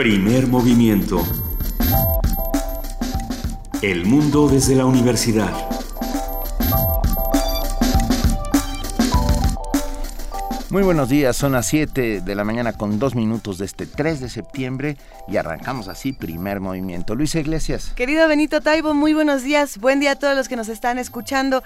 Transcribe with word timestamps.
Primer 0.00 0.46
movimiento. 0.46 1.22
El 3.82 4.06
mundo 4.06 4.48
desde 4.48 4.74
la 4.74 4.86
universidad. 4.86 5.52
Muy 10.70 10.84
buenos 10.84 11.08
días, 11.10 11.36
son 11.36 11.52
las 11.52 11.66
7 11.66 12.22
de 12.22 12.34
la 12.34 12.44
mañana 12.44 12.72
con 12.72 12.98
dos 12.98 13.14
minutos 13.14 13.58
de 13.58 13.66
este 13.66 13.86
3 13.86 14.20
de 14.20 14.28
septiembre 14.30 14.96
y 15.28 15.36
arrancamos 15.36 15.88
así 15.88 16.14
primer 16.14 16.60
movimiento. 16.60 17.14
Luis 17.14 17.34
Iglesias. 17.34 17.92
Querido 17.96 18.26
Benito 18.26 18.60
Taibo, 18.60 18.94
muy 18.94 19.12
buenos 19.12 19.42
días, 19.42 19.78
buen 19.78 20.00
día 20.00 20.12
a 20.12 20.16
todos 20.16 20.34
los 20.34 20.48
que 20.48 20.54
nos 20.56 20.68
están 20.68 20.98
escuchando. 20.98 21.62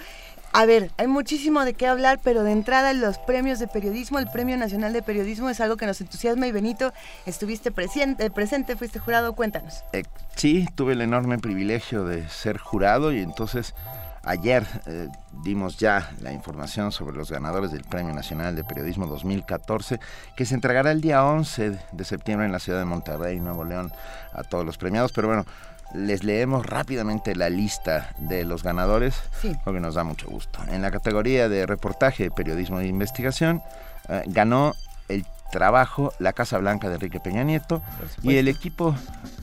A 0.57 0.67
ver, 0.67 0.93
hay 0.99 1.09
muchísimo 1.09 1.65
de 1.65 1.75
qué 1.75 1.89
hablar, 1.89 2.21
pero 2.23 2.45
de 2.45 2.53
entrada 2.53 2.93
los 2.93 3.19
premios 3.19 3.59
de 3.59 3.67
periodismo, 3.67 4.21
el 4.21 4.29
Premio 4.29 4.57
Nacional 4.57 4.93
de 4.93 5.03
Periodismo 5.03 5.51
es 5.51 5.61
algo 5.61 5.77
que 5.77 5.85
nos 5.85 6.01
entusiasma 6.01 6.47
y 6.47 6.53
Benito, 6.53 6.93
estuviste 7.27 7.73
presente, 7.73 8.31
presente 8.31 8.77
fuiste 8.77 9.01
jurado, 9.01 9.33
cuéntanos. 9.33 9.83
Eh, 9.93 10.05
sí, 10.37 10.69
tuve 10.77 10.93
el 10.93 11.01
enorme 11.01 11.41
privilegio 11.41 12.05
de 12.05 12.29
ser 12.29 12.59
jurado 12.59 13.13
y 13.13 13.19
entonces 13.19 13.75
ayer 14.23 14.65
eh, 14.87 15.09
dimos 15.43 15.77
ya 15.77 16.13
la 16.21 16.33
información 16.33 16.93
sobre 16.93 17.17
los 17.17 17.33
ganadores 17.33 17.73
del 17.73 17.83
Premio 17.83 18.15
Nacional 18.15 18.55
de 18.55 18.63
Periodismo 18.63 19.09
2014, 19.09 19.99
que 20.37 20.47
se 20.47 20.55
entregará 20.55 20.93
el 20.93 21.01
día 21.01 21.25
11 21.25 21.81
de 21.91 22.05
septiembre 22.05 22.47
en 22.47 22.53
la 22.53 22.61
ciudad 22.61 22.79
de 22.79 22.85
Monterrey, 22.85 23.41
Nuevo 23.41 23.65
León, 23.65 23.91
a 24.33 24.45
todos 24.45 24.65
los 24.65 24.79
premiados, 24.79 25.11
pero 25.11 25.27
bueno 25.27 25.45
les 25.95 26.25
leemos 26.25 26.67
rápidamente 26.67 27.35
la 27.37 27.49
lista 27.49 28.15
de 28.19 28.45
los 28.45 28.63
ganadores, 28.63 29.15
porque 29.65 29.81
nos 29.81 29.95
da 29.95 30.05
mucho 30.05 30.29
gusto. 30.29 30.59
En 30.69 30.83
la 30.83 30.91
categoría 30.91 31.49
de 31.49 31.67
reportaje, 31.67 32.31
periodismo 32.31 32.79
de 32.79 32.89
investigación, 32.89 33.63
eh, 34.09 34.23
ganó 34.27 34.75
el 35.09 35.25
trabajo 35.53 36.13
La 36.19 36.33
Casa 36.33 36.59
Blanca 36.59 36.89
de 36.89 36.95
Enrique 36.95 37.21
Peña 37.21 37.45
Nieto 37.45 37.83
y 38.23 38.37
el 38.37 38.49
equipo 38.49 38.97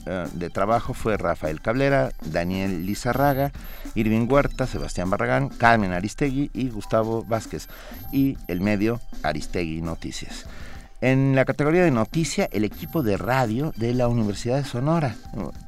eh, 0.06 0.28
de 0.34 0.50
trabajo 0.50 0.94
fue 0.94 1.16
Rafael 1.16 1.62
Cablera, 1.62 2.12
Daniel 2.26 2.86
Lizarraga, 2.86 3.52
Irving 3.96 4.28
Huerta, 4.30 4.68
Sebastián 4.68 5.10
Barragán, 5.10 5.50
Carmen 5.50 5.94
Aristegui 5.94 6.52
y 6.54 6.70
Gustavo 6.70 7.24
Vázquez 7.24 7.70
y 8.12 8.38
el 8.48 8.60
medio 8.60 9.00
Aristegui 9.24 9.82
Noticias. 9.82 10.46
En 11.02 11.36
la 11.36 11.46
categoría 11.46 11.84
de 11.84 11.90
noticia, 11.90 12.48
el 12.52 12.64
equipo 12.64 13.02
de 13.02 13.18
radio 13.18 13.74
de 13.76 13.94
la 13.94 14.08
Universidad 14.08 14.58
de 14.58 14.64
Sonora. 14.64 15.16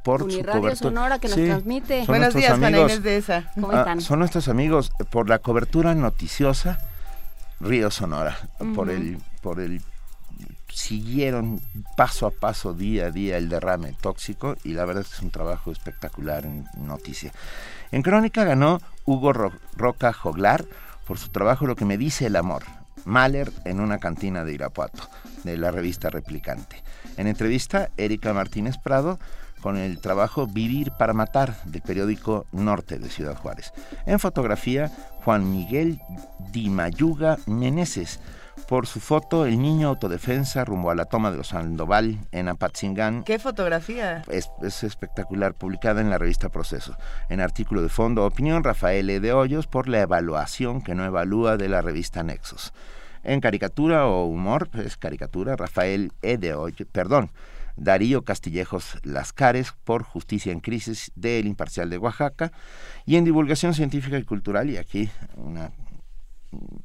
Por 0.03 0.23
Uniradio 0.23 0.69
su 0.75 0.83
Sonora 0.83 1.17
que 1.17 1.27
nos 1.27 1.37
transmite. 1.37 2.05
Buenos 2.05 2.35
días, 2.35 2.57
Juana 2.59 2.79
Inés 2.79 3.01
de 3.01 3.17
esa. 3.17 3.51
¿Cómo 3.55 3.71
ah, 3.71 3.79
están? 3.79 4.01
son 4.01 4.19
nuestros 4.19 4.47
amigos 4.47 4.91
por 5.09 5.29
la 5.29 5.39
cobertura 5.39 5.95
noticiosa 5.95 6.79
Río 7.59 7.89
Sonora. 7.89 8.37
Por 8.75 8.91
el, 8.91 9.17
por 9.41 9.59
el 9.59 9.81
siguieron 10.73 11.61
paso 11.95 12.25
a 12.27 12.31
paso, 12.31 12.73
día 12.73 13.07
a 13.07 13.11
día, 13.11 13.37
el 13.37 13.49
derrame 13.49 13.95
tóxico 14.01 14.55
y 14.63 14.73
la 14.73 14.85
verdad 14.85 15.03
es 15.03 15.09
que 15.09 15.15
es 15.15 15.21
un 15.21 15.31
trabajo 15.31 15.71
espectacular 15.71 16.45
en 16.45 16.65
noticia. 16.77 17.31
En 17.91 18.01
Crónica 18.01 18.43
ganó 18.43 18.81
Hugo 19.05 19.33
Roca 19.33 20.13
Joglar 20.13 20.65
por 21.05 21.17
su 21.17 21.29
trabajo 21.29 21.67
Lo 21.67 21.75
que 21.75 21.85
me 21.85 21.97
dice 21.97 22.25
el 22.25 22.35
amor, 22.35 22.63
Mahler 23.05 23.51
en 23.65 23.79
una 23.79 23.99
cantina 23.99 24.43
de 24.43 24.53
Irapuato, 24.53 25.09
de 25.43 25.57
la 25.57 25.71
revista 25.71 26.09
Replicante. 26.09 26.83
En 27.17 27.27
entrevista, 27.27 27.89
Erika 27.97 28.33
Martínez 28.33 28.77
Prado 28.77 29.19
con 29.61 29.77
el 29.77 29.99
trabajo 29.99 30.45
Vivir 30.45 30.91
para 30.91 31.13
Matar 31.13 31.55
del 31.63 31.81
periódico 31.81 32.45
Norte 32.51 32.99
de 32.99 33.09
Ciudad 33.09 33.37
Juárez. 33.37 33.71
En 34.05 34.19
fotografía, 34.19 34.91
Juan 35.23 35.49
Miguel 35.51 36.01
Dimayuga 36.51 37.37
Meneses 37.45 38.19
por 38.67 38.87
su 38.87 38.99
foto 38.99 39.45
El 39.45 39.61
niño 39.61 39.89
autodefensa 39.89 40.65
rumbo 40.65 40.91
a 40.91 40.95
la 40.95 41.05
toma 41.05 41.31
de 41.31 41.37
los 41.37 41.49
Sandoval 41.49 42.19
en 42.31 42.47
Apatzingán. 42.47 43.23
¿Qué 43.23 43.39
fotografía? 43.39 44.23
Es, 44.29 44.49
espectacular, 44.83 45.53
publicada 45.53 46.01
en 46.01 46.09
la 46.09 46.17
revista 46.17 46.49
Proceso. 46.49 46.97
En 47.29 47.39
artículo 47.39 47.81
de 47.81 47.89
fondo 47.89 48.25
opinión, 48.25 48.63
Rafael 48.63 49.09
E. 49.09 49.19
de 49.19 49.33
Hoyos 49.33 49.67
por 49.67 49.87
la 49.87 50.01
evaluación 50.01 50.81
que 50.81 50.95
no 50.95 51.05
evalúa 51.05 51.57
de 51.57 51.69
la 51.69 51.81
revista 51.81 52.23
Nexos. 52.23 52.73
En 53.23 53.39
caricatura 53.39 54.07
o 54.07 54.25
humor, 54.25 54.69
es 54.73 54.97
caricatura, 54.97 55.55
Rafael 55.55 56.11
E. 56.21 56.37
de 56.37 56.53
Hoyos, 56.53 56.87
perdón, 56.91 57.31
Darío 57.75 58.23
Castillejos 58.23 58.99
Lascares 59.03 59.73
por 59.83 60.03
Justicia 60.03 60.51
en 60.51 60.59
Crisis 60.59 61.11
del 61.15 61.47
Imparcial 61.47 61.89
de 61.89 61.97
Oaxaca. 61.97 62.51
Y 63.05 63.15
en 63.15 63.25
divulgación 63.25 63.73
científica 63.73 64.17
y 64.17 64.23
cultural, 64.23 64.69
y 64.69 64.77
aquí 64.77 65.09
una 65.35 65.71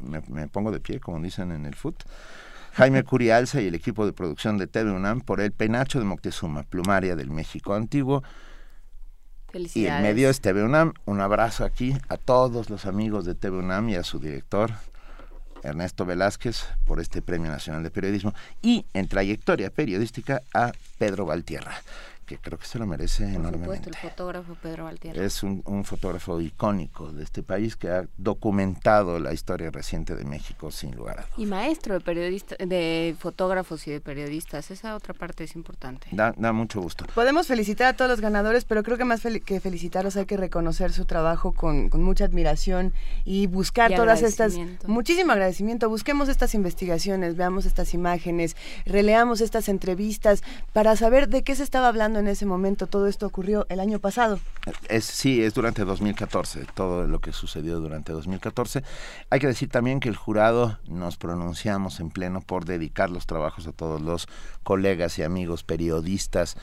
me, 0.00 0.48
pongo 0.48 0.70
de 0.70 0.80
pie, 0.80 1.00
como 1.00 1.20
dicen 1.20 1.52
en 1.52 1.66
el 1.66 1.74
FUT. 1.74 2.02
Jaime 2.74 3.02
Curialza 3.02 3.60
y 3.60 3.66
el 3.66 3.74
equipo 3.74 4.06
de 4.06 4.12
producción 4.12 4.58
de 4.58 4.66
TV 4.66 4.92
UNAM 4.92 5.20
por 5.20 5.40
el 5.40 5.52
penacho 5.52 5.98
de 5.98 6.04
Moctezuma, 6.04 6.62
plumaria 6.62 7.16
del 7.16 7.30
México 7.30 7.74
antiguo. 7.74 8.22
Y 9.74 9.86
en 9.86 10.02
medio 10.02 10.28
es 10.28 10.40
TV 10.40 10.62
UNAM. 10.62 10.92
Un 11.06 11.20
abrazo 11.20 11.64
aquí 11.64 11.96
a 12.08 12.16
todos 12.16 12.70
los 12.70 12.86
amigos 12.86 13.24
de 13.24 13.34
TV 13.34 13.58
UNAM 13.58 13.88
y 13.88 13.96
a 13.96 14.04
su 14.04 14.18
director, 14.20 14.72
Ernesto 15.62 16.04
Velázquez, 16.04 16.64
por 16.84 17.00
este 17.00 17.22
Premio 17.22 17.50
Nacional 17.50 17.82
de 17.82 17.90
Periodismo. 17.90 18.34
Y 18.62 18.86
en 18.94 19.08
trayectoria 19.08 19.70
periodística 19.70 20.42
a 20.54 20.72
Pedro 20.98 21.26
Valtierra 21.26 21.82
que 22.28 22.36
creo 22.36 22.58
que 22.58 22.66
se 22.66 22.78
lo 22.78 22.86
merece 22.86 23.24
Por 23.24 23.34
enormemente. 23.34 23.88
el 23.88 23.96
fotógrafo 23.96 24.54
Pedro 24.62 24.84
Valtierra. 24.84 25.24
Es 25.24 25.42
un, 25.42 25.62
fotógrafo 25.84 26.40
icónico 26.40 27.10
de 27.10 27.24
este 27.24 27.42
país 27.42 27.74
que 27.76 27.88
ha 27.88 28.06
documentado 28.18 29.18
la 29.18 29.32
historia 29.32 29.70
reciente 29.70 30.14
de 30.14 30.24
México 30.24 30.70
sin 30.70 30.94
lugar 30.94 31.20
a 31.20 31.22
dudas. 31.22 31.38
Y 31.38 31.46
maestro 31.46 31.94
de 31.94 32.00
periodista, 32.00 32.56
de 32.58 33.16
fotógrafos 33.18 33.86
y 33.88 33.92
de 33.92 34.00
periodistas, 34.00 34.70
esa 34.70 34.94
otra 34.94 35.14
parte 35.14 35.44
es 35.44 35.56
importante. 35.56 36.08
Da, 36.12 36.34
da 36.36 36.52
mucho 36.52 36.82
gusto. 36.82 37.06
Podemos 37.14 37.46
felicitar 37.46 37.86
a 37.86 37.96
todos 37.96 38.10
los 38.10 38.20
ganadores, 38.20 38.66
pero 38.66 38.82
creo 38.82 38.98
que 38.98 39.06
más 39.06 39.22
que 39.22 39.60
felicitarlos 39.60 40.16
hay 40.16 40.26
que 40.26 40.36
reconocer 40.36 40.92
su 40.92 41.06
trabajo 41.06 41.52
con, 41.52 41.88
con 41.88 42.02
mucha 42.02 42.26
admiración 42.26 42.92
y 43.24 43.46
buscar 43.46 43.94
todas 43.94 44.22
estas... 44.22 44.54
Muchísimo 44.86 45.32
agradecimiento. 45.32 45.88
Busquemos 45.88 46.28
estas 46.28 46.54
investigaciones, 46.54 47.36
veamos 47.36 47.64
estas 47.64 47.94
imágenes, 47.94 48.54
releamos 48.84 49.40
estas 49.40 49.70
entrevistas 49.70 50.42
para 50.74 50.94
saber 50.94 51.28
de 51.28 51.42
qué 51.42 51.54
se 51.54 51.62
estaba 51.62 51.88
hablando 51.88 52.17
en 52.18 52.28
ese 52.28 52.46
momento? 52.46 52.86
Todo 52.86 53.06
esto 53.06 53.26
ocurrió 53.26 53.66
el 53.68 53.80
año 53.80 53.98
pasado. 53.98 54.38
Es, 54.88 55.04
sí, 55.04 55.42
es 55.42 55.54
durante 55.54 55.84
2014, 55.84 56.66
todo 56.74 57.06
lo 57.06 57.20
que 57.20 57.32
sucedió 57.32 57.80
durante 57.80 58.12
2014. 58.12 58.82
Hay 59.30 59.40
que 59.40 59.46
decir 59.46 59.68
también 59.68 60.00
que 60.00 60.08
el 60.08 60.16
jurado 60.16 60.78
nos 60.86 61.16
pronunciamos 61.16 62.00
en 62.00 62.10
pleno 62.10 62.40
por 62.40 62.64
dedicar 62.64 63.10
los 63.10 63.26
trabajos 63.26 63.66
a 63.66 63.72
todos 63.72 64.00
los 64.00 64.28
colegas 64.62 65.18
y 65.18 65.22
amigos 65.22 65.64
periodistas 65.64 66.56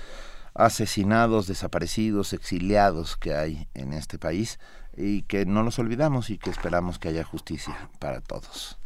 asesinados, 0.54 1.48
desaparecidos, 1.48 2.34
exiliados 2.34 3.18
que 3.18 3.36
hay 3.36 3.68
en 3.74 3.94
este 3.94 4.18
país 4.18 4.60
y 4.96 5.24
que 5.24 5.46
no 5.46 5.64
los 5.64 5.80
olvidamos 5.80 6.30
y 6.30 6.38
que 6.38 6.50
esperamos 6.50 6.98
que 6.98 7.10
haya 7.10 7.24
justicia 7.24 7.90
para 8.00 8.22
todos. 8.22 8.78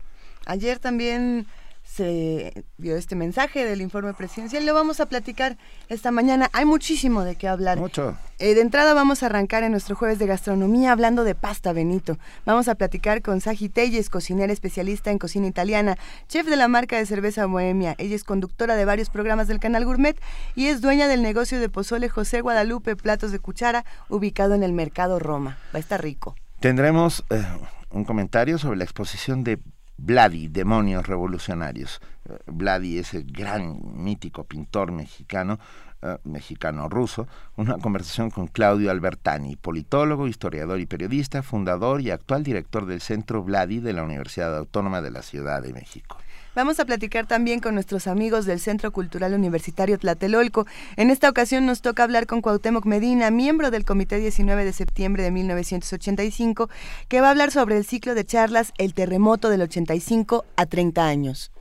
Ayer 0.46 0.79
también 0.79 1.46
se 1.99 2.65
dio 2.77 2.95
este 2.95 3.17
mensaje 3.17 3.65
del 3.65 3.81
informe 3.81 4.13
presidencial. 4.13 4.65
Lo 4.65 4.73
vamos 4.73 5.01
a 5.01 5.07
platicar 5.07 5.57
esta 5.89 6.11
mañana. 6.11 6.49
Hay 6.53 6.63
muchísimo 6.63 7.25
de 7.25 7.35
qué 7.35 7.49
hablar. 7.49 7.77
Mucho. 7.77 8.15
Eh, 8.39 8.55
de 8.55 8.61
entrada 8.61 8.93
vamos 8.93 9.21
a 9.21 9.25
arrancar 9.25 9.63
en 9.63 9.71
nuestro 9.71 9.97
jueves 9.97 10.17
de 10.17 10.25
gastronomía 10.25 10.93
hablando 10.93 11.25
de 11.25 11.35
pasta 11.35 11.73
Benito. 11.73 12.17
Vamos 12.45 12.69
a 12.69 12.75
platicar 12.75 13.21
con 13.21 13.41
Saji 13.41 13.67
Telles, 13.67 14.09
cocinera 14.09 14.53
especialista 14.53 15.11
en 15.11 15.17
cocina 15.17 15.47
italiana, 15.47 15.97
chef 16.29 16.47
de 16.47 16.55
la 16.55 16.69
marca 16.69 16.95
de 16.95 17.05
cerveza 17.05 17.45
Bohemia. 17.47 17.95
Ella 17.97 18.16
es 18.16 18.23
conductora 18.23 18.77
de 18.77 18.85
varios 18.85 19.09
programas 19.09 19.49
del 19.49 19.59
canal 19.59 19.83
Gourmet 19.83 20.17
y 20.55 20.67
es 20.67 20.79
dueña 20.79 21.09
del 21.09 21.21
negocio 21.21 21.59
de 21.59 21.67
pozole 21.67 22.07
José 22.07 22.39
Guadalupe 22.39 22.95
Platos 22.95 23.33
de 23.33 23.39
Cuchara, 23.39 23.83
ubicado 24.07 24.55
en 24.55 24.63
el 24.63 24.71
Mercado 24.71 25.19
Roma. 25.19 25.57
Va 25.73 25.77
a 25.77 25.79
estar 25.79 26.01
rico. 26.01 26.33
Tendremos 26.61 27.25
eh, 27.29 27.43
un 27.91 28.05
comentario 28.05 28.57
sobre 28.57 28.77
la 28.77 28.85
exposición 28.85 29.43
de 29.43 29.59
Vladi, 30.01 30.47
Demonios 30.47 31.05
Revolucionarios. 31.07 32.01
Vladi 32.47 32.97
eh, 32.97 33.01
es 33.01 33.13
el 33.13 33.25
gran 33.31 33.79
mítico 34.03 34.43
pintor 34.46 34.91
mexicano, 34.91 35.59
eh, 36.01 36.17
mexicano-ruso, 36.23 37.28
una 37.57 37.78
conversación 37.78 38.29
con 38.29 38.47
Claudio 38.47 38.91
Albertani, 38.91 39.55
politólogo, 39.55 40.28
historiador 40.28 40.79
y 40.79 40.85
periodista, 40.85 41.43
fundador 41.43 42.01
y 42.01 42.11
actual 42.11 42.43
director 42.43 42.85
del 42.85 43.01
Centro 43.01 43.43
Vladi 43.43 43.79
de 43.79 43.93
la 43.93 44.03
Universidad 44.03 44.55
Autónoma 44.57 45.01
de 45.01 45.11
la 45.11 45.22
Ciudad 45.22 45.61
de 45.61 45.73
México. 45.73 46.17
Vamos 46.55 46.79
a 46.79 46.85
platicar 46.85 47.28
también 47.28 47.59
con 47.59 47.75
nuestros 47.75 48.07
amigos 48.07 48.46
del 48.46 48.59
Centro 48.59 48.91
Cultural 48.91 49.34
Universitario 49.34 49.99
Tlatelolco. 49.99 50.66
En 50.96 51.11
esta 51.11 51.29
ocasión 51.29 51.66
nos 51.66 51.81
toca 51.81 52.03
hablar 52.03 52.25
con 52.25 52.41
Cuauhtémoc 52.41 52.85
Medina, 52.85 53.29
miembro 53.29 53.69
del 53.69 53.85
Comité 53.85 54.17
19 54.17 54.66
de 54.66 54.73
septiembre 54.73 55.23
de 55.23 55.31
1985, 55.31 56.69
que 57.07 57.22
va 57.22 57.28
a 57.28 57.31
hablar 57.31 57.51
sobre 57.51 57.78
el 57.78 57.85
ciclo 57.85 58.16
de 58.16 58.25
charlas 58.25 58.73
El 58.78 58.96
terremoto 58.96 59.49
del 59.49 59.61
85 59.61 60.46
a 60.55 60.66
30 60.66 61.05
años 61.05 61.51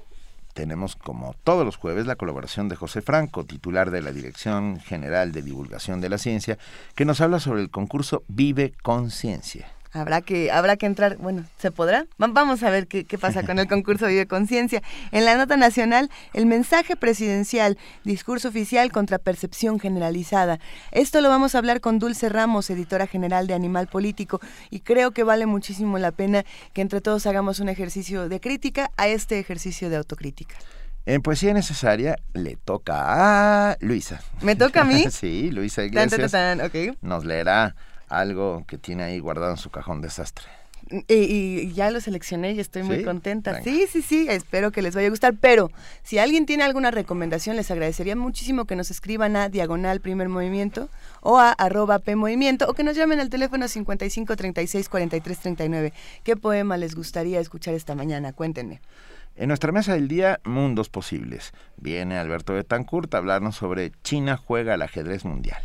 tenemos 0.55 0.96
como 0.96 1.37
todos 1.44 1.64
los 1.64 1.76
jueves 1.76 2.06
la 2.06 2.17
colaboración 2.17 2.69
de 2.69 2.75
José 2.75 3.00
Franco, 3.00 3.44
titular 3.44 3.93
de 3.93 4.02
la 4.02 4.11
Dirección 4.11 4.81
General 4.81 5.31
de 5.31 5.43
Divulgación 5.43 6.00
de 6.00 6.08
la 6.08 6.19
Ciencia, 6.19 6.58
que 6.96 7.05
nos 7.05 7.20
habla 7.20 7.38
sobre 7.38 7.61
el 7.61 7.70
concurso 7.70 8.25
Vive 8.26 8.75
Conciencia. 8.82 9.78
Habrá 9.93 10.20
que, 10.20 10.50
habrá 10.50 10.76
que 10.76 10.87
entrar, 10.87 11.17
bueno, 11.17 11.44
¿se 11.58 11.70
podrá? 11.70 12.06
Vamos 12.19 12.62
a 12.62 12.70
ver 12.70 12.87
qué, 12.87 13.05
qué 13.05 13.19
pasa 13.19 13.44
con 13.44 13.58
el 13.58 13.67
concurso 13.69 14.06
Vive 14.06 14.26
Conciencia. 14.26 14.82
En 15.12 15.25
la 15.25 15.37
nota 15.37 15.56
nacional, 15.56 16.11
el 16.35 16.46
mensaje 16.46 16.94
presidencial, 16.94 17.79
discurso 18.05 18.49
oficial 18.49 18.93
contra 18.93 19.19
percepción 19.19 19.81
generalizada. 19.81 20.61
Esto 20.93 21.20
lo 21.20 21.29
vamos 21.29 21.55
a 21.55 21.58
hablar 21.58 21.81
con 21.81 21.99
Dulce 21.99 22.29
Ramos, 22.29 22.69
editora 22.70 23.06
general 23.06 23.46
de 23.46 23.55
Animal 23.55 23.87
Político, 23.87 24.40
y 24.70 24.81
creo 24.81 25.12
que 25.12 25.25
vale 25.25 25.46
muchísimo 25.46 25.99
la 25.99 26.12
pena 26.12 26.44
que 26.73 26.82
entre 26.82 27.00
todos 27.00 27.26
hagamos 27.26 27.61
un 27.61 27.69
ejercicio 27.69 28.29
de 28.29 28.41
crítica 28.41 28.91
a 28.96 29.08
este 29.08 29.38
ejercicio 29.38 29.88
de 29.91 29.96
autocrítica. 29.96 30.55
En 31.06 31.23
Poesía 31.23 31.55
Necesaria 31.55 32.17
le 32.34 32.56
toca 32.56 33.70
a 33.70 33.79
Luisa. 33.81 34.20
¿Me 34.43 34.56
toca 34.56 34.82
a 34.82 34.84
mí? 34.84 35.06
sí, 35.11 35.50
Luisa 35.50 35.82
Iglesias. 35.82 36.34
Nos 37.00 37.25
leerá 37.25 37.75
algo 38.08 38.64
que 38.66 38.78
tiene 38.78 39.05
ahí 39.05 39.19
guardado 39.19 39.52
en 39.52 39.56
su 39.58 39.70
cajón 39.70 40.00
desastre. 40.00 40.46
Y, 41.08 41.72
ya 41.72 41.90
lo 41.90 42.00
seleccioné 42.00 42.52
y 42.52 42.60
estoy 42.60 42.82
muy 42.82 43.05
contenta. 43.05 43.62
Sí, 43.62 43.87
sí, 43.90 44.00
sí, 44.00 44.26
espero 44.31 44.70
que 44.70 44.81
les 44.81 44.94
vaya 44.94 45.08
a 45.08 45.10
gustar. 45.10 45.34
Pero 45.38 45.70
si 46.02 46.19
alguien 46.19 46.46
tiene 46.46 46.64
alguna 46.64 46.90
recomendación, 46.90 47.56
les 47.56 47.70
agradecería 47.70 48.16
muchísimo 48.16 48.64
que 48.64 48.76
nos 48.76 48.90
escriban 48.90 49.37
a 49.37 49.49
Diagonal 49.49 50.00
Primer 50.00 50.28
Movimiento 50.28 50.88
o 51.20 51.38
a 51.38 51.52
arroba 51.52 51.99
P 51.99 52.16
Movimiento 52.16 52.66
o 52.69 52.75
que 52.75 52.84
nos 52.84 52.96
llamen 52.96 53.20
al 53.20 53.28
teléfono 53.28 53.69
55 53.69 54.37
36 54.37 54.88
43 54.88 55.38
39. 55.38 55.93
¿Qué 56.25 56.37
poema 56.37 56.76
les 56.78 56.94
gustaría 56.94 57.40
escuchar 57.40 57.75
esta 57.75 57.94
mañana? 57.94 58.32
Cuéntenme. 58.32 58.81
En 59.37 59.49
nuestra 59.49 59.72
mesa 59.72 59.93
del 59.93 60.08
día, 60.08 60.40
Mundos 60.44 60.88
Posibles. 60.88 61.52
Viene 61.76 62.19
Alberto 62.19 62.55
Betancourt 62.55 63.14
a 63.14 63.19
hablarnos 63.19 63.56
sobre 63.56 63.93
China 64.02 64.37
juega 64.37 64.75
al 64.75 64.82
ajedrez 64.82 65.25
mundial 65.25 65.62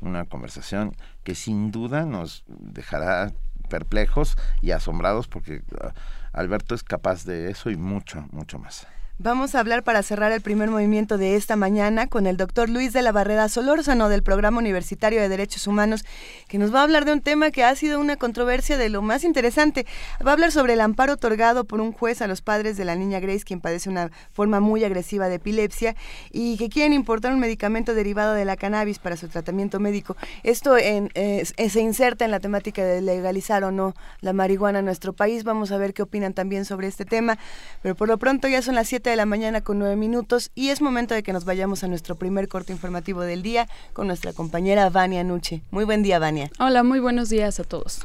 una 0.00 0.24
conversación 0.24 0.96
que 1.24 1.34
sin 1.34 1.70
duda 1.70 2.04
nos 2.04 2.44
dejará 2.48 3.32
perplejos 3.68 4.36
y 4.60 4.72
asombrados 4.72 5.28
porque 5.28 5.62
ah, 5.80 5.92
Alberto 6.32 6.74
es 6.74 6.82
capaz 6.82 7.24
de 7.24 7.50
eso 7.50 7.70
y 7.70 7.76
mucho, 7.76 8.26
mucho 8.32 8.58
más. 8.58 8.86
Vamos 9.22 9.54
a 9.54 9.60
hablar 9.60 9.82
para 9.82 10.02
cerrar 10.02 10.32
el 10.32 10.40
primer 10.40 10.70
movimiento 10.70 11.18
de 11.18 11.36
esta 11.36 11.54
mañana 11.54 12.06
con 12.06 12.26
el 12.26 12.38
doctor 12.38 12.70
Luis 12.70 12.94
de 12.94 13.02
la 13.02 13.12
Barrera 13.12 13.50
Solórzano 13.50 14.08
del 14.08 14.22
Programa 14.22 14.56
Universitario 14.56 15.20
de 15.20 15.28
Derechos 15.28 15.66
Humanos, 15.66 16.06
que 16.48 16.56
nos 16.56 16.74
va 16.74 16.80
a 16.80 16.84
hablar 16.84 17.04
de 17.04 17.12
un 17.12 17.20
tema 17.20 17.50
que 17.50 17.62
ha 17.62 17.76
sido 17.76 18.00
una 18.00 18.16
controversia 18.16 18.78
de 18.78 18.88
lo 18.88 19.02
más 19.02 19.22
interesante. 19.22 19.84
Va 20.26 20.30
a 20.30 20.32
hablar 20.32 20.52
sobre 20.52 20.72
el 20.72 20.80
amparo 20.80 21.12
otorgado 21.12 21.64
por 21.64 21.82
un 21.82 21.92
juez 21.92 22.22
a 22.22 22.28
los 22.28 22.40
padres 22.40 22.78
de 22.78 22.86
la 22.86 22.96
niña 22.96 23.20
Grace, 23.20 23.44
quien 23.44 23.60
padece 23.60 23.90
una 23.90 24.10
forma 24.32 24.58
muy 24.58 24.84
agresiva 24.84 25.28
de 25.28 25.34
epilepsia 25.34 25.96
y 26.32 26.56
que 26.56 26.70
quieren 26.70 26.94
importar 26.94 27.34
un 27.34 27.40
medicamento 27.40 27.92
derivado 27.92 28.32
de 28.32 28.46
la 28.46 28.56
cannabis 28.56 29.00
para 29.00 29.18
su 29.18 29.28
tratamiento 29.28 29.80
médico. 29.80 30.16
Esto 30.44 30.76
se 30.78 31.80
inserta 31.82 32.24
en 32.24 32.30
la 32.30 32.40
temática 32.40 32.82
de 32.82 33.02
legalizar 33.02 33.64
o 33.64 33.70
no 33.70 33.92
la 34.22 34.32
marihuana 34.32 34.78
en 34.78 34.86
nuestro 34.86 35.12
país. 35.12 35.44
Vamos 35.44 35.72
a 35.72 35.76
ver 35.76 35.92
qué 35.92 36.00
opinan 36.00 36.32
también 36.32 36.64
sobre 36.64 36.86
este 36.86 37.04
tema, 37.04 37.38
pero 37.82 37.94
por 37.94 38.08
lo 38.08 38.16
pronto 38.16 38.48
ya 38.48 38.62
son 38.62 38.76
las 38.76 38.88
7 38.88 39.09
de 39.10 39.16
la 39.16 39.26
mañana 39.26 39.60
con 39.60 39.78
nueve 39.78 39.96
minutos 39.96 40.50
y 40.54 40.68
es 40.68 40.80
momento 40.80 41.14
de 41.14 41.22
que 41.22 41.32
nos 41.32 41.44
vayamos 41.44 41.82
a 41.82 41.88
nuestro 41.88 42.14
primer 42.14 42.48
corte 42.48 42.72
informativo 42.72 43.22
del 43.22 43.42
día 43.42 43.68
con 43.92 44.06
nuestra 44.06 44.32
compañera 44.32 44.88
Vania 44.88 45.24
Nuche. 45.24 45.62
Muy 45.70 45.84
buen 45.84 46.02
día, 46.02 46.18
Vania. 46.18 46.50
Hola, 46.58 46.84
muy 46.84 47.00
buenos 47.00 47.28
días 47.28 47.58
a 47.58 47.64
todos. 47.64 48.00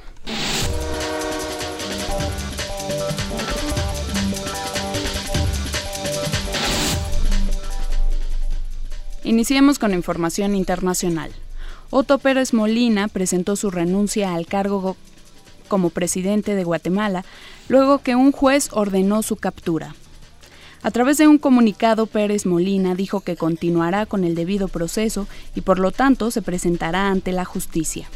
Iniciemos 9.24 9.80
con 9.80 9.94
información 9.94 10.56
internacional. 10.56 11.32
Otto 11.92 12.18
Pérez 12.18 12.54
Molina 12.54 13.08
presentó 13.08 13.56
su 13.56 13.70
renuncia 13.70 14.34
al 14.34 14.48
cargo 14.48 14.98
como 15.68 15.90
presidente 15.92 16.56
de 16.56 16.64
Guatemala 16.64 17.26
luego 17.70 18.00
que 18.00 18.16
un 18.16 18.32
juez 18.32 18.70
ordenó 18.72 19.24
su 19.24 19.36
captura. 19.36 19.96
A 20.86 20.92
través 20.92 21.18
de 21.18 21.28
un 21.28 21.40
comunicado, 21.40 22.06
Pérez 22.06 22.46
Molina 22.46 22.94
dijo 22.94 23.22
que 23.22 23.36
continuará 23.36 24.06
con 24.06 24.24
el 24.24 24.36
debido 24.36 24.68
proceso 24.68 25.28
y 25.56 25.62
por 25.62 25.80
lo 25.80 25.92
tanto 25.92 26.30
se 26.30 26.44
presentará 26.44 27.08
ante 27.08 27.32
la 27.32 27.44
justicia. 27.44 28.08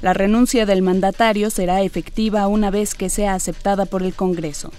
La 0.00 0.14
renuncia 0.14 0.64
del 0.64 0.80
mandatario 0.80 1.50
será 1.50 1.82
efectiva 1.82 2.48
una 2.48 2.70
vez 2.70 2.94
que 2.94 3.10
sea 3.10 3.34
aceptada 3.34 3.84
por 3.84 4.02
el 4.02 4.14
Congreso. 4.14 4.72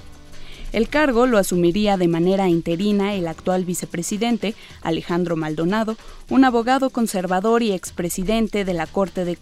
El 0.74 0.90
cargo 0.90 1.28
lo 1.28 1.38
asumiría 1.38 1.98
de 1.98 2.08
manera 2.08 2.50
interina 2.50 3.14
el 3.14 3.28
actual 3.28 3.64
vicepresidente, 3.64 4.56
Alejandro 4.82 5.36
Maldonado, 5.36 5.98
un 6.32 6.46
abogado 6.46 6.90
conservador 6.90 7.62
y 7.62 7.74
expresidente 7.74 8.66
de 8.66 8.74
la 8.74 8.88
Corte 8.88 9.24
de 9.24 9.38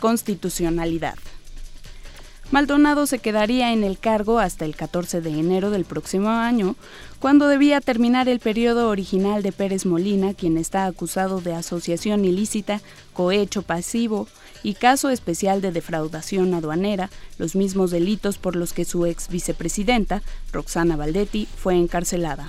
Constitucionalidad. 0.00 1.14
Maldonado 2.54 3.06
se 3.06 3.18
quedaría 3.18 3.72
en 3.72 3.82
el 3.82 3.98
cargo 3.98 4.38
hasta 4.38 4.64
el 4.64 4.76
14 4.76 5.20
de 5.20 5.30
enero 5.30 5.70
del 5.70 5.84
próximo 5.84 6.28
año, 6.28 6.76
cuando 7.18 7.48
debía 7.48 7.80
terminar 7.80 8.28
el 8.28 8.38
periodo 8.38 8.90
original 8.90 9.42
de 9.42 9.50
Pérez 9.50 9.84
Molina, 9.84 10.34
quien 10.34 10.56
está 10.56 10.86
acusado 10.86 11.40
de 11.40 11.52
asociación 11.52 12.24
ilícita, 12.24 12.80
cohecho 13.12 13.62
pasivo 13.62 14.28
y 14.62 14.74
caso 14.74 15.10
especial 15.10 15.62
de 15.62 15.72
defraudación 15.72 16.54
aduanera, 16.54 17.10
los 17.38 17.56
mismos 17.56 17.90
delitos 17.90 18.38
por 18.38 18.54
los 18.54 18.72
que 18.72 18.84
su 18.84 19.04
ex 19.04 19.26
vicepresidenta, 19.26 20.22
Roxana 20.52 20.94
Valdetti, 20.94 21.48
fue 21.56 21.74
encarcelada. 21.74 22.48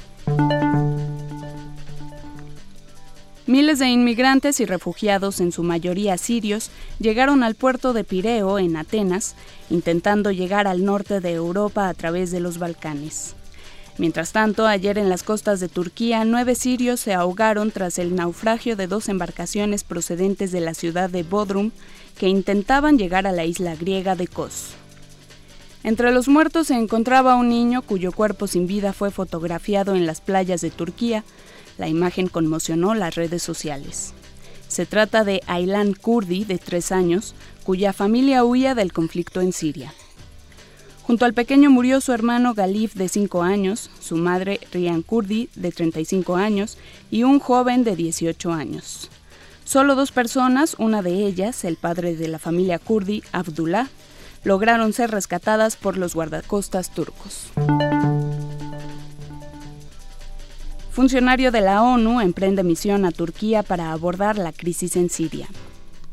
Miles 3.48 3.78
de 3.78 3.90
inmigrantes 3.90 4.60
y 4.60 4.66
refugiados, 4.66 5.40
en 5.40 5.52
su 5.52 5.62
mayoría 5.62 6.18
sirios, 6.18 6.72
llegaron 7.00 7.44
al 7.44 7.54
puerto 7.54 7.94
de 7.94 8.04
Pireo, 8.04 8.58
en 8.58 8.76
Atenas, 8.76 9.36
intentando 9.70 10.32
llegar 10.32 10.66
al 10.66 10.84
norte 10.84 11.20
de 11.20 11.34
Europa 11.34 11.88
a 11.88 11.94
través 11.94 12.32
de 12.32 12.40
los 12.40 12.58
Balcanes. 12.58 13.36
Mientras 14.00 14.32
tanto, 14.32 14.66
ayer 14.66 14.98
en 14.98 15.10
las 15.10 15.22
costas 15.22 15.60
de 15.60 15.70
Turquía, 15.70 16.26
nueve 16.26 16.56
sirios 16.56 17.00
se 17.00 17.14
ahogaron 17.14 17.70
tras 17.70 18.00
el 18.00 18.16
naufragio 18.16 18.76
de 18.76 18.88
dos 18.88 19.10
embarcaciones 19.10 19.84
procedentes 19.84 20.52
de 20.52 20.62
la 20.62 20.74
ciudad 20.74 21.10
de 21.12 21.22
Bodrum 21.22 21.70
que 22.18 22.28
intentaban 22.28 22.98
llegar 22.98 23.28
a 23.28 23.32
la 23.32 23.46
isla 23.46 23.76
griega 23.76 24.16
de 24.16 24.28
Kos. 24.28 24.72
Entre 25.84 26.12
los 26.12 26.28
muertos 26.28 26.68
se 26.68 26.74
encontraba 26.74 27.36
un 27.36 27.48
niño 27.48 27.84
cuyo 27.84 28.12
cuerpo 28.12 28.48
sin 28.48 28.66
vida 28.66 28.92
fue 28.92 29.12
fotografiado 29.12 29.94
en 29.94 30.08
las 30.08 30.20
playas 30.20 30.62
de 30.62 30.72
Turquía, 30.72 31.24
la 31.78 31.88
imagen 31.88 32.28
conmocionó 32.28 32.96
las 32.96 33.16
redes 33.16 33.44
sociales. 33.44 34.14
Se 34.68 34.86
trata 34.86 35.24
de 35.24 35.42
Aylan 35.48 35.94
Kurdi, 35.94 36.44
de 36.44 36.58
tres 36.58 36.92
años, 36.92 37.36
cuya 37.64 37.94
familia 37.94 38.44
huía 38.44 38.76
del 38.76 38.94
conflicto 38.94 39.42
en 39.42 39.54
Siria. 39.54 39.94
Junto 41.04 41.26
al 41.26 41.34
pequeño 41.34 41.70
murió 41.70 42.02
su 42.02 42.14
hermano 42.14 42.56
Galif, 42.56 42.96
de 42.96 43.10
5 43.10 43.44
años, 43.44 43.92
su 44.00 44.18
madre 44.18 44.60
Rian 44.72 45.04
Kurdi, 45.04 45.50
de 45.56 45.72
35 45.72 46.36
años, 46.36 46.78
y 47.12 47.24
un 47.24 47.40
joven 47.40 47.84
de 47.84 47.96
18 47.96 48.52
años. 48.52 49.10
Solo 49.66 49.96
dos 49.96 50.12
personas, 50.12 50.76
una 50.80 51.02
de 51.02 51.26
ellas, 51.26 51.64
el 51.64 51.76
padre 51.76 52.16
de 52.16 52.28
la 52.28 52.40
familia 52.40 52.80
kurdi, 52.80 53.24
Abdullah, 53.32 53.88
lograron 54.44 54.94
ser 54.94 55.10
rescatadas 55.10 55.76
por 55.76 55.98
los 55.98 56.14
guardacostas 56.14 56.94
turcos. 56.94 57.52
Funcionario 60.96 61.52
de 61.52 61.60
la 61.60 61.84
ONU 61.84 62.22
emprende 62.22 62.64
misión 62.64 63.04
a 63.04 63.12
Turquía 63.12 63.64
para 63.64 63.92
abordar 63.92 64.38
la 64.38 64.54
crisis 64.54 64.96
en 64.96 65.10
Siria. 65.10 65.50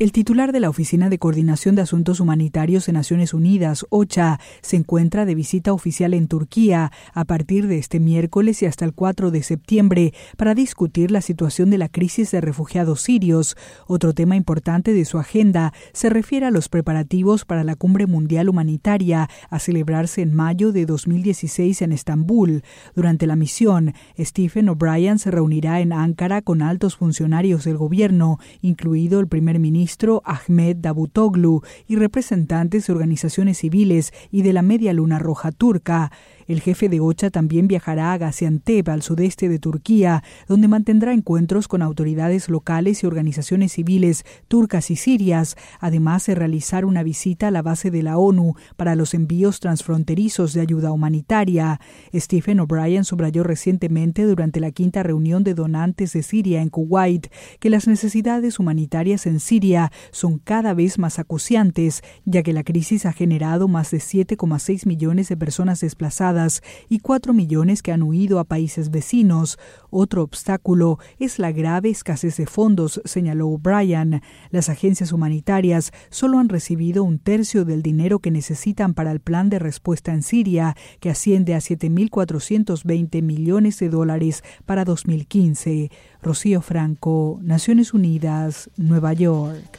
El 0.02 0.11
titular 0.11 0.50
de 0.50 0.59
la 0.59 0.68
Oficina 0.68 1.09
de 1.09 1.21
Coordinación 1.21 1.76
de 1.76 1.82
Asuntos 1.82 2.18
Humanitarios 2.18 2.87
de 2.87 2.92
Naciones 2.92 3.35
Unidas, 3.35 3.87
OCHA, 3.88 4.40
se 4.61 4.75
encuentra 4.75 5.25
de 5.25 5.37
visita 5.37 5.73
oficial 5.73 6.12
en 6.12 6.26
Turquía 6.26 6.90
a 7.14 7.25
partir 7.25 7.68
de 7.68 7.78
este 7.78 8.00
miércoles 8.00 8.61
y 8.62 8.66
hasta 8.66 8.85
el 8.85 8.94
4 8.94 9.30
de 9.30 9.44
septiembre 9.44 10.12
para 10.37 10.56
discutir 10.56 11.12
la 11.12 11.21
situación 11.21 11.71
de 11.71 11.78
la 11.78 11.88
crisis 11.88 12.32
de 12.32 12.40
refugiados 12.40 13.00
sirios. 13.00 13.56
Otro 13.87 14.12
tema 14.12 14.35
importante 14.35 14.92
de 14.92 15.04
su 15.04 15.21
agenda 15.21 15.73
se 15.92 16.11
refiere 16.11 16.47
a 16.47 16.50
los 16.50 16.68
preparativos 16.68 17.44
para 17.44 17.62
la 17.62 17.76
Cumbre 17.76 18.09
Mundial 18.09 18.49
Humanitaria 18.49 19.30
a 19.50 19.59
celebrarse 19.61 20.21
en 20.21 20.35
mayo 20.35 20.73
de 20.73 20.85
2016 20.85 21.80
en 21.80 21.92
Estambul. 21.92 22.64
Durante 22.97 23.28
la 23.28 23.37
misión, 23.37 23.94
Stephen 24.18 24.68
O'Brien 24.68 25.21
se 25.21 25.30
reunirá 25.30 25.78
en 25.78 25.92
Ankara 25.92 26.42
con 26.42 26.61
altos 26.61 26.97
funcionarios 26.97 27.62
del 27.62 27.76
gobierno, 27.76 28.40
incluido 28.62 29.21
el 29.21 29.28
primer 29.28 29.61
ministro 29.61 29.91
Ahmed 30.25 30.76
Davutoglu 30.78 31.62
y 31.87 31.96
representantes 31.96 32.87
de 32.87 32.92
organizaciones 32.92 33.58
civiles 33.58 34.12
y 34.30 34.42
de 34.42 34.52
la 34.52 34.62
Media 34.62 34.92
Luna 34.92 35.18
Roja 35.18 35.52
turca. 35.52 36.12
El 36.52 36.61
jefe 36.61 36.90
de 36.90 37.00
OCHA 37.00 37.30
también 37.30 37.66
viajará 37.66 38.12
a 38.12 38.18
Gaziantep, 38.18 38.87
al 38.90 39.00
sudeste 39.00 39.49
de 39.49 39.59
Turquía, 39.59 40.23
donde 40.47 40.68
mantendrá 40.68 41.14
encuentros 41.14 41.66
con 41.66 41.80
autoridades 41.80 42.50
locales 42.50 43.02
y 43.02 43.06
organizaciones 43.06 43.73
civiles 43.73 44.26
turcas 44.49 44.90
y 44.90 44.97
sirias, 44.97 45.56
además 45.80 46.26
de 46.26 46.35
realizar 46.35 46.85
una 46.85 47.02
visita 47.02 47.49
a 47.49 47.50
la 47.50 47.62
base 47.62 47.90
de 47.90 48.02
la 48.02 48.18
ONU 48.18 48.52
para 48.76 48.97
los 48.97 49.14
envíos 49.14 49.61
transfronterizos 49.61 50.52
de 50.52 50.61
ayuda 50.61 50.92
humanitaria. 50.92 51.80
Stephen 52.14 52.61
O'Brien 52.61 53.04
subrayó 53.04 53.44
recientemente 53.44 54.25
durante 54.25 54.61
la 54.61 54.73
quinta 54.73 55.02
reunión 55.02 55.44
de 55.44 55.54
donantes 55.54 56.12
de 56.12 56.23
Siria 56.23 56.61
en 56.61 56.68
Kuwait 56.68 57.28
que 57.61 57.71
las 57.71 57.87
necesidades 57.87 58.59
humanitarias 58.59 59.25
en 59.25 59.40
Siria 59.40 59.90
son 60.11 60.38
cada 60.38 60.75
vez 60.75 60.99
más 60.99 61.18
acuciantes, 61.18 62.02
ya 62.26 62.42
que 62.42 62.52
la 62.52 62.62
crisis 62.62 63.06
ha 63.06 63.14
generado 63.14 63.68
más 63.68 63.90
de 63.90 63.99
7,6 63.99 64.87
millones 64.87 65.30
de 65.30 65.38
personas 65.38 65.80
desplazadas 65.80 66.41
y 66.88 66.99
4 66.99 67.32
millones 67.32 67.82
que 67.82 67.92
han 67.92 68.02
huido 68.02 68.38
a 68.38 68.44
países 68.44 68.90
vecinos. 68.90 69.58
Otro 69.90 70.22
obstáculo 70.22 70.99
es 71.18 71.38
la 71.38 71.52
grave 71.52 71.90
escasez 71.90 72.37
de 72.37 72.46
fondos, 72.46 73.00
señaló 73.04 73.49
O'Brien. 73.49 74.22
Las 74.50 74.68
agencias 74.68 75.12
humanitarias 75.12 75.92
solo 76.11 76.38
han 76.38 76.49
recibido 76.49 77.04
un 77.04 77.18
tercio 77.18 77.64
del 77.64 77.82
dinero 77.82 78.18
que 78.18 78.30
necesitan 78.30 78.94
para 78.94 79.12
el 79.12 79.20
plan 79.20 79.50
de 79.50 79.58
respuesta 79.58 80.12
en 80.12 80.22
Siria, 80.22 80.76
que 81.00 81.11
asciende 81.11 81.54
a 81.54 81.58
7.420 81.58 83.22
millones 83.22 83.78
de 83.78 83.88
dólares 83.88 84.42
para 84.66 84.84
2015. 84.84 85.90
Rocío 86.22 86.61
Franco, 86.62 87.38
Naciones 87.42 87.94
Unidas, 87.94 88.70
Nueva 88.76 89.12
York. 89.12 89.78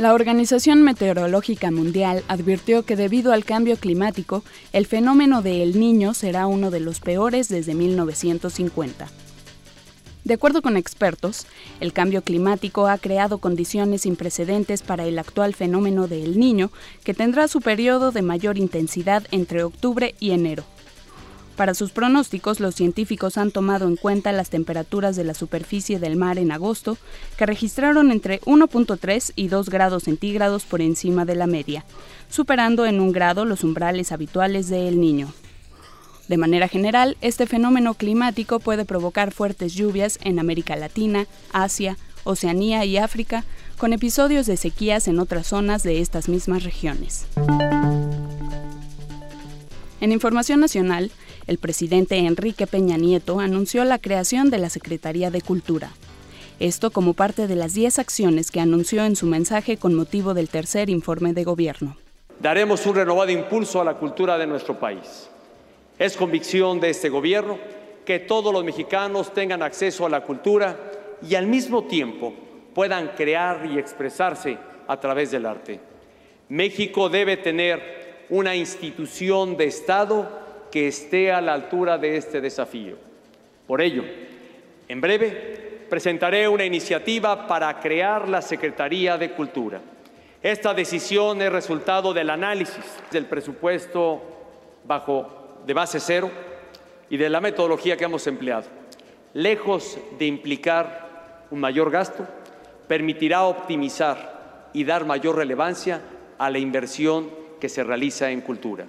La 0.00 0.14
Organización 0.14 0.80
Meteorológica 0.80 1.70
Mundial 1.70 2.24
advirtió 2.26 2.84
que 2.86 2.96
debido 2.96 3.34
al 3.34 3.44
cambio 3.44 3.76
climático, 3.76 4.42
el 4.72 4.86
fenómeno 4.86 5.42
de 5.42 5.62
El 5.62 5.78
Niño 5.78 6.14
será 6.14 6.46
uno 6.46 6.70
de 6.70 6.80
los 6.80 7.00
peores 7.00 7.50
desde 7.50 7.74
1950. 7.74 9.08
De 10.24 10.32
acuerdo 10.32 10.62
con 10.62 10.78
expertos, 10.78 11.46
el 11.80 11.92
cambio 11.92 12.22
climático 12.22 12.86
ha 12.86 12.96
creado 12.96 13.36
condiciones 13.36 14.00
sin 14.00 14.16
precedentes 14.16 14.80
para 14.80 15.04
el 15.04 15.18
actual 15.18 15.54
fenómeno 15.54 16.08
de 16.08 16.22
El 16.22 16.40
Niño, 16.40 16.70
que 17.04 17.12
tendrá 17.12 17.46
su 17.46 17.60
periodo 17.60 18.10
de 18.10 18.22
mayor 18.22 18.56
intensidad 18.56 19.26
entre 19.32 19.64
octubre 19.64 20.14
y 20.18 20.30
enero. 20.30 20.64
Para 21.60 21.74
sus 21.74 21.90
pronósticos, 21.90 22.58
los 22.58 22.74
científicos 22.74 23.36
han 23.36 23.50
tomado 23.50 23.86
en 23.86 23.96
cuenta 23.96 24.32
las 24.32 24.48
temperaturas 24.48 25.14
de 25.14 25.24
la 25.24 25.34
superficie 25.34 25.98
del 25.98 26.16
mar 26.16 26.38
en 26.38 26.52
agosto, 26.52 26.96
que 27.36 27.44
registraron 27.44 28.10
entre 28.10 28.40
1.3 28.46 29.32
y 29.36 29.48
2 29.48 29.68
grados 29.68 30.04
centígrados 30.04 30.64
por 30.64 30.80
encima 30.80 31.26
de 31.26 31.34
la 31.34 31.46
media, 31.46 31.84
superando 32.30 32.86
en 32.86 32.98
un 32.98 33.12
grado 33.12 33.44
los 33.44 33.62
umbrales 33.62 34.10
habituales 34.10 34.70
de 34.70 34.88
El 34.88 35.02
Niño. 35.02 35.34
De 36.28 36.38
manera 36.38 36.66
general, 36.66 37.18
este 37.20 37.46
fenómeno 37.46 37.92
climático 37.92 38.58
puede 38.58 38.86
provocar 38.86 39.30
fuertes 39.30 39.74
lluvias 39.74 40.18
en 40.22 40.38
América 40.38 40.76
Latina, 40.76 41.26
Asia, 41.52 41.98
Oceanía 42.24 42.86
y 42.86 42.96
África, 42.96 43.44
con 43.76 43.92
episodios 43.92 44.46
de 44.46 44.56
sequías 44.56 45.08
en 45.08 45.18
otras 45.18 45.48
zonas 45.48 45.82
de 45.82 46.00
estas 46.00 46.26
mismas 46.26 46.64
regiones. 46.64 47.26
En 50.00 50.12
información 50.12 50.60
nacional, 50.60 51.10
el 51.46 51.58
presidente 51.58 52.16
Enrique 52.18 52.66
Peña 52.66 52.96
Nieto 52.96 53.40
anunció 53.40 53.84
la 53.84 53.98
creación 53.98 54.50
de 54.50 54.58
la 54.58 54.70
Secretaría 54.70 55.30
de 55.30 55.40
Cultura. 55.40 55.90
Esto 56.58 56.90
como 56.90 57.14
parte 57.14 57.46
de 57.46 57.56
las 57.56 57.74
10 57.74 57.98
acciones 57.98 58.50
que 58.50 58.60
anunció 58.60 59.04
en 59.04 59.16
su 59.16 59.26
mensaje 59.26 59.76
con 59.76 59.94
motivo 59.94 60.34
del 60.34 60.48
tercer 60.48 60.90
informe 60.90 61.32
de 61.32 61.44
gobierno. 61.44 61.96
Daremos 62.40 62.84
un 62.86 62.94
renovado 62.94 63.30
impulso 63.30 63.80
a 63.80 63.84
la 63.84 63.94
cultura 63.94 64.36
de 64.38 64.46
nuestro 64.46 64.78
país. 64.78 65.28
Es 65.98 66.16
convicción 66.16 66.80
de 66.80 66.90
este 66.90 67.08
gobierno 67.08 67.58
que 68.04 68.18
todos 68.18 68.52
los 68.52 68.64
mexicanos 68.64 69.32
tengan 69.32 69.62
acceso 69.62 70.06
a 70.06 70.10
la 70.10 70.22
cultura 70.22 70.78
y 71.26 71.34
al 71.34 71.46
mismo 71.46 71.84
tiempo 71.84 72.32
puedan 72.74 73.08
crear 73.08 73.66
y 73.66 73.78
expresarse 73.78 74.58
a 74.86 74.98
través 74.98 75.30
del 75.30 75.46
arte. 75.46 75.80
México 76.48 77.08
debe 77.08 77.36
tener 77.36 78.26
una 78.30 78.54
institución 78.56 79.56
de 79.56 79.66
Estado 79.66 80.39
que 80.70 80.88
esté 80.88 81.32
a 81.32 81.40
la 81.40 81.54
altura 81.54 81.98
de 81.98 82.16
este 82.16 82.40
desafío. 82.40 82.96
Por 83.66 83.80
ello, 83.80 84.04
en 84.88 85.00
breve 85.00 85.86
presentaré 85.88 86.48
una 86.48 86.64
iniciativa 86.64 87.46
para 87.46 87.80
crear 87.80 88.28
la 88.28 88.40
Secretaría 88.40 89.18
de 89.18 89.32
Cultura. 89.32 89.80
Esta 90.42 90.72
decisión 90.72 91.42
es 91.42 91.52
resultado 91.52 92.14
del 92.14 92.30
análisis 92.30 92.84
del 93.10 93.26
presupuesto 93.26 94.22
bajo 94.84 95.62
de 95.66 95.74
base 95.74 96.00
cero 96.00 96.30
y 97.10 97.16
de 97.16 97.28
la 97.28 97.40
metodología 97.40 97.96
que 97.96 98.04
hemos 98.04 98.26
empleado. 98.26 98.64
Lejos 99.34 99.98
de 100.18 100.26
implicar 100.26 101.46
un 101.50 101.60
mayor 101.60 101.90
gasto, 101.90 102.26
permitirá 102.88 103.42
optimizar 103.44 104.70
y 104.72 104.84
dar 104.84 105.04
mayor 105.04 105.36
relevancia 105.36 106.00
a 106.38 106.48
la 106.50 106.58
inversión 106.58 107.30
que 107.60 107.68
se 107.68 107.84
realiza 107.84 108.30
en 108.30 108.40
cultura. 108.40 108.86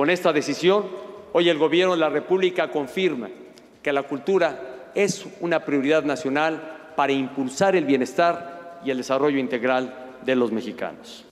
Con 0.00 0.08
esta 0.08 0.32
decisión, 0.32 0.86
hoy 1.34 1.50
el 1.50 1.58
Gobierno 1.58 1.92
de 1.92 2.00
la 2.00 2.08
República 2.08 2.70
confirma 2.70 3.28
que 3.82 3.92
la 3.92 4.04
cultura 4.04 4.92
es 4.94 5.26
una 5.40 5.66
prioridad 5.66 6.04
nacional 6.04 6.92
para 6.96 7.12
impulsar 7.12 7.76
el 7.76 7.84
bienestar 7.84 8.80
y 8.82 8.92
el 8.92 8.96
desarrollo 8.96 9.36
integral 9.36 10.16
de 10.24 10.36
los 10.36 10.52
mexicanos. 10.52 11.26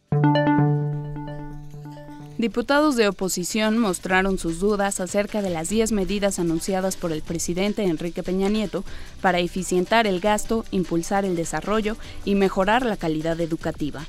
Diputados 2.36 2.96
de 2.96 3.08
oposición 3.08 3.78
mostraron 3.78 4.36
sus 4.36 4.60
dudas 4.60 5.00
acerca 5.00 5.40
de 5.40 5.48
las 5.48 5.70
10 5.70 5.92
medidas 5.92 6.38
anunciadas 6.38 6.98
por 6.98 7.10
el 7.12 7.22
presidente 7.22 7.84
Enrique 7.84 8.22
Peña 8.22 8.50
Nieto 8.50 8.84
para 9.22 9.38
eficientar 9.38 10.06
el 10.06 10.20
gasto, 10.20 10.66
impulsar 10.72 11.24
el 11.24 11.36
desarrollo 11.36 11.96
y 12.26 12.34
mejorar 12.34 12.84
la 12.84 12.98
calidad 12.98 13.40
educativa. 13.40 14.04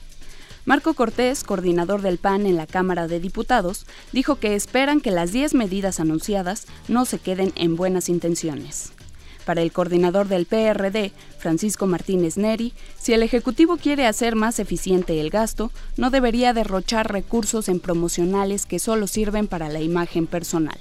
Marco 0.65 0.93
Cortés, 0.93 1.43
coordinador 1.43 2.01
del 2.01 2.17
PAN 2.17 2.45
en 2.45 2.55
la 2.55 2.67
Cámara 2.67 3.07
de 3.07 3.19
Diputados, 3.19 3.85
dijo 4.11 4.35
que 4.35 4.55
esperan 4.55 5.01
que 5.01 5.11
las 5.11 5.31
10 5.31 5.53
medidas 5.53 5.99
anunciadas 5.99 6.67
no 6.87 7.05
se 7.05 7.19
queden 7.19 7.53
en 7.55 7.75
buenas 7.75 8.09
intenciones. 8.09 8.91
Para 9.45 9.61
el 9.63 9.71
coordinador 9.71 10.27
del 10.27 10.45
PRD, 10.45 11.11
Francisco 11.39 11.87
Martínez 11.87 12.37
Neri, 12.37 12.73
si 12.99 13.13
el 13.13 13.23
Ejecutivo 13.23 13.77
quiere 13.77 14.05
hacer 14.05 14.35
más 14.35 14.59
eficiente 14.59 15.19
el 15.19 15.31
gasto, 15.31 15.71
no 15.97 16.11
debería 16.11 16.53
derrochar 16.53 17.11
recursos 17.11 17.67
en 17.67 17.79
promocionales 17.79 18.67
que 18.67 18.77
solo 18.77 19.07
sirven 19.07 19.47
para 19.47 19.69
la 19.69 19.81
imagen 19.81 20.27
personal. 20.27 20.77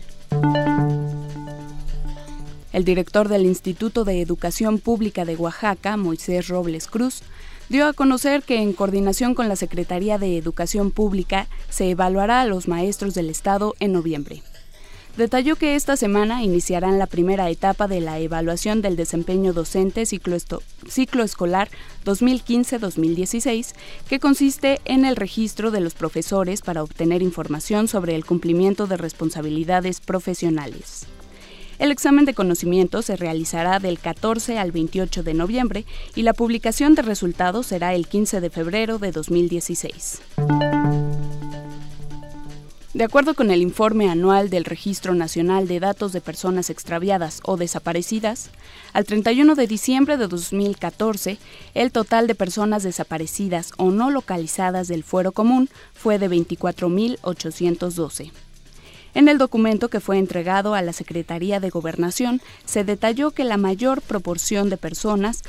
El 2.72 2.84
director 2.84 3.28
del 3.28 3.46
Instituto 3.46 4.04
de 4.04 4.20
Educación 4.20 4.78
Pública 4.78 5.24
de 5.24 5.36
Oaxaca, 5.36 5.96
Moisés 5.96 6.48
Robles 6.48 6.88
Cruz, 6.88 7.22
dio 7.68 7.86
a 7.86 7.92
conocer 7.92 8.42
que 8.42 8.60
en 8.62 8.72
coordinación 8.72 9.34
con 9.34 9.48
la 9.48 9.56
Secretaría 9.56 10.18
de 10.18 10.36
Educación 10.36 10.90
Pública 10.90 11.48
se 11.68 11.90
evaluará 11.90 12.40
a 12.40 12.46
los 12.46 12.68
maestros 12.68 13.14
del 13.14 13.30
Estado 13.30 13.74
en 13.80 13.92
noviembre. 13.92 14.42
Detalló 15.18 15.56
que 15.56 15.74
esta 15.74 15.96
semana 15.96 16.44
iniciarán 16.44 17.00
la 17.00 17.08
primera 17.08 17.50
etapa 17.50 17.88
de 17.88 18.00
la 18.00 18.20
evaluación 18.20 18.82
del 18.82 18.94
desempeño 18.94 19.52
docente 19.52 20.06
ciclo, 20.06 20.36
escolar 21.24 21.68
2015-2016, 22.04 23.74
que 24.08 24.20
consiste 24.20 24.80
en 24.84 25.04
el 25.04 25.16
registro 25.16 25.72
de 25.72 25.80
los 25.80 25.94
profesores 25.94 26.62
para 26.62 26.84
obtener 26.84 27.20
información 27.20 27.88
sobre 27.88 28.14
el 28.14 28.24
cumplimiento 28.24 28.86
de 28.86 28.96
responsabilidades 28.96 29.98
profesionales. 30.00 31.08
El 31.78 31.92
examen 31.92 32.24
de 32.24 32.34
conocimiento 32.34 33.02
se 33.02 33.16
realizará 33.16 33.78
del 33.78 34.00
14 34.00 34.58
al 34.58 34.72
28 34.72 35.22
de 35.22 35.34
noviembre 35.34 35.84
y 36.16 36.22
la 36.22 36.32
publicación 36.32 36.96
de 36.96 37.02
resultados 37.02 37.66
será 37.66 37.94
el 37.94 38.08
15 38.08 38.40
de 38.40 38.50
febrero 38.50 38.98
de 38.98 39.12
2016. 39.12 40.20
De 42.94 43.04
acuerdo 43.04 43.34
con 43.34 43.52
el 43.52 43.62
informe 43.62 44.10
anual 44.10 44.50
del 44.50 44.64
Registro 44.64 45.14
Nacional 45.14 45.68
de 45.68 45.78
Datos 45.78 46.12
de 46.12 46.20
Personas 46.20 46.68
Extraviadas 46.68 47.40
o 47.44 47.56
Desaparecidas, 47.56 48.50
al 48.92 49.04
31 49.04 49.54
de 49.54 49.68
diciembre 49.68 50.16
de 50.16 50.26
2014, 50.26 51.38
el 51.74 51.92
total 51.92 52.26
de 52.26 52.34
personas 52.34 52.82
desaparecidas 52.82 53.70
o 53.76 53.92
no 53.92 54.10
localizadas 54.10 54.88
del 54.88 55.04
fuero 55.04 55.30
común 55.30 55.70
fue 55.94 56.18
de 56.18 56.28
24.812. 56.28 58.32
En 59.18 59.26
el 59.26 59.36
documento 59.36 59.88
que 59.88 59.98
fue 59.98 60.16
entregado 60.16 60.76
a 60.76 60.82
la 60.82 60.92
Secretaría 60.92 61.58
de 61.58 61.70
Gobernación 61.70 62.40
se 62.64 62.84
detalló 62.84 63.32
que 63.32 63.42
la 63.42 63.56
mayor 63.56 64.00
proporción 64.00 64.70
de 64.70 64.76
personas 64.76 65.42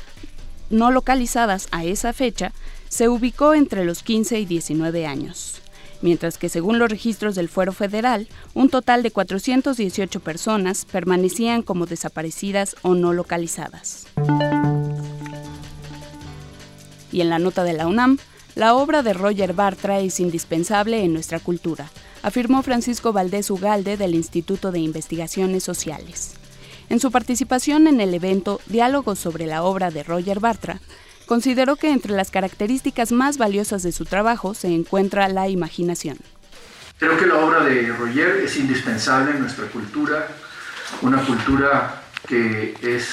no 0.70 0.90
localizadas 0.90 1.68
a 1.70 1.84
esa 1.84 2.12
fecha 2.12 2.50
se 2.88 3.08
ubicó 3.08 3.54
entre 3.54 3.84
los 3.84 4.02
15 4.02 4.40
y 4.40 4.44
19 4.44 5.06
años, 5.06 5.62
mientras 6.02 6.36
que 6.36 6.48
según 6.48 6.80
los 6.80 6.90
registros 6.90 7.36
del 7.36 7.48
Fuero 7.48 7.72
Federal, 7.72 8.26
un 8.54 8.70
total 8.70 9.04
de 9.04 9.12
418 9.12 10.18
personas 10.18 10.84
permanecían 10.84 11.62
como 11.62 11.86
desaparecidas 11.86 12.74
o 12.82 12.96
no 12.96 13.12
localizadas. 13.12 14.08
Y 17.12 17.20
en 17.20 17.30
la 17.30 17.38
nota 17.38 17.62
de 17.62 17.74
la 17.74 17.86
UNAM, 17.86 18.18
la 18.56 18.74
obra 18.74 19.04
de 19.04 19.12
Roger 19.12 19.52
Bartra 19.52 20.00
es 20.00 20.18
indispensable 20.18 21.04
en 21.04 21.12
nuestra 21.12 21.38
cultura 21.38 21.88
afirmó 22.22 22.62
Francisco 22.62 23.12
Valdés 23.12 23.50
Ugalde 23.50 23.96
del 23.96 24.14
Instituto 24.14 24.72
de 24.72 24.80
Investigaciones 24.80 25.64
Sociales. 25.64 26.34
En 26.88 27.00
su 27.00 27.10
participación 27.10 27.86
en 27.86 28.00
el 28.00 28.14
evento 28.14 28.60
Diálogos 28.66 29.18
sobre 29.18 29.46
la 29.46 29.62
obra 29.62 29.90
de 29.90 30.02
Roger 30.02 30.40
Bartra, 30.40 30.80
consideró 31.26 31.76
que 31.76 31.92
entre 31.92 32.12
las 32.12 32.30
características 32.32 33.12
más 33.12 33.38
valiosas 33.38 33.84
de 33.84 33.92
su 33.92 34.04
trabajo 34.04 34.54
se 34.54 34.68
encuentra 34.68 35.28
la 35.28 35.48
imaginación. 35.48 36.18
Creo 36.98 37.16
que 37.16 37.26
la 37.26 37.38
obra 37.38 37.64
de 37.64 37.86
Roger 37.92 38.42
es 38.44 38.56
indispensable 38.56 39.30
en 39.30 39.40
nuestra 39.40 39.66
cultura, 39.66 40.28
una 41.02 41.24
cultura 41.24 42.02
que 42.26 42.74
es 42.82 43.06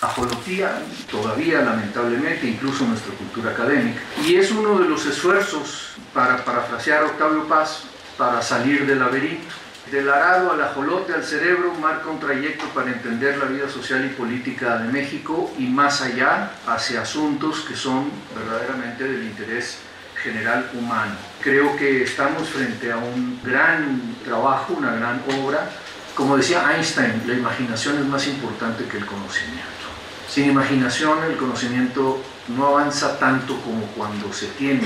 apología 0.00 0.82
todavía 1.10 1.62
lamentablemente, 1.62 2.46
incluso 2.46 2.84
nuestra 2.84 3.14
cultura 3.14 3.52
académica. 3.52 4.00
Y 4.24 4.36
es 4.36 4.50
uno 4.50 4.78
de 4.78 4.88
los 4.88 5.06
esfuerzos, 5.06 5.88
para 6.12 6.44
parafrasear 6.44 7.02
a 7.02 7.06
Octavio 7.06 7.48
Paz, 7.48 7.84
para 8.16 8.42
salir 8.42 8.86
del 8.86 8.98
laberinto. 8.98 9.54
Del 9.90 10.10
arado 10.10 10.52
al 10.52 10.60
ajolote 10.60 11.14
al 11.14 11.22
cerebro 11.22 11.72
marca 11.74 12.08
un 12.08 12.18
trayecto 12.18 12.66
para 12.74 12.90
entender 12.90 13.38
la 13.38 13.44
vida 13.44 13.68
social 13.68 14.04
y 14.04 14.08
política 14.08 14.78
de 14.78 14.92
México 14.92 15.52
y 15.58 15.66
más 15.68 16.02
allá 16.02 16.50
hacia 16.66 17.02
asuntos 17.02 17.60
que 17.60 17.76
son 17.76 18.10
verdaderamente 18.34 19.04
del 19.04 19.22
interés 19.22 19.78
general 20.20 20.68
humano. 20.74 21.14
Creo 21.40 21.76
que 21.76 22.02
estamos 22.02 22.48
frente 22.48 22.90
a 22.90 22.96
un 22.96 23.40
gran 23.44 24.16
trabajo, 24.24 24.74
una 24.76 24.92
gran 24.96 25.22
obra. 25.40 25.70
Como 26.16 26.36
decía 26.36 26.72
Einstein, 26.74 27.22
la 27.24 27.34
imaginación 27.34 27.98
es 27.98 28.06
más 28.06 28.26
importante 28.26 28.86
que 28.86 28.96
el 28.96 29.06
conocimiento. 29.06 29.86
Sin 30.28 30.50
imaginación 30.50 31.22
el 31.22 31.36
conocimiento 31.36 32.20
no 32.48 32.66
avanza 32.66 33.20
tanto 33.20 33.60
como 33.60 33.86
cuando 33.96 34.32
se 34.32 34.46
tiene 34.48 34.82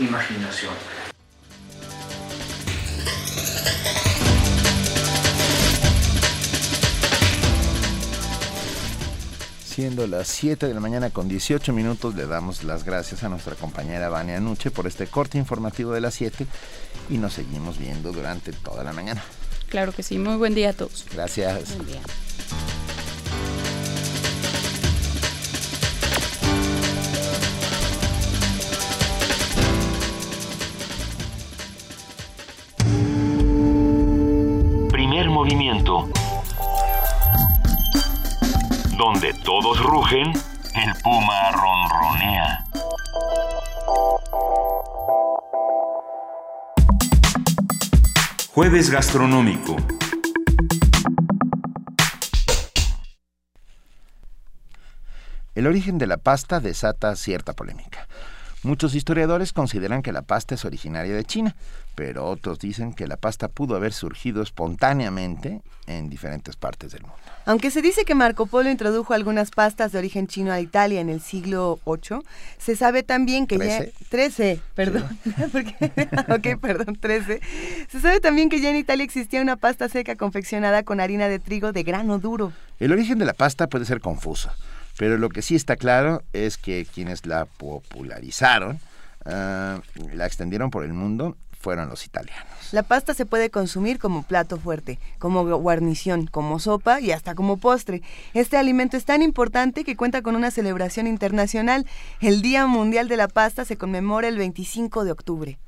imaginación. 0.00 0.72
Siendo 9.76 10.06
las 10.06 10.28
7 10.28 10.68
de 10.68 10.72
la 10.72 10.80
mañana 10.80 11.10
con 11.10 11.28
18 11.28 11.70
minutos, 11.74 12.14
le 12.14 12.26
damos 12.26 12.64
las 12.64 12.82
gracias 12.82 13.24
a 13.24 13.28
nuestra 13.28 13.56
compañera 13.56 14.08
Vania 14.08 14.40
Nuche 14.40 14.70
por 14.70 14.86
este 14.86 15.06
corte 15.06 15.36
informativo 15.36 15.92
de 15.92 16.00
las 16.00 16.14
7 16.14 16.46
y 17.10 17.18
nos 17.18 17.34
seguimos 17.34 17.76
viendo 17.76 18.10
durante 18.10 18.54
toda 18.54 18.82
la 18.84 18.94
mañana. 18.94 19.22
Claro 19.68 19.92
que 19.92 20.02
sí, 20.02 20.16
muy 20.16 20.36
buen 20.36 20.54
día 20.54 20.70
a 20.70 20.72
todos. 20.72 21.04
Gracias. 21.12 21.76
Buen 21.76 21.88
día. 21.88 22.00
Primer 34.90 35.28
movimiento. 35.28 36.08
Donde 38.96 39.34
todos 39.44 39.78
rugen, 39.82 40.32
el 40.32 40.94
puma 41.02 41.50
ronronea. 41.52 42.64
Jueves 48.54 48.88
gastronómico. 48.88 49.76
El 55.54 55.66
origen 55.66 55.98
de 55.98 56.06
la 56.06 56.16
pasta 56.16 56.60
desata 56.60 57.16
cierta 57.16 57.52
polémica. 57.52 58.08
Muchos 58.66 58.96
historiadores 58.96 59.52
consideran 59.52 60.02
que 60.02 60.10
la 60.10 60.22
pasta 60.22 60.56
es 60.56 60.64
originaria 60.64 61.14
de 61.14 61.24
China, 61.24 61.54
pero 61.94 62.26
otros 62.26 62.58
dicen 62.58 62.94
que 62.94 63.06
la 63.06 63.16
pasta 63.16 63.46
pudo 63.46 63.76
haber 63.76 63.92
surgido 63.92 64.42
espontáneamente 64.42 65.60
en 65.86 66.10
diferentes 66.10 66.56
partes 66.56 66.90
del 66.90 67.02
mundo. 67.02 67.16
Aunque 67.44 67.70
se 67.70 67.80
dice 67.80 68.04
que 68.04 68.16
Marco 68.16 68.46
Polo 68.46 68.68
introdujo 68.68 69.14
algunas 69.14 69.52
pastas 69.52 69.92
de 69.92 69.98
origen 69.98 70.26
chino 70.26 70.50
a 70.50 70.58
Italia 70.60 71.00
en 71.00 71.10
el 71.10 71.20
siglo 71.20 71.78
VIII, 71.86 72.22
se 72.58 72.74
sabe 72.74 73.04
también 73.04 73.46
que 73.46 73.56
ya... 73.56 73.78
¿Trece? 73.78 73.92
13, 74.08 74.60
perdón. 74.74 75.18
Porque- 75.52 75.76
ok, 76.56 76.60
perdón, 76.60 76.96
13. 77.00 77.40
Se 77.88 78.00
sabe 78.00 78.18
también 78.18 78.48
que 78.48 78.60
ya 78.60 78.70
en 78.70 78.76
Italia 78.76 79.04
existía 79.04 79.40
una 79.42 79.54
pasta 79.54 79.88
seca 79.88 80.16
confeccionada 80.16 80.82
con 80.82 80.98
harina 80.98 81.28
de 81.28 81.38
trigo 81.38 81.70
de 81.70 81.84
grano 81.84 82.18
duro. 82.18 82.52
El 82.80 82.90
origen 82.90 83.20
de 83.20 83.26
la 83.26 83.32
pasta 83.32 83.68
puede 83.68 83.84
ser 83.84 84.00
confuso, 84.00 84.50
pero 84.98 85.18
lo 85.18 85.28
que 85.28 85.42
sí 85.42 85.54
está 85.54 85.76
claro 85.76 86.22
es 86.32 86.56
que 86.56 86.86
quienes 86.92 87.26
la 87.26 87.44
popularizaron, 87.46 88.80
ah, 89.24 89.80
la 90.12 90.26
extendieron 90.26 90.70
por 90.70 90.84
el 90.84 90.92
mundo, 90.92 91.36
fueron 91.66 91.88
los 91.88 92.06
italianos. 92.06 92.46
La 92.70 92.84
pasta 92.84 93.12
se 93.12 93.26
puede 93.26 93.50
consumir 93.50 93.98
como 93.98 94.22
plato 94.22 94.56
fuerte, 94.56 95.00
como 95.18 95.44
guarnición, 95.58 96.26
como 96.26 96.60
sopa 96.60 97.00
y 97.00 97.10
hasta 97.10 97.34
como 97.34 97.56
postre. 97.56 98.02
Este 98.34 98.56
alimento 98.56 98.96
es 98.96 99.04
tan 99.04 99.22
importante 99.22 99.82
que 99.82 99.96
cuenta 99.96 100.22
con 100.22 100.36
una 100.36 100.50
celebración 100.50 101.06
internacional. 101.06 101.86
El 102.20 102.40
Día 102.40 102.66
Mundial 102.66 103.08
de 103.08 103.16
la 103.16 103.26
Pasta 103.26 103.64
se 103.64 103.76
conmemora 103.76 104.28
el 104.28 104.38
25 104.38 105.04
de 105.04 105.10
octubre. 105.10 105.58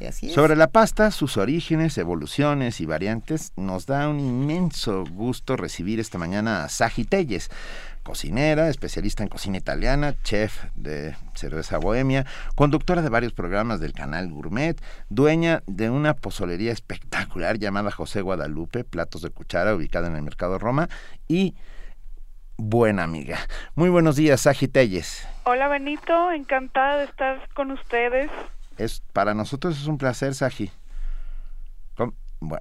Y 0.00 0.06
así 0.06 0.28
es. 0.28 0.34
Sobre 0.34 0.56
la 0.56 0.68
pasta, 0.68 1.10
sus 1.10 1.36
orígenes, 1.36 1.98
evoluciones 1.98 2.80
y 2.80 2.86
variantes, 2.86 3.52
nos 3.56 3.86
da 3.86 4.08
un 4.08 4.20
inmenso 4.20 5.04
gusto 5.04 5.56
recibir 5.56 6.00
esta 6.00 6.18
mañana 6.18 6.64
a 6.64 6.68
Saji 6.68 7.04
Telles, 7.04 7.50
cocinera, 8.02 8.68
especialista 8.68 9.22
en 9.22 9.28
cocina 9.28 9.58
italiana, 9.58 10.14
chef 10.22 10.64
de 10.74 11.14
cerveza 11.34 11.78
bohemia, 11.78 12.24
conductora 12.54 13.02
de 13.02 13.08
varios 13.08 13.32
programas 13.32 13.80
del 13.80 13.92
canal 13.92 14.28
Gourmet, 14.30 14.80
dueña 15.10 15.62
de 15.66 15.90
una 15.90 16.14
pozolería 16.14 16.72
espectacular 16.72 17.58
llamada 17.58 17.90
José 17.90 18.22
Guadalupe, 18.22 18.84
platos 18.84 19.22
de 19.22 19.30
cuchara, 19.30 19.74
ubicada 19.74 20.06
en 20.08 20.16
el 20.16 20.22
Mercado 20.22 20.58
Roma, 20.58 20.88
y 21.26 21.54
buena 22.56 23.02
amiga. 23.02 23.38
Muy 23.74 23.90
buenos 23.90 24.16
días, 24.16 24.42
Saji 24.42 24.68
Telles. 24.68 25.26
Hola 25.44 25.68
Benito, 25.68 26.32
encantada 26.32 26.98
de 26.98 27.04
estar 27.04 27.48
con 27.54 27.70
ustedes. 27.72 28.30
Es, 28.78 29.02
para 29.12 29.34
nosotros 29.34 29.78
es 29.80 29.86
un 29.86 29.98
placer, 29.98 30.34
Saji. 30.34 30.70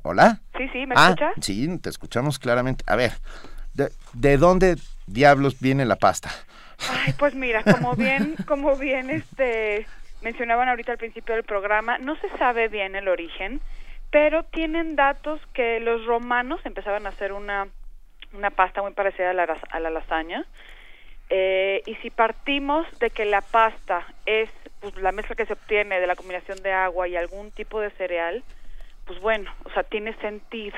¿Hola? 0.03 0.41
Sí, 0.57 0.67
sí, 0.73 0.85
¿me 0.87 0.95
ah, 0.97 1.09
escucha? 1.09 1.31
sí, 1.39 1.77
te 1.79 1.89
escuchamos 1.89 2.39
claramente. 2.39 2.83
A 2.87 2.95
ver, 2.95 3.11
¿de, 3.73 3.91
de 4.13 4.37
dónde 4.37 4.75
diablos 5.05 5.59
viene 5.59 5.85
la 5.85 5.97
pasta? 5.97 6.31
Ay, 6.89 7.13
pues 7.13 7.35
mira, 7.35 7.63
como 7.63 7.95
bien, 7.95 8.35
como 8.47 8.75
bien 8.75 9.11
este 9.11 9.85
mencionaban 10.23 10.67
ahorita 10.67 10.93
al 10.93 10.97
principio 10.97 11.35
del 11.35 11.43
programa, 11.43 11.99
no 11.99 12.15
se 12.17 12.29
sabe 12.39 12.69
bien 12.69 12.95
el 12.95 13.07
origen, 13.07 13.61
pero 14.09 14.43
tienen 14.45 14.95
datos 14.95 15.39
que 15.53 15.79
los 15.79 16.05
romanos 16.07 16.59
empezaban 16.63 17.05
a 17.05 17.09
hacer 17.09 17.33
una 17.33 17.67
una 18.33 18.49
pasta 18.49 18.81
muy 18.81 18.93
parecida 18.93 19.31
a 19.31 19.33
la, 19.33 19.57
a 19.69 19.79
la 19.79 19.89
lasaña. 19.89 20.45
Eh, 21.29 21.81
y 21.85 21.95
si 21.95 22.09
partimos 22.09 22.87
de 22.99 23.09
que 23.09 23.25
la 23.25 23.41
pasta 23.41 24.05
es 24.25 24.49
pues, 24.81 24.95
la 24.97 25.11
mezcla 25.11 25.35
que 25.35 25.45
se 25.45 25.53
obtiene 25.53 25.99
de 25.99 26.07
la 26.07 26.15
combinación 26.15 26.61
de 26.63 26.71
agua 26.71 27.07
y 27.07 27.15
algún 27.15 27.51
tipo 27.51 27.79
de 27.79 27.89
cereal, 27.91 28.43
pues 29.05 29.19
bueno, 29.21 29.51
o 29.65 29.69
sea, 29.71 29.83
tiene 29.83 30.13
sentido, 30.17 30.77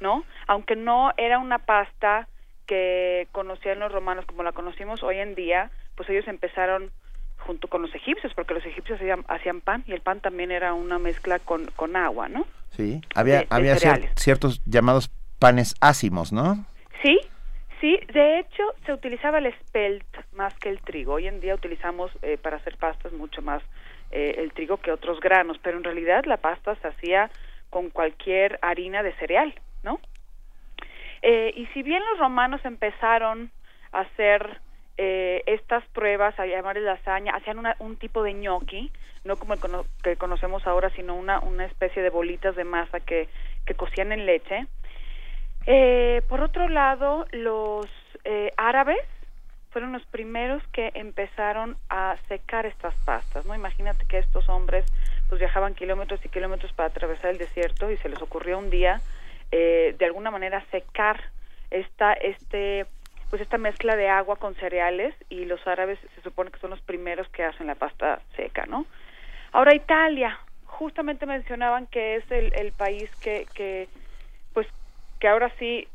¿no? 0.00 0.24
Aunque 0.46 0.76
no 0.76 1.12
era 1.16 1.38
una 1.38 1.58
pasta 1.58 2.28
que 2.66 3.28
conocían 3.32 3.78
los 3.80 3.92
romanos 3.92 4.24
como 4.26 4.42
la 4.42 4.52
conocimos 4.52 5.02
hoy 5.02 5.18
en 5.18 5.34
día, 5.34 5.70
pues 5.96 6.08
ellos 6.08 6.26
empezaron 6.28 6.90
junto 7.38 7.68
con 7.68 7.82
los 7.82 7.94
egipcios, 7.94 8.32
porque 8.34 8.54
los 8.54 8.64
egipcios 8.64 8.98
hacían, 8.98 9.24
hacían 9.28 9.60
pan 9.60 9.84
y 9.86 9.92
el 9.92 10.00
pan 10.00 10.20
también 10.20 10.50
era 10.50 10.72
una 10.72 10.98
mezcla 10.98 11.38
con, 11.40 11.66
con 11.76 11.94
agua, 11.96 12.28
¿no? 12.28 12.46
Sí, 12.70 13.02
había, 13.14 13.40
De- 13.40 13.46
había 13.50 13.76
ciertos 14.16 14.62
llamados 14.64 15.10
panes 15.38 15.74
ácimos, 15.80 16.32
¿no? 16.32 16.64
Sí, 17.02 17.20
sí, 17.84 18.00
de 18.14 18.38
hecho 18.38 18.62
se 18.86 18.94
utilizaba 18.94 19.36
el 19.36 19.52
spelt 19.60 20.06
más 20.32 20.58
que 20.60 20.70
el 20.70 20.80
trigo. 20.80 21.12
Hoy 21.14 21.26
en 21.26 21.40
día 21.40 21.54
utilizamos 21.54 22.10
eh, 22.22 22.38
para 22.38 22.56
hacer 22.56 22.78
pastas 22.78 23.12
mucho 23.12 23.42
más 23.42 23.62
eh, 24.10 24.36
el 24.38 24.54
trigo 24.54 24.78
que 24.78 24.90
otros 24.90 25.20
granos, 25.20 25.58
pero 25.62 25.76
en 25.76 25.84
realidad 25.84 26.24
la 26.24 26.38
pasta 26.38 26.74
se 26.76 26.88
hacía 26.88 27.30
con 27.68 27.90
cualquier 27.90 28.58
harina 28.62 29.02
de 29.02 29.12
cereal, 29.16 29.54
¿no? 29.82 30.00
Eh, 31.20 31.52
y 31.56 31.66
si 31.74 31.82
bien 31.82 32.02
los 32.10 32.18
romanos 32.20 32.62
empezaron 32.64 33.50
a 33.92 34.00
hacer 34.00 34.60
eh, 34.96 35.42
estas 35.44 35.84
pruebas, 35.88 36.38
a 36.40 36.46
llamarle 36.46 36.80
lasaña, 36.80 37.34
hacían 37.34 37.58
una- 37.58 37.76
un 37.80 37.96
tipo 37.96 38.22
de 38.22 38.32
gnocchi, 38.32 38.90
no 39.24 39.36
como 39.36 39.54
el 39.54 39.60
que 40.02 40.16
conocemos 40.16 40.66
ahora, 40.66 40.88
sino 40.96 41.16
una, 41.16 41.40
una 41.40 41.66
especie 41.66 42.00
de 42.02 42.08
bolitas 42.10 42.56
de 42.56 42.64
masa 42.64 43.00
que, 43.00 43.28
que 43.66 43.74
cocían 43.74 44.12
en 44.12 44.24
leche. 44.24 44.66
Eh, 45.66 46.22
por 46.28 46.40
otro 46.40 46.68
lado, 46.68 47.26
los 47.32 47.86
eh, 48.24 48.50
árabes 48.56 49.00
fueron 49.70 49.92
los 49.92 50.04
primeros 50.06 50.62
que 50.68 50.92
empezaron 50.94 51.76
a 51.88 52.16
secar 52.28 52.64
estas 52.66 52.94
pastas, 53.04 53.44
¿no? 53.44 53.54
Imagínate 53.54 54.04
que 54.06 54.18
estos 54.18 54.48
hombres 54.48 54.84
pues 55.28 55.40
viajaban 55.40 55.74
kilómetros 55.74 56.24
y 56.24 56.28
kilómetros 56.28 56.72
para 56.74 56.90
atravesar 56.90 57.30
el 57.30 57.38
desierto 57.38 57.90
y 57.90 57.96
se 57.96 58.08
les 58.08 58.22
ocurrió 58.22 58.58
un 58.58 58.70
día 58.70 59.00
eh, 59.50 59.96
de 59.98 60.04
alguna 60.04 60.30
manera 60.30 60.64
secar 60.70 61.20
esta 61.70 62.12
este 62.12 62.86
pues 63.30 63.42
esta 63.42 63.58
mezcla 63.58 63.96
de 63.96 64.08
agua 64.08 64.36
con 64.36 64.54
cereales 64.54 65.12
y 65.28 65.44
los 65.46 65.66
árabes 65.66 65.98
se 66.14 66.20
supone 66.20 66.52
que 66.52 66.60
son 66.60 66.70
los 66.70 66.80
primeros 66.82 67.28
que 67.30 67.42
hacen 67.42 67.66
la 67.66 67.74
pasta 67.74 68.20
seca, 68.36 68.66
¿no? 68.66 68.86
Ahora 69.50 69.74
Italia, 69.74 70.38
justamente 70.66 71.26
mencionaban 71.26 71.88
que 71.88 72.16
es 72.16 72.30
el, 72.30 72.52
el 72.54 72.70
país 72.70 73.10
que, 73.16 73.46
que, 73.54 73.88
que 75.24 75.28
ahora 75.28 75.50
sí 75.58 75.88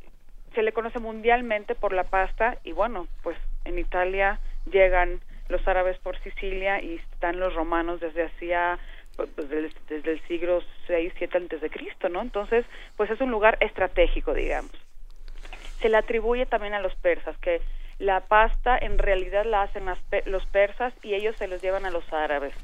se 0.56 0.64
le 0.64 0.72
conoce 0.72 0.98
mundialmente 0.98 1.76
por 1.76 1.94
la 1.94 2.04
pasta 2.04 2.58
y 2.64 2.72
bueno, 2.72 3.08
pues 3.22 3.38
en 3.64 3.78
Italia 3.78 4.40
llegan 4.72 5.20
los 5.50 5.68
árabes 5.68 6.00
por 6.00 6.18
Sicilia 6.24 6.82
y 6.82 6.96
están 6.96 7.40
los 7.40 7.54
romanos 7.54 8.00
desde 8.00 8.24
hacía 8.24 8.80
pues, 9.16 9.30
desde, 9.36 9.70
desde 9.88 10.14
el 10.14 10.22
siglo 10.22 10.64
6, 10.88 11.14
7 11.16 11.38
antes 11.38 11.62
de 11.62 11.70
Cristo, 11.70 12.10
¿no? 12.10 12.24
Entonces, 12.24 12.66
pues 12.98 13.12
es 13.12 13.22
un 13.22 13.30
lugar 13.30 13.60
estratégico, 13.60 14.34
digamos. 14.34 14.72
Se 15.80 15.90
le 15.90 15.98
atribuye 15.98 16.48
también 16.48 16.74
a 16.74 16.82
los 16.82 16.96
persas 16.96 17.38
que 17.38 17.62
la 18.00 18.22
pasta 18.22 18.80
en 18.80 18.98
realidad 18.98 19.46
la 19.46 19.62
hacen 19.62 19.86
las 19.86 20.00
los 20.26 20.44
persas 20.48 20.92
y 21.04 21.14
ellos 21.14 21.36
se 21.38 21.48
los 21.48 21.62
llevan 21.62 21.86
a 21.86 21.92
los 21.92 22.12
árabes. 22.12 22.56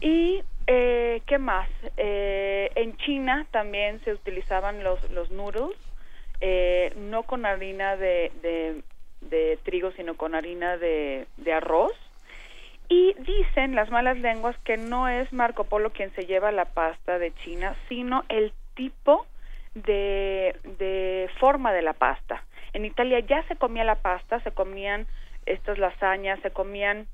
Y 0.00 0.42
eh, 0.66 1.22
qué 1.26 1.38
más? 1.38 1.68
Eh, 1.96 2.70
en 2.74 2.96
China 2.98 3.46
también 3.50 4.00
se 4.04 4.12
utilizaban 4.12 4.84
los 4.84 5.10
los 5.10 5.30
noodles, 5.30 5.76
eh, 6.40 6.92
no 6.96 7.24
con 7.24 7.46
harina 7.46 7.96
de, 7.96 8.30
de, 9.20 9.56
trigo, 9.64 9.92
sino 9.92 10.16
con 10.16 10.34
harina 10.34 10.76
de, 10.76 11.26
de 11.36 11.52
arroz. 11.52 11.92
Y 12.88 13.14
dicen 13.18 13.74
las 13.74 13.90
malas 13.90 14.16
lenguas 14.18 14.56
que 14.64 14.76
no 14.76 15.08
es 15.08 15.30
Marco 15.32 15.64
Polo 15.64 15.90
quien 15.90 16.14
se 16.14 16.24
lleva 16.24 16.52
la 16.52 16.64
pasta 16.64 17.18
de 17.18 17.34
China, 17.44 17.76
sino 17.88 18.24
el 18.28 18.52
tipo 18.74 19.26
de, 19.74 20.56
de 20.78 21.28
forma 21.38 21.72
de 21.72 21.82
la 21.82 21.92
pasta. 21.92 22.44
En 22.72 22.84
Italia 22.84 23.20
ya 23.20 23.42
se 23.48 23.56
comía 23.56 23.84
la 23.84 23.96
pasta, 23.96 24.40
se 24.40 24.52
comían 24.52 25.06
estas 25.46 25.78
lasañas, 25.78 26.40
se 26.40 26.50
comían 26.50 27.06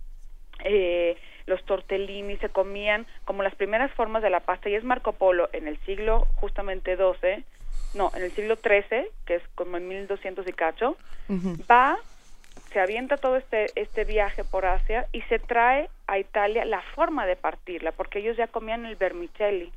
eh, 0.64 1.16
los 1.46 1.62
tortellini, 1.64 2.36
se 2.38 2.48
comían 2.48 3.06
como 3.24 3.42
las 3.42 3.54
primeras 3.54 3.90
formas 3.92 4.22
de 4.22 4.30
la 4.30 4.40
pasta 4.40 4.68
y 4.68 4.74
es 4.74 4.84
Marco 4.84 5.12
Polo 5.12 5.48
en 5.52 5.68
el 5.68 5.78
siglo 5.84 6.26
justamente 6.36 6.96
12, 6.96 7.44
no, 7.94 8.10
en 8.14 8.22
el 8.22 8.32
siglo 8.32 8.56
13, 8.56 9.10
que 9.26 9.36
es 9.36 9.42
como 9.54 9.76
en 9.76 9.88
1200 9.88 10.46
y 10.48 10.52
cacho, 10.52 10.96
va, 11.70 11.96
se 12.72 12.80
avienta 12.80 13.16
todo 13.16 13.36
este 13.36 13.66
este 13.76 14.04
viaje 14.04 14.44
por 14.44 14.66
Asia 14.66 15.06
y 15.12 15.20
se 15.22 15.38
trae 15.38 15.88
a 16.06 16.18
Italia 16.18 16.64
la 16.64 16.82
forma 16.94 17.26
de 17.26 17.36
partirla, 17.36 17.92
porque 17.92 18.18
ellos 18.18 18.36
ya 18.36 18.46
comían 18.46 18.86
el 18.86 18.96
vermicelli, 18.96 19.72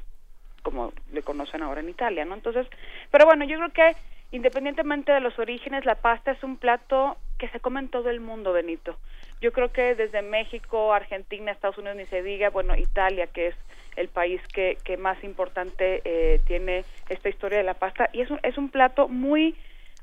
como 0.63 0.93
le 1.11 1.21
conocen 1.21 1.63
ahora 1.63 1.81
en 1.81 1.89
Italia, 1.89 2.25
¿no? 2.25 2.33
Entonces, 2.35 2.67
pero 3.11 3.25
bueno, 3.25 3.45
yo 3.45 3.57
creo 3.57 3.71
que 3.71 3.95
independientemente 4.31 5.11
de 5.11 5.19
los 5.19 5.37
orígenes, 5.39 5.85
la 5.85 5.95
pasta 5.95 6.31
es 6.31 6.43
un 6.43 6.57
plato 6.57 7.17
que 7.37 7.49
se 7.49 7.59
come 7.59 7.79
en 7.79 7.89
todo 7.89 8.09
el 8.09 8.19
mundo, 8.19 8.53
Benito. 8.53 8.97
Yo 9.41 9.51
creo 9.51 9.71
que 9.71 9.95
desde 9.95 10.21
México, 10.21 10.93
Argentina, 10.93 11.51
Estados 11.51 11.77
Unidos, 11.77 11.97
ni 11.97 12.05
se 12.05 12.23
diga, 12.23 12.49
bueno, 12.49 12.75
Italia, 12.75 13.27
que 13.27 13.47
es 13.47 13.55
el 13.95 14.07
país 14.09 14.41
que, 14.53 14.77
que 14.83 14.97
más 14.97 15.23
importante 15.23 16.01
eh, 16.05 16.39
tiene 16.45 16.83
esta 17.09 17.29
historia 17.29 17.57
de 17.59 17.63
la 17.63 17.73
pasta, 17.75 18.09
y 18.13 18.21
es 18.21 18.29
un, 18.31 18.39
es 18.43 18.57
un 18.57 18.69
plato 18.69 19.07
muy 19.07 19.55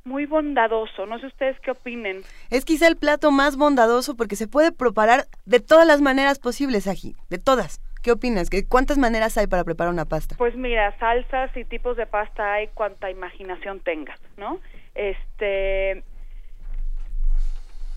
muy 0.07 0.27
bondadoso. 0.27 1.07
No 1.07 1.19
sé 1.19 1.25
ustedes 1.27 1.59
qué 1.61 1.71
opinen. 1.71 2.21
Es 2.51 2.67
quizá 2.67 2.87
el 2.89 2.97
plato 2.99 3.31
más 3.31 3.57
bondadoso 3.57 4.15
porque 4.17 4.37
se 4.37 4.47
puede 4.47 4.71
preparar 4.71 5.25
de 5.47 5.61
todas 5.61 5.87
las 5.87 6.03
maneras 6.03 6.39
posibles, 6.39 6.87
Aji, 6.87 7.17
de 7.31 7.39
todas. 7.39 7.81
¿Qué 8.03 8.13
opinas? 8.13 8.51
¿Qué- 8.51 8.69
¿Cuántas 8.69 8.99
maneras 8.99 9.39
hay 9.39 9.47
para 9.47 9.65
preparar 9.65 9.91
una 9.95 10.05
pasta? 10.05 10.35
Pues 10.37 10.55
mira, 10.57 10.95
salsas 10.99 11.57
y 11.57 11.65
tipos 11.65 11.97
de 11.97 12.05
pasta 12.05 12.53
hay 12.53 12.67
cuanta 12.75 13.11
imaginación 13.11 13.81
tengas, 13.81 14.21
¿no? 14.37 14.61
Este, 14.95 16.03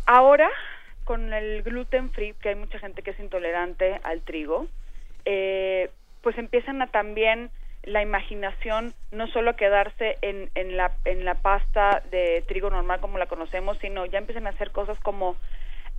ahora 0.06 0.50
con 1.08 1.34
el 1.34 1.64
gluten 1.64 2.12
free, 2.12 2.34
que 2.34 2.50
hay 2.50 2.56
mucha 2.56 2.80
gente 2.80 3.02
que 3.02 3.12
es 3.12 3.20
intolerante 3.20 4.02
al 4.04 4.22
trigo, 4.24 4.68
eh, 5.24 5.90
pues 6.22 6.38
empiezan 6.38 6.82
a 6.82 6.88
también 6.88 7.50
la 7.84 8.02
imaginación 8.02 8.94
no 9.14 9.28
solo 9.28 9.52
a 9.52 9.56
quedarse 9.56 10.18
en, 10.22 10.50
en 10.56 10.76
la 10.76 10.92
en 11.06 11.24
la 11.24 11.36
pasta 11.36 12.04
de 12.12 12.44
trigo 12.46 12.70
normal 12.70 13.00
como 13.00 13.18
la 13.18 13.28
conocemos, 13.28 13.78
sino 13.78 14.06
ya 14.06 14.20
empiezan 14.20 14.48
a 14.48 14.50
hacer 14.50 14.72
cosas 14.72 15.00
como 15.00 15.38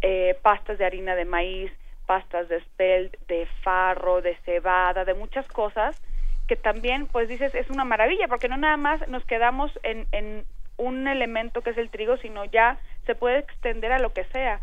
eh, 0.02 0.36
pastas 0.42 0.76
de 0.76 0.84
harina 0.84 1.14
de 1.14 1.24
maíz, 1.24 1.72
pastas 2.04 2.50
de 2.50 2.60
spelt, 2.60 3.16
de 3.28 3.48
farro, 3.62 4.20
de 4.20 4.36
cebada, 4.44 5.06
de 5.06 5.14
muchas 5.14 5.48
cosas 5.48 5.98
que 6.46 6.56
también, 6.56 7.06
pues 7.06 7.28
dices, 7.28 7.54
es 7.54 7.70
una 7.70 7.84
maravilla, 7.84 8.28
porque 8.28 8.48
no 8.48 8.58
nada 8.58 8.76
más 8.76 9.08
nos 9.08 9.24
quedamos 9.24 9.70
en, 9.82 10.06
en 10.12 10.44
un 10.76 11.08
elemento 11.08 11.62
que 11.62 11.70
es 11.70 11.78
el 11.78 11.88
trigo, 11.88 12.18
sino 12.18 12.44
ya 12.44 12.78
se 13.06 13.14
puede 13.14 13.38
extender 13.38 13.92
a 13.92 13.98
lo 13.98 14.12
que 14.12 14.24
sea. 14.24 14.60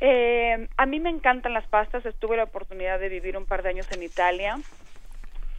Eh, 0.00 0.68
a 0.76 0.86
mí 0.86 1.00
me 1.00 1.10
encantan 1.10 1.54
las 1.54 1.66
pastas, 1.68 2.04
estuve 2.04 2.36
la 2.36 2.44
oportunidad 2.44 3.00
de 3.00 3.08
vivir 3.08 3.36
un 3.36 3.46
par 3.46 3.62
de 3.62 3.70
años 3.70 3.86
en 3.90 4.02
Italia. 4.02 4.58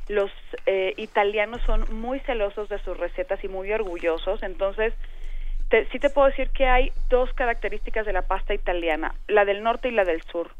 Los 0.07 0.31
eh, 0.65 0.93
italianos 0.97 1.61
son 1.65 1.85
muy 2.01 2.19
celosos 2.21 2.69
de 2.69 2.79
sus 2.79 2.97
recetas 2.97 3.43
y 3.43 3.47
muy 3.47 3.71
orgullosos, 3.71 4.41
entonces 4.43 4.93
te, 5.69 5.85
sí 5.89 5.99
te 5.99 6.09
puedo 6.09 6.27
decir 6.27 6.49
que 6.51 6.65
hay 6.65 6.91
dos 7.09 7.33
características 7.33 8.05
de 8.05 8.13
la 8.13 8.21
pasta 8.21 8.53
italiana, 8.53 9.15
la 9.27 9.43
del 9.43 9.63
norte 9.63 9.89
y 9.89 9.91
la 9.91 10.05
del 10.05 10.21
sur. 10.31 10.51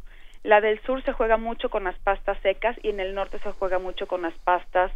La 0.44 0.60
del 0.60 0.82
sur 0.82 1.04
se 1.04 1.14
juega 1.14 1.38
mucho 1.38 1.70
con 1.70 1.84
las 1.86 1.98
pastas 2.00 2.38
secas 2.42 2.78
y 2.84 2.90
en 2.90 3.00
el 3.00 3.14
norte 3.14 3.40
se 3.40 3.52
juega 3.52 3.80
mucho 3.80 4.08
con 4.08 4.22
las 4.22 4.34
pastas 4.40 4.92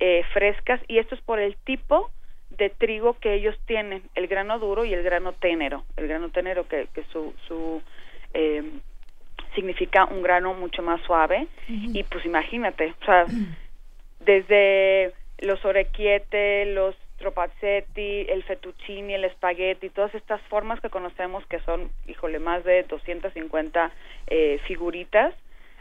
eh, 0.00 0.24
frescas 0.32 0.80
y 0.88 0.98
esto 0.98 1.14
es 1.14 1.20
por 1.20 1.38
el 1.38 1.56
tipo 1.56 2.10
de 2.50 2.70
trigo 2.70 3.14
que 3.14 3.34
ellos 3.34 3.56
tienen, 3.66 4.02
el 4.14 4.26
grano 4.26 4.58
duro 4.58 4.84
y 4.84 4.92
el 4.92 5.02
grano 5.02 5.32
ténero. 5.32 5.84
El 5.96 6.08
grano 6.08 6.28
ténero 6.30 6.68
que, 6.68 6.88
que 6.92 7.04
su, 7.04 7.34
su 7.46 7.82
eh, 8.34 8.62
significa 9.54 10.06
un 10.06 10.22
grano 10.22 10.54
mucho 10.54 10.82
más 10.82 11.00
suave 11.02 11.46
y 11.68 12.02
pues 12.04 12.24
imagínate, 12.24 12.94
o 13.00 13.04
sea, 13.04 13.26
desde 14.20 15.12
los 15.38 15.64
orecchiette, 15.64 16.66
los 16.66 16.96
tropazzetti, 17.18 18.26
el 18.28 18.42
fettuccini, 18.44 19.14
el 19.14 19.24
espagueti, 19.24 19.90
todas 19.90 20.14
estas 20.14 20.40
formas 20.42 20.80
que 20.80 20.90
conocemos 20.90 21.46
que 21.46 21.60
son, 21.60 21.90
híjole, 22.06 22.38
más 22.38 22.64
de 22.64 22.82
250 22.84 23.90
eh, 24.26 24.60
figuritas, 24.66 25.34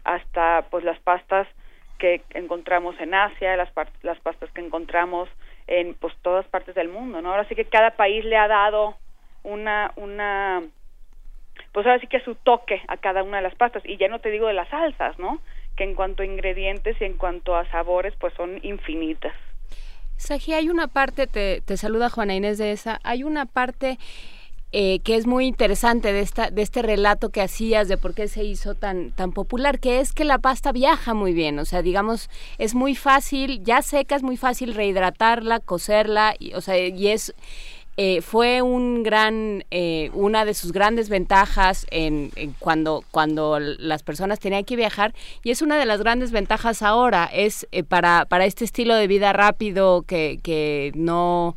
hasta 0.03 0.65
pues 0.69 0.83
las 0.83 0.99
pastas 0.99 1.47
que 1.97 2.21
encontramos 2.31 2.99
en 2.99 3.13
Asia, 3.13 3.55
las, 3.55 3.69
las 4.01 4.19
pastas 4.19 4.51
que 4.51 4.61
encontramos 4.61 5.29
en 5.67 5.93
pues 5.95 6.13
todas 6.21 6.45
partes 6.47 6.75
del 6.75 6.89
mundo, 6.89 7.21
¿no? 7.21 7.31
Ahora 7.31 7.47
sí 7.47 7.55
que 7.55 7.65
cada 7.65 7.91
país 7.91 8.25
le 8.25 8.37
ha 8.37 8.47
dado 8.47 8.95
una 9.43 9.91
una 9.95 10.61
pues 11.71 11.85
ahora 11.85 11.99
sí 11.99 12.07
que 12.07 12.19
su 12.21 12.35
toque 12.35 12.81
a 12.87 12.97
cada 12.97 13.23
una 13.23 13.37
de 13.37 13.43
las 13.43 13.55
pastas 13.55 13.83
y 13.85 13.97
ya 13.97 14.07
no 14.07 14.19
te 14.19 14.29
digo 14.29 14.47
de 14.47 14.53
las 14.53 14.69
salsas, 14.69 15.17
¿no? 15.19 15.39
Que 15.75 15.83
en 15.83 15.95
cuanto 15.95 16.23
a 16.23 16.25
ingredientes 16.25 16.97
y 16.99 17.05
en 17.05 17.17
cuanto 17.17 17.55
a 17.55 17.69
sabores 17.69 18.13
pues 18.19 18.33
son 18.35 18.59
infinitas. 18.63 19.33
Saji, 20.17 20.53
hay 20.53 20.69
una 20.69 20.87
parte, 20.87 21.25
te, 21.25 21.61
te 21.61 21.77
saluda 21.77 22.09
Juana 22.09 22.35
Inés 22.35 22.57
de 22.57 22.71
esa, 22.71 22.99
hay 23.03 23.23
una 23.23 23.45
parte 23.45 23.97
eh, 24.73 24.99
que 24.99 25.17
es 25.17 25.27
muy 25.27 25.47
interesante 25.47 26.13
de, 26.13 26.21
esta, 26.21 26.49
de 26.49 26.61
este 26.61 26.81
relato 26.81 27.29
que 27.29 27.41
hacías 27.41 27.89
de 27.89 27.97
por 27.97 28.13
qué 28.13 28.29
se 28.29 28.45
hizo 28.45 28.73
tan, 28.73 29.11
tan 29.11 29.33
popular, 29.33 29.79
que 29.79 29.99
es 29.99 30.13
que 30.13 30.23
la 30.23 30.37
pasta 30.37 30.71
viaja 30.71 31.13
muy 31.13 31.33
bien, 31.33 31.59
o 31.59 31.65
sea, 31.65 31.81
digamos, 31.81 32.29
es 32.57 32.73
muy 32.73 32.95
fácil, 32.95 33.61
ya 33.63 33.81
seca, 33.81 34.15
es 34.15 34.23
muy 34.23 34.37
fácil 34.37 34.73
rehidratarla, 34.73 35.59
cocerla, 35.59 36.35
y, 36.39 36.53
o 36.53 36.61
sea, 36.61 36.77
y 36.77 37.07
es... 37.09 37.35
eh, 37.97 38.21
fue 38.21 38.61
un 38.61 39.03
gran, 39.03 39.63
eh, 39.71 40.09
una 40.13 40.45
de 40.45 40.53
sus 40.53 40.71
grandes 40.71 41.09
ventajas 41.09 41.85
en, 41.91 42.31
cuando, 42.59 43.03
cuando 43.11 43.59
las 43.59 44.03
personas 44.03 44.39
tenían 44.39 44.63
que 44.63 44.75
viajar 44.75 45.13
y 45.43 45.51
es 45.51 45.61
una 45.61 45.77
de 45.77 45.85
las 45.85 46.01
grandes 46.01 46.31
ventajas 46.31 46.81
ahora, 46.81 47.29
es 47.31 47.67
eh, 47.71 47.83
para, 47.83 48.25
para 48.25 48.45
este 48.45 48.65
estilo 48.65 48.95
de 48.95 49.07
vida 49.07 49.33
rápido 49.33 50.03
que, 50.03 50.39
que 50.41 50.91
no, 50.95 51.55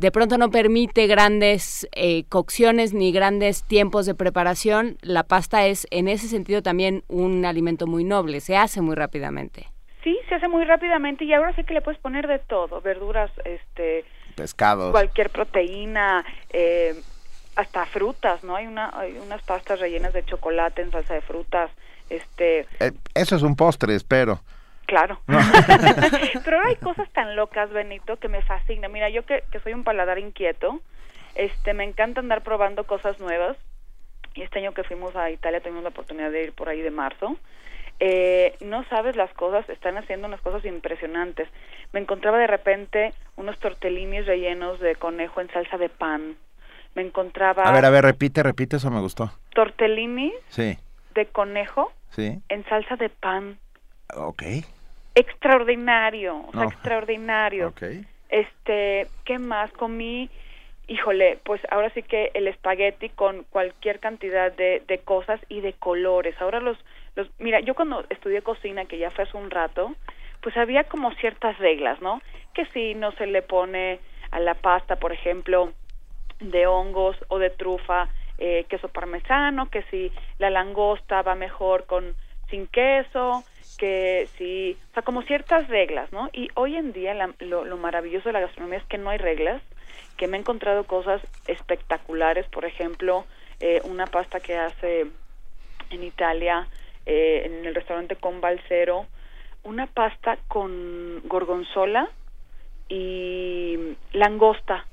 de 0.00 0.10
pronto 0.10 0.38
no 0.38 0.50
permite 0.50 1.06
grandes 1.06 1.86
eh, 1.94 2.24
cocciones 2.30 2.94
ni 2.94 3.12
grandes 3.12 3.62
tiempos 3.64 4.06
de 4.06 4.14
preparación, 4.14 4.96
la 5.02 5.24
pasta 5.24 5.66
es 5.66 5.86
en 5.90 6.08
ese 6.08 6.26
sentido 6.26 6.62
también 6.62 7.02
un 7.08 7.44
alimento 7.44 7.86
muy 7.86 8.02
noble, 8.04 8.40
se 8.40 8.56
hace 8.56 8.80
muy 8.80 8.94
rápidamente. 8.94 9.66
Sí, 10.02 10.18
se 10.30 10.36
hace 10.36 10.48
muy 10.48 10.64
rápidamente 10.64 11.26
y 11.26 11.34
ahora 11.34 11.54
sí 11.54 11.64
que 11.64 11.74
le 11.74 11.82
puedes 11.82 12.00
poner 12.00 12.26
de 12.26 12.38
todo, 12.38 12.80
verduras, 12.80 13.30
este, 13.44 14.06
Pescados. 14.40 14.90
cualquier 14.90 15.30
proteína, 15.30 16.24
eh, 16.50 16.94
hasta 17.56 17.84
frutas, 17.86 18.42
¿no? 18.44 18.56
Hay 18.56 18.66
una, 18.66 18.90
hay 18.98 19.18
unas 19.18 19.42
pastas 19.42 19.80
rellenas 19.80 20.12
de 20.12 20.24
chocolate 20.24 20.82
en 20.82 20.90
salsa 20.90 21.14
de 21.14 21.20
frutas, 21.20 21.70
este, 22.08 22.66
Eh, 22.80 22.92
eso 23.14 23.36
es 23.36 23.42
un 23.42 23.54
postre, 23.56 23.94
espero. 23.94 24.40
claro. 24.86 25.20
Pero 25.26 26.56
ahora 26.56 26.68
hay 26.70 26.76
cosas 26.76 27.08
tan 27.10 27.36
locas, 27.36 27.70
Benito, 27.70 28.16
que 28.16 28.28
me 28.28 28.42
fascina. 28.42 28.88
Mira, 28.88 29.08
yo 29.10 29.24
que, 29.26 29.44
que 29.52 29.60
soy 29.60 29.72
un 29.74 29.84
paladar 29.84 30.18
inquieto, 30.18 30.80
este, 31.34 31.74
me 31.74 31.84
encanta 31.84 32.20
andar 32.20 32.42
probando 32.42 32.84
cosas 32.84 33.20
nuevas. 33.20 33.56
Y 34.34 34.42
este 34.42 34.60
año 34.60 34.72
que 34.72 34.84
fuimos 34.84 35.14
a 35.16 35.30
Italia 35.30 35.60
tuvimos 35.60 35.82
la 35.82 35.88
oportunidad 35.90 36.30
de 36.30 36.44
ir 36.44 36.52
por 36.52 36.68
ahí 36.68 36.80
de 36.80 36.90
marzo. 36.90 37.36
Eh, 38.02 38.56
no 38.60 38.82
sabes 38.84 39.14
las 39.14 39.30
cosas, 39.34 39.68
están 39.68 39.98
haciendo 39.98 40.26
unas 40.26 40.40
cosas 40.40 40.64
impresionantes. 40.64 41.48
Me 41.92 42.00
encontraba 42.00 42.38
de 42.38 42.46
repente 42.46 43.12
unos 43.36 43.58
tortellinis 43.58 44.24
rellenos 44.26 44.80
de 44.80 44.96
conejo 44.96 45.40
en 45.42 45.50
salsa 45.50 45.76
de 45.76 45.90
pan. 45.90 46.36
Me 46.94 47.02
encontraba 47.02 47.64
A 47.64 47.72
ver, 47.72 47.84
a 47.84 47.90
ver, 47.90 48.04
repite, 48.04 48.42
repite, 48.42 48.76
eso 48.76 48.90
me 48.90 49.00
gustó. 49.00 49.30
tortellinis 49.54 50.32
Sí, 50.48 50.78
de 51.14 51.26
conejo 51.26 51.92
sí, 52.10 52.40
en 52.48 52.64
salsa 52.64 52.96
de 52.96 53.10
pan. 53.10 53.58
ok. 54.16 54.42
extraordinario, 55.14 56.36
o 56.46 56.52
sea, 56.52 56.62
No. 56.62 56.68
extraordinario. 56.68 57.68
Ok. 57.68 57.82
Este, 58.30 59.06
¿qué 59.24 59.38
más 59.38 59.70
comí? 59.72 60.30
Híjole, 60.86 61.38
pues 61.44 61.60
ahora 61.70 61.90
sí 61.90 62.02
que 62.02 62.30
el 62.34 62.48
espagueti 62.48 63.10
con 63.10 63.44
cualquier 63.50 64.00
cantidad 64.00 64.50
de, 64.52 64.82
de 64.88 64.98
cosas 65.00 65.40
y 65.48 65.60
de 65.60 65.72
colores. 65.74 66.34
Ahora 66.40 66.60
los, 66.60 66.78
los, 67.20 67.30
mira, 67.38 67.60
yo 67.60 67.74
cuando 67.74 68.04
estudié 68.10 68.42
cocina, 68.42 68.84
que 68.84 68.98
ya 68.98 69.10
fue 69.10 69.24
hace 69.24 69.36
un 69.36 69.50
rato, 69.50 69.94
pues 70.40 70.56
había 70.56 70.84
como 70.84 71.12
ciertas 71.14 71.58
reglas, 71.58 72.00
¿no? 72.00 72.20
Que 72.54 72.66
si 72.66 72.94
no 72.94 73.12
se 73.12 73.26
le 73.26 73.42
pone 73.42 74.00
a 74.30 74.40
la 74.40 74.54
pasta, 74.54 74.96
por 74.96 75.12
ejemplo, 75.12 75.72
de 76.40 76.66
hongos 76.66 77.16
o 77.28 77.38
de 77.38 77.50
trufa, 77.50 78.08
eh, 78.38 78.64
queso 78.68 78.88
parmesano, 78.88 79.68
que 79.68 79.82
si 79.90 80.10
la 80.38 80.48
langosta 80.50 81.22
va 81.22 81.34
mejor 81.34 81.84
con 81.84 82.16
sin 82.48 82.66
queso, 82.68 83.44
que 83.76 84.28
si, 84.38 84.76
o 84.90 84.94
sea, 84.94 85.02
como 85.02 85.22
ciertas 85.22 85.68
reglas, 85.68 86.10
¿no? 86.12 86.30
Y 86.32 86.48
hoy 86.54 86.76
en 86.76 86.92
día 86.92 87.14
la- 87.14 87.34
lo, 87.40 87.64
lo 87.64 87.76
maravilloso 87.76 88.28
de 88.28 88.32
la 88.32 88.40
gastronomía 88.40 88.78
es 88.78 88.84
que 88.84 88.98
no 88.98 89.10
hay 89.10 89.18
reglas, 89.18 89.62
que 90.16 90.26
me 90.26 90.36
he 90.36 90.40
encontrado 90.40 90.84
cosas 90.84 91.20
espectaculares, 91.46 92.46
por 92.48 92.64
ejemplo, 92.64 93.24
eh, 93.60 93.80
una 93.84 94.06
pasta 94.06 94.40
que 94.40 94.56
hace 94.56 95.06
en 95.90 96.02
Italia, 96.02 96.66
eh, 97.06 97.42
en 97.44 97.64
el 97.66 97.74
restaurante 97.74 98.16
con 98.16 98.40
Balsero, 98.40 99.06
una 99.64 99.86
pasta 99.86 100.38
con 100.48 101.20
gorgonzola 101.28 102.08
y 102.88 103.96
langosta 104.12 104.86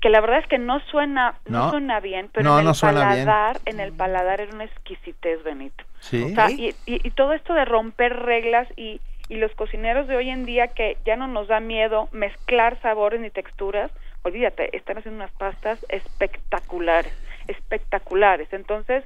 que 0.00 0.10
la 0.10 0.20
verdad 0.20 0.38
es 0.40 0.46
que 0.46 0.58
no 0.58 0.80
suena 0.90 1.36
no, 1.46 1.64
No. 1.64 1.70
suena 1.70 2.00
bien 2.00 2.30
pero 2.32 2.44
No, 2.48 2.54
en 2.54 2.60
el 2.60 2.64
no 2.66 2.74
suena 2.74 3.12
bien. 3.14 3.26
paladar 3.26 3.56
en 3.64 3.80
el 3.80 3.92
paladar 3.92 4.40
era 4.40 4.54
una 4.54 4.64
exquisitez 4.64 5.42
Benito 5.42 5.84
Sí. 6.00 6.22
o 6.22 6.28
sea, 6.34 6.50
y, 6.50 6.68
y- 6.86 7.00
y 7.06 7.10
todo 7.12 7.32
esto 7.32 7.52
de 7.54 7.64
romper 7.64 8.14
reglas 8.16 8.68
y, 8.76 9.00
y 9.28 9.36
los 9.36 9.52
cocineros 9.54 10.06
de 10.06 10.16
hoy 10.16 10.30
en 10.30 10.44
día 10.46 10.68
que 10.68 10.98
ya 11.04 11.16
no 11.16 11.26
nos 11.26 11.48
da 11.48 11.58
miedo 11.60 12.08
mezclar 12.12 12.80
sabores 12.80 13.20
ni 13.20 13.30
texturas, 13.30 13.90
olvídate, 14.22 14.76
están 14.76 14.98
haciendo 14.98 15.16
unas 15.24 15.32
pastas 15.32 15.84
espectaculares, 15.88 17.12
espectaculares. 17.48 18.46
Entonces, 18.52 19.02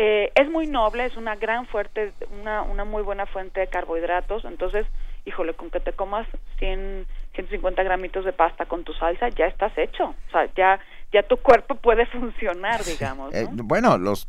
eh, 0.00 0.30
es 0.36 0.48
muy 0.48 0.68
noble, 0.68 1.04
es 1.06 1.16
una 1.16 1.34
gran 1.34 1.66
fuerte, 1.66 2.12
una, 2.40 2.62
una 2.62 2.84
muy 2.84 3.02
buena 3.02 3.26
fuente 3.26 3.58
de 3.58 3.66
carbohidratos. 3.66 4.44
Entonces, 4.44 4.86
híjole, 5.24 5.54
con 5.54 5.70
que 5.70 5.80
te 5.80 5.92
comas 5.92 6.24
100, 6.60 7.04
150 7.34 7.82
gramitos 7.82 8.24
de 8.24 8.32
pasta 8.32 8.66
con 8.66 8.84
tu 8.84 8.92
salsa, 8.94 9.28
ya 9.30 9.46
estás 9.46 9.76
hecho. 9.76 10.04
O 10.04 10.30
sea, 10.30 10.48
ya, 10.56 10.78
ya 11.12 11.24
tu 11.24 11.36
cuerpo 11.38 11.74
puede 11.74 12.06
funcionar, 12.06 12.84
digamos. 12.84 13.34
Eh, 13.34 13.48
¿no? 13.52 13.64
bueno, 13.64 13.98
los, 13.98 14.28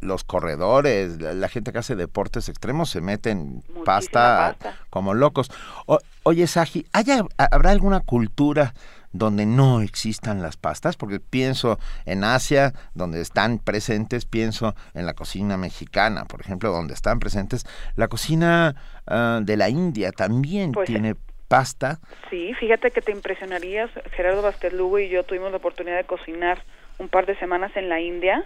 los 0.00 0.24
corredores, 0.24 1.20
la, 1.20 1.34
la 1.34 1.48
gente 1.48 1.70
que 1.70 1.78
hace 1.80 1.96
deportes 1.96 2.48
extremos 2.48 2.88
se 2.88 3.02
meten 3.02 3.62
pasta, 3.84 4.56
pasta. 4.58 4.78
como 4.88 5.12
locos. 5.12 5.50
O- 5.84 5.98
oye, 6.22 6.46
Saji, 6.46 6.86
¿haya- 6.94 7.24
¿habrá 7.36 7.70
alguna 7.72 8.00
cultura 8.00 8.72
donde 9.12 9.46
no 9.46 9.80
existan 9.80 10.42
las 10.42 10.56
pastas? 10.56 10.96
Porque 10.96 11.20
pienso 11.20 11.78
en 12.06 12.24
Asia, 12.24 12.72
donde 12.94 13.20
están 13.20 13.58
presentes, 13.58 14.24
pienso 14.24 14.74
en 14.94 15.06
la 15.06 15.14
cocina 15.14 15.56
mexicana, 15.56 16.24
por 16.24 16.40
ejemplo, 16.40 16.70
donde 16.70 16.94
están 16.94 17.18
presentes. 17.20 17.66
La 17.96 18.08
cocina 18.08 18.74
ah, 19.06 19.40
de 19.42 19.56
la 19.56 19.68
India 19.68 20.12
también 20.12 20.72
Pues, 20.72 20.86
tiene 20.86 21.14
pasta. 21.48 21.98
Sí, 22.30 22.54
fíjate 22.54 22.92
que 22.92 23.02
te 23.02 23.10
impresionarías. 23.10 23.90
Gerardo 24.12 24.42
Vázquez 24.42 24.72
Lugo 24.72 25.00
y 25.00 25.08
yo 25.08 25.24
tuvimos 25.24 25.50
la 25.50 25.56
oportunidad 25.56 25.96
de 25.96 26.04
cocinar 26.04 26.62
un 26.98 27.08
par 27.08 27.26
de 27.26 27.36
semanas 27.38 27.72
en 27.76 27.88
la 27.88 28.00
India 28.00 28.44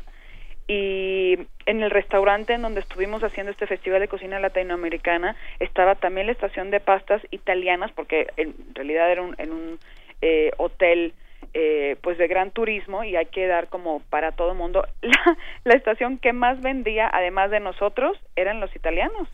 y 0.66 1.38
en 1.66 1.82
el 1.82 1.90
restaurante 1.90 2.54
en 2.54 2.62
donde 2.62 2.80
estuvimos 2.80 3.22
haciendo 3.22 3.52
este 3.52 3.66
festival 3.66 4.00
de 4.00 4.08
cocina 4.08 4.40
latinoamericana 4.40 5.36
estaba 5.60 5.94
también 5.96 6.26
la 6.26 6.32
estación 6.32 6.70
de 6.70 6.80
pastas 6.80 7.20
italianas 7.30 7.92
porque 7.92 8.28
en 8.38 8.54
realidad 8.72 9.12
era 9.12 9.20
un, 9.20 9.34
en 9.36 9.52
un 9.52 9.78
eh, 10.26 10.52
hotel 10.56 11.12
eh, 11.52 11.96
pues 12.02 12.16
de 12.16 12.26
gran 12.28 12.50
turismo 12.50 13.04
y 13.04 13.14
hay 13.14 13.26
que 13.26 13.46
dar 13.46 13.68
como 13.68 14.00
para 14.08 14.32
todo 14.32 14.52
el 14.52 14.56
mundo 14.56 14.86
la, 15.02 15.36
la 15.64 15.74
estación 15.74 16.16
que 16.16 16.32
más 16.32 16.62
vendía 16.62 17.10
además 17.12 17.50
de 17.50 17.60
nosotros 17.60 18.18
eran 18.34 18.58
los 18.58 18.74
italianos. 18.74 19.28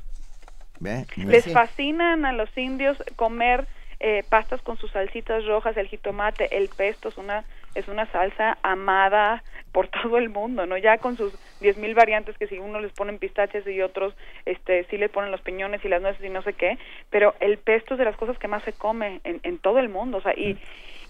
Les 1.16 1.52
fascinan 1.52 2.24
a 2.24 2.32
los 2.32 2.48
indios 2.58 2.96
comer 3.14 3.68
eh, 4.00 4.24
pastas 4.28 4.60
con 4.62 4.76
sus 4.78 4.90
salsitas 4.90 5.44
rojas, 5.46 5.76
el 5.76 5.88
jitomate, 5.88 6.56
el 6.56 6.68
pesto 6.68 7.10
es 7.10 7.18
una 7.18 7.44
es 7.74 7.86
una 7.86 8.10
salsa 8.10 8.58
amada 8.62 9.44
por 9.70 9.86
todo 10.02 10.18
el 10.18 10.28
mundo, 10.28 10.66
¿no? 10.66 10.76
Ya 10.76 10.98
con 10.98 11.16
sus 11.16 11.32
diez 11.60 11.76
mil 11.76 11.94
variantes 11.94 12.36
que 12.38 12.48
si 12.48 12.58
uno 12.58 12.80
les 12.80 12.92
ponen 12.92 13.18
pistaches 13.18 13.66
y 13.66 13.80
otros 13.80 14.14
este 14.46 14.84
sí 14.90 14.98
le 14.98 15.08
ponen 15.08 15.30
los 15.30 15.42
piñones 15.42 15.84
y 15.84 15.88
las 15.88 16.02
nueces 16.02 16.24
y 16.24 16.30
no 16.30 16.42
sé 16.42 16.54
qué, 16.54 16.78
pero 17.10 17.34
el 17.40 17.58
pesto 17.58 17.94
es 17.94 17.98
de 17.98 18.04
las 18.04 18.16
cosas 18.16 18.38
que 18.38 18.48
más 18.48 18.62
se 18.64 18.72
come 18.72 19.20
en, 19.24 19.40
en 19.42 19.58
todo 19.58 19.78
el 19.78 19.88
mundo, 19.88 20.18
o 20.18 20.22
sea, 20.22 20.34
y 20.36 20.58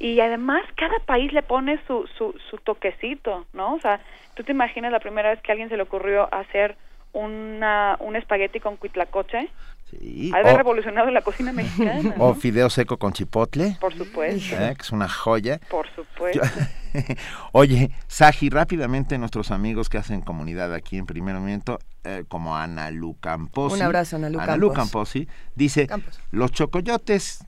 y 0.01 0.19
además 0.21 0.63
cada 0.77 0.99
país 1.01 1.31
le 1.33 1.43
pone 1.43 1.79
su, 1.87 2.09
su, 2.17 2.35
su 2.49 2.57
toquecito, 2.57 3.45
¿no? 3.53 3.75
O 3.75 3.81
sea, 3.81 4.01
tú 4.35 4.43
te 4.43 4.53
imaginas 4.53 4.91
la 4.91 4.99
primera 4.99 5.29
vez 5.29 5.43
que 5.43 5.53
a 5.53 5.55
alguien 5.55 5.69
se 5.69 5.77
le 5.77 5.83
ocurrió 5.83 6.27
hacer 6.35 6.75
una, 7.13 7.99
un 8.01 8.17
espagueti 8.17 8.61
con 8.61 8.79
cuitlacoche, 8.79 9.49
Sí, 9.91 10.31
ha 10.33 10.37
de 10.37 10.43
haber 10.43 10.55
o- 10.55 10.59
revolucionado 10.59 11.11
la 11.11 11.23
cocina 11.23 11.53
mexicana. 11.53 12.15
O 12.19 12.29
¿no? 12.29 12.35
fideo 12.35 12.71
seco 12.71 12.99
con 12.99 13.13
chipotle. 13.13 13.77
Por 13.81 13.93
supuesto. 13.97 14.55
¿eh? 14.57 14.75
que 14.77 14.83
es 14.83 14.93
una 14.93 15.09
joya. 15.09 15.61
Por 15.69 15.89
supuesto. 15.95 16.41
Oye, 17.53 17.91
Saji, 18.07 18.51
rápidamente 18.51 19.19
nuestros 19.19 19.51
amigos 19.51 19.89
que 19.89 19.99
hacen 19.99 20.21
comunidad 20.23 20.73
aquí 20.75 20.97
en 20.99 21.07
Primer 21.07 21.35
Movimiento, 21.37 21.79
eh, 22.05 22.25
como 22.29 22.57
Ana 22.57 22.91
Lu 22.91 23.17
Camposi. 23.21 23.77
Un 23.77 23.83
abrazo, 23.83 24.17
Ana 24.17 24.31
Lu 24.31 24.41
Ana 24.41 24.57
Lu 24.57 24.69
Campos. 24.69 24.85
Camposi, 24.85 25.29
dice, 25.55 25.87
Campos. 25.87 26.21
los 26.31 26.53
chocoyotes, 26.53 27.45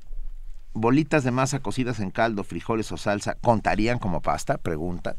bolitas 0.75 1.25
de 1.25 1.31
masa 1.31 1.61
cocidas 1.61 2.01
en 2.01 2.11
caldo, 2.11 2.45
frijoles 2.45 2.91
o 2.93 2.97
salsa, 2.97 3.37
¿contarían 3.41 3.99
como 3.99 4.21
pasta? 4.21 4.59
Pregunta. 4.59 5.17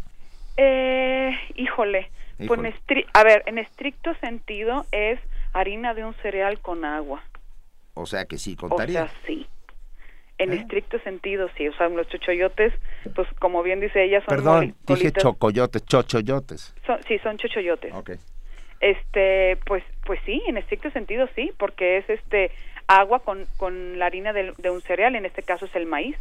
Eh, 0.58 1.32
híjole, 1.56 2.10
pues 2.48 2.60
en 2.60 2.74
a 3.14 3.24
ver, 3.24 3.44
en 3.48 3.58
estricto 3.58 4.14
sentido 4.22 4.86
es 4.92 5.20
harina 5.54 5.94
de 5.94 6.04
un 6.06 6.13
cereal 6.16 6.60
con 6.60 6.84
agua. 6.86 7.24
O 7.94 8.06
sea 8.06 8.26
que 8.26 8.38
sí, 8.38 8.56
O 8.60 8.68
contaría. 8.70 9.08
sea, 9.08 9.13
sí. 9.28 9.48
En 10.39 10.52
¿Eh? 10.52 10.56
estricto 10.56 11.00
sentido, 11.00 11.48
sí. 11.58 11.68
O 11.68 11.74
sea, 11.78 11.88
los 11.89 12.08
chochoyotes, 12.08 12.74
pues 13.16 13.28
como 13.39 13.62
bien 13.63 13.80
dice 13.80 14.04
ella, 14.04 14.20
son 14.22 14.28
Perdón, 14.36 14.76
dije 14.88 15.12
chocoyotes, 15.12 15.86
chochoyotes. 15.86 16.74
son- 16.86 17.02
sí, 17.08 17.20
son 17.20 17.38
chochoyotes. 17.38 17.94
Ok. 17.94 18.12
Este, 18.80 19.58
pues, 19.66 19.84
pues 20.06 20.20
sí, 20.26 20.42
en 20.48 20.58
estricto 20.58 20.89
sentido 20.92 21.30
sí, 21.36 21.52
porque 21.58 21.98
es 21.98 22.10
este 22.10 22.52
agua 22.88 23.20
con, 23.20 23.46
con 23.58 23.98
la 24.00 24.08
harina 24.08 24.34
del- 24.34 24.54
de 24.58 24.70
un 24.72 24.82
cereal, 24.82 25.16
en 25.16 25.26
este 25.26 25.44
caso 25.44 25.66
es 25.66 25.76
el 25.76 25.86
maíz. 25.86 26.18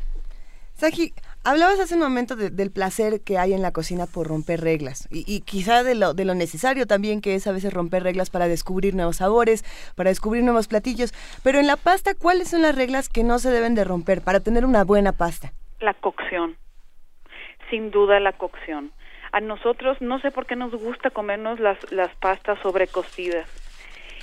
Saji, 0.74 1.12
hablabas 1.44 1.80
hace 1.80 1.94
un 1.94 2.00
momento 2.00 2.36
de- 2.36 2.50
del 2.50 2.70
placer 2.70 3.20
que 3.20 3.38
hay 3.38 3.52
en 3.52 3.62
la 3.62 3.72
cocina 3.72 4.06
por 4.06 4.28
romper 4.28 4.60
reglas 4.60 5.08
y, 5.10 5.40
quizá 5.40 5.82
de 5.82 5.94
lo, 5.94 6.14
de 6.14 6.24
lo 6.24 6.34
necesario 6.34 6.86
también 6.86 7.20
que 7.20 7.34
es 7.34 7.46
a 7.46 7.52
veces 7.52 7.72
romper 7.72 8.02
reglas 8.02 8.30
para 8.30 8.48
descubrir 8.48 8.94
nuevos 8.94 9.16
sabores, 9.16 9.64
para 9.96 10.10
descubrir 10.10 10.44
nuevos 10.44 10.68
platillos. 10.68 11.12
Pero 11.42 11.58
en 11.58 11.66
la 11.66 11.76
pasta, 11.76 12.14
¿cuáles 12.14 12.48
son 12.48 12.62
las 12.62 12.74
reglas 12.74 13.08
que 13.08 13.24
no 13.24 13.38
se 13.38 13.50
deben 13.50 13.74
de 13.74 13.84
romper 13.84 14.22
para 14.22 14.40
tener 14.40 14.64
una 14.64 14.84
buena 14.84 15.12
pasta? 15.12 15.52
La 15.80 15.94
cocción, 15.94 16.56
sin 17.70 17.90
duda 17.90 18.20
la 18.20 18.32
cocción. 18.32 18.92
A 19.32 19.40
nosotros 19.40 19.96
no 20.00 20.20
sé 20.20 20.30
por 20.30 20.46
qué 20.46 20.56
nos 20.56 20.72
gusta 20.72 21.10
comernos 21.10 21.58
las, 21.58 21.78
las 21.90 22.14
pastas 22.16 22.58
sobrecocidas. 22.62 23.48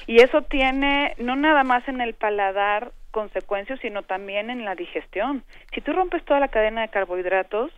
Y 0.08 0.22
eso 0.22 0.42
tiene 0.44 1.16
no 1.18 1.36
nada 1.36 1.64
más 1.64 1.88
en 1.88 2.00
el 2.02 2.14
paladar 2.14 2.94
consecuencias, 3.12 3.80
sino 3.82 4.04
también 4.04 4.50
en 4.50 4.66
la 4.66 4.76
digestión. 4.76 5.44
Si 5.74 5.82
tú 5.82 5.94
rompes 5.94 6.24
toda 6.26 6.40
la 6.40 6.48
cadena 6.48 6.82
de 6.82 6.90
carbohidratos, 6.90 7.72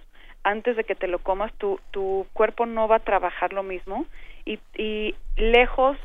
antes 0.44 0.76
de 0.76 0.84
que 0.84 0.96
te 0.96 1.08
lo 1.08 1.20
comas, 1.20 1.54
tu, 1.54 1.80
tu 1.92 2.26
cuerpo 2.34 2.66
no 2.66 2.88
va 2.88 2.98
a 2.98 3.00
trabajar 3.00 3.54
lo 3.54 3.64
mismo 3.64 4.06
y, 4.46 4.60
y 4.76 5.16
lejos 5.36 5.98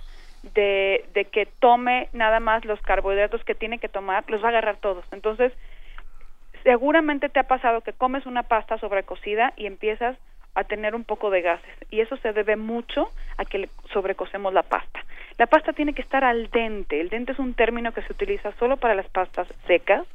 de, 0.54 1.04
de 1.14 1.24
que 1.24 1.46
tome 1.46 2.08
nada 2.12 2.40
más 2.40 2.64
los 2.64 2.80
carbohidratos 2.82 3.42
que 3.44 3.54
tiene 3.54 3.78
que 3.78 3.88
tomar, 3.88 4.24
los 4.28 4.42
va 4.42 4.46
a 4.46 4.50
agarrar 4.50 4.76
todos. 4.76 5.04
Entonces, 5.10 5.52
seguramente 6.62 7.28
te 7.28 7.40
ha 7.40 7.44
pasado 7.44 7.80
que 7.80 7.92
comes 7.92 8.26
una 8.26 8.42
pasta 8.42 8.78
sobrecocida 8.78 9.52
y 9.56 9.66
empiezas 9.66 10.16
a 10.54 10.64
tener 10.64 10.94
un 10.94 11.04
poco 11.04 11.30
de 11.30 11.42
gases 11.42 11.74
y 11.90 12.00
eso 12.00 12.16
se 12.16 12.32
debe 12.32 12.56
mucho 12.56 13.10
a 13.36 13.44
que 13.44 13.68
sobrecocemos 13.92 14.52
la 14.52 14.62
pasta. 14.62 15.04
La 15.38 15.46
pasta 15.46 15.72
tiene 15.72 15.92
que 15.92 16.02
estar 16.02 16.24
al 16.24 16.50
dente. 16.50 17.00
El 17.00 17.08
dente 17.08 17.32
es 17.32 17.38
un 17.38 17.54
término 17.54 17.92
que 17.92 18.02
se 18.02 18.12
utiliza 18.12 18.52
solo 18.58 18.76
para 18.76 18.94
las 18.94 19.08
pastas 19.08 19.48
secas. 19.66 20.06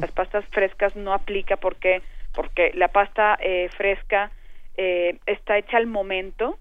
Las 0.00 0.10
pastas 0.12 0.42
frescas 0.46 0.96
no 0.96 1.12
aplica 1.12 1.58
porque 1.58 2.00
porque 2.34 2.72
la 2.74 2.88
pasta 2.88 3.36
eh, 3.40 3.68
fresca 3.76 4.30
eh, 4.76 5.18
está 5.26 5.58
hecha 5.58 5.76
al 5.76 5.86
momento. 5.86 6.58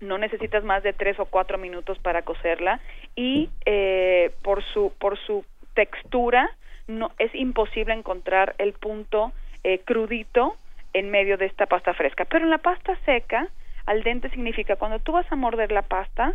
No 0.00 0.18
necesitas 0.18 0.64
más 0.64 0.82
de 0.82 0.92
tres 0.92 1.20
o 1.20 1.26
cuatro 1.26 1.58
minutos 1.58 2.00
para 2.00 2.22
cocerla 2.22 2.80
y 3.14 3.48
eh, 3.64 4.32
por 4.42 4.64
su 4.64 4.92
por 4.98 5.18
su 5.18 5.44
textura 5.74 6.50
no 6.88 7.12
es 7.18 7.34
imposible 7.34 7.94
encontrar 7.94 8.54
el 8.58 8.72
punto 8.72 9.32
eh, 9.64 9.80
crudito 9.84 10.56
en 10.92 11.10
medio 11.10 11.38
de 11.38 11.46
esta 11.46 11.66
pasta 11.66 11.94
fresca. 11.94 12.24
Pero 12.24 12.44
en 12.44 12.50
la 12.50 12.58
pasta 12.58 12.96
seca, 13.04 13.48
al 13.86 14.02
dente 14.02 14.30
significa 14.30 14.76
cuando 14.76 14.98
tú 14.98 15.12
vas 15.12 15.30
a 15.30 15.36
morder 15.36 15.72
la 15.72 15.82
pasta 15.82 16.34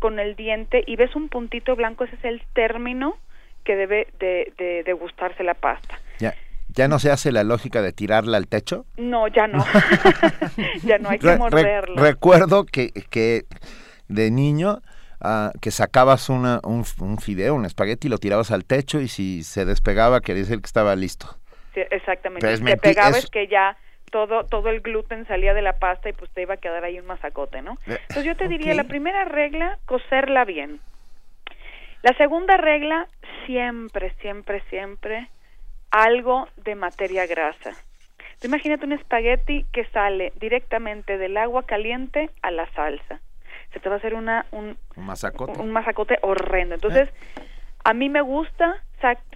con 0.00 0.18
el 0.18 0.34
diente 0.34 0.82
y 0.84 0.96
ves 0.96 1.14
un 1.14 1.28
puntito 1.28 1.76
blanco, 1.76 2.04
ese 2.04 2.16
es 2.16 2.24
el 2.24 2.42
término 2.52 3.16
que 3.64 3.76
debe 3.76 4.08
de, 4.18 4.52
de 4.58 4.82
degustarse 4.82 5.44
la 5.44 5.54
pasta. 5.54 6.00
Ya. 6.18 6.34
¿Ya 6.74 6.88
no 6.88 6.98
se 6.98 7.10
hace 7.10 7.32
la 7.32 7.44
lógica 7.44 7.82
de 7.82 7.92
tirarla 7.92 8.36
al 8.36 8.46
techo? 8.46 8.86
No, 8.96 9.28
ya 9.28 9.46
no. 9.46 9.64
ya 10.84 10.98
no 10.98 11.10
hay 11.10 11.18
que 11.18 11.36
morderla. 11.36 12.00
recuerdo 12.00 12.64
que, 12.64 12.90
que 13.10 13.44
de 14.08 14.30
niño 14.30 14.80
uh, 15.20 15.50
que 15.60 15.70
sacabas 15.70 16.28
una, 16.28 16.60
un, 16.62 16.84
un, 17.00 17.18
fideo, 17.18 17.54
un 17.54 17.64
espagueti, 17.64 18.08
lo 18.08 18.18
tirabas 18.18 18.50
al 18.50 18.64
techo 18.64 19.00
y 19.00 19.08
si 19.08 19.42
se 19.42 19.64
despegaba 19.64 20.20
quería 20.20 20.42
decir 20.42 20.60
que 20.60 20.66
estaba 20.66 20.94
listo. 20.96 21.36
Sí, 21.74 21.80
exactamente. 21.90 22.56
si 22.56 22.64
te 22.64 22.76
pegaba 22.76 23.18
es... 23.18 23.26
que 23.30 23.48
ya 23.48 23.76
todo 24.10 24.44
todo 24.44 24.68
el 24.68 24.80
gluten 24.80 25.26
salía 25.26 25.54
de 25.54 25.62
la 25.62 25.78
pasta 25.78 26.08
y 26.08 26.12
pues 26.12 26.30
te 26.32 26.42
iba 26.42 26.54
a 26.54 26.58
quedar 26.58 26.84
ahí 26.84 26.98
un 26.98 27.06
masacote, 27.06 27.62
¿no? 27.62 27.72
Eh, 27.86 27.98
Entonces 28.02 28.24
yo 28.24 28.36
te 28.36 28.48
diría, 28.48 28.74
la 28.74 28.84
primera 28.84 29.24
regla, 29.24 29.78
cocerla 29.86 30.44
bien. 30.44 30.80
La 32.02 32.14
segunda 32.14 32.56
regla, 32.56 33.08
siempre, 33.46 34.12
siempre, 34.20 34.62
siempre, 34.70 35.28
algo 35.90 36.48
de 36.56 36.74
materia 36.74 37.26
grasa. 37.26 37.72
imagínate 38.42 38.86
un 38.86 38.92
espagueti 38.92 39.66
que 39.72 39.84
sale 39.86 40.32
directamente 40.36 41.18
del 41.18 41.36
agua 41.36 41.64
caliente 41.66 42.30
a 42.42 42.50
la 42.50 42.66
salsa. 42.72 43.20
Se 43.72 43.80
te 43.80 43.88
va 43.88 43.96
a 43.96 43.98
hacer 43.98 44.14
una, 44.14 44.46
un, 44.50 44.76
un 44.96 45.04
masacote. 45.06 45.60
Un 45.60 45.70
masacote 45.72 46.18
horrendo. 46.22 46.74
Entonces, 46.74 47.08
¿Eh? 47.08 47.42
a 47.84 47.92
mí 47.92 48.08
me 48.08 48.20
gusta 48.22 48.82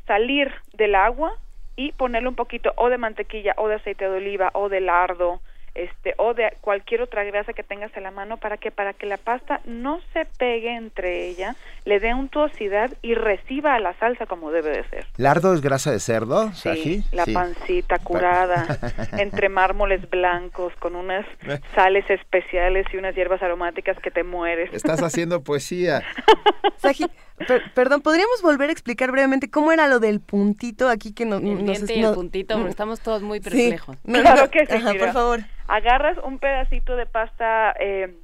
salir 0.06 0.52
del 0.72 0.94
agua 0.94 1.36
y 1.76 1.92
ponerle 1.92 2.28
un 2.28 2.34
poquito 2.34 2.72
o 2.76 2.88
de 2.88 2.98
mantequilla 2.98 3.54
o 3.56 3.68
de 3.68 3.76
aceite 3.76 4.04
de 4.04 4.16
oliva 4.16 4.50
o 4.54 4.68
de 4.68 4.80
lardo 4.80 5.40
este 5.74 6.14
o 6.18 6.34
de 6.34 6.56
cualquier 6.60 7.02
otra 7.02 7.24
grasa 7.24 7.52
que 7.52 7.62
tengas 7.62 7.94
en 7.96 8.04
la 8.04 8.10
mano 8.10 8.36
para 8.36 8.56
que 8.56 8.70
para 8.70 8.92
que 8.92 9.06
la 9.06 9.16
pasta 9.16 9.60
no 9.64 10.00
se 10.12 10.24
pegue 10.38 10.74
entre 10.74 11.28
ella, 11.28 11.56
le 11.84 12.00
dé 12.00 12.14
untuosidad 12.14 12.92
y 13.02 13.14
reciba 13.14 13.78
la 13.80 13.94
salsa 13.94 14.26
como 14.26 14.50
debe 14.50 14.70
de 14.70 14.84
ser. 14.88 15.06
¿Lardo 15.16 15.54
es 15.54 15.60
grasa 15.60 15.90
de 15.90 16.00
cerdo? 16.00 16.52
Sí, 16.52 17.04
la 17.12 17.26
pancita 17.26 17.98
curada 17.98 18.78
entre 19.18 19.48
mármoles 19.48 20.08
blancos 20.08 20.72
con 20.78 20.96
unas 20.96 21.26
sales 21.74 22.08
especiales 22.08 22.86
y 22.92 22.96
unas 22.96 23.14
hierbas 23.14 23.42
aromáticas 23.42 23.98
que 23.98 24.10
te 24.10 24.22
mueres. 24.22 24.72
Estás 24.72 25.02
haciendo 25.02 25.42
poesía. 25.42 26.02
perdón, 27.74 28.00
¿podríamos 28.00 28.42
volver 28.42 28.68
a 28.70 28.72
explicar 28.72 29.10
brevemente 29.10 29.50
cómo 29.50 29.72
era 29.72 29.88
lo 29.88 30.00
del 30.00 30.20
puntito 30.20 30.88
aquí 30.88 31.12
que 31.12 31.24
no, 31.24 31.36
el 31.36 31.64
nos, 31.64 31.90
y 31.90 32.02
el 32.02 32.14
puntito, 32.14 32.66
estamos 32.68 33.00
todos 33.00 33.22
muy 33.22 33.40
perplejos. 33.40 33.96
claro 34.04 34.50
que 34.50 34.66
sí, 34.66 34.98
por 34.98 35.12
favor. 35.12 35.40
Agarras 35.68 36.18
un 36.18 36.38
pedacito 36.38 36.96
de 36.96 37.06
pasta 37.06 37.74
eh, 37.78 38.14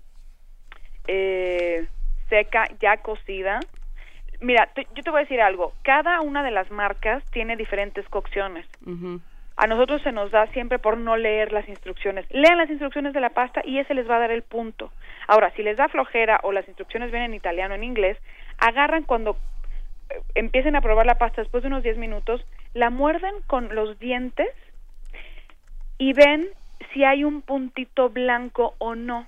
eh, 1.07 1.87
seca 2.29 2.69
ya 2.81 2.99
cocida. 2.99 3.61
Mira, 4.41 4.71
yo 4.95 5.03
te 5.03 5.11
voy 5.11 5.21
a 5.21 5.23
decir 5.23 5.41
algo. 5.41 5.73
Cada 5.83 6.21
una 6.21 6.43
de 6.43 6.51
las 6.51 6.71
marcas 6.71 7.23
tiene 7.33 7.57
diferentes 7.57 8.09
cocciones. 8.09 8.67
A 9.57 9.67
nosotros 9.67 10.01
se 10.03 10.13
nos 10.13 10.31
da 10.31 10.47
siempre 10.49 10.79
por 10.79 10.97
no 10.97 11.19
leer 11.19 11.53
las 11.53 11.69
instrucciones. 11.69 12.25
Lean 12.31 12.57
las 12.57 12.71
instrucciones 12.71 13.13
de 13.13 13.21
la 13.21 13.31
pasta 13.31 13.61
y 13.63 13.79
ese 13.79 13.93
les 13.93 14.09
va 14.09 14.17
a 14.17 14.21
dar 14.21 14.31
el 14.31 14.43
punto. 14.43 14.91
Ahora, 15.29 15.51
si 15.55 15.63
les 15.63 15.77
da 15.77 15.89
flojera 15.89 16.41
o 16.43 16.53
las 16.53 16.67
instrucciones 16.67 17.11
vienen 17.11 17.33
en 17.33 17.37
italiano 17.37 17.75
o 17.75 17.77
en 17.77 17.85
inglés, 17.85 18.17
agarran 18.57 19.03
cuando 19.03 19.37
eh, 20.09 20.23
empiecen 20.35 20.77
a 20.77 20.81
probar 20.81 21.05
la 21.05 21.19
pasta 21.19 21.43
después 21.43 21.63
de 21.63 21.69
unos 21.69 21.83
10 21.83 21.99
minutos, 21.99 22.43
la 22.73 22.89
muerden 22.89 23.35
con 23.47 23.75
los 23.75 23.99
dientes 23.99 24.49
y 25.99 26.15
ven 26.15 26.49
si 26.93 27.05
hay 27.05 27.25
un 27.25 27.43
puntito 27.43 28.11
blanco 28.11 28.75
o 28.79 28.95
no. 28.95 29.27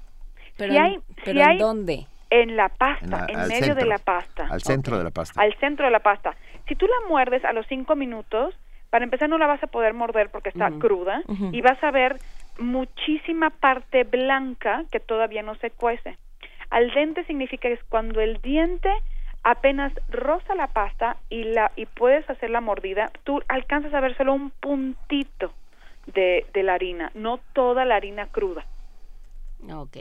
Pero, 0.57 0.73
si 0.73 0.79
hay, 0.79 0.99
pero 1.25 1.33
si 1.33 1.41
hay, 1.41 1.59
dónde? 1.59 2.07
En 2.31 2.57
la 2.57 2.69
pasta, 2.69 3.27
en, 3.29 3.41
medio 3.41 3.67
centro, 3.67 3.75
de 3.75 3.87
la 3.87 3.99
pasta. 3.99 4.47
Al 4.51 4.62
centro 4.62 4.95
okay. 4.95 4.99
de 4.99 5.05
la 5.05 5.11
pasta. 5.11 5.41
Al 5.41 5.55
centro 5.59 5.85
de 5.85 5.91
la 5.91 6.01
pasta. 6.01 6.35
Si 6.67 6.75
tú 6.75 6.87
la 6.87 7.09
muerdes 7.09 7.45
a 7.45 7.53
los 7.53 7.67
5 7.67 7.95
minutos, 7.95 8.55
para 8.91 9.05
empezar 9.05 9.29
no 9.29 9.38
la 9.38 9.47
vas 9.47 9.62
a 9.62 9.67
poder 9.67 9.95
morder 9.95 10.31
porque 10.31 10.51
está 10.51 10.69
uh 10.69 10.73
-huh. 10.73 10.79
cruda 10.79 11.23
uh 11.27 11.33
-huh. 11.33 11.55
y 11.55 11.61
vas 11.61 11.83
a 11.83 11.91
ver 11.91 12.17
muchísima 12.59 13.51
parte 13.51 14.05
blanca 14.05 14.85
que 14.91 15.01
todavía 15.01 15.43
no 15.43 15.55
se 15.57 15.71
cuece. 15.71 16.17
Al 16.71 16.91
dente 16.91 17.25
significa 17.25 17.69
que 17.69 17.75
es 17.75 17.85
cuando 17.85 18.21
el 18.21 18.41
diente 18.41 18.91
apenas 19.45 19.93
roza 20.09 20.55
la 20.55 20.69
pasta 20.69 21.17
y 21.29 21.45
la 21.45 21.73
y 21.77 21.87
puedes 21.87 22.29
hacer 22.31 22.51
la 22.51 22.61
mordida, 22.61 23.11
tú 23.25 23.41
alcanzas 23.49 23.93
a 23.93 24.01
ver 24.01 24.17
solo 24.17 24.35
un 24.35 24.51
puntito 24.51 25.53
de, 26.07 26.47
de 26.53 26.62
la 26.62 26.75
harina, 26.75 27.11
no 27.15 27.41
toda 27.53 27.85
la 27.85 27.97
harina 27.97 28.27
cruda. 28.27 28.65
Ok, 29.73 29.99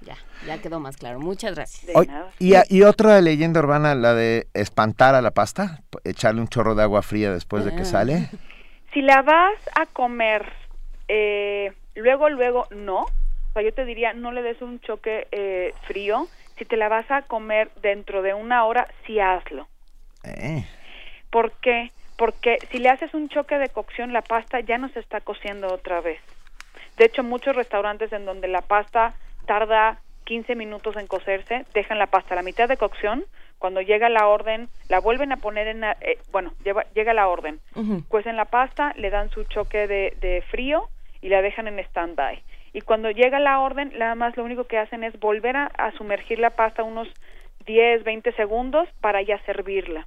ya, 0.00 0.16
ya 0.46 0.60
quedó 0.60 0.80
más 0.80 0.96
claro. 0.96 1.18
Muchas 1.18 1.54
gracias. 1.54 1.84
Y, 2.38 2.54
y, 2.68 2.82
otra 2.82 3.20
leyenda 3.20 3.60
urbana, 3.60 3.94
la 3.94 4.14
de 4.14 4.46
espantar 4.54 5.14
a 5.14 5.22
la 5.22 5.32
pasta, 5.32 5.82
echarle 6.04 6.40
un 6.40 6.48
chorro 6.48 6.74
de 6.74 6.82
agua 6.82 7.02
fría 7.02 7.32
después 7.32 7.64
de 7.64 7.74
que 7.74 7.84
sale. 7.84 8.28
Si 8.92 9.02
la 9.02 9.22
vas 9.22 9.58
a 9.76 9.86
comer 9.86 10.46
eh, 11.12 11.72
luego, 11.96 12.28
luego 12.28 12.66
no. 12.70 13.00
O 13.00 13.52
sea, 13.52 13.62
yo 13.62 13.74
te 13.74 13.84
diría, 13.84 14.12
no 14.12 14.30
le 14.30 14.42
des 14.42 14.62
un 14.62 14.80
choque 14.80 15.26
eh, 15.32 15.74
frío. 15.86 16.28
Si 16.56 16.64
te 16.64 16.76
la 16.76 16.88
vas 16.88 17.10
a 17.10 17.22
comer 17.22 17.70
dentro 17.82 18.22
de 18.22 18.32
una 18.32 18.64
hora, 18.64 18.86
sí 19.06 19.18
hazlo. 19.18 19.66
Eh. 20.22 20.64
¿Por 21.30 21.52
qué? 21.60 21.90
Porque 22.20 22.58
si 22.70 22.80
le 22.80 22.90
haces 22.90 23.14
un 23.14 23.30
choque 23.30 23.56
de 23.56 23.70
cocción, 23.70 24.12
la 24.12 24.20
pasta 24.20 24.60
ya 24.60 24.76
no 24.76 24.90
se 24.90 25.00
está 25.00 25.22
cociendo 25.22 25.72
otra 25.72 26.02
vez. 26.02 26.20
De 26.98 27.06
hecho, 27.06 27.22
muchos 27.24 27.56
restaurantes 27.56 28.12
en 28.12 28.26
donde 28.26 28.46
la 28.46 28.60
pasta 28.60 29.14
tarda 29.46 30.00
15 30.24 30.54
minutos 30.54 30.96
en 30.96 31.06
cocerse, 31.06 31.64
dejan 31.72 31.98
la 31.98 32.08
pasta 32.08 32.34
a 32.34 32.36
la 32.36 32.42
mitad 32.42 32.68
de 32.68 32.76
cocción, 32.76 33.24
cuando 33.58 33.80
llega 33.80 34.10
la 34.10 34.26
orden, 34.26 34.68
la 34.90 35.00
vuelven 35.00 35.32
a 35.32 35.38
poner 35.38 35.66
en, 35.68 35.82
eh, 35.82 36.18
bueno, 36.30 36.52
lleva, 36.62 36.84
llega 36.92 37.14
la 37.14 37.26
orden, 37.26 37.58
uh 37.74 37.80
-huh. 37.80 38.04
cuecen 38.08 38.36
la 38.36 38.44
pasta, 38.44 38.92
le 38.96 39.08
dan 39.08 39.30
su 39.30 39.44
choque 39.44 39.86
de, 39.86 40.14
de 40.20 40.42
frío 40.50 40.90
y 41.22 41.30
la 41.30 41.40
dejan 41.40 41.68
en 41.68 41.78
stand-by. 41.78 42.42
Y 42.74 42.82
cuando 42.82 43.10
llega 43.10 43.38
la 43.38 43.60
orden, 43.60 43.94
nada 43.96 44.14
más 44.14 44.36
lo 44.36 44.44
único 44.44 44.64
que 44.64 44.76
hacen 44.76 45.04
es 45.04 45.18
volver 45.20 45.56
a, 45.56 45.66
a 45.68 45.90
sumergir 45.92 46.38
la 46.38 46.50
pasta 46.50 46.82
unos 46.82 47.08
10, 47.64 48.04
20 48.04 48.30
segundos 48.32 48.86
para 49.00 49.22
ya 49.22 49.38
servirla. 49.46 50.06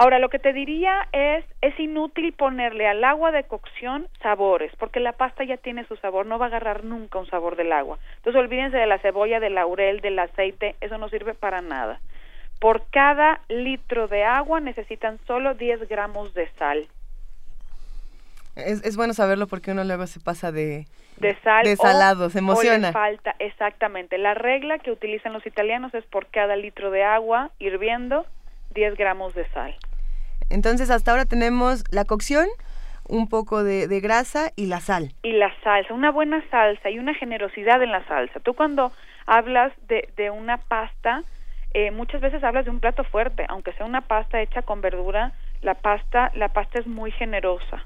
Ahora, 0.00 0.20
lo 0.20 0.28
que 0.28 0.38
te 0.38 0.52
diría 0.52 1.08
es, 1.10 1.44
es 1.60 1.80
inútil 1.80 2.32
ponerle 2.32 2.86
al 2.86 3.02
agua 3.02 3.32
de 3.32 3.42
cocción 3.42 4.06
sabores, 4.22 4.70
porque 4.78 5.00
la 5.00 5.10
pasta 5.10 5.42
ya 5.42 5.56
tiene 5.56 5.84
su 5.88 5.96
sabor, 5.96 6.24
no 6.24 6.38
va 6.38 6.44
a 6.44 6.48
agarrar 6.50 6.84
nunca 6.84 7.18
un 7.18 7.26
sabor 7.26 7.56
del 7.56 7.72
agua. 7.72 7.98
Entonces, 8.18 8.38
olvídense 8.38 8.76
de 8.76 8.86
la 8.86 9.00
cebolla, 9.00 9.40
del 9.40 9.56
laurel, 9.56 10.00
del 10.00 10.16
aceite, 10.20 10.76
eso 10.80 10.98
no 10.98 11.08
sirve 11.08 11.34
para 11.34 11.62
nada. 11.62 12.00
Por 12.60 12.86
cada 12.90 13.40
litro 13.48 14.06
de 14.06 14.22
agua 14.22 14.60
necesitan 14.60 15.18
solo 15.26 15.54
10 15.54 15.88
gramos 15.88 16.32
de 16.32 16.48
sal. 16.60 16.86
Es, 18.54 18.84
es 18.84 18.96
bueno 18.96 19.14
saberlo 19.14 19.48
porque 19.48 19.72
uno 19.72 19.82
luego 19.82 20.06
se 20.06 20.20
pasa 20.20 20.52
de, 20.52 20.86
de 21.16 21.34
sal 21.40 21.64
de 21.64 21.74
salado, 21.74 22.26
o, 22.26 22.30
se 22.30 22.38
emociona. 22.38 22.76
O 22.76 22.90
le 22.90 22.92
falta, 22.92 23.34
exactamente. 23.40 24.16
La 24.16 24.34
regla 24.34 24.78
que 24.78 24.92
utilizan 24.92 25.32
los 25.32 25.44
italianos 25.44 25.92
es 25.92 26.04
por 26.04 26.28
cada 26.28 26.54
litro 26.54 26.92
de 26.92 27.02
agua 27.02 27.50
hirviendo 27.58 28.26
10 28.78 28.96
gramos 28.96 29.34
de 29.34 29.44
sal. 29.48 29.74
Entonces 30.50 30.88
hasta 30.90 31.10
ahora 31.10 31.24
tenemos 31.24 31.82
la 31.90 32.04
cocción, 32.04 32.46
un 33.08 33.28
poco 33.28 33.64
de, 33.64 33.88
de, 33.88 34.00
grasa 34.00 34.52
y 34.54 34.66
la 34.66 34.80
sal. 34.80 35.12
Y 35.22 35.32
la 35.32 35.52
salsa, 35.64 35.92
una 35.92 36.12
buena 36.12 36.44
salsa 36.50 36.90
y 36.90 36.98
una 36.98 37.14
generosidad 37.14 37.82
en 37.82 37.90
la 37.90 38.06
salsa. 38.06 38.38
Tú 38.40 38.54
cuando 38.54 38.92
hablas 39.26 39.72
de, 39.88 40.08
de 40.16 40.30
una 40.30 40.58
pasta, 40.58 41.24
eh, 41.74 41.90
muchas 41.90 42.20
veces 42.20 42.44
hablas 42.44 42.66
de 42.66 42.70
un 42.70 42.78
plato 42.78 43.02
fuerte, 43.02 43.46
aunque 43.48 43.72
sea 43.72 43.84
una 43.84 44.02
pasta 44.02 44.40
hecha 44.40 44.62
con 44.62 44.80
verdura, 44.80 45.32
la 45.60 45.74
pasta, 45.74 46.30
la 46.34 46.48
pasta 46.48 46.78
es 46.78 46.86
muy 46.86 47.10
generosa. 47.10 47.84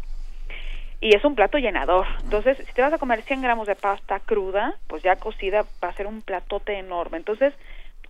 Y 1.01 1.17
es 1.17 1.25
un 1.25 1.35
plato 1.35 1.57
llenador. 1.59 2.07
Entonces, 2.23 2.59
si 2.59 2.73
te 2.75 2.83
vas 2.83 2.93
a 2.93 2.99
comer 2.99 3.23
100 3.23 3.41
gramos 3.41 3.67
de 3.67 3.77
pasta 3.77 4.21
cruda, 4.21 4.75
pues 4.89 5.03
ya 5.03 5.17
cocida, 5.17 5.65
va 5.83 5.89
a 5.89 5.95
ser 5.95 6.07
un 6.07 6.21
platote 6.21 6.79
enorme. 6.79 7.17
Entonces, 7.17 7.55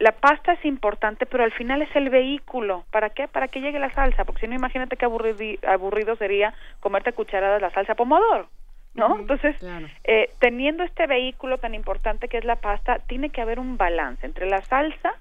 la 0.02 0.10
pasta 0.10 0.54
es 0.54 0.64
importante, 0.64 1.26
pero 1.26 1.44
al 1.44 1.52
final 1.52 1.80
es 1.80 1.94
el 1.94 2.10
vehículo. 2.10 2.84
¿Para 2.90 3.10
qué? 3.10 3.28
Para 3.28 3.46
que 3.46 3.60
llegue 3.60 3.78
la 3.78 3.92
salsa, 3.92 4.24
porque 4.24 4.40
si 4.40 4.48
no, 4.48 4.56
imagínate 4.56 4.96
qué 4.96 5.04
aburrido, 5.04 5.38
aburrido 5.68 6.16
sería 6.16 6.52
comerte 6.80 7.12
cucharadas 7.12 7.62
la 7.62 7.70
salsa 7.70 7.94
pomodoro, 7.94 8.48
¿no? 8.94 9.06
Uh 9.06 9.10
-huh, 9.10 9.20
Entonces, 9.20 9.56
claro. 9.58 9.86
eh, 10.02 10.28
teniendo 10.40 10.82
este 10.82 11.06
vehículo 11.06 11.58
tan 11.58 11.72
importante 11.76 12.26
que 12.26 12.38
es 12.38 12.44
la 12.44 12.56
pasta, 12.56 12.98
tiene 13.06 13.30
que 13.30 13.42
haber 13.42 13.60
un 13.60 13.76
balance 13.76 14.26
entre 14.26 14.50
la 14.50 14.60
salsa 14.62 15.12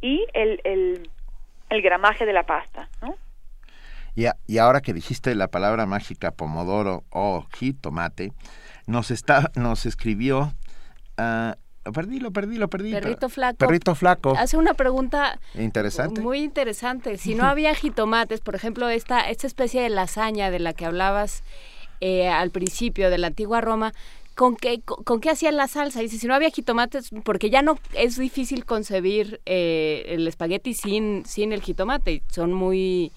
y 0.00 0.24
el, 0.34 0.60
el, 0.62 1.10
el 1.70 1.82
gramaje 1.82 2.24
de 2.24 2.32
la 2.32 2.44
pasta, 2.44 2.88
¿no? 3.02 3.16
Y, 4.14 4.26
a, 4.26 4.36
y, 4.46 4.58
ahora 4.58 4.80
que 4.80 4.92
dijiste 4.92 5.34
la 5.34 5.48
palabra 5.48 5.84
mágica 5.86 6.30
pomodoro 6.30 7.02
o 7.10 7.44
jitomate, 7.56 8.30
nos 8.86 9.10
está, 9.10 9.50
nos 9.56 9.84
escribió 9.84 10.52
uh, 11.18 11.52
perdí, 11.92 12.20
lo 12.20 12.30
perdí, 12.30 12.56
lo 12.56 12.68
perdí. 12.68 12.92
Perrito 12.92 13.28
flaco. 13.28 13.58
Perrito 13.58 13.94
flaco. 13.94 14.34
Hace 14.36 14.56
una 14.56 14.74
pregunta 14.74 15.38
interesante. 15.54 16.20
Muy 16.20 16.40
interesante. 16.40 17.16
Si 17.18 17.34
no 17.34 17.44
había 17.48 17.74
jitomates, 17.74 18.40
por 18.40 18.54
ejemplo, 18.54 18.88
esta, 18.88 19.28
esta 19.28 19.46
especie 19.46 19.82
de 19.82 19.88
lasaña 19.88 20.50
de 20.50 20.58
la 20.58 20.72
que 20.72 20.84
hablabas 20.84 21.42
eh, 22.00 22.28
al 22.28 22.50
principio 22.50 23.10
de 23.10 23.18
la 23.18 23.28
antigua 23.28 23.60
Roma, 23.60 23.92
¿con 24.34 24.56
qué, 24.56 24.80
con, 24.80 25.02
con, 25.04 25.20
qué 25.20 25.30
hacían 25.30 25.56
la 25.56 25.68
salsa? 25.68 26.00
Dice, 26.00 26.18
si 26.18 26.26
no 26.26 26.34
había 26.34 26.50
jitomates, 26.50 27.10
porque 27.24 27.50
ya 27.50 27.62
no 27.62 27.78
es 27.94 28.16
difícil 28.16 28.64
concebir 28.64 29.40
eh, 29.46 30.04
el 30.08 30.28
espagueti 30.28 30.74
sin, 30.74 31.24
sin 31.24 31.52
el 31.52 31.62
jitomate. 31.62 32.22
Son 32.28 32.52
muy 32.52 33.12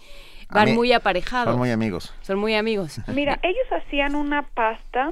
van 0.51 0.73
muy 0.75 0.91
aparejados. 0.91 1.53
Son 1.53 1.59
muy 1.59 1.71
amigos. 1.71 2.13
Son 2.21 2.37
muy 2.37 2.55
amigos. 2.55 2.99
Mira, 3.07 3.39
ellos 3.43 3.65
hacían 3.71 4.15
una 4.15 4.43
pasta, 4.43 5.11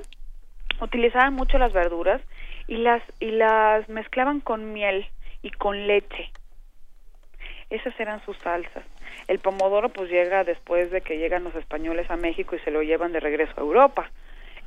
utilizaban 0.81 1.33
mucho 1.33 1.57
las 1.57 1.73
verduras 1.73 2.21
y 2.69 2.77
las 2.77 3.01
y 3.19 3.31
las 3.31 3.89
mezclaban 3.89 4.41
con 4.41 4.73
miel 4.73 5.07
y 5.41 5.49
con 5.49 5.87
leche. 5.87 6.31
Esas 7.71 7.99
eran 7.99 8.23
sus 8.25 8.37
salsas. 8.37 8.83
El 9.27 9.39
pomodoro 9.39 9.89
pues 9.89 10.09
llega 10.09 10.43
después 10.43 10.91
de 10.91 11.01
que 11.01 11.17
llegan 11.17 11.43
los 11.43 11.55
españoles 11.55 12.09
a 12.11 12.15
México 12.15 12.55
y 12.55 12.59
se 12.59 12.71
lo 12.71 12.83
llevan 12.83 13.11
de 13.11 13.19
regreso 13.19 13.53
a 13.57 13.61
Europa. 13.61 14.11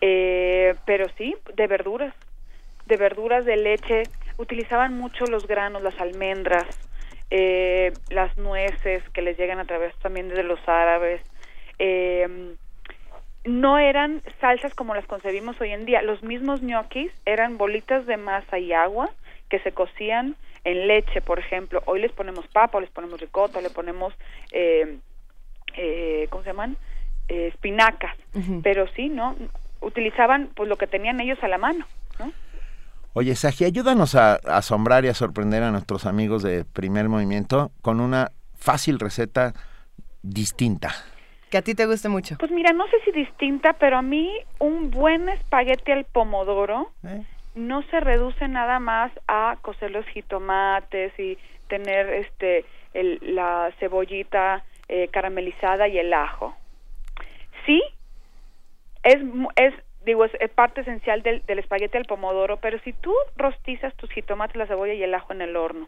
Eh, 0.01 0.75
pero 0.85 1.07
sí, 1.17 1.37
de 1.55 1.67
verduras, 1.69 2.13
de 2.87 2.97
verduras, 2.97 3.45
de 3.45 3.57
leche. 3.57 4.03
Utilizaban 4.37 4.99
mucho 4.99 5.27
los 5.27 5.47
granos, 5.47 5.81
las 5.83 6.01
almendras, 6.01 6.67
eh, 7.31 7.93
las 8.11 8.37
nueces 8.37 9.09
que 9.11 9.23
les 9.23 9.39
llegan 9.39 9.61
a 9.61 9.65
través 9.65 9.95
también 10.01 10.29
de 10.29 10.43
los 10.43 10.61
árabes. 10.69 11.23
Eh, 11.79 12.57
no 13.45 13.79
eran 13.79 14.23
salsas 14.41 14.75
como 14.75 14.95
las 14.95 15.07
concebimos 15.07 15.61
hoy 15.61 15.71
en 15.71 15.85
día. 15.85 16.03
Los 16.03 16.23
mismos 16.23 16.63
ñoquis 16.63 17.11
eran 17.25 17.59
bolitas 17.59 18.07
de 18.07 18.17
masa 18.17 18.59
y 18.59 18.73
agua 18.73 19.11
que 19.49 19.59
se 19.61 19.73
cocían 19.73 20.37
en 20.65 20.87
leche, 20.87 21.21
por 21.21 21.39
ejemplo. 21.39 21.83
Hoy 21.87 22.01
les 22.01 22.13
ponemos 22.13 22.47
papa, 22.49 22.81
les 22.81 22.91
ponemos 22.91 23.21
ricota, 23.21 23.61
le 23.61 23.71
ponemos, 23.71 24.15
eh, 24.53 24.99
eh, 25.77 26.27
¿cómo 26.31 26.45
se 26.45 26.51
llaman? 26.51 26.77
Eh, 27.29 27.49
espinacas. 27.49 28.17
Pero 28.63 28.87
sí, 28.95 29.09
¿no? 29.09 29.37
Utilizaban 29.81 30.51
pues 30.55 30.69
lo 30.69 30.77
que 30.77 30.87
tenían 30.87 31.21
ellos 31.21 31.39
a 31.43 31.49
la 31.49 31.59
mano, 31.59 31.87
¿no? 32.19 32.33
Oye, 33.15 33.35
Saji, 33.35 33.65
ayúdanos 33.65 34.15
a, 34.15 34.35
a 34.35 34.59
asombrar 34.59 35.05
y 35.05 35.09
a 35.09 35.15
sorprender 35.15 35.63
a 35.63 35.71
nuestros 35.71 36.07
amigos 36.07 36.43
de 36.43 36.65
Primer 36.65 37.09
Movimiento 37.09 37.73
con 37.83 38.01
una 38.01 38.33
fácil 38.55 38.99
receta 38.99 39.53
distinta. 40.23 40.95
Que 41.53 41.59
a 41.59 41.63
ti 41.63 41.75
te 41.75 41.85
guste 41.85 42.09
mucho. 42.09 42.37
Pues 42.39 42.51
mira, 42.51 42.73
no 42.73 42.87
sé 42.87 42.97
si 43.05 43.13
distinta, 43.13 43.75
pero 43.75 43.99
a 43.99 44.03
mí 44.03 44.33
un 44.59 44.91
buen 44.91 45.29
espagueti 45.29 45.93
al 45.93 46.05
pomodoro 46.07 46.91
no 47.55 47.83
se 47.91 48.01
reduce 48.01 48.49
nada 48.49 48.79
más 48.79 49.13
a 49.29 49.59
cocer 49.61 49.91
los 49.91 50.07
jitomates 50.07 51.13
y 51.19 51.37
tener 51.69 52.09
este 52.09 52.65
el, 52.95 53.19
la 53.21 53.71
cebollita 53.79 54.65
eh, 54.89 55.09
caramelizada 55.09 55.89
y 55.89 55.99
el 55.99 56.15
ajo. 56.15 56.57
Sí, 57.67 57.83
es, 59.03 59.19
es 59.57 59.75
digo, 60.07 60.25
es, 60.25 60.33
es 60.41 60.49
parte 60.49 60.81
esencial 60.81 61.23
del, 61.23 61.43
del 61.45 61.59
espagueti 61.59 61.99
al 61.99 62.07
pomodoro, 62.07 62.57
pero 62.57 62.79
si 62.79 62.95
tú 62.95 63.13
rostizas 63.37 63.95
tus 63.97 64.11
jitomates, 64.11 64.57
la 64.57 64.67
cebolla 64.67 64.95
y 64.95 65.03
el 65.03 65.13
ajo 65.13 65.35
en 65.35 65.43
el 65.43 65.55
horno 65.57 65.87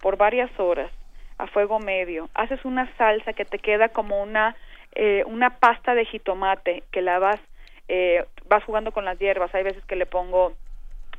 por 0.00 0.16
varias 0.16 0.52
horas 0.60 0.92
a 1.36 1.48
fuego 1.48 1.80
medio, 1.80 2.28
haces 2.34 2.64
una 2.64 2.88
salsa 2.96 3.32
que 3.32 3.44
te 3.44 3.58
queda 3.58 3.88
como 3.88 4.22
una 4.22 4.54
eh, 4.94 5.24
una 5.26 5.58
pasta 5.58 5.94
de 5.94 6.04
jitomate 6.04 6.82
que 6.90 7.02
la 7.02 7.18
vas 7.18 7.40
eh, 7.88 8.24
vas 8.48 8.62
jugando 8.64 8.92
con 8.92 9.04
las 9.04 9.18
hierbas, 9.18 9.52
hay 9.52 9.64
veces 9.64 9.84
que 9.86 9.96
le 9.96 10.06
pongo 10.06 10.52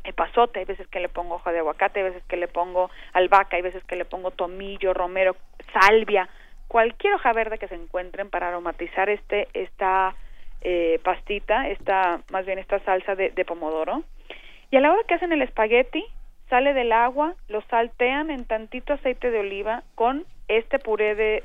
epazote, 0.06 0.60
hay 0.60 0.66
veces 0.66 0.88
que 0.88 1.02
le 1.02 1.10
pongo 1.10 1.36
hoja 1.36 1.52
de 1.52 1.60
aguacate, 1.60 2.00
hay 2.00 2.06
veces 2.12 2.24
que 2.30 2.38
le 2.38 2.48
pongo 2.48 2.90
albahaca, 3.12 3.58
hay 3.58 3.62
veces 3.62 3.84
que 3.84 3.98
le 3.98 4.06
pongo 4.06 4.32
tomillo, 4.32 4.94
romero, 4.94 5.36
salvia, 5.74 6.30
cualquier 6.70 7.14
hoja 7.16 7.34
verde 7.34 7.58
que 7.58 7.68
se 7.68 7.76
encuentren 7.76 8.30
para 8.30 8.48
aromatizar 8.48 9.10
este 9.10 9.50
esta 9.54 10.16
eh, 10.62 11.00
pastita, 11.04 11.68
esta 11.68 12.22
más 12.32 12.46
bien 12.46 12.58
esta 12.58 12.80
salsa 12.80 13.16
de, 13.16 13.32
de 13.32 13.46
pomodoro. 13.46 14.04
Y 14.70 14.78
a 14.78 14.80
la 14.80 14.94
hora 14.94 15.04
que 15.08 15.16
hacen 15.16 15.34
el 15.34 15.42
espagueti, 15.42 16.06
sale 16.50 16.74
del 16.74 16.94
agua, 16.94 17.36
lo 17.50 17.62
saltean 17.64 18.30
en 18.30 18.46
tantito 18.46 18.94
aceite 18.94 19.30
de 19.30 19.40
oliva 19.40 19.84
con 19.96 20.26
este 20.48 20.80
puré 20.80 21.16
de, 21.16 21.44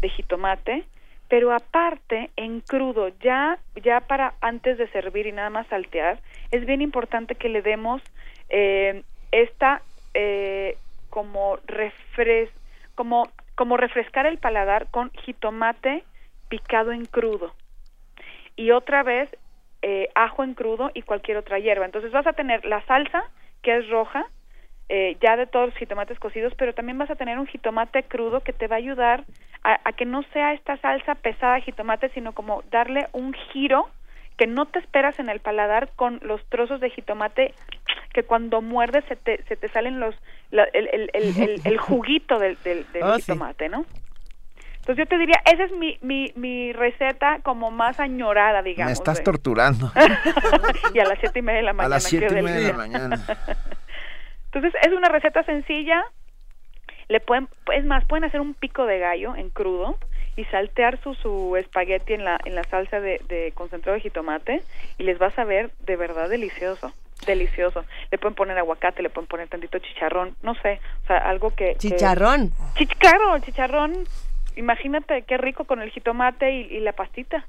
de 0.00 0.08
jitomate, 0.08 0.84
pero 1.32 1.50
aparte 1.54 2.28
en 2.36 2.60
crudo, 2.60 3.08
ya 3.22 3.58
ya 3.82 4.00
para 4.00 4.34
antes 4.42 4.76
de 4.76 4.86
servir 4.88 5.26
y 5.26 5.32
nada 5.32 5.48
más 5.48 5.66
saltear, 5.68 6.20
es 6.50 6.66
bien 6.66 6.82
importante 6.82 7.36
que 7.36 7.48
le 7.48 7.62
demos 7.62 8.02
eh, 8.50 9.02
esta 9.30 9.80
eh, 10.12 10.76
como 11.08 11.56
refres 11.64 12.50
como 12.94 13.30
como 13.54 13.78
refrescar 13.78 14.26
el 14.26 14.36
paladar 14.36 14.88
con 14.90 15.10
jitomate 15.24 16.04
picado 16.50 16.92
en 16.92 17.06
crudo 17.06 17.54
y 18.54 18.72
otra 18.72 19.02
vez 19.02 19.30
eh, 19.80 20.10
ajo 20.14 20.44
en 20.44 20.52
crudo 20.52 20.90
y 20.92 21.00
cualquier 21.00 21.38
otra 21.38 21.58
hierba. 21.58 21.86
Entonces 21.86 22.12
vas 22.12 22.26
a 22.26 22.34
tener 22.34 22.62
la 22.66 22.84
salsa 22.84 23.24
que 23.62 23.78
es 23.78 23.88
roja, 23.88 24.26
eh, 24.94 25.16
ya 25.22 25.36
de 25.36 25.46
todos 25.46 25.70
los 25.70 25.76
jitomates 25.78 26.18
cocidos, 26.18 26.52
pero 26.58 26.74
también 26.74 26.98
vas 26.98 27.10
a 27.10 27.14
tener 27.16 27.38
un 27.38 27.46
jitomate 27.46 28.02
crudo 28.02 28.40
que 28.40 28.52
te 28.52 28.66
va 28.66 28.76
a 28.76 28.78
ayudar 28.78 29.24
a, 29.64 29.80
a 29.88 29.92
que 29.92 30.04
no 30.04 30.22
sea 30.34 30.52
esta 30.52 30.76
salsa 30.76 31.14
pesada 31.14 31.54
de 31.54 31.62
jitomate, 31.62 32.10
sino 32.10 32.32
como 32.32 32.62
darle 32.70 33.08
un 33.12 33.32
giro 33.32 33.88
que 34.36 34.46
no 34.46 34.66
te 34.66 34.80
esperas 34.80 35.18
en 35.18 35.30
el 35.30 35.40
paladar 35.40 35.88
con 35.96 36.20
los 36.22 36.44
trozos 36.50 36.78
de 36.80 36.90
jitomate 36.90 37.54
que 38.12 38.22
cuando 38.24 38.60
muerdes 38.60 39.02
se 39.08 39.16
te, 39.16 39.42
se 39.44 39.56
te 39.56 39.68
salen 39.68 39.98
los 39.98 40.14
la- 40.50 40.68
el, 40.74 40.88
el, 40.92 41.10
el, 41.14 41.40
el- 41.42 41.60
el 41.64 41.78
juguito 41.78 42.38
del, 42.38 42.58
del, 42.62 42.84
del 42.92 43.02
Oh, 43.02 43.14
sí. 43.16 43.22
jitomate, 43.22 43.70
¿no? 43.70 43.86
Entonces 44.80 44.96
yo 44.98 45.06
te 45.06 45.16
diría, 45.16 45.40
esa 45.50 45.62
es 45.64 45.72
mi, 45.72 45.96
mi, 46.02 46.32
mi 46.34 46.72
receta 46.72 47.38
como 47.44 47.70
más 47.70 47.98
añorada, 48.00 48.60
digamos. 48.62 48.88
Me 48.90 48.92
estás 48.92 49.18
de- 49.18 49.24
torturando. 49.24 49.90
y 50.94 50.98
a 50.98 51.04
las 51.04 51.18
siete 51.20 51.38
y 51.38 51.42
media 51.42 51.60
de 51.60 51.66
la 51.66 51.72
mañana. 51.72 51.86
A 51.86 51.96
las 51.96 52.02
siete 52.02 52.26
y 52.38 52.42
media 52.42 52.60
de 52.60 52.66
la 52.72 52.76
mañana. 52.76 53.24
Entonces 54.52 54.74
es 54.82 54.92
una 54.92 55.08
receta 55.08 55.42
sencilla. 55.44 56.04
Le 57.08 57.20
pueden, 57.20 57.48
es 57.74 57.84
más, 57.84 58.04
pueden 58.06 58.24
hacer 58.24 58.40
un 58.40 58.54
pico 58.54 58.86
de 58.86 58.98
gallo 58.98 59.34
en 59.36 59.50
crudo 59.50 59.98
y 60.36 60.44
saltear 60.46 60.98
su, 61.02 61.14
su 61.14 61.56
espagueti 61.56 62.14
en 62.14 62.24
la, 62.24 62.38
en 62.44 62.54
la 62.54 62.64
salsa 62.64 63.00
de, 63.00 63.20
de 63.28 63.52
concentrado 63.54 63.94
de 63.94 64.00
jitomate 64.00 64.62
y 64.98 65.02
les 65.02 65.20
va 65.20 65.26
a 65.26 65.30
saber 65.32 65.70
de 65.80 65.96
verdad 65.96 66.28
delicioso. 66.28 66.92
Delicioso. 67.26 67.84
Le 68.10 68.18
pueden 68.18 68.34
poner 68.34 68.56
aguacate, 68.58 69.02
le 69.02 69.10
pueden 69.10 69.28
poner 69.28 69.48
tantito 69.48 69.78
chicharrón, 69.78 70.34
no 70.42 70.54
sé, 70.56 70.80
o 71.04 71.06
sea, 71.06 71.18
algo 71.18 71.50
que... 71.54 71.72
que- 71.74 71.78
Chicharrón. 71.78 72.50
Chich- 72.74 72.96
claro, 72.98 73.38
chicharrón, 73.40 73.92
imagínate 74.56 75.22
qué 75.22 75.36
rico 75.38 75.64
con 75.64 75.82
el 75.82 75.90
jitomate 75.90 76.50
y, 76.52 76.60
y 76.76 76.80
la 76.80 76.92
pastita. 76.92 77.44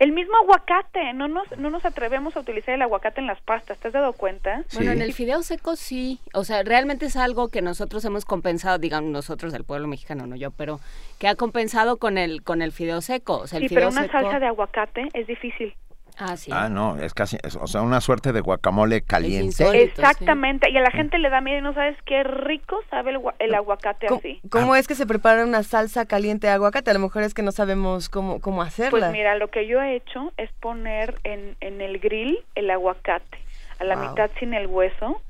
El 0.00 0.12
mismo 0.12 0.34
aguacate, 0.42 1.12
no 1.12 1.28
nos, 1.28 1.56
no 1.58 1.68
nos 1.68 1.84
atrevemos 1.84 2.34
a 2.34 2.40
utilizar 2.40 2.74
el 2.74 2.80
aguacate 2.80 3.20
en 3.20 3.26
las 3.26 3.38
pastas, 3.42 3.76
¿te 3.78 3.88
has 3.88 3.92
dado 3.94 4.14
cuenta? 4.14 4.64
Bueno, 4.74 4.92
en 4.92 5.02
el 5.02 5.12
fideo 5.12 5.42
seco 5.42 5.76
sí, 5.76 6.18
o 6.32 6.42
sea, 6.42 6.62
realmente 6.62 7.04
es 7.04 7.16
algo 7.16 7.48
que 7.50 7.60
nosotros 7.60 8.02
hemos 8.06 8.24
compensado, 8.24 8.78
digamos 8.78 9.10
nosotros 9.10 9.52
del 9.52 9.64
pueblo 9.64 9.86
mexicano, 9.88 10.26
no 10.26 10.36
yo, 10.36 10.52
pero 10.52 10.80
que 11.18 11.28
ha 11.28 11.34
compensado 11.34 11.98
con 11.98 12.16
el 12.16 12.42
con 12.42 12.62
el 12.62 12.72
fideo 12.72 13.02
seco, 13.02 13.40
o 13.40 13.46
sea, 13.46 13.58
el 13.58 13.64
Sí, 13.64 13.68
fideo 13.68 13.90
pero 13.90 13.90
una 13.90 14.02
seco. 14.06 14.12
salsa 14.20 14.38
de 14.40 14.46
aguacate 14.46 15.08
es 15.12 15.26
difícil. 15.26 15.74
Ah, 16.20 16.36
sí. 16.36 16.50
Ah, 16.54 16.68
no, 16.68 16.98
es 16.98 17.14
casi, 17.14 17.38
es- 17.42 17.56
o 17.56 17.66
sea, 17.66 17.82
una 17.82 18.00
suerte 18.00 18.32
de 18.32 18.40
guacamole 18.40 19.00
caliente. 19.02 19.64
Exactamente, 19.82 20.70
y 20.70 20.76
a 20.76 20.80
la 20.80 20.90
gente 20.90 21.18
le 21.18 21.30
da 21.30 21.40
miedo 21.40 21.58
y 21.58 21.62
no 21.62 21.72
sabes 21.72 21.96
qué 22.04 22.22
rico 22.22 22.78
sabe 22.90 23.12
el, 23.12 23.18
gua- 23.18 23.34
el 23.38 23.54
aguacate 23.54 24.06
¿Cómo, 24.08 24.18
así. 24.20 24.40
cómo 24.50 24.76
es 24.76 24.86
que 24.86 24.94
se 24.94 25.06
prepara 25.06 25.44
una 25.44 25.62
salsa 25.62 26.04
caliente 26.06 26.46
de 26.46 26.52
aguacate? 26.52 26.90
A 26.90 26.94
lo 26.94 27.00
mejor 27.00 27.22
es 27.22 27.32
que 27.34 27.42
no 27.42 27.52
sabemos 27.52 28.08
cómo, 28.08 28.40
cómo 28.40 28.62
hacerla. 28.62 28.98
Pues 29.08 29.12
mira, 29.12 29.34
lo 29.36 29.48
que 29.48 29.66
yo 29.66 29.80
he 29.80 29.96
hecho 29.96 30.32
es 30.36 30.50
poner 30.60 31.14
en, 31.24 31.56
en 31.60 31.80
el 31.80 31.98
grill 31.98 32.38
el 32.54 32.70
aguacate, 32.70 33.38
a 33.78 33.84
la 33.84 33.96
Wow. 33.96 34.10
mitad 34.10 34.30
sin 34.38 34.52
el 34.54 34.66
hueso, 34.66 35.22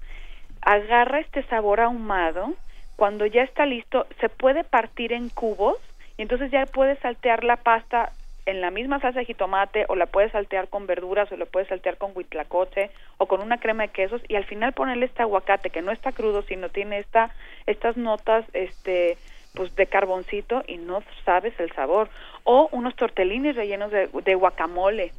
agarra 0.63 1.21
este 1.21 1.43
sabor 1.45 1.81
ahumado, 1.81 2.55
cuando 2.97 3.25
ya 3.27 3.43
está 3.43 3.65
listo 3.65 4.07
se 4.21 4.29
puede 4.29 4.65
partir 4.65 5.13
en 5.13 5.29
cubos 5.31 5.77
y 6.19 6.23
entonces 6.23 6.51
ya 6.51 6.67
puedes 6.67 6.99
saltear 6.99 7.45
la 7.45 7.57
pasta 7.57 8.11
en 8.47 8.61
la 8.61 8.71
misma 8.71 9.01
salsa 9.01 9.21
de 9.21 9.25
jitomate 9.27 9.85
o 9.89 9.95
la 9.97 10.07
puedes 10.07 10.33
saltear 10.33 10.69
con 10.69 10.87
verduras 10.87 11.31
o 11.33 11.37
la 11.37 11.47
puedes 11.47 11.69
saltear 11.69 11.97
con 11.99 12.13
huitlacoche 12.15 12.91
o 13.19 13.27
con 13.27 13.41
una 13.41 13.59
crema 13.61 13.85
de 13.85 13.89
quesos 13.91 14.23
y 14.29 14.37
al 14.37 14.45
final 14.45 14.73
ponerle 14.73 15.07
este 15.07 15.23
aguacate 15.23 15.71
que 15.71 15.83
no 15.83 15.93
está 15.93 16.13
crudo 16.13 16.43
sino 16.43 16.69
tiene 16.69 16.99
esta 16.99 17.31
estas 17.67 17.97
notas 17.97 18.45
este 18.53 19.17
pues 19.55 19.75
de 19.77 19.87
carboncito 19.87 20.63
y 20.69 20.77
no 20.77 21.03
sabes 21.25 21.59
el 21.59 21.73
sabor. 21.73 22.09
O 22.45 22.69
unos 22.73 22.95
tortellini 22.95 23.51
rellenos 23.53 23.91
de, 23.91 24.09
de 24.09 24.35
guacamole. 24.37 25.13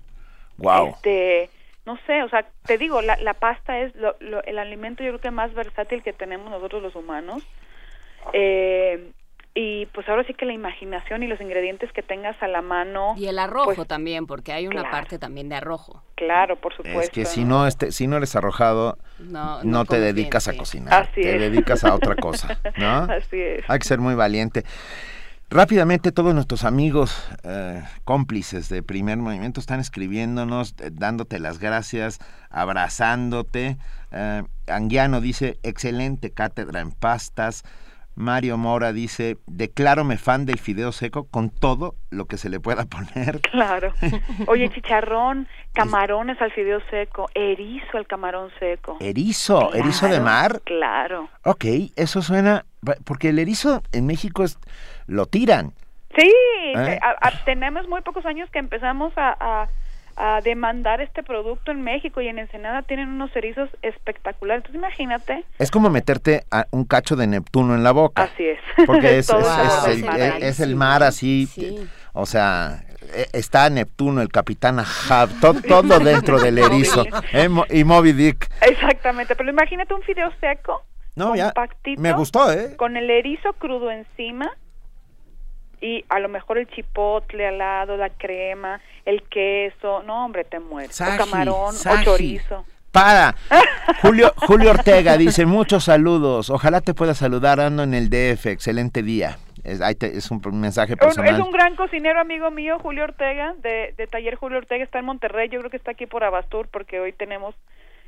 Wow. 0.57 0.87
este 0.95 1.49
no 1.85 1.97
sé 2.05 2.23
o 2.23 2.29
sea 2.29 2.45
te 2.65 2.77
digo 2.77 3.01
la, 3.01 3.17
la 3.17 3.33
pasta 3.33 3.79
es 3.79 3.95
lo- 3.95 4.15
lo- 4.19 4.43
el 4.43 4.57
alimento 4.59 5.03
yo 5.03 5.09
creo 5.11 5.21
que 5.21 5.31
más 5.31 5.53
versátil 5.53 6.01
que 6.03 6.13
tenemos 6.13 6.49
nosotros 6.49 6.81
los 6.81 6.95
humanos. 6.95 7.43
Eh, 8.33 9.11
y 9.53 9.85
pues 9.87 10.07
ahora 10.07 10.23
sí 10.23 10.33
que 10.33 10.45
la 10.45 10.53
imaginación 10.53 11.23
y 11.23 11.27
los 11.27 11.41
ingredientes 11.41 11.91
que 11.91 12.01
tengas 12.01 12.41
a 12.41 12.47
la 12.47 12.61
mano 12.61 13.15
Y 13.17 13.25
el 13.27 13.37
arrojo 13.37 13.73
pues, 13.75 13.87
también, 13.87 14.25
porque 14.25 14.53
hay 14.53 14.65
una 14.67 14.81
claro. 14.81 14.91
parte 14.91 15.19
también 15.19 15.49
de 15.49 15.55
arrojo. 15.55 16.01
claro 16.15 16.55
por 16.55 16.73
supuesto 16.73 17.01
Es 17.01 17.09
que 17.09 17.25
si 17.25 17.43
no, 17.43 17.67
este, 17.67 17.91
si 17.91 18.07
no 18.07 18.15
eres 18.17 18.35
arrojado, 18.37 18.97
No, 19.19 19.57
no, 19.57 19.63
no 19.63 19.85
te 19.85 19.99
dedicas 19.99 20.47
a 20.47 20.55
cocinar, 20.55 21.03
Así 21.03 21.21
te 21.21 21.35
es. 21.35 21.41
dedicas 21.41 21.83
a 21.83 21.93
otra 21.93 22.15
cosa, 22.21 22.59
¿no? 22.77 22.99
así 23.11 23.39
es 23.41 23.63
Hay 23.67 23.79
que 23.79 23.85
ser 23.87 23.99
muy 23.99 24.15
valiente. 24.15 24.63
Rápidamente 25.53 26.13
todos 26.13 26.33
nuestros 26.33 26.63
amigos 26.63 27.29
eh, 27.43 27.83
cómplices 28.05 28.69
de 28.69 28.83
primer 28.83 29.17
movimiento 29.17 29.59
están 29.59 29.81
escribiéndonos, 29.81 30.75
eh, 30.79 30.91
dándote 30.93 31.39
las 31.39 31.59
gracias, 31.59 32.19
abrazándote. 32.49 33.77
Eh, 34.11 34.43
Anguiano 34.67 35.19
dice, 35.19 35.59
excelente 35.63 36.31
cátedra 36.31 36.79
en 36.79 36.91
pastas. 36.91 37.63
Mario 38.21 38.57
Mora 38.57 38.93
dice, 38.93 39.37
declárome 39.47 40.17
fan 40.17 40.45
del 40.45 40.59
fideo 40.59 40.91
seco 40.91 41.25
con 41.27 41.49
todo 41.49 41.95
lo 42.09 42.25
que 42.25 42.37
se 42.37 42.49
le 42.49 42.59
pueda 42.59 42.85
poner. 42.85 43.41
Claro. 43.51 43.93
Oye, 44.47 44.69
chicharrón, 44.73 45.47
camarones 45.73 46.41
al 46.41 46.51
fideo 46.51 46.79
seco, 46.89 47.27
erizo 47.35 47.97
al 47.97 48.07
camarón 48.07 48.49
seco. 48.59 48.97
Erizo, 49.01 49.73
erizo 49.73 50.07
de 50.07 50.19
mar. 50.21 50.61
Claro. 50.63 51.29
Ok, 51.43 51.65
eso 51.95 52.21
suena, 52.21 52.65
porque 53.03 53.29
el 53.29 53.39
erizo 53.39 53.81
en 53.91 54.05
México 54.05 54.43
es, 54.43 54.57
lo 55.07 55.25
tiran. 55.25 55.73
Sí, 56.17 56.29
¿Eh? 56.75 56.99
a- 57.01 57.27
a- 57.27 57.43
tenemos 57.45 57.87
muy 57.87 58.01
pocos 58.01 58.25
años 58.25 58.49
que 58.51 58.59
empezamos 58.59 59.13
a, 59.17 59.35
a- 59.39 59.67
a 60.15 60.41
demandar 60.41 61.01
este 61.01 61.23
producto 61.23 61.71
en 61.71 61.81
México 61.83 62.21
y 62.21 62.27
en 62.27 62.39
Ensenada 62.39 62.81
tienen 62.83 63.09
unos 63.09 63.35
erizos 63.35 63.69
espectaculares. 63.81 64.59
Entonces 64.65 64.79
imagínate, 64.79 65.45
Es 65.59 65.71
como 65.71 65.89
meterte 65.89 66.43
a 66.51 66.65
un 66.71 66.85
cacho 66.85 67.15
de 67.15 67.27
Neptuno 67.27 67.75
en 67.75 67.83
la 67.83 67.91
boca. 67.91 68.23
así 68.23 68.45
es. 68.45 68.59
Porque 68.85 69.17
es, 69.19 69.27
Todo 69.27 69.39
es- 69.39 69.85
el 69.87 69.91
es 69.99 70.03
mar. 70.05 70.19
es- 70.19 70.43
es 70.43 70.59
el 70.59 70.75
mar 70.75 71.03
así, 71.03 71.47
o 72.13 72.25
sea, 72.25 72.83
e- 73.13 73.27
está 73.33 73.69
Neptuno, 73.69 74.21
el 74.21 74.29
capitán 74.29 74.79
Ahab, 74.79 75.29
to- 75.39 75.61
todo 75.61 75.99
dentro 75.99 76.39
del 76.39 76.57
erizo, 76.59 77.05
¿eh? 77.33 77.47
Y 77.69 77.83
Moby 77.83 78.13
Dick. 78.13 78.49
Exactamente, 78.61 79.35
pero 79.35 79.49
imagínate 79.49 79.93
un 79.93 80.01
fideo 80.03 80.31
seco, 80.39 80.83
No, 81.15 81.35
ya, 81.35 81.45
compactito, 81.51 82.01
me 82.01 82.13
gustó, 82.13 82.51
¿eh? 82.51 82.75
con 82.77 82.97
el 82.97 83.09
erizo 83.09 83.53
crudo 83.53 83.91
encima 83.91 84.49
y 85.81 86.05
a 86.09 86.19
lo 86.19 86.29
mejor 86.29 86.57
el 86.59 86.67
chipotle 86.67 87.47
al 87.47 87.57
lado, 87.57 87.97
la 87.97 88.09
crema, 88.11 88.79
el 89.05 89.23
queso, 89.23 90.03
no 90.03 90.25
hombre, 90.25 90.43
te 90.43 90.59
mueres. 90.59 90.95
Saji, 90.95 91.15
o 91.15 91.25
camarón, 91.25 91.73
saji. 91.73 92.01
o 92.01 92.03
chorizo. 92.03 92.65
Para. 92.91 93.35
Julio, 94.01 94.33
Julio 94.35 94.71
Ortega 94.71 95.15
dice, 95.17 95.45
muchos 95.45 95.85
saludos, 95.85 96.49
ojalá 96.49 96.81
te 96.81 96.93
pueda 96.93 97.13
saludar, 97.13 97.59
ando 97.59 97.83
en 97.83 97.93
el 97.93 98.09
DF, 98.09 98.47
excelente 98.47 99.01
día. 99.03 99.37
Es, 99.63 99.79
es 99.79 100.31
un 100.31 100.41
mensaje 100.59 100.97
personal. 100.97 101.35
es 101.35 101.39
un 101.39 101.51
gran 101.51 101.75
cocinero 101.75 102.19
amigo 102.19 102.49
mío, 102.49 102.79
Julio 102.79 103.03
Ortega, 103.03 103.53
de, 103.61 103.93
de 103.95 104.07
Taller 104.07 104.35
Julio 104.35 104.57
Ortega, 104.57 104.83
está 104.83 104.97
en 104.99 105.05
Monterrey, 105.05 105.49
yo 105.49 105.59
creo 105.59 105.69
que 105.69 105.77
está 105.77 105.91
aquí 105.91 106.07
por 106.07 106.23
Abastur, 106.23 106.67
porque 106.67 106.99
hoy 106.99 107.13
tenemos, 107.13 107.53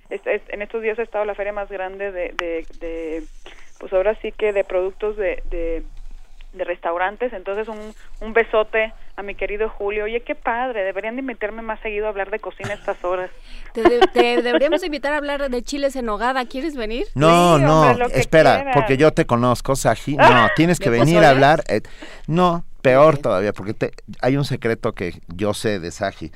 es- 0.09 0.25
es- 0.25 0.41
en 0.49 0.63
estos 0.63 0.81
días 0.81 0.97
ha 0.97 1.03
estado 1.03 1.25
la 1.25 1.35
feria 1.35 1.53
más 1.53 1.69
grande 1.69 2.11
de, 2.11 2.33
de, 2.35 2.65
de, 2.79 3.23
pues 3.79 3.93
ahora 3.93 4.17
sí 4.21 4.31
que 4.31 4.51
de 4.51 4.63
productos 4.63 5.15
de, 5.15 5.43
de, 5.51 5.83
de 6.53 6.63
restaurantes, 6.63 7.31
entonces 7.33 7.67
un, 7.67 7.93
un 8.19 8.33
besote 8.33 8.91
a 9.15 9.21
mi 9.23 9.35
querido 9.35 9.69
Julio, 9.69 10.05
oye, 10.05 10.21
qué 10.21 10.33
padre, 10.35 10.83
deberían 10.83 11.15
de 11.15 11.21
invitarme 11.21 11.61
más 11.61 11.79
seguido 11.81 12.07
a 12.07 12.09
hablar 12.09 12.31
de 12.31 12.39
cocina 12.39 12.71
a 12.71 12.73
estas 12.73 13.03
horas. 13.03 13.29
Te, 13.73 13.81
de- 13.83 13.99
te 14.13 14.41
deberíamos 14.41 14.83
invitar 14.83 15.13
a 15.13 15.17
hablar 15.17 15.49
de 15.49 15.61
chiles 15.61 15.95
en 15.95 16.05
nogada. 16.05 16.45
¿Quieres 16.45 16.75
venir? 16.75 17.05
No, 17.13 17.57
Sí, 17.57 17.63
no, 17.63 17.81
hombre, 17.91 18.05
espera, 18.19 18.55
quieras. 18.55 18.75
porque 18.75 18.97
yo 18.97 19.11
te 19.11 19.25
conozco, 19.25 19.75
Saji. 19.75 20.15
No, 20.17 20.47
tienes 20.55 20.79
que 20.79 20.89
¿De 20.89 20.97
venir 20.99 21.15
pozole? 21.15 21.27
a 21.27 21.29
hablar. 21.29 21.63
eh, 21.67 21.81
no, 22.27 22.65
peor 22.81 23.17
todavía, 23.19 23.53
porque 23.53 23.73
te- 23.75 23.91
hay 24.21 24.35
un 24.35 24.45
secreto 24.45 24.93
que 24.93 25.13
yo 25.27 25.53
sé 25.53 25.79
de 25.79 25.91
Saji. 25.91 26.31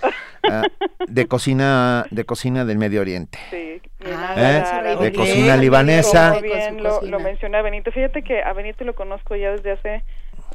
ah, 0.49 0.61
de 1.07 1.27
cocina 1.27 2.05
de 2.11 2.25
cocina 2.25 2.63
del 2.63 2.77
Medio 2.77 3.01
Oriente. 3.01 3.39
Sí, 3.49 3.81
Ah, 4.05 4.35
¿Eh? 4.37 4.95
De 4.97 5.09
Bien, 5.09 5.13
cocina 5.15 5.57
libanesa. 5.57 6.39
Bien, 6.39 6.81
lo, 6.83 7.01
lo 7.01 7.19
menciona 7.19 7.61
Benito. 7.63 7.91
Fíjate 7.91 8.21
que 8.21 8.43
a 8.43 8.53
Benito 8.53 8.83
lo 8.83 8.93
conozco 8.93 9.35
ya 9.35 9.51
desde 9.51 9.71
hace 9.71 10.03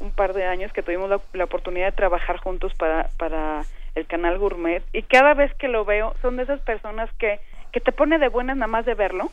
un 0.01 0.11
par 0.11 0.33
de 0.33 0.45
años 0.45 0.71
que 0.73 0.83
tuvimos 0.83 1.09
la, 1.09 1.19
la 1.33 1.43
oportunidad 1.43 1.87
de 1.87 1.91
trabajar 1.91 2.37
juntos 2.37 2.73
para, 2.75 3.09
para 3.17 3.63
el 3.95 4.05
canal 4.07 4.37
Gourmet 4.37 4.83
y 4.91 5.03
cada 5.03 5.33
vez 5.33 5.53
que 5.55 5.67
lo 5.67 5.85
veo 5.85 6.15
son 6.21 6.37
de 6.37 6.43
esas 6.43 6.59
personas 6.61 7.09
que, 7.19 7.39
que 7.71 7.79
te 7.79 7.91
pone 7.91 8.19
de 8.19 8.29
buenas 8.29 8.57
nada 8.57 8.67
más 8.67 8.85
de 8.85 8.95
verlo. 8.95 9.31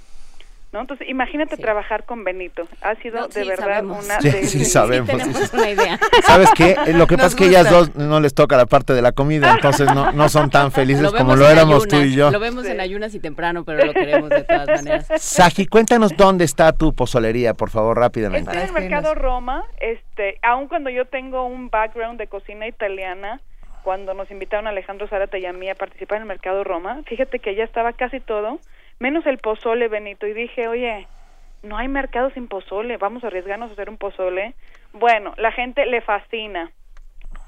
¿No? 0.72 0.80
Entonces, 0.82 1.08
imagínate 1.08 1.56
Sí. 1.56 1.62
trabajar 1.62 2.04
con 2.04 2.22
Benito. 2.22 2.68
Ha 2.80 2.94
sido 2.96 3.20
No, 3.22 3.26
de 3.26 3.42
sí, 3.42 3.48
verdad 3.48 3.64
sabemos. 3.66 4.04
una 4.04 4.20
Sí, 4.20 4.30
delicia. 4.30 4.48
sí, 4.60 4.64
sabemos. 4.64 5.08
tenemos 5.10 5.52
una 5.52 5.70
idea. 5.70 5.98
¿Sabes 6.26 6.50
qué? 6.56 6.76
Eh, 6.86 6.92
Lo 6.92 7.08
que 7.08 7.16
pasa 7.16 7.28
es 7.28 7.34
que 7.34 7.46
ellas 7.46 7.68
dos 7.68 7.96
no 7.96 8.20
les 8.20 8.34
toca 8.34 8.56
la 8.56 8.66
parte 8.66 8.92
de 8.92 9.02
la 9.02 9.10
comida, 9.10 9.52
entonces 9.54 9.92
no, 9.92 10.12
no 10.12 10.28
son 10.28 10.48
tan 10.50 10.70
felices 10.70 11.10
como 11.12 11.34
lo 11.34 11.48
éramos 11.50 11.88
tú 11.88 11.96
y 11.96 12.14
yo. 12.14 12.30
Lo 12.30 12.38
vemos 12.38 12.64
en 12.66 12.80
ayunas 12.80 13.12
y 13.16 13.18
temprano, 13.20 13.64
pero 13.64 13.84
lo 13.84 13.92
queremos 13.92 14.30
de 14.30 14.42
todas 14.44 14.68
maneras. 14.84 15.08
Saji, 15.18 15.66
cuéntanos 15.66 16.16
dónde 16.16 16.44
está 16.44 16.72
tu 16.72 16.92
pozolería, 16.94 17.54
por 17.54 17.70
favor, 17.70 17.98
rápidamente. 17.98 18.50
Estoy 18.52 18.68
en 18.70 18.76
el 18.76 18.80
mercado 18.90 19.16
Roma, 19.16 19.64
este, 19.80 20.38
aun 20.42 20.68
cuando 20.68 20.88
yo 20.90 21.04
tengo 21.04 21.46
un 21.46 21.68
background 21.70 22.16
de 22.18 22.28
cocina 22.28 22.68
italiana, 22.68 23.40
cuando 23.82 24.14
nos 24.14 24.30
invitaron 24.30 24.68
a 24.68 24.70
Alejandro 24.70 25.08
Zárate 25.08 25.40
y 25.40 25.46
a 25.46 25.52
mí 25.52 25.68
a 25.68 25.74
participar 25.74 26.16
en 26.18 26.22
el 26.22 26.28
mercado 26.28 26.62
Roma, 26.62 27.00
fíjate 27.06 27.40
que 27.40 27.56
ya 27.56 27.64
estaba 27.64 27.92
casi 27.94 28.20
todo, 28.20 28.60
menos 29.00 29.26
el 29.26 29.38
pozole 29.38 29.88
Benito, 29.88 30.26
y 30.26 30.34
dije, 30.34 30.68
oye, 30.68 31.08
no 31.62 31.76
hay 31.76 31.88
mercado 31.88 32.30
sin 32.30 32.46
pozole, 32.46 32.98
vamos 32.98 33.24
a 33.24 33.26
arriesgarnos 33.26 33.70
a 33.70 33.72
hacer 33.72 33.90
un 33.90 33.96
pozole. 33.96 34.54
Bueno, 34.92 35.34
la 35.38 35.50
gente 35.52 35.84
le 35.86 36.00
fascina. 36.02 36.70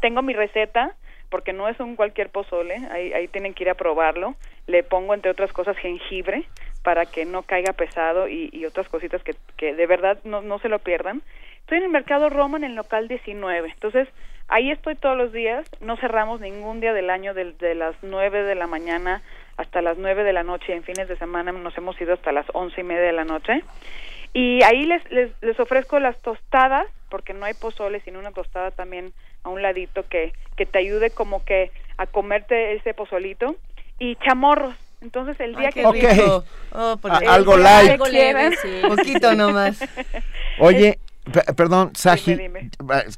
Tengo 0.00 0.22
mi 0.22 0.32
receta, 0.32 0.94
porque 1.28 1.52
no 1.52 1.68
es 1.68 1.78
un 1.78 1.94
cualquier 1.94 2.30
pozole, 2.30 2.76
ahí, 2.90 3.12
ahí 3.12 3.28
tienen 3.28 3.54
que 3.54 3.64
ir 3.64 3.70
a 3.70 3.74
probarlo. 3.74 4.34
Le 4.66 4.82
pongo, 4.82 5.14
entre 5.14 5.30
otras 5.30 5.52
cosas, 5.52 5.76
jengibre 5.76 6.44
para 6.82 7.06
que 7.06 7.24
no 7.24 7.42
caiga 7.42 7.72
pesado 7.74 8.26
y, 8.28 8.50
y 8.52 8.64
otras 8.66 8.88
cositas 8.88 9.22
que, 9.22 9.34
que 9.56 9.72
de 9.74 9.86
verdad 9.86 10.18
no, 10.24 10.40
no 10.42 10.58
se 10.58 10.68
lo 10.68 10.78
pierdan. 10.80 11.22
Estoy 11.60 11.78
en 11.78 11.84
el 11.84 11.90
Mercado 11.90 12.28
Roma, 12.28 12.58
en 12.58 12.64
el 12.64 12.74
local 12.74 13.06
19. 13.08 13.68
Entonces, 13.68 14.08
ahí 14.48 14.70
estoy 14.70 14.96
todos 14.96 15.16
los 15.16 15.32
días. 15.32 15.64
No 15.80 15.96
cerramos 15.96 16.40
ningún 16.40 16.80
día 16.80 16.92
del 16.92 17.08
año 17.08 17.34
del- 17.34 17.56
de, 17.58 17.74
las 17.76 17.94
9 18.02 18.42
de 18.42 18.56
la 18.56 18.66
mañana 18.66 19.22
hasta 19.56 19.82
las 19.82 19.98
9 19.98 20.24
de 20.24 20.32
la 20.32 20.42
noche. 20.42 20.74
En 20.74 20.82
fines 20.82 21.08
de 21.08 21.16
semana 21.16 21.52
nos 21.52 21.76
hemos 21.76 22.00
ido 22.00 22.14
hasta 22.14 22.32
las 22.32 22.46
once 22.52 22.80
y 22.80 22.84
media 22.84 23.02
de 23.02 23.12
la 23.12 23.24
noche. 23.24 23.62
Y 24.34 24.62
ahí 24.62 24.84
les, 24.86 25.08
les, 25.10 25.30
les 25.42 25.58
ofrezco 25.60 25.98
las 26.00 26.16
tostadas, 26.22 26.86
porque 27.10 27.34
no 27.34 27.44
hay 27.44 27.54
pozole, 27.54 28.00
sino 28.00 28.18
una 28.18 28.30
tostada 28.32 28.70
también 28.70 29.12
a 29.44 29.50
un 29.50 29.60
ladito 29.60 30.04
que, 30.08 30.32
que 30.56 30.64
te 30.64 30.78
ayude 30.78 31.10
como 31.10 31.44
que 31.44 31.70
a 31.98 32.06
comerte 32.06 32.72
ese 32.74 32.94
pozolito. 32.94 33.56
Y 33.98 34.16
chamorros. 34.16 34.74
Entonces 35.02 35.38
el 35.40 35.54
día 35.56 35.66
Ay, 35.68 35.72
que... 35.72 35.80
qué 35.80 35.86
Ok. 35.86 35.94
rico. 36.16 36.44
Oh, 36.72 36.98
algo 37.28 37.56
light. 37.56 37.90
Algo 37.90 38.06
leve, 38.06 38.56
sí. 38.62 38.80
Poquito 38.86 39.34
nomás. 39.34 39.84
Oye, 40.58 40.98
perdón, 41.56 41.90
Saji, 41.94 42.34
dime. 42.34 42.70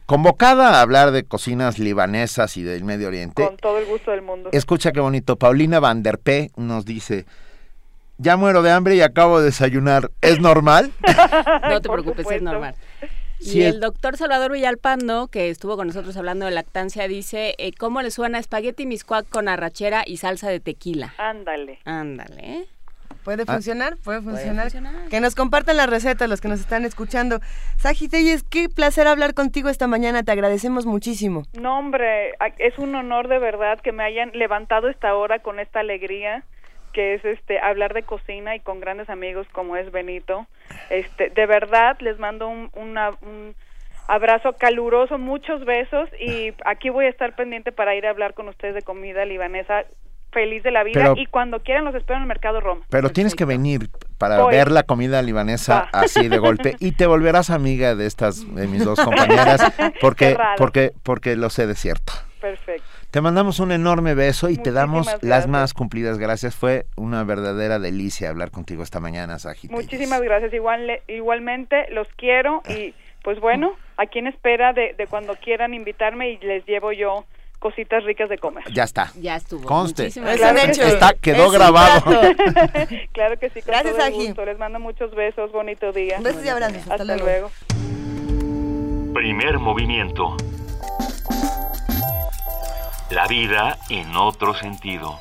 convocada 0.07 0.79
a 0.79 0.83
hablar 0.83 1.11
de 1.11 1.25
cocinas 1.25 1.79
libanesas 1.79 2.57
y 2.57 2.63
del 2.63 2.85
Medio 2.85 3.09
Oriente, 3.09 3.45
Con 3.47 3.57
todo 3.57 3.79
el 3.79 3.87
gusto 3.87 4.11
del 4.11 4.23
mundo. 4.23 4.51
escucha 4.53 4.93
qué 4.93 5.01
bonito. 5.01 5.37
Paulina 5.37 5.81
Van 5.81 6.03
der 6.03 6.19
P 6.19 6.51
nos 6.57 6.85
dice, 6.85 7.25
ya 8.19 8.37
muero 8.37 8.63
de 8.63 8.71
hambre 8.71 8.97
y 8.97 9.01
acabo 9.01 9.39
de 9.39 9.47
desayunar. 9.47 10.11
¿Es 10.21 10.41
normal? 10.41 10.93
No 11.69 11.81
te 11.81 11.89
Por 11.89 12.03
preocupes, 12.03 12.31
es 12.31 12.43
normal. 12.43 12.75
Sí, 13.41 13.59
y 13.59 13.63
el 13.63 13.81
doctor 13.81 14.17
Salvador 14.17 14.53
Villalpando, 14.53 15.27
que 15.29 15.51
estuvo 15.51 15.77
con 15.77 15.89
nosotros 15.89 16.17
hablando 16.17 16.47
de 16.47 16.53
lactancia, 16.53 17.09
dice, 17.09 17.55
eh, 17.59 17.73
¿cómo 17.77 18.01
le 18.01 18.11
suena 18.11 18.39
espagueti 18.39 18.87
miscuac 18.87 19.29
con 19.29 19.49
arrachera 19.49 20.03
y 20.07 20.17
salsa 20.19 20.49
de 20.49 20.61
tequila? 20.61 21.13
Ándale. 21.19 21.79
Ándale, 21.85 22.41
¿eh? 22.41 22.67
¿Puede 23.25 23.45
funcionar? 23.47 23.97
¿Puede 24.03 24.21
funcionar? 24.23 24.71
funcionar. 24.71 25.09
Que 25.09 25.21
nos 25.21 25.35
compartan 25.35 25.77
la 25.77 25.87
receta 25.87 26.27
los 26.27 26.41
que 26.41 26.49
nos 26.49 26.61
están 26.61 26.85
escuchando. 26.85 27.41
Saji 27.77 28.09
Telles, 28.09 28.43
qué 28.45 28.69
placer 28.69 29.07
hablar 29.07 29.35
contigo 29.35 29.69
esta 29.69 29.87
mañana. 29.87 30.23
Te 30.23 30.33
agradecemos 30.33 30.87
muchísimo. 30.87 31.45
No, 31.59 31.79
hombre, 31.79 32.35
es 32.59 32.79
un 32.79 32.95
honor 32.95 33.29
de 33.29 33.39
verdad 33.39 33.81
que 33.81 33.93
me 33.93 34.05
hayan 34.05 34.31
levantado 34.35 34.89
esta 34.89 35.15
hora 35.15 35.39
con 35.39 35.61
esta 35.61 35.81
alegría 35.81 36.43
que 36.93 37.15
es 37.15 37.25
este 37.25 37.59
hablar 37.59 37.93
de 37.93 38.05
cocina 38.05 38.55
y 38.55 38.61
con 38.61 38.79
grandes 38.81 39.11
amigos 39.11 39.49
como 39.51 39.77
es 39.77 39.91
Benito. 39.91 40.47
Este, 40.91 41.29
de 41.29 41.47
verdad 41.47 41.97
les 42.01 42.21
mando 42.21 42.47
un, 42.49 42.71
una- 42.75 43.11
un 43.23 43.57
abrazo 44.07 44.53
caluroso, 44.53 45.19
muchos 45.19 45.65
besos 45.65 46.09
y 46.21 46.53
aquí 46.65 46.91
voy 46.91 47.07
a 47.07 47.09
estar 47.09 47.35
pendiente 47.35 47.73
para 47.73 47.97
ir 47.97 48.07
a 48.07 48.11
hablar 48.11 48.35
con 48.35 48.49
ustedes 48.49 48.75
de 48.77 48.83
comida 48.83 49.25
libanesa. 49.25 49.85
Feliz 50.35 50.63
de 50.63 50.71
la 50.73 50.83
vida 50.85 50.93
Pero- 51.01 51.15
y 51.17 51.25
cuando 51.27 51.61
quieran 51.61 51.85
los 51.85 51.95
espero 51.95 52.17
en 52.17 52.23
el 52.23 52.29
Mercado 52.29 52.61
Roma. 52.61 52.83
Pero 52.91 53.09
tienes 53.11 53.35
que 53.35 53.45
venir 53.47 53.89
para 54.19 54.41
Voy. 54.43 54.55
ver 54.55 54.71
la 54.71 54.83
comida 54.83 55.23
libanesa 55.23 55.89
Va. 55.93 56.01
así 56.01 56.29
de 56.29 56.39
golpe 56.39 56.77
y 56.81 56.93
te 56.93 57.07
volverás 57.07 57.49
amiga 57.51 57.95
de 57.95 58.07
estas 58.07 58.55
de 58.55 58.67
mis 58.67 58.85
dos 58.85 59.01
compañeras 59.01 59.61
porque 60.01 60.37
porque 60.59 60.93
porque 61.03 61.37
lo 61.37 61.49
sé 61.51 61.67
de 61.67 61.75
cierto. 61.75 62.13
Perfecto. 62.41 62.85
Te 63.11 63.21
mandamos 63.23 63.59
un 63.61 63.73
enorme 63.73 64.15
beso 64.15 64.51
y 64.51 64.59
te 64.59 64.71
damos 64.73 65.09
las 65.23 65.47
más 65.47 65.73
cumplidas 65.73 66.19
gracias. 66.19 66.55
Fue 66.57 66.85
una 66.97 67.23
verdadera 67.25 67.79
delicia 67.79 68.29
hablar 68.29 68.51
contigo 68.51 68.83
esta 68.83 69.01
mañana, 69.01 69.39
Saji. 69.39 69.69
Muchísimas 69.69 70.21
gracias. 70.21 70.53
Igual, 70.53 71.01
igualmente 71.07 71.87
los 71.93 72.07
quiero 72.17 72.63
y 72.69 72.93
pues 73.23 73.41
bueno, 73.41 73.75
aquí 73.97 74.19
en 74.19 74.27
espera 74.27 74.73
de, 74.75 74.95
de 74.99 75.07
cuando 75.07 75.35
quieran 75.37 75.73
invitarme 75.73 76.31
y 76.33 76.39
les 76.39 76.67
llevo 76.67 76.93
yo 76.93 77.25
cositas 77.65 78.05
ricas 78.05 78.29
de 78.29 78.37
comer. 78.37 78.63
Ya 78.75 78.85
está. 78.85 79.11
Ya 79.19 79.37
estuvo. 79.37 79.67
Conste. 79.67 80.03
Muchísimas 80.03 80.39
sí. 80.77 80.83
Está, 80.83 81.15
quedó 81.15 81.47
Es 81.47 81.53
grabado. 81.53 82.03
claro 83.13 83.39
que 83.39 83.49
sí, 83.49 83.63
con 83.63 83.73
Gracias, 83.73 83.97
todo 83.97 84.07
el 84.07 84.13
Aji. 84.13 84.27
gusto. 84.27 84.45
Les 84.45 84.59
mando 84.59 84.81
muchos 84.81 85.15
besos, 85.15 85.51
bonito 85.51 85.91
día. 85.91 86.19
Besos 86.21 86.45
y 86.45 86.49
abrazos. 86.51 86.77
Hasta, 86.83 86.93
Hasta 86.97 87.05
luego. 87.17 87.25
luego. 87.25 87.51
Primer 89.15 89.59
movimiento. 89.59 90.37
La 93.09 93.27
vida 93.29 93.79
en 93.89 94.15
otro 94.15 94.53
sentido. 94.53 95.19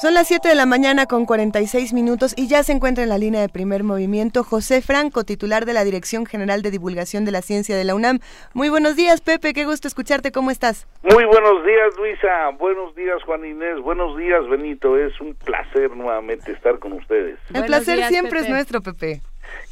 Son 0.00 0.14
las 0.14 0.28
7 0.28 0.48
de 0.48 0.54
la 0.54 0.64
mañana 0.64 1.06
con 1.06 1.26
46 1.26 1.92
minutos 1.92 2.32
y 2.36 2.46
ya 2.46 2.62
se 2.62 2.70
encuentra 2.70 3.02
en 3.02 3.08
la 3.08 3.18
línea 3.18 3.40
de 3.40 3.48
primer 3.48 3.82
movimiento 3.82 4.44
José 4.44 4.80
Franco, 4.80 5.24
titular 5.24 5.66
de 5.66 5.72
la 5.72 5.82
Dirección 5.82 6.24
General 6.24 6.62
de 6.62 6.70
Divulgación 6.70 7.24
de 7.24 7.32
la 7.32 7.42
Ciencia 7.42 7.76
de 7.76 7.82
la 7.82 7.96
UNAM. 7.96 8.20
Muy 8.54 8.68
buenos 8.68 8.94
días, 8.94 9.20
Pepe, 9.20 9.52
qué 9.52 9.64
gusto 9.64 9.88
escucharte, 9.88 10.30
¿cómo 10.30 10.52
estás? 10.52 10.86
Muy 11.02 11.24
buenos 11.24 11.66
días, 11.66 11.96
Luisa. 11.96 12.50
Buenos 12.60 12.94
días, 12.94 13.20
Juan 13.24 13.44
Inés. 13.44 13.80
Buenos 13.80 14.16
días, 14.16 14.48
Benito. 14.48 14.96
Es 14.96 15.20
un 15.20 15.34
placer 15.34 15.90
nuevamente 15.96 16.52
estar 16.52 16.78
con 16.78 16.92
ustedes. 16.92 17.36
El 17.52 17.64
placer 17.64 18.04
siempre 18.04 18.38
es 18.38 18.48
nuestro, 18.48 18.80
Pepe. 18.80 19.20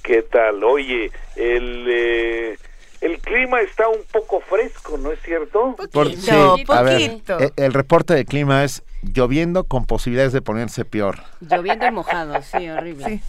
¿Qué 0.03 0.23
tal? 0.23 0.65
Oye, 0.65 1.13
el... 1.37 1.87
Eh, 1.89 2.57
el 3.03 3.19
clima 3.19 3.61
está 3.61 3.89
un 3.89 4.01
poco 4.11 4.41
fresco, 4.41 4.97
¿no 4.99 5.13
es 5.13 5.21
cierto? 5.23 5.77
Poquito, 5.93 6.57
poquito. 6.67 7.39
Eh, 7.39 7.51
el 7.57 7.73
reporte 7.75 8.15
de 8.15 8.25
clima 8.25 8.65
es 8.65 8.83
lloviendo 9.13 9.65
con 9.65 9.87
posibilidades 9.87 10.33
de 10.33 10.43
ponerse 10.43 10.85
peor. 10.85 11.17
Lloviendo 11.41 11.87
y 11.87 11.91
mojado, 11.91 12.41
sí, 12.43 12.69
horrible. 12.69 13.21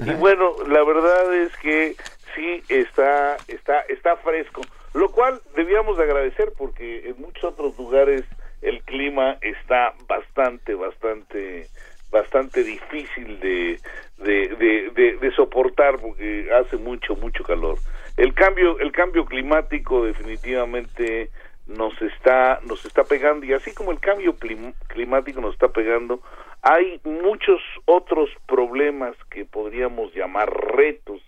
Y 0.00 0.10
bueno, 0.14 0.52
la 0.68 0.82
verdad 0.84 1.34
es 1.34 1.56
que 1.58 1.96
sí 2.34 2.62
está 2.68 3.36
está 3.48 3.80
está 3.88 4.16
fresco, 4.16 4.62
lo 4.94 5.10
cual 5.10 5.40
debíamos 5.54 5.98
de 5.98 6.04
agradecer 6.04 6.52
porque 6.56 7.08
en 7.08 7.20
muchos 7.20 7.44
otros 7.44 7.76
lugares 7.76 8.22
el 8.62 8.82
clima 8.84 9.36
está 9.40 9.94
bastante 10.08 10.74
bastante 10.74 11.68
bastante 12.10 12.62
difícil 12.62 13.40
de 13.40 13.80
de, 14.18 14.90
de, 14.94 15.18
de 15.20 15.34
soportar 15.34 15.98
porque 15.98 16.48
hace 16.52 16.76
mucho 16.76 17.16
mucho 17.16 17.42
calor. 17.44 17.78
El 18.16 18.34
cambio 18.34 18.78
el 18.78 18.92
cambio 18.92 19.24
climático 19.24 20.04
definitivamente 20.04 21.30
nos 21.66 22.00
está 22.02 22.60
nos 22.66 22.84
está 22.84 23.04
pegando 23.04 23.46
y 23.46 23.52
así 23.52 23.72
como 23.72 23.92
el 23.92 24.00
cambio 24.00 24.36
climático 24.88 25.40
nos 25.40 25.54
está 25.54 25.68
pegando 25.68 26.20
hay 26.60 27.00
muchos 27.04 27.60
otros 27.84 28.30
problemas 28.46 29.16
que 29.30 29.44
podríamos 29.44 30.14
llamar 30.14 30.50
retos 30.74 31.20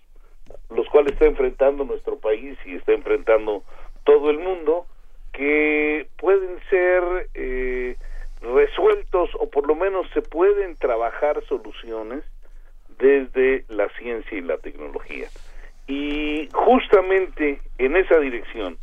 los 0.71 0.89
cuales 0.89 1.13
está 1.13 1.27
enfrentando 1.27 1.85
nuestro 1.85 2.19
país 2.19 2.59
y 2.65 2.77
está 2.77 2.93
enfrentando 2.93 3.63
todo 4.05 4.31
el 4.31 4.39
mundo 4.39 4.87
que 5.33 6.07
pueden 6.19 6.59
ser 6.71 7.29
eh, 7.35 7.97
resueltos 8.41 9.31
o 9.39 9.49
por 9.51 9.67
lo 9.67 9.75
menos 9.75 10.07
se 10.15 10.23
pueden 10.23 10.77
trabajar 10.77 11.43
soluciones 11.49 12.23
desde 12.99 13.65
la 13.69 13.89
ciencia 13.99 14.39
y 14.39 14.43
la 14.43 14.59
tecnología. 14.59 15.29
Y 15.87 16.49
justamente 16.53 17.61
en 17.79 17.97
esa 17.97 18.19
dirección 18.19 18.79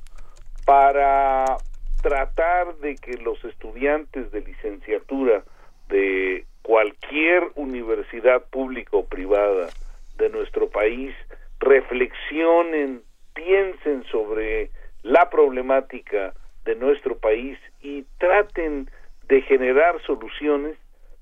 para 0.65 1.57
tratar 2.01 2.75
de 2.77 2.95
que 2.95 3.17
los 3.17 3.43
estudiantes 3.43 4.31
de 4.31 4.41
licenciatura 4.41 5.43
de 5.89 6.45
cualquier 6.61 7.43
universidad 7.55 8.43
pública 8.49 8.97
o 8.97 9.05
privada 9.05 9.69
de 10.17 10.29
nuestro 10.29 10.69
país 10.69 11.13
reflexionen, 11.59 13.01
piensen 13.33 14.03
sobre 14.05 14.71
la 15.03 15.29
problemática 15.29 16.33
de 16.65 16.75
nuestro 16.75 17.17
país 17.17 17.57
y 17.81 18.03
traten 18.19 18.89
de 19.27 19.41
generar 19.41 20.01
soluciones, 20.05 20.77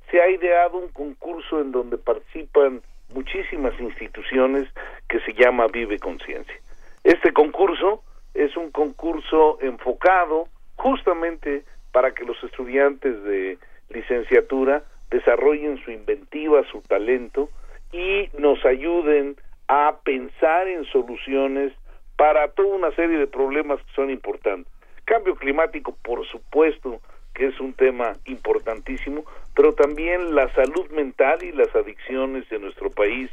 se 0.10 0.22
ha 0.22 0.30
ideado 0.30 0.78
un 0.78 0.90
concurso 0.90 1.62
en 1.62 1.72
donde 1.72 1.98
participan 1.98 2.82
muchísimas 3.14 3.80
instituciones 3.80 4.68
que 5.08 5.20
se 5.22 5.34
llama 5.34 5.68
Vive 5.68 6.00
Conciencia. 6.00 6.56
Este 7.04 7.32
concurso 7.32 8.04
es 8.40 8.56
un 8.56 8.72
concurso 8.72 9.58
enfocado 9.62 10.48
justamente 10.78 11.64
para 11.92 12.14
que 12.14 12.24
los 12.24 12.42
estudiantes 12.42 13.22
de 13.24 13.58
licenciatura 13.90 14.84
desarrollen 15.10 15.78
su 15.84 15.92
inventiva, 15.92 16.64
su 16.72 16.82
talento 16.82 17.50
y 17.92 18.30
nos 18.38 18.64
ayuden 18.66 19.36
a 19.68 19.98
pensar 20.04 20.70
en 20.70 20.86
soluciones 20.86 21.74
para 22.16 22.48
toda 22.52 22.76
una 22.76 22.92
serie 22.92 23.18
de 23.18 23.28
problemas 23.28 23.80
que 23.82 23.92
son 23.94 24.10
importantes. 24.10 24.72
Cambio 25.04 25.36
climático, 25.36 25.98
por 26.02 26.26
supuesto, 26.28 27.02
es 27.40 27.60
un 27.60 27.74
tema 27.74 28.14
importantísimo, 28.26 29.26
pero 29.56 29.74
también 29.74 30.36
la 30.36 30.54
salud 30.54 30.90
mental 30.92 31.44
y 31.44 31.52
las 31.52 31.74
adicciones 31.76 32.50
en 32.52 32.62
nuestro 32.62 32.90
país 32.90 33.30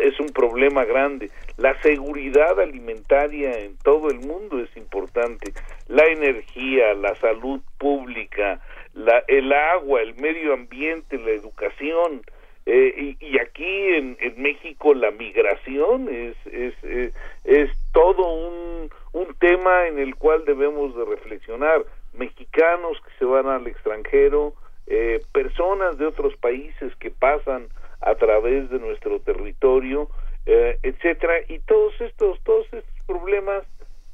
es 0.00 0.18
un 0.20 0.28
problema 0.28 0.84
grande. 0.84 1.30
La 1.56 1.80
seguridad 1.80 2.60
alimentaria 2.60 3.58
en 3.58 3.76
todo 3.78 4.10
el 4.10 4.20
mundo 4.20 4.60
es 4.60 4.74
importante. 4.76 5.52
La 5.88 6.04
energía, 6.04 6.94
la 6.94 7.14
salud 7.16 7.60
pública, 7.78 8.60
la, 8.94 9.22
el 9.28 9.52
agua, 9.52 10.02
el 10.02 10.14
medio 10.16 10.52
ambiente, 10.52 11.18
la 11.18 11.30
educación. 11.30 12.22
Eh, 12.68 13.14
y, 13.20 13.38
aquí 13.38 13.64
en, 13.64 14.16
México 14.38 14.92
la 14.92 15.12
migración 15.12 16.08
es, 16.08 16.36
es, 16.46 16.74
es, 16.82 17.14
es 17.44 17.70
todo 17.92 18.28
un, 18.28 18.90
un 19.12 19.34
tema 19.38 19.86
en 19.86 20.00
el 20.00 20.16
cual 20.16 20.44
debemos 20.44 20.96
de 20.96 21.04
reflexionar. 21.04 21.84
Mexicanos 22.16 22.98
que 23.04 23.18
se 23.18 23.24
van 23.24 23.46
al 23.46 23.66
extranjero, 23.66 24.54
eh, 24.86 25.22
personas 25.32 25.98
de 25.98 26.06
otros 26.06 26.36
países 26.36 26.94
que 26.96 27.10
pasan 27.10 27.68
a 28.00 28.14
través 28.14 28.70
de 28.70 28.78
nuestro 28.78 29.20
territorio, 29.20 30.08
eh, 30.46 30.78
etcétera, 30.82 31.34
y 31.48 31.58
todos 31.60 32.00
estos 32.00 32.40
todos 32.44 32.66
estos 32.66 32.84
problemas 33.06 33.64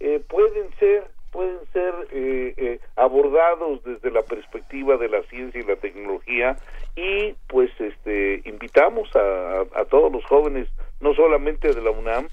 eh, 0.01 0.23
pueden 0.29 0.73
ser 0.79 1.05
pueden 1.31 1.61
ser 1.73 1.95
eh, 2.11 2.79
abordados 2.97 3.83
desde 3.85 4.11
la 4.11 4.23
perspectiva 4.23 4.99
de 4.99 5.09
la 5.09 5.23
ciencia 5.25 5.61
y 5.61 5.65
la 5.65 5.77
tecnología. 5.77 6.57
Y 6.95 7.35
pues 7.49 7.71
este 7.81 8.43
invitamos 8.45 9.09
a, 9.17 9.61
a 9.75 9.85
todos 9.87 10.13
los 10.13 10.25
jóvenes 10.27 10.69
no 11.01 11.15
solamente 11.15 11.73
de 11.73 11.81
la 11.81 11.91
UNAM 11.91 12.29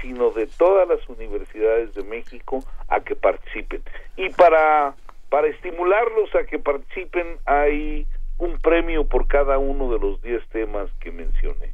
sino 0.00 0.30
de 0.30 0.46
todas 0.46 0.86
las 0.86 1.08
universidades 1.08 1.94
de 1.94 2.02
México 2.04 2.62
a 2.88 3.00
que 3.00 3.16
participen. 3.16 3.82
Y 4.16 4.28
para 4.30 4.94
para 5.34 5.48
estimularlos 5.48 6.32
a 6.36 6.44
que 6.44 6.60
participen 6.60 7.26
hay 7.44 8.06
un 8.38 8.56
premio 8.60 9.08
por 9.08 9.26
cada 9.26 9.58
uno 9.58 9.92
de 9.92 9.98
los 9.98 10.22
10 10.22 10.46
temas 10.50 10.88
que 11.00 11.10
mencioné. 11.10 11.72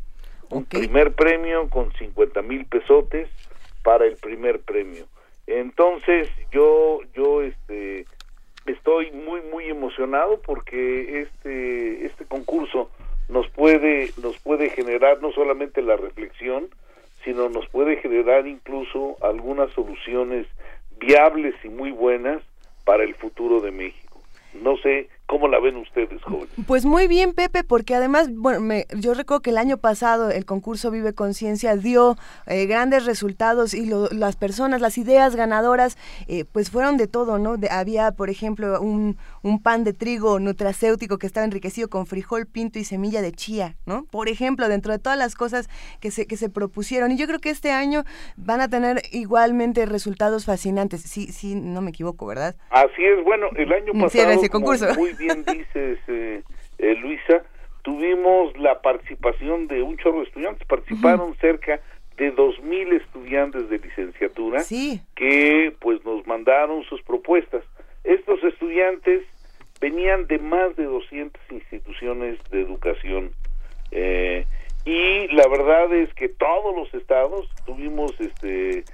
Un 0.49 0.65
primer 0.65 1.13
premio 1.13 1.69
con 1.69 1.93
50 1.93 2.41
mil 2.41 2.65
pesotes 2.65 3.29
para 3.83 4.07
el 4.07 4.17
primer 4.17 4.61
premio. 4.61 5.05
Entonces 5.47 6.31
yo 6.51 7.01
yo 7.13 7.43
este 7.43 8.07
estoy 8.65 9.11
muy 9.11 9.43
muy 9.53 9.67
emocionado 9.67 10.41
porque 10.41 11.21
este 11.21 12.07
este 12.07 12.25
concurso 12.25 12.91
nos 13.29 13.47
puede 13.51 14.11
nos 14.23 14.39
puede 14.39 14.71
generar 14.71 15.21
no 15.21 15.33
solamente 15.33 15.83
la 15.83 15.99
reflexión 15.99 16.71
sino 17.27 17.51
nos 17.51 17.69
puede 17.69 17.97
generar 17.97 18.47
incluso 18.47 19.19
algunas 19.21 19.71
soluciones 19.73 20.47
viables 20.99 21.55
y 21.63 21.69
muy 21.69 21.91
buenas 21.91 22.41
para 22.85 23.05
el 23.05 23.15
futuro 23.15 23.61
de 23.61 23.71
México. 23.71 24.21
No 24.55 24.77
sé 24.79 25.09
¿Cómo 25.31 25.47
la 25.47 25.61
ven 25.61 25.77
ustedes, 25.77 26.21
jóvenes? 26.23 26.49
Pues 26.67 26.85
muy 26.85 27.07
bien, 27.07 27.35
Pepe, 27.35 27.63
porque 27.63 27.95
además, 27.95 28.29
bueno, 28.35 28.59
me, 28.59 28.87
yo 28.99 29.15
recuerdo 29.15 29.43
que 29.43 29.51
el 29.51 29.59
año 29.59 29.77
pasado 29.77 30.29
el 30.29 30.45
concurso 30.45 30.91
Vive 30.91 31.15
Conciencia 31.15 31.77
dio 31.77 32.17
eh, 32.49 32.67
grandes 32.67 33.07
resultados 33.07 33.73
y 33.73 33.89
las 34.11 34.35
personas, 34.35 34.81
las 34.81 34.99
ideas 34.99 35.37
ganadoras, 35.37 35.97
eh, 36.27 36.45
pues 36.51 36.73
fueron 36.73 36.97
de 36.97 37.07
todo, 37.07 37.39
¿no? 37.39 37.55
había, 37.71 38.11
por 38.11 38.29
ejemplo, 38.29 38.81
un, 38.81 39.19
un, 39.45 39.63
pan 39.63 39.85
de 39.85 39.93
trigo 39.93 40.41
nutracéutico 40.41 41.17
que 41.19 41.29
estaba 41.29 41.45
enriquecido 41.45 41.89
con 41.89 42.07
frijol, 42.07 42.47
pinto 42.47 42.81
y 42.81 42.85
semilla 42.85 43.23
de 43.23 43.31
chía, 43.31 43.77
¿no? 43.87 44.07
Por 44.11 44.29
ejemplo, 44.29 44.69
dentro 44.69 44.91
de 44.91 44.99
todas 44.99 45.17
las 45.17 45.37
cosas 45.37 45.69
que 46.01 46.11
se, 46.11 46.27
que 46.27 46.37
se 46.37 46.51
propusieron. 46.51 47.13
Y 47.13 47.17
yo 47.17 47.29
creo 47.29 47.39
que 47.39 47.51
este 47.51 47.71
año 47.71 48.03
van 48.37 48.61
a 48.61 48.69
tener 48.69 49.03
igualmente 49.13 49.87
resultados 49.87 50.45
fascinantes. 50.45 51.03
Sí, 51.03 51.29
sí, 51.29 51.55
no 51.55 51.83
me 51.83 51.91
equivoco, 51.91 52.27
¿verdad? 52.27 52.57
Así 52.71 53.05
es, 53.05 53.23
bueno, 53.23 53.47
el 53.55 53.73
año 53.73 53.93
pasado... 54.01 54.33
Sí, 54.33 54.39
ese 54.41 54.49
concurso 54.49 54.87
bien 55.21 55.45
dices, 55.45 55.99
eh, 56.09 56.43
eh, 56.79 56.95
Luisa, 56.97 57.45
tuvimos 57.83 58.57
la 58.59 58.81
participación 58.81 59.69
de 59.69 59.83
un 59.83 59.97
chorro 59.99 60.19
de 60.21 60.25
estudiantes, 60.25 60.67
participaron 60.67 61.37
cerca 61.37 61.81
de 62.17 62.31
dos 62.33 62.61
mil 62.63 62.93
estudiantes 62.93 63.69
de 63.71 63.79
licenciatura 63.79 64.63
que 65.15 65.75
pues 65.79 66.05
nos 66.05 66.27
mandaron 66.27 66.83
sus 66.85 67.01
propuestas. 67.03 67.63
Estos 68.05 68.43
estudiantes 68.43 69.23
venían 69.81 70.27
de 70.27 70.39
más 70.39 70.77
de 70.77 70.85
200 70.85 71.41
instituciones 71.51 72.39
de 72.51 72.61
educación 72.61 73.33
eh, 73.91 74.47
y 74.85 75.29
la 75.29 75.47
verdad 75.49 75.93
es 75.95 76.13
que 76.15 76.29
todos 76.29 76.75
los 76.77 76.93
estados 76.95 77.49
tuvimos 77.67 78.19
este 78.19 78.85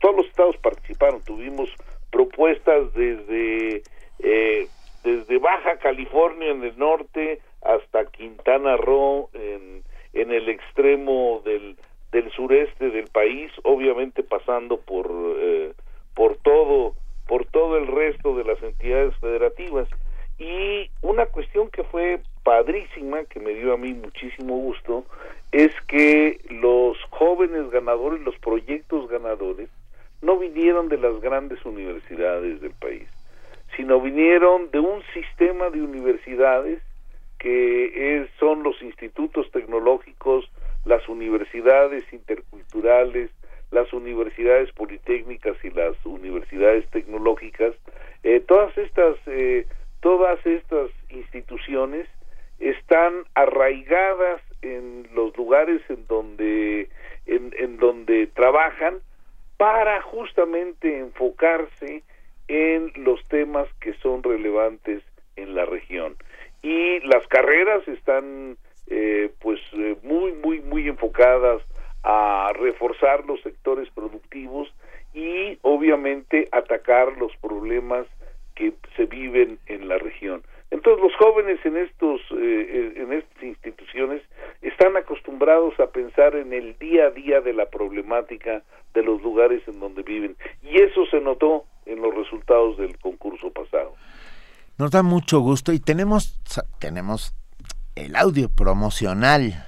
todos 0.00 0.16
los 0.16 0.26
estados 0.26 0.56
participaron. 0.58 1.22
Tuvimos 1.22 1.70
propuestas 2.10 2.92
desde 2.94 3.82
eh, 4.20 4.68
desde 5.08 5.38
Baja 5.38 5.78
California 5.78 6.50
en 6.50 6.62
el 6.62 6.78
norte 6.78 7.40
hasta 7.62 8.04
Quintana 8.06 8.76
Roo 8.76 9.30
en, 9.32 9.82
el 10.12 10.48
extremo 10.48 11.42
del, 11.44 11.76
del 12.12 12.30
sureste 12.32 12.90
del 12.90 13.06
país, 13.06 13.50
obviamente 13.62 14.22
pasando 14.22 14.78
por 14.78 15.08
eh, 15.10 15.72
por 16.14 16.36
todo 16.38 16.94
por 17.26 17.46
todo 17.46 17.76
el 17.78 17.86
resto 17.86 18.36
de 18.36 18.44
las 18.44 18.62
entidades 18.62 19.14
federativas. 19.18 19.88
Y 20.38 20.90
una 21.02 21.26
cuestión 21.26 21.70
que 21.70 21.84
fue 21.84 22.20
padrísima 22.42 23.24
que 23.24 23.40
me 23.40 23.54
dio 23.54 23.74
a 23.74 23.76
mí 23.76 23.92
muchísimo 23.94 24.56
gusto 24.56 25.04
es 25.52 25.72
que 25.86 26.40
los 26.50 26.96
jóvenes 27.10 27.70
ganadores, 27.70 28.20
los 28.22 28.36
proyectos 28.38 29.08
ganadores, 29.08 29.68
no 30.22 30.38
vinieron 30.38 30.88
de 30.88 30.98
las 30.98 31.20
grandes 31.20 31.64
universidades 31.64 32.60
del 32.60 32.72
país, 32.72 33.08
sino 33.78 34.00
vinieron 34.00 34.72
de 34.72 34.80
un 34.80 35.04
sistema 35.14 35.70
de 35.70 35.80
universidades 35.80 36.82
que 37.38 38.28
son 38.40 38.64
los 38.64 38.82
institutos 38.82 39.48
tecnológicos, 39.52 40.50
las 40.84 41.08
universidades 41.08 42.04
interculturales, 42.12 43.30
las 43.70 43.92
universidades 43.92 44.72
politécnicas 44.72 45.56
y 45.62 45.70
las 45.70 45.94
universidades 46.04 46.90
tecnológicas, 46.90 47.72
eh, 48.24 48.40
todas 48.40 48.76
estas 48.76 49.16
eh, 49.26 49.64
todas 50.00 50.44
estas 50.44 50.90
instituciones 51.10 52.08
están 52.58 53.26
arraigadas 53.34 54.42
en 54.62 55.08
los 55.14 55.36
lugares 55.36 55.82
en 55.88 56.04
donde 56.08 56.88
en 57.26 57.76
donde 57.76 58.26
trabajan 58.26 58.98
para 59.56 60.02
justamente 60.02 60.98
enfocarse 60.98 62.02
en 62.48 62.92
los 62.96 63.22
temas 63.28 63.68
que 63.80 63.94
son 63.94 64.22
relevantes 64.22 65.02
en 65.36 65.54
la 65.54 65.64
región 65.64 66.16
y 66.62 67.00
las 67.00 67.26
carreras 67.28 67.86
están 67.86 68.56
eh, 68.88 69.30
pues 69.40 69.60
eh, 69.74 69.96
muy 70.02 70.32
muy 70.32 70.60
muy 70.60 70.88
enfocadas 70.88 71.62
a 72.02 72.52
reforzar 72.54 73.24
los 73.26 73.40
sectores 73.42 73.88
productivos 73.90 74.72
y 75.14 75.58
obviamente 75.62 76.48
atacar 76.52 77.16
los 77.18 77.34
problemas 77.36 78.06
que 78.54 78.72
se 78.96 79.06
viven 79.06 79.58
en 79.66 79.88
la 79.88 79.98
región. 79.98 80.42
Entonces 80.70 81.02
los 81.02 81.14
jóvenes 81.16 81.58
en 81.64 81.76
estos 81.76 82.20
eh, 82.32 82.94
en 82.96 83.12
estas 83.12 83.42
instituciones 83.42 84.22
están 84.62 84.96
acostumbrados 84.96 85.78
a 85.80 85.90
pensar 85.90 86.34
en 86.34 86.52
el 86.52 86.76
día 86.78 87.06
a 87.06 87.10
día 87.10 87.40
de 87.40 87.52
la 87.52 87.66
problemática 87.66 88.62
de 88.94 89.02
los 89.02 89.22
lugares 89.22 89.62
en 89.68 89.80
donde 89.80 90.02
viven 90.02 90.36
y 90.62 90.80
eso 90.80 91.06
se 91.06 91.20
notó 91.20 91.64
en 91.88 92.00
los 92.00 92.14
resultados 92.14 92.76
del 92.76 92.98
concurso 92.98 93.50
pasado. 93.50 93.94
Nos 94.76 94.90
da 94.90 95.02
mucho 95.02 95.40
gusto 95.40 95.72
y 95.72 95.80
tenemos 95.80 96.38
tenemos 96.78 97.34
el 97.96 98.14
audio 98.14 98.48
promocional 98.48 99.64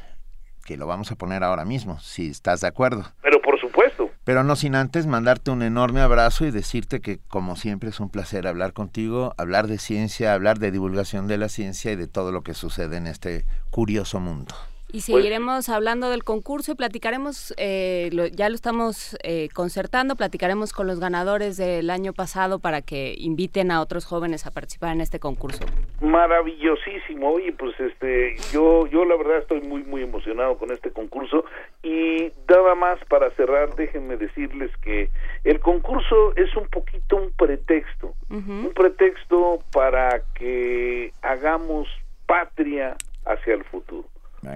que 0.64 0.76
lo 0.76 0.86
vamos 0.86 1.10
a 1.10 1.16
poner 1.16 1.42
ahora 1.42 1.64
mismo, 1.64 1.98
si 1.98 2.28
estás 2.28 2.60
de 2.60 2.68
acuerdo. 2.68 3.04
Pero 3.22 3.42
por 3.42 3.58
supuesto. 3.58 4.08
Pero 4.22 4.44
no 4.44 4.54
sin 4.54 4.76
antes 4.76 5.08
mandarte 5.08 5.50
un 5.50 5.62
enorme 5.62 6.00
abrazo 6.00 6.46
y 6.46 6.52
decirte 6.52 7.00
que 7.00 7.18
como 7.26 7.56
siempre 7.56 7.88
es 7.90 7.98
un 7.98 8.08
placer 8.08 8.46
hablar 8.46 8.72
contigo, 8.72 9.34
hablar 9.36 9.66
de 9.66 9.78
ciencia, 9.78 10.32
hablar 10.32 10.60
de 10.60 10.70
divulgación 10.70 11.26
de 11.26 11.38
la 11.38 11.48
ciencia 11.48 11.90
y 11.90 11.96
de 11.96 12.06
todo 12.06 12.30
lo 12.30 12.42
que 12.42 12.54
sucede 12.54 12.98
en 12.98 13.08
este 13.08 13.46
curioso 13.70 14.20
mundo. 14.20 14.54
Y 14.92 15.02
seguiremos 15.02 15.68
hablando 15.68 16.10
del 16.10 16.24
concurso 16.24 16.72
y 16.72 16.74
platicaremos, 16.74 17.54
eh, 17.56 18.10
ya 18.32 18.48
lo 18.48 18.54
estamos 18.54 19.16
eh, 19.22 19.48
concertando, 19.54 20.16
platicaremos 20.16 20.72
con 20.72 20.86
los 20.86 20.98
ganadores 20.98 21.56
del 21.56 21.90
año 21.90 22.12
pasado 22.12 22.58
para 22.58 22.82
que 22.82 23.14
inviten 23.16 23.70
a 23.70 23.80
otros 23.80 24.04
jóvenes 24.04 24.46
a 24.46 24.50
participar 24.50 24.92
en 24.92 25.00
este 25.00 25.20
concurso. 25.20 25.64
Maravillosísimo, 26.00 27.30
oye, 27.30 27.52
pues 27.52 27.78
este, 27.78 28.36
yo, 28.52 28.86
yo 28.88 29.04
la 29.04 29.16
verdad 29.16 29.38
estoy 29.38 29.60
muy, 29.60 29.82
muy 29.84 30.02
emocionado 30.02 30.58
con 30.58 30.72
este 30.72 30.90
concurso. 30.90 31.44
Y 31.82 32.32
nada 32.48 32.74
más 32.74 32.98
para 33.08 33.30
cerrar, 33.32 33.74
déjenme 33.76 34.16
decirles 34.16 34.70
que 34.82 35.10
el 35.44 35.60
concurso 35.60 36.34
es 36.36 36.54
un 36.56 36.66
poquito 36.68 37.16
un 37.16 37.30
pretexto, 37.32 38.14
un 38.28 38.72
pretexto 38.74 39.60
para 39.72 40.22
que 40.34 41.12
hagamos 41.22 41.88
patria 42.26 42.96
hacia 43.24 43.54
el 43.54 43.64
futuro 43.64 44.08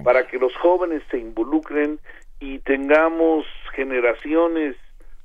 para 0.03 0.27
que 0.27 0.37
los 0.37 0.55
jóvenes 0.57 1.03
se 1.11 1.17
involucren 1.17 1.99
y 2.39 2.59
tengamos 2.59 3.45
generaciones 3.73 4.75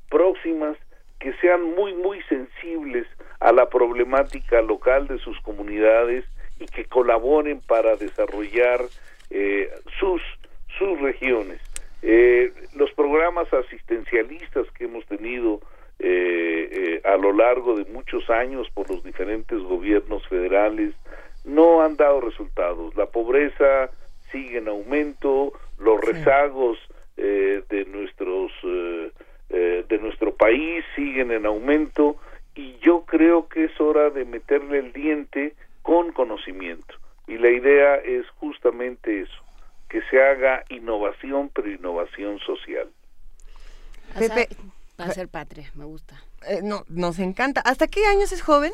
próximas 0.08 0.76
que 1.18 1.32
sean 1.34 1.74
muy 1.74 1.94
muy 1.94 2.22
sensibles 2.22 3.06
a 3.40 3.52
la 3.52 3.68
problemática 3.68 4.60
local 4.62 5.06
de 5.06 5.18
sus 5.18 5.40
comunidades 5.40 6.24
y 6.58 6.66
que 6.66 6.84
colaboren 6.84 7.60
para 7.60 7.96
desarrollar 7.96 8.80
eh, 9.30 9.70
sus 9.98 10.22
sus 10.78 11.00
regiones. 11.00 11.60
Eh, 12.02 12.52
los 12.74 12.90
programas 12.92 13.52
asistencialistas 13.52 14.70
que 14.72 14.84
hemos 14.84 15.04
tenido 15.06 15.60
eh, 15.98 17.00
a 17.04 17.16
lo 17.16 17.32
largo 17.32 17.76
de 17.76 17.84
muchos 17.90 18.28
años 18.30 18.68
por 18.72 18.88
los 18.90 19.02
diferentes 19.04 19.58
gobiernos 19.60 20.26
federales 20.28 20.94
no 21.44 21.82
han 21.82 21.96
dado 21.96 22.20
resultados. 22.20 22.94
La 22.96 23.06
pobreza 23.06 23.90
sigue 24.30 24.58
en 24.58 24.68
aumento, 24.68 25.52
los 25.78 26.00
rezagos 26.00 26.78
eh, 27.16 27.62
de 27.68 27.84
nuestros 27.86 28.52
eh, 28.64 29.12
eh, 29.50 29.84
de 29.88 29.98
nuestro 29.98 30.34
país 30.34 30.84
siguen 30.94 31.32
en 31.32 31.46
aumento 31.46 32.16
y 32.54 32.78
yo 32.78 33.04
creo 33.04 33.48
que 33.48 33.64
es 33.64 33.80
hora 33.80 34.10
de 34.10 34.24
meterle 34.24 34.78
el 34.78 34.92
diente 34.92 35.54
con 35.82 36.12
conocimiento. 36.12 36.94
Y 37.26 37.38
la 37.38 37.50
idea 37.50 37.96
es 37.96 38.28
justamente 38.38 39.22
eso 39.22 39.42
que 39.88 40.02
se 40.02 40.22
haga 40.22 40.64
innovación 40.68 41.50
pero 41.52 41.70
innovación 41.70 42.38
social. 42.40 42.88
Pepe 44.18 44.48
para 44.96 45.12
ser 45.12 45.28
patria 45.28 45.70
me 45.74 45.84
gusta. 45.84 46.22
no 46.62 46.84
nos 46.88 47.18
encanta. 47.18 47.60
Hasta 47.62 47.88
qué 47.88 48.06
años 48.06 48.32
es 48.32 48.42
joven 48.42 48.72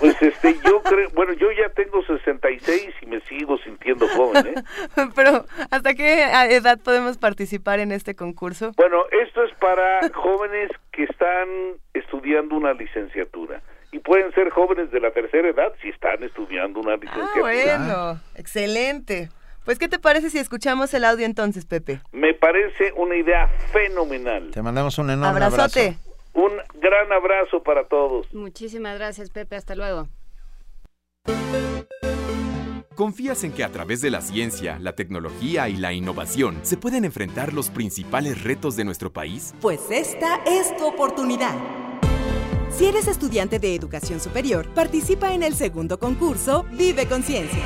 pues 0.00 0.20
este, 0.20 0.56
yo 0.64 0.82
creo, 0.82 1.10
bueno, 1.14 1.32
yo 1.34 1.50
ya 1.52 1.68
tengo 1.70 2.04
66 2.04 2.94
y 3.02 3.06
me 3.06 3.20
sigo 3.22 3.58
sintiendo 3.58 4.08
joven, 4.08 4.46
¿eh? 4.46 4.54
Pero, 5.14 5.44
¿hasta 5.70 5.94
qué 5.94 6.22
edad 6.50 6.78
podemos 6.78 7.18
participar 7.18 7.80
en 7.80 7.92
este 7.92 8.14
concurso? 8.14 8.72
Bueno, 8.76 9.02
esto 9.10 9.42
es 9.44 9.54
para 9.54 10.00
jóvenes 10.14 10.70
que 10.92 11.04
están 11.04 11.48
estudiando 11.94 12.56
una 12.56 12.72
licenciatura. 12.74 13.62
Y 13.92 13.98
pueden 13.98 14.32
ser 14.32 14.48
jóvenes 14.50 14.90
de 14.90 15.00
la 15.00 15.10
tercera 15.10 15.48
edad 15.48 15.72
si 15.82 15.90
están 15.90 16.22
estudiando 16.22 16.80
una 16.80 16.96
licenciatura. 16.96 17.34
Ah, 17.34 17.78
bueno, 17.78 18.20
excelente. 18.36 19.28
Pues, 19.64 19.78
¿qué 19.78 19.86
te 19.88 19.98
parece 19.98 20.30
si 20.30 20.38
escuchamos 20.38 20.92
el 20.94 21.04
audio 21.04 21.24
entonces, 21.24 21.66
Pepe? 21.66 22.00
Me 22.10 22.34
parece 22.34 22.92
una 22.96 23.14
idea 23.16 23.48
fenomenal. 23.72 24.50
Te 24.50 24.62
mandamos 24.62 24.98
un 24.98 25.10
enorme 25.10 25.44
Abrazote. 25.44 25.80
abrazo. 25.80 26.11
Un 26.34 26.52
gran 26.74 27.12
abrazo 27.12 27.62
para 27.62 27.86
todos. 27.86 28.32
Muchísimas 28.32 28.98
gracias, 28.98 29.30
Pepe. 29.30 29.56
Hasta 29.56 29.74
luego. 29.74 30.08
¿Confías 32.94 33.42
en 33.42 33.52
que 33.52 33.64
a 33.64 33.70
través 33.70 34.02
de 34.02 34.10
la 34.10 34.20
ciencia, 34.20 34.78
la 34.78 34.94
tecnología 34.94 35.68
y 35.68 35.76
la 35.76 35.92
innovación 35.92 36.60
se 36.62 36.76
pueden 36.76 37.04
enfrentar 37.04 37.52
los 37.52 37.70
principales 37.70 38.44
retos 38.44 38.76
de 38.76 38.84
nuestro 38.84 39.12
país? 39.12 39.54
Pues 39.60 39.90
esta 39.90 40.40
es 40.44 40.76
tu 40.76 40.86
oportunidad. 40.86 41.54
Si 42.70 42.86
eres 42.86 43.08
estudiante 43.08 43.58
de 43.58 43.74
educación 43.74 44.20
superior, 44.20 44.66
participa 44.74 45.32
en 45.32 45.42
el 45.42 45.54
segundo 45.54 45.98
concurso 45.98 46.64
Vive 46.72 47.06
Conciencia. 47.06 47.62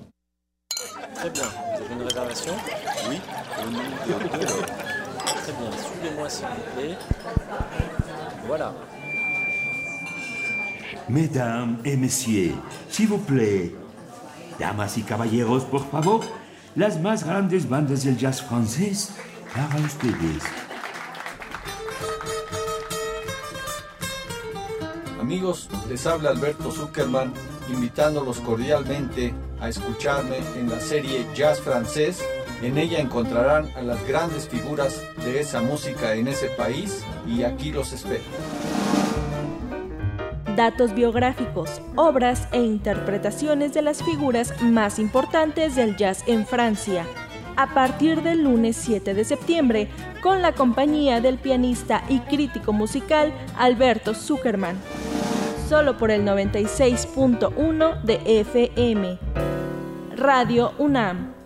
Très 1.14 1.28
bien. 1.30 1.44
Vous 1.44 1.84
avez 1.84 1.94
une 1.94 2.04
réservation 2.04 2.54
Oui. 3.11 3.20
Très 5.37 5.53
bien. 5.53 5.70
Suivez-moi 5.72 6.28
s'il 6.28 6.47
vous 6.47 6.81
plaît. 6.81 6.99
Voilà. 8.47 8.74
Mesdames 11.09 11.78
et 11.85 11.97
messieurs, 11.97 12.55
s'il 12.89 13.09
vous 13.09 13.18
plaît. 13.18 13.74
Damas 14.59 14.97
y 14.97 15.03
caballeros, 15.03 15.64
por 15.64 15.89
favor. 15.91 16.20
Las 16.76 17.01
más 17.01 17.24
grandes 17.24 17.68
bandas 17.68 18.05
del 18.05 18.16
jazz 18.16 18.41
francés 18.41 19.11
para 19.55 19.81
ustedes. 19.85 20.43
Amigos, 25.20 25.68
les 25.89 26.07
habla 26.07 26.31
Alberto 26.31 26.70
Zuckerman, 26.70 27.33
invitándolos 27.72 28.41
cordialmente 28.41 29.33
a 29.61 29.68
escucharme 29.68 30.39
en 30.57 30.68
la 30.68 30.81
serie 30.81 31.26
Jazz 31.35 31.61
Francés. 31.61 32.20
En 32.62 32.76
ella 32.76 33.00
encontrarán 33.00 33.70
a 33.74 33.82
las 33.82 34.06
grandes 34.06 34.48
figuras 34.48 35.02
de 35.24 35.40
esa 35.40 35.62
música 35.62 36.14
en 36.14 36.28
ese 36.28 36.48
país 36.50 37.04
y 37.26 37.42
aquí 37.42 37.72
los 37.72 37.92
espero. 37.92 38.22
Datos 40.56 40.94
biográficos, 40.94 41.80
obras 41.96 42.48
e 42.52 42.58
interpretaciones 42.58 43.72
de 43.72 43.80
las 43.80 44.02
figuras 44.02 44.61
más 44.61 44.98
importantes 44.98 45.74
del 45.74 45.96
jazz 45.96 46.22
en 46.26 46.46
Francia. 46.46 47.06
a 47.56 47.74
partir 47.74 48.22
del 48.22 48.44
lunes 48.44 48.76
7 48.76 49.12
de 49.12 49.24
septiembre 49.24 49.88
con 50.22 50.40
la 50.40 50.52
compañía 50.52 51.20
del 51.20 51.36
pianista 51.36 52.02
y 52.08 52.20
crítico 52.20 52.72
musical 52.72 53.34
Alberto 53.58 54.14
Zuckerman. 54.14 54.76
Solo 55.68 55.98
por 55.98 56.11
el 56.11 56.24
96.1 56.24 58.02
de 58.02 58.40
FM. 58.40 59.18
Radio 60.16 60.72
UNAM. 60.78 61.39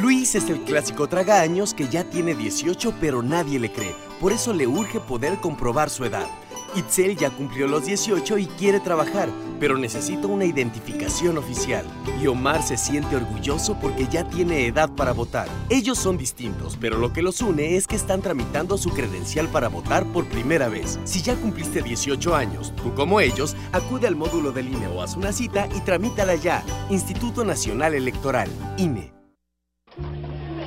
Luis 0.00 0.36
es 0.36 0.48
el 0.48 0.60
clásico 0.60 1.08
tragaños 1.08 1.74
que 1.74 1.88
ya 1.88 2.04
tiene 2.04 2.36
18 2.36 2.94
pero 3.00 3.20
nadie 3.20 3.58
le 3.58 3.72
cree. 3.72 3.96
Por 4.20 4.32
eso 4.32 4.52
le 4.52 4.68
urge 4.68 5.00
poder 5.00 5.40
comprobar 5.40 5.90
su 5.90 6.04
edad. 6.04 6.28
Itzel 6.76 7.16
ya 7.16 7.30
cumplió 7.30 7.66
los 7.66 7.86
18 7.86 8.38
y 8.38 8.46
quiere 8.46 8.78
trabajar, 8.78 9.28
pero 9.58 9.76
necesita 9.76 10.28
una 10.28 10.44
identificación 10.44 11.36
oficial. 11.36 11.84
Y 12.22 12.28
Omar 12.28 12.62
se 12.62 12.76
siente 12.76 13.16
orgulloso 13.16 13.76
porque 13.80 14.06
ya 14.06 14.22
tiene 14.28 14.66
edad 14.66 14.88
para 14.88 15.12
votar. 15.12 15.48
Ellos 15.68 15.98
son 15.98 16.16
distintos, 16.16 16.78
pero 16.80 16.98
lo 16.98 17.12
que 17.12 17.22
los 17.22 17.40
une 17.40 17.74
es 17.76 17.88
que 17.88 17.96
están 17.96 18.22
tramitando 18.22 18.78
su 18.78 18.90
credencial 18.90 19.48
para 19.48 19.68
votar 19.68 20.04
por 20.12 20.26
primera 20.26 20.68
vez. 20.68 21.00
Si 21.04 21.22
ya 21.22 21.34
cumpliste 21.34 21.82
18 21.82 22.36
años, 22.36 22.72
tú 22.76 22.94
como 22.94 23.18
ellos, 23.18 23.56
acude 23.72 24.06
al 24.06 24.14
módulo 24.14 24.52
del 24.52 24.68
INE 24.68 24.86
o 24.86 25.02
haz 25.02 25.16
una 25.16 25.32
cita 25.32 25.68
y 25.74 25.80
tramítala 25.80 26.36
ya. 26.36 26.62
Instituto 26.88 27.44
Nacional 27.44 27.94
Electoral, 27.94 28.48
INE. 28.76 29.17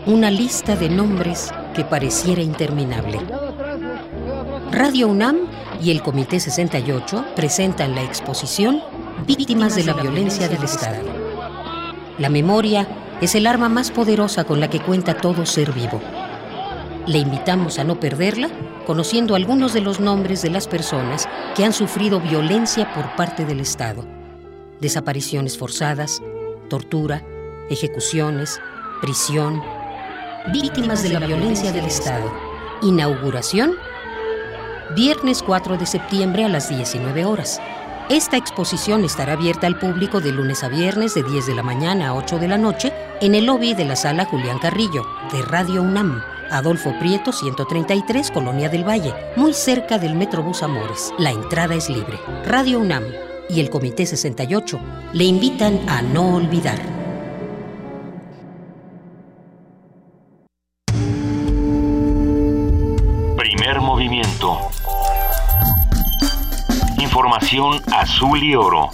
Una 0.08 0.32
lista 0.32 0.76
de 0.76 0.90
nombres 0.90 1.52
que 1.76 1.86
pareciera 1.86 2.42
interminable. 2.42 3.20
Radio 4.72 5.08
UNAM 5.08 5.42
y 5.80 5.92
el 5.92 6.02
Comité 6.02 6.40
68 6.40 7.26
presentan 7.36 7.94
la 7.94 8.02
exposición 8.02 8.82
Víctimas 9.28 9.76
de 9.76 9.84
la 9.84 9.94
Violencia 9.94 10.50
del 10.50 10.64
Estado. 10.64 11.04
La 12.18 12.30
memoria 12.30 12.88
es 13.22 13.36
el 13.36 13.46
arma 13.46 13.70
más 13.70 13.92
poderosa 13.92 14.44
con 14.44 14.60
la 14.60 14.72
que 14.72 14.80
cuenta 14.80 15.18
todo 15.18 15.46
ser 15.46 15.72
vivo. 15.72 16.02
Le 17.06 17.20
invitamos 17.20 17.78
a 17.78 17.84
no 17.84 18.00
perderla 18.00 18.50
conociendo 18.88 19.36
algunos 19.36 19.72
de 19.74 19.82
los 19.82 20.00
nombres 20.00 20.42
de 20.42 20.50
las 20.50 20.68
personas 20.68 21.30
que 21.56 21.64
han 21.64 21.74
sufrido 21.74 22.20
violencia 22.20 22.92
por 22.96 23.16
parte 23.16 23.46
del 23.46 23.60
Estado. 23.60 24.04
Desapariciones 24.80 25.60
forzadas, 25.60 26.24
tortura, 26.70 27.24
ejecuciones, 27.70 28.60
prisión, 29.00 29.62
víctimas 30.48 31.04
de 31.04 31.10
la 31.10 31.20
violencia 31.20 31.72
del 31.72 31.86
Estado. 31.86 32.32
Inauguración 32.82 33.76
viernes 34.96 35.42
4 35.44 35.78
de 35.78 35.86
septiembre 35.86 36.44
a 36.44 36.50
las 36.50 36.70
19 36.70 37.26
horas. 37.26 37.62
Esta 38.10 38.36
exposición 38.36 39.06
estará 39.06 39.34
abierta 39.34 39.68
al 39.68 39.80
público 39.80 40.20
de 40.20 40.32
lunes 40.32 40.64
a 40.64 40.68
viernes 40.68 41.14
de 41.14 41.24
10 41.24 41.48
de 41.48 41.56
la 41.56 41.64
mañana 41.64 42.10
a 42.10 42.14
8 42.16 42.40
de 42.40 42.48
la 42.48 42.58
noche 42.58 42.92
en 43.22 43.36
el 43.36 43.46
lobby 43.46 43.74
de 43.74 43.86
la 43.86 43.96
sala 43.96 44.26
Julián 44.26 44.60
Carrillo 44.60 45.06
de 45.32 45.42
Radio 45.44 45.82
UNAM, 45.82 46.22
Adolfo 46.50 46.94
Prieto 47.00 47.32
133, 47.32 48.32
Colonia 48.32 48.68
del 48.68 48.88
Valle, 48.88 49.14
muy 49.38 49.54
cerca 49.54 49.98
del 49.98 50.16
Metrobús 50.16 50.62
Amores. 50.62 51.14
La 51.18 51.32
entrada 51.32 51.76
es 51.76 51.90
libre. 51.90 52.20
Radio 52.46 52.80
UNAM 52.80 53.04
y 53.50 53.62
el 53.62 53.70
Comité 53.70 54.06
68 54.06 54.80
le 55.14 55.24
invitan 55.24 55.80
a 55.88 56.02
no 56.02 56.36
olvidar. 56.36 57.01
Azul 67.54 68.42
y 68.42 68.56
oro. 68.56 68.92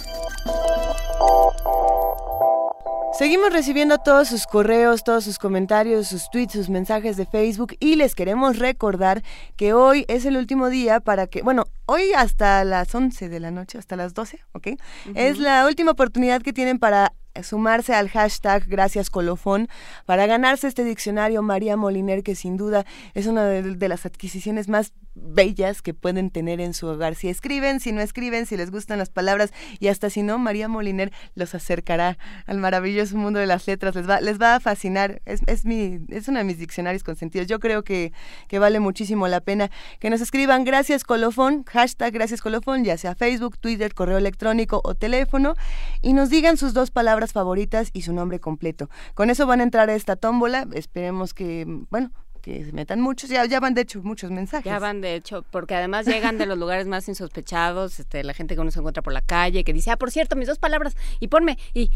Seguimos 3.16 3.52
recibiendo 3.52 3.98
todos 3.98 4.26
sus 4.26 4.48
correos, 4.48 5.04
todos 5.04 5.22
sus 5.22 5.38
comentarios, 5.38 6.08
sus 6.08 6.28
tweets, 6.28 6.54
sus 6.54 6.68
mensajes 6.68 7.16
de 7.16 7.24
Facebook 7.24 7.76
y 7.78 7.94
les 7.94 8.16
queremos 8.16 8.58
recordar 8.58 9.22
que 9.56 9.74
hoy 9.74 10.04
es 10.08 10.24
el 10.24 10.36
último 10.36 10.70
día 10.70 10.98
para 10.98 11.28
que, 11.28 11.42
bueno, 11.42 11.66
hoy 11.86 12.10
hasta 12.16 12.64
las 12.64 12.92
11 12.92 13.28
de 13.28 13.38
la 13.38 13.52
noche, 13.52 13.78
hasta 13.78 13.94
las 13.94 14.12
12, 14.12 14.40
¿ok? 14.50 14.68
Es 15.14 15.38
la 15.38 15.64
última 15.64 15.92
oportunidad 15.92 16.42
que 16.42 16.52
tienen 16.52 16.80
para 16.80 17.12
sumarse 17.44 17.94
al 17.94 18.08
hashtag 18.08 18.66
Gracias 18.66 19.10
Colofón 19.10 19.68
para 20.04 20.26
ganarse 20.26 20.66
este 20.66 20.82
diccionario 20.82 21.42
María 21.42 21.76
Moliner, 21.76 22.24
que 22.24 22.34
sin 22.34 22.56
duda 22.56 22.84
es 23.14 23.26
una 23.26 23.44
de, 23.44 23.62
de, 23.62 23.88
las 23.88 24.04
adquisiciones 24.04 24.68
más 24.68 24.92
bellas 25.22 25.82
que 25.82 25.94
pueden 25.94 26.30
tener 26.30 26.60
en 26.60 26.74
su 26.74 26.86
hogar. 26.86 27.14
Si 27.14 27.28
escriben, 27.28 27.80
si 27.80 27.92
no 27.92 28.00
escriben, 28.00 28.46
si 28.46 28.56
les 28.56 28.70
gustan 28.70 28.98
las 28.98 29.10
palabras 29.10 29.52
y 29.78 29.88
hasta 29.88 30.10
si 30.10 30.22
no, 30.22 30.38
María 30.38 30.68
Moliner 30.68 31.12
los 31.34 31.54
acercará 31.54 32.18
al 32.46 32.58
maravilloso 32.58 33.16
mundo 33.16 33.38
de 33.38 33.46
las 33.46 33.66
letras. 33.66 33.94
Les 33.94 34.08
va, 34.08 34.20
les 34.20 34.40
va 34.40 34.56
a 34.56 34.60
fascinar. 34.60 35.20
Es, 35.24 35.40
es, 35.46 35.64
mi, 35.64 36.00
es 36.08 36.28
uno 36.28 36.38
de 36.38 36.44
mis 36.44 36.58
diccionarios 36.58 37.04
consentidos. 37.04 37.46
Yo 37.46 37.60
creo 37.60 37.84
que, 37.84 38.12
que 38.48 38.58
vale 38.58 38.80
muchísimo 38.80 39.28
la 39.28 39.40
pena 39.40 39.70
que 39.98 40.10
nos 40.10 40.20
escriban 40.20 40.64
Gracias 40.64 41.04
Colofón, 41.04 41.64
hashtag 41.64 42.12
Gracias 42.12 42.40
Colofón, 42.40 42.84
ya 42.84 42.96
sea 42.96 43.14
Facebook, 43.14 43.58
Twitter, 43.58 43.94
correo 43.94 44.18
electrónico 44.18 44.80
o 44.84 44.94
teléfono, 44.94 45.54
y 46.02 46.12
nos 46.12 46.30
digan 46.30 46.56
sus 46.56 46.74
dos 46.74 46.90
palabras 46.90 47.32
favoritas 47.32 47.90
y 47.92 48.02
su 48.02 48.12
nombre 48.12 48.40
completo. 48.40 48.88
Con 49.14 49.30
eso 49.30 49.46
van 49.46 49.60
a 49.60 49.64
entrar 49.64 49.90
a 49.90 49.94
esta 49.94 50.16
tómbola. 50.16 50.66
Esperemos 50.72 51.34
que, 51.34 51.64
bueno, 51.90 52.10
que 52.38 52.64
se 52.64 52.72
metan 52.72 53.00
muchos, 53.00 53.30
ya, 53.30 53.44
ya 53.44 53.60
van 53.60 53.74
de 53.74 53.82
hecho 53.82 54.02
muchos 54.02 54.30
mensajes. 54.30 54.64
Ya 54.64 54.78
van 54.78 55.00
de 55.00 55.14
hecho, 55.14 55.44
porque 55.50 55.74
además 55.74 56.06
llegan 56.06 56.38
de 56.38 56.46
los 56.46 56.58
lugares 56.58 56.86
más 56.86 57.08
insospechados, 57.08 58.00
este, 58.00 58.24
la 58.24 58.34
gente 58.34 58.54
que 58.54 58.60
uno 58.60 58.70
se 58.70 58.78
encuentra 58.78 59.02
por 59.02 59.12
la 59.12 59.22
calle, 59.22 59.64
que 59.64 59.72
dice, 59.72 59.90
ah, 59.90 59.96
por 59.96 60.10
cierto, 60.10 60.36
mis 60.36 60.48
dos 60.48 60.58
palabras, 60.58 60.96
y 61.20 61.28
ponme, 61.28 61.58
y 61.74 61.90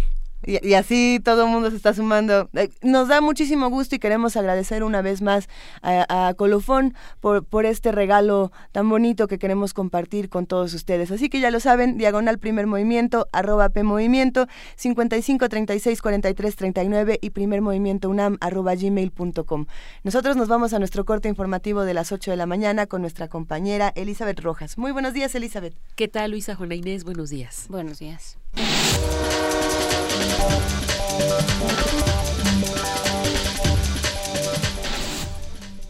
y, 0.45 0.66
y, 0.66 0.74
así 0.74 1.20
todo 1.22 1.45
el 1.45 1.51
mundo 1.51 1.70
se 1.70 1.76
está 1.76 1.95
sumando. 1.95 2.49
Eh, 2.55 2.70
nos 2.82 3.09
da 3.09 3.20
muchísimo 3.20 3.70
gusto 3.70 3.95
y 3.95 3.99
queremos 3.99 4.36
agradecer 4.36 4.82
una 4.82 5.03
vez 5.03 5.22
más 5.22 5.49
a, 5.82 6.28
a, 6.28 6.34
Colofón 6.34 6.95
por, 7.20 7.45
por 7.45 7.66
este 7.66 7.93
regalo 7.93 8.53
tan 8.72 8.88
bonito 8.88 9.28
que 9.28 9.38
queremos 9.38 9.74
compartir 9.74 10.28
con 10.28 10.47
todos 10.47 10.74
ustedes. 10.74 11.11
Así 11.11 11.28
que 11.28 11.40
ya 11.40 11.51
lo 11.51 11.61
saben, 11.61 11.99
diagonal 11.99 12.38
primer 12.38 12.66
movimiento, 12.66 13.28
arroba 13.32 13.68
P 13.68 13.82
movimiento, 13.82 14.47
55 14.76 15.49
36 15.49 16.03
43 16.03 16.57
39 16.57 17.18
y 17.20 17.30
primer 17.30 17.61
movimiento 17.61 18.11
unam 18.11 18.36
arroba 18.40 18.74
gmail.com. 18.74 19.66
Nosotros 20.03 20.36
nos 20.36 20.49
vamos 20.49 20.72
a 20.72 20.78
nuestro 20.78 21.05
corte 21.05 21.28
informativo 21.28 21.82
de 21.82 21.95
las 21.95 22.12
8 22.12 22.30
de 22.30 22.36
la 22.36 22.47
mañana 22.47 22.86
con 22.86 23.01
nuestra 23.01 23.28
compañera 23.28 23.93
Elizabeth 23.95 24.40
Rojas. 24.40 24.78
Muy 24.78 24.93
buenos 24.93 25.14
días, 25.14 25.34
Elizabeth. 25.34 25.74
¿Qué 25.95 26.09
tal, 26.09 26.32
Luisa 26.32 26.55
Juana 26.55 26.74
Inés? 26.74 27.05
Buenos 27.05 27.30
días. 27.30 27.66
Buenos 27.68 27.99
días. 27.99 28.38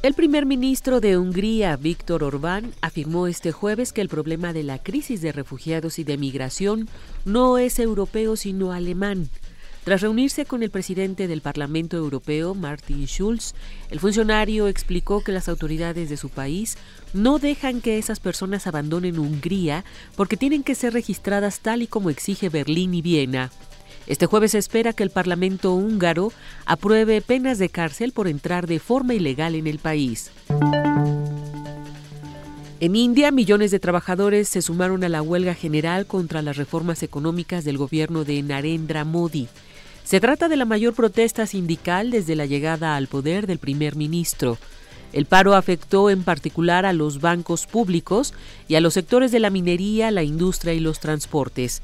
El 0.03 0.15
primer 0.15 0.47
ministro 0.47 1.01
de 1.01 1.17
Hungría, 1.17 1.77
Víctor 1.77 2.25
Orbán, 2.25 2.75
afirmó 2.81 3.29
este 3.29 3.53
jueves 3.53 3.93
que 3.93 4.01
el 4.01 4.09
problema 4.09 4.53
de 4.53 4.65
la 4.65 4.83
crisis 4.83 5.21
de 5.21 5.31
refugiados 5.31 6.01
y 6.01 6.05
de 6.05 6.19
migración 6.19 6.89
no 7.25 7.57
es 7.57 7.79
europeo 7.79 8.35
sino 8.35 8.73
alemán. 8.73 9.29
Tras 9.85 10.01
reunirse 10.01 10.45
con 10.45 10.65
el 10.65 10.71
presidente 10.71 11.29
del 11.29 11.41
Parlamento 11.41 11.97
Europeo, 11.97 12.57
Martin 12.57 13.07
Schulz, 13.07 13.55
el 13.91 14.01
funcionario 14.01 14.67
explicó 14.67 15.23
que 15.23 15.31
las 15.31 15.49
autoridades 15.49 16.11
de 16.11 16.17
su 16.17 16.31
país 16.31 16.79
no 17.15 17.39
dejan 17.39 17.81
que 17.81 17.99
esas 17.99 18.19
personas 18.19 18.67
abandonen 18.67 19.21
Hungría 19.21 19.85
porque 20.17 20.37
tienen 20.37 20.65
que 20.65 20.75
ser 20.75 20.95
registradas 20.95 21.61
tal 21.61 21.81
y 21.81 21.87
como 21.87 22.11
exige 22.11 22.49
Berlín 22.49 22.93
y 22.95 23.03
Viena. 23.03 23.53
Este 24.07 24.27
jueves 24.27 24.53
se 24.53 24.59
espera 24.59 24.93
que 24.93 25.03
el 25.03 25.11
Parlamento 25.11 25.73
húngaro 25.75 26.33
apruebe 26.67 27.21
penas 27.21 27.59
de 27.59 27.69
cárcel 27.69 28.13
por 28.13 28.29
entrar 28.29 28.67
de 28.67 28.79
forma 28.79 29.15
ilegal 29.15 29.55
en 29.55 29.67
el 29.67 29.79
país. 29.79 30.31
En 32.81 32.97
India, 32.97 33.31
millones 33.31 33.71
de 33.71 33.79
trabajadores 33.79 34.49
se 34.49 34.61
sumaron 34.61 35.05
a 35.05 35.09
la 35.09 35.23
huelga 35.23 35.55
general 35.55 36.07
contra 36.07 36.43
las 36.43 36.57
reformas 36.57 37.05
económicas 37.05 37.65
del 37.65 37.79
gobierno 37.79 38.25
de 38.25 38.43
Narendra 38.43 39.05
Modi. 39.05 39.47
Se 40.03 40.19
trata 40.19 40.49
de 40.49 40.57
la 40.57 40.65
mayor 40.65 40.93
protesta 40.93 41.47
sindical 41.47 42.11
desde 42.11 42.35
la 42.35 42.45
llegada 42.45 42.97
al 42.97 43.07
poder 43.07 43.47
del 43.47 43.59
primer 43.59 43.95
ministro. 43.95 44.59
El 45.13 45.27
paro 45.27 45.55
afectó 45.55 46.11
en 46.11 46.25
particular 46.25 46.85
a 46.85 46.93
los 46.93 47.21
bancos 47.21 47.69
públicos 47.69 48.35
y 48.67 48.75
a 48.75 48.81
los 48.81 48.95
sectores 48.95 49.31
de 49.31 49.39
la 49.39 49.51
minería, 49.51 50.11
la 50.11 50.25
industria 50.25 50.73
y 50.73 50.81
los 50.81 50.99
transportes. 50.99 51.83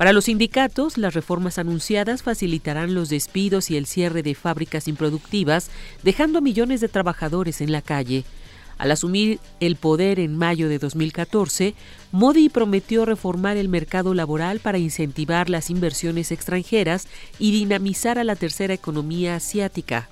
Para 0.00 0.14
los 0.14 0.24
sindicatos, 0.24 0.96
las 0.96 1.12
reformas 1.12 1.58
anunciadas 1.58 2.22
facilitarán 2.22 2.94
los 2.94 3.10
despidos 3.10 3.70
y 3.70 3.76
el 3.76 3.84
cierre 3.84 4.22
de 4.22 4.34
fábricas 4.34 4.88
improductivas, 4.88 5.70
dejando 6.02 6.38
a 6.38 6.40
millones 6.40 6.80
de 6.80 6.88
trabajadores 6.88 7.60
en 7.60 7.70
la 7.70 7.82
calle. 7.82 8.24
Al 8.78 8.92
asumir 8.92 9.40
el 9.60 9.76
poder 9.76 10.18
en 10.18 10.38
mayo 10.38 10.70
de 10.70 10.78
2014, 10.78 11.74
Modi 12.12 12.48
prometió 12.48 13.04
reformar 13.04 13.58
el 13.58 13.68
mercado 13.68 14.14
laboral 14.14 14.60
para 14.60 14.78
incentivar 14.78 15.50
las 15.50 15.68
inversiones 15.68 16.32
extranjeras 16.32 17.06
y 17.38 17.52
dinamizar 17.52 18.18
a 18.18 18.24
la 18.24 18.36
tercera 18.36 18.72
economía 18.72 19.34
asiática. 19.34 20.08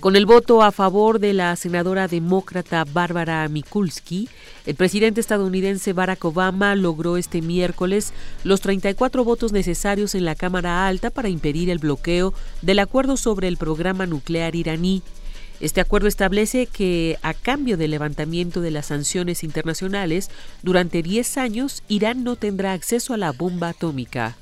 Con 0.00 0.16
el 0.16 0.24
voto 0.24 0.62
a 0.62 0.72
favor 0.72 1.18
de 1.18 1.34
la 1.34 1.54
senadora 1.56 2.08
demócrata 2.08 2.86
Bárbara 2.90 3.46
Mikulski, 3.48 4.30
el 4.64 4.74
presidente 4.74 5.20
estadounidense 5.20 5.92
Barack 5.92 6.24
Obama 6.24 6.74
logró 6.74 7.18
este 7.18 7.42
miércoles 7.42 8.14
los 8.42 8.62
34 8.62 9.24
votos 9.24 9.52
necesarios 9.52 10.14
en 10.14 10.24
la 10.24 10.34
Cámara 10.36 10.86
Alta 10.86 11.10
para 11.10 11.28
impedir 11.28 11.68
el 11.68 11.80
bloqueo 11.80 12.32
del 12.62 12.78
acuerdo 12.78 13.18
sobre 13.18 13.46
el 13.46 13.58
programa 13.58 14.06
nuclear 14.06 14.56
iraní. 14.56 15.02
Este 15.60 15.82
acuerdo 15.82 16.08
establece 16.08 16.64
que, 16.64 17.18
a 17.20 17.34
cambio 17.34 17.76
del 17.76 17.90
levantamiento 17.90 18.62
de 18.62 18.70
las 18.70 18.86
sanciones 18.86 19.44
internacionales, 19.44 20.30
durante 20.62 21.02
10 21.02 21.36
años 21.36 21.82
Irán 21.88 22.24
no 22.24 22.36
tendrá 22.36 22.72
acceso 22.72 23.12
a 23.12 23.18
la 23.18 23.32
bomba 23.32 23.68
atómica. 23.68 24.38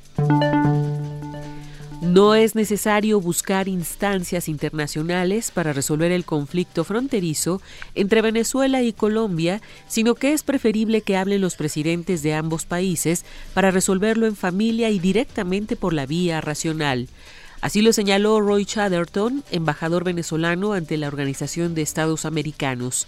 No 2.08 2.34
es 2.34 2.54
necesario 2.54 3.20
buscar 3.20 3.68
instancias 3.68 4.48
internacionales 4.48 5.50
para 5.50 5.74
resolver 5.74 6.10
el 6.10 6.24
conflicto 6.24 6.82
fronterizo 6.82 7.60
entre 7.94 8.22
Venezuela 8.22 8.82
y 8.82 8.94
Colombia, 8.94 9.60
sino 9.88 10.14
que 10.14 10.32
es 10.32 10.42
preferible 10.42 11.02
que 11.02 11.18
hablen 11.18 11.42
los 11.42 11.56
presidentes 11.56 12.22
de 12.22 12.32
ambos 12.32 12.64
países 12.64 13.26
para 13.52 13.70
resolverlo 13.70 14.24
en 14.26 14.36
familia 14.36 14.88
y 14.88 14.98
directamente 14.98 15.76
por 15.76 15.92
la 15.92 16.06
vía 16.06 16.40
racional. 16.40 17.08
Así 17.60 17.82
lo 17.82 17.92
señaló 17.92 18.40
Roy 18.40 18.64
Chatterton, 18.64 19.44
embajador 19.50 20.04
venezolano 20.04 20.72
ante 20.72 20.96
la 20.96 21.08
Organización 21.08 21.74
de 21.74 21.82
Estados 21.82 22.24
Americanos. 22.24 23.06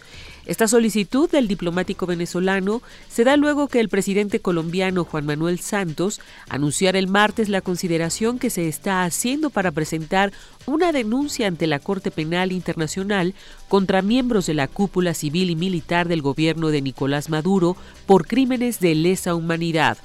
Esta 0.50 0.66
solicitud 0.66 1.30
del 1.30 1.46
diplomático 1.46 2.06
venezolano 2.06 2.82
se 3.08 3.22
da 3.22 3.36
luego 3.36 3.68
que 3.68 3.78
el 3.78 3.88
presidente 3.88 4.40
colombiano 4.40 5.04
Juan 5.04 5.24
Manuel 5.24 5.60
Santos 5.60 6.20
anunciara 6.48 6.98
el 6.98 7.06
martes 7.06 7.48
la 7.48 7.60
consideración 7.60 8.40
que 8.40 8.50
se 8.50 8.66
está 8.66 9.04
haciendo 9.04 9.50
para 9.50 9.70
presentar 9.70 10.32
una 10.66 10.90
denuncia 10.90 11.46
ante 11.46 11.68
la 11.68 11.78
Corte 11.78 12.10
Penal 12.10 12.50
Internacional 12.50 13.32
contra 13.68 14.02
miembros 14.02 14.46
de 14.46 14.54
la 14.54 14.66
cúpula 14.66 15.14
civil 15.14 15.50
y 15.50 15.54
militar 15.54 16.08
del 16.08 16.20
gobierno 16.20 16.70
de 16.70 16.82
Nicolás 16.82 17.30
Maduro 17.30 17.76
por 18.04 18.26
crímenes 18.26 18.80
de 18.80 18.96
lesa 18.96 19.36
humanidad. 19.36 19.98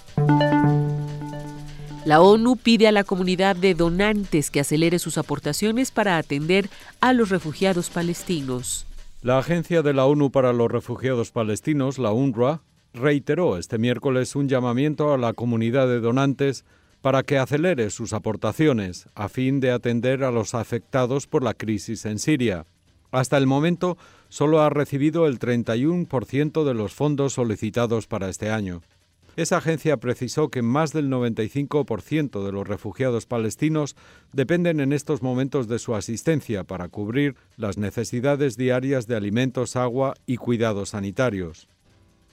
La 2.06 2.22
ONU 2.22 2.56
pide 2.56 2.88
a 2.88 2.92
la 2.92 3.04
comunidad 3.04 3.56
de 3.56 3.74
donantes 3.74 4.52
que 4.52 4.60
acelere 4.60 5.00
sus 5.00 5.18
aportaciones 5.18 5.90
para 5.90 6.20
atender 6.20 6.70
a 7.02 7.14
los 7.14 7.30
refugiados 7.30 7.90
palestinos. 7.90 8.86
La 9.26 9.40
Agencia 9.40 9.82
de 9.82 9.96
la 9.96 10.06
ONU 10.06 10.30
para 10.30 10.54
los 10.54 10.72
Refugiados 10.72 11.32
Palestinos, 11.32 11.98
la 11.98 12.12
UNRWA, 12.12 12.62
reiteró 12.94 13.58
este 13.58 13.80
miércoles 13.80 14.36
un 14.36 14.48
llamamiento 14.48 15.12
a 15.16 15.18
la 15.18 15.34
comunidad 15.34 15.88
de 15.88 16.00
donantes 16.00 16.64
para 17.02 17.24
que 17.24 17.40
acelere 17.40 17.90
sus 17.90 18.14
aportaciones 18.14 19.10
a 19.16 19.28
fin 19.28 19.60
de 19.62 19.72
atender 19.72 20.24
a 20.24 20.30
los 20.30 20.54
afectados 20.54 21.26
por 21.26 21.42
la 21.42 21.56
crisis 21.56 22.06
en 22.06 22.20
Siria. 22.20 22.68
Hasta 23.10 23.38
el 23.38 23.48
momento 23.48 23.98
solo 24.30 24.62
ha 24.62 24.70
recibido 24.70 25.26
el 25.26 25.40
31% 25.40 26.64
de 26.64 26.74
los 26.76 26.94
fondos 26.94 27.34
solicitados 27.34 28.06
para 28.06 28.30
este 28.30 28.52
año. 28.52 28.84
Esa 29.36 29.58
agencia 29.58 29.98
precisó 29.98 30.50
que 30.50 30.62
más 30.62 30.94
del 30.94 31.10
95% 31.10 32.46
de 32.46 32.52
los 32.54 32.66
refugiados 32.66 33.26
palestinos 33.26 33.98
dependen 34.32 34.80
en 34.80 34.94
estos 34.94 35.22
momentos 35.22 35.68
de 35.68 35.78
su 35.78 35.94
asistencia 35.94 36.64
para 36.64 36.88
cubrir 36.88 37.36
las 37.58 37.78
necesidades 37.78 38.56
diarias 38.56 39.08
de 39.08 39.18
alimentos, 39.18 39.76
agua 39.76 40.14
y 40.26 40.38
cuidados 40.38 40.90
sanitarios. 40.90 41.68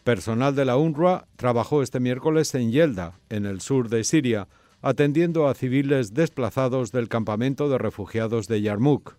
Personal 0.05 0.55
de 0.55 0.65
la 0.65 0.77
UNRWA 0.77 1.27
trabajó 1.37 1.83
este 1.83 1.99
miércoles 1.99 2.55
en 2.55 2.71
Yelda, 2.71 3.19
en 3.31 3.47
el 3.47 3.61
sur 3.61 3.89
de 3.89 4.05
Siria, 4.05 4.49
atendiendo 4.81 5.49
a 5.49 5.55
civiles 5.55 6.15
desplazados 6.15 6.93
del 6.93 7.09
campamento 7.09 7.69
de 7.69 7.79
refugiados 7.79 8.47
de 8.47 8.63
Yarmouk. 8.63 9.17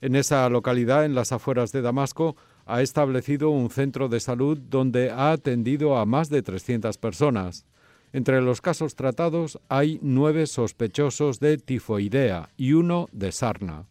En 0.00 0.14
esa 0.14 0.48
localidad, 0.48 1.04
en 1.04 1.14
las 1.14 1.32
afueras 1.32 1.72
de 1.72 1.80
Damasco, 1.80 2.36
ha 2.66 2.82
establecido 2.82 3.50
un 3.50 3.70
centro 3.70 4.08
de 4.08 4.18
salud 4.18 4.58
donde 4.58 5.10
ha 5.10 5.30
atendido 5.30 5.96
a 5.96 6.04
más 6.04 6.28
de 6.28 6.42
300 6.42 6.98
personas. 6.98 7.64
Entre 8.12 8.42
los 8.42 8.60
casos 8.60 8.96
tratados 8.96 9.60
hay 9.68 10.00
nueve 10.02 10.46
sospechosos 10.46 11.38
de 11.38 11.58
tifoidea 11.58 12.50
y 12.56 12.72
uno 12.72 13.08
de 13.12 13.30
sarna. 13.30 13.84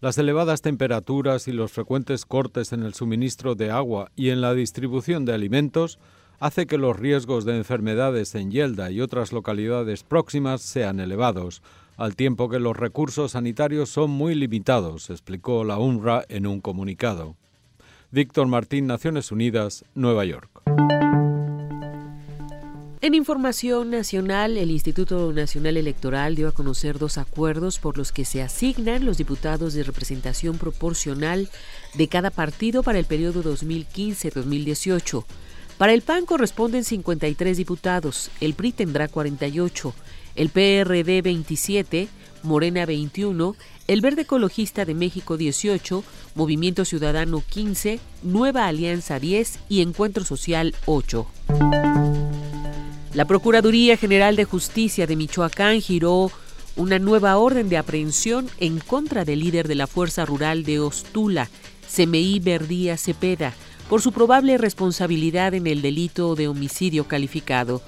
Las 0.00 0.18
elevadas 0.18 0.62
temperaturas 0.62 1.46
y 1.46 1.52
los 1.52 1.72
frecuentes 1.72 2.24
cortes 2.24 2.72
en 2.72 2.82
el 2.82 2.94
suministro 2.94 3.54
de 3.54 3.70
agua 3.70 4.10
y 4.16 4.30
en 4.30 4.40
la 4.40 4.54
distribución 4.54 5.24
de 5.24 5.34
alimentos 5.34 5.98
hace 6.40 6.66
que 6.66 6.78
los 6.78 6.98
riesgos 6.98 7.44
de 7.44 7.56
enfermedades 7.56 8.34
en 8.34 8.50
Yelda 8.50 8.90
y 8.90 9.00
otras 9.00 9.32
localidades 9.32 10.04
próximas 10.04 10.62
sean 10.62 11.00
elevados, 11.00 11.62
al 11.96 12.16
tiempo 12.16 12.48
que 12.48 12.58
los 12.58 12.76
recursos 12.76 13.32
sanitarios 13.32 13.88
son 13.88 14.10
muy 14.10 14.34
limitados, 14.34 15.10
explicó 15.10 15.64
la 15.64 15.78
UNRWA 15.78 16.24
en 16.28 16.46
un 16.46 16.60
comunicado. 16.60 17.36
Víctor 18.14 18.46
Martín, 18.46 18.86
Naciones 18.86 19.32
Unidas, 19.32 19.84
Nueva 19.96 20.24
York. 20.24 20.48
En 23.00 23.12
información 23.12 23.90
nacional, 23.90 24.56
el 24.56 24.70
Instituto 24.70 25.32
Nacional 25.32 25.76
Electoral 25.76 26.36
dio 26.36 26.46
a 26.46 26.52
conocer 26.52 27.00
dos 27.00 27.18
acuerdos 27.18 27.80
por 27.80 27.98
los 27.98 28.12
que 28.12 28.24
se 28.24 28.40
asignan 28.40 29.04
los 29.04 29.18
diputados 29.18 29.74
de 29.74 29.82
representación 29.82 30.58
proporcional 30.58 31.48
de 31.94 32.06
cada 32.06 32.30
partido 32.30 32.84
para 32.84 33.00
el 33.00 33.04
periodo 33.04 33.42
2015-2018. 33.42 35.24
Para 35.76 35.92
el 35.92 36.02
PAN 36.02 36.24
corresponden 36.24 36.84
53 36.84 37.56
diputados, 37.56 38.30
el 38.40 38.54
PRI 38.54 38.70
tendrá 38.70 39.08
48, 39.08 39.92
el 40.36 40.50
PRD 40.50 41.20
27, 41.20 42.06
Morena 42.44 42.86
21, 42.86 43.56
El 43.86 44.00
Verde 44.00 44.22
Ecologista 44.22 44.86
de 44.86 44.94
México 44.94 45.36
18, 45.36 46.02
Movimiento 46.34 46.86
Ciudadano 46.86 47.42
15, 47.46 48.00
Nueva 48.22 48.66
Alianza 48.66 49.20
10 49.20 49.58
y 49.68 49.82
Encuentro 49.82 50.24
Social 50.24 50.74
8. 50.86 51.26
La 53.12 53.26
Procuraduría 53.26 53.98
General 53.98 54.36
de 54.36 54.46
Justicia 54.46 55.06
de 55.06 55.16
Michoacán 55.16 55.82
giró 55.82 56.30
una 56.76 56.98
nueva 56.98 57.36
orden 57.36 57.68
de 57.68 57.76
aprehensión 57.76 58.48
en 58.58 58.78
contra 58.80 59.26
del 59.26 59.40
líder 59.40 59.68
de 59.68 59.74
la 59.74 59.86
Fuerza 59.86 60.24
Rural 60.24 60.64
de 60.64 60.80
Ostula, 60.80 61.50
CMI 61.94 62.40
Verdía 62.40 62.96
Cepeda, 62.96 63.52
por 63.90 64.00
su 64.00 64.12
probable 64.12 64.56
responsabilidad 64.56 65.52
en 65.52 65.66
el 65.66 65.82
delito 65.82 66.34
de 66.36 66.48
homicidio 66.48 67.04
calificado. 67.04 67.82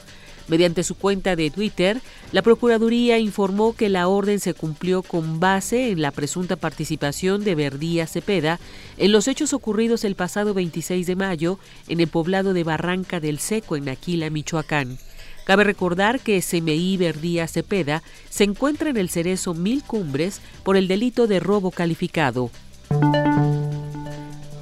Mediante 0.48 0.84
su 0.84 0.94
cuenta 0.94 1.34
de 1.34 1.50
Twitter, 1.50 2.00
la 2.30 2.42
Procuraduría 2.42 3.18
informó 3.18 3.74
que 3.74 3.88
la 3.88 4.06
orden 4.06 4.38
se 4.38 4.54
cumplió 4.54 5.02
con 5.02 5.40
base 5.40 5.90
en 5.90 6.00
la 6.00 6.12
presunta 6.12 6.54
participación 6.56 7.42
de 7.42 7.56
Verdía 7.56 8.06
Cepeda 8.06 8.60
en 8.96 9.10
los 9.10 9.26
hechos 9.26 9.52
ocurridos 9.52 10.04
el 10.04 10.14
pasado 10.14 10.54
26 10.54 11.06
de 11.06 11.16
mayo 11.16 11.58
en 11.88 12.00
el 12.00 12.08
poblado 12.08 12.52
de 12.52 12.62
Barranca 12.62 13.18
del 13.18 13.40
Seco, 13.40 13.76
en 13.76 13.88
Aquila, 13.88 14.30
Michoacán. 14.30 14.98
Cabe 15.44 15.64
recordar 15.64 16.20
que 16.20 16.40
SMI 16.42 16.96
Verdía 16.96 17.46
Cepeda 17.48 18.02
se 18.28 18.44
encuentra 18.44 18.90
en 18.90 18.96
el 18.96 19.08
Cerezo 19.10 19.54
Mil 19.54 19.82
Cumbres 19.82 20.40
por 20.62 20.76
el 20.76 20.88
delito 20.88 21.26
de 21.26 21.40
robo 21.40 21.70
calificado. 21.70 22.50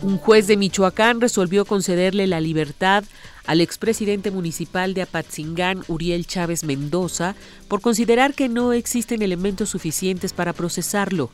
Un 0.02 0.18
juez 0.18 0.46
de 0.46 0.58
Michoacán 0.58 1.22
resolvió 1.22 1.64
concederle 1.64 2.26
la 2.26 2.40
libertad 2.40 3.04
al 3.46 3.60
expresidente 3.60 4.30
municipal 4.30 4.94
de 4.94 5.02
Apatzingán, 5.02 5.84
Uriel 5.88 6.26
Chávez 6.26 6.64
Mendoza, 6.64 7.34
por 7.68 7.80
considerar 7.80 8.34
que 8.34 8.48
no 8.48 8.72
existen 8.72 9.22
elementos 9.22 9.70
suficientes 9.70 10.32
para 10.32 10.52
procesarlo. 10.52 11.30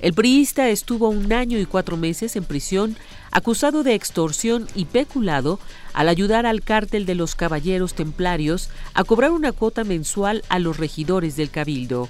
El 0.00 0.14
priista 0.14 0.68
estuvo 0.68 1.08
un 1.08 1.32
año 1.32 1.58
y 1.58 1.66
cuatro 1.66 1.96
meses 1.96 2.34
en 2.34 2.44
prisión 2.44 2.96
acusado 3.30 3.84
de 3.84 3.94
extorsión 3.94 4.66
y 4.74 4.86
peculado 4.86 5.60
al 5.94 6.08
ayudar 6.08 6.44
al 6.44 6.62
cártel 6.62 7.06
de 7.06 7.14
los 7.14 7.36
Caballeros 7.36 7.94
Templarios 7.94 8.68
a 8.94 9.04
cobrar 9.04 9.30
una 9.30 9.52
cuota 9.52 9.84
mensual 9.84 10.42
a 10.48 10.58
los 10.58 10.76
regidores 10.76 11.36
del 11.36 11.50
Cabildo. 11.50 12.08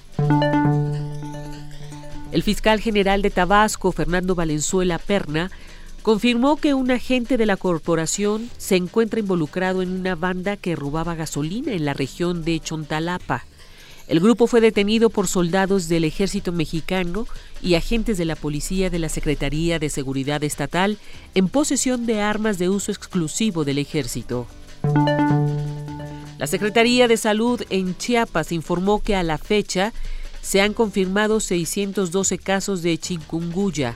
El 2.32 2.42
fiscal 2.42 2.80
general 2.80 3.20
de 3.20 3.28
Tabasco, 3.28 3.92
Fernando 3.92 4.34
Valenzuela 4.34 4.98
Perna, 4.98 5.50
confirmó 6.02 6.56
que 6.56 6.74
un 6.74 6.90
agente 6.90 7.36
de 7.36 7.46
la 7.46 7.56
corporación 7.56 8.50
se 8.58 8.76
encuentra 8.76 9.20
involucrado 9.20 9.82
en 9.82 9.92
una 9.92 10.16
banda 10.16 10.56
que 10.56 10.76
robaba 10.76 11.14
gasolina 11.14 11.72
en 11.72 11.84
la 11.84 11.94
región 11.94 12.44
de 12.44 12.58
Chontalapa. 12.58 13.44
El 14.08 14.18
grupo 14.18 14.48
fue 14.48 14.60
detenido 14.60 15.10
por 15.10 15.28
soldados 15.28 15.88
del 15.88 16.04
ejército 16.04 16.50
mexicano 16.50 17.26
y 17.62 17.76
agentes 17.76 18.18
de 18.18 18.24
la 18.24 18.34
policía 18.34 18.90
de 18.90 18.98
la 18.98 19.08
Secretaría 19.08 19.78
de 19.78 19.88
Seguridad 19.88 20.42
Estatal 20.42 20.98
en 21.34 21.48
posesión 21.48 22.04
de 22.04 22.20
armas 22.20 22.58
de 22.58 22.68
uso 22.68 22.90
exclusivo 22.90 23.64
del 23.64 23.78
ejército. 23.78 24.48
La 26.38 26.48
Secretaría 26.48 27.06
de 27.06 27.16
Salud 27.16 27.62
en 27.70 27.96
Chiapas 27.96 28.50
informó 28.50 29.00
que 29.00 29.14
a 29.14 29.22
la 29.22 29.38
fecha 29.38 29.92
se 30.42 30.60
han 30.60 30.74
confirmado 30.74 31.38
612 31.38 32.38
casos 32.38 32.82
de 32.82 32.98
chikungunya 32.98 33.94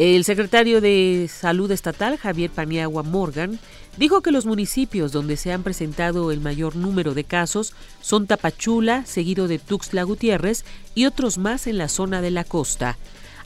el 0.00 0.24
secretario 0.24 0.80
de 0.80 1.28
Salud 1.30 1.70
Estatal, 1.70 2.16
Javier 2.16 2.48
Paniagua 2.50 3.02
Morgan, 3.02 3.58
dijo 3.98 4.22
que 4.22 4.30
los 4.30 4.46
municipios 4.46 5.12
donde 5.12 5.36
se 5.36 5.52
han 5.52 5.62
presentado 5.62 6.32
el 6.32 6.40
mayor 6.40 6.74
número 6.74 7.12
de 7.12 7.24
casos 7.24 7.74
son 8.00 8.26
Tapachula, 8.26 9.04
seguido 9.04 9.46
de 9.46 9.58
Tuxtla 9.58 10.04
Gutiérrez 10.04 10.64
y 10.94 11.04
otros 11.04 11.36
más 11.36 11.66
en 11.66 11.76
la 11.76 11.88
zona 11.90 12.22
de 12.22 12.30
la 12.30 12.44
costa. 12.44 12.96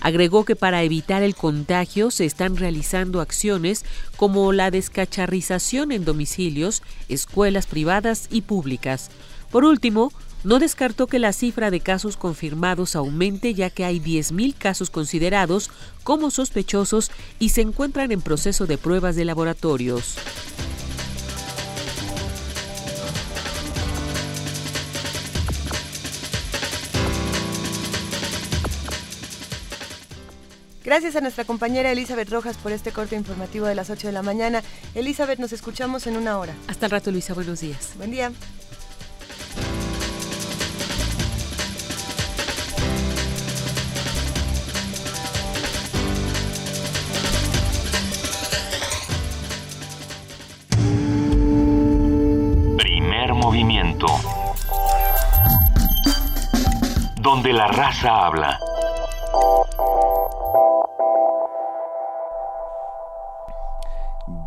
Agregó 0.01 0.45
que 0.45 0.55
para 0.55 0.85
evitar 0.85 1.25
el 1.25 1.35
contagio 1.35 2.13
se 2.13 2.25
están 2.25 2.57
realizando 2.57 3.21
acciones 3.21 3.85
como 4.17 4.53
la 4.53 4.71
descacharrización 4.71 5.91
en 5.91 6.05
domicilios, 6.05 6.85
escuelas 7.09 7.67
privadas 7.67 8.29
y 8.31 8.43
públicas. 8.43 9.11
Por 9.51 9.65
último, 9.65 10.13
no 10.45 10.59
descartó 10.59 11.07
que 11.07 11.19
la 11.19 11.33
cifra 11.33 11.71
de 11.71 11.81
casos 11.81 12.17
confirmados 12.17 12.95
aumente 12.95 13.55
ya 13.55 13.71
que 13.71 13.85
hay 13.85 13.99
10.000 13.99 14.55
casos 14.57 14.91
considerados 14.91 15.71
como 16.05 16.31
sospechosos 16.31 17.11
y 17.39 17.49
se 17.49 17.63
encuentran 17.63 18.13
en 18.13 18.21
proceso 18.21 18.67
de 18.67 18.79
pruebas 18.79 19.17
de 19.17 19.25
laboratorios. 19.25 20.17
Gracias 30.85 31.17
a 31.17 31.23
nuestra 31.23 31.45
compañera 31.45 31.91
Elizabeth 31.91 32.29
Rojas 32.29 32.59
por 32.59 32.71
este 32.71 32.93
corte 32.93 33.17
informativo 33.17 33.65
de 33.65 33.75
las 33.75 33.89
8 33.89 34.09
de 34.09 34.13
la 34.13 34.23
mañana. 34.23 34.63
Elizabeth, 34.95 35.39
nos 35.39 35.55
escuchamos 35.55 36.07
en 36.07 36.19
una 36.19 36.39
hora. 36.39 36.55
Hasta 36.69 36.87
el 36.87 36.93
rato, 36.93 37.11
Luisa. 37.11 37.33
Buenos 37.33 37.61
días. 37.61 37.95
Buen 37.97 38.11
día. 38.11 38.31
Movimiento. 53.45 54.07
Donde 57.21 57.53
la 57.53 57.67
raza 57.67 58.27
habla. 58.27 58.59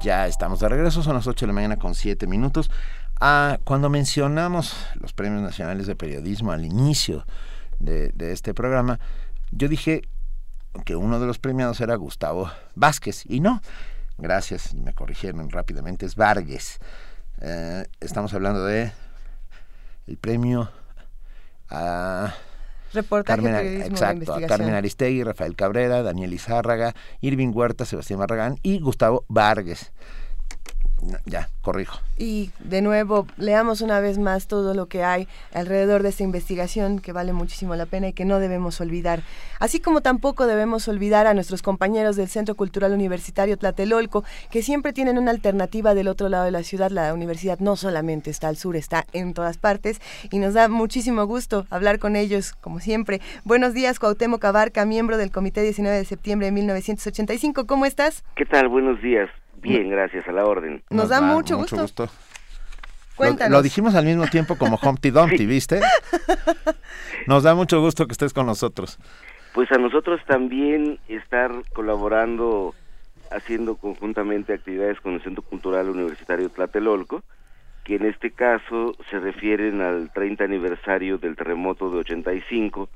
Ya 0.02 0.26
estamos 0.26 0.62
de 0.62 0.70
regreso, 0.70 1.04
son 1.04 1.14
las 1.14 1.28
8 1.28 1.46
de 1.46 1.48
la 1.48 1.54
mañana 1.54 1.78
con 1.78 1.94
7 1.94 2.26
minutos. 2.26 2.72
Ah, 3.22 3.60
cuando 3.64 3.92
mencionamos 3.92 4.76
los 4.96 5.14
premios 5.14 5.44
nacionales 5.44 5.86
de 5.86 5.96
periodismo 5.96 6.52
al 6.52 6.66
inicio 6.66 7.24
de, 7.78 8.10
de 8.16 8.32
este 8.32 8.56
programa, 8.56 9.00
yo 9.52 9.68
dije 9.68 10.02
que 10.86 10.96
uno 10.96 11.20
de 11.20 11.28
los 11.28 11.38
premiados 11.38 11.82
era 11.82 11.94
Gustavo 11.98 12.50
Vázquez, 12.74 13.26
y 13.28 13.42
no, 13.42 13.62
gracias, 14.18 14.74
me 14.74 14.96
corrigieron 14.96 15.52
rápidamente, 15.52 16.08
es 16.08 16.16
Vargas. 16.16 16.80
Eh, 17.42 17.86
estamos 18.00 18.34
hablando 18.34 18.66
de 18.66 18.92
el 20.08 20.18
premio 20.18 20.70
a 21.70 22.34
Reportaje, 22.94 23.42
Carmen, 23.42 23.54
periodismo 23.54 23.96
exacto. 23.96 24.38
Carmen 24.48 24.74
Aristegui, 24.74 25.24
Rafael 25.24 25.56
Cabrera, 25.56 26.02
Daniel 26.02 26.34
Izárraga, 26.34 26.96
Irving 27.22 27.52
Huerta, 27.54 27.86
Sebastián 27.86 28.20
Barragán 28.20 28.58
y 28.64 28.80
Gustavo 28.80 29.26
Vargas. 29.28 29.92
No, 31.02 31.18
Ya, 31.26 31.50
corrijo. 31.62 32.00
Y 32.18 32.52
de 32.60 32.82
nuevo, 32.82 33.28
leamos 33.38 33.82
una 33.82 34.00
vez 34.00 34.18
más 34.18 34.48
todo 34.48 34.74
lo 34.74 34.88
que 34.88 35.04
hay 35.04 35.28
alrededor 35.54 36.02
de 36.02 36.10
esta 36.10 36.24
investigación 36.24 37.00
que 37.00 37.14
vale 37.14 37.34
muchísimo 37.34 37.76
la 37.76 37.86
pena 37.86 38.08
y 38.08 38.14
que 38.14 38.26
no 38.26 38.40
debemos 38.40 38.82
olvidar. 38.82 39.22
Así 39.60 39.80
como 39.80 40.02
tampoco 40.02 40.48
debemos 40.48 40.88
olvidar 40.88 41.28
a 41.28 41.34
nuestros 41.34 41.62
compañeros 41.62 42.16
del 42.16 42.28
Centro 42.28 42.56
Cultural 42.56 42.94
Universitario 42.94 43.58
Tlatelolco, 43.58 44.24
que 44.50 44.64
siempre 44.64 44.94
tienen 44.94 45.18
una 45.18 45.32
alternativa 45.32 45.94
del 45.94 46.08
otro 46.08 46.30
lado 46.30 46.46
de 46.46 46.52
la 46.52 46.64
ciudad. 46.64 46.90
La 46.90 47.14
universidad 47.14 47.60
no 47.60 47.76
solamente 47.76 48.32
está 48.32 48.48
al 48.48 48.58
sur, 48.58 48.76
está 48.76 49.06
en 49.14 49.34
todas 49.34 49.58
partes 49.58 50.02
y 50.32 50.40
nos 50.40 50.56
da 50.56 50.68
muchísimo 50.68 51.26
gusto 51.26 51.68
hablar 51.70 52.00
con 52.00 52.16
ellos, 52.16 52.54
como 52.54 52.80
siempre. 52.80 53.22
Buenos 53.44 53.74
días, 53.74 54.00
Cuauhtémoc 54.00 54.44
Abarca, 54.46 54.86
miembro 54.86 55.18
del 55.18 55.32
Comité 55.32 55.62
19 55.62 55.96
de 55.96 56.06
septiembre 56.06 56.48
de 56.48 56.52
1985. 56.54 57.68
¿Cómo 57.68 57.86
estás? 57.86 58.24
¿Qué 58.36 58.46
tal? 58.46 58.68
Buenos 58.68 59.02
días. 59.02 59.30
Bien, 59.62 59.90
gracias, 59.90 60.28
a 60.28 60.32
la 60.32 60.46
orden. 60.46 60.84
Nos 60.90 61.10
da 61.10 61.22
mucho 61.22 61.58
gusto. 61.58 61.76
Lo, 61.78 62.10
Cuéntanos. 63.16 63.52
lo 63.52 63.62
dijimos 63.64 63.96
al 63.96 64.06
mismo 64.06 64.28
tiempo 64.28 64.58
como 64.58 64.78
Humpty 64.84 65.10
Dumpty, 65.10 65.46
¿viste? 65.46 65.82
Nos 67.28 67.44
da 67.44 67.56
mucho 67.56 67.82
gusto 67.82 68.06
que 68.06 68.12
estés 68.12 68.34
con 68.34 68.46
nosotros. 68.46 69.00
Pues 69.54 69.72
a 69.72 69.78
nosotros 69.78 70.22
también 70.28 71.00
estar 71.08 71.52
colaborando, 71.74 72.76
haciendo 73.32 73.76
conjuntamente 73.76 74.54
actividades 74.54 75.02
con 75.02 75.14
el 75.14 75.24
Centro 75.24 75.42
Cultural 75.42 75.90
Universitario 75.90 76.50
Tlatelolco, 76.50 77.24
que 77.84 77.96
en 77.96 78.06
este 78.06 78.32
caso 78.32 78.96
se 79.10 79.20
refieren 79.20 79.82
al 79.82 80.12
30 80.14 80.44
aniversario 80.44 81.18
del 81.18 81.36
terremoto 81.36 81.90
de 81.90 82.00
85, 82.00 82.88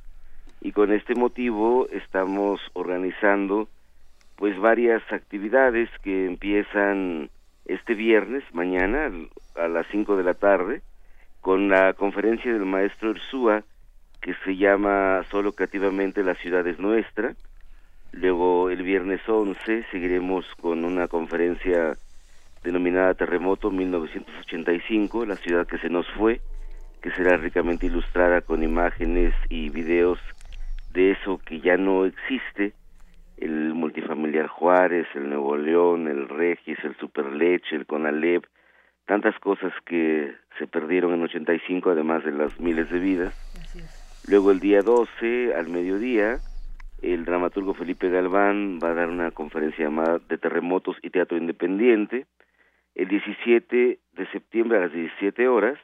y 0.61 0.71
con 0.73 0.93
este 0.93 1.15
motivo 1.15 1.87
estamos 1.91 2.61
organizando 2.73 3.67
pues 4.35 4.57
varias 4.59 5.01
actividades 5.11 5.89
que 6.03 6.25
empiezan 6.25 7.29
este 7.65 7.93
viernes, 7.93 8.43
mañana, 8.53 9.11
a 9.55 9.67
las 9.67 9.85
5 9.91 10.17
de 10.17 10.23
la 10.23 10.33
tarde, 10.33 10.81
con 11.41 11.69
la 11.69 11.93
conferencia 11.93 12.51
del 12.51 12.65
maestro 12.65 13.11
Ursúa, 13.11 13.63
que 14.21 14.35
se 14.45 14.55
llama 14.55 15.23
Solo 15.29 15.53
creativamente 15.53 16.23
la 16.23 16.35
ciudad 16.35 16.65
es 16.67 16.79
nuestra. 16.79 17.33
Luego 18.11 18.69
el 18.69 18.83
viernes 18.83 19.21
11 19.27 19.85
seguiremos 19.91 20.45
con 20.59 20.85
una 20.85 21.07
conferencia 21.07 21.95
denominada 22.63 23.15
Terremoto 23.15 23.71
1985, 23.71 25.25
la 25.25 25.35
ciudad 25.37 25.65
que 25.65 25.79
se 25.79 25.89
nos 25.89 26.07
fue, 26.11 26.41
que 27.01 27.11
será 27.11 27.37
ricamente 27.37 27.87
ilustrada 27.87 28.41
con 28.41 28.63
imágenes 28.63 29.33
y 29.49 29.69
videos 29.69 30.19
de 30.93 31.11
eso 31.11 31.39
que 31.43 31.59
ya 31.59 31.77
no 31.77 32.05
existe, 32.05 32.73
el 33.41 33.73
multifamiliar 33.73 34.47
Juárez, 34.47 35.07
el 35.15 35.27
Nuevo 35.29 35.57
León, 35.57 36.07
el 36.07 36.29
Regis, 36.29 36.77
el 36.83 36.95
Superleche, 36.97 37.75
el 37.75 37.87
Conalep, 37.87 38.45
tantas 39.05 39.37
cosas 39.39 39.73
que 39.85 40.31
se 40.59 40.67
perdieron 40.67 41.13
en 41.15 41.23
85, 41.23 41.89
además 41.89 42.23
de 42.23 42.31
las 42.31 42.59
miles 42.59 42.89
de 42.91 42.99
vidas. 42.99 43.35
Luego 44.29 44.51
el 44.51 44.59
día 44.59 44.81
12, 44.83 45.55
al 45.55 45.69
mediodía, 45.69 46.37
el 47.01 47.25
dramaturgo 47.25 47.73
Felipe 47.73 48.09
Galván 48.09 48.79
va 48.81 48.91
a 48.91 48.93
dar 48.93 49.09
una 49.09 49.31
conferencia 49.31 49.85
llamada 49.85 50.19
de 50.19 50.37
terremotos 50.37 50.95
y 51.01 51.09
teatro 51.09 51.35
independiente. 51.35 52.27
El 52.93 53.07
17 53.07 53.99
de 54.13 54.27
septiembre 54.27 54.77
a 54.77 54.81
las 54.81 54.93
17 54.93 55.47
horas 55.47 55.79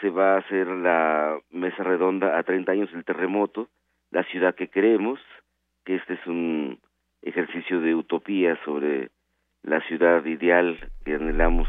se 0.00 0.08
va 0.08 0.34
a 0.34 0.38
hacer 0.38 0.66
la 0.66 1.38
mesa 1.50 1.82
redonda 1.82 2.38
a 2.38 2.42
30 2.42 2.72
años 2.72 2.90
del 2.90 3.04
terremoto, 3.04 3.68
la 4.10 4.24
ciudad 4.24 4.54
que 4.54 4.68
queremos, 4.68 5.20
este 5.94 6.14
es 6.14 6.26
un 6.26 6.78
ejercicio 7.22 7.80
de 7.80 7.94
utopía 7.94 8.56
sobre 8.64 9.10
la 9.62 9.80
ciudad 9.82 10.24
ideal 10.24 10.78
que 11.04 11.14
anhelamos 11.14 11.68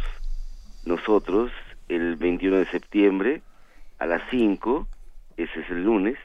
nosotros. 0.86 1.52
El 1.90 2.16
21 2.18 2.58
de 2.58 2.66
septiembre 2.68 3.42
a 4.00 4.06
las 4.06 4.22
5, 4.30 4.88
ese 5.38 5.60
es 5.60 5.70
el 5.72 5.84
lunes, 5.84 6.18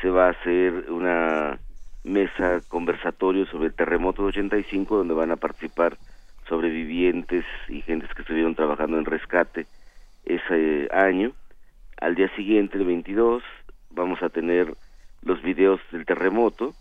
se 0.00 0.08
va 0.08 0.28
a 0.28 0.30
hacer 0.30 0.90
una 0.90 1.58
mesa 2.04 2.60
conversatorio 2.68 3.46
sobre 3.46 3.66
el 3.66 3.74
terremoto 3.74 4.22
de 4.22 4.28
85 4.28 4.98
donde 4.98 5.14
van 5.14 5.32
a 5.32 5.36
participar 5.36 5.96
sobrevivientes 6.48 7.44
y 7.68 7.82
gentes 7.82 8.14
que 8.14 8.22
estuvieron 8.22 8.54
trabajando 8.54 8.98
en 8.98 9.04
rescate 9.04 9.66
ese 10.24 10.88
año. 10.92 11.32
Al 12.00 12.14
día 12.14 12.34
siguiente, 12.36 12.78
el 12.78 12.84
22, 12.84 13.42
vamos 13.90 14.22
a 14.22 14.28
tener 14.28 14.72
los 15.22 15.42
videos 15.42 15.80
del 15.90 16.06
terremoto 16.06 16.74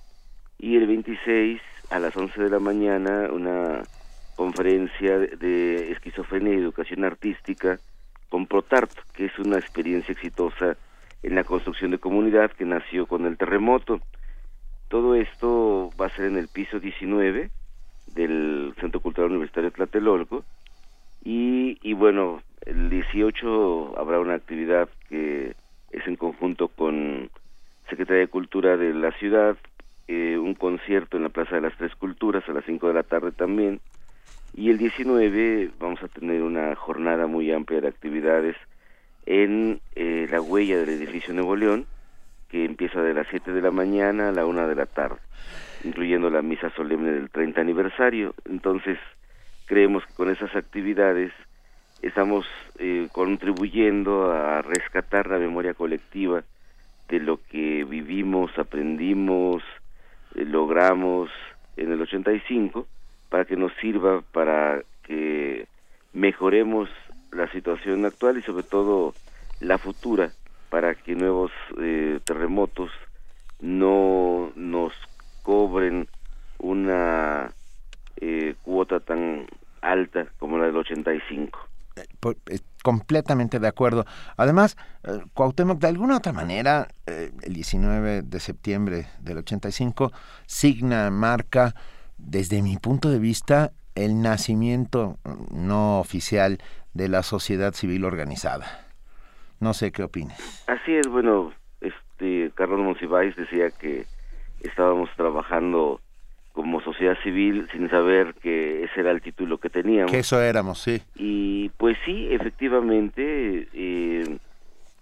y 0.59 0.75
el 0.77 0.87
26 0.87 1.61
a 1.89 1.99
las 1.99 2.15
11 2.15 2.43
de 2.43 2.49
la 2.49 2.59
mañana 2.59 3.29
una 3.31 3.83
conferencia 4.35 5.17
de 5.17 5.91
esquizofrenia 5.91 6.53
y 6.53 6.57
educación 6.57 7.03
artística 7.03 7.79
con 8.29 8.47
Protart, 8.47 8.91
que 9.13 9.25
es 9.25 9.39
una 9.39 9.57
experiencia 9.57 10.11
exitosa 10.11 10.77
en 11.23 11.35
la 11.35 11.43
construcción 11.43 11.91
de 11.91 11.99
comunidad 11.99 12.51
que 12.51 12.65
nació 12.65 13.05
con 13.05 13.25
el 13.25 13.37
terremoto. 13.37 14.01
Todo 14.89 15.15
esto 15.15 15.91
va 15.99 16.07
a 16.07 16.15
ser 16.15 16.25
en 16.25 16.37
el 16.37 16.47
piso 16.47 16.79
19 16.79 17.49
del 18.13 18.73
Centro 18.79 18.99
Cultural 18.99 19.31
Universitario 19.31 19.71
Tlatelolco 19.71 20.43
y, 21.23 21.79
y 21.81 21.93
bueno, 21.93 22.41
el 22.65 22.89
18 22.89 23.97
habrá 23.97 24.19
una 24.19 24.35
actividad 24.35 24.89
que 25.09 25.55
es 25.91 26.07
en 26.07 26.15
conjunto 26.15 26.67
con 26.67 27.29
Secretaría 27.89 28.21
de 28.21 28.27
Cultura 28.27 28.77
de 28.77 28.93
la 28.93 29.11
ciudad, 29.13 29.57
eh, 30.07 30.37
un 30.37 30.53
concierto 30.53 31.17
en 31.17 31.23
la 31.23 31.29
Plaza 31.29 31.55
de 31.55 31.61
las 31.61 31.75
Tres 31.77 31.95
Culturas 31.95 32.43
a 32.47 32.53
las 32.53 32.65
5 32.65 32.87
de 32.87 32.93
la 32.93 33.03
tarde 33.03 33.31
también. 33.31 33.81
Y 34.53 34.69
el 34.69 34.77
19 34.77 35.71
vamos 35.79 36.01
a 36.03 36.07
tener 36.07 36.41
una 36.41 36.75
jornada 36.75 37.27
muy 37.27 37.51
amplia 37.51 37.81
de 37.81 37.87
actividades 37.87 38.55
en 39.25 39.81
eh, 39.95 40.27
la 40.29 40.41
huella 40.41 40.77
del 40.77 40.89
edificio 40.89 41.33
Nuevo 41.33 41.55
León, 41.55 41.87
que 42.49 42.65
empieza 42.65 43.01
de 43.01 43.13
las 43.13 43.27
7 43.29 43.51
de 43.51 43.61
la 43.61 43.71
mañana 43.71 44.29
a 44.29 44.31
la 44.31 44.45
1 44.45 44.67
de 44.67 44.75
la 44.75 44.85
tarde, 44.85 45.17
incluyendo 45.83 46.29
la 46.29 46.41
misa 46.41 46.69
solemne 46.75 47.11
del 47.11 47.29
30 47.29 47.59
aniversario. 47.59 48.35
Entonces, 48.45 48.97
creemos 49.65 50.05
que 50.05 50.13
con 50.13 50.29
esas 50.29 50.55
actividades 50.55 51.33
estamos 52.01 52.45
eh, 52.77 53.07
contribuyendo 53.11 54.31
a 54.31 54.61
rescatar 54.61 55.27
la 55.27 55.39
memoria 55.39 55.73
colectiva 55.73 56.43
de 57.09 57.19
lo 57.19 57.39
que 57.49 57.83
vivimos, 57.83 58.57
aprendimos, 58.57 59.63
logramos 60.35 61.29
en 61.77 61.91
el 61.91 62.01
85 62.01 62.87
para 63.29 63.45
que 63.45 63.55
nos 63.55 63.73
sirva 63.81 64.21
para 64.21 64.81
que 65.03 65.67
mejoremos 66.13 66.89
la 67.31 67.51
situación 67.51 68.05
actual 68.05 68.37
y 68.37 68.41
sobre 68.41 68.63
todo 68.63 69.13
la 69.59 69.77
futura 69.77 70.31
para 70.69 70.95
que 70.95 71.15
nuevos 71.15 71.51
eh, 71.81 72.19
terremotos 72.23 72.91
no 73.59 74.51
nos 74.55 74.93
cobren 75.43 76.07
una 76.59 77.51
eh, 78.17 78.55
cuota 78.63 78.99
tan 78.99 79.47
alta 79.81 80.27
como 80.39 80.57
la 80.57 80.65
del 80.65 80.77
85. 80.77 81.59
Eh, 81.95 82.59
completamente 82.85 83.57
de 83.57 83.67
acuerdo. 83.67 84.05
Además, 84.37 84.77
eh, 85.05 85.19
Cuauhtémoc, 85.33 85.79
de 85.79 85.87
alguna 85.87 86.17
otra 86.17 86.33
manera, 86.33 86.87
el 87.07 87.51
19 87.51 88.21
de 88.21 88.39
septiembre 88.39 89.07
del 89.19 89.39
85 89.39 90.11
signa, 90.45 91.09
marca, 91.09 91.73
desde 92.19 92.61
mi 92.61 92.77
punto 92.77 93.09
de 93.09 93.17
vista, 93.17 93.71
el 93.95 94.21
nacimiento 94.21 95.17
no 95.49 95.99
oficial 95.99 96.59
de 96.93 97.09
la 97.09 97.23
sociedad 97.23 97.73
civil 97.73 98.05
organizada. 98.05 98.85
No 99.59 99.73
sé 99.73 99.91
qué 99.91 100.03
opinas. 100.03 100.37
Así 100.67 100.93
es, 100.93 101.07
bueno, 101.07 101.53
este 101.81 102.51
Carlos 102.53 102.81
Monsiváis 102.81 103.35
decía 103.35 103.71
que 103.71 104.05
estábamos 104.59 105.09
trabajando 105.15 106.01
como 106.55 106.79
sociedad 106.79 107.17
civil 107.21 107.67
sin 107.73 107.89
saber 107.89 108.33
que 108.35 108.85
ese 108.85 109.01
era 109.01 109.11
el 109.11 109.21
título 109.21 109.57
que 109.57 109.69
teníamos. 109.69 110.09
Que 110.09 110.19
eso 110.19 110.41
éramos, 110.41 110.79
sí. 110.79 111.01
Y 111.15 111.67
pues 111.77 111.97
sí, 112.05 112.29
efectivamente, 112.31 113.67
eh, 113.73 114.37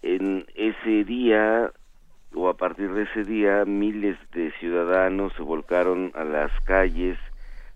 en 0.02 0.46
ese 0.56 1.04
día 1.04 1.72
o 2.34 2.50
a 2.50 2.58
partir 2.58 2.92
de 2.94 3.04
ese 3.04 3.24
día 3.24 3.66
miles 3.66 4.18
de 4.32 4.52
ciudadanos 4.60 5.32
se 5.34 5.44
volcaron 5.44 6.12
a 6.16 6.24
las 6.24 6.52
calles, 6.62 7.20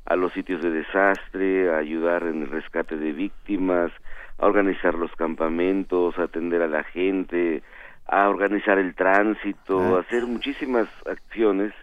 a 0.05 0.15
los 0.15 0.33
sitios 0.33 0.63
de 0.63 0.71
desastre, 0.71 1.69
a 1.69 1.77
ayudar 1.77 2.23
en 2.23 2.41
el 2.41 2.49
rescate 2.49 2.97
de 2.97 3.11
víctimas, 3.11 3.91
a 4.39 4.47
organizar 4.47 4.95
los 4.95 5.11
campamentos, 5.15 6.17
a 6.17 6.23
atender 6.23 6.63
a 6.63 6.67
la 6.67 6.83
gente, 6.83 7.61
a 8.07 8.27
organizar 8.27 8.79
el 8.79 8.95
tránsito, 8.95 9.97
a 9.97 9.99
hacer 9.99 10.25
muchísimas 10.25 10.87
acciones 11.05 11.73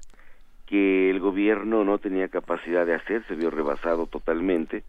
que 0.66 1.10
el 1.10 1.20
gobierno 1.20 1.84
no 1.84 1.98
tenía 1.98 2.28
capacidad 2.28 2.86
de 2.86 2.94
hacer, 2.94 3.24
se 3.26 3.34
vio 3.34 3.50
rebasado 3.50 4.06
totalmente, 4.06 4.84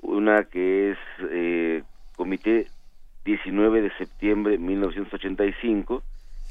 una 0.00 0.44
que 0.44 0.92
es 0.92 0.98
eh, 1.28 1.82
Comité 2.14 2.68
19 3.26 3.82
de 3.82 3.90
septiembre 3.98 4.52
de 4.52 4.58
1985, 4.58 6.02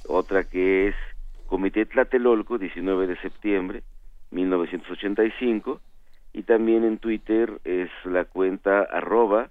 otra 0.07 0.43
que 0.43 0.89
es 0.89 0.95
Comité 1.47 1.85
Tlatelolco 1.85 2.57
19 2.57 3.07
de 3.07 3.18
septiembre 3.18 3.84
1985 4.31 5.80
y 6.34 6.43
también 6.43 6.84
en 6.84 6.97
Twitter 6.97 7.61
es 7.64 7.89
la 8.03 8.26
cuenta 8.26 8.81
arroba 8.81 9.49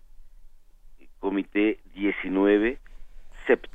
Comité 1.18 1.80
19 1.94 2.78
Sept. 3.46 3.70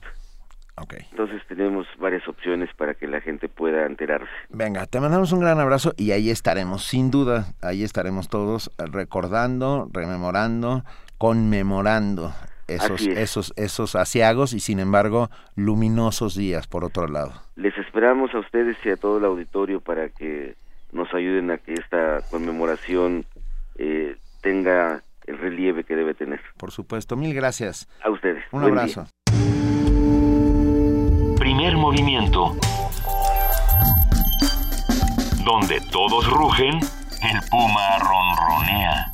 Okay. 0.76 1.08
Entonces 1.12 1.42
tenemos 1.48 1.88
varias 1.98 2.26
opciones 2.28 2.70
para 2.78 2.94
que 2.94 3.08
la 3.08 3.20
gente 3.20 3.50
pueda 3.50 3.86
enterarse. 3.86 4.32
Venga, 4.50 4.86
te 4.86 5.00
mandamos 5.00 5.32
un 5.34 5.42
gran 5.42 5.60
abrazo 5.60 5.94
y 5.98 6.12
ahí 6.12 6.30
estaremos, 6.30 6.86
sin 6.86 7.12
duda, 7.12 7.54
ahí 7.62 7.84
estaremos 7.84 8.30
todos 8.30 8.72
recordando, 8.78 9.90
rememorando, 9.92 10.84
conmemorando 11.18 12.32
esos, 12.76 13.06
esos, 13.08 13.54
esos 13.56 13.96
asiagos 13.96 14.54
y 14.54 14.60
sin 14.60 14.80
embargo 14.80 15.30
luminosos 15.56 16.36
días 16.36 16.68
por 16.68 16.84
otro 16.84 17.08
lado. 17.08 17.34
Les 17.56 17.78
esperamos 17.78 18.34
a 18.34 18.40
ustedes 18.40 18.78
y 18.86 18.90
a 18.90 18.98
todo 18.98 19.18
el 19.18 19.26
auditorio 19.26 19.82
para 19.82 20.10
que 20.10 20.56
nos 20.92 21.14
ayuden 21.14 21.52
a 21.52 21.58
que 21.58 21.74
esta 21.74 22.22
conmemoración 22.32 23.26
eh, 23.78 24.16
tenga 24.42 25.04
el 25.28 25.38
relieve 25.38 25.84
que 25.84 25.96
debe 25.96 26.14
tener. 26.14 26.42
Por 26.58 26.72
supuesto, 26.72 27.16
mil 27.16 27.34
gracias. 27.34 27.88
A 28.04 28.10
ustedes. 28.10 28.44
Un 28.52 28.64
abrazo. 28.64 29.06
Primer 31.38 31.78
movimiento. 31.78 32.56
Donde 35.46 35.80
todos 35.92 36.28
rugen, 36.32 36.76
el 36.76 37.50
puma 37.50 38.00
ronronea. 38.00 39.12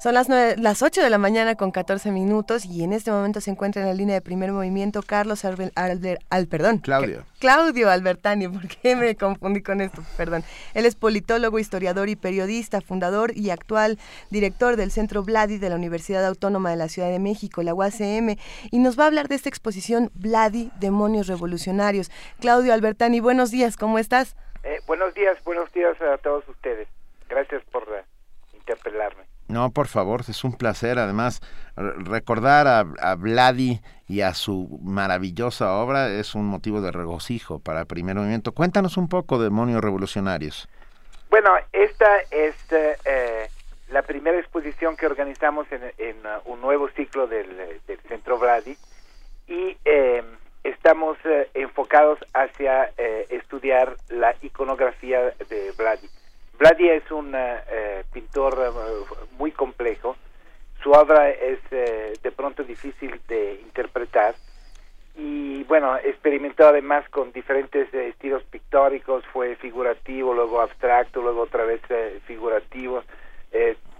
Son 0.00 0.14
las, 0.14 0.28
las 0.28 0.82
8 0.82 1.02
de 1.02 1.10
la 1.10 1.18
mañana 1.18 1.56
con 1.56 1.72
14 1.72 2.12
minutos 2.12 2.64
y 2.64 2.84
en 2.84 2.92
este 2.92 3.10
momento 3.10 3.40
se 3.40 3.50
encuentra 3.50 3.82
en 3.82 3.88
la 3.88 3.94
línea 3.94 4.14
de 4.14 4.20
primer 4.20 4.52
movimiento 4.52 5.02
Carlos 5.02 5.44
Albert, 5.44 5.72
al, 5.74 6.46
perdón, 6.46 6.78
Claudio. 6.78 7.24
Claudio 7.40 7.90
Albertani, 7.90 8.46
¿por 8.48 8.68
qué 8.68 8.94
me 8.94 9.16
confundí 9.16 9.60
con 9.60 9.80
esto? 9.80 10.04
Perdón. 10.16 10.44
Él 10.74 10.86
es 10.86 10.94
politólogo, 10.94 11.58
historiador 11.58 12.08
y 12.08 12.14
periodista, 12.14 12.80
fundador 12.80 13.36
y 13.36 13.50
actual 13.50 13.98
director 14.30 14.76
del 14.76 14.92
Centro 14.92 15.24
Vladi 15.24 15.58
de 15.58 15.68
la 15.68 15.74
Universidad 15.74 16.24
Autónoma 16.24 16.70
de 16.70 16.76
la 16.76 16.88
Ciudad 16.88 17.10
de 17.10 17.18
México, 17.18 17.64
la 17.64 17.74
UACM, 17.74 18.36
y 18.70 18.78
nos 18.78 18.96
va 18.96 19.02
a 19.02 19.06
hablar 19.08 19.26
de 19.26 19.34
esta 19.34 19.48
exposición 19.48 20.12
Vladi, 20.14 20.70
Demonios 20.78 21.26
Revolucionarios. 21.26 22.12
Claudio 22.38 22.72
Albertani, 22.72 23.18
buenos 23.18 23.50
días, 23.50 23.76
¿cómo 23.76 23.98
estás? 23.98 24.36
Eh, 24.62 24.78
buenos 24.86 25.12
días, 25.14 25.42
buenos 25.42 25.72
días 25.72 26.00
a 26.00 26.18
todos 26.18 26.48
ustedes. 26.48 26.86
Gracias 27.28 27.64
por 27.72 27.82
uh, 27.82 28.56
interpelarme. 28.56 29.24
No, 29.48 29.70
por 29.70 29.88
favor, 29.88 30.20
es 30.28 30.44
un 30.44 30.52
placer. 30.52 30.98
Además, 30.98 31.40
recordar 31.74 32.66
a, 32.66 33.14
Vladi 33.14 33.80
y 34.06 34.20
a 34.20 34.34
su 34.34 34.78
maravillosa 34.82 35.72
obra 35.78 36.10
es 36.10 36.34
un 36.34 36.46
motivo 36.46 36.82
de 36.82 36.92
regocijo 36.92 37.58
para 37.58 37.80
el 37.80 37.86
primer 37.86 38.16
movimiento. 38.16 38.52
Cuéntanos 38.52 38.98
un 38.98 39.08
poco, 39.08 39.38
Demonios 39.38 39.82
Revolucionarios. 39.82 40.68
Bueno, 41.30 41.50
esta 41.72 42.18
es 42.30 42.54
eh, 42.72 43.48
la 43.90 44.02
primera 44.02 44.38
exposición 44.38 44.96
que 44.96 45.06
organizamos 45.06 45.66
en, 45.72 45.82
uh, 46.26 46.50
un 46.50 46.60
nuevo 46.60 46.88
ciclo 46.90 47.26
del, 47.26 47.80
Centro 48.06 48.38
Vladi 48.38 48.76
y 49.46 49.76
eh, 49.84 50.22
estamos 50.62 51.16
eh, 51.24 51.48
enfocados 51.54 52.18
hacia 52.34 52.90
estudiar 53.30 53.96
la 54.08 54.34
iconografía 54.42 55.32
de 55.48 55.72
Vladi 55.76 56.08
Vladi 56.58 56.88
es 56.88 57.08
un 57.12 57.34
eh, 57.34 57.56
eh, 57.70 58.04
pintor 58.12 58.58
eh, 58.60 59.14
muy 59.38 59.52
complejo. 59.52 60.16
Su 60.82 60.90
obra 60.90 61.30
es 61.30 61.58
de 61.70 62.32
pronto 62.32 62.62
difícil 62.62 63.20
de 63.26 63.60
interpretar. 63.62 64.34
Y 65.16 65.64
bueno, 65.64 65.96
experimentó 65.96 66.68
además 66.68 67.08
con 67.08 67.32
diferentes 67.32 67.92
estilos 67.92 68.44
pictóricos, 68.44 69.24
fue 69.32 69.56
figurativo, 69.56 70.32
luego 70.32 70.60
abstracto, 70.60 71.20
luego 71.20 71.42
otra 71.42 71.64
vez 71.64 71.80
figurativo, 72.26 73.02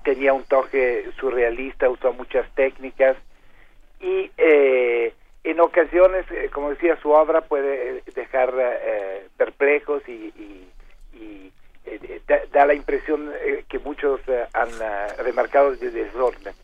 tenía 0.04 0.32
un 0.32 0.44
toque 0.44 1.10
surrealista, 1.18 1.90
usó 1.90 2.12
muchas 2.12 2.48
técnicas. 2.54 3.16
Y 4.00 4.30
en 4.36 5.60
ocasiones, 5.60 6.26
como 6.52 6.70
decía, 6.70 6.96
su 7.02 7.10
obra 7.10 7.40
puede 7.40 8.04
dejar 8.14 8.52
perplejos 9.36 10.08
y, 10.08 10.32
y 10.36 10.68
eh, 11.12 11.50
da, 12.52 12.66
la 12.66 12.74
impresión 12.74 13.32
eh, 13.40 13.64
que 13.68 13.78
muchos 13.78 14.20
eh, 14.28 14.46
han 14.52 14.70
remarcado 15.18 15.74
de 15.76 15.90
desorden. 15.90 16.54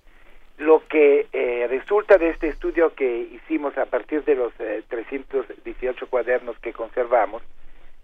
Lo 0.59 0.87
que 0.87 1.27
resulta 1.69 2.17
de 2.17 2.31
este 2.31 2.47
estudio 2.49 2.95
que 2.95 3.29
hicimos 3.33 3.77
a 3.77 3.87
partir 3.87 4.23
de 4.25 4.37
los 4.37 4.53
318 4.55 6.07
cuadernos 6.07 6.57
que 6.61 6.73
conservamos 6.73 7.43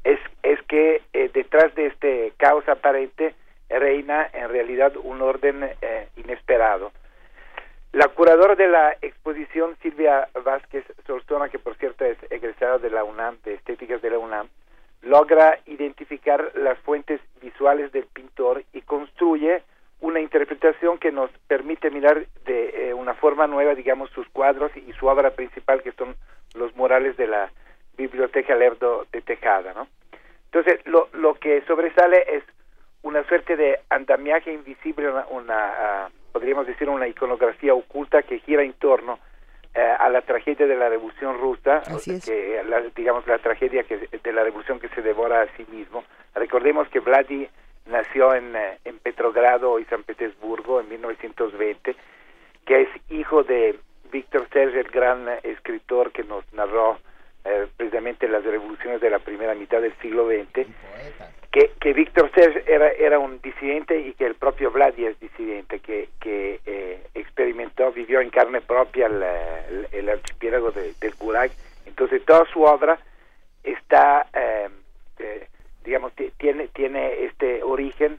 es, 0.03 0.19
es 0.43 0.61
que 0.63 1.01
detrás 1.33 1.73
de 1.77 1.87
este 1.87 2.33
caos 2.39 2.69
aparente 2.69 3.37
reina 3.69 4.29
en 4.33 4.49
realidad 4.49 4.97
un 4.97 5.23
orden 5.23 5.71
inesperado. 6.17 6.91
La 7.93 8.07
curadora 8.07 8.55
de 8.55 8.69
la 8.69 8.97
exposición, 9.03 9.77
Silvia 9.83 10.29
Vázquez 10.45 10.85
Solzona, 11.07 11.49
que 11.49 11.59
por 11.59 11.75
cierto 11.75 12.05
es 12.05 12.19
egresada 12.31 12.79
de 12.79 12.89
la 12.89 13.03
UNAM, 13.03 13.39
de 13.45 13.55
Estéticas 13.55 14.01
de 14.01 14.11
la 14.11 14.19
UNAM, 14.19 14.49
logra 15.03 15.59
identificar 15.67 16.53
las 16.55 16.79
fuentes 16.81 17.21
visuales 17.41 17.93
del 17.93 18.05
pintor 18.07 18.65
y 18.73 18.83
construye 18.83 19.63
una 20.01 20.21
interpretación 20.21 20.99
que 20.99 21.13
nos 21.13 21.31
permite 21.47 21.91
mirar 21.91 22.27
de 22.47 22.89
eh, 22.89 22.95
una 22.95 23.15
forma 23.15 23.47
nueva, 23.47 23.75
digamos, 23.75 24.11
sus 24.11 24.29
cuadros 24.29 24.71
y 24.77 24.93
su 24.95 25.07
obra 25.07 25.31
principal, 25.31 25.83
que 25.83 25.93
son 25.93 26.17
los 26.55 26.75
murales 26.75 27.17
de 27.17 27.27
la 27.27 27.51
Biblioteca 27.97 28.55
Lerdo 28.55 29.07
de 29.13 29.21
Tejada, 29.21 29.75
¿no? 29.75 29.87
Entonces, 30.47 30.85
lo, 30.87 31.09
lo 31.13 31.35
que 31.35 31.63
sobresale 31.63 32.25
es 32.29 32.43
una 33.03 33.23
suerte 33.25 33.57
de 33.57 33.79
andamiaje 33.89 34.53
invisible, 34.53 35.11
una, 35.11 35.27
una 35.29 35.55
ah, 35.57 36.11
podríamos 36.33 36.67
decir, 36.67 36.89
una 36.89 37.09
iconografía 37.09 37.75
oculta 37.75 38.23
que 38.23 38.41
gira 38.41 38.63
en 38.63 38.73
torno 38.75 39.19
eh, 39.75 39.81
a 39.81 40.09
la 40.09 40.23
tragedia 40.23 40.67
de 40.67 40.77
la 40.77 40.89
Revolución 40.89 41.39
Rusa, 41.39 41.83
que 42.05 42.63
la, 42.67 42.81
digamos 42.97 43.27
la 43.27 43.39
tragedia 43.39 43.85
que, 43.85 44.09
de 44.23 44.33
la 44.33 44.43
revolución 44.43 44.81
que 44.81 44.89
se 44.89 45.03
devora 45.03 45.43
a 45.43 45.57
sí 45.57 45.65
mismo. 45.71 46.05
Recordemos 46.35 46.89
que 46.89 47.01
Vladi 47.01 47.49
nació 47.87 48.35
en, 48.35 48.57
eh, 48.57 48.79
en 48.85 48.99
Petrogrado 48.99 49.79
y 49.79 49.85
San 49.85 50.03
Petersburgo 50.03 50.81
en 50.81 50.89
1920, 50.89 51.95
que 52.67 52.83
es 52.83 52.89
hijo 53.11 53.43
de 53.45 53.79
Víctor 54.11 54.49
Serge, 54.53 54.81
el 54.81 54.91
gran 54.91 55.29
escritor 55.43 56.13
que 56.13 56.25
nos 56.25 56.45
narró 56.53 56.99
eh, 57.45 57.67
precisamente 57.77 58.29
las 58.29 58.45
revoluciones 58.45 59.01
de 59.01 59.11
la 59.11 59.19
primera 59.19 59.55
mitad 59.55 59.81
del 59.81 59.95
siglo 59.99 60.27
XX, 60.27 60.67
que, 61.51 61.73
que 61.81 61.93
Víctor 61.93 62.31
Serge 62.33 62.63
era, 62.67 62.91
era 62.93 63.19
un 63.19 63.41
disidente 63.41 63.99
y 63.99 64.13
que 64.15 64.27
el 64.27 64.37
propio 64.37 64.71
Vladi 64.71 65.07
es 65.07 65.19
disidente, 65.19 65.81
que, 65.81 66.09
que 66.21 66.61
eh, 66.65 67.03
experimentó, 67.15 67.91
vivió 67.93 68.21
en 68.21 68.31
carne 68.31 68.61
propia 68.61 69.07
el, 69.07 70.09
archipiélago 70.09 70.71
de, 70.71 70.95
del 71.01 71.15
Gulag. 71.15 71.51
Entonces 71.87 72.25
toda 72.25 72.45
su 72.53 72.63
obra 72.63 72.99
está, 73.65 74.27
eh, 74.33 74.69
eh 75.19 75.49
digamos, 75.85 76.13
tiene, 76.37 76.69
tiene 76.69 77.25
este 77.25 77.63
origen 77.63 78.19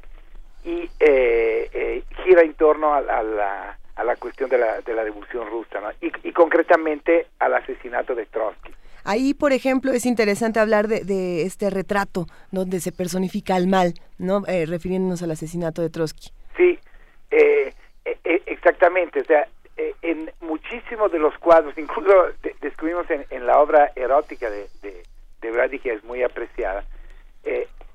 y 0.65 0.89
eh, 0.99 1.69
eh, 1.71 2.03
gira 2.23 2.41
en 2.41 2.53
torno 2.55 2.93
a, 2.93 3.01
la, 3.01 3.77
a 3.95 4.03
la 4.03 4.15
cuestión 4.17 4.49
de 4.49 4.57
la, 4.57 4.81
de 4.81 4.93
la 4.93 5.03
revolución 5.03 5.47
rusa 5.49 5.79
¿no? 5.79 5.89
y 6.01 6.31
concretamente 6.33 7.27
al 7.39 7.53
asesinato 7.53 8.13
de 8.13 8.25
Trotsky. 8.25 8.73
Ahí, 9.03 9.33
por 9.33 9.53
ejemplo, 9.53 9.91
es 9.91 10.05
interesante 10.05 10.59
hablar 10.59 10.87
de, 10.87 11.03
de 11.03 11.43
este 11.43 11.69
retrato 11.69 12.27
donde 12.51 12.79
se 12.79 12.91
personifica 12.91 13.57
el 13.57 13.67
mal, 13.67 13.93
¿no? 14.17 14.43
Eh, 14.47 14.65
refiriéndonos 14.65 15.23
al 15.23 15.31
asesinato 15.31 15.81
de 15.81 15.89
Trotsky. 15.89 16.31
Sí, 16.55 16.79
eh, 17.31 17.73
eh, 18.05 18.41
exactamente. 18.45 19.21
O 19.21 19.25
sea, 19.25 19.47
en 20.01 20.31
muchísimos 20.41 21.11
de 21.11 21.19
los 21.19 21.37
cuadros, 21.39 21.73
incluso 21.77 22.11
descubrimos 22.61 23.05
en, 23.09 23.45
la 23.45 23.59
obra 23.59 23.91
erótica 23.95 24.49
de, 24.49 24.67
de, 24.81 25.03
de 25.41 25.51
Brady, 25.51 25.79
que 25.79 25.93
es 25.93 26.03
muy 26.03 26.23
apreciada, 26.23 26.85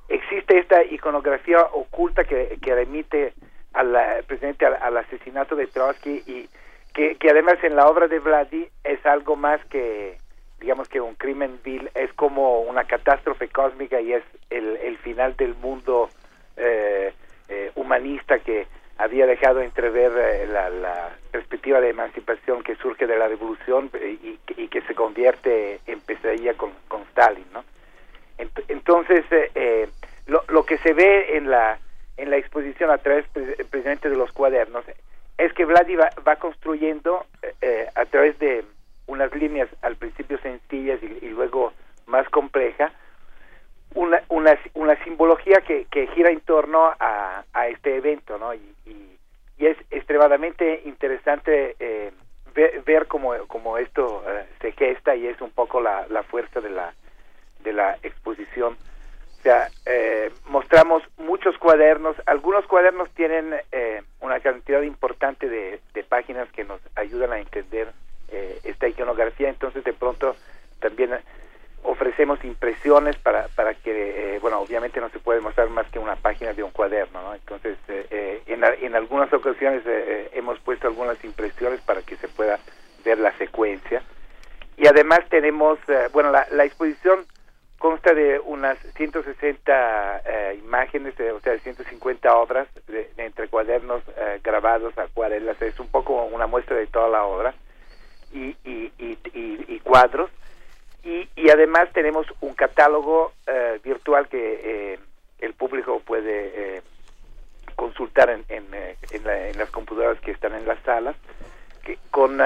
existe 0.09 0.59
esta 0.59 0.85
iconografía 0.85 1.61
oculta 1.73 2.25
que, 2.25 2.59
que 2.61 2.75
remite 2.75 3.33
al 3.73 4.25
presidente 4.27 4.67
al, 4.67 4.97
asesinato 4.97 5.55
de 5.55 5.67
Trotsky 5.67 6.23
y 6.27 6.49
que, 6.95 7.17
que 7.17 7.31
además 7.31 7.57
en 7.63 7.77
la 7.77 7.87
obra 7.87 8.09
de 8.09 8.19
Vladi 8.19 8.69
es 8.85 9.05
algo 9.05 9.37
más 9.37 9.63
que 9.67 10.19
digamos 10.61 10.89
que 10.89 11.01
un 11.01 11.15
crimen 11.15 11.61
vil 11.63 11.91
es 11.95 12.13
como 12.15 12.61
una 12.61 12.85
catástrofe 12.85 13.49
cósmica 13.49 14.01
y 14.01 14.15
es 14.15 14.25
el, 14.51 14.77
el 14.77 14.97
final 14.99 15.37
del 15.37 15.55
mundo 15.55 16.09
eh, 16.57 17.13
eh, 17.49 17.71
humanista 17.77 18.41
que 18.41 18.67
había 18.99 19.25
dejado 19.27 19.61
entrever 19.61 20.11
eh, 20.17 20.47
la, 20.49 21.11
perspectiva 21.31 21.81
de 21.81 21.91
emancipación 21.91 22.63
que 22.65 22.75
surge 22.77 23.07
de 23.07 23.17
la 23.17 23.29
revolución 23.29 23.89
eh, 23.95 24.19
y, 24.57 24.69
que 24.69 24.81
se 24.83 24.95
convierte 24.95 25.81
en 25.87 26.01
pesadilla 26.01 26.55
con, 26.55 26.73
con 26.89 27.03
Stalin, 27.03 27.47
¿no? 27.53 27.65
Entonces, 28.69 29.25
lo, 30.27 30.43
lo, 30.49 30.67
que 30.67 30.77
se 30.79 30.93
ve 30.93 31.37
en 31.37 31.51
la 31.51 31.79
en 32.17 32.31
la 32.31 32.37
exposición 32.37 32.91
a 32.91 32.99
través 32.99 33.27
precisamente 33.71 34.11
de 34.11 34.17
los 34.17 34.33
cuadernos 34.33 34.85
es 35.39 35.53
que 35.53 35.65
Vladi 35.65 35.97
va, 35.97 36.11
va 36.27 36.37
construyendo 36.37 37.25
a 37.95 38.05
través 38.07 38.39
de 38.39 38.65
unas 39.07 39.35
líneas 39.35 39.69
al 39.83 39.97
principio 39.97 40.39
sencillas 40.39 41.01
y, 41.03 41.25
y 41.25 41.29
luego 41.31 41.73
más 42.07 42.29
compleja, 42.29 42.93
una, 43.95 44.23
una, 44.29 44.59
una 44.75 45.03
simbología 45.05 45.61
que, 45.67 45.87
que, 45.91 46.07
gira 46.09 46.31
en 46.31 46.41
torno 46.41 46.93
a, 46.99 47.45
a 47.53 47.69
este 47.69 47.97
evento, 47.97 48.39
¿no? 48.39 48.55
Y, 48.55 48.75
y, 48.87 49.13
es 49.59 49.77
extremadamente 49.91 50.83
interesante 50.85 51.77
eh, 51.81 52.13
ver, 52.55 52.83
ver 52.83 53.07
cómo, 53.07 53.33
cómo 53.49 53.79
esto 53.79 54.23
eh, 54.29 54.45
se 54.61 54.73
gesta 54.73 55.17
y 55.17 55.27
es 55.27 55.41
un 55.41 55.51
poco 55.51 55.81
la, 55.81 56.07
la 56.09 56.23
fuerza 56.25 56.61
de 56.61 56.69
la, 56.71 56.93
de 57.61 57.73
la 57.73 57.97
exposición. 58.03 58.77
O 59.39 59.43
sea, 59.43 59.69
eh, 59.87 60.31
mostramos 60.45 61.03
muchos 61.17 61.57
cuadernos, 61.57 62.17
algunos 62.27 62.67
cuadernos 62.67 63.09
tienen 63.13 63.55
eh, 63.73 64.03
una 64.21 64.41
cantidad 64.41 64.83
importante 64.83 65.49
de, 65.49 65.81
de 65.95 66.05
páginas 66.05 66.51
que 66.53 66.65
nos 66.65 66.81
ayudan 66.97 67.33
a 67.33 67.39
entender 67.39 67.93
eh, 68.29 68.59
esta 68.65 68.89
iconografía, 68.89 69.49
entonces 69.49 69.85
de 69.85 69.93
pronto 69.93 70.35
también 70.81 71.13
ofrecemos 71.85 72.43
impresiones 72.45 73.17
para, 73.17 73.47
para 73.55 73.75
que, 73.75 74.35
eh, 74.35 74.39
bueno, 74.41 74.59
obviamente 74.59 75.01
no 75.01 75.09
se 75.11 75.21
puede 75.21 75.41
mostrar 75.41 75.69
más 75.71 75.89
que 75.91 76.01
una 76.01 76.17
página 76.17 76.53
de 76.53 76.65
un 76.65 76.73
cuaderno, 76.73 77.23
¿no? 77.23 77.35
Entonces, 77.35 77.79
eh, 77.89 78.43
en, 78.47 78.65
en, 78.65 78.97
algunas 78.97 79.33
ocasiones 79.33 79.83
hemos 80.33 80.59
puesto 80.59 80.89
algunas 80.89 81.23
impresiones 81.25 81.81
para 81.83 82.03
que 82.03 82.17
se 82.17 82.27
pueda 82.27 82.59
ver 83.05 83.19
la 83.19 83.31
secuencia. 83.39 84.03
Y 84.77 84.89
además 84.89 85.21
tenemos, 85.31 85.79
bueno, 86.13 86.33
la, 86.33 86.49
la, 86.51 86.65
exposición 86.65 87.25
consta 87.79 88.13
de 88.13 88.41
unas 88.41 88.77
160 88.97 90.23
imágenes, 90.59 91.15
o 91.21 91.41
sea, 91.41 91.57
150 91.59 92.37
obras 92.37 92.67
de, 92.89 93.09
de 93.17 93.25
entre 93.25 93.49
cuadernos 93.49 94.03
grabados, 94.43 94.99
acuarelas, 94.99 95.63
es 95.63 95.79
un 95.79 95.89
poco 95.89 96.25
una 96.25 96.49
muestra 96.49 96.77
de 96.77 96.89
toda 96.89 97.09
la 97.09 97.25
obra 97.25 97.55
y, 98.37 98.57
y, 98.65 98.93
y, 98.99 99.19
y 99.69 99.81
cuadros. 99.81 100.31
Y, 101.03 101.51
además 101.51 101.89
tenemos 101.93 102.27
un 102.41 102.55
catálogo 102.55 103.33
eh, 103.47 103.79
virtual 103.85 104.29
que 104.29 104.95
eh, 104.95 104.99
el 105.39 105.55
público 105.55 106.01
puede 106.01 106.77
eh, 106.77 106.83
consultar 107.77 108.31
en, 108.31 108.45
en, 108.49 108.67
en, 109.13 109.25
la, 109.25 109.49
en, 109.49 109.57
las 109.57 109.71
computadoras 109.71 110.21
que 110.21 110.33
están 110.33 110.55
en 110.55 110.67
las 110.67 110.83
salas, 110.83 111.15
que, 111.85 111.97
con 112.11 112.41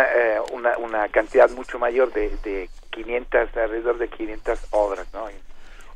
una, 0.52 0.76
una 0.76 1.08
cantidad 1.08 1.48
mucho 1.50 1.78
mayor 1.78 2.12
de, 2.12 2.36
de 2.44 2.68
500, 2.90 3.56
alrededor 3.56 3.96
de 3.96 4.08
500 4.08 4.66
obras, 4.72 5.06
¿no? 5.14 5.26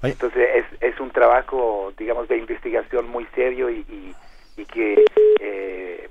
Entonces 0.03 0.49
es, 0.55 0.65
es 0.81 1.01
un 1.01 1.11
trabajo, 1.11 1.93
digamos, 1.99 2.29
de 2.29 2.39
investigación 2.39 3.09
muy 3.09 3.27
serio 3.35 3.69
y, 3.69 3.81
y, 3.91 4.15
y 4.57 4.65
que, 4.65 5.05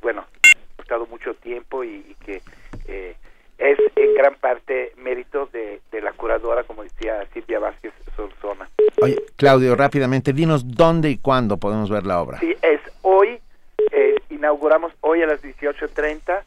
bueno, 0.03 0.21
ha 0.21 0.77
costado 0.77 1.07
mucho 1.07 1.33
tiempo 1.33 1.83
y, 1.83 2.05
y 2.09 2.15
que 2.23 2.41
es 3.63 3.79
en 3.95 4.13
gran 4.13 4.35
parte 4.35 4.91
mérito 4.97 5.47
de, 5.47 5.79
de, 5.91 6.01
la 6.01 6.11
curadora, 6.11 6.63
como 6.63 6.83
decía 6.83 7.25
Silvia 7.33 7.59
Vázquez 7.59 7.93
Solzona. 8.15 8.69
Oye, 9.01 9.17
Claudio, 9.37 9.75
rápidamente, 9.75 10.33
dinos 10.33 10.75
dónde 10.75 11.09
y 11.09 11.17
cuándo 11.17 11.57
podemos 11.57 11.89
ver 11.89 12.05
la 12.05 12.21
obra. 12.21 12.39
Sí, 12.39 12.53
es 12.61 12.81
hoy, 13.01 13.39
eh, 13.91 14.15
inauguramos 14.29 14.91
hoy 14.99 15.21
a 15.21 15.27
las 15.27 15.41
18.30 15.41 16.43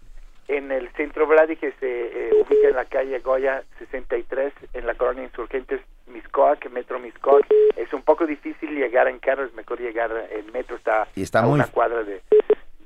en 0.48 0.70
el 0.70 0.90
Centro 0.90 1.26
Vladi, 1.26 1.56
que 1.56 1.72
se 1.80 2.28
eh, 2.28 2.30
ubica 2.34 2.68
en 2.68 2.76
la 2.76 2.84
calle 2.84 3.18
Goya 3.20 3.64
63, 3.78 4.52
en 4.74 4.86
la 4.86 4.94
colonia 4.94 5.24
Insurgentes 5.24 5.80
Miscoac, 6.06 6.70
Metro 6.70 6.98
Miscoac. 6.98 7.46
Es 7.76 7.92
un 7.94 8.02
poco 8.02 8.26
difícil 8.26 8.76
llegar 8.76 9.08
en 9.08 9.18
carro, 9.20 9.44
es 9.44 9.54
mejor 9.54 9.80
llegar, 9.80 10.12
el 10.30 10.52
metro 10.52 10.76
está, 10.76 11.08
y 11.16 11.22
está 11.22 11.40
a 11.40 11.42
muy, 11.46 11.54
una 11.54 11.66
cuadra 11.66 12.04
de, 12.04 12.20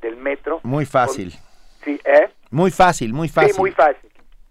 del 0.01 0.17
metro. 0.17 0.61
Muy 0.63 0.87
fácil. 0.87 1.35
Sí, 1.85 2.01
¿eh? 2.05 2.31
Muy 2.51 2.71
fácil, 2.71 3.13
muy 3.13 3.29
fácil. 3.29 3.55
Sí, 3.55 3.61
muy 3.61 3.73
fácil 3.73 4.10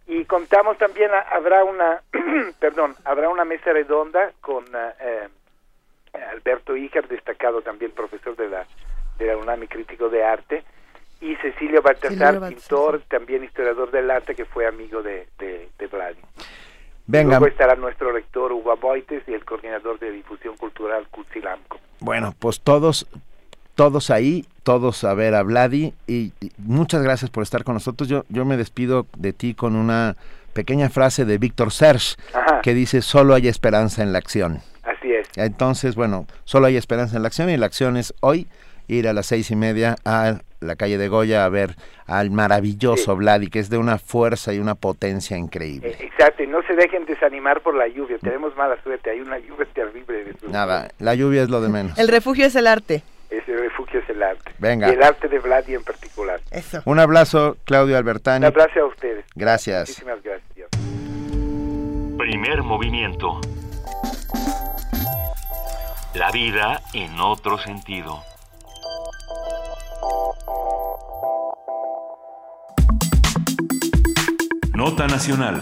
y 0.09 0.25
contamos 0.25 0.77
también 0.79 1.11
habrá 1.31 1.63
una 1.63 2.01
perdón 2.59 2.95
habrá 3.05 3.29
una 3.29 3.45
mesa 3.45 3.71
redonda 3.71 4.31
con 4.41 4.65
eh, 4.73 5.29
Alberto 6.31 6.75
Ijar 6.75 7.07
destacado 7.07 7.61
también 7.61 7.91
profesor 7.91 8.35
de 8.35 8.49
la 8.49 8.65
de 9.19 9.27
la 9.27 9.37
UNAM 9.37 9.63
y 9.63 9.67
crítico 9.67 10.09
de 10.09 10.23
arte 10.23 10.63
y 11.21 11.35
Cecilio 11.35 11.83
Baltasar 11.83 12.49
pintor 12.49 13.01
también 13.07 13.43
historiador 13.43 13.91
del 13.91 14.09
arte 14.09 14.33
que 14.33 14.45
fue 14.45 14.65
amigo 14.65 15.03
de 15.03 15.27
de, 15.37 15.69
de 15.77 15.87
Vladi 15.87 16.21
Venga. 17.11 17.39
Luego 17.39 17.47
estará 17.47 17.75
nuestro 17.75 18.11
rector 18.11 18.51
Hugo 18.51 18.77
Boites 18.77 19.23
y 19.27 19.33
el 19.33 19.43
coordinador 19.43 19.97
de 19.97 20.11
difusión 20.11 20.55
cultural 20.57 21.07
Cutsilamco. 21.09 21.79
Bueno, 22.01 22.35
pues 22.37 22.61
todos 22.61 23.07
todos 23.79 24.09
ahí, 24.09 24.45
todos 24.63 25.05
a 25.05 25.13
ver 25.13 25.35
a 25.35 25.41
Vladi 25.41 25.93
y, 26.05 26.33
y, 26.41 26.51
muchas 26.57 27.01
gracias 27.01 27.31
por 27.31 27.43
estar 27.43 27.63
con 27.63 27.75
nosotros. 27.75 28.09
Yo, 28.09 28.25
yo 28.27 28.43
me 28.43 28.57
despido 28.57 29.05
de 29.17 29.31
ti 29.31 29.53
con 29.53 29.77
una 29.77 30.17
pequeña 30.51 30.89
frase 30.89 31.23
de 31.23 31.37
Víctor 31.37 31.71
Serge 31.71 32.17
Ajá. 32.33 32.59
que 32.61 32.73
dice 32.73 33.01
solo 33.01 33.35
hay 33.35 33.47
esperanza 33.47 34.03
en 34.03 34.11
la 34.11 34.17
acción. 34.17 34.59
Así 34.83 35.13
es. 35.13 35.29
Entonces, 35.37 35.95
bueno, 35.95 36.27
solo 36.43 36.65
hay 36.65 36.75
esperanza 36.75 37.15
en 37.15 37.21
la 37.21 37.29
acción 37.29 37.49
y 37.49 37.55
la 37.55 37.67
acción 37.67 37.95
es 37.95 38.13
hoy 38.19 38.47
ir 38.89 39.07
a 39.07 39.13
las 39.13 39.27
seis 39.27 39.49
y 39.49 39.55
media 39.55 39.95
a 40.03 40.41
la 40.59 40.75
calle 40.75 40.97
de 40.97 41.07
Goya 41.07 41.45
a 41.45 41.49
ver 41.49 41.77
al 42.05 42.31
maravilloso 42.31 43.15
Vladi, 43.15 43.47
que 43.47 43.59
es 43.59 43.69
de 43.69 43.77
una 43.77 43.97
fuerza 43.97 44.53
y 44.53 44.59
una 44.59 44.75
potencia 44.75 45.37
increíble. 45.37 45.91
Eh, 45.91 45.97
Exacto, 46.01 46.43
y 46.43 46.47
no 46.47 46.61
se 46.63 46.75
dejen 46.75 47.05
desanimar 47.05 47.61
por 47.61 47.75
la 47.75 47.87
lluvia, 47.87 48.17
tenemos 48.19 48.53
mala 48.57 48.75
suerte, 48.83 49.09
hay 49.09 49.21
una 49.21 49.39
lluvia 49.39 49.65
terrible. 49.73 50.25
de- 50.25 50.35
Nada, 50.49 50.89
la 50.99 51.15
lluvia 51.15 51.43
es 51.43 51.49
lo 51.49 51.61
de 51.61 51.69
menos. 51.69 51.97
El 51.97 52.09
refugio 52.09 52.45
es 52.45 52.57
el 52.57 52.67
arte. 52.67 53.03
Es 53.29 53.47
el 53.47 53.68
arte. 54.23 54.51
Venga. 54.59 54.89
Y 54.89 54.93
el 54.93 55.03
arte 55.03 55.27
de 55.27 55.39
Vladi 55.39 55.75
en 55.75 55.83
particular. 55.83 56.41
Eso. 56.51 56.81
Un 56.85 56.99
abrazo, 56.99 57.57
Claudio 57.65 57.97
Albertani. 57.97 58.45
Un 58.45 58.51
abrazo 58.51 58.79
a 58.81 58.85
ustedes. 58.85 59.25
Gracias. 59.35 59.89
Muchísimas 59.89 60.23
gracias. 60.23 60.69
Primer 62.17 62.63
movimiento. 62.63 63.39
La 66.13 66.31
vida 66.31 66.81
en 66.93 67.19
otro 67.19 67.57
sentido. 67.57 68.23
Nota 74.73 75.07
Nacional. 75.07 75.61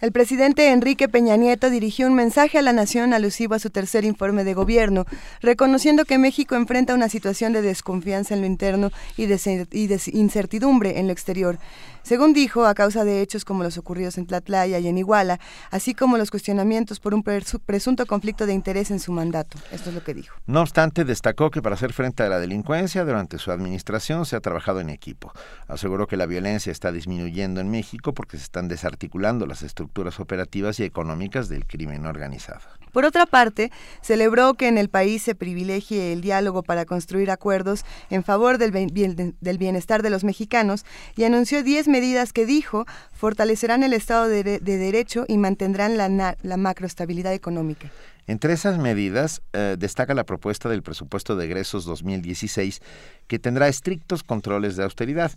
El 0.00 0.12
presidente 0.12 0.70
Enrique 0.70 1.10
Peña 1.10 1.36
Nieto 1.36 1.68
dirigió 1.68 2.06
un 2.06 2.14
mensaje 2.14 2.56
a 2.56 2.62
la 2.62 2.72
nación 2.72 3.12
alusivo 3.12 3.54
a 3.54 3.58
su 3.58 3.68
tercer 3.68 4.06
informe 4.06 4.44
de 4.44 4.54
gobierno, 4.54 5.04
reconociendo 5.42 6.06
que 6.06 6.16
México 6.16 6.54
enfrenta 6.54 6.94
una 6.94 7.10
situación 7.10 7.52
de 7.52 7.60
desconfianza 7.60 8.32
en 8.32 8.40
lo 8.40 8.46
interno 8.46 8.92
y 9.18 9.26
de, 9.26 10.00
incertidumbre 10.12 10.98
en 10.98 11.06
lo 11.06 11.12
exterior. 11.12 11.58
Según 12.02 12.32
dijo, 12.32 12.66
a 12.66 12.74
causa 12.74 13.04
de 13.04 13.20
hechos 13.22 13.44
como 13.44 13.62
los 13.62 13.78
ocurridos 13.78 14.18
en 14.18 14.26
Tlatlaya 14.26 14.78
y 14.78 14.88
en 14.88 14.98
Iguala, 14.98 15.38
así 15.70 15.94
como 15.94 16.16
los 16.18 16.30
cuestionamientos 16.30 16.98
por 17.00 17.14
un 17.14 17.22
presu- 17.22 17.60
presunto 17.64 18.06
conflicto 18.06 18.46
de 18.46 18.52
interés 18.54 18.90
en 18.90 18.98
su 19.00 19.12
mandato. 19.12 19.58
Esto 19.70 19.90
es 19.90 19.94
lo 19.94 20.02
que 20.02 20.14
dijo. 20.14 20.34
No 20.46 20.60
obstante, 20.62 21.04
destacó 21.04 21.50
que 21.50 21.62
para 21.62 21.74
hacer 21.74 21.92
frente 21.92 22.22
a 22.22 22.28
la 22.28 22.38
delincuencia 22.38 23.04
durante 23.04 23.38
su 23.38 23.50
administración 23.50 24.26
se 24.26 24.36
ha 24.36 24.40
trabajado 24.40 24.80
en 24.80 24.90
equipo. 24.90 25.32
Aseguró 25.68 26.06
que 26.06 26.16
la 26.16 26.26
violencia 26.26 26.72
está 26.72 26.90
disminuyendo 26.92 27.60
en 27.60 27.70
México 27.70 28.12
porque 28.14 28.36
se 28.38 28.44
están 28.44 28.68
desarticulando 28.68 29.46
las 29.46 29.62
estructuras 29.62 30.18
operativas 30.20 30.80
y 30.80 30.84
económicas 30.84 31.48
del 31.48 31.66
crimen 31.66 32.06
organizado. 32.06 32.60
Por 32.92 33.04
otra 33.04 33.24
parte, 33.26 33.70
celebró 34.02 34.54
que 34.54 34.66
en 34.66 34.76
el 34.76 34.88
país 34.88 35.22
se 35.22 35.36
privilegie 35.36 36.12
el 36.12 36.22
diálogo 36.22 36.64
para 36.64 36.84
construir 36.86 37.30
acuerdos 37.30 37.84
en 38.10 38.24
favor 38.24 38.58
del, 38.58 38.72
bien- 38.72 38.88
bien- 38.92 39.36
del 39.40 39.58
bienestar 39.58 40.02
de 40.02 40.10
los 40.10 40.24
mexicanos 40.24 40.84
y 41.16 41.22
anunció 41.22 41.62
10 41.62 41.86
medidas 41.90 42.32
que 42.32 42.46
dijo 42.46 42.86
fortalecerán 43.12 43.82
el 43.82 43.92
Estado 43.92 44.28
de, 44.28 44.42
de 44.42 44.76
Derecho 44.78 45.24
y 45.28 45.36
mantendrán 45.36 45.96
la 45.96 46.56
macroestabilidad 46.56 47.34
económica. 47.34 47.90
Entre 48.30 48.52
esas 48.52 48.78
medidas 48.78 49.42
eh, 49.52 49.74
destaca 49.76 50.14
la 50.14 50.22
propuesta 50.22 50.68
del 50.68 50.84
presupuesto 50.84 51.34
de 51.34 51.46
egresos 51.46 51.84
2016 51.84 52.80
que 53.26 53.40
tendrá 53.40 53.66
estrictos 53.66 54.22
controles 54.22 54.76
de 54.76 54.84
austeridad. 54.84 55.32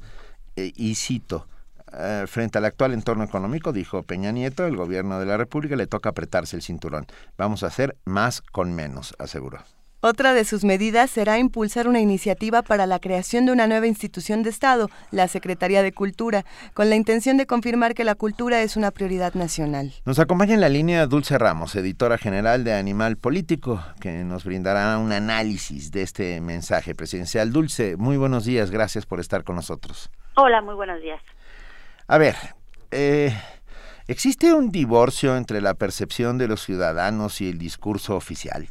Eh, 0.56 0.72
y 0.76 0.94
cito, 0.94 1.48
eh, 1.92 2.26
frente 2.28 2.60
al 2.60 2.66
actual 2.66 2.94
entorno 2.94 3.24
económico, 3.24 3.74
dijo 3.74 4.04
Peña 4.04 4.32
Nieto, 4.32 4.68
el 4.68 4.76
gobierno 4.76 5.20
de 5.20 5.26
la 5.26 5.38
República 5.38 5.76
le 5.76 5.88
toca 5.88 6.10
apretarse 6.10 6.56
el 6.56 6.62
cinturón. 6.62 7.08
Vamos 7.36 7.64
a 7.64 7.68
hacer 7.68 7.98
más 8.06 8.42
con 8.42 8.76
menos, 8.76 9.16
aseguró. 9.18 9.64
Otra 10.06 10.34
de 10.34 10.44
sus 10.44 10.66
medidas 10.66 11.12
será 11.12 11.40
impulsar 11.40 11.88
una 11.88 12.02
iniciativa 12.02 12.62
para 12.62 12.86
la 12.86 13.00
creación 13.00 13.46
de 13.46 13.54
una 13.54 13.68
nueva 13.68 13.88
institución 13.88 14.44
de 14.44 14.50
Estado, 14.50 14.90
la 15.12 15.30
Secretaría 15.30 15.82
de 15.82 15.94
Cultura, 15.94 16.44
con 16.74 16.90
la 16.90 16.98
intención 16.98 17.38
de 17.38 17.46
confirmar 17.46 17.94
que 17.94 18.04
la 18.04 18.16
cultura 18.16 18.62
es 18.64 18.76
una 18.76 18.92
prioridad 18.92 19.34
nacional. 19.34 19.94
Nos 20.04 20.20
acompaña 20.20 20.56
en 20.56 20.60
la 20.60 20.68
línea 20.68 21.08
Dulce 21.08 21.38
Ramos, 21.38 21.74
editora 21.78 22.18
general 22.18 22.66
de 22.66 22.74
Animal 22.74 23.16
Político, 23.16 23.82
que 24.02 24.26
nos 24.26 24.44
brindará 24.44 24.98
un 24.98 25.14
análisis 25.14 25.90
de 25.90 26.02
este 26.02 26.42
mensaje 26.42 26.94
presidencial. 26.96 27.54
Dulce, 27.54 27.96
muy 27.96 28.18
buenos 28.18 28.44
días, 28.44 28.72
gracias 28.72 29.06
por 29.06 29.22
estar 29.22 29.46
con 29.46 29.56
nosotros. 29.56 30.10
Hola, 30.36 30.62
muy 30.62 30.76
buenos 30.76 31.02
días. 31.02 31.22
A 32.08 32.18
ver, 32.18 32.36
eh, 32.92 33.34
¿existe 34.10 34.54
un 34.54 34.70
divorcio 34.70 35.38
entre 35.38 35.62
la 35.62 35.76
percepción 35.76 36.38
de 36.38 36.50
los 36.50 36.62
ciudadanos 36.62 37.40
y 37.40 37.50
el 37.50 37.58
discurso 37.58 38.18
oficial? 38.18 38.68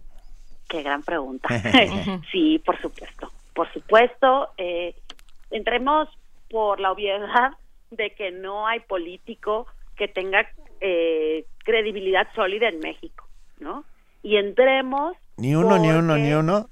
Qué 0.72 0.82
gran 0.82 1.02
pregunta. 1.02 1.48
sí, 2.32 2.58
por 2.64 2.80
supuesto. 2.80 3.30
Por 3.52 3.70
supuesto, 3.74 4.48
eh, 4.56 4.94
entremos 5.50 6.08
por 6.48 6.80
la 6.80 6.90
obviedad 6.92 7.52
de 7.90 8.14
que 8.14 8.30
no 8.30 8.66
hay 8.66 8.80
político 8.80 9.66
que 9.96 10.08
tenga 10.08 10.48
eh, 10.80 11.44
credibilidad 11.58 12.26
sólida 12.34 12.68
en 12.70 12.78
México, 12.80 13.28
¿no? 13.60 13.84
Y 14.22 14.36
entremos 14.38 15.14
Ni 15.36 15.54
uno, 15.54 15.76
ni 15.78 15.90
uno, 15.90 16.16
ni 16.16 16.32
uno. 16.32 16.70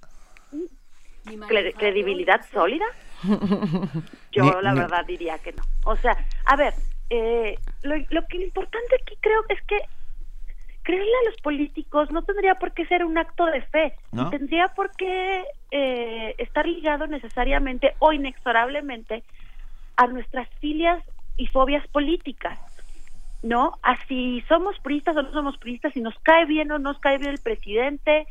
Cre- 1.47 1.75
credibilidad 1.77 2.41
sólida. 2.55 2.87
Yo 4.33 4.45
Ni- 4.45 4.63
la 4.63 4.73
ni- 4.73 4.81
verdad 4.81 5.05
diría 5.07 5.37
que 5.41 5.53
no. 5.53 5.63
O 5.85 5.95
sea, 5.97 6.17
a 6.47 6.57
ver, 6.57 6.73
eh, 7.11 7.59
lo, 7.83 7.97
lo 8.09 8.27
que 8.29 8.39
lo 8.39 8.45
importante 8.45 8.97
aquí 9.03 9.15
creo 9.21 9.45
es 9.51 9.61
que 9.67 9.79
creerle 10.83 11.13
a 11.23 11.31
los 11.31 11.41
políticos 11.43 12.11
no 12.11 12.23
tendría 12.23 12.55
por 12.57 12.73
qué 12.73 12.87
ser 12.87 13.05
un 13.05 13.19
acto 13.19 13.47
de 13.47 13.63
fe, 13.63 13.95
¿No? 14.13 14.31
tendría 14.31 14.69
por 14.69 14.91
qué 14.97 15.45
eh, 15.71 16.35
estar 16.39 16.67
ligado 16.67 17.07
necesariamente 17.07 17.95
o 17.99 18.13
inexorablemente 18.13 19.23
a 19.97 20.07
nuestras 20.07 20.49
filias 20.61 21.03
y 21.37 21.47
fobias 21.49 21.87
políticas. 21.89 22.59
¿No? 23.43 23.79
Así 23.83 24.45
somos 24.49 24.79
priistas 24.81 25.17
o 25.17 25.23
no 25.23 25.33
somos 25.33 25.57
priistas, 25.59 25.93
si 25.95 26.01
nos 26.01 26.15
cae 26.23 26.45
bien 26.45 26.71
o 26.73 26.79
no 26.79 26.93
nos 26.93 27.01
cae 27.01 27.17
bien 27.19 27.31
el 27.31 27.39
presidente, 27.39 28.27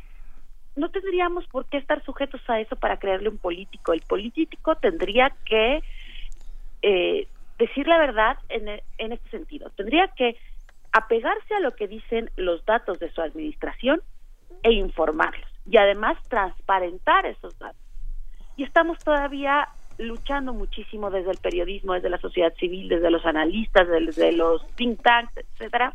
no 0.76 0.90
tendríamos 0.90 1.46
por 1.48 1.66
qué 1.66 1.78
estar 1.78 2.02
sujetos 2.04 2.40
a 2.48 2.60
eso 2.60 2.76
para 2.76 2.96
creerle 2.98 3.26
a 3.28 3.32
un 3.32 3.38
político. 3.38 3.92
El 3.92 4.02
político 4.02 4.76
tendría 4.76 5.32
que 5.44 5.82
eh, 6.82 7.26
decir 7.58 7.88
la 7.88 7.98
verdad 7.98 8.38
en, 8.48 8.68
e- 8.68 8.82
en 8.98 9.12
este 9.12 9.28
sentido. 9.30 9.70
Tendría 9.70 10.08
que 10.16 10.36
apegarse 10.92 11.54
a 11.54 11.60
lo 11.60 11.74
que 11.74 11.88
dicen 11.88 12.30
los 12.36 12.64
datos 12.64 12.98
de 12.98 13.10
su 13.10 13.20
administración 13.20 14.02
e 14.62 14.72
informarlos. 14.72 15.48
Y 15.70 15.76
además 15.76 16.18
transparentar 16.28 17.26
esos 17.26 17.58
datos. 17.58 17.80
Y 18.56 18.64
estamos 18.64 18.98
todavía 18.98 19.68
luchando 19.98 20.52
muchísimo 20.52 21.10
desde 21.10 21.30
el 21.30 21.38
periodismo, 21.38 21.94
desde 21.94 22.10
la 22.10 22.18
sociedad 22.18 22.52
civil, 22.54 22.88
desde 22.88 23.10
los 23.10 23.24
analistas, 23.24 23.86
desde 23.88 24.32
los 24.32 24.66
think 24.76 25.02
tanks, 25.02 25.36
etcétera, 25.36 25.94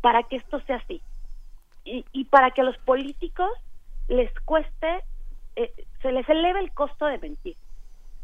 para 0.00 0.22
que 0.24 0.36
esto 0.36 0.60
sea 0.60 0.76
así 0.76 1.00
y, 1.88 2.04
y 2.12 2.24
para 2.24 2.50
que 2.50 2.60
a 2.60 2.64
los 2.64 2.76
políticos 2.78 3.50
les 4.08 4.32
cueste, 4.40 5.00
eh, 5.56 5.72
se 6.02 6.12
les 6.12 6.28
eleve 6.28 6.60
el 6.60 6.72
costo 6.72 7.06
de 7.06 7.18
mentir, 7.18 7.56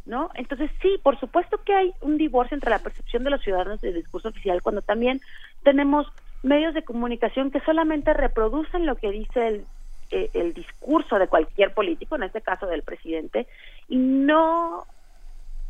¿no? 0.06 0.30
Entonces 0.34 0.70
sí, 0.82 0.98
por 1.02 1.18
supuesto 1.18 1.62
que 1.64 1.74
hay 1.74 1.92
un 2.00 2.18
divorcio 2.18 2.54
entre 2.54 2.70
la 2.70 2.78
percepción 2.78 3.24
de 3.24 3.30
los 3.30 3.42
ciudadanos 3.42 3.82
y 3.82 3.88
el 3.88 3.94
discurso 3.94 4.28
oficial 4.28 4.62
cuando 4.62 4.82
también 4.82 5.20
tenemos 5.64 6.06
medios 6.42 6.74
de 6.74 6.84
comunicación 6.84 7.50
que 7.50 7.60
solamente 7.60 8.12
reproducen 8.12 8.86
lo 8.86 8.96
que 8.96 9.10
dice 9.10 9.48
el, 9.48 9.66
eh, 10.10 10.30
el 10.34 10.52
discurso 10.54 11.18
de 11.18 11.26
cualquier 11.26 11.72
político, 11.72 12.16
en 12.16 12.22
este 12.22 12.42
caso 12.42 12.66
del 12.66 12.82
presidente, 12.82 13.48
y 13.88 13.96
no, 13.96 14.84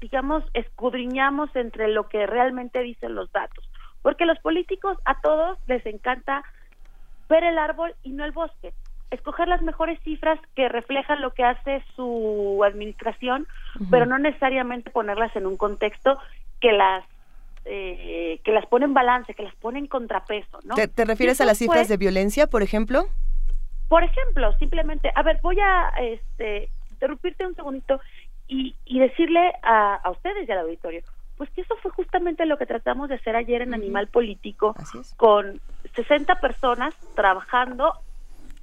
digamos, 0.01 0.45
escudriñamos 0.53 1.55
entre 1.57 1.89
lo 1.89 2.09
que 2.09 2.27
realmente 2.27 2.81
dicen 2.81 3.15
los 3.15 3.33
datos. 3.33 3.65
Porque 4.03 4.27
los 4.27 4.39
políticos 4.41 4.99
a 5.07 5.21
todos 5.21 5.57
les 5.67 5.87
encanta 5.87 6.45
ver 7.29 7.45
el 7.45 7.57
árbol 7.57 7.95
y 8.03 8.11
no 8.11 8.25
el 8.25 8.33
bosque. 8.33 8.75
Escoger 9.11 9.49
las 9.49 9.63
mejores 9.63 9.99
cifras 10.03 10.39
que 10.57 10.69
reflejan 10.69 11.23
lo 11.23 11.33
que 11.33 11.45
hace 11.45 11.83
su 11.95 12.63
administración, 12.67 13.47
pero 13.91 14.07
no 14.07 14.19
necesariamente 14.19 14.91
ponerlas 14.91 15.35
en 15.37 15.47
un 15.47 15.57
contexto 15.57 16.19
que 16.61 16.73
las 16.73 17.05
eh, 17.65 18.41
que 18.45 18.53
las 18.53 18.67
pone 18.67 18.85
en 18.85 18.95
balance, 18.95 19.35
que 19.35 19.43
las 19.43 19.55
pone 19.57 19.79
en 19.79 19.87
contrapeso, 19.87 20.59
¿no? 20.65 20.75
¿Te, 20.75 20.87
te 20.89 21.05
refieres 21.05 21.41
a 21.41 21.45
las 21.45 21.59
cifras 21.59 21.87
fue- 21.87 21.89
de 21.89 21.97
violencia, 21.97 22.47
por 22.47 22.63
ejemplo? 22.63 23.07
por 23.89 24.03
ejemplo, 24.03 24.53
simplemente, 24.59 25.13
a 25.15 25.23
ver, 25.23 25.39
voy 25.43 25.59
a 25.61 25.89
este, 26.01 26.69
interrumpirte 26.91 27.47
un 27.47 27.55
segundito 27.55 28.01
y, 28.49 28.75
y 28.85 28.99
decirle 28.99 29.53
a, 29.63 29.97
a 29.97 30.11
ustedes 30.11 30.49
y 30.49 30.53
al 30.53 30.59
auditorio, 30.59 31.03
pues 31.37 31.49
que 31.51 31.61
eso 31.61 31.77
fue 31.83 31.91
justamente 31.93 32.45
lo 32.47 32.57
que 32.59 32.67
tratamos 32.67 33.09
de 33.09 33.17
hacer 33.17 33.37
ayer 33.37 33.63
en 33.63 33.73
Animal 33.75 34.09
Político, 34.09 34.75
con 35.17 35.61
60 35.95 36.41
personas 36.41 36.95
trabajando 37.15 37.93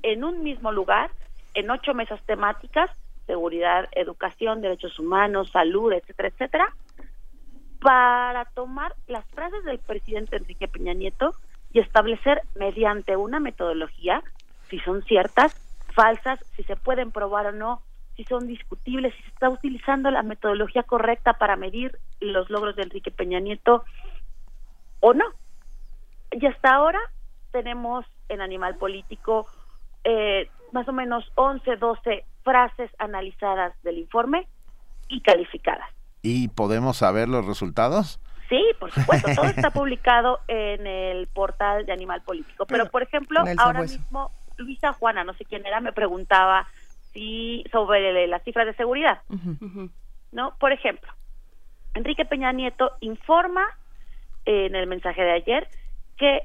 en 0.03 0.23
un 0.23 0.43
mismo 0.43 0.71
lugar, 0.71 1.11
en 1.53 1.69
ocho 1.69 1.93
mesas 1.93 2.19
temáticas, 2.25 2.89
seguridad, 3.27 3.87
educación, 3.93 4.61
derechos 4.61 4.97
humanos, 4.99 5.51
salud, 5.51 5.93
etcétera, 5.93 6.29
etcétera, 6.29 6.75
para 7.81 8.45
tomar 8.53 8.93
las 9.07 9.25
frases 9.31 9.63
del 9.63 9.79
presidente 9.79 10.37
Enrique 10.37 10.67
Peña 10.67 10.93
Nieto 10.93 11.33
y 11.73 11.79
establecer 11.79 12.41
mediante 12.55 13.17
una 13.17 13.39
metodología 13.39 14.23
si 14.69 14.79
son 14.79 15.03
ciertas, 15.03 15.53
falsas, 15.93 16.39
si 16.55 16.63
se 16.63 16.75
pueden 16.75 17.11
probar 17.11 17.47
o 17.47 17.51
no, 17.51 17.81
si 18.15 18.23
son 18.25 18.47
discutibles, 18.47 19.13
si 19.15 19.23
se 19.23 19.29
está 19.29 19.49
utilizando 19.49 20.11
la 20.11 20.21
metodología 20.21 20.83
correcta 20.83 21.33
para 21.33 21.55
medir 21.55 21.97
los 22.19 22.49
logros 22.49 22.75
de 22.75 22.83
Enrique 22.83 23.09
Peña 23.09 23.39
Nieto 23.39 23.83
o 24.99 25.13
no. 25.13 25.25
Y 26.31 26.45
hasta 26.45 26.75
ahora 26.75 26.99
tenemos 27.51 28.05
en 28.29 28.41
Animal 28.41 28.75
Político 28.75 29.47
eh, 30.03 30.49
más 30.71 30.87
o 30.87 30.93
menos 30.93 31.29
11, 31.35 31.77
12 31.77 32.25
frases 32.43 32.91
analizadas 32.99 33.73
del 33.81 33.97
informe 33.97 34.47
y 35.09 35.21
calificadas. 35.21 35.89
¿Y 36.21 36.49
podemos 36.49 36.97
saber 36.97 37.27
los 37.27 37.45
resultados? 37.45 38.19
Sí, 38.49 38.61
por 38.79 38.91
supuesto, 38.91 39.29
todo 39.33 39.45
está 39.45 39.69
publicado 39.73 40.39
en 40.47 40.85
el 40.85 41.27
portal 41.27 41.85
de 41.85 41.93
Animal 41.93 42.21
Político. 42.21 42.65
Pero, 42.65 42.89
por 42.89 43.01
ejemplo, 43.01 43.41
ahora 43.57 43.81
mismo 43.81 44.31
Luisa 44.57 44.93
Juana, 44.93 45.23
no 45.23 45.33
sé 45.33 45.45
quién 45.45 45.65
era, 45.65 45.79
me 45.79 45.93
preguntaba 45.93 46.67
si 47.13 47.63
sobre 47.71 48.27
las 48.27 48.43
cifras 48.43 48.65
de 48.65 48.73
seguridad. 48.73 49.21
¿no? 50.31 50.55
Por 50.59 50.71
ejemplo, 50.71 51.11
Enrique 51.93 52.25
Peña 52.25 52.51
Nieto 52.51 52.91
informa 52.99 53.65
en 54.45 54.75
el 54.75 54.87
mensaje 54.87 55.21
de 55.21 55.31
ayer 55.31 55.67
que 56.17 56.41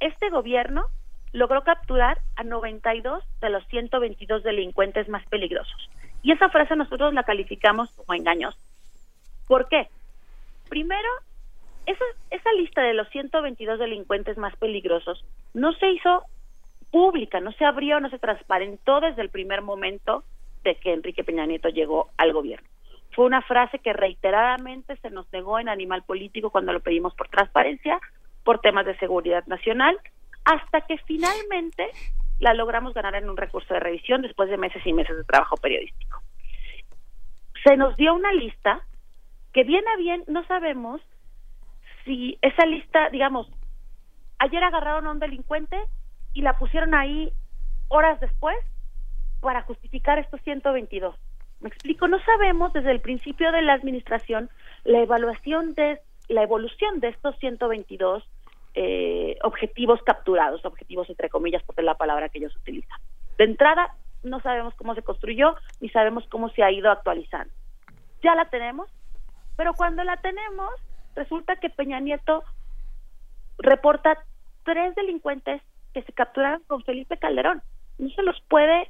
este 0.00 0.30
gobierno 0.30 0.86
logró 1.32 1.62
capturar 1.62 2.20
a 2.36 2.42
92 2.42 3.24
de 3.40 3.50
los 3.50 3.66
122 3.68 4.42
delincuentes 4.42 5.08
más 5.08 5.26
peligrosos. 5.26 5.90
Y 6.22 6.32
esa 6.32 6.48
frase 6.48 6.74
nosotros 6.76 7.12
la 7.14 7.22
calificamos 7.22 7.90
como 7.92 8.14
engañosa. 8.14 8.58
¿Por 9.48 9.68
qué? 9.68 9.88
Primero, 10.68 11.08
esa, 11.86 12.04
esa 12.30 12.52
lista 12.52 12.82
de 12.82 12.94
los 12.94 13.08
122 13.08 13.78
delincuentes 13.78 14.36
más 14.36 14.54
peligrosos 14.56 15.24
no 15.54 15.72
se 15.72 15.90
hizo 15.90 16.22
pública, 16.90 17.40
no 17.40 17.52
se 17.52 17.64
abrió, 17.64 17.98
no 18.00 18.10
se 18.10 18.18
transparentó 18.18 19.00
desde 19.00 19.22
el 19.22 19.30
primer 19.30 19.62
momento 19.62 20.22
de 20.64 20.76
que 20.76 20.92
Enrique 20.92 21.24
Peña 21.24 21.46
Nieto 21.46 21.68
llegó 21.70 22.10
al 22.16 22.32
gobierno. 22.32 22.68
Fue 23.12 23.24
una 23.24 23.42
frase 23.42 23.78
que 23.78 23.92
reiteradamente 23.92 24.96
se 24.98 25.10
nos 25.10 25.30
negó 25.32 25.58
en 25.58 25.68
Animal 25.68 26.02
Político 26.04 26.50
cuando 26.50 26.72
lo 26.72 26.80
pedimos 26.80 27.14
por 27.14 27.28
transparencia, 27.28 27.98
por 28.44 28.60
temas 28.60 28.86
de 28.86 28.96
seguridad 28.98 29.44
nacional, 29.46 29.98
hasta 30.44 30.82
que 30.82 30.98
finalmente 30.98 31.90
la 32.38 32.54
logramos 32.54 32.94
ganar 32.94 33.14
en 33.16 33.28
un 33.28 33.36
recurso 33.36 33.74
de 33.74 33.80
revisión 33.80 34.22
después 34.22 34.48
de 34.48 34.56
meses 34.56 34.86
y 34.86 34.92
meses 34.92 35.16
de 35.16 35.24
trabajo 35.24 35.56
periodístico. 35.56 36.20
Se 37.64 37.76
nos 37.76 37.96
dio 37.96 38.14
una 38.14 38.32
lista 38.32 38.82
que 39.58 39.64
bien 39.64 39.82
a 39.88 39.96
bien 39.96 40.22
no 40.28 40.46
sabemos 40.46 41.00
si 42.04 42.38
esa 42.42 42.64
lista, 42.64 43.10
digamos, 43.10 43.50
ayer 44.38 44.62
agarraron 44.62 45.08
a 45.08 45.10
un 45.10 45.18
delincuente 45.18 45.76
y 46.32 46.42
la 46.42 46.56
pusieron 46.56 46.94
ahí 46.94 47.32
horas 47.88 48.20
después 48.20 48.56
para 49.40 49.62
justificar 49.62 50.20
estos 50.20 50.40
122. 50.42 51.16
Me 51.58 51.70
explico, 51.70 52.06
no 52.06 52.20
sabemos 52.20 52.72
desde 52.72 52.92
el 52.92 53.00
principio 53.00 53.50
de 53.50 53.62
la 53.62 53.72
administración 53.72 54.48
la 54.84 55.00
evaluación 55.00 55.74
de 55.74 55.98
la 56.28 56.44
evolución 56.44 57.00
de 57.00 57.08
estos 57.08 57.36
122 57.40 58.22
eh, 58.74 59.38
objetivos 59.42 60.00
capturados, 60.04 60.64
objetivos 60.64 61.10
entre 61.10 61.30
comillas, 61.30 61.64
porque 61.64 61.80
es 61.80 61.86
la 61.86 61.98
palabra 61.98 62.28
que 62.28 62.38
ellos 62.38 62.54
utilizan. 62.54 63.00
De 63.38 63.42
entrada, 63.42 63.96
no 64.22 64.38
sabemos 64.38 64.72
cómo 64.76 64.94
se 64.94 65.02
construyó 65.02 65.56
ni 65.80 65.88
sabemos 65.88 66.28
cómo 66.28 66.48
se 66.50 66.62
ha 66.62 66.70
ido 66.70 66.92
actualizando. 66.92 67.52
Ya 68.22 68.36
la 68.36 68.50
tenemos, 68.50 68.88
pero 69.58 69.74
cuando 69.74 70.04
la 70.04 70.16
tenemos, 70.18 70.70
resulta 71.16 71.56
que 71.56 71.68
Peña 71.68 71.98
Nieto 71.98 72.44
reporta 73.58 74.16
tres 74.62 74.94
delincuentes 74.94 75.60
que 75.92 76.04
se 76.04 76.12
capturaron 76.12 76.62
con 76.68 76.84
Felipe 76.84 77.16
Calderón. 77.16 77.60
No 77.98 78.08
se 78.10 78.22
los 78.22 78.40
puede 78.42 78.88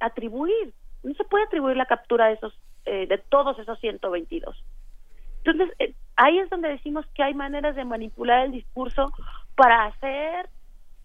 atribuir, 0.00 0.72
no 1.02 1.12
se 1.12 1.24
puede 1.24 1.44
atribuir 1.44 1.76
la 1.76 1.84
captura 1.84 2.28
de 2.28 2.32
esos, 2.32 2.58
eh, 2.86 3.06
de 3.06 3.18
todos 3.18 3.58
esos 3.58 3.78
122. 3.78 4.64
Entonces, 5.44 5.76
eh, 5.80 5.92
ahí 6.16 6.38
es 6.38 6.48
donde 6.48 6.70
decimos 6.70 7.04
que 7.14 7.22
hay 7.22 7.34
maneras 7.34 7.76
de 7.76 7.84
manipular 7.84 8.46
el 8.46 8.52
discurso 8.52 9.12
para 9.54 9.84
hacer 9.84 10.48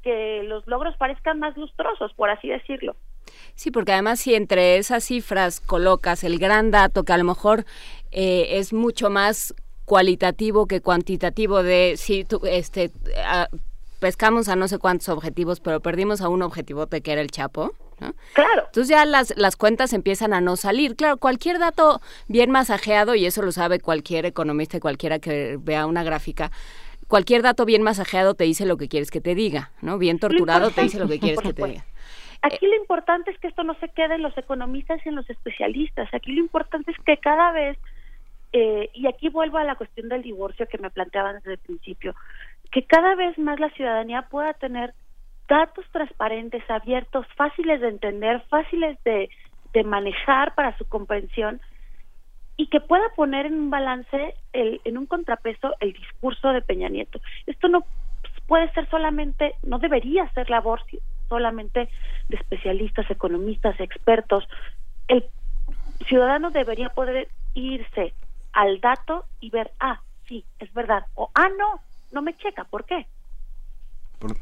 que 0.04 0.44
los 0.44 0.66
logros 0.68 0.96
parezcan 0.96 1.38
más 1.38 1.58
lustrosos, 1.58 2.14
por 2.14 2.30
así 2.30 2.48
decirlo. 2.48 2.96
Sí, 3.56 3.72
porque 3.72 3.92
además 3.94 4.20
si 4.20 4.36
entre 4.36 4.78
esas 4.78 5.04
cifras 5.04 5.60
colocas 5.60 6.24
el 6.24 6.40
gran 6.40 6.72
dato 6.72 7.04
que 7.04 7.14
a 7.14 7.18
lo 7.18 7.24
mejor 7.24 7.66
eh, 8.12 8.58
es 8.60 8.74
mucho 8.74 9.10
más 9.10 9.54
cualitativo 9.86 10.68
que 10.68 10.82
cuantitativo 10.82 11.64
de 11.64 11.96
si 11.98 12.24
tú, 12.24 12.42
este 12.46 12.92
a- 13.26 13.50
pescamos 14.00 14.48
a 14.50 14.56
no 14.56 14.68
sé 14.68 14.78
cuántos 14.80 15.10
objetivos, 15.10 15.60
pero 15.60 15.80
perdimos 15.80 16.22
a 16.22 16.30
un 16.30 16.42
objetivote 16.42 17.02
que 17.02 17.12
era 17.12 17.22
el 17.22 17.30
Chapo. 17.30 17.74
¿no? 18.00 18.16
Claro. 18.34 18.64
Entonces 18.66 18.88
ya 18.90 19.06
las, 19.06 19.32
las 19.38 19.56
cuentas 19.56 19.94
empiezan 19.94 20.34
a 20.34 20.42
no 20.42 20.56
salir. 20.56 20.96
Claro, 20.96 21.18
cualquier 21.18 21.60
dato 21.60 22.02
bien 22.28 22.50
masajeado, 22.50 23.14
y 23.14 23.28
eso 23.28 23.44
lo 23.44 23.52
sabe 23.52 23.80
cualquier 23.80 24.26
economista 24.26 24.78
y 24.78 24.80
cualquiera 24.80 25.20
que 25.20 25.60
vea 25.62 25.86
una 25.86 26.04
gráfica, 26.04 26.52
cualquier 27.08 27.44
dato 27.44 27.64
bien 27.66 27.84
masajeado 27.84 28.34
te 28.34 28.46
dice 28.46 28.66
lo 28.66 28.78
que 28.78 28.88
quieres 28.88 29.12
que 29.12 29.22
te 29.22 29.36
diga, 29.36 29.72
¿no? 29.82 30.00
Bien 30.00 30.18
torturado 30.18 30.72
te 30.72 30.82
dice 30.82 30.98
lo 30.98 31.08
que 31.08 31.20
quieres 31.20 31.42
que 31.42 31.54
te 31.54 31.64
diga. 31.64 31.86
Aquí 32.42 32.66
lo 32.66 32.76
importante 32.76 33.32
es 33.32 33.38
que 33.40 33.48
esto 33.48 33.64
no 33.64 33.76
se 33.76 33.90
quede 33.90 34.16
en 34.16 34.24
los 34.24 34.36
economistas 34.38 35.00
y 35.06 35.10
en 35.10 35.16
los 35.16 35.30
especialistas. 35.30 36.12
Aquí 36.14 36.32
lo 36.32 36.42
importante 36.42 36.92
es 36.92 36.98
que 37.06 37.18
cada 37.18 37.52
vez, 37.52 37.78
eh, 38.52 38.90
y 38.94 39.08
aquí 39.08 39.30
vuelvo 39.30 39.60
a 39.60 39.64
la 39.64 39.76
cuestión 39.76 40.10
del 40.10 40.24
divorcio 40.24 40.68
que 40.68 40.80
me 40.80 40.90
planteaban 40.90 41.36
desde 41.36 41.54
el 41.54 41.58
principio, 41.60 42.16
que 42.72 42.84
cada 42.86 43.16
vez 43.16 43.38
más 43.38 43.60
la 43.60 43.70
ciudadanía 43.70 44.24
pueda 44.24 44.54
tener 44.54 44.94
datos 45.48 45.86
transparentes, 45.92 46.64
abiertos, 46.70 47.28
fáciles 47.36 47.82
de 47.82 47.90
entender, 47.90 48.42
fáciles 48.50 48.98
de, 49.04 49.30
manejar 49.86 50.54
para 50.56 50.78
su 50.78 50.86
comprensión 50.86 51.62
y 52.58 52.68
que 52.68 52.82
pueda 52.82 53.08
poner 53.16 53.46
en 53.46 53.54
un 53.54 53.70
balance, 53.70 54.36
el, 54.54 54.82
en 54.84 54.98
un 54.98 55.06
contrapeso, 55.06 55.74
el 55.80 55.94
discurso 55.94 56.50
de 56.50 56.62
Peña 56.62 56.90
Nieto. 56.90 57.22
Esto 57.46 57.68
no 57.68 57.86
puede 58.48 58.72
ser 58.74 58.90
solamente, 58.90 59.56
no 59.64 59.80
debería 59.80 60.30
ser 60.34 60.50
labor 60.50 60.82
solamente 61.32 61.90
de 62.28 62.36
especialistas, 62.36 63.10
economistas, 63.10 63.80
expertos. 63.80 64.44
El 65.08 65.26
ciudadano 66.10 66.52
debería 66.52 66.90
poder 66.90 67.30
irse 67.54 68.14
al 68.52 68.82
dato 68.82 69.24
y 69.40 69.50
ver, 69.50 69.72
ah, 69.80 70.02
sí, 70.28 70.44
es 70.60 70.72
verdad, 70.74 71.06
o 71.16 71.32
ah, 71.34 71.48
no, 71.58 71.80
no 72.12 72.22
me 72.22 72.36
checa, 72.36 72.66
¿por 72.66 72.84
qué? 72.84 73.08
Por, 74.20 74.36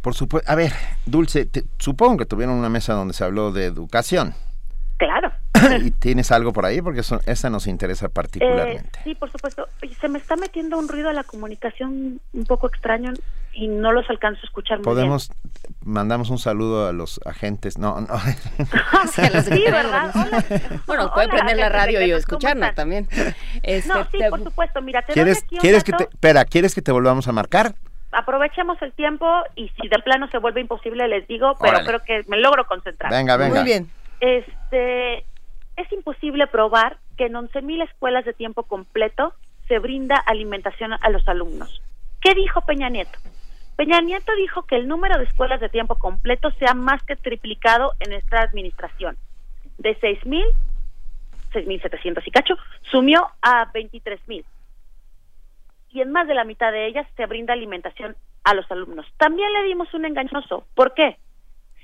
por 0.00 0.14
supuesto. 0.14 0.50
A 0.50 0.54
ver, 0.54 0.72
Dulce, 1.04 1.44
te- 1.44 1.64
supongo 1.78 2.16
que 2.16 2.24
tuvieron 2.24 2.56
una 2.56 2.70
mesa 2.70 2.94
donde 2.94 3.12
se 3.12 3.22
habló 3.24 3.52
de 3.52 3.66
educación. 3.66 4.32
Claro. 4.96 5.30
¿Y 5.82 5.90
tienes 5.90 6.30
algo 6.32 6.52
por 6.52 6.64
ahí? 6.66 6.80
Porque 6.82 7.00
eso, 7.00 7.20
esa 7.26 7.50
nos 7.50 7.66
interesa 7.66 8.08
particularmente. 8.08 8.98
Eh, 8.98 9.02
sí, 9.04 9.14
por 9.14 9.30
supuesto. 9.30 9.68
Se 10.00 10.08
me 10.08 10.18
está 10.18 10.36
metiendo 10.36 10.78
un 10.78 10.88
ruido 10.88 11.08
a 11.08 11.12
la 11.12 11.24
comunicación 11.24 12.20
un 12.32 12.44
poco 12.44 12.66
extraño 12.68 13.12
y 13.52 13.68
no 13.68 13.92
los 13.92 14.08
alcanzo 14.10 14.40
a 14.42 14.46
escuchar 14.46 14.78
muy 14.78 14.84
Podemos, 14.84 15.30
mandamos 15.82 16.28
un 16.30 16.38
saludo 16.38 16.88
a 16.88 16.92
los 16.92 17.20
agentes. 17.24 17.78
No, 17.78 18.00
no. 18.02 18.08
Sí, 19.12 19.62
¿verdad? 19.70 20.10
Hola. 20.14 20.44
Bueno, 20.86 21.12
puede 21.12 21.26
Hola, 21.28 21.34
prender 21.36 21.56
la 21.58 21.68
radio 21.68 22.00
y 22.00 22.04
secretos, 22.04 22.26
¿cómo 22.26 22.38
escucharnos 22.38 22.74
también. 22.74 23.08
Este, 23.62 23.88
No, 23.88 24.04
sí, 24.10 24.18
te- 24.18 24.28
por 24.30 24.42
supuesto. 24.42 24.82
Mira, 24.82 25.00
te 25.02 25.08
doy 25.08 25.14
¿Quieres, 25.14 25.42
aquí 25.44 25.54
un 25.56 25.60
¿quieres 25.60 25.84
que 25.84 25.92
te, 25.92 26.04
espera, 26.04 26.44
¿quieres 26.44 26.74
que 26.74 26.82
te 26.82 26.92
volvamos 26.92 27.28
a 27.28 27.32
marcar? 27.32 27.74
Aprovechemos 28.12 28.80
el 28.82 28.92
tiempo 28.92 29.26
y 29.56 29.68
si 29.80 29.88
de 29.88 29.98
plano 29.98 30.28
se 30.30 30.38
vuelve 30.38 30.60
imposible 30.60 31.06
les 31.08 31.26
digo, 31.28 31.54
pero 31.60 31.78
Órale. 31.78 31.86
creo 31.86 32.00
que 32.04 32.30
me 32.30 32.38
logro 32.38 32.66
concentrar. 32.66 33.10
Venga, 33.12 33.36
venga. 33.36 33.56
Muy 33.56 33.64
bien. 33.64 33.90
Este, 34.20 35.24
es 35.76 35.90
imposible 35.92 36.46
probar 36.46 36.98
que 37.16 37.26
en 37.26 37.34
11.000 37.34 37.84
escuelas 37.88 38.24
de 38.24 38.32
tiempo 38.32 38.64
completo 38.64 39.34
se 39.68 39.78
brinda 39.78 40.16
alimentación 40.16 40.92
a 41.00 41.10
los 41.10 41.26
alumnos. 41.28 41.80
¿Qué 42.20 42.34
dijo 42.34 42.60
Peña 42.62 42.88
Nieto? 42.88 43.18
Peña 43.76 44.00
Nieto 44.00 44.34
dijo 44.36 44.62
que 44.62 44.76
el 44.76 44.88
número 44.88 45.18
de 45.18 45.24
escuelas 45.24 45.60
de 45.60 45.68
tiempo 45.68 45.96
completo 45.96 46.50
se 46.52 46.66
ha 46.68 46.74
más 46.74 47.02
que 47.02 47.16
triplicado 47.16 47.92
en 48.00 48.12
esta 48.12 48.40
administración. 48.40 49.16
De 49.78 49.98
6.000, 50.00 50.44
6.700 51.52 52.22
y 52.26 52.30
cacho, 52.30 52.54
sumió 52.90 53.26
a 53.42 53.70
23.000 53.72 54.44
y 55.90 56.00
en 56.00 56.12
más 56.12 56.26
de 56.26 56.34
la 56.34 56.44
mitad 56.44 56.72
de 56.72 56.86
ellas 56.86 57.06
se 57.16 57.26
brinda 57.26 57.52
alimentación 57.54 58.16
a 58.44 58.54
los 58.54 58.70
alumnos. 58.70 59.06
También 59.16 59.52
le 59.52 59.62
dimos 59.64 59.92
un 59.94 60.04
engañoso. 60.04 60.66
¿Por 60.74 60.94
qué? 60.94 61.16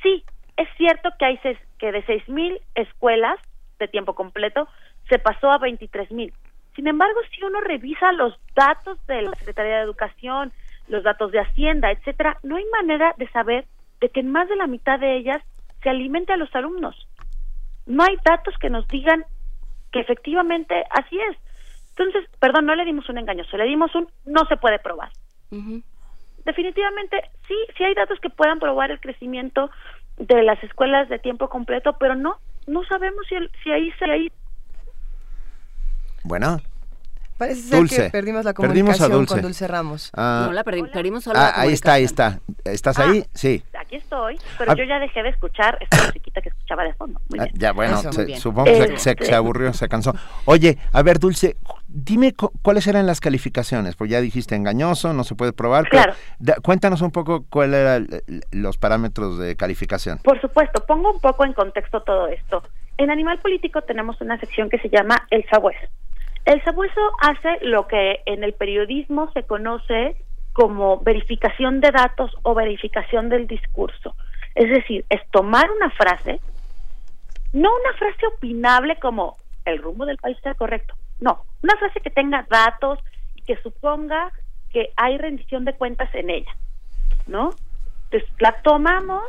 Sí, 0.03 0.25
es 0.57 0.69
cierto 0.77 1.11
que 1.19 1.25
hay 1.25 1.39
seis- 1.43 1.59
que 1.79 1.93
de 1.93 2.05
6.000 2.05 2.61
escuelas 2.75 3.39
de 3.83 3.89
tiempo 3.89 4.15
completo 4.15 4.69
se 5.09 5.19
pasó 5.19 5.51
a 5.51 5.59
23.000. 5.59 6.33
Sin 6.75 6.87
embargo, 6.87 7.21
si 7.31 7.45
uno 7.45 7.61
revisa 7.61 8.13
los 8.13 8.35
datos 8.55 8.99
de 9.07 9.23
la 9.23 9.33
Secretaría 9.33 9.77
de 9.77 9.83
Educación, 9.83 10.53
los 10.89 11.03
datos 11.03 11.33
de 11.33 11.41
Hacienda, 11.41 11.91
etcétera, 11.91 12.39
no 12.43 12.57
hay 12.57 12.65
manera 12.73 13.15
de 13.19 13.29
saber 13.29 13.67
de 14.01 14.09
que 14.09 14.21
en 14.21 14.33
más 14.33 14.49
de 14.49 14.57
la 14.57 14.67
mitad 14.67 14.99
de 14.99 15.17
ellas 15.17 15.43
se 15.83 15.91
alimente 15.91 16.33
a 16.33 16.37
los 16.37 16.55
alumnos. 16.55 16.97
No 17.87 18.05
hay 18.05 18.17
datos 18.25 18.55
que 18.59 18.71
nos 18.71 18.87
digan 18.89 19.25
que 19.91 20.01
efectivamente 20.01 20.85
así 20.91 21.19
es. 21.31 21.37
Entonces, 21.91 22.29
perdón, 22.41 22.67
no 22.67 22.75
le 22.75 22.85
dimos 22.85 23.09
un 23.09 23.19
engañoso, 23.19 23.57
le 23.57 23.65
dimos 23.65 23.95
un 23.95 24.09
no 24.25 24.47
se 24.47 24.57
puede 24.57 24.79
probar. 24.79 25.11
Definitivamente, 26.45 27.21
sí, 27.47 27.55
sí 27.77 27.85
hay 27.85 27.95
datos 27.95 28.19
que 28.21 28.31
puedan 28.31 28.59
probar 28.59 28.91
el 28.91 29.01
crecimiento 29.01 29.71
de 30.17 30.43
las 30.43 30.63
escuelas 30.65 31.09
de 31.09 31.19
tiempo 31.19 31.49
completo, 31.49 31.97
pero 31.99 32.15
no, 32.15 32.39
no 32.67 32.85
sabemos 32.85 33.27
si, 33.29 33.35
el- 33.35 33.51
si 33.63 33.71
ahí 33.71 33.91
se 33.99 34.05
ahí 34.11 34.33
Bueno. 36.25 36.59
Parece 37.39 37.63
ser 37.63 37.79
Dulce. 37.79 38.03
que 38.05 38.11
perdimos 38.11 38.45
la 38.45 38.53
Perdimos 38.53 38.95
a 39.01 39.09
comunicación 39.09 39.11
Dulce. 39.13 39.35
con 39.35 39.43
Dulce 39.43 39.69
Ramos. 39.69 40.11
Ah, 40.17 40.45
no 40.47 40.53
la 40.53 40.63
perdimos, 40.65 40.91
perdimos 40.91 41.25
solo 41.25 41.39
ah, 41.39 41.53
la 41.57 41.63
ahí 41.63 41.73
está, 41.73 41.95
ahí 41.95 42.05
está. 42.05 42.39
¿Estás 42.65 42.99
ahí? 42.99 43.25
Sí. 43.35 43.65
aquí 43.79 43.97
estoy, 43.97 44.39
pero 44.59 44.73
Ah. 44.73 44.75
yo 44.77 44.85
ya 44.85 44.99
dejé 45.01 45.23
de 45.23 45.31
escuchar 45.31 45.77
esta 45.81 46.07
musiquita 46.07 46.41
que 46.41 46.51
escuchaba 46.51 46.85
de 46.85 46.95
fondo. 46.95 47.21
Muy 47.31 47.41
Ah, 47.41 47.45
bien. 47.45 47.55
ya, 47.59 47.73
bueno, 47.73 47.95
Eso, 47.99 48.09
muy 48.09 48.13
se- 48.17 48.25
bien. 48.25 48.41
supongo 48.41 48.65
que 48.67 48.77
se- 48.77 48.97
se, 48.99 49.11
Este, 49.11 49.25
se 49.27 49.35
aburrió, 49.35 49.73
se 49.73 49.89
cansó. 49.89 50.15
Oye, 50.45 50.79
a 50.93 51.03
ver, 51.03 51.19
Dulce, 51.19 51.57
dime 51.89 52.33
cu- 52.33 52.53
cuáles 52.63 52.87
eran 52.87 53.07
las 53.07 53.21
calificaciones, 53.21 53.97
pues 53.97 54.09
ya 54.11 54.21
dijiste 54.21 54.55
engañoso, 54.55 55.13
no 55.13 55.25
se 55.25 55.35
puede 55.35 55.53
probar, 55.53 55.89
pero 55.91 56.05
Claro. 56.05 56.19
da- 56.39 56.57
cuéntanos 56.63 57.03
un 57.03 57.11
poco 57.11 57.45
cuáles 57.51 57.81
eran 57.81 58.09
los 58.53 58.79
parámetros 58.79 59.39
de 59.39 59.57
calificación. 59.57 60.19
Por 60.23 60.41
supuesto, 60.41 60.85
pongo 60.87 61.11
un 61.13 61.21
poco 61.21 61.45
en 61.45 61.53
contexto 61.55 62.03
todo 62.03 62.29
esto. 62.29 62.63
En 62.99 63.11
Animal 63.11 63.41
Político 63.41 63.83
tenemos 63.83 64.21
una 64.21 64.39
sección 64.39 64.71
que 64.71 64.79
se 64.79 64.89
llama 64.89 65.27
El 65.31 65.45
Sabueso. 65.51 65.81
El 66.45 66.63
Sabueso 66.65 67.01
hace 67.21 67.65
lo 67.65 67.87
que 67.87 68.21
en 68.27 68.43
el 68.43 68.53
periodismo 68.55 69.31
se 69.33 69.45
conoce 69.45 70.17
como 70.53 70.99
verificación 70.99 71.81
de 71.81 71.91
datos 71.91 72.33
o 72.43 72.55
verificación 72.55 73.29
del 73.29 73.47
discurso. 73.47 74.15
Es 74.55 74.69
decir, 74.69 75.05
es 75.09 75.21
tomar 75.31 75.71
una 75.71 75.91
frase, 75.91 76.41
no 77.53 77.71
una 77.75 77.97
frase 77.97 78.27
opinable 78.27 78.97
como 78.97 79.37
el 79.65 79.79
rumbo 79.79 80.05
del 80.05 80.19
país 80.19 80.37
está 80.37 80.55
correcto, 80.55 80.95
no, 81.21 81.45
una 81.63 81.77
frase 81.77 82.01
que 82.01 82.11
tenga 82.11 82.45
datos 82.51 82.99
y 83.37 83.43
que 83.43 83.57
suponga 83.63 84.33
que 84.71 84.93
hay 84.97 85.19
rendición 85.19 85.65
de 85.65 85.75
cuentas 85.75 86.13
en 86.15 86.29
ella, 86.29 86.51
¿no? 87.27 87.51
Entonces 88.05 88.29
la 88.41 88.61
tomamos 88.63 89.23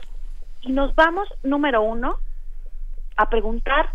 y 0.61 0.71
nos 0.71 0.95
vamos, 0.95 1.29
número 1.43 1.83
uno, 1.83 2.17
a 3.15 3.29
preguntar 3.29 3.91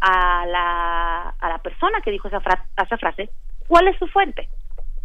a 0.00 0.46
la, 0.46 1.28
a 1.38 1.48
la 1.48 1.58
persona 1.58 2.00
que 2.00 2.10
dijo 2.10 2.28
esa, 2.28 2.40
fra- 2.40 2.64
esa 2.82 2.96
frase 2.98 3.30
cuál 3.66 3.88
es 3.88 3.98
su 3.98 4.06
fuente. 4.08 4.48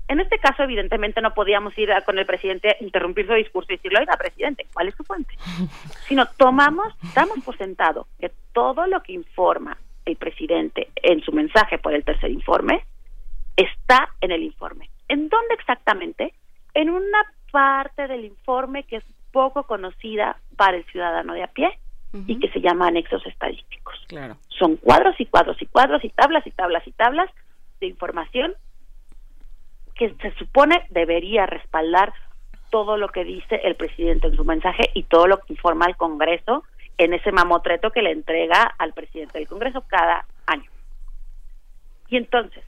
En 0.07 0.20
este 0.20 0.38
caso, 0.38 0.64
evidentemente, 0.64 1.22
no 1.22 1.34
podíamos 1.34 1.76
ir 1.78 1.91
a- 1.91 2.02
con 2.02 2.20
el 2.20 2.26
presidente, 2.26 2.76
interrumpir 2.82 3.26
su 3.28 3.34
discurso 3.34 3.72
y 3.72 3.78
decirle, 3.78 3.99
oiga, 3.99 4.18
presidente, 4.18 4.68
¿cuál 4.74 4.90
es 4.90 4.95
su 4.95 5.03
fuente? 5.03 5.34
Sino 6.07 6.26
tomamos, 6.38 6.94
damos 7.15 7.40
por 7.44 7.57
sentado 7.57 8.07
que 8.20 8.32
todo 8.53 8.86
lo 8.88 9.02
que 9.02 9.14
informa 9.14 9.78
el 10.06 10.18
presidente 10.18 10.90
en 10.98 11.22
su 11.22 11.32
mensaje 11.32 11.78
por 11.80 11.94
el 11.94 12.03
tercer 12.03 12.30
informe 12.32 12.86
está 13.56 14.10
en 14.22 14.32
el 14.32 14.44
informe. 14.44 14.90
¿En 15.07 15.30
dónde 15.30 15.53
exactamente? 15.53 16.34
En 16.74 16.90
una 16.90 17.20
parte 17.52 18.07
del 18.07 18.26
informe 18.26 18.84
que 18.84 18.98
es 18.98 19.03
poco 19.32 19.64
conocida 19.64 20.38
para 20.57 20.76
el 20.78 20.84
ciudadano 20.86 21.34
de 21.34 21.44
a 21.44 21.48
pie 21.48 21.80
y 22.14 22.40
que 22.40 22.49
se 22.49 22.61
llama 22.61 22.88
anexos 22.88 23.26
estadísticos. 23.26 23.95
Claro. 24.07 24.38
Son 24.49 24.76
cuadros 24.77 25.19
y 25.19 25.26
cuadros 25.26 25.60
y 25.61 25.65
cuadros 25.65 26.03
y 26.03 26.10
tablas 26.10 26.45
y 26.45 26.52
tablas 26.52 26.88
y 26.88 26.91
tablas 26.91 27.30
de 27.80 27.88
información 27.88 28.53
que 29.95 30.14
se 30.22 30.34
supone 30.35 30.85
debería 30.90 31.45
respaldar 31.45 32.14
todo 32.69 32.98
lo 32.98 33.10
que 33.10 33.23
dice 33.23 33.61
el 33.64 33.76
presidente 33.76 34.27
en 34.27 34.35
su 34.35 34.45
mensaje 34.45 34.90
y 34.94 35.03
todo 35.03 35.27
lo 35.27 35.38
que 35.40 35.53
informa 35.53 35.85
al 35.85 35.95
Congreso 35.98 36.64
en 36.98 37.14
ese 37.14 37.31
mamotreto 37.31 37.91
que 37.91 38.02
le 38.02 38.11
entrega 38.11 38.64
al 38.77 38.94
presidente 38.94 39.40
del 39.40 39.48
Congreso 39.48 39.84
cada 39.88 40.26
año. 40.48 40.69
Y 42.10 42.18
entonces, 42.18 42.64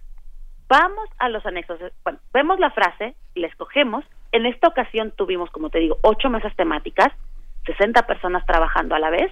vamos 0.67 1.07
a 1.17 1.29
los 1.29 1.45
anexos. 1.45 1.79
Bueno, 2.03 2.19
vemos 2.33 2.59
la 2.59 2.71
frase, 2.71 3.15
la 3.35 3.47
escogemos. 3.47 4.05
En 4.31 4.45
esta 4.45 4.67
ocasión 4.67 5.11
tuvimos, 5.15 5.49
como 5.51 5.69
te 5.69 5.79
digo, 5.79 5.97
ocho 6.01 6.29
mesas 6.29 6.55
temáticas, 6.55 7.11
60 7.65 8.05
personas 8.07 8.45
trabajando 8.45 8.95
a 8.95 8.99
la 8.99 9.09
vez. 9.09 9.31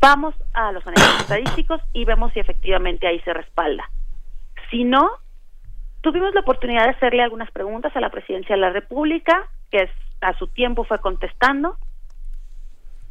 Vamos 0.00 0.34
a 0.54 0.72
los 0.72 0.86
anexos 0.86 1.20
estadísticos 1.20 1.80
y 1.92 2.04
vemos 2.04 2.32
si 2.32 2.40
efectivamente 2.40 3.06
ahí 3.06 3.20
se 3.20 3.32
respalda. 3.32 3.90
Si 4.70 4.84
no, 4.84 5.10
tuvimos 6.00 6.34
la 6.34 6.40
oportunidad 6.40 6.84
de 6.84 6.90
hacerle 6.90 7.22
algunas 7.22 7.50
preguntas 7.50 7.94
a 7.96 8.00
la 8.00 8.10
presidencia 8.10 8.54
de 8.54 8.60
la 8.60 8.70
República, 8.70 9.48
que 9.70 9.88
a 10.20 10.32
su 10.38 10.46
tiempo 10.48 10.84
fue 10.84 10.98
contestando. 11.00 11.76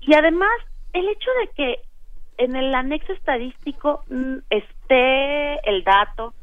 Y 0.02 0.14
además, 0.14 0.52
el 0.94 1.08
hecho 1.10 1.30
de 1.42 1.48
que 1.50 1.82
en 2.38 2.56
el 2.56 2.74
anexo 2.74 3.14
estadístico 3.14 4.04
mm, 4.10 4.38
esté 4.50 5.70
el 5.70 5.84
dato, 5.84 6.34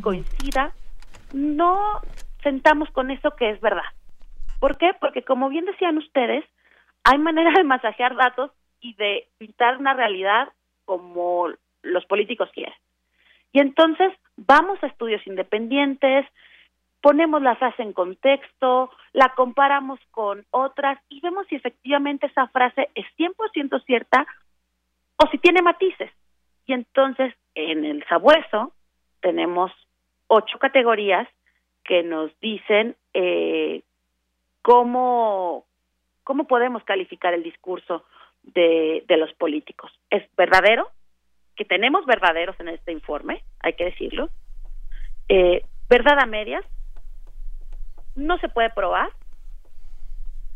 coincida, 0.00 0.72
no 1.32 2.00
sentamos 2.42 2.90
con 2.90 3.10
eso 3.10 3.30
que 3.36 3.50
es 3.50 3.60
verdad. 3.60 3.84
¿Por 4.62 4.78
qué? 4.78 4.94
Porque 5.00 5.22
como 5.24 5.48
bien 5.48 5.64
decían 5.64 5.98
ustedes, 5.98 6.44
hay 7.02 7.18
manera 7.18 7.50
de 7.50 7.64
masajear 7.64 8.14
datos 8.14 8.52
y 8.80 8.94
de 8.94 9.26
pintar 9.36 9.76
una 9.76 9.92
realidad 9.92 10.50
como 10.84 11.48
los 11.82 12.06
políticos 12.06 12.48
quieren. 12.54 12.72
Y 13.52 13.58
entonces 13.58 14.12
vamos 14.36 14.80
a 14.80 14.86
estudios 14.86 15.26
independientes, 15.26 16.26
ponemos 17.00 17.42
la 17.42 17.56
frase 17.56 17.82
en 17.82 17.92
contexto, 17.92 18.92
la 19.12 19.30
comparamos 19.30 19.98
con 20.12 20.46
otras 20.52 20.96
y 21.08 21.20
vemos 21.20 21.44
si 21.48 21.56
efectivamente 21.56 22.28
esa 22.28 22.46
frase 22.46 22.88
es 22.94 23.06
100% 23.18 23.84
cierta 23.84 24.28
o 25.16 25.26
si 25.32 25.38
tiene 25.38 25.60
matices. 25.60 26.12
Y 26.66 26.74
entonces 26.74 27.34
en 27.56 27.84
el 27.84 28.04
sabueso 28.04 28.72
tenemos 29.22 29.72
ocho 30.28 30.60
categorías 30.60 31.26
que 31.82 32.04
nos 32.04 32.30
dicen 32.38 32.94
eh, 33.12 33.82
cómo, 34.62 35.66
cómo 36.24 36.46
podemos 36.46 36.82
calificar 36.84 37.34
el 37.34 37.42
discurso 37.42 38.04
de, 38.42 39.04
de 39.06 39.16
los 39.16 39.32
políticos. 39.34 39.92
¿Es 40.10 40.22
verdadero? 40.36 40.88
Que 41.56 41.64
tenemos 41.64 42.06
verdaderos 42.06 42.58
en 42.60 42.68
este 42.68 42.92
informe, 42.92 43.42
hay 43.60 43.74
que 43.74 43.84
decirlo. 43.84 44.30
Eh, 45.28 45.64
¿Verdad 45.88 46.18
a 46.20 46.26
medias? 46.26 46.64
No 48.14 48.38
se 48.38 48.48
puede 48.48 48.70
probar. 48.70 49.10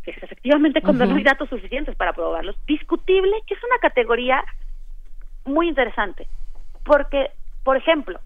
Que 0.02 0.12
es 0.12 0.22
efectivamente 0.22 0.80
cuando 0.80 1.04
no 1.04 1.16
hay 1.16 1.24
datos 1.24 1.48
suficientes 1.48 1.96
para 1.96 2.12
probarlos. 2.12 2.56
Discutible, 2.66 3.42
que 3.46 3.54
es 3.54 3.64
una 3.64 3.78
categoría 3.78 4.44
muy 5.44 5.68
interesante. 5.68 6.28
Porque, 6.84 7.30
por 7.64 7.76
ejemplo, 7.76 8.20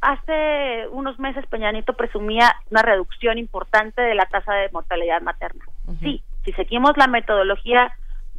hace 0.00 0.88
unos 0.92 1.18
meses 1.18 1.46
Peña 1.46 1.72
Nieto 1.72 1.94
presumía 1.94 2.56
una 2.70 2.82
reducción 2.82 3.38
importante 3.38 4.00
de 4.00 4.14
la 4.14 4.26
tasa 4.26 4.54
de 4.54 4.70
mortalidad 4.70 5.20
materna. 5.22 5.64
Sí, 6.00 6.22
si 6.44 6.52
seguimos 6.52 6.96
la 6.96 7.06
metodología 7.06 7.92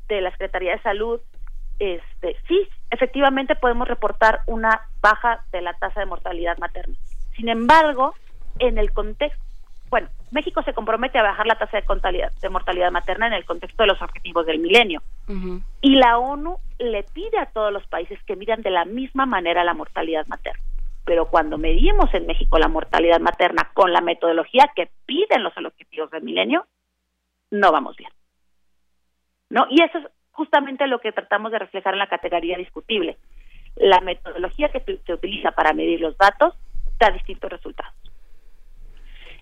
de 0.07 0.21
la 0.21 0.31
Secretaría 0.31 0.73
de 0.73 0.81
Salud, 0.81 1.19
este, 1.79 2.37
sí, 2.47 2.67
efectivamente 2.89 3.55
podemos 3.55 3.87
reportar 3.87 4.41
una 4.47 4.81
baja 5.01 5.43
de 5.51 5.61
la 5.61 5.73
tasa 5.73 5.99
de 5.99 6.05
mortalidad 6.05 6.57
materna. 6.57 6.95
Sin 7.35 7.49
embargo, 7.49 8.13
en 8.59 8.77
el 8.77 8.91
contexto, 8.91 9.43
bueno, 9.89 10.07
México 10.31 10.63
se 10.63 10.73
compromete 10.73 11.19
a 11.19 11.23
bajar 11.23 11.45
la 11.45 11.55
tasa 11.55 11.77
de, 11.77 11.83
mortalidad, 11.87 12.31
de 12.41 12.49
mortalidad 12.49 12.91
materna 12.91 13.27
en 13.27 13.33
el 13.33 13.45
contexto 13.45 13.83
de 13.83 13.87
los 13.87 14.01
objetivos 14.01 14.45
del 14.45 14.59
milenio. 14.59 15.01
Y 15.81 15.95
la 15.95 16.17
ONU 16.17 16.57
le 16.79 17.03
pide 17.03 17.37
a 17.39 17.47
todos 17.47 17.71
los 17.71 17.85
países 17.87 18.21
que 18.23 18.35
midan 18.35 18.61
de 18.61 18.69
la 18.69 18.85
misma 18.85 19.25
manera 19.25 19.63
la 19.63 19.73
mortalidad 19.73 20.25
materna. 20.27 20.63
Pero 21.05 21.27
cuando 21.29 21.57
medimos 21.57 22.13
en 22.13 22.27
México 22.27 22.59
la 22.59 22.67
mortalidad 22.67 23.19
materna 23.19 23.71
con 23.73 23.91
la 23.91 24.01
metodología 24.01 24.71
que 24.75 24.89
piden 25.05 25.43
los 25.43 25.53
objetivos 25.57 26.11
del 26.11 26.23
milenio, 26.23 26.65
no 27.49 27.71
vamos 27.71 27.97
bien. 27.97 28.11
¿No? 29.49 29.65
Y 29.69 29.81
eso 29.81 29.97
es 29.97 30.05
justamente 30.31 30.87
lo 30.87 30.99
que 30.99 31.11
tratamos 31.11 31.51
de 31.51 31.59
reflejar 31.59 31.93
en 31.93 31.99
la 31.99 32.07
categoría 32.07 32.57
discutible. 32.57 33.17
La 33.75 33.99
metodología 34.01 34.69
que 34.69 34.79
se 34.79 35.13
utiliza 35.13 35.51
para 35.51 35.73
medir 35.73 36.01
los 36.01 36.17
datos 36.17 36.55
da 36.99 37.09
distintos 37.09 37.49
resultados. 37.49 37.93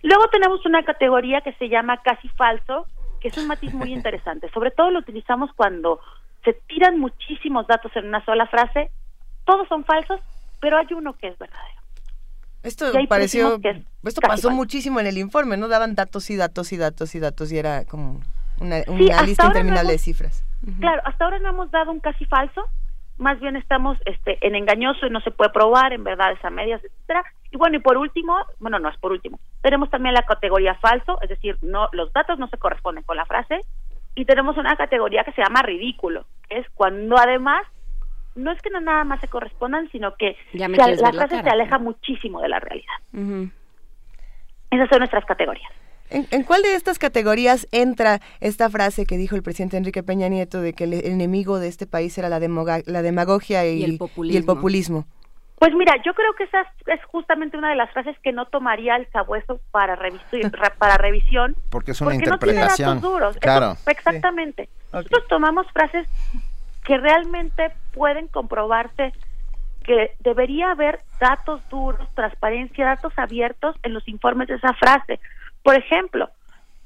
Luego 0.02 0.28
tenemos 0.30 0.66
una 0.66 0.84
categoría 0.84 1.42
que 1.42 1.54
se 1.54 1.68
llama 1.68 2.02
casi 2.02 2.30
falso, 2.30 2.86
que 3.20 3.28
es 3.28 3.38
un 3.38 3.48
matiz 3.48 3.74
muy 3.74 3.94
interesante. 3.94 4.50
Sobre 4.54 4.72
todo 4.72 4.92
lo 4.92 5.00
utilizamos 5.00 5.52
cuando 5.54 6.00
se 6.44 6.54
tiran 6.68 7.00
muchísimos 7.00 7.68
datos 7.68 7.92
en 7.96 8.08
una 8.08 8.24
sola 8.26 8.48
frase. 8.48 8.92
Todos 9.46 9.68
son 9.68 9.84
falsos, 9.84 10.22
pero 10.60 10.78
hay 10.78 10.88
uno 10.94 11.14
que 11.18 11.28
es 11.28 11.38
verdadero. 11.38 11.80
Esto 12.64 12.92
pareció, 13.08 13.60
que 13.62 13.70
es 13.70 13.78
esto 14.04 14.22
pasó 14.22 14.52
muchísimo 14.52 15.00
en 15.00 15.08
el 15.08 15.18
informe, 15.18 15.56
¿no? 15.56 15.68
Daban 15.68 15.96
datos 15.96 16.30
y 16.30 16.36
datos 16.36 16.74
y 16.74 16.78
datos 16.78 17.16
y 17.16 17.20
datos 17.20 17.52
y 17.52 17.58
era 17.58 17.86
como 17.86 18.20
una, 18.60 18.84
Sí, 18.84 18.92
una 18.92 19.16
hasta 19.16 19.26
lista 19.26 19.44
ahora 19.44 19.54
no 19.54 19.60
interminable 19.60 19.92
de 19.94 19.98
cifras. 19.98 20.44
Claro, 20.80 21.02
hasta 21.06 21.24
ahora 21.24 21.40
no 21.40 21.50
hemos 21.50 21.72
dado 21.72 21.92
un 21.92 22.02
casi 22.02 22.26
falso, 22.26 22.66
más 23.18 23.40
bien 23.40 23.56
estamos 23.56 23.98
este, 24.06 24.46
en 24.46 24.56
engañoso 24.56 25.08
y 25.08 25.10
no 25.10 25.22
se 25.22 25.32
puede 25.32 25.52
probar, 25.52 25.94
en 25.94 26.04
verdades 26.04 26.44
a 26.44 26.50
medias, 26.50 26.84
etcétera. 26.84 27.24
Y 27.52 27.58
bueno, 27.58 27.78
y 27.78 27.80
por 27.80 27.98
último, 27.98 28.36
bueno, 28.60 28.78
no 28.80 28.90
es 28.90 28.98
por 28.98 29.14
último, 29.14 29.40
tenemos 29.62 29.90
también 29.90 30.14
la 30.14 30.24
categoría 30.24 30.76
falso, 30.76 31.18
es 31.22 31.30
decir, 31.30 31.58
no 31.62 31.88
los 31.94 32.12
datos 32.12 32.38
no 32.40 32.48
se 32.50 32.58
corresponden 32.58 33.04
con 33.04 33.16
la 33.16 33.26
frase, 33.26 33.62
y 34.16 34.26
tenemos 34.26 34.58
una 34.58 34.76
categoría 34.76 35.24
que 35.24 35.32
se 35.32 35.42
llama 35.42 35.62
ridículo, 35.62 36.26
que 36.50 36.60
es 36.60 36.68
cuando 36.76 37.18
además 37.18 37.66
no 38.40 38.52
es 38.52 38.62
que 38.62 38.70
no 38.70 38.80
nada 38.82 39.04
más 39.04 39.20
se 39.22 39.28
correspondan, 39.28 39.90
sino 39.92 40.16
que 40.16 40.36
se- 40.52 40.58
la 40.58 41.12
frase 41.14 41.42
se 41.42 41.50
aleja 41.50 41.78
muchísimo 41.80 42.42
de 42.42 42.50
la 42.50 42.60
realidad. 42.60 42.94
Esas 44.72 44.90
son 44.90 45.00
nuestras 45.00 45.26
categorías. 45.26 45.72
¿En, 46.12 46.28
en 46.32 46.44
cuál 46.44 46.64
de 46.64 46.74
estas 46.74 46.98
categorías 46.98 47.68
entra 47.72 48.20
esta 48.40 48.70
frase 48.70 49.06
que 49.06 49.18
dijo 49.18 49.36
el 49.36 49.44
presidente 49.44 49.78
Enrique 49.78 50.02
Peña 50.02 50.28
Nieto 50.28 50.60
de 50.62 50.74
que 50.74 50.86
el 50.86 50.94
enemigo 50.94 51.60
de 51.60 51.68
este 51.68 51.86
país 51.86 52.18
era 52.18 52.30
la, 52.30 52.40
demoga- 52.40 52.82
la 52.88 53.02
demagogia 53.04 53.66
y, 53.68 53.80
Y 53.80 53.84
el 53.84 54.00
y 54.24 54.38
el 54.38 54.46
populismo. 54.46 55.06
Pues 55.60 55.74
mira, 55.76 55.94
yo 56.06 56.14
creo 56.14 56.34
que 56.36 56.46
esa 56.46 56.62
es 56.88 57.04
justamente 57.12 57.58
una 57.58 57.70
de 57.70 57.76
las 57.76 57.92
frases 57.92 58.16
que 58.24 58.32
no 58.32 58.46
tomaría 58.46 58.96
el 58.96 59.08
sabueso 59.12 59.60
para 59.72 59.96
revisión, 59.98 60.52
para 60.80 60.98
revisión 60.98 61.56
Porque 61.70 61.92
es 61.92 62.02
una 62.02 62.12
porque 62.12 62.30
no 62.30 62.40
tiene 62.40 62.54
interpretación. 62.54 62.96
datos 62.96 63.12
duros. 63.12 63.32
Eso- 63.32 63.40
Claro. 63.42 63.76
exactamente. 63.86 64.70
Nosotros 64.94 65.28
tomamos 65.28 65.68
frases 65.74 66.08
que 66.90 66.98
realmente 66.98 67.72
pueden 67.94 68.28
comprobarse 68.30 69.14
que 69.84 70.16
debería 70.22 70.72
haber 70.72 71.02
datos 71.20 71.62
duros, 71.70 72.10
transparencia, 72.16 72.84
datos 72.84 73.14
abiertos 73.16 73.76
en 73.84 73.94
los 73.94 74.08
informes 74.08 74.48
de 74.48 74.56
esa 74.56 74.74
frase. 74.74 75.20
Por 75.62 75.76
ejemplo, 75.76 76.32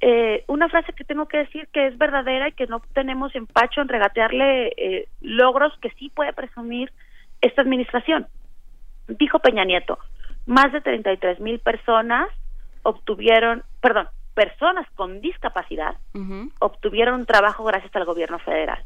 eh, 0.01 0.43
una 0.47 0.67
frase 0.67 0.91
que 0.91 1.05
tengo 1.05 1.29
que 1.29 1.37
decir 1.37 1.69
que 1.71 1.87
es 1.87 1.97
verdadera 1.97 2.49
y 2.49 2.51
que 2.51 2.67
no 2.67 2.81
tenemos 2.91 3.33
empacho 3.33 3.79
en 3.79 3.87
regatearle 3.87 4.73
eh, 4.75 5.07
logros 5.21 5.71
que 5.79 5.89
sí 5.91 6.11
puede 6.13 6.33
presumir 6.33 6.91
esta 7.39 7.61
administración. 7.61 8.27
Dijo 9.07 9.39
Peña 9.39 9.63
Nieto, 9.63 9.99
más 10.45 10.73
de 10.73 10.81
33 10.81 11.39
mil 11.39 11.59
personas 11.59 12.27
obtuvieron, 12.81 13.63
perdón, 13.79 14.09
personas 14.33 14.85
con 14.95 15.21
discapacidad 15.21 15.95
obtuvieron 16.59 17.21
un 17.21 17.25
trabajo 17.25 17.63
gracias 17.63 17.95
al 17.95 18.03
gobierno 18.03 18.39
federal. 18.39 18.83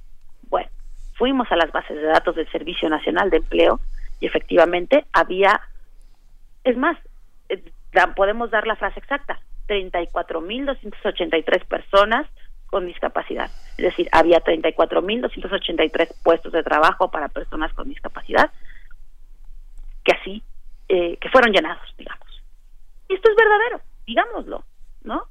Bueno, 0.49 0.69
fuimos 1.18 1.52
a 1.52 1.56
las 1.56 1.72
bases 1.72 1.98
de 1.98 2.03
datos 2.03 2.35
del 2.35 2.49
Servicio 2.52 2.89
Nacional 2.89 3.30
de 3.30 3.38
Empleo 3.38 3.80
y 4.19 4.27
efectivamente 4.27 5.06
había, 5.14 5.61
es 6.64 6.77
más, 6.77 6.98
eh, 7.49 7.64
podemos 8.15 8.52
dar 8.52 8.68
la 8.68 8.76
frase 8.76 8.99
exacta, 8.99 9.39
34.283 9.68 11.65
personas 11.65 12.27
con 12.68 12.85
discapacidad. 12.85 13.49
Es 13.77 13.85
decir, 13.85 14.07
había 14.11 14.44
34.283 14.44 16.10
puestos 16.23 16.52
de 16.52 16.64
trabajo 16.64 17.10
para 17.10 17.30
personas 17.30 17.73
con 17.73 17.89
discapacidad 17.89 18.52
que 20.03 20.14
así, 20.14 20.44
eh, 20.88 21.18
que 21.18 21.30
fueron 21.30 21.52
llenados, 21.52 21.94
digamos. 21.98 22.27
Y 23.10 23.15
esto 23.15 23.30
es 23.30 23.35
verdadero, 23.35 23.81
digámoslo, 24.06 24.64
¿no? 25.03 25.23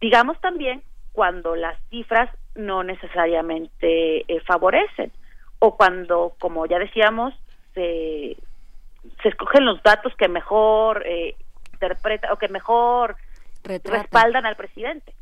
Digamos 0.00 0.40
también 0.40 0.82
cuando 1.12 1.54
las 1.56 1.78
cifras 1.90 2.30
no 2.66 2.82
necesariamente 2.82 4.20
eh, 4.20 4.40
favorecen 4.46 5.10
o 5.58 5.76
cuando, 5.76 6.34
como 6.38 6.66
ya 6.66 6.78
decíamos, 6.78 7.34
se, 7.74 8.36
se 9.22 9.28
escogen 9.28 9.64
los 9.64 9.82
datos 9.82 10.14
que 10.16 10.28
mejor 10.28 11.02
eh, 11.06 11.34
interpreta 11.72 12.32
o 12.32 12.38
que 12.38 12.48
mejor 12.48 13.16
respaldan 13.64 14.46
al 14.46 14.56
presidente. 14.56 15.12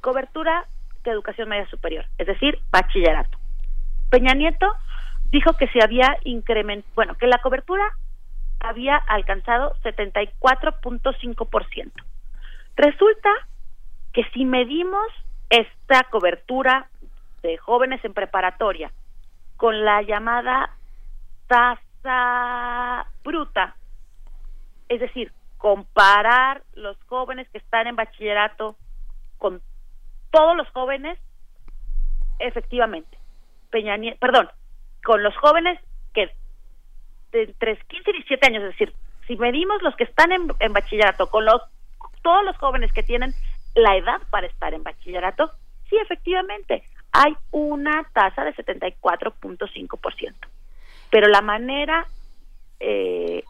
Cobertura 0.00 0.64
de 1.04 1.12
educación 1.12 1.48
media 1.48 1.68
superior, 1.68 2.04
es 2.18 2.26
decir, 2.26 2.58
bachillerato. 2.70 3.38
Peña 4.10 4.34
Nieto 4.34 4.66
dijo 5.30 5.52
que 5.54 5.68
se 5.68 5.82
había 5.82 6.18
incrementado, 6.24 6.92
bueno, 6.94 7.14
que 7.14 7.28
la 7.28 7.38
cobertura 7.38 7.90
había 8.58 8.96
alcanzado 8.96 9.74
74.5%. 9.82 11.92
Resulta 12.76 13.30
que 14.12 14.24
si 14.34 14.44
medimos 14.44 15.06
esta 15.50 16.04
cobertura 16.04 16.88
de 17.42 17.58
jóvenes 17.58 18.04
en 18.04 18.14
preparatoria 18.14 18.92
con 19.56 19.84
la 19.84 20.00
llamada 20.02 20.70
tasa 21.48 23.06
bruta, 23.22 23.76
es 24.88 25.00
decir, 25.00 25.32
comparar 25.58 26.62
los 26.74 26.96
jóvenes 27.06 27.48
que 27.50 27.58
están 27.58 27.86
en 27.86 27.96
bachillerato 27.96 28.76
con 29.38 29.60
todos 30.30 30.56
los 30.56 30.68
jóvenes, 30.70 31.18
efectivamente, 32.38 33.18
Peña 33.70 33.96
perdón, 34.18 34.48
con 35.04 35.22
los 35.22 35.36
jóvenes 35.36 35.78
que 36.14 36.34
de 37.32 37.42
entre 37.42 37.76
15 37.76 38.10
y 38.10 38.12
17 38.14 38.46
años, 38.46 38.62
es 38.62 38.70
decir, 38.70 38.94
si 39.26 39.36
medimos 39.36 39.82
los 39.82 39.94
que 39.96 40.04
están 40.04 40.32
en, 40.32 40.50
en 40.60 40.72
bachillerato 40.72 41.28
con 41.28 41.44
los 41.44 41.62
todos 42.22 42.44
los 42.44 42.56
jóvenes 42.58 42.92
que 42.92 43.02
tienen 43.02 43.34
la 43.74 43.96
edad 43.96 44.20
para 44.30 44.46
estar 44.46 44.74
en 44.74 44.82
bachillerato, 44.82 45.50
sí, 45.88 45.96
efectivamente, 45.96 46.82
hay 47.12 47.36
una 47.50 48.04
tasa 48.12 48.44
de 48.44 48.54
74.5%. 48.54 50.34
Pero 51.10 51.28
la 51.28 51.40
manera 51.40 52.06
eh, 52.78 53.42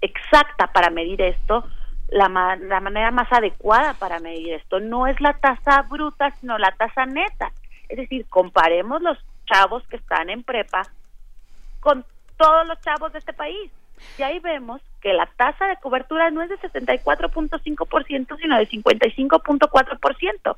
exacta 0.00 0.66
para 0.68 0.90
medir 0.90 1.20
esto, 1.22 1.64
la, 2.08 2.28
ma- 2.28 2.56
la 2.56 2.80
manera 2.80 3.10
más 3.10 3.32
adecuada 3.32 3.94
para 3.94 4.18
medir 4.18 4.54
esto, 4.54 4.80
no 4.80 5.06
es 5.06 5.20
la 5.20 5.34
tasa 5.34 5.82
bruta, 5.82 6.30
sino 6.40 6.58
la 6.58 6.72
tasa 6.72 7.06
neta. 7.06 7.52
Es 7.88 7.96
decir, 7.98 8.26
comparemos 8.28 9.00
los 9.02 9.18
chavos 9.46 9.86
que 9.88 9.96
están 9.96 10.28
en 10.30 10.42
prepa 10.42 10.82
con 11.80 12.04
todos 12.36 12.66
los 12.66 12.80
chavos 12.80 13.12
de 13.12 13.18
este 13.20 13.32
país. 13.32 13.70
Y 14.18 14.22
ahí 14.22 14.38
vemos 14.40 14.80
que 15.00 15.12
la 15.12 15.26
tasa 15.36 15.66
de 15.66 15.76
cobertura 15.76 16.30
no 16.30 16.42
es 16.42 16.48
de 16.48 16.58
74.5%, 16.58 18.36
sino 18.40 18.58
de 18.58 18.68
55.4%. 18.68 20.56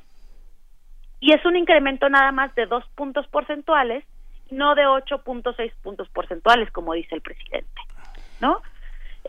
Y 1.19 1.33
es 1.33 1.45
un 1.45 1.55
incremento 1.55 2.09
nada 2.09 2.31
más 2.31 2.53
de 2.55 2.65
dos 2.65 2.83
puntos 2.95 3.27
porcentuales, 3.27 4.03
no 4.49 4.75
de 4.75 4.83
8.6 4.83 5.71
puntos 5.83 6.09
porcentuales, 6.09 6.71
como 6.71 6.93
dice 6.93 7.15
el 7.15 7.21
presidente. 7.21 7.81
¿No? 8.39 8.61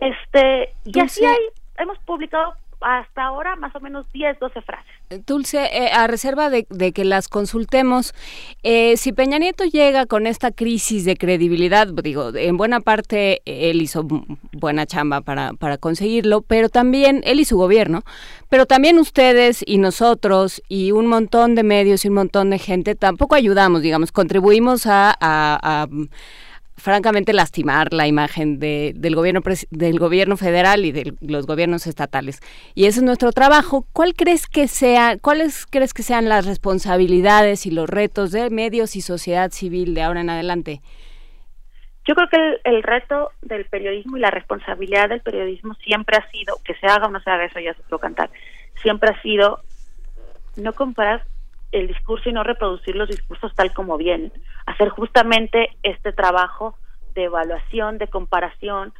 Este, 0.01 0.72
y 0.84 1.01
así 1.01 1.24
hay, 1.24 1.48
hemos 1.76 1.98
publicado 1.98 2.55
hasta 2.84 3.24
ahora 3.24 3.56
más 3.56 3.74
o 3.76 3.80
menos 3.80 4.10
10, 4.12 4.38
12 4.38 4.60
frases. 4.62 4.92
Dulce, 5.26 5.59
eh, 5.72 5.90
a 5.92 6.06
reserva 6.06 6.48
de, 6.50 6.66
de 6.70 6.92
que 6.92 7.04
las 7.04 7.28
consultemos, 7.28 8.14
eh, 8.62 8.96
si 8.96 9.12
Peña 9.12 9.38
Nieto 9.38 9.64
llega 9.64 10.06
con 10.06 10.26
esta 10.26 10.50
crisis 10.52 11.04
de 11.04 11.16
credibilidad, 11.16 11.86
digo, 11.88 12.34
en 12.34 12.56
buena 12.56 12.80
parte 12.80 13.42
eh, 13.44 13.70
él 13.70 13.82
hizo 13.82 14.04
bu- 14.04 14.38
buena 14.52 14.86
chamba 14.86 15.20
para, 15.20 15.52
para 15.54 15.76
conseguirlo, 15.78 16.40
pero 16.40 16.68
también 16.70 17.20
él 17.24 17.40
y 17.40 17.44
su 17.44 17.56
gobierno, 17.59 18.02
pero 18.48 18.64
también 18.66 18.98
ustedes 18.98 19.62
y 19.66 19.78
nosotros 19.78 20.62
y 20.68 20.92
un 20.92 21.06
montón 21.06 21.54
de 21.54 21.62
medios 21.62 22.04
y 22.04 22.09
un 22.09 22.14
montón 22.14 22.50
de 22.50 22.59
gente 22.59 22.94
tampoco 22.94 23.34
ayudamos, 23.34 23.82
digamos, 23.82 24.12
contribuimos 24.12 24.84
a 24.86 25.86
francamente 26.76 27.32
lastimar 27.32 27.92
la 27.92 28.06
imagen 28.06 28.58
de, 28.58 28.92
del 28.96 29.14
gobierno 29.14 29.40
del 29.70 29.98
gobierno 29.98 30.36
federal 30.36 30.84
y 30.84 30.92
de 30.92 31.14
los 31.20 31.46
gobiernos 31.46 31.86
estatales. 31.86 32.40
Y 32.74 32.86
ese 32.86 33.00
es 33.00 33.04
nuestro 33.04 33.32
trabajo. 33.32 33.86
Cuál 33.92 34.14
crees 34.14 34.46
que 34.46 34.68
sea 34.68 35.18
cuáles 35.18 35.66
crees 35.66 35.94
que 35.94 36.02
sean 36.02 36.28
las 36.28 36.46
responsabilidades 36.46 37.66
y 37.66 37.70
los 37.70 37.88
retos 37.88 38.32
de 38.32 38.50
medios 38.50 38.96
y 38.96 39.00
sociedad 39.00 39.50
civil 39.50 39.94
de 39.94 40.02
ahora 40.02 40.20
en 40.20 40.30
adelante 40.30 40.80
Yo 42.06 42.14
creo 42.14 42.28
que 42.28 42.36
el, 42.36 42.60
el 42.64 42.82
reto 42.82 43.30
del 43.42 43.66
periodismo 43.66 44.16
y 44.16 44.20
la 44.20 44.30
responsabilidad 44.30 45.08
del 45.08 45.20
periodismo 45.20 45.74
siempre 45.74 46.16
ha 46.16 46.30
sido, 46.30 46.56
que 46.64 46.74
se 46.74 46.86
haga 46.86 47.06
o 47.06 47.10
no 47.10 47.20
se 47.20 47.30
haga 47.30 47.44
eso 47.44 47.60
ya 47.60 47.74
se 47.74 47.82
puede 47.82 48.00
cantar, 48.00 48.30
siempre 48.82 49.10
ha 49.10 49.22
sido 49.22 49.60
no 50.56 50.72
comparar 50.72 51.24
el 51.72 51.88
discurso 51.88 52.28
y 52.28 52.32
no 52.32 52.44
reproducir 52.44 52.94
los 52.94 53.08
discursos 53.08 53.54
tal 53.54 53.72
como 53.72 53.96
vienen, 53.96 54.32
hacer 54.66 54.90
justamente 54.90 55.70
este 55.82 56.12
trabajo 56.12 56.76
de 57.14 57.24
evaluación, 57.24 57.98
de 57.98 58.08
comparación, 58.08 58.92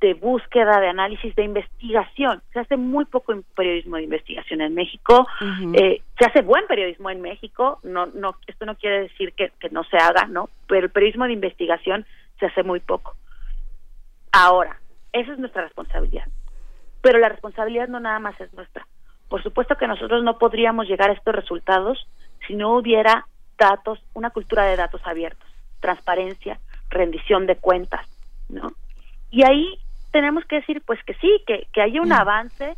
de 0.00 0.14
búsqueda, 0.14 0.80
de 0.80 0.88
análisis, 0.88 1.34
de 1.36 1.44
investigación. 1.44 2.42
Se 2.52 2.60
hace 2.60 2.76
muy 2.76 3.04
poco 3.04 3.34
periodismo 3.54 3.96
de 3.96 4.02
investigación 4.02 4.60
en 4.60 4.74
México, 4.74 5.26
eh, 5.74 6.02
se 6.18 6.24
hace 6.24 6.42
buen 6.42 6.66
periodismo 6.66 7.10
en 7.10 7.20
México, 7.20 7.78
no, 7.84 8.06
no, 8.06 8.36
esto 8.46 8.66
no 8.66 8.74
quiere 8.74 9.02
decir 9.02 9.32
que, 9.34 9.52
que 9.60 9.70
no 9.70 9.84
se 9.84 9.96
haga, 9.96 10.26
¿no? 10.26 10.48
Pero 10.66 10.86
el 10.86 10.90
periodismo 10.90 11.26
de 11.26 11.34
investigación 11.34 12.04
se 12.40 12.46
hace 12.46 12.64
muy 12.64 12.80
poco. 12.80 13.14
Ahora, 14.32 14.80
esa 15.12 15.32
es 15.32 15.38
nuestra 15.38 15.62
responsabilidad. 15.62 16.26
Pero 17.00 17.18
la 17.18 17.28
responsabilidad 17.28 17.88
no 17.88 18.00
nada 18.00 18.18
más 18.18 18.40
es 18.40 18.52
nuestra. 18.54 18.86
Por 19.32 19.42
supuesto 19.42 19.76
que 19.76 19.88
nosotros 19.88 20.22
no 20.22 20.36
podríamos 20.36 20.86
llegar 20.86 21.08
a 21.08 21.14
estos 21.14 21.34
resultados 21.34 22.06
si 22.46 22.54
no 22.54 22.76
hubiera 22.76 23.26
datos, 23.56 23.98
una 24.12 24.28
cultura 24.28 24.64
de 24.66 24.76
datos 24.76 25.00
abiertos, 25.06 25.48
transparencia, 25.80 26.60
rendición 26.90 27.46
de 27.46 27.56
cuentas, 27.56 28.06
¿no? 28.50 28.74
Y 29.30 29.42
ahí 29.44 29.78
tenemos 30.10 30.44
que 30.44 30.56
decir, 30.56 30.82
pues 30.84 31.02
que 31.04 31.14
sí, 31.14 31.42
que, 31.46 31.66
que 31.72 31.80
haya 31.80 32.02
un 32.02 32.12
avance 32.12 32.76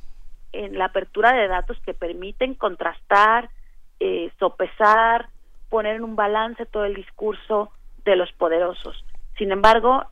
en 0.52 0.78
la 0.78 0.84
apertura 0.84 1.32
de 1.32 1.48
datos 1.48 1.76
que 1.84 1.92
permiten 1.92 2.54
contrastar, 2.54 3.50
eh, 3.98 4.30
sopesar, 4.38 5.30
poner 5.70 5.96
en 5.96 6.04
un 6.04 6.14
balance 6.14 6.66
todo 6.66 6.84
el 6.84 6.94
discurso 6.94 7.72
de 8.04 8.14
los 8.14 8.30
poderosos. 8.30 9.04
Sin 9.36 9.50
embargo, 9.50 10.04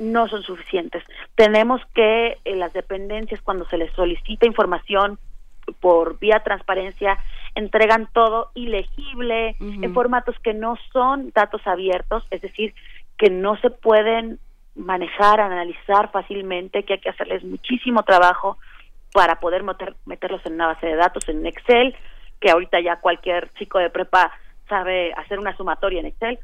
no 0.00 0.26
son 0.26 0.42
suficientes. 0.42 1.04
Tenemos 1.36 1.80
que 1.94 2.38
en 2.44 2.58
las 2.58 2.72
dependencias, 2.72 3.40
cuando 3.40 3.68
se 3.68 3.78
les 3.78 3.92
solicita 3.92 4.48
información 4.48 5.20
por 5.80 6.18
vía 6.18 6.40
transparencia, 6.44 7.18
entregan 7.54 8.08
todo 8.12 8.50
ilegible, 8.54 9.56
en 9.60 9.94
formatos 9.94 10.36
que 10.40 10.54
no 10.54 10.76
son 10.92 11.30
datos 11.34 11.66
abiertos, 11.66 12.24
es 12.30 12.40
decir, 12.42 12.74
que 13.18 13.30
no 13.30 13.56
se 13.58 13.70
pueden 13.70 14.38
manejar, 14.74 15.40
analizar 15.40 16.10
fácilmente, 16.12 16.82
que 16.84 16.94
hay 16.94 17.00
que 17.00 17.08
hacerles 17.10 17.42
muchísimo 17.44 18.02
trabajo 18.02 18.58
para 19.12 19.40
poder 19.40 19.62
meter- 19.62 19.96
meterlos 20.04 20.44
en 20.44 20.54
una 20.54 20.66
base 20.66 20.86
de 20.86 20.96
datos, 20.96 21.26
en 21.28 21.46
Excel, 21.46 21.94
que 22.40 22.50
ahorita 22.50 22.80
ya 22.80 23.00
cualquier 23.00 23.50
chico 23.54 23.78
de 23.78 23.88
prepa 23.88 24.30
sabe 24.68 25.12
hacer 25.14 25.38
una 25.38 25.56
sumatoria 25.56 26.00
en 26.00 26.06
Excel. 26.06 26.38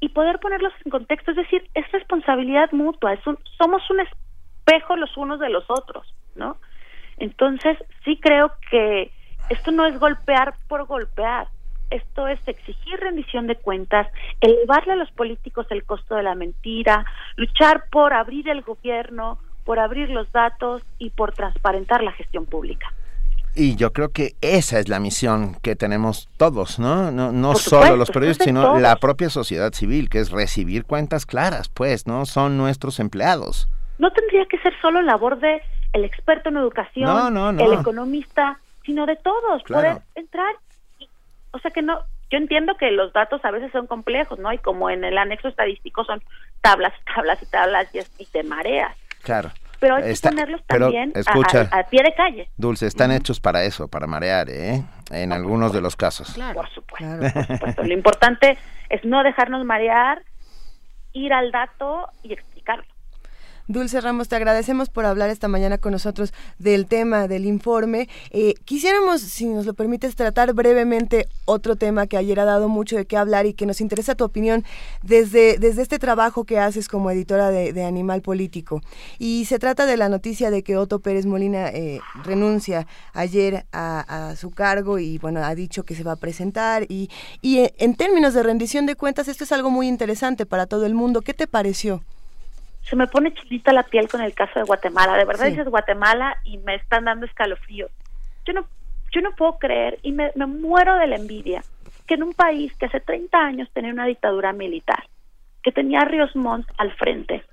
y 0.00 0.10
poder 0.10 0.38
ponerlos 0.38 0.72
en 0.84 0.90
contexto, 0.92 1.32
es 1.32 1.36
decir, 1.38 1.68
es 1.74 1.90
responsabilidad 1.90 2.70
mutua, 2.70 3.14
es 3.14 3.26
un, 3.26 3.36
somos 3.58 3.82
un 3.90 3.98
espejo 4.00 4.94
los 4.96 5.16
unos 5.16 5.40
de 5.40 5.48
los 5.50 5.64
otros, 5.68 6.14
¿no? 6.36 6.56
Entonces, 7.18 7.76
sí 8.04 8.18
creo 8.22 8.52
que 8.70 9.10
esto 9.48 9.70
no 9.70 9.86
es 9.86 9.98
golpear 9.98 10.54
por 10.68 10.86
golpear, 10.86 11.48
esto 11.90 12.28
es 12.28 12.38
exigir 12.46 13.00
rendición 13.00 13.46
de 13.46 13.56
cuentas, 13.56 14.06
elevarle 14.40 14.92
a 14.92 14.96
los 14.96 15.10
políticos 15.12 15.66
el 15.70 15.84
costo 15.84 16.16
de 16.16 16.22
la 16.22 16.34
mentira, 16.34 17.04
luchar 17.36 17.84
por 17.90 18.12
abrir 18.12 18.48
el 18.48 18.62
gobierno, 18.62 19.38
por 19.64 19.78
abrir 19.78 20.10
los 20.10 20.30
datos 20.32 20.82
y 20.98 21.10
por 21.10 21.32
transparentar 21.32 22.02
la 22.02 22.12
gestión 22.12 22.46
pública. 22.46 22.92
Y 23.54 23.74
yo 23.74 23.92
creo 23.92 24.10
que 24.10 24.34
esa 24.40 24.78
es 24.78 24.88
la 24.88 25.00
misión 25.00 25.56
que 25.62 25.74
tenemos 25.74 26.28
todos, 26.36 26.78
¿no? 26.78 27.10
No, 27.10 27.32
no 27.32 27.54
solo 27.54 27.96
los 27.96 28.10
periodistas, 28.10 28.44
sino 28.44 28.78
la 28.78 28.96
propia 28.96 29.30
sociedad 29.30 29.72
civil, 29.72 30.08
que 30.08 30.20
es 30.20 30.30
recibir 30.30 30.84
cuentas 30.84 31.26
claras, 31.26 31.68
pues, 31.68 32.06
¿no? 32.06 32.24
Son 32.24 32.56
nuestros 32.56 33.00
empleados. 33.00 33.68
No 33.98 34.12
tendría 34.12 34.46
que 34.46 34.58
ser 34.58 34.72
solo 34.80 35.02
labor 35.02 35.40
de 35.40 35.60
el 35.92 36.04
experto 36.04 36.48
en 36.48 36.56
educación, 36.56 37.58
el 37.58 37.72
economista, 37.72 38.58
sino 38.84 39.06
de 39.06 39.16
todos, 39.16 39.62
poder 39.64 39.98
entrar. 40.14 40.54
o 41.52 41.58
sea 41.58 41.70
que 41.70 41.82
no, 41.82 42.00
yo 42.30 42.38
entiendo 42.38 42.76
que 42.76 42.90
los 42.90 43.12
datos 43.12 43.44
a 43.44 43.50
veces 43.50 43.72
son 43.72 43.86
complejos, 43.86 44.38
¿no? 44.38 44.52
Y 44.52 44.58
como 44.58 44.90
en 44.90 45.04
el 45.04 45.16
anexo 45.18 45.48
estadístico 45.48 46.04
son 46.04 46.22
tablas, 46.60 46.92
tablas 47.14 47.42
y 47.42 47.46
tablas 47.46 47.94
y, 47.94 48.22
y 48.22 48.26
te 48.26 48.42
mareas. 48.42 48.96
Claro 49.22 49.50
pero 49.80 49.96
hay 49.96 50.14
que 50.14 50.20
ponerlos 50.20 50.62
también 50.66 51.12
a, 51.70 51.82
pie 51.84 52.02
de 52.02 52.14
calle. 52.14 52.48
Dulce, 52.56 52.86
están 52.86 53.12
hechos 53.12 53.40
para 53.40 53.64
eso, 53.64 53.88
para 53.88 54.06
marear, 54.06 54.48
¿eh? 54.50 54.82
En 55.10 55.32
algunos 55.32 55.72
de 55.72 55.80
los 55.80 55.96
casos. 55.96 56.36
Por 56.54 56.68
supuesto. 56.70 57.82
Lo 57.82 57.94
importante 57.94 58.58
es 58.90 59.04
no 59.04 59.22
dejarnos 59.22 59.64
marear, 59.64 60.22
ir 61.12 61.32
al 61.32 61.50
dato 61.52 62.08
y 62.22 62.32
explicarlo. 62.32 62.84
Dulce 63.68 64.00
Ramos, 64.00 64.28
te 64.28 64.36
agradecemos 64.36 64.88
por 64.88 65.04
hablar 65.04 65.28
esta 65.28 65.46
mañana 65.46 65.76
con 65.76 65.92
nosotros 65.92 66.32
del 66.58 66.86
tema 66.86 67.28
del 67.28 67.44
informe. 67.44 68.08
Eh, 68.30 68.54
quisiéramos, 68.64 69.20
si 69.20 69.44
nos 69.44 69.66
lo 69.66 69.74
permites, 69.74 70.16
tratar 70.16 70.54
brevemente 70.54 71.28
otro 71.44 71.76
tema 71.76 72.06
que 72.06 72.16
ayer 72.16 72.40
ha 72.40 72.46
dado 72.46 72.70
mucho 72.70 72.96
de 72.96 73.04
qué 73.04 73.18
hablar 73.18 73.44
y 73.44 73.52
que 73.52 73.66
nos 73.66 73.82
interesa 73.82 74.14
tu 74.14 74.24
opinión 74.24 74.64
desde, 75.02 75.58
desde 75.58 75.82
este 75.82 75.98
trabajo 75.98 76.44
que 76.44 76.58
haces 76.58 76.88
como 76.88 77.10
editora 77.10 77.50
de, 77.50 77.84
Animal 77.84 78.22
Político. 78.22 78.80
Y 79.18 79.44
se 79.44 79.58
trata 79.58 79.84
de 79.84 79.98
la 79.98 80.08
noticia 80.08 80.50
de 80.50 80.62
que 80.62 80.78
Otto 80.78 81.00
Pérez 81.00 81.26
Molina 81.26 81.68
eh, 81.68 82.00
renuncia 82.24 82.86
ayer 83.12 83.66
a, 83.72 84.34
su 84.38 84.50
cargo 84.50 84.98
y 84.98 85.18
bueno, 85.18 85.44
ha 85.44 85.54
dicho 85.54 85.82
que 85.84 85.94
se 85.94 86.04
va 86.04 86.12
a 86.12 86.16
presentar. 86.16 86.86
Y, 86.88 87.10
y 87.42 87.58
eh, 87.58 87.74
en 87.76 87.96
términos 87.96 88.32
de 88.32 88.42
rendición 88.42 88.86
de 88.86 88.96
cuentas, 88.96 89.28
esto 89.28 89.44
es 89.44 89.52
algo 89.52 89.70
muy 89.70 89.88
interesante 89.88 90.46
para 90.46 90.64
todo 90.64 90.86
el 90.86 90.94
mundo. 90.94 91.20
¿Qué 91.20 91.34
te 91.34 91.46
pareció? 91.46 92.02
Se 92.88 92.96
me 92.96 93.06
pone 93.06 93.34
chilita 93.34 93.72
la 93.72 93.82
piel 93.82 94.08
con 94.08 94.22
el 94.22 94.34
caso 94.34 94.58
de 94.58 94.64
Guatemala. 94.64 95.16
De 95.16 95.26
verdad 95.26 95.46
dices 95.46 95.68
Guatemala 95.68 96.38
y 96.44 96.58
me 96.58 96.74
están 96.76 97.04
dando 97.04 97.26
escalofríos. 97.26 97.90
Yo 98.46 98.54
no, 98.54 98.66
yo 99.12 99.20
no 99.20 99.32
puedo 99.32 99.58
creer 99.58 99.98
y 100.02 100.12
me, 100.12 100.32
muero 100.46 100.96
de 100.96 101.06
la 101.06 101.16
envidia 101.16 101.62
que 102.06 102.14
en 102.14 102.22
un 102.22 102.32
país 102.32 102.74
que 102.78 102.86
hace 102.86 103.00
30 103.00 103.38
años 103.38 103.68
tenía 103.74 103.92
una 103.92 104.06
dictadura 104.06 104.54
militar, 104.54 105.04
que 105.62 105.72
tenía 105.72 106.00
a 106.00 106.04
Ríos 106.06 106.34
Montt 106.34 106.66
al 106.78 106.92
frente, 106.94 107.44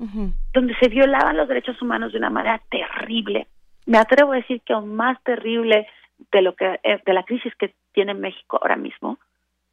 donde 0.53 0.73
se 0.79 0.87
violaban 0.87 1.35
los 1.35 1.49
derechos 1.49 1.81
humanos 1.81 2.13
de 2.13 2.19
una 2.19 2.29
manera 2.29 2.61
terrible. 2.69 3.47
Me 3.85 3.97
atrevo 3.97 4.31
a 4.31 4.37
decir 4.37 4.61
que 4.61 4.71
aún 4.71 4.95
más 4.95 5.21
terrible 5.23 5.85
de 6.31 6.41
lo 6.41 6.55
que 6.55 6.79
eh, 6.83 7.01
de 7.05 7.13
la 7.13 7.23
crisis 7.23 7.53
que 7.55 7.75
tiene 7.91 8.13
México 8.13 8.57
ahora 8.61 8.77
mismo, 8.77 9.19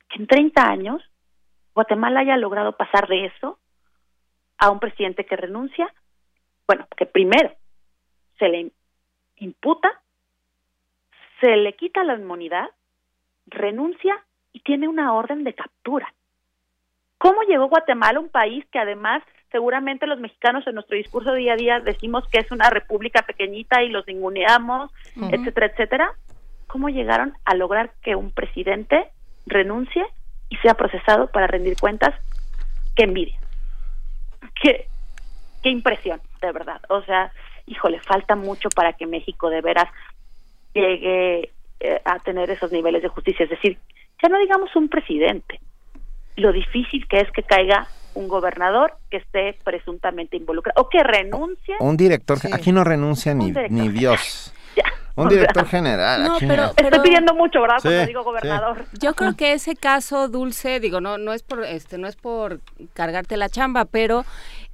que 0.08 0.20
en 0.20 0.26
30 0.26 0.68
años 0.68 1.02
Guatemala 1.72 2.20
haya 2.20 2.36
logrado 2.36 2.72
pasar 2.76 3.06
de 3.06 3.26
eso 3.26 3.58
a 4.62 4.70
un 4.70 4.78
presidente 4.78 5.26
que 5.26 5.34
renuncia, 5.34 5.92
bueno, 6.68 6.86
que 6.96 7.04
primero 7.04 7.52
se 8.38 8.48
le 8.48 8.70
imputa, 9.38 9.90
se 11.40 11.56
le 11.56 11.72
quita 11.72 12.04
la 12.04 12.14
inmunidad, 12.14 12.70
renuncia 13.46 14.24
y 14.52 14.60
tiene 14.60 14.86
una 14.86 15.14
orden 15.14 15.42
de 15.42 15.54
captura. 15.54 16.14
¿Cómo 17.18 17.42
llegó 17.42 17.66
Guatemala, 17.66 18.20
un 18.20 18.28
país 18.28 18.64
que 18.70 18.78
además 18.78 19.24
seguramente 19.50 20.06
los 20.06 20.20
mexicanos 20.20 20.64
en 20.68 20.76
nuestro 20.76 20.96
discurso 20.96 21.34
día 21.34 21.54
a 21.54 21.56
día 21.56 21.80
decimos 21.80 22.22
que 22.28 22.38
es 22.38 22.52
una 22.52 22.70
república 22.70 23.22
pequeñita 23.22 23.82
y 23.82 23.88
los 23.88 24.06
ninguneamos, 24.06 24.92
etcétera, 25.16 25.66
etcétera? 25.66 26.12
¿Cómo 26.68 26.88
llegaron 26.88 27.34
a 27.44 27.56
lograr 27.56 27.94
que 28.00 28.14
un 28.14 28.30
presidente 28.30 29.10
renuncie 29.44 30.06
y 30.50 30.56
sea 30.58 30.74
procesado 30.74 31.32
para 31.32 31.48
rendir 31.48 31.76
cuentas? 31.80 32.14
¡Qué 32.94 33.02
envidia! 33.02 33.41
Qué, 34.62 34.86
qué 35.62 35.68
impresión, 35.68 36.20
de 36.40 36.52
verdad. 36.52 36.80
O 36.88 37.02
sea, 37.02 37.32
híjole, 37.66 38.00
falta 38.00 38.36
mucho 38.36 38.68
para 38.70 38.92
que 38.94 39.06
México 39.06 39.50
de 39.50 39.60
veras 39.60 39.88
llegue 40.72 41.50
eh, 41.80 42.00
a 42.04 42.18
tener 42.20 42.48
esos 42.50 42.72
niveles 42.72 43.02
de 43.02 43.08
justicia. 43.08 43.44
Es 43.44 43.50
decir, 43.50 43.78
ya 44.22 44.28
no 44.28 44.38
digamos 44.38 44.74
un 44.76 44.88
presidente, 44.88 45.60
lo 46.36 46.52
difícil 46.52 47.06
que 47.08 47.18
es 47.18 47.30
que 47.32 47.42
caiga 47.42 47.86
un 48.14 48.28
gobernador 48.28 48.94
que 49.10 49.18
esté 49.18 49.56
presuntamente 49.64 50.36
involucrado 50.36 50.80
o 50.80 50.88
que 50.88 51.02
renuncie. 51.02 51.76
Un 51.80 51.96
director, 51.96 52.38
aquí 52.52 52.72
no 52.72 52.84
renuncia 52.84 53.34
ni, 53.34 53.52
ni 53.68 53.88
Dios. 53.88 54.54
Un 55.14 55.28
director 55.28 55.66
general. 55.66 56.24
No, 56.24 56.38
pero, 56.38 56.72
estoy 56.76 57.00
pidiendo 57.00 57.34
mucho, 57.34 57.60
¿verdad? 57.60 57.76
Cuando 57.82 58.06
digo 58.06 58.24
gobernador. 58.24 58.86
Yo 58.98 59.14
creo 59.14 59.36
que 59.36 59.52
ese 59.52 59.76
caso, 59.76 60.28
Dulce, 60.28 60.80
digo, 60.80 61.00
no, 61.00 61.18
no 61.18 61.32
es 61.32 61.42
por, 61.42 61.64
este, 61.64 61.98
no 61.98 62.08
es 62.08 62.16
por 62.16 62.60
cargarte 62.94 63.36
la 63.36 63.48
chamba, 63.48 63.84
pero 63.84 64.24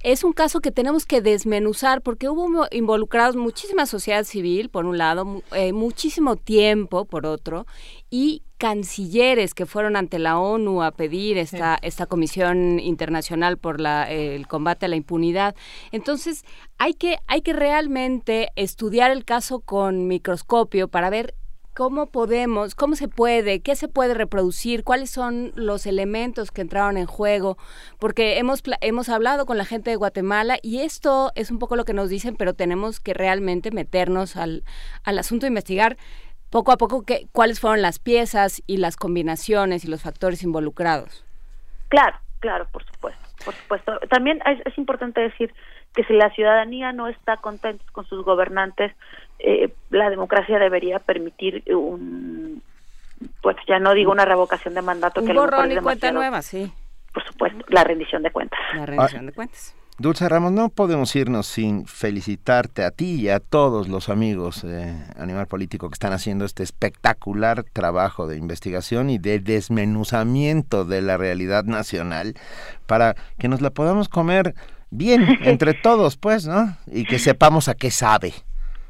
es 0.01 0.23
un 0.23 0.33
caso 0.33 0.61
que 0.61 0.71
tenemos 0.71 1.05
que 1.05 1.21
desmenuzar 1.21 2.01
porque 2.01 2.29
hubo 2.29 2.67
involucrados 2.71 3.35
muchísima 3.35 3.85
sociedad 3.85 4.23
civil, 4.23 4.69
por 4.69 4.85
un 4.85 4.97
lado, 4.97 5.43
eh, 5.51 5.73
muchísimo 5.73 6.37
tiempo, 6.37 7.05
por 7.05 7.25
otro, 7.25 7.65
y 8.09 8.43
cancilleres 8.57 9.53
que 9.53 9.65
fueron 9.65 9.95
ante 9.95 10.19
la 10.19 10.37
ONU 10.37 10.83
a 10.83 10.91
pedir 10.91 11.37
esta, 11.37 11.77
esta 11.81 12.05
comisión 12.05 12.79
internacional 12.79 13.57
por 13.57 13.79
la, 13.79 14.09
el 14.09 14.47
combate 14.47 14.85
a 14.85 14.89
la 14.89 14.95
impunidad. 14.95 15.55
Entonces, 15.91 16.43
hay 16.77 16.93
que, 16.93 17.17
hay 17.27 17.41
que 17.41 17.53
realmente 17.53 18.49
estudiar 18.55 19.11
el 19.11 19.25
caso 19.25 19.59
con 19.59 20.07
microscopio 20.07 20.87
para 20.87 21.09
ver 21.09 21.35
cómo 21.79 22.07
podemos, 22.07 22.75
cómo 22.75 22.97
se 22.97 23.07
puede, 23.07 23.61
qué 23.61 23.73
se 23.73 23.87
puede 23.87 24.13
reproducir, 24.13 24.83
cuáles 24.83 25.11
son 25.11 25.53
los 25.55 25.85
elementos 25.85 26.51
que 26.51 26.59
entraron 26.59 26.97
en 26.97 27.05
juego, 27.05 27.57
porque 28.01 28.37
hemos, 28.37 28.61
hemos 28.81 29.07
hablado 29.07 29.45
con 29.45 29.57
la 29.57 29.63
gente 29.63 29.89
de 29.89 29.95
Guatemala 29.95 30.57
y 30.61 30.81
esto 30.81 31.31
es 31.35 31.51
un 31.51 31.57
poco 31.57 31.77
lo 31.77 31.85
que 31.85 31.93
nos 31.93 32.09
dicen, 32.09 32.35
pero 32.35 32.53
tenemos 32.53 32.99
que 32.99 33.13
realmente 33.13 33.71
meternos 33.71 34.35
al, 34.35 34.65
al 35.05 35.19
asunto, 35.19 35.47
investigar 35.47 35.95
poco 36.49 36.73
a 36.73 36.77
poco 36.77 37.05
qué, 37.05 37.27
cuáles 37.31 37.61
fueron 37.61 37.81
las 37.81 37.97
piezas 37.97 38.61
y 38.67 38.75
las 38.75 38.97
combinaciones 38.97 39.85
y 39.85 39.87
los 39.87 40.01
factores 40.01 40.43
involucrados. 40.43 41.23
Claro, 41.87 42.17
claro, 42.41 42.67
por 42.73 42.83
supuesto, 42.83 43.25
por 43.45 43.53
supuesto. 43.53 43.99
También 44.09 44.41
es, 44.65 44.77
importante 44.77 45.21
decir 45.21 45.53
que 45.95 46.03
si 46.03 46.11
la 46.11 46.29
ciudadanía 46.31 46.91
no 46.91 47.07
está 47.07 47.37
contenta 47.37 47.85
con 47.93 48.05
sus 48.05 48.25
gobernantes, 48.25 48.91
eh, 49.39 49.73
la 49.89 50.09
democracia 50.09 50.59
debería 50.59 50.99
permitir 50.99 51.63
un, 51.73 52.61
pues 53.41 53.57
ya 53.67 53.79
no 53.79 53.93
digo 53.93 54.11
una 54.11 54.25
revocación 54.25 54.73
de 54.73 54.81
mandato, 54.81 55.21
un 55.21 55.27
que 55.27 55.33
borrón 55.33 55.71
y 55.71 55.77
cuenta 55.77 56.11
nueva, 56.11 56.41
sí. 56.41 56.71
Por 57.13 57.25
supuesto, 57.25 57.65
la 57.69 57.83
rendición 57.83 58.21
de 58.21 58.31
cuentas. 58.31 58.59
La 58.75 58.85
rendición 58.85 59.25
de 59.25 59.31
cuentas. 59.31 59.75
Dulce 59.99 60.29
Ramos, 60.29 60.53
no 60.53 60.69
podemos 60.69 61.13
irnos 61.17 61.45
sin 61.45 61.85
felicitarte 61.85 62.85
a 62.85 62.91
ti 62.91 63.15
y 63.15 63.27
a 63.27 63.41
todos 63.41 63.89
los 63.89 64.07
amigos 64.07 64.61
de 64.61 64.95
Animal 65.17 65.47
Político 65.47 65.89
que 65.89 65.95
están 65.95 66.13
haciendo 66.13 66.45
este 66.45 66.63
espectacular 66.63 67.63
trabajo 67.63 68.25
de 68.25 68.37
investigación 68.37 69.09
y 69.09 69.17
de 69.17 69.39
desmenuzamiento 69.39 70.85
de 70.85 71.01
la 71.01 71.17
realidad 71.17 71.65
nacional 71.65 72.35
para 72.87 73.15
que 73.37 73.49
nos 73.49 73.59
la 73.59 73.71
podamos 73.71 74.07
comer 74.07 74.55
bien 74.89 75.27
entre 75.43 75.73
todos, 75.73 76.15
pues, 76.15 76.47
¿no? 76.47 76.77
Y 76.87 77.03
que 77.03 77.19
sepamos 77.19 77.67
a 77.67 77.75
qué 77.75 77.91
sabe. 77.91 78.33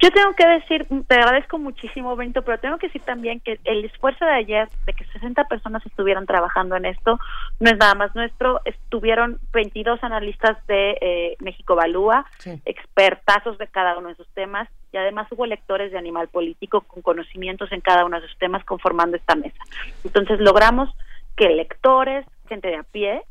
Yo 0.01 0.11
tengo 0.11 0.33
que 0.33 0.47
decir, 0.47 0.87
te 1.07 1.15
agradezco 1.15 1.57
muchísimo, 1.57 2.15
Benito, 2.15 2.41
pero 2.41 2.57
tengo 2.57 2.77
que 2.77 2.87
decir 2.87 3.01
también 3.01 3.41
que 3.41 3.59
el 3.65 3.83
esfuerzo 3.83 4.23
de 4.23 4.31
ayer, 4.31 4.69
de 4.85 4.93
que 4.93 5.03
60 5.03 5.43
personas 5.43 5.85
estuvieran 5.85 6.25
trabajando 6.25 6.77
en 6.77 6.85
esto, 6.85 7.19
no 7.59 7.69
es 7.69 7.77
nada 7.77 7.95
más 7.95 8.15
nuestro. 8.15 8.61
Estuvieron 8.63 9.39
22 9.51 10.01
analistas 10.01 10.65
de 10.67 10.97
eh, 11.01 11.35
México 11.39 11.75
Balúa, 11.75 12.25
expertazos 12.63 13.57
de 13.57 13.67
cada 13.67 13.97
uno 13.97 14.07
de 14.07 14.15
sus 14.15 14.27
temas, 14.29 14.69
y 14.93 14.97
además 14.97 15.27
hubo 15.31 15.45
lectores 15.45 15.91
de 15.91 15.97
Animal 15.97 16.29
Político 16.29 16.79
con 16.81 17.01
conocimientos 17.01 17.69
en 17.73 17.81
cada 17.81 18.05
uno 18.05 18.21
de 18.21 18.27
sus 18.27 18.37
temas 18.37 18.63
conformando 18.63 19.17
esta 19.17 19.35
mesa. 19.35 19.61
Entonces 20.05 20.39
logramos 20.39 20.89
que 21.35 21.49
lectores, 21.49 22.25
gente 22.47 22.69
de 22.69 22.77
a 22.77 22.83
pie, 22.83 23.23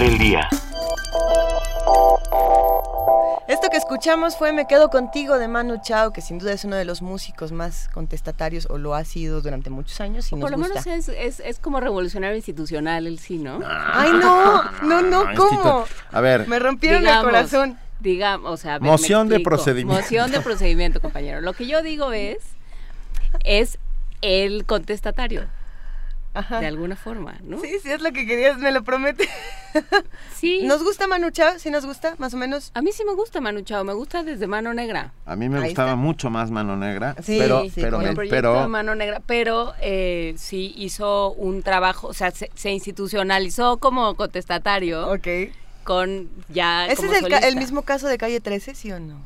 El 0.00 0.18
día. 0.18 0.48
Esto 3.46 3.68
que 3.70 3.76
escuchamos 3.76 4.36
fue 4.36 4.52
Me 4.52 4.66
quedo 4.66 4.88
contigo 4.90 5.38
de 5.38 5.48
Manu 5.48 5.80
Chao, 5.82 6.12
que 6.12 6.20
sin 6.20 6.38
duda 6.38 6.52
es 6.52 6.64
uno 6.64 6.76
de 6.76 6.84
los 6.84 7.02
músicos 7.02 7.52
más 7.52 7.88
contestatarios 7.92 8.66
o 8.70 8.78
lo 8.78 8.94
ha 8.94 9.04
sido 9.04 9.42
durante 9.42 9.70
muchos 9.70 10.00
años 10.00 10.32
y 10.32 10.36
nos 10.36 10.42
Por 10.42 10.50
lo 10.50 10.56
gusta. 10.56 10.82
menos 10.88 11.08
es, 11.08 11.14
es, 11.16 11.40
es 11.40 11.58
como 11.58 11.78
revolucionario 11.78 12.36
institucional 12.36 13.06
el 13.06 13.18
sí, 13.18 13.38
¿no? 13.38 13.60
Ay, 13.64 14.10
no, 14.12 14.62
no, 14.82 15.02
no, 15.02 15.24
¿cómo? 15.36 15.84
A 16.10 16.20
ver. 16.20 16.48
Me 16.48 16.58
rompieron 16.58 17.00
Digamos, 17.00 17.24
el 17.24 17.30
corazón. 17.30 17.78
Digamos, 18.00 18.50
o 18.50 18.56
sea, 18.56 18.78
ver, 18.78 18.82
Moción 18.90 19.28
de 19.28 19.40
procedimiento. 19.40 20.02
Moción 20.02 20.32
de 20.32 20.40
procedimiento, 20.40 21.00
compañero. 21.00 21.40
Lo 21.40 21.52
que 21.52 21.66
yo 21.66 21.82
digo 21.82 22.12
es, 22.12 22.38
es 23.44 23.78
el 24.22 24.64
contestatario. 24.64 25.46
De 26.32 26.66
alguna 26.66 26.96
forma, 26.96 27.34
¿no? 27.42 27.60
Sí, 27.60 27.78
sí, 27.82 27.90
es 27.90 28.00
lo 28.00 28.10
que 28.10 28.26
querías, 28.26 28.56
me 28.56 28.72
lo 28.72 28.82
promete. 28.82 29.28
Sí. 30.34 30.62
¿Nos 30.64 30.82
gusta 30.82 31.06
Manu 31.06 31.30
Chao? 31.30 31.58
¿Sí 31.58 31.70
nos 31.70 31.86
gusta, 31.86 32.14
más 32.18 32.34
o 32.34 32.36
menos? 32.36 32.72
A 32.74 32.82
mí 32.82 32.90
sí 32.92 33.04
me 33.04 33.14
gusta 33.14 33.40
Manu 33.40 33.60
Chao, 33.62 33.84
me 33.84 33.92
gusta 33.92 34.22
desde 34.24 34.46
Mano 34.48 34.74
Negra. 34.74 35.12
A 35.24 35.36
mí 35.36 35.48
me 35.48 35.58
Ahí 35.58 35.64
gustaba 35.66 35.90
está. 35.90 35.96
mucho 35.96 36.30
más 36.30 36.50
Mano 36.50 36.76
Negra, 36.76 37.14
Sí, 37.22 37.36
pero, 37.38 37.62
sí, 37.64 37.72
pero, 37.76 37.98
me- 37.98 38.14
pero 38.28 38.68
Mano 38.68 38.94
Negra, 38.94 39.22
pero 39.24 39.72
eh, 39.80 40.34
sí 40.36 40.74
hizo 40.76 41.32
un 41.32 41.62
trabajo, 41.62 42.08
o 42.08 42.12
sea, 42.14 42.30
se, 42.32 42.50
se 42.54 42.70
institucionalizó 42.72 43.76
como 43.78 44.14
contestatario. 44.16 45.08
Con 45.84 46.28
ya 46.48 46.86
¿Ese 46.86 46.96
como 46.96 47.12
es 47.12 47.22
el, 47.22 47.28
ca- 47.28 47.38
el 47.38 47.56
mismo 47.56 47.82
caso 47.82 48.06
de 48.08 48.16
Calle 48.18 48.40
13, 48.40 48.74
sí 48.74 48.92
o 48.92 49.00
no? 49.00 49.20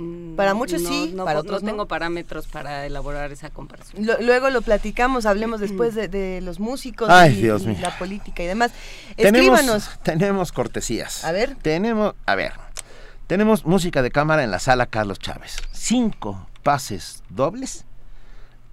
Mm, 0.00 0.36
Para 0.36 0.54
muchos 0.54 0.80
no, 0.82 0.88
sí, 0.88 1.12
no, 1.14 1.24
para 1.24 1.40
otros 1.40 1.62
no. 1.64 1.70
tengo 1.70 1.86
parámetros 1.86 2.46
para 2.46 2.86
elaborar 2.86 3.32
esa 3.32 3.50
comparación. 3.50 4.06
Lo- 4.06 4.20
luego 4.20 4.48
lo 4.50 4.62
platicamos, 4.62 5.26
hablemos 5.26 5.58
después 5.60 5.94
de, 5.96 6.06
de 6.06 6.40
los 6.40 6.60
músicos 6.60 7.10
Ay, 7.10 7.32
y, 7.38 7.42
Dios 7.42 7.62
y 7.62 7.68
mío. 7.68 7.78
la 7.82 7.98
política 7.98 8.42
y 8.42 8.46
demás. 8.46 8.70
Escríbanos. 9.16 9.90
tenemos 10.04 10.52
cortesías. 10.52 11.24
A 11.24 11.32
ver. 11.32 11.56
Tenemos, 11.62 12.14
a 12.26 12.34
ver, 12.36 12.52
tenemos 13.26 13.66
música 13.66 14.00
de 14.02 14.10
cámara 14.12 14.44
en 14.44 14.50
la 14.52 14.60
sala 14.60 14.86
Carlos 14.86 15.18
Chávez. 15.18 15.56
Cinco 15.72 16.46
pases 16.62 17.24
dobles. 17.28 17.84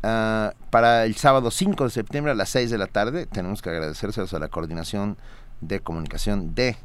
ah, 0.03 0.53
para 0.69 1.05
el 1.05 1.15
sábado 1.15 1.49
5 1.49 1.85
de 1.85 1.89
septiembre 1.89 2.31
a 2.33 2.35
las 2.35 2.49
6 2.49 2.69
de 2.69 2.77
la 2.77 2.85
tarde, 2.87 3.25
tenemos 3.25 3.61
que 3.63 3.69
agradecérselos 3.71 4.31
a 4.35 4.39
la 4.39 4.49
Coordinación 4.49 5.17
de 5.61 5.79
Comunicación 5.79 6.53
de 6.53 6.77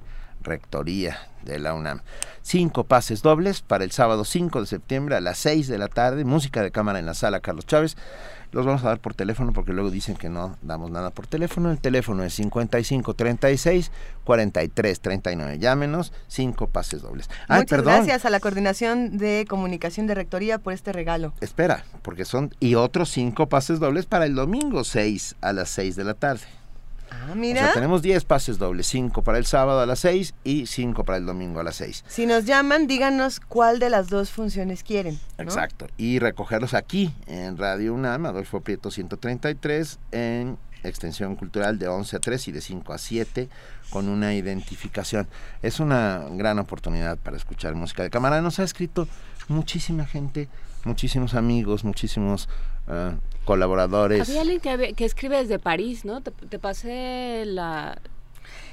Rectoría 0.43 1.19
de 1.45 1.59
la 1.59 1.75
UNAM. 1.75 2.01
Cinco 2.43 2.85
pases 2.85 3.23
dobles 3.23 3.61
para 3.63 3.85
el 3.85 3.91
sábado 3.91 4.25
5 4.25 4.61
de 4.61 4.67
septiembre 4.67 5.17
a 5.17 5.21
las 5.21 5.39
6 5.39 5.69
de 5.69 5.79
la 5.79 5.89
tarde, 5.89 6.25
música 6.25 6.63
de 6.63 6.71
cámara 6.71 6.99
en 6.99 7.07
la 7.07 7.15
sala 7.15 7.41
Carlos 7.41 7.67
Chávez. 7.67 7.97
Los 8.53 8.67
vamos 8.67 8.83
a 8.83 8.89
dar 8.89 8.99
por 8.99 9.15
teléfono 9.15 9.53
porque 9.53 9.73
luego 9.73 9.91
dicen 9.91 10.17
que 10.17 10.29
no 10.29 10.57
damos 10.61 10.91
nada 10.91 11.11
por 11.11 11.29
teléfono. 11.29 11.71
El 11.71 11.79
teléfono 11.79 12.25
es 12.25 12.35
55 12.35 13.15
36 13.15 13.93
43 14.25 15.01
39. 15.01 15.59
Llámenos, 15.61 16.13
cinco 16.27 16.67
pases 16.67 17.03
dobles. 17.03 17.31
Ay, 17.47 17.61
Muchas 17.61 17.71
perdón. 17.79 17.95
gracias 17.95 18.25
a 18.25 18.31
la 18.31 18.41
Coordinación 18.41 19.19
de 19.19 19.47
Comunicación 19.49 20.09
de 20.09 20.17
Rectoría 20.17 20.59
por 20.59 20.73
este 20.73 20.93
regalo. 20.93 21.33
Espera, 21.41 21.85
porque 22.03 22.25
son 22.25 22.53
y 22.59 22.75
otros 22.75 23.11
cinco 23.11 23.49
pases 23.49 23.79
dobles 23.79 24.07
para 24.07 24.25
el 24.25 24.35
domingo 24.35 24.83
6 24.83 25.37
a 25.41 25.53
las 25.53 25.71
6 25.71 25.95
de 25.95 26.05
la 26.05 26.15
tarde. 26.15 26.43
Ah, 27.11 27.31
O 27.33 27.35
mira. 27.35 27.65
sea, 27.65 27.75
tenemos 27.75 28.03
10 28.03 28.25
pases 28.25 28.59
dobles, 28.59 28.87
5 28.87 29.23
para 29.23 29.39
el 29.39 29.47
sábado 29.47 29.81
a 29.81 29.87
las 29.87 29.99
6 30.01 30.35
y 30.45 30.67
5 30.67 31.05
para 31.05 31.19
el 31.19 31.27
domingo 31.27 31.61
a 31.61 31.65
las 31.65 31.77
6. 31.77 32.05
Si 32.09 32.27
nos 32.27 32.45
llaman, 32.45 32.87
díganos 32.87 33.41
cuál 33.41 33.79
de 33.79 33.91
las 33.91 34.09
dos 34.09 34.31
funciones 34.31 34.83
quieren. 34.83 35.19
¿no? 35.39 35.45
Exacto. 35.45 35.87
Y 35.97 36.19
recogerlos 36.19 36.75
aquí 36.75 37.13
en 37.27 37.57
Radio 37.59 37.95
UNAM, 37.95 38.27
Adolfo 38.27 38.61
Prieto 38.61 38.91
133, 38.91 39.99
en 40.13 40.57
extensión 40.83 41.37
cultural 41.37 41.79
de 41.79 41.89
11 41.89 42.17
a 42.17 42.21
3 42.21 42.49
y 42.49 42.53
de 42.53 42.61
5 42.61 42.93
a 42.93 42.99
7, 42.99 43.49
con 43.91 44.09
una 44.09 44.33
identificación. 44.35 45.27
Es 45.63 45.79
una 45.81 46.25
gran 46.33 46.59
oportunidad 46.59 47.19
para 47.19 47.37
escuchar 47.37 47.75
música 47.75 48.03
de 48.03 48.11
cámara. 48.11 48.41
Nos 48.41 48.59
ha 48.61 48.65
escrito 48.65 49.07
muchísima 49.49 50.07
gente, 50.07 50.49
muchísimos 50.85 51.35
amigos, 51.35 51.85
muchísimos 51.85 52.49
eh, 52.89 53.13
colaboradores. 53.45 54.29
Había 54.29 54.43
alguien 54.43 54.61
que, 54.61 54.95
que 54.95 55.05
escribe 55.05 55.39
desde 55.39 55.59
París, 55.59 56.05
¿no? 56.05 56.21
Te 56.23 56.59
pasé 56.59 57.45
la, 57.47 57.99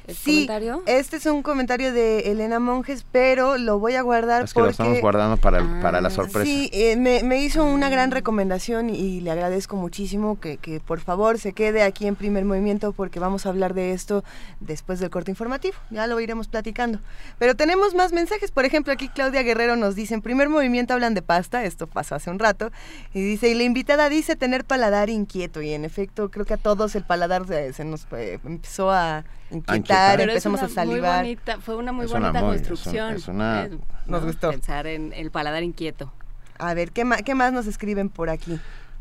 el 0.08 0.16
Sí, 0.16 0.48
comentario. 0.48 0.84
este 0.86 1.18
es 1.18 1.26
un 1.26 1.44
comentario 1.44 1.92
de 1.94 2.32
Elena 2.32 2.60
Monjes, 2.60 3.06
pero 3.12 3.58
lo 3.58 3.78
voy 3.78 3.96
a 3.96 4.02
guardar 4.02 4.44
Es 4.46 4.54
que 4.54 4.60
lo 4.60 4.66
porque... 4.68 4.72
estamos 4.72 5.02
guardando 5.02 5.38
para, 5.38 5.58
el- 5.60 5.82
para 5.82 6.00
la 6.02 6.10
sorpresa. 6.10 6.46
Sí, 6.46 6.70
eh, 6.74 6.96
me, 6.96 7.24
me 7.24 7.42
hizo 7.44 7.66
una 7.66 7.90
gran 7.90 8.12
recomendación 8.12 8.90
y 8.90 9.20
le 9.22 9.32
agradezco 9.32 9.76
muchísimo 9.76 10.40
que, 10.40 10.58
que 10.58 10.80
por 10.80 11.02
favor 11.02 11.38
se 11.40 11.52
quede 11.54 11.84
aquí 11.84 12.08
en 12.08 12.16
primer 12.16 12.46
movimiento 12.46 12.94
porque 12.94 13.20
vamos 13.20 13.46
a 13.46 13.50
hablar 13.50 13.74
de 13.74 13.92
esto 13.92 14.24
después 14.62 15.00
del 15.00 15.10
corte 15.10 15.32
informativo. 15.32 15.76
Ya 15.90 16.08
lo 16.08 16.20
iremos 16.20 16.48
platicando. 16.48 17.00
Pero 17.38 17.56
tenemos 17.56 17.94
más 17.94 18.14
mensajes. 18.14 18.52
Por 18.52 18.64
ejemplo, 18.66 18.94
aquí 18.94 19.10
Claudia 19.10 19.44
Guerrero 19.44 19.76
nos 19.76 19.96
dice, 19.96 20.14
en 20.14 20.22
primer 20.22 20.48
movimiento 20.50 20.94
hablan 20.94 21.14
de 21.16 21.22
pasta, 21.22 21.66
esto 21.66 21.86
pasó 21.88 22.16
hace 22.16 22.30
un 22.30 22.40
rato, 22.40 22.72
y 23.14 23.22
dice, 23.22 23.50
y 23.50 23.54
la 23.56 23.64
invitada 23.64 24.08
dice 24.10 24.36
tener 24.38 24.64
paladar 24.64 25.10
inquieto. 25.10 25.62
Y 25.62 25.74
en 25.74 25.84
efecto, 25.86 26.32
creo 26.32 26.46
que 26.46 26.54
a 26.54 26.58
todos 26.58 26.96
el 26.96 27.04
paladar 27.04 27.46
se, 27.46 27.74
se 27.74 27.84
nos 27.84 28.08
eh, 28.14 28.40
empezó 28.46 28.90
a 28.92 29.26
inquietar, 29.52 30.20
empezamos 30.22 30.60
a 30.62 30.66
una 30.66 30.68
muy 30.68 30.76
salivar. 30.76 31.24
bonita- 31.24 31.58
fue 31.60 31.76
una 31.76 31.92
muy 31.92 32.06
Es 32.06 32.12
una 32.12 32.32
bonita 32.32 32.40
es 32.40 32.46
construcción. 32.68 33.14
es 33.16 33.28
una- 33.28 33.66
Eh, 33.66 33.70
Nos 34.08 34.22
¿no? 34.22 34.28
gustó. 34.28 34.50
Pensar 34.52 34.88
en 34.88 35.14
el 35.14 35.32
paladar 35.32 35.64
inquieto. 35.64 36.12
A 36.60 36.74
ver, 36.74 36.92
¿qué, 36.92 37.06
ma- 37.06 37.18
qué 37.18 37.36
más 37.36 37.54
nos 37.54 37.68
escriben 37.68 38.10
por 38.10 38.30
aquí? 38.30 38.60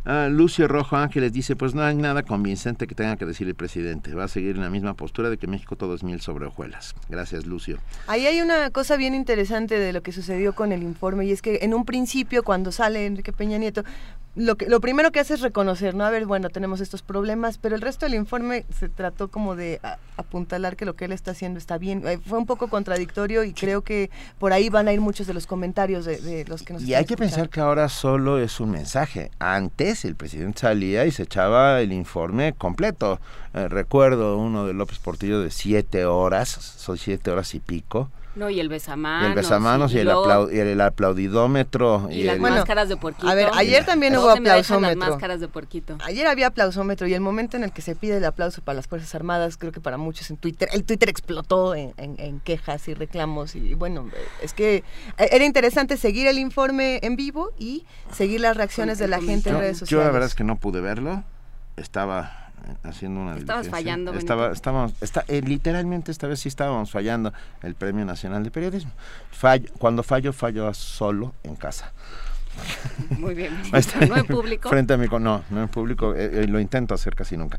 Ah, 0.09 0.29
Lucio 0.31 0.69
Rojo 0.69 0.97
Ángeles 0.97 1.33
dice, 1.33 1.57
pues 1.57 1.75
no 1.75 1.83
hay 1.83 1.97
nada 1.97 2.23
convincente 2.23 2.87
que 2.87 2.95
tenga 2.95 3.17
que 3.17 3.25
decir 3.25 3.49
el 3.49 3.57
presidente. 3.57 4.15
Va 4.15 4.25
a 4.25 4.29
seguir 4.29 4.55
en 4.55 4.63
la 4.63 4.71
misma 4.71 4.95
postura 4.95 5.31
de 5.31 5.37
que 5.37 5.49
México 5.49 5.75
todo 5.75 5.97
es 5.97 6.05
miel 6.05 6.21
sobre 6.21 6.47
hojuelas. 6.47 6.95
Gracias, 7.09 7.45
Lucio. 7.45 7.79
Ahí 8.07 8.25
hay 8.25 8.41
una 8.41 8.71
cosa 8.71 8.97
bien 8.97 9.15
interesante 9.17 9.77
de 9.81 9.93
lo 9.93 10.03
que 10.05 10.13
sucedió 10.13 10.55
con 10.55 10.71
el 10.71 10.85
informe 10.85 11.25
y 11.27 11.33
es 11.33 11.43
que 11.43 11.59
en 11.63 11.75
un 11.75 11.85
principio 11.85 12.45
cuando 12.45 12.71
sale 12.71 13.05
Enrique 13.07 13.33
Peña 13.33 13.59
Nieto, 13.59 13.83
lo, 14.37 14.57
que, 14.57 14.67
lo 14.67 14.81
primero 14.81 15.11
que 15.13 15.19
hace 15.21 15.35
es 15.35 15.41
reconocer, 15.41 15.95
¿no? 15.95 16.05
A 16.05 16.11
ver, 16.11 16.27
bueno, 16.27 16.51
tenemos 16.51 16.81
estos 16.81 17.03
problemas, 17.03 17.59
pero 17.59 17.75
el 17.75 17.81
resto 17.81 18.07
del 18.07 18.15
informe 18.15 18.65
se 18.79 18.89
trató 18.89 19.29
como 19.29 19.57
de 19.57 19.81
a- 19.83 19.99
apuntalar 20.19 20.77
que 20.77 20.85
lo 20.85 20.95
que 20.95 21.07
él 21.07 21.13
está 21.13 21.31
haciendo 21.33 21.59
está 21.59 21.79
bien. 21.79 22.07
Eh, 22.07 22.19
Fue 22.25 22.39
un 22.39 22.47
poco 22.47 22.69
contradictorio 22.69 23.43
y 23.45 23.53
creo 23.53 23.83
que 23.83 24.11
por 24.39 24.53
ahí 24.53 24.69
van 24.69 24.89
a 24.89 24.93
ir 24.93 25.01
muchos 25.01 25.27
de 25.27 25.35
los 25.35 25.47
comentarios 25.47 26.05
de, 26.05 26.19
de 26.21 26.45
los 26.45 26.63
que 26.63 26.75
nos 26.75 26.83
Y 26.83 26.95
hay 26.95 27.05
que 27.07 27.17
pensar 27.17 27.49
que 27.49 27.61
ahora 27.61 27.89
solo 27.89 28.39
es 28.39 28.61
un 28.61 28.71
mensaje. 28.71 29.31
Antes 29.39 30.05
el 30.05 30.15
presidente 30.15 30.61
salía 30.61 31.07
y 31.07 31.11
se 31.11 31.23
echaba 31.25 31.81
el 31.81 31.93
informe 31.93 32.53
completo. 32.53 33.19
Eh, 33.55 33.69
recuerdo 33.69 34.37
uno 34.39 34.67
de 34.67 34.75
López 34.75 34.99
Portillo 34.99 35.41
de 35.41 35.51
siete 35.51 36.05
horas, 36.05 36.49
son 36.51 36.99
siete 36.99 37.31
horas 37.31 37.55
y 37.55 37.61
pico. 37.61 38.11
No, 38.37 38.51
y 38.51 38.61
el 38.61 38.69
besamanos. 38.69 39.25
y 39.25 39.27
el 39.31 39.35
besamanos 39.35 39.93
y, 39.95 39.99
el, 39.99 40.11
y 40.53 40.59
el 40.59 40.81
aplaudidómetro. 40.81 42.09
y 42.11 42.23
las 42.25 42.37
el- 42.37 42.41
máscaras 42.43 42.89
de 42.89 42.97
puerquito. 42.97 43.29
a 43.29 43.35
ver, 43.35 43.49
ayer 43.55 43.85
también 43.85 44.17
hubo 44.17 44.27
¿Dónde 44.27 44.41
me 44.43 44.49
dejan 44.51 44.83
las 44.83 44.91
aplausómetro. 44.93 45.11
máscaras 45.15 45.41
de 45.41 45.49
puerquito. 45.49 45.99
Ayer 46.05 46.27
había 46.27 46.49
aplausómetro 46.49 47.07
y 47.07 47.15
el 47.15 47.21
momento 47.21 47.57
en 47.57 47.65
el 47.65 47.73
que 47.73 47.83
se 47.83 47.97
pide 47.97 48.19
el 48.19 48.25
aplauso 48.25 48.63
para 48.63 48.77
las 48.77 48.87
Fuerzas 48.87 49.15
Armadas, 49.15 49.57
creo 49.57 49.73
que 49.73 49.81
para 49.81 49.97
muchos 49.97 50.31
en 50.31 50.37
Twitter, 50.37 50.69
el 50.73 50.85
Twitter 50.85 51.09
explotó 51.09 51.75
en, 51.75 51.93
en- 51.97 52.17
en 52.19 52.41
quejas 52.41 52.87
y 52.89 52.95
reclamos 52.95 53.55
y 53.57 53.75
bueno, 53.75 54.09
es 54.43 54.53
que 54.53 54.85
era 55.19 55.45
interesante 55.45 55.97
seguir 55.97 56.27
el 56.27 56.39
informe 56.39 57.01
en 57.03 57.17
vivo 57.17 57.51
y 57.59 57.85
seguir 58.13 58.41
las 58.41 58.57
reacciones 58.57 58.99
de 58.99 59.09
la 59.09 59.21
gente 59.21 59.49
en 59.49 59.57
yo, 59.57 59.61
redes 59.61 59.77
yo 59.77 59.87
sociales. 59.87 60.07
la 60.07 60.13
verdad 60.13 60.29
es 60.29 60.35
que 60.35 60.45
no 60.45 60.57
pude 60.57 60.81
verlo. 60.81 61.25
Estaba 61.77 62.46
haciendo 62.83 63.21
una 63.21 63.37
Estabas 63.37 63.69
fallando. 63.69 64.13
Estaba, 64.15 64.53
estábamos, 64.53 64.95
está, 65.01 65.25
eh, 65.29 65.43
literalmente 65.43 66.11
esta 66.11 66.27
vez 66.27 66.41
sí 66.41 66.49
estábamos 66.49 66.91
fallando 66.91 67.33
el 67.63 67.75
Premio 67.75 68.05
Nacional 68.05 68.43
de 68.45 68.51
Periodismo. 68.51 68.93
Fallo, 69.31 69.69
cuando 69.79 70.03
fallo, 70.03 70.33
fallo 70.33 70.73
solo 70.75 71.35
en 71.43 71.57
casa. 71.57 71.93
Muy 73.19 73.35
bien. 73.35 73.55
Está. 73.73 74.07
No 74.07 74.17
en 74.17 74.27
público. 74.27 74.69
Frente 74.69 74.95
a 74.95 74.97
mí, 74.97 75.07
no, 75.11 75.45
no 75.51 75.63
en 75.63 75.69
público, 75.69 76.15
eh, 76.15 76.45
eh, 76.45 76.47
lo 76.49 76.59
intento 76.61 76.95
hacer 76.95 77.15
casi 77.15 77.37
nunca. 77.37 77.59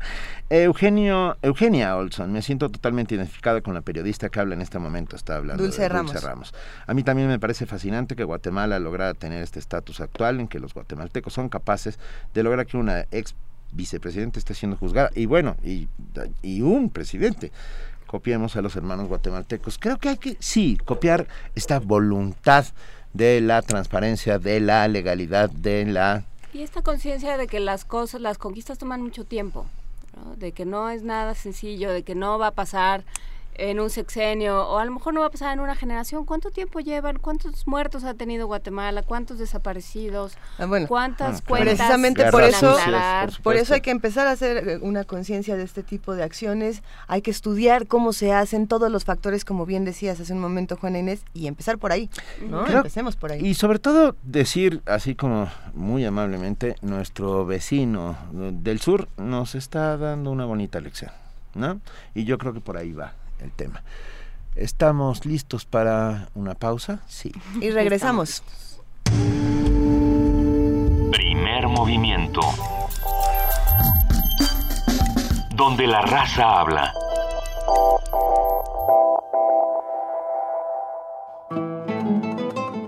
Eugenio, 0.50 1.36
Eugenia 1.42 1.96
Olson, 1.96 2.32
me 2.32 2.42
siento 2.42 2.68
totalmente 2.68 3.14
identificada 3.14 3.60
con 3.60 3.74
la 3.74 3.80
periodista 3.80 4.28
que 4.28 4.40
habla 4.40 4.54
en 4.54 4.60
este 4.60 4.78
momento, 4.78 5.16
está 5.16 5.36
hablando 5.36 5.62
Dulce 5.62 5.82
de 5.82 5.88
Ramos. 5.88 6.12
Dulce 6.12 6.26
Ramos. 6.26 6.54
A 6.86 6.94
mí 6.94 7.02
también 7.02 7.28
me 7.28 7.38
parece 7.38 7.66
fascinante 7.66 8.16
que 8.16 8.24
Guatemala 8.24 8.78
lograra 8.78 9.14
tener 9.14 9.42
este 9.42 9.58
estatus 9.58 10.00
actual 10.00 10.40
en 10.40 10.48
que 10.48 10.58
los 10.58 10.74
guatemaltecos 10.74 11.32
son 11.32 11.48
capaces 11.48 11.98
de 12.34 12.42
lograr 12.42 12.66
que 12.66 12.76
una 12.76 13.06
ex 13.10 13.34
vicepresidente 13.72 14.38
esté 14.38 14.54
siendo 14.54 14.76
juzgada 14.76 15.10
y 15.14 15.26
bueno, 15.26 15.56
y, 15.62 15.88
y 16.42 16.62
un 16.62 16.90
presidente. 16.90 17.52
Copiemos 18.06 18.56
a 18.56 18.62
los 18.62 18.74
hermanos 18.74 19.08
guatemaltecos. 19.08 19.78
Creo 19.78 19.98
que 19.98 20.08
hay 20.08 20.16
que, 20.16 20.36
sí, 20.40 20.78
copiar 20.82 21.28
esta 21.54 21.78
voluntad 21.78 22.64
de 23.12 23.40
la 23.40 23.60
transparencia, 23.62 24.38
de 24.38 24.60
la 24.60 24.88
legalidad, 24.88 25.50
de 25.50 25.84
la... 25.84 26.24
Y 26.54 26.62
esta 26.62 26.80
conciencia 26.80 27.36
de 27.36 27.46
que 27.46 27.60
las 27.60 27.84
cosas, 27.84 28.22
las 28.22 28.38
conquistas 28.38 28.78
toman 28.78 29.02
mucho 29.02 29.24
tiempo, 29.24 29.66
¿no? 30.16 30.36
de 30.36 30.52
que 30.52 30.64
no 30.64 30.88
es 30.88 31.02
nada 31.02 31.34
sencillo, 31.34 31.92
de 31.92 32.02
que 32.02 32.14
no 32.14 32.38
va 32.38 32.48
a 32.48 32.52
pasar 32.52 33.04
en 33.58 33.80
un 33.80 33.90
sexenio, 33.90 34.66
o 34.68 34.78
a 34.78 34.84
lo 34.84 34.92
mejor 34.92 35.12
no 35.12 35.20
va 35.20 35.26
a 35.26 35.30
pasar 35.30 35.52
en 35.52 35.60
una 35.60 35.74
generación. 35.74 36.24
¿Cuánto 36.24 36.50
tiempo 36.50 36.80
llevan? 36.80 37.18
¿Cuántos 37.18 37.66
muertos 37.66 38.04
ha 38.04 38.14
tenido 38.14 38.46
Guatemala? 38.46 39.02
¿Cuántos 39.02 39.38
desaparecidos? 39.38 40.38
Ah, 40.58 40.66
bueno, 40.66 40.86
¿Cuántas 40.86 41.40
ah, 41.40 41.44
cuentas? 41.46 41.74
Precisamente 41.74 42.30
por 42.30 42.42
eso, 42.44 42.76
por 43.42 43.56
eso 43.56 43.74
hay 43.74 43.80
que 43.80 43.90
empezar 43.90 44.26
a 44.28 44.30
hacer 44.30 44.68
eh, 44.68 44.78
una 44.80 45.04
conciencia 45.04 45.56
de 45.56 45.64
este 45.64 45.82
tipo 45.82 46.14
de 46.14 46.22
acciones. 46.22 46.82
Hay 47.08 47.20
que 47.20 47.30
estudiar 47.30 47.86
cómo 47.86 48.12
se 48.12 48.32
hacen 48.32 48.68
todos 48.68 48.90
los 48.90 49.04
factores, 49.04 49.44
como 49.44 49.66
bien 49.66 49.84
decías 49.84 50.20
hace 50.20 50.32
un 50.32 50.40
momento, 50.40 50.76
Juana 50.76 51.00
Inés, 51.00 51.24
y 51.34 51.48
empezar 51.48 51.78
por 51.78 51.92
ahí. 51.92 52.08
¿no? 52.48 52.66
Empecemos 52.66 53.16
por 53.16 53.32
ahí. 53.32 53.44
Y 53.44 53.54
sobre 53.54 53.80
todo 53.80 54.16
decir, 54.22 54.82
así 54.86 55.16
como 55.16 55.50
muy 55.74 56.04
amablemente, 56.04 56.76
nuestro 56.80 57.44
vecino 57.44 58.16
del 58.32 58.80
sur 58.80 59.08
nos 59.16 59.56
está 59.56 59.96
dando 59.96 60.30
una 60.30 60.44
bonita 60.44 60.80
lección, 60.80 61.10
¿no? 61.54 61.80
Y 62.14 62.24
yo 62.24 62.38
creo 62.38 62.52
que 62.52 62.60
por 62.60 62.76
ahí 62.76 62.92
va 62.92 63.14
el 63.40 63.52
tema. 63.52 63.82
¿Estamos 64.54 65.24
listos 65.24 65.64
para 65.64 66.28
una 66.34 66.54
pausa? 66.54 67.00
Sí. 67.06 67.32
Y 67.60 67.70
regresamos. 67.70 68.42
Primer 71.12 71.68
movimiento. 71.68 72.40
Donde 75.54 75.86
la 75.86 76.02
raza 76.02 76.60
habla. 76.60 76.92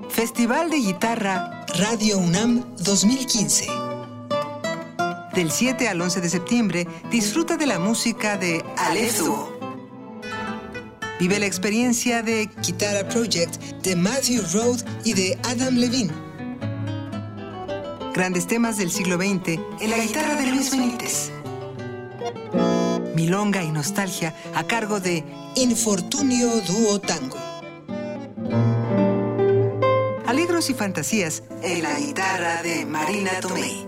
Festival 0.09 0.71
de 0.71 0.77
Guitarra 0.77 1.65
Radio 1.79 2.19
UNAM 2.19 2.77
2015. 2.79 3.67
Del 5.35 5.51
7 5.51 5.89
al 5.89 6.01
11 6.01 6.21
de 6.21 6.29
septiembre, 6.29 6.89
disfruta 7.11 7.57
de 7.57 7.67
la 7.67 7.79
música 7.79 8.37
de 8.37 8.65
Duo. 9.19 9.60
Vive 11.21 11.39
la 11.39 11.45
experiencia 11.45 12.23
de 12.23 12.49
Guitarra 12.67 13.07
Project 13.07 13.61
de 13.83 13.95
Matthew 13.95 14.43
Road 14.55 14.81
y 15.05 15.13
de 15.13 15.39
Adam 15.43 15.77
Levine. 15.77 16.11
Grandes 18.15 18.47
temas 18.47 18.79
del 18.79 18.91
siglo 18.91 19.17
XX 19.17 19.61
en 19.83 19.91
la 19.91 19.99
guitarra 19.99 20.35
de 20.37 20.47
Luis 20.47 20.71
Benítez. 20.71 21.31
Milonga 23.15 23.63
y 23.63 23.71
nostalgia 23.71 24.35
a 24.55 24.67
cargo 24.67 24.99
de 24.99 25.23
Infortunio 25.57 26.49
Duo 26.63 26.99
Tango. 27.03 27.37
Alegros 30.27 30.71
y 30.71 30.75
fantasías 30.75 31.43
en 31.63 31.83
la 31.83 32.01
guitarra 32.01 32.63
de 32.63 32.87
Marina 32.87 33.33
Tomei. 33.43 33.87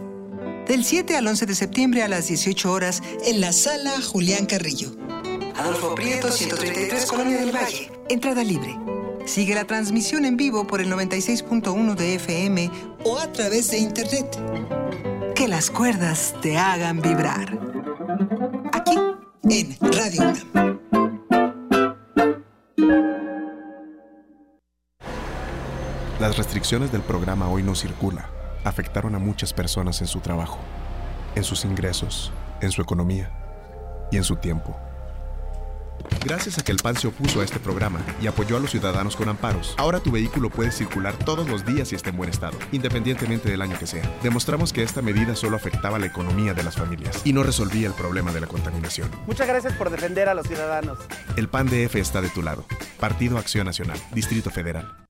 Del 0.68 0.84
7 0.84 1.16
al 1.16 1.26
11 1.26 1.46
de 1.46 1.54
septiembre 1.54 2.02
a 2.02 2.08
las 2.08 2.28
18 2.28 2.70
horas 2.70 3.02
en 3.24 3.40
la 3.40 3.52
sala 3.52 4.02
Julián 4.02 4.44
Carrillo. 4.44 4.94
Adolfo 5.62 5.94
Prieto, 5.94 6.28
133, 6.28 7.06
Colonia 7.06 7.38
del 7.38 7.54
Valle. 7.54 7.92
Entrada 8.08 8.42
libre. 8.42 8.76
Sigue 9.26 9.54
la 9.54 9.64
transmisión 9.64 10.24
en 10.24 10.36
vivo 10.36 10.66
por 10.66 10.80
el 10.80 10.92
96.1 10.92 11.94
de 11.94 12.16
FM 12.16 12.68
o 13.04 13.16
a 13.16 13.32
través 13.32 13.70
de 13.70 13.78
internet. 13.78 14.26
Que 15.36 15.46
las 15.46 15.70
cuerdas 15.70 16.34
te 16.42 16.58
hagan 16.58 17.00
vibrar. 17.00 17.56
Aquí, 18.72 18.98
en 19.44 19.78
Radio 19.92 20.22
UNAM. 20.22 20.80
Las 26.18 26.36
restricciones 26.38 26.90
del 26.90 27.02
programa 27.02 27.48
Hoy 27.48 27.62
No 27.62 27.76
Circula 27.76 28.28
afectaron 28.64 29.14
a 29.14 29.20
muchas 29.20 29.52
personas 29.52 30.00
en 30.00 30.08
su 30.08 30.18
trabajo, 30.18 30.58
en 31.36 31.44
sus 31.44 31.64
ingresos, 31.64 32.32
en 32.60 32.72
su 32.72 32.82
economía 32.82 33.30
y 34.10 34.16
en 34.16 34.24
su 34.24 34.34
tiempo. 34.34 34.76
Gracias 36.24 36.58
a 36.58 36.62
que 36.62 36.72
el 36.72 36.78
PAN 36.78 36.96
se 36.96 37.08
opuso 37.08 37.40
a 37.40 37.44
este 37.44 37.58
programa 37.58 38.00
y 38.20 38.26
apoyó 38.26 38.56
a 38.56 38.60
los 38.60 38.70
ciudadanos 38.70 39.16
con 39.16 39.28
amparos, 39.28 39.74
ahora 39.78 40.00
tu 40.00 40.10
vehículo 40.10 40.50
puede 40.50 40.70
circular 40.70 41.16
todos 41.24 41.48
los 41.48 41.64
días 41.64 41.92
y 41.92 41.94
está 41.94 42.10
en 42.10 42.16
buen 42.16 42.30
estado, 42.30 42.58
independientemente 42.72 43.50
del 43.50 43.62
año 43.62 43.78
que 43.78 43.86
sea. 43.86 44.02
Demostramos 44.22 44.72
que 44.72 44.82
esta 44.82 45.02
medida 45.02 45.34
solo 45.36 45.56
afectaba 45.56 45.98
la 45.98 46.06
economía 46.06 46.54
de 46.54 46.62
las 46.62 46.76
familias 46.76 47.20
y 47.24 47.32
no 47.32 47.42
resolvía 47.42 47.88
el 47.88 47.94
problema 47.94 48.32
de 48.32 48.40
la 48.40 48.46
contaminación. 48.46 49.10
Muchas 49.26 49.46
gracias 49.46 49.74
por 49.74 49.90
defender 49.90 50.28
a 50.28 50.34
los 50.34 50.46
ciudadanos. 50.46 50.98
El 51.36 51.48
PAN 51.48 51.66
DF 51.66 51.96
está 51.96 52.20
de 52.20 52.28
tu 52.28 52.42
lado. 52.42 52.64
Partido 53.00 53.38
Acción 53.38 53.66
Nacional, 53.66 53.98
Distrito 54.12 54.50
Federal. 54.50 55.02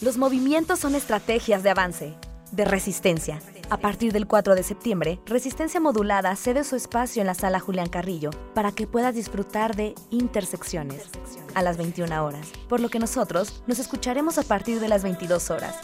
Los 0.00 0.18
movimientos 0.18 0.80
son 0.80 0.94
estrategias 0.94 1.62
de 1.62 1.70
avance, 1.70 2.14
de 2.52 2.64
resistencia. 2.64 3.40
A 3.70 3.78
partir 3.78 4.12
del 4.12 4.26
4 4.26 4.54
de 4.54 4.62
septiembre, 4.62 5.20
Resistencia 5.24 5.80
Modulada 5.80 6.36
cede 6.36 6.64
su 6.64 6.76
espacio 6.76 7.22
en 7.22 7.26
la 7.26 7.34
sala 7.34 7.60
Julián 7.60 7.88
Carrillo 7.88 8.30
para 8.54 8.72
que 8.72 8.86
puedas 8.86 9.14
disfrutar 9.14 9.74
de 9.74 9.94
Intersecciones 10.10 11.08
a 11.54 11.62
las 11.62 11.76
21 11.78 12.24
horas, 12.24 12.52
por 12.68 12.80
lo 12.80 12.88
que 12.88 12.98
nosotros 12.98 13.62
nos 13.66 13.78
escucharemos 13.78 14.38
a 14.38 14.42
partir 14.42 14.80
de 14.80 14.88
las 14.88 15.02
22 15.02 15.50
horas. 15.50 15.78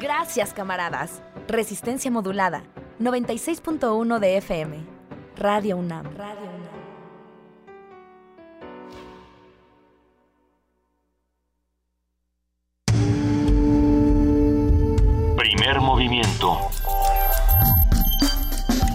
Gracias, 0.00 0.52
camaradas. 0.52 1.22
Resistencia 1.46 2.10
Modulada, 2.10 2.64
96.1 3.00 4.18
de 4.18 4.36
FM. 4.38 4.78
Radio 5.36 5.76
UNAM. 5.76 6.06
Radio 6.16 6.40
UNAM. 6.42 6.70
Primer 15.36 15.80
movimiento. 15.80 16.58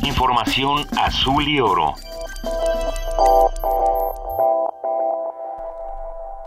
Información 0.06 0.86
azul 0.98 1.48
y 1.48 1.60
oro. 1.60 1.96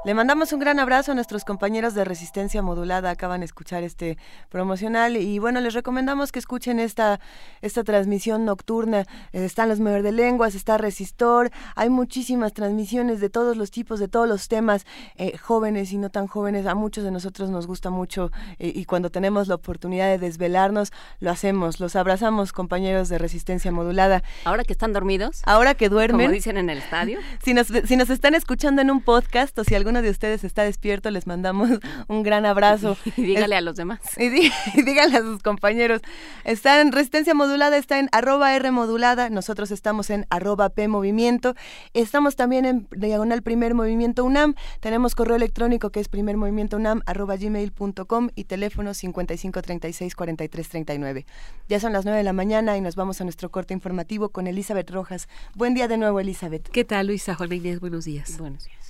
Le 0.09 0.15
mandamos 0.15 0.55
un 0.55 0.59
gran 0.59 0.79
abrazo 0.81 1.13
a 1.13 1.15
nuestros 1.15 1.45
compañeros 1.45 1.93
de 1.93 2.03
Resistencia 2.03 2.63
Modulada. 2.63 3.11
Acaban 3.11 3.41
de 3.41 3.45
escuchar 3.45 3.83
este 3.83 4.17
promocional 4.49 5.19
y 5.19 5.39
bueno, 5.39 5.61
les 5.61 5.75
recomendamos 5.75 6.33
que 6.33 6.39
escuchen 6.39 6.81
esta, 6.81 7.21
esta 7.61 7.85
transmisión 7.85 8.47
nocturna. 8.47 9.01
Eh, 9.35 9.45
están 9.45 9.69
los 9.69 9.81
Muerde 9.81 10.11
Lenguas, 10.13 10.55
está 10.55 10.79
Resistor. 10.79 11.51
Hay 11.77 11.91
muchísimas 11.91 12.55
transmisiones 12.55 13.21
de 13.21 13.29
todos 13.29 13.59
los 13.59 13.71
tipos, 13.71 14.01
de 14.01 14.09
todos 14.09 14.27
los 14.27 14.49
temas, 14.49 14.87
eh, 15.17 15.37
jóvenes 15.37 15.93
y 15.93 15.99
no 15.99 16.09
tan 16.09 16.27
jóvenes. 16.27 16.65
A 16.65 16.75
muchos 16.75 17.05
de 17.05 17.11
nosotros 17.11 17.51
nos 17.51 17.67
gusta 17.67 17.91
mucho 17.91 18.31
eh, 18.59 18.73
y 18.75 18.87
cuando 18.87 19.11
tenemos 19.11 19.47
la 19.47 19.57
oportunidad 19.57 20.07
de 20.07 20.17
desvelarnos, 20.17 20.91
lo 21.21 21.31
hacemos. 21.31 21.81
Los 21.81 21.97
abrazamos, 21.97 22.55
compañeros 22.55 23.11
de 23.11 23.19
Resistencia 23.19 23.73
Modulada. 23.73 24.23
Ahora 24.47 24.65
que 24.65 24.73
están 24.73 24.95
dormidos. 24.95 25.43
Ahora 25.45 25.75
que 25.75 25.91
duermen. 25.91 26.29
Como 26.29 26.33
dicen 26.35 26.57
en 26.57 26.71
el 26.71 26.79
estadio. 26.79 27.19
Si 27.45 27.53
nos, 27.53 27.67
si 27.67 27.97
nos 27.99 28.09
están 28.09 28.35
escuchando 28.35 28.81
en 28.81 28.91
un 28.91 29.03
podcast 29.03 29.59
o 29.59 29.65
si 29.65 29.75
alguno 29.75 29.98
de 30.03 30.11
ustedes 30.11 30.45
está 30.45 30.63
despierto, 30.65 31.11
les 31.11 31.27
mandamos 31.27 31.71
un 32.09 32.23
gran 32.23 32.47
abrazo. 32.47 32.97
Y 33.17 33.23
dígale 33.23 33.57
a 33.57 33.61
los 33.61 33.77
demás. 33.77 34.01
Y, 34.19 34.29
dí- 34.29 34.53
y 34.75 34.83
díganle 34.83 35.17
a 35.19 35.23
sus 35.23 35.43
compañeros. 35.43 36.01
Está 36.45 36.81
en 36.81 36.93
Resistencia 36.93 37.35
Modulada, 37.35 37.77
está 37.77 37.99
en 37.99 38.09
arroba 38.13 38.55
R 38.55 38.71
Modulada, 38.71 39.31
nosotros 39.31 39.71
estamos 39.71 40.11
en 40.11 40.27
arroba 40.31 40.69
P 40.71 40.89
Movimiento, 40.89 41.55
estamos 41.95 42.37
también 42.37 42.65
en 42.65 42.89
Diagonal 42.97 43.43
Primer 43.43 43.75
Movimiento 43.75 44.25
UNAM, 44.25 44.55
tenemos 44.81 45.15
correo 45.15 45.37
electrónico 45.37 45.91
que 45.91 46.01
es 46.01 46.09
primermovimientounam 46.09 47.03
arroba 47.07 47.37
gmail.com 47.37 48.29
y 48.35 48.45
teléfono 48.45 48.91
5536-4339. 48.93 51.25
Ya 51.69 51.81
son 51.81 51.93
las 51.93 52.05
9 52.05 52.19
de 52.19 52.25
la 52.25 52.33
mañana 52.33 52.77
y 52.77 52.81
nos 52.81 52.97
vamos 52.97 53.21
a 53.21 53.25
nuestro 53.25 53.51
corte 53.51 53.75
informativo 53.75 54.31
con 54.31 54.47
Elizabeth 54.47 54.91
Rojas. 54.91 55.29
Buen 55.55 55.75
día 55.75 55.89
de 55.89 55.99
nuevo, 55.99 56.21
Elizabeth. 56.21 56.69
¿Qué 56.69 56.85
tal, 56.85 57.09
Luisa? 57.09 57.37
Inés, 57.51 57.81
buenos 57.81 58.05
días. 58.05 58.39
Buenos 58.39 58.65
días. 58.65 58.88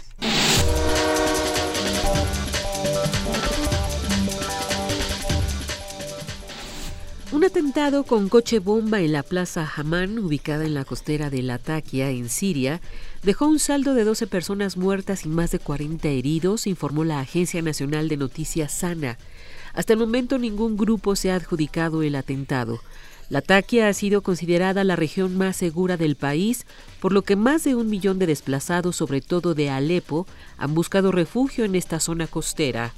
Un 7.31 7.45
atentado 7.45 8.05
con 8.05 8.29
coche 8.29 8.59
bomba 8.59 9.01
en 9.01 9.13
la 9.13 9.23
Plaza 9.23 9.71
Hamán, 9.77 10.19
ubicada 10.19 10.65
en 10.65 10.75
la 10.75 10.85
costera 10.85 11.29
de 11.31 11.43
Latakia, 11.43 12.11
en 12.11 12.31
Siria, 12.31 12.81
dejó 13.23 13.47
un 13.47 13.59
saldo 13.59 13.95
de 13.95 14.05
12 14.05 14.27
personas 14.27 14.77
muertas 14.77 15.27
y 15.27 15.29
más 15.29 15.51
de 15.51 15.59
40 15.59 16.09
heridos, 16.09 16.67
informó 16.67 17.05
la 17.05 17.21
Agencia 17.21 17.61
Nacional 17.63 18.09
de 18.09 18.17
Noticias 18.17 18.73
Sana. 18.73 19.19
Hasta 19.75 19.93
el 19.93 19.99
momento 19.99 20.39
ningún 20.39 20.77
grupo 20.77 21.15
se 21.17 21.31
ha 21.31 21.37
adjudicado 21.37 22.03
el 22.03 22.17
atentado. 22.17 22.81
Latakia 23.31 23.89
ha 23.89 23.93
sido 23.93 24.23
considerada 24.23 24.85
la 24.85 24.97
región 24.97 25.37
más 25.37 25.57
segura 25.57 25.97
del 25.99 26.17
país, 26.17 26.67
por 27.01 27.13
lo 27.13 27.23
que 27.23 27.37
más 27.37 27.63
de 27.65 27.75
un 27.75 27.91
millón 27.91 28.19
de 28.19 28.27
desplazados, 28.27 28.97
sobre 28.97 29.21
todo 29.21 29.55
de 29.55 29.69
Alepo, 29.69 30.27
han 30.57 30.75
buscado 30.75 31.13
refugio 31.13 31.65
en 31.65 31.75
esta 31.75 32.01
zona 32.01 32.27
costera. 32.27 32.95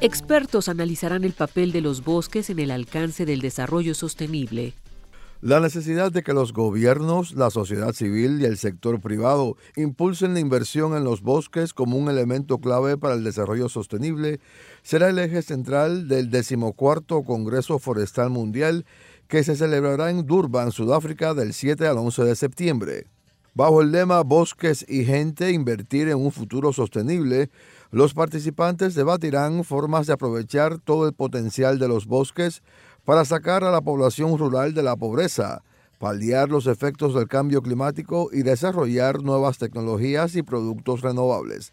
Expertos 0.00 0.68
analizarán 0.68 1.24
el 1.24 1.32
papel 1.32 1.70
de 1.70 1.80
los 1.80 2.04
bosques 2.04 2.50
en 2.50 2.58
el 2.58 2.72
alcance 2.72 3.24
del 3.24 3.40
desarrollo 3.40 3.94
sostenible. 3.94 4.74
La 5.44 5.60
necesidad 5.60 6.10
de 6.10 6.22
que 6.22 6.32
los 6.32 6.54
gobiernos, 6.54 7.34
la 7.34 7.50
sociedad 7.50 7.92
civil 7.92 8.40
y 8.40 8.46
el 8.46 8.56
sector 8.56 8.98
privado 9.02 9.58
impulsen 9.76 10.32
la 10.32 10.40
inversión 10.40 10.96
en 10.96 11.04
los 11.04 11.20
bosques 11.20 11.74
como 11.74 11.98
un 11.98 12.08
elemento 12.08 12.56
clave 12.60 12.96
para 12.96 13.12
el 13.12 13.24
desarrollo 13.24 13.68
sostenible 13.68 14.40
será 14.82 15.10
el 15.10 15.18
eje 15.18 15.42
central 15.42 16.08
del 16.08 16.30
decimocuarto 16.30 17.24
Congreso 17.24 17.78
Forestal 17.78 18.30
Mundial 18.30 18.86
que 19.28 19.44
se 19.44 19.54
celebrará 19.54 20.08
en 20.08 20.24
Durban, 20.24 20.72
Sudáfrica, 20.72 21.34
del 21.34 21.52
7 21.52 21.88
al 21.88 21.98
11 21.98 22.24
de 22.24 22.36
septiembre. 22.36 23.06
Bajo 23.52 23.82
el 23.82 23.92
lema 23.92 24.22
Bosques 24.22 24.86
y 24.88 25.04
gente, 25.04 25.50
invertir 25.52 26.08
en 26.08 26.16
un 26.16 26.32
futuro 26.32 26.72
sostenible, 26.72 27.50
los 27.90 28.14
participantes 28.14 28.94
debatirán 28.94 29.62
formas 29.62 30.06
de 30.06 30.14
aprovechar 30.14 30.78
todo 30.78 31.06
el 31.06 31.12
potencial 31.12 31.78
de 31.78 31.86
los 31.86 32.06
bosques 32.06 32.62
para 33.04 33.24
sacar 33.24 33.64
a 33.64 33.70
la 33.70 33.80
población 33.80 34.36
rural 34.38 34.74
de 34.74 34.82
la 34.82 34.96
pobreza, 34.96 35.62
paliar 35.98 36.48
los 36.48 36.66
efectos 36.66 37.14
del 37.14 37.28
cambio 37.28 37.62
climático 37.62 38.30
y 38.32 38.42
desarrollar 38.42 39.22
nuevas 39.22 39.58
tecnologías 39.58 40.36
y 40.36 40.42
productos 40.42 41.02
renovables. 41.02 41.72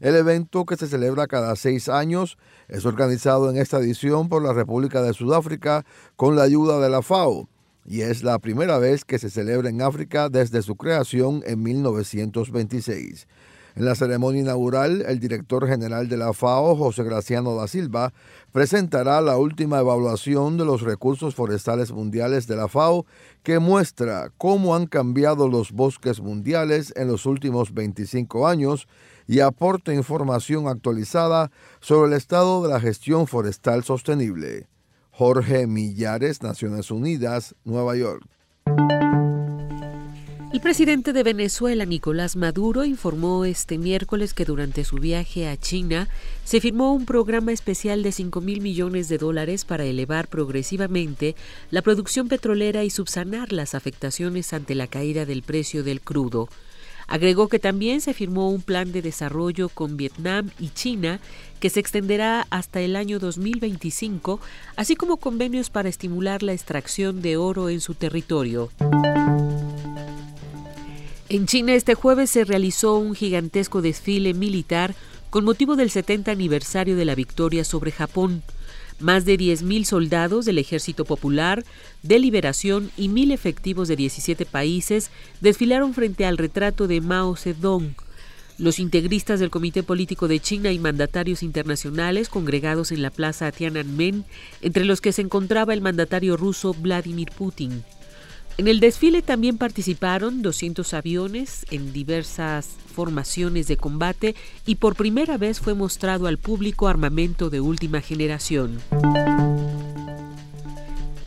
El 0.00 0.16
evento, 0.16 0.66
que 0.66 0.76
se 0.76 0.88
celebra 0.88 1.28
cada 1.28 1.54
seis 1.54 1.88
años, 1.88 2.36
es 2.68 2.84
organizado 2.84 3.48
en 3.50 3.56
esta 3.56 3.78
edición 3.78 4.28
por 4.28 4.42
la 4.42 4.52
República 4.52 5.00
de 5.02 5.14
Sudáfrica 5.14 5.84
con 6.16 6.34
la 6.34 6.42
ayuda 6.42 6.80
de 6.80 6.90
la 6.90 7.02
FAO 7.02 7.48
y 7.84 8.02
es 8.02 8.22
la 8.22 8.38
primera 8.38 8.78
vez 8.78 9.04
que 9.04 9.18
se 9.18 9.30
celebra 9.30 9.68
en 9.68 9.82
África 9.82 10.28
desde 10.28 10.62
su 10.62 10.76
creación 10.76 11.42
en 11.46 11.62
1926. 11.62 13.26
En 13.74 13.86
la 13.86 13.94
ceremonia 13.94 14.42
inaugural, 14.42 15.02
el 15.06 15.18
director 15.18 15.66
general 15.66 16.08
de 16.08 16.18
la 16.18 16.32
FAO, 16.32 16.76
José 16.76 17.04
Graciano 17.04 17.54
da 17.54 17.66
Silva, 17.68 18.12
presentará 18.52 19.20
la 19.20 19.38
última 19.38 19.78
evaluación 19.78 20.58
de 20.58 20.64
los 20.64 20.82
recursos 20.82 21.34
forestales 21.34 21.90
mundiales 21.90 22.46
de 22.46 22.56
la 22.56 22.68
FAO, 22.68 23.06
que 23.42 23.58
muestra 23.58 24.30
cómo 24.36 24.74
han 24.74 24.86
cambiado 24.86 25.48
los 25.48 25.72
bosques 25.72 26.20
mundiales 26.20 26.92
en 26.96 27.08
los 27.08 27.24
últimos 27.24 27.72
25 27.72 28.46
años 28.46 28.88
y 29.26 29.40
aporta 29.40 29.94
información 29.94 30.68
actualizada 30.68 31.50
sobre 31.80 32.10
el 32.10 32.16
estado 32.16 32.62
de 32.62 32.68
la 32.68 32.80
gestión 32.80 33.26
forestal 33.26 33.84
sostenible. 33.84 34.68
Jorge 35.10 35.66
Millares, 35.66 36.42
Naciones 36.42 36.90
Unidas, 36.90 37.54
Nueva 37.64 37.96
York. 37.96 38.26
El 40.52 40.60
presidente 40.60 41.14
de 41.14 41.22
Venezuela, 41.22 41.86
Nicolás 41.86 42.36
Maduro, 42.36 42.84
informó 42.84 43.46
este 43.46 43.78
miércoles 43.78 44.34
que 44.34 44.44
durante 44.44 44.84
su 44.84 44.96
viaje 44.96 45.48
a 45.48 45.56
China 45.56 46.10
se 46.44 46.60
firmó 46.60 46.92
un 46.92 47.06
programa 47.06 47.52
especial 47.52 48.02
de 48.02 48.12
5 48.12 48.42
mil 48.42 48.60
millones 48.60 49.08
de 49.08 49.16
dólares 49.16 49.64
para 49.64 49.86
elevar 49.86 50.28
progresivamente 50.28 51.36
la 51.70 51.80
producción 51.80 52.28
petrolera 52.28 52.84
y 52.84 52.90
subsanar 52.90 53.50
las 53.50 53.74
afectaciones 53.74 54.52
ante 54.52 54.74
la 54.74 54.88
caída 54.88 55.24
del 55.24 55.42
precio 55.42 55.82
del 55.82 56.02
crudo. 56.02 56.50
Agregó 57.08 57.48
que 57.48 57.58
también 57.58 58.02
se 58.02 58.12
firmó 58.12 58.50
un 58.50 58.60
plan 58.60 58.92
de 58.92 59.00
desarrollo 59.00 59.70
con 59.70 59.96
Vietnam 59.96 60.50
y 60.58 60.68
China 60.68 61.18
que 61.60 61.70
se 61.70 61.80
extenderá 61.80 62.46
hasta 62.50 62.82
el 62.82 62.96
año 62.96 63.18
2025, 63.18 64.38
así 64.76 64.96
como 64.96 65.16
convenios 65.16 65.70
para 65.70 65.88
estimular 65.88 66.42
la 66.42 66.52
extracción 66.52 67.22
de 67.22 67.38
oro 67.38 67.70
en 67.70 67.80
su 67.80 67.94
territorio. 67.94 68.70
En 71.32 71.46
China 71.46 71.72
este 71.72 71.94
jueves 71.94 72.28
se 72.28 72.44
realizó 72.44 72.98
un 72.98 73.14
gigantesco 73.14 73.80
desfile 73.80 74.34
militar 74.34 74.94
con 75.30 75.46
motivo 75.46 75.76
del 75.76 75.88
70 75.88 76.30
aniversario 76.30 76.94
de 76.94 77.06
la 77.06 77.14
victoria 77.14 77.64
sobre 77.64 77.90
Japón. 77.90 78.42
Más 79.00 79.24
de 79.24 79.38
10.000 79.38 79.84
soldados 79.84 80.44
del 80.44 80.58
Ejército 80.58 81.06
Popular, 81.06 81.64
de 82.02 82.18
Liberación 82.18 82.90
y 82.98 83.08
mil 83.08 83.32
efectivos 83.32 83.88
de 83.88 83.96
17 83.96 84.44
países 84.44 85.10
desfilaron 85.40 85.94
frente 85.94 86.26
al 86.26 86.36
retrato 86.36 86.86
de 86.86 87.00
Mao 87.00 87.34
Zedong. 87.34 87.94
Los 88.58 88.78
integristas 88.78 89.40
del 89.40 89.48
Comité 89.48 89.82
Político 89.82 90.28
de 90.28 90.38
China 90.38 90.70
y 90.70 90.78
mandatarios 90.78 91.42
internacionales 91.42 92.28
congregados 92.28 92.92
en 92.92 93.00
la 93.00 93.08
plaza 93.08 93.50
Tiananmen, 93.52 94.26
entre 94.60 94.84
los 94.84 95.00
que 95.00 95.12
se 95.12 95.22
encontraba 95.22 95.72
el 95.72 95.80
mandatario 95.80 96.36
ruso 96.36 96.74
Vladimir 96.74 97.30
Putin. 97.34 97.82
En 98.58 98.68
el 98.68 98.80
desfile 98.80 99.22
también 99.22 99.56
participaron 99.56 100.42
200 100.42 100.92
aviones 100.92 101.64
en 101.70 101.92
diversas 101.92 102.68
formaciones 102.94 103.66
de 103.66 103.78
combate 103.78 104.34
y 104.66 104.74
por 104.74 104.94
primera 104.94 105.38
vez 105.38 105.58
fue 105.58 105.74
mostrado 105.74 106.26
al 106.26 106.38
público 106.38 106.86
armamento 106.86 107.48
de 107.48 107.60
última 107.60 108.02
generación. 108.02 108.78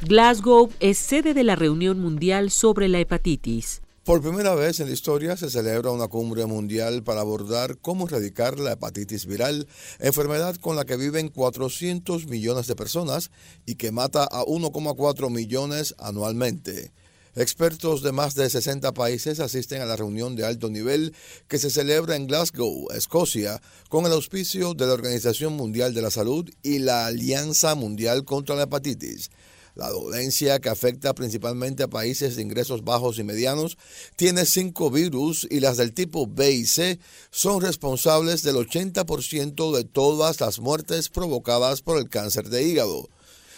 Glasgow 0.04 0.70
es 0.80 1.00
sede 1.00 1.34
de 1.34 1.44
la 1.44 1.56
reunión 1.56 2.00
mundial 2.00 2.52
sobre 2.52 2.88
la 2.90 3.00
hepatitis. 3.00 3.82
Por 4.04 4.22
primera 4.22 4.54
vez 4.54 4.80
en 4.80 4.86
la 4.86 4.94
historia 4.94 5.36
se 5.36 5.50
celebra 5.50 5.90
una 5.90 6.08
cumbre 6.08 6.46
mundial 6.46 7.02
para 7.02 7.22
abordar 7.22 7.80
cómo 7.80 8.06
erradicar 8.06 8.60
la 8.60 8.74
hepatitis 8.74 9.26
viral, 9.26 9.68
enfermedad 9.98 10.58
con 10.58 10.76
la 10.76 10.86
que 10.86 10.96
viven 10.96 11.30
400 11.30 12.28
millones 12.28 12.68
de 12.68 12.76
personas 12.76 13.32
y 13.66 13.76
que 13.76 13.92
mata 13.92 14.26
a 14.26 14.44
1,4 14.44 15.32
millones 15.32 15.96
anualmente. 15.98 16.92
Expertos 17.38 18.02
de 18.02 18.14
más 18.14 18.34
de 18.36 18.50
60 18.50 18.94
países 18.94 19.42
asisten 19.42 19.82
a 19.82 19.86
la 19.86 19.98
reunión 19.98 20.38
de 20.38 20.46
alto 20.46 20.70
nivel 20.70 21.14
que 21.50 21.60
se 21.60 21.70
celebra 21.70 22.16
en 22.16 22.28
Glasgow, 22.28 22.88
Escocia, 22.94 23.62
con 23.90 24.06
el 24.06 24.14
auspicio 24.14 24.74
de 24.74 24.86
la 24.88 24.94
Organización 24.94 25.52
Mundial 25.52 25.94
de 25.94 26.02
la 26.02 26.12
Salud 26.12 26.50
y 26.64 26.80
la 26.80 27.08
Alianza 27.08 27.76
Mundial 27.76 28.24
contra 28.24 28.56
la 28.56 28.64
Hepatitis. 28.64 29.32
La 29.76 29.90
dolencia, 29.90 30.60
que 30.60 30.70
afecta 30.70 31.14
principalmente 31.14 31.84
a 31.84 31.90
países 31.90 32.38
de 32.38 32.42
ingresos 32.42 32.86
bajos 32.86 33.20
y 33.20 33.26
medianos, 33.26 33.78
tiene 34.16 34.46
cinco 34.46 34.90
virus 34.90 35.46
y 35.52 35.60
las 35.60 35.76
del 35.76 35.94
tipo 35.94 36.28
B 36.28 36.52
y 36.52 36.66
C 36.66 37.00
son 37.32 37.60
responsables 37.60 38.44
del 38.44 38.56
80% 38.56 39.76
de 39.76 39.84
todas 39.84 40.40
las 40.40 40.60
muertes 40.60 41.10
provocadas 41.10 41.82
por 41.82 41.98
el 41.98 42.08
cáncer 42.08 42.48
de 42.48 42.64
hígado. 42.64 43.10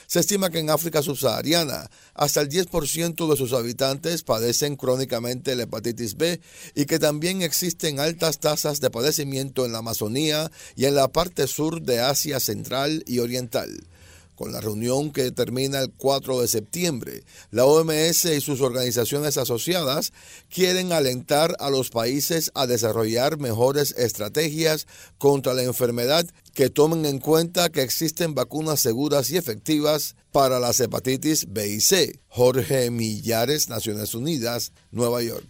Se 0.08 0.22
estima 0.22 0.50
que 0.50 0.60
en 0.60 0.70
África 0.70 1.04
subsahariana 1.04 1.90
hasta 2.14 2.40
el 2.40 2.48
10% 2.48 3.30
de 3.30 3.36
sus 3.36 3.52
habitantes 3.52 4.24
padecen 4.24 4.78
crónicamente 4.78 5.54
la 5.54 5.64
hepatitis 5.64 6.16
B 6.16 6.40
y 6.76 6.86
que 6.86 6.98
también 6.98 7.42
existen 7.42 8.00
altas 8.00 8.40
tasas 8.40 8.80
de 8.80 8.90
padecimiento 8.90 9.66
en 9.66 9.74
la 9.74 9.80
Amazonía 9.80 10.50
y 10.78 10.86
en 10.86 10.96
la 10.96 11.10
parte 11.10 11.46
sur 11.46 11.82
de 11.82 12.00
Asia 12.00 12.40
Central 12.40 13.04
y 13.06 13.20
Oriental. 13.20 13.86
Con 14.38 14.52
la 14.52 14.62
reunión 14.62 15.12
que 15.12 15.32
termina 15.32 15.80
el 15.80 15.92
4 15.92 16.42
de 16.42 16.48
septiembre, 16.48 17.24
la 17.50 17.66
OMS 17.66 18.26
y 18.26 18.40
sus 18.40 18.62
organizaciones 18.62 19.36
asociadas 19.36 20.14
quieren 20.48 20.92
alentar 20.92 21.56
a 21.60 21.72
los 21.72 21.90
países 21.90 22.52
a 22.54 22.68
desarrollar 22.68 23.40
mejores 23.40 23.96
estrategias 23.98 24.86
contra 25.18 25.56
la 25.56 25.64
enfermedad 25.64 26.24
que 26.54 26.70
tomen 26.70 27.08
en 27.08 27.18
cuenta 27.18 27.70
que 27.70 27.82
existen 27.82 28.36
vacunas 28.36 28.80
seguras 28.80 29.32
y 29.32 29.38
efectivas 29.38 30.16
para 30.32 30.60
las 30.60 30.80
hepatitis 30.80 31.48
B 31.52 31.70
y 31.70 31.82
C. 31.82 32.20
Jorge 32.28 32.92
Millares, 32.92 33.70
Naciones 33.70 34.14
Unidas, 34.14 34.72
Nueva 34.92 35.24
York. 35.24 35.48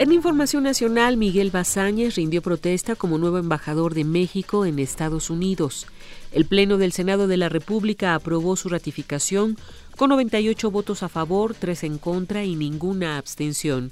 En 0.00 0.12
información 0.12 0.62
nacional, 0.62 1.18
Miguel 1.18 1.50
Bazáñez 1.50 2.14
rindió 2.14 2.40
protesta 2.40 2.96
como 2.96 3.18
nuevo 3.18 3.36
embajador 3.36 3.92
de 3.92 4.04
México 4.04 4.64
en 4.64 4.78
Estados 4.78 5.28
Unidos. 5.28 5.86
El 6.32 6.44
Pleno 6.44 6.78
del 6.78 6.92
Senado 6.92 7.26
de 7.26 7.36
la 7.36 7.48
República 7.48 8.14
aprobó 8.14 8.54
su 8.54 8.68
ratificación 8.68 9.56
con 9.96 10.10
98 10.10 10.70
votos 10.70 11.02
a 11.02 11.08
favor, 11.08 11.54
3 11.54 11.84
en 11.84 11.98
contra 11.98 12.44
y 12.44 12.54
ninguna 12.54 13.18
abstención. 13.18 13.90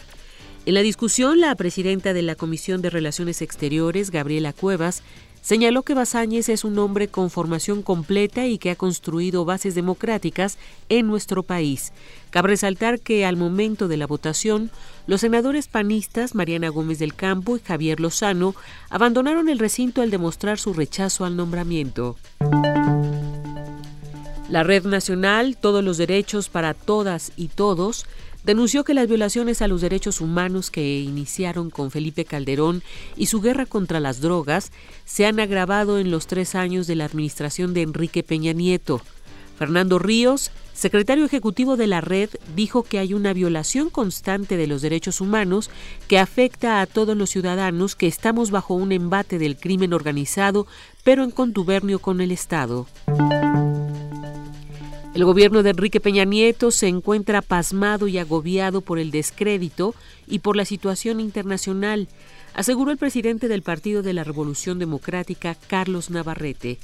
En 0.65 0.74
la 0.74 0.82
discusión, 0.82 1.40
la 1.40 1.55
presidenta 1.56 2.12
de 2.12 2.23
la 2.23 2.36
Comisión 2.36 2.81
de 2.81 2.90
Relaciones 2.90 3.43
Exteriores, 3.43 4.10
Gabriela 4.10 4.52
Cuevas, 4.52 5.02
Señaló 5.43 5.82
que 5.82 5.94
Basáñez 5.94 6.48
es 6.48 6.65
un 6.65 6.78
hombre 6.78 7.09
con 7.09 7.31
formación 7.31 7.82
completa 7.82 8.47
y 8.47 8.59
que 8.59 8.70
ha 8.70 8.77
construido 8.77 9.44
bases 9.44 9.74
democráticas 9.74 10.59
en 10.89 11.06
nuestro 11.06 11.43
país. 11.43 11.93
Cabe 12.31 12.48
resaltar 12.48 13.01
que 13.01 13.24
al 13.24 13.36
momento 13.36 13.89
de 13.89 13.97
la 13.97 14.06
votación, 14.06 14.70
los 15.06 15.23
senadores 15.23 15.69
panistas 15.69 16.35
Mariana 16.35 16.69
Gómez 16.69 16.98
del 16.98 17.15
Campo 17.15 17.56
y 17.56 17.60
Javier 17.60 18.01
Lozano 18.01 18.55
abandonaron 18.90 19.48
el 19.48 19.59
recinto 19.59 20.02
al 20.02 20.10
demostrar 20.10 20.59
su 20.59 20.74
rechazo 20.74 21.24
al 21.24 21.36
nombramiento. 21.36 22.16
La 24.48 24.62
Red 24.62 24.86
Nacional, 24.86 25.59
Todos 25.59 25.85
los 25.85 25.98
Derechos 25.98 26.48
para 26.48 26.73
Todas 26.73 27.32
y 27.36 27.48
Todos, 27.48 28.06
denunció 28.44 28.85
que 28.85 28.94
las 28.94 29.09
violaciones 29.09 29.62
a 29.62 29.69
los 29.69 29.81
derechos 29.81 30.20
humanos 30.20 30.70
que 30.70 31.01
iniciaron 31.01 31.70
con 31.70 31.90
Felipe 31.90 32.24
Calderón 32.24 32.82
y 33.16 33.27
su 33.27 33.40
guerra 33.40 33.66
contra 33.66 34.01
las 34.01 34.20
drogas 34.20 34.73
se 35.05 35.27
han 35.27 35.40
agravado 35.40 35.98
en 35.98 36.10
los 36.10 36.27
tres 36.27 36.55
años 36.55 36.86
de 36.86 36.97
la 36.97 37.05
administración 37.05 37.74
de 37.74 37.82
Enrique 37.82 38.23
Peña 38.23 38.52
Nieto. 38.52 39.02
Fernando 39.59 39.98
Ríos, 39.98 40.52
secretario 40.73 41.24
ejecutivo 41.24 41.77
de 41.77 41.89
la 41.89 42.01
red, 42.01 42.31
dijo 42.55 42.85
que 42.85 43.01
hay 43.01 43.12
una 43.12 43.32
violación 43.32 43.90
constante 43.90 44.56
de 44.56 44.69
los 44.69 44.82
derechos 44.82 45.20
humanos 45.20 45.69
que 46.06 46.20
afecta 46.20 46.81
a 46.81 46.86
todos 46.86 47.16
los 47.16 47.31
ciudadanos 47.31 47.97
que 47.97 48.06
estamos 48.06 48.52
bajo 48.52 48.74
un 48.74 48.93
embate 48.93 49.40
del 49.40 49.56
crimen 49.56 49.93
organizado, 49.93 50.69
pero 51.02 51.24
en 51.24 51.32
contubernio 51.32 51.98
con 51.98 52.20
el 52.20 52.31
Estado. 52.31 52.86
El 55.19 55.24
gobierno 55.24 55.65
de 55.65 55.70
Enrique 55.70 55.99
Peña 55.99 56.24
Nieto 56.24 56.70
se 56.70 56.86
encuentra 56.86 57.43
pasmado 57.43 58.07
y 58.07 58.19
agobiado 58.19 58.82
por 58.82 59.01
el 59.01 59.11
descrédito 59.11 59.97
y 60.28 60.39
por 60.39 60.55
la 60.55 60.65
situación 60.65 61.19
internacional, 61.19 62.07
aseguró 62.55 62.93
el 62.93 62.99
presidente 62.99 63.49
del 63.49 63.62
Partido 63.62 64.03
de 64.03 64.12
la 64.12 64.23
Revolución 64.23 64.78
Democrática, 64.78 65.57
Carlos 65.66 66.11
Navarrete. 66.11 66.78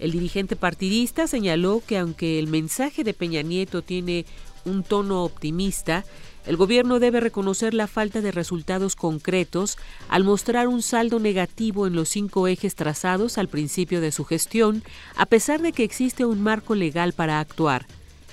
El 0.00 0.10
dirigente 0.10 0.56
partidista 0.56 1.28
señaló 1.28 1.80
que 1.86 1.98
aunque 1.98 2.40
el 2.40 2.48
mensaje 2.48 3.04
de 3.04 3.14
Peña 3.14 3.42
Nieto 3.42 3.82
tiene 3.82 4.26
un 4.64 4.82
tono 4.82 5.22
optimista, 5.22 6.04
El 6.46 6.56
gobierno 6.56 7.00
debe 7.00 7.18
reconocer 7.18 7.74
la 7.74 7.88
falta 7.88 8.20
de 8.20 8.30
resultados 8.30 8.94
concretos 8.94 9.78
al 10.08 10.22
mostrar 10.22 10.68
un 10.68 10.80
saldo 10.80 11.18
negativo 11.18 11.88
en 11.88 11.96
los 11.96 12.08
cinco 12.08 12.46
ejes 12.46 12.76
trazados 12.76 13.36
al 13.36 13.48
principio 13.48 14.00
de 14.00 14.12
su 14.12 14.24
gestión, 14.24 14.84
a 15.16 15.26
pesar 15.26 15.60
de 15.60 15.72
que 15.72 15.82
existe 15.82 16.24
un 16.24 16.40
marco 16.40 16.76
legal 16.76 17.12
para 17.12 17.40
actuar. 17.40 17.86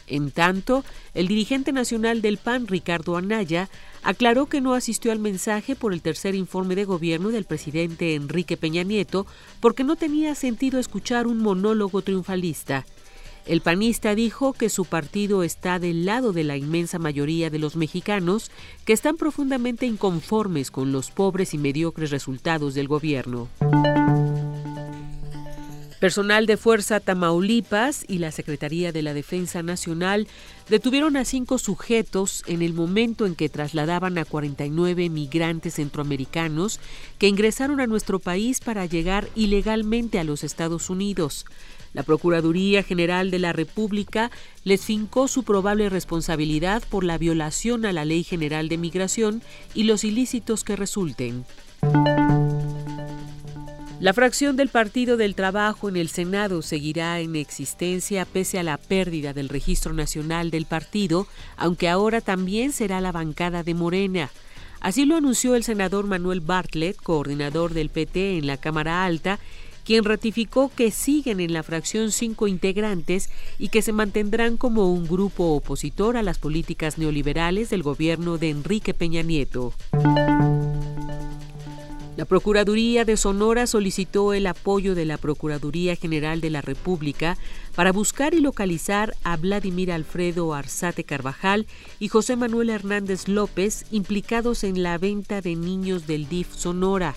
En 0.06 0.30
tanto, 0.30 0.84
el 1.16 1.28
dirigente 1.28 1.72
nacional 1.72 2.22
del 2.22 2.38
PAN, 2.38 2.68
Ricardo 2.68 3.18
Anaya, 3.18 3.70
aclaró 4.04 4.46
que 4.46 4.62
no 4.62 4.76
asistió 4.76 5.12
al 5.12 5.20
mensaje 5.20 5.76
por 5.76 5.92
el 5.92 6.02
tercer 6.02 6.36
informe 6.36 6.76
de 6.76 6.86
gobierno 6.86 7.30
del 7.30 7.46
presidente 7.46 8.14
Enrique 8.14 8.58
Peña 8.58 8.84
Nieto 8.84 9.26
porque 9.60 9.84
no 9.84 9.96
tenía 9.96 10.36
sentido 10.36 10.80
escuchar 10.80 11.26
un 11.26 11.40
monólogo 11.40 12.04
triunfalista. 12.04 12.86
El 13.46 13.60
panista 13.60 14.16
dijo 14.16 14.54
que 14.54 14.70
su 14.70 14.86
partido 14.86 15.44
está 15.44 15.78
del 15.78 16.06
lado 16.06 16.32
de 16.32 16.46
la 16.46 16.56
inmensa 16.56 16.98
mayoría 16.98 17.50
de 17.50 17.60
los 17.60 17.76
mexicanos 17.76 18.52
que 18.86 18.94
están 18.94 19.18
profundamente 19.18 19.86
inconformes 19.86 20.72
con 20.72 20.94
los 20.94 21.12
pobres 21.12 21.54
y 21.54 21.58
mediocres 21.58 22.10
resultados 22.10 22.74
del 22.74 22.88
gobierno. 22.88 23.50
Personal 26.04 26.48
de 26.48 26.58
Fuerza 26.58 27.00
Tamaulipas 27.00 28.04
y 28.10 28.18
la 28.18 28.34
Secretaría 28.34 28.92
de 28.92 29.02
la 29.02 29.14
Defensa 29.14 29.64
Nacional 29.64 30.28
detuvieron 30.70 31.16
a 31.16 31.24
cinco 31.24 31.58
sujetos 31.58 32.44
en 32.46 32.62
el 32.62 32.74
momento 32.74 33.26
en 33.26 33.36
que 33.36 33.48
trasladaban 33.48 34.18
a 34.18 34.26
49 34.26 35.10
migrantes 35.10 35.76
centroamericanos 35.76 36.82
que 37.20 37.30
ingresaron 37.30 37.80
a 37.80 37.88
nuestro 37.88 38.20
país 38.20 38.60
para 38.60 38.86
llegar 38.86 39.30
ilegalmente 39.36 40.20
a 40.20 40.26
los 40.26 40.44
Estados 40.44 40.90
Unidos. 40.90 41.46
La 41.94 42.04
Procuraduría 42.04 42.84
General 42.84 43.32
de 43.32 43.40
la 43.40 43.54
República 43.54 44.32
les 44.64 44.82
fincó 44.82 45.28
su 45.28 45.44
probable 45.44 45.90
responsabilidad 45.90 46.84
por 46.90 47.04
la 47.04 47.18
violación 47.18 47.86
a 47.86 47.94
la 47.94 48.04
Ley 48.04 48.24
General 48.24 48.68
de 48.68 48.78
Migración 48.78 49.42
y 49.74 49.84
los 49.84 50.04
ilícitos 50.04 50.64
que 50.64 50.76
resulten. 50.76 51.46
La 54.00 54.14
fracción 54.14 54.58
del 54.58 54.68
Partido 54.68 55.16
del 55.16 55.34
Trabajo 55.34 55.88
en 55.88 55.96
el 55.96 56.10
Senado 56.10 56.62
seguirá 56.62 57.22
en 57.22 57.38
existencia 57.38 58.26
pese 58.26 58.60
a 58.60 58.64
la 58.64 58.78
pérdida 58.78 59.32
del 59.32 59.48
registro 59.48 59.94
nacional 59.94 60.52
del 60.52 60.66
partido, 60.66 61.26
aunque 61.56 61.88
ahora 61.88 62.20
también 62.20 62.74
será 62.74 63.00
la 63.00 63.14
bancada 63.14 63.64
de 63.64 63.74
Morena. 63.74 64.30
Así 64.82 65.06
lo 65.06 65.16
anunció 65.16 65.56
el 65.56 65.64
senador 65.64 66.06
Manuel 66.06 66.42
Bartlett, 66.42 66.98
coordinador 66.98 67.74
del 67.74 67.88
PT 67.88 68.40
en 68.40 68.46
la 68.46 68.58
Cámara 68.58 69.06
Alta, 69.06 69.40
quien 69.86 70.04
ratificó 70.04 70.72
que 70.76 70.92
siguen 70.92 71.40
en 71.40 71.54
la 71.54 71.64
fracción 71.64 72.12
cinco 72.12 72.48
integrantes 72.48 73.30
y 73.60 73.70
que 73.70 73.82
se 73.82 73.94
mantendrán 73.94 74.58
como 74.58 74.92
un 74.92 75.08
grupo 75.08 75.54
opositor 75.54 76.18
a 76.18 76.24
las 76.24 76.40
políticas 76.40 76.98
neoliberales 76.98 77.70
del 77.70 77.84
gobierno 77.84 78.38
de 78.38 78.50
Enrique 78.50 78.94
Peña 78.94 79.22
Nieto. 79.22 79.74
La 82.16 82.26
Procuraduría 82.26 83.06
de 83.06 83.18
Sonora 83.18 83.66
solicitó 83.66 84.34
el 84.34 84.46
apoyo 84.46 84.94
de 84.94 85.04
la 85.04 85.18
Procuraduría 85.18 85.96
General 85.96 86.42
de 86.42 86.52
la 86.52 86.62
República 86.62 87.38
para 87.76 87.92
buscar 87.92 88.36
y 88.36 88.40
localizar 88.40 89.16
a 89.24 89.36
Vladimir 89.36 89.92
Alfredo 89.92 90.54
Arzate 90.54 91.04
Carvajal 91.06 91.66
y 92.00 92.10
José 92.10 92.36
Manuel 92.36 92.70
Hernández 92.70 93.28
López 93.28 93.88
implicados 93.92 94.64
en 94.64 94.84
la 94.84 95.00
venta 95.00 95.42
de 95.42 95.56
niños 95.56 96.06
del 96.06 96.30
DIF 96.30 96.54
Sonora. 96.54 97.16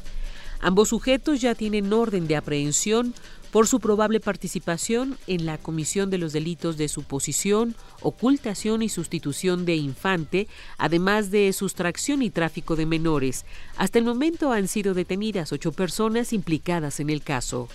Ambos 0.60 0.88
sujetos 0.88 1.40
ya 1.40 1.54
tienen 1.54 1.92
orden 1.92 2.26
de 2.26 2.36
aprehensión 2.36 3.14
por 3.50 3.66
su 3.66 3.80
probable 3.80 4.20
participación 4.20 5.16
en 5.26 5.46
la 5.46 5.56
comisión 5.56 6.10
de 6.10 6.18
los 6.18 6.32
delitos 6.32 6.76
de 6.76 6.88
suposición, 6.88 7.74
ocultación 8.02 8.82
y 8.82 8.88
sustitución 8.88 9.64
de 9.64 9.76
infante, 9.76 10.46
además 10.76 11.30
de 11.30 11.52
sustracción 11.52 12.22
y 12.22 12.30
tráfico 12.30 12.76
de 12.76 12.86
menores. 12.86 13.46
Hasta 13.76 13.98
el 13.98 14.04
momento 14.04 14.52
han 14.52 14.68
sido 14.68 14.92
detenidas 14.92 15.52
ocho 15.52 15.72
personas 15.72 16.32
implicadas 16.32 17.00
en 17.00 17.10
el 17.10 17.22
caso. 17.22 17.68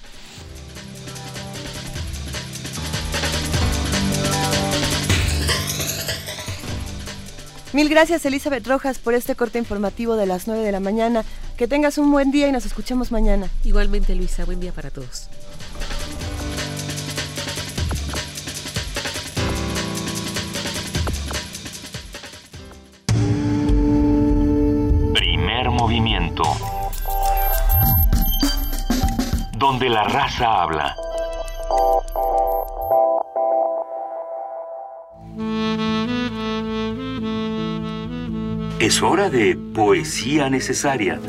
Mil 7.73 7.87
gracias 7.87 8.25
Elizabeth 8.25 8.67
Rojas 8.67 8.99
por 8.99 9.13
este 9.13 9.35
corte 9.35 9.57
informativo 9.57 10.17
de 10.17 10.25
las 10.25 10.45
9 10.45 10.61
de 10.61 10.71
la 10.73 10.81
mañana. 10.81 11.23
Que 11.55 11.69
tengas 11.69 11.97
un 11.97 12.11
buen 12.11 12.29
día 12.29 12.49
y 12.49 12.51
nos 12.51 12.65
escuchamos 12.65 13.13
mañana. 13.13 13.49
Igualmente 13.63 14.13
Luisa, 14.13 14.43
buen 14.43 14.59
día 14.59 14.73
para 14.73 14.89
todos. 14.89 15.29
Primer 25.13 25.69
movimiento. 25.69 26.43
Donde 29.57 29.87
la 29.87 30.03
raza 30.03 30.63
habla. 30.63 30.95
Es 38.81 39.03
hora 39.03 39.29
de 39.29 39.55
poesía 39.75 40.49
necesaria. 40.49 41.19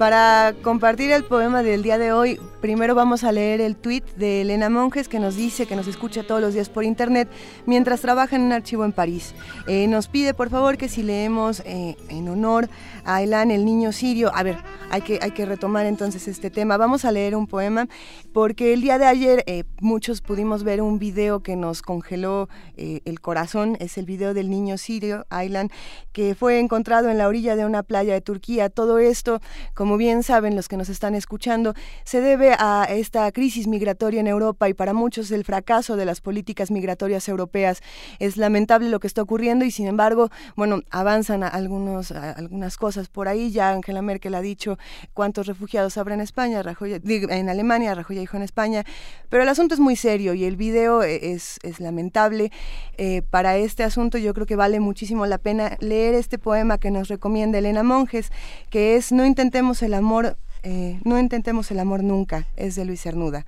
Para 0.00 0.52
compartir 0.62 1.12
el 1.12 1.22
poema 1.22 1.62
del 1.62 1.84
día 1.84 1.96
de 1.96 2.10
hoy, 2.10 2.40
primero 2.60 2.94
vamos 2.94 3.24
a 3.24 3.32
leer 3.32 3.60
el 3.60 3.76
tweet 3.76 4.02
de 4.16 4.42
Elena 4.42 4.70
Monjes 4.70 5.08
que 5.08 5.18
nos 5.18 5.36
dice 5.36 5.66
que 5.66 5.76
nos 5.76 5.86
escucha 5.86 6.26
todos 6.26 6.40
los 6.40 6.54
días 6.54 6.68
por 6.68 6.84
internet 6.84 7.28
mientras 7.66 8.00
trabaja 8.00 8.36
en 8.36 8.42
un 8.42 8.52
archivo 8.52 8.84
en 8.84 8.92
París. 8.92 9.34
Eh, 9.66 9.86
nos 9.86 10.08
pide 10.08 10.34
por 10.34 10.50
favor 10.50 10.76
que 10.76 10.88
si 10.88 11.02
leemos 11.02 11.60
eh, 11.60 11.96
en 12.08 12.28
honor 12.28 12.68
a 13.04 13.22
Elan, 13.22 13.50
el 13.50 13.64
niño 13.64 13.92
sirio, 13.92 14.32
a 14.34 14.42
ver, 14.42 14.56
hay 14.90 15.02
que, 15.02 15.18
hay 15.22 15.30
que 15.32 15.46
retomar 15.46 15.86
entonces 15.86 16.28
este 16.28 16.50
tema. 16.50 16.76
Vamos 16.76 17.04
a 17.04 17.12
leer 17.12 17.36
un 17.36 17.46
poema 17.46 17.88
porque 18.32 18.72
el 18.72 18.80
día 18.80 18.98
de 18.98 19.06
ayer 19.06 19.44
eh, 19.46 19.64
muchos 19.80 20.20
pudimos 20.20 20.64
ver 20.64 20.82
un 20.82 20.98
video 20.98 21.40
que 21.40 21.56
nos 21.56 21.82
congeló 21.82 22.48
el 22.76 23.20
corazón, 23.20 23.76
es 23.80 23.96
el 23.96 24.04
video 24.04 24.34
del 24.34 24.50
niño 24.50 24.76
sirio, 24.76 25.26
Aylan, 25.30 25.70
que 26.12 26.34
fue 26.34 26.58
encontrado 26.58 27.08
en 27.08 27.18
la 27.18 27.26
orilla 27.26 27.56
de 27.56 27.64
una 27.64 27.82
playa 27.82 28.12
de 28.14 28.20
Turquía. 28.20 28.68
Todo 28.70 28.98
esto, 28.98 29.40
como 29.74 29.96
bien 29.96 30.22
saben 30.22 30.56
los 30.56 30.68
que 30.68 30.76
nos 30.76 30.88
están 30.88 31.14
escuchando, 31.14 31.74
se 32.04 32.20
debe 32.20 32.45
a 32.58 32.84
esta 32.84 33.30
crisis 33.32 33.66
migratoria 33.66 34.20
en 34.20 34.26
Europa 34.26 34.68
y 34.68 34.74
para 34.74 34.92
muchos 34.92 35.30
el 35.30 35.44
fracaso 35.44 35.96
de 35.96 36.04
las 36.04 36.20
políticas 36.20 36.70
migratorias 36.70 37.28
europeas. 37.28 37.82
Es 38.18 38.36
lamentable 38.36 38.88
lo 38.88 39.00
que 39.00 39.06
está 39.06 39.22
ocurriendo 39.22 39.64
y 39.64 39.70
sin 39.70 39.86
embargo, 39.86 40.30
bueno, 40.56 40.82
avanzan 40.90 41.42
algunos, 41.42 42.12
algunas 42.12 42.76
cosas 42.76 43.08
por 43.08 43.28
ahí. 43.28 43.50
Ya 43.50 43.70
Angela 43.70 44.02
Merkel 44.02 44.34
ha 44.34 44.40
dicho 44.40 44.78
cuántos 45.14 45.46
refugiados 45.46 45.98
habrá 45.98 46.14
en 46.14 46.20
España, 46.20 46.62
en 46.92 47.48
Alemania, 47.48 47.94
Rajoy 47.94 48.16
dijo 48.16 48.36
en 48.36 48.42
España, 48.42 48.84
pero 49.28 49.42
el 49.42 49.48
asunto 49.48 49.74
es 49.74 49.80
muy 49.80 49.96
serio 49.96 50.34
y 50.34 50.44
el 50.44 50.56
video 50.56 51.02
e, 51.02 51.32
es, 51.32 51.58
es 51.62 51.80
lamentable. 51.80 52.50
Eh, 52.98 53.22
para 53.22 53.56
este 53.56 53.84
asunto 53.84 54.18
yo 54.18 54.34
creo 54.34 54.46
que 54.46 54.56
vale 54.56 54.80
muchísimo 54.80 55.26
la 55.26 55.38
pena 55.38 55.76
leer 55.80 56.14
este 56.14 56.38
poema 56.38 56.78
que 56.78 56.90
nos 56.90 57.08
recomienda 57.08 57.58
Elena 57.58 57.82
Monjes, 57.82 58.30
que 58.70 58.96
es 58.96 59.12
No 59.12 59.24
intentemos 59.24 59.82
el 59.82 59.94
amor 59.94 60.36
eh, 60.68 60.98
no 61.04 61.16
intentemos 61.16 61.70
el 61.70 61.78
amor 61.78 62.02
nunca, 62.02 62.48
es 62.56 62.74
de 62.74 62.84
Luis 62.84 63.00
Cernuda. 63.00 63.46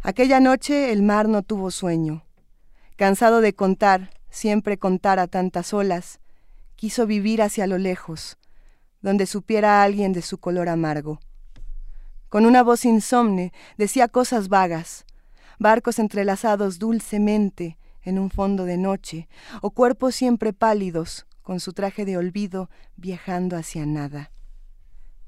Aquella 0.00 0.40
noche 0.40 0.90
el 0.90 1.02
mar 1.02 1.28
no 1.28 1.42
tuvo 1.42 1.70
sueño. 1.70 2.24
Cansado 2.96 3.42
de 3.42 3.52
contar, 3.52 4.08
siempre 4.30 4.78
contar 4.78 5.18
a 5.18 5.26
tantas 5.26 5.74
olas, 5.74 6.18
quiso 6.76 7.06
vivir 7.06 7.42
hacia 7.42 7.66
lo 7.66 7.76
lejos, 7.76 8.38
donde 9.02 9.26
supiera 9.26 9.82
alguien 9.82 10.14
de 10.14 10.22
su 10.22 10.38
color 10.38 10.70
amargo. 10.70 11.20
Con 12.30 12.46
una 12.46 12.62
voz 12.62 12.86
insomne 12.86 13.52
decía 13.76 14.08
cosas 14.08 14.48
vagas, 14.48 15.04
barcos 15.58 15.98
entrelazados 15.98 16.78
dulcemente 16.78 17.76
en 18.02 18.18
un 18.18 18.30
fondo 18.30 18.64
de 18.64 18.78
noche, 18.78 19.28
o 19.60 19.72
cuerpos 19.72 20.14
siempre 20.14 20.54
pálidos, 20.54 21.26
con 21.42 21.60
su 21.60 21.74
traje 21.74 22.06
de 22.06 22.16
olvido, 22.16 22.70
viajando 22.96 23.58
hacia 23.58 23.84
nada. 23.84 24.30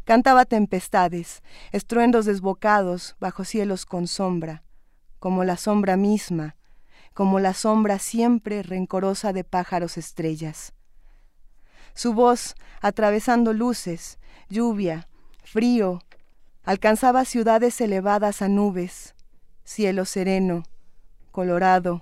Cantaba 0.04 0.44
tempestades, 0.44 1.44
estruendos 1.70 2.26
desbocados 2.26 3.14
bajo 3.20 3.44
cielos 3.44 3.86
con 3.86 4.08
sombra, 4.08 4.64
como 5.20 5.44
la 5.44 5.56
sombra 5.56 5.96
misma, 5.96 6.56
como 7.14 7.38
la 7.38 7.54
sombra 7.54 8.00
siempre 8.00 8.64
rencorosa 8.64 9.32
de 9.32 9.44
pájaros 9.44 9.96
estrellas. 9.96 10.72
Su 11.94 12.14
voz, 12.14 12.56
atravesando 12.80 13.52
luces, 13.52 14.18
lluvia, 14.48 15.06
frío, 15.44 16.00
alcanzaba 16.64 17.24
ciudades 17.24 17.80
elevadas 17.80 18.42
a 18.42 18.48
nubes, 18.48 19.14
cielo 19.62 20.04
sereno, 20.04 20.64
colorado, 21.30 22.00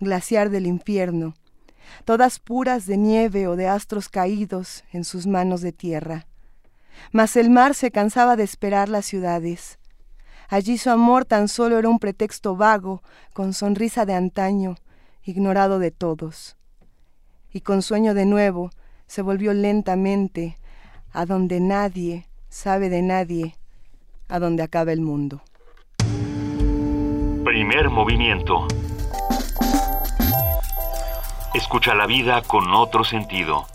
glaciar 0.00 0.50
del 0.50 0.66
infierno, 0.66 1.34
todas 2.04 2.40
puras 2.40 2.86
de 2.86 2.96
nieve 2.96 3.46
o 3.46 3.54
de 3.54 3.68
astros 3.68 4.08
caídos 4.08 4.82
en 4.92 5.04
sus 5.04 5.28
manos 5.28 5.60
de 5.60 5.70
tierra 5.70 6.26
mas 7.12 7.36
el 7.36 7.50
mar 7.50 7.74
se 7.74 7.90
cansaba 7.90 8.36
de 8.36 8.44
esperar 8.44 8.88
las 8.88 9.06
ciudades, 9.06 9.80
Allí 10.50 10.78
su 10.78 10.90
amor 10.90 11.24
tan 11.26 11.46
solo 11.46 11.78
era 11.78 11.88
un 11.88 12.00
pretexto 12.00 12.56
vago, 12.56 13.04
con 13.32 13.52
sonrisa 13.52 14.04
de 14.04 14.14
antaño, 14.14 14.74
ignorado 15.22 15.78
de 15.78 15.92
todos. 15.92 16.56
Y 17.52 17.60
con 17.60 17.82
sueño 17.82 18.14
de 18.14 18.26
nuevo 18.26 18.70
se 19.06 19.22
volvió 19.22 19.54
lentamente 19.54 20.58
a 21.12 21.24
donde 21.24 21.60
nadie 21.60 22.26
sabe 22.48 22.88
de 22.88 23.00
nadie, 23.00 23.54
a 24.28 24.40
donde 24.40 24.64
acaba 24.64 24.90
el 24.90 25.00
mundo. 25.00 25.40
Primer 27.44 27.88
movimiento. 27.88 28.66
Escucha 31.54 31.94
la 31.94 32.06
vida 32.06 32.42
con 32.42 32.74
otro 32.74 33.04
sentido. 33.04 33.66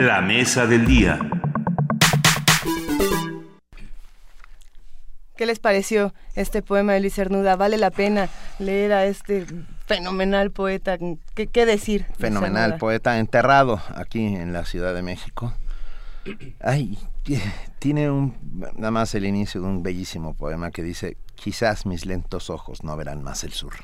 La 0.00 0.22
mesa 0.22 0.66
del 0.66 0.86
día. 0.86 1.18
¿Qué 5.36 5.44
les 5.44 5.58
pareció 5.58 6.14
este 6.34 6.62
poema 6.62 6.94
de 6.94 7.00
Luis 7.00 7.14
Cernuda? 7.14 7.54
¿Vale 7.56 7.76
la 7.76 7.90
pena 7.90 8.30
leer 8.58 8.94
a 8.94 9.04
este 9.04 9.44
fenomenal 9.84 10.52
poeta? 10.52 10.96
¿Qué, 11.34 11.48
qué 11.48 11.66
decir? 11.66 12.06
Fenomenal 12.18 12.78
poeta 12.78 13.18
enterrado 13.18 13.82
aquí 13.94 14.24
en 14.24 14.54
la 14.54 14.64
Ciudad 14.64 14.94
de 14.94 15.02
México. 15.02 15.52
Ay, 16.60 16.98
tiene 17.78 18.10
un, 18.10 18.34
nada 18.76 18.90
más 18.90 19.14
el 19.14 19.26
inicio 19.26 19.60
de 19.60 19.66
un 19.66 19.82
bellísimo 19.82 20.32
poema 20.32 20.70
que 20.70 20.82
dice, 20.82 21.18
quizás 21.34 21.84
mis 21.84 22.06
lentos 22.06 22.48
ojos 22.48 22.84
no 22.84 22.96
verán 22.96 23.22
más 23.22 23.44
el 23.44 23.52
sur. 23.52 23.74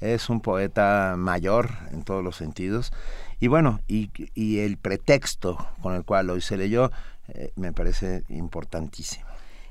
Es 0.00 0.28
un 0.28 0.42
poeta 0.42 1.14
mayor 1.16 1.70
en 1.92 2.04
todos 2.04 2.22
los 2.22 2.36
sentidos. 2.36 2.92
Y 3.40 3.48
bueno, 3.48 3.80
y, 3.86 4.10
y 4.34 4.60
el 4.60 4.78
pretexto 4.78 5.56
con 5.82 5.94
el 5.94 6.04
cual 6.04 6.30
hoy 6.30 6.40
se 6.40 6.56
leyó 6.56 6.90
eh, 7.28 7.52
me 7.56 7.72
parece 7.72 8.24
importantísimo. 8.28 9.26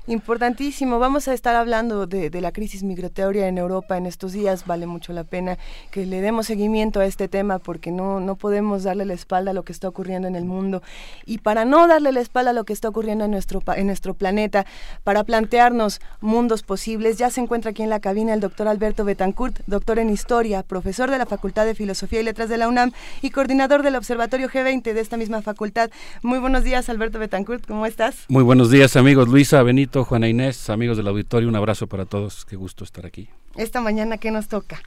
Importantísimo. 0.08 1.00
Vamos 1.00 1.26
a 1.26 1.34
estar 1.34 1.56
hablando 1.56 2.06
de, 2.06 2.30
la 2.40 2.52
crisis 2.52 2.84
migratoria 2.84 3.48
en 3.48 3.58
Europa 3.58 3.96
en 3.96 4.06
estos 4.06 4.32
días. 4.32 4.64
Vale 4.64 4.86
mucho 4.86 5.12
la 5.12 5.24
pena 5.24 5.58
que 5.90 6.06
le 6.06 6.20
demos 6.20 6.46
seguimiento 6.46 7.00
a 7.00 7.06
este 7.06 7.26
tema 7.26 7.58
porque 7.58 7.90
no, 7.90 8.20
no 8.20 8.36
podemos 8.36 8.84
darle 8.84 9.04
la 9.04 9.14
espalda 9.14 9.50
a 9.50 9.54
lo 9.54 9.64
que 9.64 9.72
está 9.72 9.88
ocurriendo 9.88 10.28
en 10.28 10.36
el 10.36 10.44
mundo. 10.44 10.80
Y 11.24 11.38
para 11.38 11.64
no 11.64 11.88
darle 11.88 12.12
la 12.12 12.20
espalda 12.20 12.52
a 12.52 12.54
lo 12.54 12.62
que 12.62 12.72
está 12.72 12.88
ocurriendo 12.88 13.24
en 13.24 13.32
nuestro, 13.32 13.64
en 13.74 13.86
nuestro 13.88 14.14
planeta, 14.14 14.64
para 15.02 15.24
plantearnos 15.24 16.00
mundos 16.20 16.62
posibles, 16.62 17.18
ya 17.18 17.30
se 17.30 17.40
encuentra 17.40 17.72
aquí 17.72 17.82
en 17.82 17.90
la 17.90 17.98
cabina 17.98 18.32
el 18.32 18.38
doctor 18.38 18.68
Alberto 18.68 19.04
Betancourt, 19.04 19.58
doctor 19.66 19.98
en 19.98 20.10
Historia, 20.10 20.62
profesor 20.62 21.10
de 21.10 21.18
la 21.18 21.26
Facultad 21.26 21.66
de 21.66 21.74
Filosofía 21.74 22.20
y 22.20 22.22
Letras 22.22 22.48
de 22.48 22.58
la 22.58 22.68
UNAM 22.68 22.92
y 23.22 23.30
coordinador 23.30 23.82
del 23.82 23.96
Observatorio 23.96 24.48
G20 24.48 24.82
de 24.82 25.00
esta 25.00 25.16
misma 25.16 25.42
facultad. 25.42 25.90
Muy 26.22 26.38
buenos 26.38 26.62
días, 26.62 26.88
Alberto 26.88 27.18
Betancourt. 27.18 27.66
¿Cómo 27.66 27.86
estás? 27.86 28.14
Muy 28.28 28.44
buenos 28.44 28.70
días, 28.70 28.94
amigos. 28.94 29.26
Luisa, 29.26 29.64
Benito. 29.64 29.95
Juana 30.04 30.28
Inés, 30.28 30.70
amigos 30.70 30.96
del 30.96 31.08
auditorio, 31.08 31.48
un 31.48 31.56
abrazo 31.56 31.86
para 31.86 32.04
todos, 32.04 32.44
qué 32.44 32.56
gusto 32.56 32.84
estar 32.84 33.06
aquí. 33.06 33.28
Esta 33.56 33.80
mañana, 33.80 34.18
¿qué 34.18 34.30
nos 34.30 34.48
toca? 34.48 34.80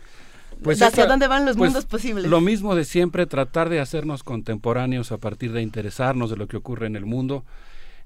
Pues 0.63 0.81
¿Hacia 0.81 1.03
esta, 1.03 1.07
dónde 1.07 1.27
van 1.27 1.45
los 1.45 1.55
pues 1.55 1.69
mundos 1.69 1.85
posibles? 1.85 2.25
Lo 2.25 2.41
mismo 2.41 2.75
de 2.75 2.83
siempre, 2.83 3.25
tratar 3.25 3.69
de 3.69 3.79
hacernos 3.79 4.23
contemporáneos 4.23 5.11
a 5.11 5.17
partir 5.17 5.51
de 5.53 5.61
interesarnos 5.61 6.29
de 6.29 6.37
lo 6.37 6.47
que 6.47 6.57
ocurre 6.57 6.87
en 6.87 6.95
el 6.95 7.05
mundo, 7.05 7.45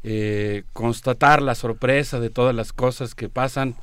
eh, 0.04 0.64
constatar 0.74 1.42
la 1.42 1.56
sorpresa 1.56 2.20
de 2.20 2.30
todas 2.30 2.54
las 2.54 2.74
cosas 2.74 3.16
que 3.16 3.30
pasan, 3.30 3.76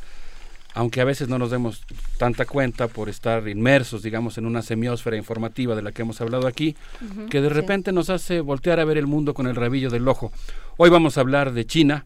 aunque 0.74 1.00
a 1.00 1.04
veces 1.04 1.28
no 1.28 1.38
nos 1.38 1.50
demos 1.50 1.82
tanta 2.16 2.44
cuenta 2.44 2.86
por 2.86 3.08
estar 3.08 3.48
inmersos, 3.48 4.02
digamos, 4.02 4.38
en 4.38 4.46
una 4.46 4.62
semiosfera 4.62 5.16
informativa 5.16 5.74
de 5.74 5.82
la 5.82 5.90
que 5.90 6.02
hemos 6.02 6.20
hablado 6.20 6.46
aquí, 6.46 6.76
uh 7.00 7.04
-huh, 7.04 7.28
que 7.28 7.40
de 7.40 7.48
repente 7.48 7.90
sí. 7.90 7.94
nos 7.94 8.08
hace 8.08 8.40
voltear 8.40 8.78
a 8.78 8.84
ver 8.84 8.98
el 8.98 9.06
mundo 9.06 9.34
con 9.34 9.48
el 9.48 9.56
rabillo 9.56 9.90
del 9.90 10.06
ojo. 10.06 10.30
Hoy 10.76 10.90
vamos 10.90 11.18
a 11.18 11.22
hablar 11.22 11.52
de 11.52 11.66
China, 11.66 12.04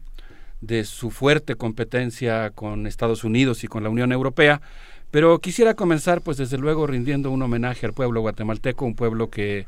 de 0.65 0.83
su 0.83 1.11
fuerte 1.11 1.55
competencia 1.55 2.49
con 2.51 2.87
Estados 2.87 3.23
Unidos 3.23 3.63
y 3.63 3.67
con 3.67 3.83
la 3.83 3.89
Unión 3.89 4.11
Europea, 4.11 4.61
pero 5.11 5.39
quisiera 5.39 5.73
comenzar 5.73 6.21
pues 6.21 6.37
desde 6.37 6.57
luego 6.57 6.87
rindiendo 6.87 7.31
un 7.31 7.41
homenaje 7.41 7.85
al 7.85 7.93
pueblo 7.93 8.21
guatemalteco, 8.21 8.85
un 8.85 8.95
pueblo 8.95 9.29
que 9.29 9.65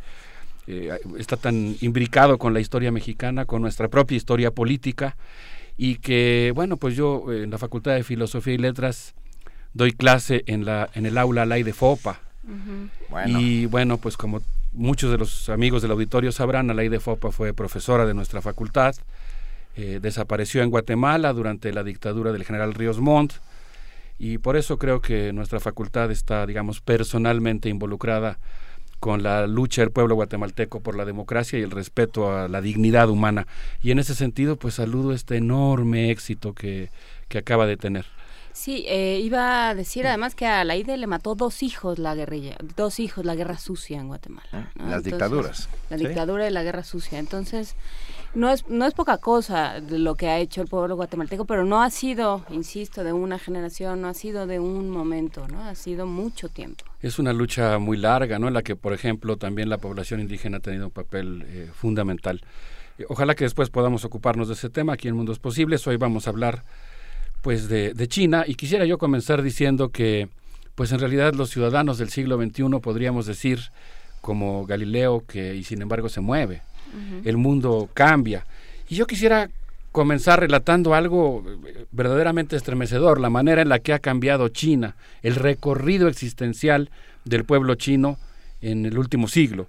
eh, 0.67 0.89
está 1.17 1.37
tan 1.37 1.75
imbricado 1.81 2.37
con 2.37 2.53
la 2.53 2.59
historia 2.59 2.91
mexicana, 2.91 3.45
con 3.45 3.61
nuestra 3.61 3.87
propia 3.87 4.17
historia 4.17 4.51
política 4.51 5.15
y 5.77 5.95
que 5.97 6.51
bueno 6.55 6.77
pues 6.77 6.95
yo 6.95 7.31
en 7.31 7.51
la 7.51 7.57
Facultad 7.57 7.93
de 7.95 8.03
Filosofía 8.03 8.55
y 8.55 8.57
Letras 8.57 9.13
doy 9.73 9.93
clase 9.93 10.43
en 10.47 10.65
la 10.65 10.89
en 10.93 11.05
el 11.05 11.17
aula 11.17 11.45
Lay 11.45 11.63
de 11.63 11.73
Fopa 11.73 12.19
uh 12.43 12.49
-huh. 12.49 12.89
bueno. 13.09 13.39
y 13.39 13.65
bueno 13.67 13.97
pues 13.97 14.17
como 14.17 14.41
muchos 14.73 15.11
de 15.11 15.17
los 15.17 15.49
amigos 15.49 15.81
del 15.81 15.91
auditorio 15.91 16.31
sabrán, 16.31 16.69
Alay 16.69 16.89
de 16.89 16.99
Fopa 16.99 17.31
fue 17.31 17.53
profesora 17.53 18.05
de 18.05 18.13
nuestra 18.13 18.41
facultad 18.41 18.95
eh, 19.77 19.99
desapareció 20.01 20.63
en 20.63 20.71
Guatemala 20.71 21.33
durante 21.33 21.71
la 21.71 21.83
dictadura 21.83 22.31
del 22.31 22.43
general 22.43 22.73
Ríos 22.73 22.99
Montt 22.99 23.33
y 24.17 24.39
por 24.39 24.57
eso 24.57 24.79
creo 24.79 25.01
que 25.01 25.31
nuestra 25.33 25.59
facultad 25.59 26.09
está, 26.09 26.47
digamos, 26.47 26.81
personalmente 26.81 27.69
involucrada 27.69 28.39
con 28.99 29.21
la 29.21 29.45
lucha 29.45 29.83
del 29.83 29.91
pueblo 29.91 30.15
guatemalteco 30.15 30.79
por 30.79 30.97
la 30.97 31.05
democracia 31.05 31.59
y 31.59 31.61
el 31.61 31.69
respeto 31.69 32.35
a 32.35 32.47
la 32.47 32.61
dignidad 32.61 33.07
humana. 33.09 33.45
Y 33.83 33.91
en 33.91 33.99
ese 33.99 34.15
sentido, 34.15 34.55
pues 34.55 34.73
saludo 34.73 35.13
este 35.13 35.37
enorme 35.37 36.09
éxito 36.09 36.53
que, 36.53 36.89
que 37.27 37.37
acaba 37.37 37.67
de 37.67 37.77
tener. 37.77 38.16
Sí, 38.57 38.85
eh, 38.87 39.21
iba 39.23 39.69
a 39.69 39.75
decir 39.75 40.07
además 40.07 40.33
que 40.33 40.47
a 40.47 40.63
la 40.63 40.75
IDE 40.75 40.97
le 40.97 41.05
mató 41.05 41.35
dos 41.35 41.61
hijos 41.61 41.99
la 41.99 42.15
guerrilla, 42.15 42.57
dos 42.75 42.99
hijos 42.99 43.23
la 43.23 43.35
guerra 43.35 43.59
sucia 43.59 43.99
en 43.99 44.07
Guatemala. 44.07 44.47
¿no? 44.51 44.59
Las 44.59 44.73
Entonces, 44.77 45.03
dictaduras. 45.03 45.69
La 45.91 45.97
¿sí? 45.99 46.07
dictadura 46.07 46.47
y 46.47 46.51
la 46.51 46.63
guerra 46.63 46.83
sucia. 46.83 47.19
Entonces, 47.19 47.75
no 48.33 48.49
es, 48.49 48.67
no 48.67 48.87
es 48.87 48.95
poca 48.95 49.19
cosa 49.19 49.79
de 49.79 49.99
lo 49.99 50.15
que 50.15 50.29
ha 50.29 50.39
hecho 50.39 50.63
el 50.63 50.67
pueblo 50.67 50.95
guatemalteco, 50.95 51.45
pero 51.45 51.65
no 51.65 51.83
ha 51.83 51.91
sido, 51.91 52.43
insisto, 52.49 53.03
de 53.03 53.13
una 53.13 53.37
generación, 53.37 54.01
no 54.01 54.07
ha 54.07 54.15
sido 54.15 54.47
de 54.47 54.59
un 54.59 54.89
momento, 54.89 55.47
¿no? 55.47 55.63
Ha 55.63 55.75
sido 55.75 56.07
mucho 56.07 56.49
tiempo. 56.49 56.83
Es 56.99 57.19
una 57.19 57.33
lucha 57.33 57.77
muy 57.77 57.95
larga, 57.95 58.39
¿no? 58.39 58.47
En 58.47 58.55
la 58.55 58.63
que, 58.63 58.75
por 58.75 58.91
ejemplo, 58.91 59.37
también 59.37 59.69
la 59.69 59.77
población 59.77 60.19
indígena 60.19 60.57
ha 60.57 60.61
tenido 60.61 60.87
un 60.87 60.91
papel 60.91 61.45
eh, 61.47 61.69
fundamental. 61.71 62.41
Ojalá 63.07 63.35
que 63.35 63.43
después 63.43 63.69
podamos 63.69 64.03
ocuparnos 64.03 64.47
de 64.47 64.55
ese 64.55 64.71
tema 64.71 64.93
aquí 64.93 65.07
en 65.07 65.15
Mundos 65.15 65.37
Posibles. 65.37 65.85
Hoy 65.85 65.97
vamos 65.97 66.25
a 66.25 66.31
hablar 66.31 66.63
pues 67.41 67.69
de, 67.69 67.93
de, 67.93 68.07
China. 68.07 68.43
Y 68.47 68.55
quisiera 68.55 68.85
yo 68.85 68.97
comenzar 68.97 69.41
diciendo 69.41 69.89
que 69.89 70.29
pues 70.75 70.91
en 70.91 70.99
realidad 70.99 71.33
los 71.33 71.49
ciudadanos 71.49 71.97
del 71.97 72.09
siglo 72.09 72.37
XXI 72.37 72.79
podríamos 72.81 73.25
decir 73.25 73.59
como 74.21 74.65
Galileo 74.65 75.23
que 75.27 75.55
y 75.55 75.63
sin 75.63 75.81
embargo 75.81 76.09
se 76.09 76.21
mueve. 76.21 76.61
Uh 76.93 76.97
-huh. 76.97 77.27
el 77.27 77.37
mundo 77.37 77.89
cambia. 77.93 78.45
Y 78.89 78.95
yo 78.95 79.07
quisiera 79.07 79.49
comenzar 79.91 80.39
relatando 80.39 80.93
algo 80.93 81.43
verdaderamente 81.91 82.55
estremecedor 82.55 83.19
la 83.19 83.29
manera 83.29 83.61
en 83.61 83.69
la 83.69 83.79
que 83.79 83.93
ha 83.93 83.99
cambiado 83.99 84.47
China 84.49 84.95
el 85.23 85.35
recorrido 85.35 86.07
existencial 86.07 86.91
del 87.25 87.45
pueblo 87.45 87.75
chino 87.75 88.17
en 88.61 88.85
el 88.85 88.97
último 88.97 89.27
siglo. 89.27 89.67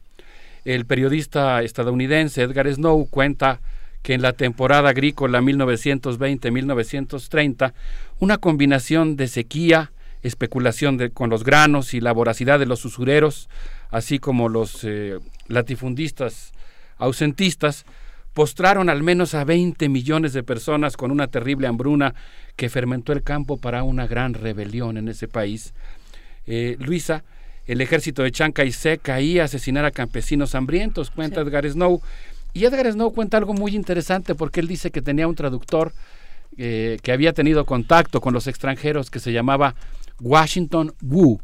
El 0.65 0.85
periodista 0.85 1.63
estadounidense 1.63 2.43
Edgar 2.43 2.71
Snow 2.73 3.09
cuenta 3.09 3.61
que 4.03 4.15
en 4.15 4.23
la 4.23 4.33
temporada 4.33 4.89
agrícola 4.91 5.41
1920-1930 5.41 7.73
una 8.19 8.39
combinación 8.39 9.17
de 9.17 9.29
sequía, 9.29 9.93
especulación 10.23 10.97
de, 10.97 11.11
con 11.11 11.31
los 11.31 11.45
granos 11.45 11.95
y 11.95 12.01
la 12.01 12.13
voracidad 12.13 12.59
de 12.59 12.67
los 12.67 12.85
usureros, 12.85 13.49
así 13.91 14.19
como 14.19 14.49
los 14.49 14.85
eh, 14.85 15.19
latifundistas 15.49 16.53
ausentistas, 16.99 17.85
postraron 18.35 18.89
al 18.89 19.03
menos 19.03 19.35
a 19.35 19.45
20 19.45 19.89
millones 19.89 20.33
de 20.33 20.43
personas 20.43 20.97
con 20.97 21.11
una 21.11 21.27
terrible 21.27 21.67
hambruna 21.67 22.15
que 22.57 22.69
fermentó 22.69 23.13
el 23.13 23.23
campo 23.23 23.57
para 23.57 23.83
una 23.83 24.07
gran 24.07 24.35
rebelión 24.35 24.97
en 24.97 25.09
ese 25.09 25.29
país. 25.29 25.75
Eh, 26.47 26.77
Luisa, 26.79 27.25
el 27.67 27.81
ejército 27.81 28.23
de 28.23 28.33
Chiang 28.33 28.53
Kai-shek 28.53 29.03
caía 29.03 29.43
a 29.43 29.45
asesinar 29.47 29.85
a 29.85 29.91
campesinos 29.91 30.55
hambrientos, 30.55 31.11
cuenta 31.11 31.43
sí. 31.43 31.49
Edgar 31.49 31.69
Snow, 31.69 32.01
y 32.59 32.65
Edgar 32.65 32.91
Snow 32.91 33.13
cuenta 33.13 33.37
algo 33.37 33.55
muy 33.55 33.77
interesante 33.77 34.35
porque 34.35 34.59
él 34.59 34.67
dice 34.67 34.91
que 34.91 35.01
tenía 35.01 35.29
un 35.29 35.37
traductor 35.37 35.93
eh, 36.57 36.99
que 37.03 37.13
había 37.13 37.33
tenido 37.33 37.65
contacto 37.65 38.21
con 38.21 38.35
los 38.35 38.49
extranjeros 38.49 39.13
que 39.13 39.21
se 39.21 39.33
llamaba 39.33 39.77
Washington 40.21 40.93
Wu. 41.01 41.39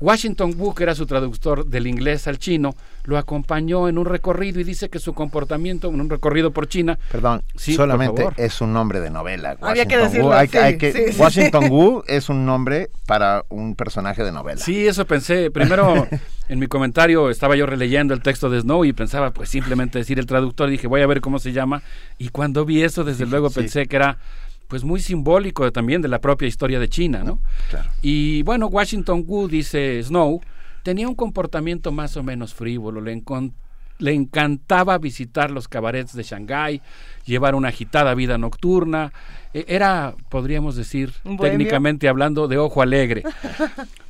Washington 0.00 0.54
Wu, 0.58 0.74
que 0.74 0.82
era 0.82 0.96
su 0.96 1.06
traductor 1.06 1.64
del 1.66 1.86
inglés 1.86 2.26
al 2.26 2.40
chino, 2.40 2.74
lo 3.04 3.18
acompañó 3.18 3.88
en 3.88 3.98
un 3.98 4.06
recorrido 4.06 4.60
y 4.60 4.64
dice 4.64 4.88
que 4.88 4.98
su 4.98 5.12
comportamiento 5.12 5.88
en 5.88 6.00
un 6.00 6.10
recorrido 6.10 6.52
por 6.52 6.68
China. 6.68 6.98
Perdón, 7.10 7.42
sí, 7.56 7.74
solamente 7.74 8.26
es 8.36 8.60
un 8.60 8.72
nombre 8.72 9.00
de 9.00 9.10
novela. 9.10 9.50
Washington 9.50 9.68
Había 9.68 9.86
que 9.86 9.96
decirlo, 9.96 10.26
Wu. 10.26 10.32
Hay, 10.32 10.48
sí, 10.48 10.58
hay 10.58 10.78
que, 10.78 10.92
sí, 10.92 11.12
sí. 11.12 11.20
Washington 11.20 11.70
Wu 11.70 12.02
es 12.06 12.28
un 12.28 12.46
nombre 12.46 12.90
para 13.06 13.44
un 13.48 13.74
personaje 13.74 14.22
de 14.22 14.32
novela. 14.32 14.60
Sí, 14.60 14.86
eso 14.86 15.04
pensé. 15.06 15.50
Primero, 15.50 16.06
en 16.48 16.58
mi 16.58 16.66
comentario 16.66 17.30
estaba 17.30 17.56
yo 17.56 17.66
releyendo 17.66 18.14
el 18.14 18.22
texto 18.22 18.50
de 18.50 18.60
Snow 18.60 18.84
y 18.84 18.92
pensaba, 18.92 19.32
pues 19.32 19.48
simplemente 19.48 19.98
decir 19.98 20.18
el 20.18 20.26
traductor. 20.26 20.70
Dije, 20.70 20.86
voy 20.86 21.02
a 21.02 21.06
ver 21.06 21.20
cómo 21.20 21.38
se 21.38 21.52
llama. 21.52 21.82
Y 22.18 22.28
cuando 22.28 22.64
vi 22.64 22.82
eso, 22.82 23.04
desde 23.04 23.26
luego 23.26 23.50
pensé 23.50 23.86
que 23.86 23.96
era 23.96 24.18
pues 24.68 24.84
muy 24.84 25.00
simbólico 25.00 25.70
también 25.70 26.00
de 26.00 26.08
la 26.08 26.18
propia 26.18 26.48
historia 26.48 26.80
de 26.80 26.88
China, 26.88 27.22
¿no? 27.22 27.40
Claro. 27.68 27.90
Y 28.00 28.42
bueno, 28.44 28.68
Washington 28.68 29.22
Wu, 29.26 29.46
dice 29.46 30.02
Snow, 30.02 30.40
tenía 30.82 31.08
un 31.08 31.14
comportamiento 31.14 31.92
más 31.92 32.16
o 32.16 32.22
menos 32.22 32.54
frívolo, 32.54 33.00
le, 33.00 33.12
encon 33.12 33.54
le 33.98 34.12
encantaba 34.12 34.98
visitar 34.98 35.50
los 35.50 35.68
cabarets 35.68 36.14
de 36.14 36.22
Shanghái, 36.22 36.82
llevar 37.24 37.54
una 37.54 37.68
agitada 37.68 38.14
vida 38.14 38.36
nocturna. 38.38 39.12
E, 39.54 39.64
era, 39.68 40.14
podríamos 40.28 40.76
decir, 40.76 41.12
técnicamente 41.40 42.08
hablando, 42.08 42.48
de 42.48 42.58
ojo 42.58 42.82
alegre. 42.82 43.22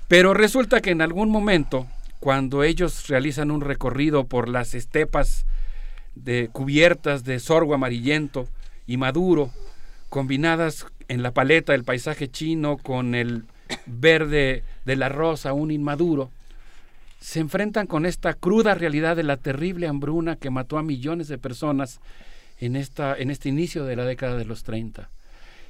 Pero 0.09 0.35
resulta 0.35 0.81
que 0.81 0.91
en 0.91 1.03
algún 1.03 1.31
momento, 1.31 1.87
cuando 2.21 2.63
ellos 2.65 3.09
realizan 3.09 3.51
un 3.51 3.61
recorrido 3.61 4.25
por 4.25 4.49
las 4.49 4.75
estepas 4.75 5.47
de 6.15 6.49
cubiertas 6.53 7.25
de 7.25 7.39
sorgo 7.39 7.75
amarillento 7.75 8.47
y 8.87 8.97
maduro, 8.97 9.51
combinadas 10.09 10.87
en 11.09 11.23
la 11.23 11.33
paleta 11.33 11.73
del 11.73 11.85
paisaje 11.85 12.31
chino 12.31 12.77
con 12.77 13.15
el 13.15 13.45
verde 13.87 14.63
de 14.85 14.97
la 14.97 15.09
rosa 15.09 15.51
aún 15.51 15.71
inmaduro, 15.71 16.31
se 17.23 17.39
enfrentan 17.39 17.87
con 17.87 18.05
esta 18.05 18.35
cruda 18.35 18.75
realidad 18.75 19.15
de 19.15 19.23
la 19.23 19.37
terrible 19.37 19.87
hambruna 19.87 20.35
que 20.35 20.51
mató 20.51 20.77
a 20.77 20.83
millones 20.83 21.29
de 21.29 21.39
personas 21.39 22.01
en, 22.59 22.75
esta, 22.75 23.17
en 23.17 23.31
este 23.31 23.49
inicio 23.49 23.85
de 23.85 23.95
la 23.95 24.05
década 24.05 24.37
de 24.37 24.45
los 24.45 24.65
30. 24.65 25.09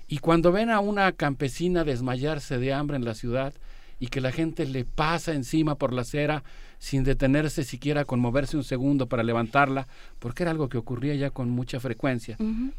Y 0.09 0.19
cuando 0.19 0.51
ven 0.51 0.71
a 0.71 0.81
una 0.81 1.13
campesina 1.13 1.85
desmayarse 1.85 2.57
de 2.59 2.73
hambre 2.73 2.97
en 2.97 3.05
la 3.05 3.15
ciudad 3.15 3.53
y 4.01 4.07
que 4.07 4.23
la 4.23 4.33
gente 4.33 4.65
le 4.65 4.87
pasa 4.87 5.35
encima 5.35 5.75
por 5.75 5.93
la 5.93 6.03
acera 6.03 6.43
sin 6.79 7.05
detenerse 7.05 7.65
siquiera 7.65 8.07
con 8.07 8.19
moverse 8.19 8.57
un 8.57 8.65
segundo 8.65 9.07
para 9.07 9.23
levantarla, 9.23 9.87
porque 10.21 10.45
era 10.45 10.53
algo 10.53 10.71
que 10.71 10.79
ocurría 10.79 11.15
ya 11.15 11.31
con 11.31 11.51
mucha 11.51 11.81
frecuencia, 11.81 12.39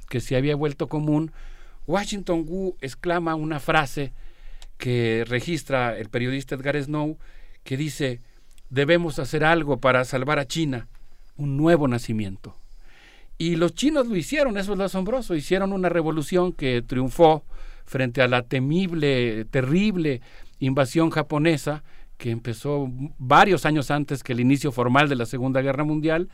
que 0.09 0.19
se 0.19 0.35
había 0.35 0.55
vuelto 0.55 0.89
común, 0.89 1.31
Washington 1.85 2.43
Wu 2.47 2.75
exclama 2.81 3.35
una 3.35 3.59
frase 3.59 4.13
que 4.77 5.25
registra 5.27 5.95
el 5.95 6.09
periodista 6.09 6.55
Edgar 6.55 6.81
Snow, 6.81 7.17
que 7.63 7.77
dice, 7.77 8.19
debemos 8.73 9.19
hacer 9.19 9.43
algo 9.43 9.77
para 9.77 10.03
salvar 10.03 10.39
a 10.39 10.47
China, 10.47 10.87
un 11.37 11.57
nuevo 11.57 11.87
nacimiento. 11.87 12.55
Y 13.37 13.55
los 13.55 13.75
chinos 13.75 14.07
lo 14.07 14.15
hicieron, 14.15 14.57
eso 14.57 14.71
es 14.71 14.77
lo 14.79 14.83
asombroso, 14.83 15.35
hicieron 15.35 15.73
una 15.73 15.89
revolución 15.89 16.53
que 16.53 16.81
triunfó 16.81 17.43
frente 17.85 18.23
a 18.23 18.27
la 18.27 18.41
temible, 18.41 19.45
terrible 19.45 20.21
invasión 20.59 21.11
japonesa 21.11 21.83
que 22.17 22.31
empezó 22.31 22.89
varios 23.19 23.65
años 23.65 23.91
antes 23.91 24.23
que 24.23 24.33
el 24.33 24.39
inicio 24.39 24.71
formal 24.71 25.07
de 25.07 25.17
la 25.17 25.25
Segunda 25.25 25.61
Guerra 25.61 25.83
Mundial, 25.83 26.29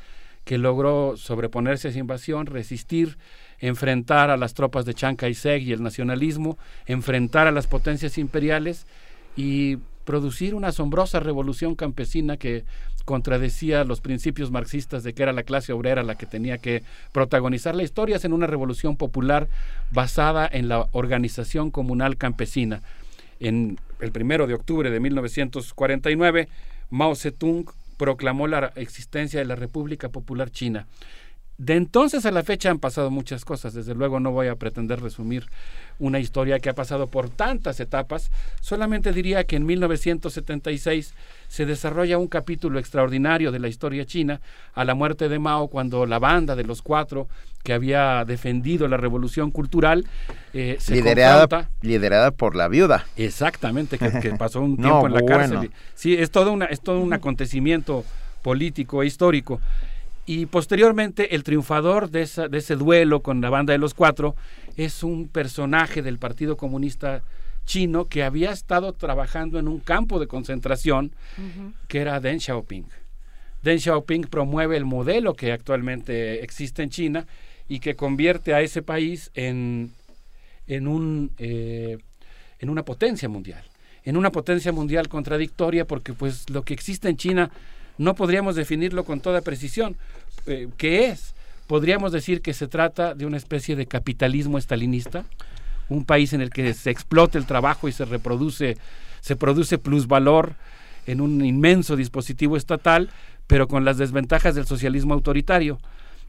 que 0.45 0.57
logró 0.57 1.17
sobreponerse 1.17 1.87
a 1.87 1.91
esa 1.91 1.99
invasión, 1.99 2.45
resistir, 2.45 3.17
enfrentar 3.59 4.29
a 4.29 4.37
las 4.37 4.53
tropas 4.53 4.85
de 4.85 4.93
Chiang 4.93 5.17
Kai-shek 5.17 5.63
y 5.63 5.73
el 5.73 5.83
nacionalismo, 5.83 6.57
enfrentar 6.85 7.47
a 7.47 7.51
las 7.51 7.67
potencias 7.67 8.17
imperiales 8.17 8.85
y 9.35 9.79
producir 10.09 10.55
una 10.55 10.69
asombrosa 10.69 11.19
revolución 11.19 11.75
campesina 11.75 12.35
que 12.35 12.63
contradecía 13.05 13.83
los 13.83 14.01
principios 14.01 14.49
marxistas 14.49 15.03
de 15.03 15.13
que 15.13 15.21
era 15.21 15.33
la 15.33 15.43
clase 15.43 15.71
obrera 15.71 16.01
la 16.01 16.15
que 16.15 16.25
tenía 16.25 16.57
que 16.57 16.81
protagonizar 17.11 17.75
la 17.75 17.83
historia 17.83 18.17
en 18.23 18.33
una 18.33 18.47
revolución 18.47 18.97
popular 18.97 19.47
basada 19.91 20.49
en 20.51 20.67
la 20.67 20.87
organización 20.93 21.69
comunal 21.69 22.17
campesina. 22.17 22.81
En 23.39 23.77
el 23.99 24.11
primero 24.11 24.47
de 24.47 24.55
octubre 24.55 24.89
de 24.89 24.99
1949, 24.99 26.47
Mao 26.89 27.15
Zedong 27.15 27.65
proclamó 27.97 28.47
la 28.47 28.73
existencia 28.77 29.39
de 29.39 29.45
la 29.45 29.57
República 29.57 30.09
Popular 30.09 30.49
China. 30.49 30.87
De 31.59 31.75
entonces 31.75 32.25
a 32.25 32.31
la 32.31 32.41
fecha 32.41 32.71
han 32.71 32.79
pasado 32.79 33.11
muchas 33.11 33.43
cosas. 33.43 33.73
Desde 33.73 33.93
luego 33.93 34.21
no 34.21 34.31
voy 34.31 34.47
a 34.47 34.55
pretender 34.55 35.01
resumir 35.01 35.45
una 35.99 36.19
historia 36.19 36.59
que 36.59 36.69
ha 36.69 36.73
pasado 36.73 37.07
por 37.07 37.29
tantas 37.29 37.81
etapas. 37.81 38.31
Solamente 38.61 39.11
diría 39.11 39.43
que 39.43 39.57
en 39.57 39.65
1976 39.65 41.13
se 41.49 41.65
desarrolla 41.65 42.17
un 42.17 42.29
capítulo 42.29 42.79
extraordinario 42.79 43.51
de 43.51 43.59
la 43.59 43.67
historia 43.67 44.05
china 44.05 44.39
a 44.73 44.85
la 44.85 44.95
muerte 44.95 45.27
de 45.27 45.37
Mao 45.37 45.67
cuando 45.67 46.05
la 46.05 46.17
banda 46.17 46.55
de 46.55 46.63
los 46.63 46.81
cuatro 46.81 47.27
que 47.61 47.73
había 47.73 48.23
defendido 48.23 48.87
la 48.87 48.95
revolución 48.95 49.51
cultural 49.51 50.07
eh, 50.53 50.77
se 50.79 50.95
liderada, 50.95 51.69
liderada 51.81 52.31
por 52.31 52.55
la 52.55 52.69
viuda. 52.69 53.05
Exactamente, 53.17 53.97
que, 53.97 54.31
pasó 54.39 54.61
un 54.61 54.77
tiempo 54.77 55.07
en 55.07 55.13
la 55.13 55.25
cárcel. 55.25 55.71
Sí, 55.93 56.13
es 56.13 56.31
todo, 56.31 56.53
una, 56.53 56.65
es 56.67 56.79
todo 56.79 57.01
un 57.01 57.11
acontecimiento 57.11 58.05
político 58.41 59.03
e 59.03 59.07
histórico. 59.07 59.59
Y 60.29 60.45
posteriormente 60.45 61.33
el 61.33 61.43
triunfador 61.43 62.11
de, 62.11 62.21
esa, 62.21 62.47
de 62.47 62.59
ese 62.59 62.75
duelo 62.75 63.21
con 63.23 63.41
la 63.41 63.49
banda 63.49 63.73
de 63.73 63.79
los 63.79 63.95
cuatro 63.95 64.35
es 64.77 65.01
un 65.01 65.27
personaje 65.27 66.03
del 66.03 66.19
Partido 66.19 66.55
Comunista 66.55 67.23
chino 67.65 68.05
que 68.05 68.21
había 68.21 68.51
estado 68.51 68.93
trabajando 68.93 69.57
en 69.57 69.67
un 69.67 69.79
campo 69.79 70.19
de 70.19 70.27
concentración 70.27 71.13
que 71.87 72.01
era 72.01 72.19
Deng 72.19 72.39
Xiaoping. 72.39 72.85
Deng 73.63 73.79
Xiaoping 73.79 74.25
promueve 74.25 74.77
el 74.77 74.85
modelo 74.85 75.33
que 75.33 75.51
actualmente 75.51 76.43
existe 76.43 76.83
en 76.83 76.91
China 76.91 77.25
y 77.67 77.79
que 77.79 77.95
convierte 77.95 78.53
a 78.53 78.61
ese 78.61 78.83
país 78.83 79.31
en, 79.33 79.93
en, 80.67 80.87
un, 80.87 81.31
eh, 81.39 81.97
en 82.59 82.69
una 82.69 82.85
potencia 82.85 83.27
mundial. 83.27 83.63
En 84.03 84.15
una 84.15 84.31
potencia 84.31 84.71
mundial 84.71 85.09
contradictoria 85.09 85.85
porque 85.85 86.13
pues 86.13 86.51
lo 86.51 86.61
que 86.61 86.75
existe 86.75 87.09
en 87.09 87.17
China 87.17 87.49
no 87.99 88.15
podríamos 88.15 88.55
definirlo 88.55 89.03
con 89.03 89.19
toda 89.19 89.41
precisión. 89.41 89.97
Eh, 90.45 90.67
¿Qué 90.77 91.07
es? 91.07 91.33
Podríamos 91.67 92.11
decir 92.11 92.41
que 92.41 92.53
se 92.53 92.67
trata 92.67 93.13
de 93.13 93.25
una 93.25 93.37
especie 93.37 93.75
de 93.75 93.85
capitalismo 93.85 94.57
estalinista, 94.57 95.25
un 95.87 96.05
país 96.05 96.33
en 96.33 96.41
el 96.41 96.49
que 96.49 96.73
se 96.73 96.89
explota 96.89 97.37
el 97.37 97.45
trabajo 97.45 97.87
y 97.87 97.91
se 97.91 98.05
reproduce, 98.05 98.77
se 99.21 99.35
produce 99.35 99.77
plusvalor 99.77 100.55
en 101.05 101.21
un 101.21 101.43
inmenso 101.43 101.95
dispositivo 101.95 102.57
estatal, 102.57 103.09
pero 103.47 103.67
con 103.67 103.85
las 103.85 103.97
desventajas 103.97 104.55
del 104.55 104.65
socialismo 104.65 105.13
autoritario. 105.13 105.79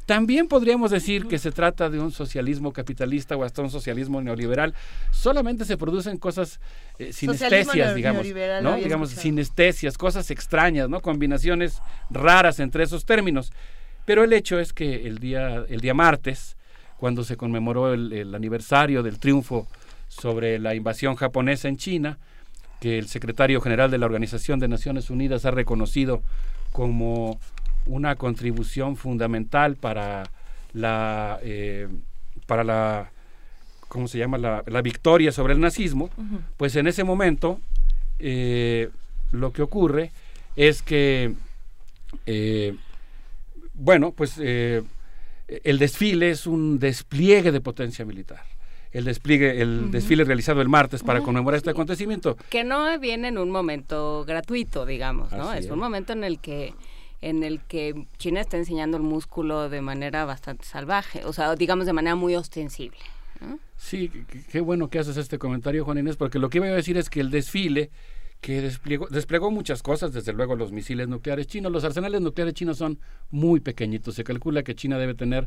También 0.07 0.49
podríamos 0.49 0.91
decir 0.91 1.27
que 1.27 1.39
se 1.39 1.53
trata 1.53 1.89
de 1.89 2.01
un 2.01 2.11
socialismo 2.11 2.73
capitalista 2.73 3.37
o 3.37 3.45
hasta 3.45 3.63
un 3.63 3.71
socialismo 3.71 4.21
neoliberal. 4.21 4.75
Solamente 5.13 5.65
se 5.65 5.77
producen 5.77 6.17
cosas 6.17 6.59
eh, 6.99 7.13
sinestesias, 7.13 7.95
digamos, 7.95 8.27
¿no? 8.63 8.77
Digamos, 8.77 9.11
sinestesias, 9.11 9.97
cosas 9.97 10.31
extrañas, 10.33 10.89
¿no? 10.89 11.01
Combinaciones 11.01 11.81
raras 12.11 12.59
entre 12.59 12.83
esos 12.83 13.05
términos. 13.05 13.53
Pero 14.05 14.25
el 14.25 14.33
hecho 14.33 14.59
es 14.59 14.73
que 14.73 15.07
el 15.07 15.19
día, 15.19 15.65
el 15.69 15.81
día 15.81 15.95
martes, 15.95 16.57
cuando 16.97 17.25
se 17.25 17.37
conmemoró 17.37 17.93
el, 17.93 18.13
el 18.13 18.35
aniversario 18.35 19.03
del 19.03 19.19
triunfo 19.19 19.67
sobre 20.09 20.59
la 20.59 20.75
invasión 20.75 21.15
japonesa 21.15 21.69
en 21.69 21.77
China, 21.77 22.19
que 22.81 22.99
el 22.99 23.09
secretario 23.09 23.61
general 23.61 23.91
de 23.91 23.99
la 23.99 24.07
Organización 24.07 24.59
de 24.59 24.69
Naciones 24.69 25.11
Unidas 25.11 25.45
ha 25.45 25.51
reconocido 25.51 26.23
como 26.73 27.39
una 27.87 28.17
contribución 28.17 28.97
fundamental 28.97 29.77
para 29.77 30.25
la, 30.73 31.39
eh, 31.43 31.89
para 32.47 32.65
la, 32.65 33.11
¿cómo 33.89 34.09
se 34.09 34.19
llama? 34.19 34.39
La, 34.39 34.83
victoria 34.83 35.33
sobre 35.33 35.55
el 35.55 35.61
nazismo, 35.61 36.11
pues 36.57 36.77
en 36.77 36.87
ese 36.87 37.05
momento 37.05 37.61
eh, 38.19 38.91
lo 39.33 39.53
que 39.53 39.63
ocurre 39.63 40.13
es 40.57 40.83
que, 40.83 41.35
eh, 42.27 42.77
bueno, 43.81 44.13
pues 44.13 44.39
el 44.39 45.79
desfile 45.79 46.31
es 46.31 46.47
un 46.47 46.79
despliegue 46.79 47.53
de 47.53 47.61
potencia 47.61 48.05
militar 48.05 48.43
el 48.93 49.05
despliegue, 49.05 49.61
el 49.61 49.91
desfile 49.91 50.25
realizado 50.25 50.61
el 50.61 50.69
martes 50.69 51.03
para 51.03 51.21
conmemorar 51.21 51.59
este 51.59 51.71
acontecimiento. 51.71 52.37
Que 52.49 52.65
no 52.65 52.99
viene 52.99 53.29
en 53.29 53.39
un 53.39 53.51
momento 53.51 54.25
gratuito, 54.27 54.85
digamos, 54.85 55.31
¿no? 55.33 55.53
es, 55.53 55.71
un 55.71 55.79
momento 55.79 56.13
en 56.13 56.25
el 56.25 56.39
que 56.39 56.75
en 57.23 57.43
el 57.43 57.61
que 57.61 58.07
China 58.17 58.41
está 58.41 58.57
enseñando 58.57 58.97
el 58.97 59.03
músculo 59.03 59.69
de 59.69 59.83
manera 59.83 60.25
bastante 60.25 60.65
salvaje, 60.65 61.25
o 61.27 61.35
sea, 61.35 61.55
digamos 61.55 61.85
de 61.85 61.93
manera 61.93 62.17
muy 62.17 62.35
ostensible. 62.35 62.99
Sí, 63.77 64.11
qué 64.51 64.61
bueno 64.61 64.89
que 64.89 64.99
haces 64.99 65.19
este 65.19 65.39
comentario, 65.39 65.85
Juan 65.85 65.99
Inés, 65.99 66.17
porque 66.17 66.39
lo 66.39 66.49
que 66.49 66.59
iba 66.59 66.67
a 66.67 66.71
decir 66.71 66.97
es 66.97 67.11
que 67.11 67.21
el 67.21 67.31
desfile 67.31 67.91
que 68.41 68.63
desplegó, 68.63 69.07
desplegó 69.09 69.51
muchas 69.51 69.83
cosas, 69.83 70.13
desde 70.13 70.33
luego 70.33 70.57
los 70.57 70.73
misiles 70.73 71.09
nucleares 71.09 71.47
chinos, 71.47 71.71
los 71.71 71.85
arsenales 71.85 72.21
nucleares 72.21 72.55
chinos 72.55 72.79
son 72.79 72.99
muy 73.31 73.61
pequeñitos, 73.61 74.15
se 74.15 74.25
calcula 74.25 74.63
que 74.63 74.75
China 74.75 74.99
debe 74.99 75.15
tener 75.15 75.47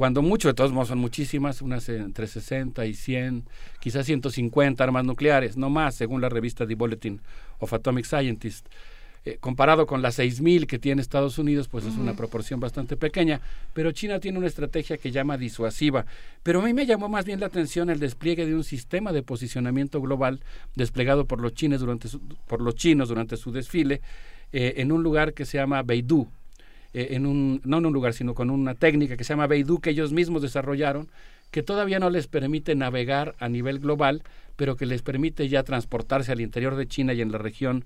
cuando 0.00 0.22
mucho, 0.22 0.48
de 0.48 0.54
todos 0.54 0.72
modos 0.72 0.88
son 0.88 0.98
muchísimas, 0.98 1.60
unas 1.60 1.86
entre 1.90 2.26
60 2.26 2.86
y 2.86 2.94
100, 2.94 3.44
quizás 3.80 4.06
150 4.06 4.82
armas 4.82 5.04
nucleares, 5.04 5.58
no 5.58 5.68
más, 5.68 5.94
según 5.94 6.22
la 6.22 6.30
revista 6.30 6.66
The 6.66 6.74
Bulletin 6.74 7.20
of 7.58 7.74
Atomic 7.74 8.06
Scientists. 8.06 8.70
Eh, 9.26 9.36
comparado 9.38 9.86
con 9.86 10.00
las 10.00 10.18
6.000 10.18 10.66
que 10.66 10.78
tiene 10.78 11.02
Estados 11.02 11.38
Unidos, 11.38 11.68
pues 11.68 11.84
es 11.84 11.94
una 11.98 12.14
proporción 12.14 12.58
bastante 12.58 12.96
pequeña, 12.96 13.42
pero 13.74 13.92
China 13.92 14.18
tiene 14.18 14.38
una 14.38 14.46
estrategia 14.46 14.96
que 14.96 15.10
llama 15.10 15.36
disuasiva. 15.36 16.06
Pero 16.42 16.60
a 16.60 16.64
mí 16.64 16.72
me 16.72 16.86
llamó 16.86 17.10
más 17.10 17.26
bien 17.26 17.38
la 17.38 17.46
atención 17.46 17.90
el 17.90 18.00
despliegue 18.00 18.46
de 18.46 18.54
un 18.54 18.64
sistema 18.64 19.12
de 19.12 19.22
posicionamiento 19.22 20.00
global 20.00 20.40
desplegado 20.74 21.26
por 21.26 21.38
los, 21.42 21.52
chinos 21.52 21.80
durante 21.80 22.08
su, 22.08 22.18
por 22.46 22.62
los 22.62 22.74
chinos 22.76 23.10
durante 23.10 23.36
su 23.36 23.52
desfile 23.52 24.00
eh, 24.54 24.74
en 24.78 24.90
un 24.90 25.02
lugar 25.02 25.34
que 25.34 25.44
se 25.44 25.58
llama 25.58 25.82
Beidou, 25.82 26.26
eh, 26.94 27.08
en 27.10 27.26
un, 27.26 27.60
no 27.64 27.76
en 27.76 27.84
un 27.84 27.92
lugar, 27.92 28.14
sino 28.14 28.32
con 28.32 28.48
una 28.48 28.74
técnica 28.74 29.18
que 29.18 29.24
se 29.24 29.34
llama 29.34 29.46
Beidou 29.46 29.80
que 29.80 29.90
ellos 29.90 30.14
mismos 30.14 30.40
desarrollaron, 30.40 31.08
que 31.50 31.62
todavía 31.62 31.98
no 31.98 32.08
les 32.08 32.26
permite 32.26 32.74
navegar 32.74 33.34
a 33.38 33.50
nivel 33.50 33.80
global, 33.80 34.22
pero 34.56 34.76
que 34.76 34.86
les 34.86 35.02
permite 35.02 35.46
ya 35.50 35.62
transportarse 35.62 36.32
al 36.32 36.40
interior 36.40 36.74
de 36.76 36.88
China 36.88 37.12
y 37.12 37.20
en 37.20 37.32
la 37.32 37.38
región 37.38 37.84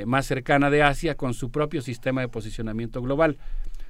eh, 0.00 0.06
más 0.06 0.26
cercana 0.26 0.70
de 0.70 0.82
Asia 0.82 1.16
con 1.16 1.34
su 1.34 1.50
propio 1.50 1.82
sistema 1.82 2.20
de 2.20 2.28
posicionamiento 2.28 3.02
global. 3.02 3.38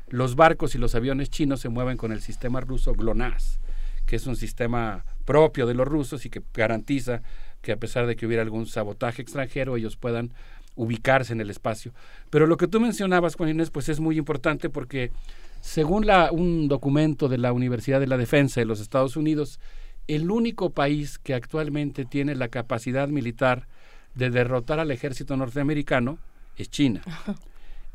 los 0.08 0.34
barcos 0.34 0.74
y 0.74 0.78
los 0.78 0.96
aviones 0.96 1.30
chinos 1.30 1.60
se 1.60 1.68
mueven 1.68 1.96
con 1.96 2.10
el 2.10 2.20
sistema 2.20 2.60
ruso 2.60 2.94
GLONASS, 2.94 3.60
que 4.06 4.16
es 4.16 4.26
un 4.26 4.34
sistema 4.34 5.04
propio 5.24 5.66
de 5.68 5.74
los 5.74 5.86
rusos 5.86 6.26
y 6.26 6.30
que 6.30 6.42
garantiza 6.52 7.22
que 7.62 7.70
a 7.70 7.76
pesar 7.76 8.06
de 8.08 8.16
que 8.16 8.26
hubiera 8.26 8.42
algún 8.42 8.66
sabotaje 8.66 9.22
extranjero, 9.22 9.76
ellos 9.76 9.96
puedan 9.96 10.32
ubicarse 10.74 11.32
en 11.32 11.40
el 11.40 11.48
espacio. 11.48 11.92
Pero 12.28 12.48
lo 12.48 12.56
que 12.56 12.66
tú 12.66 12.80
mencionabas, 12.80 13.36
Juan 13.36 13.50
Inés, 13.50 13.70
pues 13.70 13.88
es 13.88 14.00
muy 14.00 14.18
importante 14.18 14.68
porque 14.68 15.12
según 15.60 16.06
la, 16.06 16.32
un 16.32 16.66
documento 16.66 17.28
de 17.28 17.38
la 17.38 17.52
Universidad 17.52 18.00
de 18.00 18.06
la 18.08 18.16
Defensa 18.16 18.60
de 18.60 18.66
los 18.66 18.80
Estados 18.80 19.16
Unidos, 19.16 19.60
el 20.08 20.30
único 20.30 20.70
país 20.70 21.18
que 21.18 21.34
actualmente 21.34 22.04
tiene 22.04 22.34
la 22.34 22.48
capacidad 22.48 23.08
militar 23.08 23.68
de 24.14 24.30
derrotar 24.30 24.80
al 24.80 24.90
ejército 24.90 25.36
norteamericano 25.36 26.18
es 26.56 26.70
China. 26.70 27.02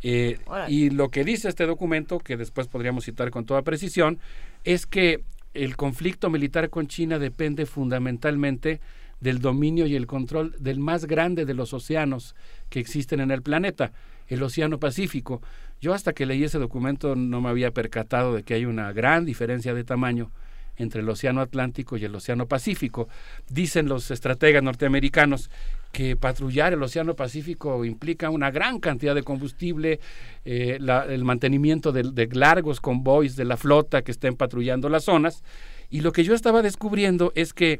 Eh, 0.07 0.37
y 0.67 0.91
lo 0.91 1.09
que 1.09 1.23
dice 1.23 1.49
este 1.49 1.65
documento, 1.65 2.19
que 2.19 2.37
después 2.37 2.67
podríamos 2.67 3.05
citar 3.05 3.31
con 3.31 3.47
toda 3.47 3.63
precisión, 3.63 4.19
es 4.63 4.85
que 4.85 5.23
el 5.55 5.75
conflicto 5.77 6.29
militar 6.29 6.69
con 6.69 6.85
China 6.85 7.17
depende 7.17 7.65
fundamentalmente 7.65 8.81
del 9.19 9.39
dominio 9.39 9.87
y 9.87 9.95
el 9.95 10.05
control 10.05 10.55
del 10.59 10.79
más 10.79 11.05
grande 11.05 11.45
de 11.45 11.55
los 11.55 11.73
océanos 11.73 12.35
que 12.69 12.79
existen 12.79 13.19
en 13.19 13.31
el 13.31 13.41
planeta, 13.41 13.93
el 14.27 14.43
Océano 14.43 14.79
Pacífico. 14.79 15.41
Yo 15.81 15.95
hasta 15.95 16.13
que 16.13 16.27
leí 16.27 16.43
ese 16.43 16.59
documento 16.59 17.15
no 17.15 17.41
me 17.41 17.49
había 17.49 17.71
percatado 17.71 18.35
de 18.35 18.43
que 18.43 18.53
hay 18.53 18.65
una 18.65 18.91
gran 18.91 19.25
diferencia 19.25 19.73
de 19.73 19.83
tamaño 19.83 20.29
entre 20.77 21.01
el 21.01 21.09
Océano 21.09 21.41
Atlántico 21.41 21.97
y 21.97 22.05
el 22.05 22.15
Océano 22.15 22.47
Pacífico. 22.47 23.07
Dicen 23.49 23.87
los 23.87 24.11
estrategas 24.11 24.63
norteamericanos 24.63 25.49
que 25.91 26.15
patrullar 26.15 26.73
el 26.73 26.83
Océano 26.83 27.15
Pacífico 27.15 27.85
implica 27.85 28.29
una 28.29 28.51
gran 28.51 28.79
cantidad 28.79 29.15
de 29.15 29.23
combustible, 29.23 29.99
eh, 30.43 30.77
el 30.77 31.23
mantenimiento 31.23 31.91
de, 31.91 32.27
largos 32.33 32.81
convoys 32.81 33.35
de 33.35 33.45
la 33.45 33.57
flota 33.57 34.01
que 34.01 34.11
estén 34.11 34.35
patrullando 34.35 34.89
las 34.89 35.05
zonas. 35.05 35.43
Y 35.89 36.01
lo 36.01 36.11
que 36.11 36.23
yo 36.23 36.33
estaba 36.33 36.61
descubriendo 36.61 37.31
es 37.35 37.53
que 37.53 37.79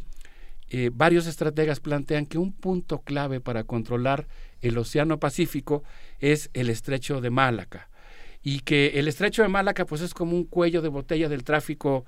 eh, 0.69 0.89
varios 0.93 1.27
estrategas 1.27 1.79
plantean 1.79 2.25
que 2.25 2.37
un 2.37 2.53
punto 2.53 2.99
clave 2.99 3.41
para 3.41 3.63
controlar 3.63 4.27
el 4.61 4.77
Océano 4.77 5.19
Pacífico 5.19 5.83
es 6.19 6.49
el 6.53 6.69
estrecho 6.69 7.21
de 7.21 7.29
Malaca 7.29 7.89
y 8.45 8.59
que 8.59 8.99
el 8.99 9.07
estrecho 9.07 9.41
de 9.41 9.49
Malaca 9.49 9.85
pues 9.85 10.01
es 10.01 10.13
como 10.13 10.37
un 10.37 10.45
cuello 10.45 10.81
de 10.83 10.87
botella 10.87 11.27
del 11.27 11.43
tráfico 11.43 12.05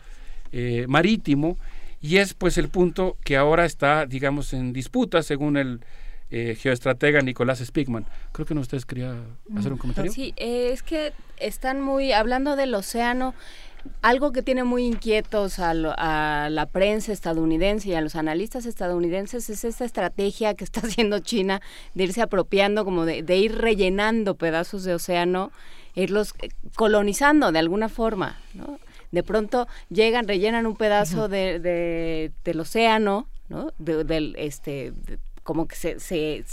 eh, 0.51 0.85
marítimo 0.87 1.57
y 2.01 2.17
es 2.17 2.33
pues 2.33 2.57
el 2.57 2.69
punto 2.69 3.17
que 3.23 3.37
ahora 3.37 3.65
está, 3.65 4.05
digamos, 4.05 4.53
en 4.53 4.73
disputa 4.73 5.23
según 5.23 5.57
el 5.57 5.81
eh, 6.29 6.55
geoestratega 6.59 7.21
Nicolás 7.21 7.59
Spigman. 7.59 8.05
Creo 8.33 8.45
que 8.45 8.53
ustedes 8.53 8.85
quería 8.85 9.15
hacer 9.55 9.71
un 9.71 9.77
comentario. 9.77 10.11
Sí, 10.11 10.33
eh, 10.35 10.71
es 10.73 10.83
que 10.83 11.13
están 11.37 11.81
muy, 11.81 12.11
hablando 12.11 12.55
del 12.55 12.75
océano, 12.75 13.33
algo 14.01 14.33
que 14.33 14.43
tiene 14.43 14.65
muy 14.65 14.85
inquietos 14.85 15.59
a, 15.59 15.73
la 15.73 16.65
prensa 16.71 17.13
estadounidense 17.13 17.89
y 17.89 17.93
a 17.93 18.01
los 18.01 18.15
analistas 18.15 18.65
estadounidenses 18.65 19.49
es 19.49 19.63
esta 19.63 19.85
estrategia 19.85 20.53
que 20.53 20.65
está 20.65 20.81
haciendo 20.85 21.19
China 21.19 21.61
de 21.93 22.03
irse 22.03 22.21
apropiando, 22.21 22.83
como 22.83 23.05
de, 23.05 23.23
de 23.23 23.37
ir 23.37 23.55
rellenando 23.55 24.35
pedazos 24.35 24.83
de 24.83 24.93
océano, 24.93 25.51
irlos 25.95 26.33
eh, 26.39 26.49
colonizando 26.75 27.51
de 27.51 27.59
alguna 27.59 27.89
forma, 27.89 28.37
¿no? 28.53 28.79
De 29.11 29.23
pronto 29.23 29.67
llegan, 29.89 30.27
rellenan 30.27 30.65
un 30.65 30.75
pedazo 30.75 31.27
de, 31.27 32.31
del 32.43 32.59
océano, 32.59 33.27
¿no? 33.49 33.71
del, 33.77 34.35
este, 34.37 34.93
como 35.43 35.67
que 35.67 35.75
se, 35.75 35.99
se, 35.99 36.43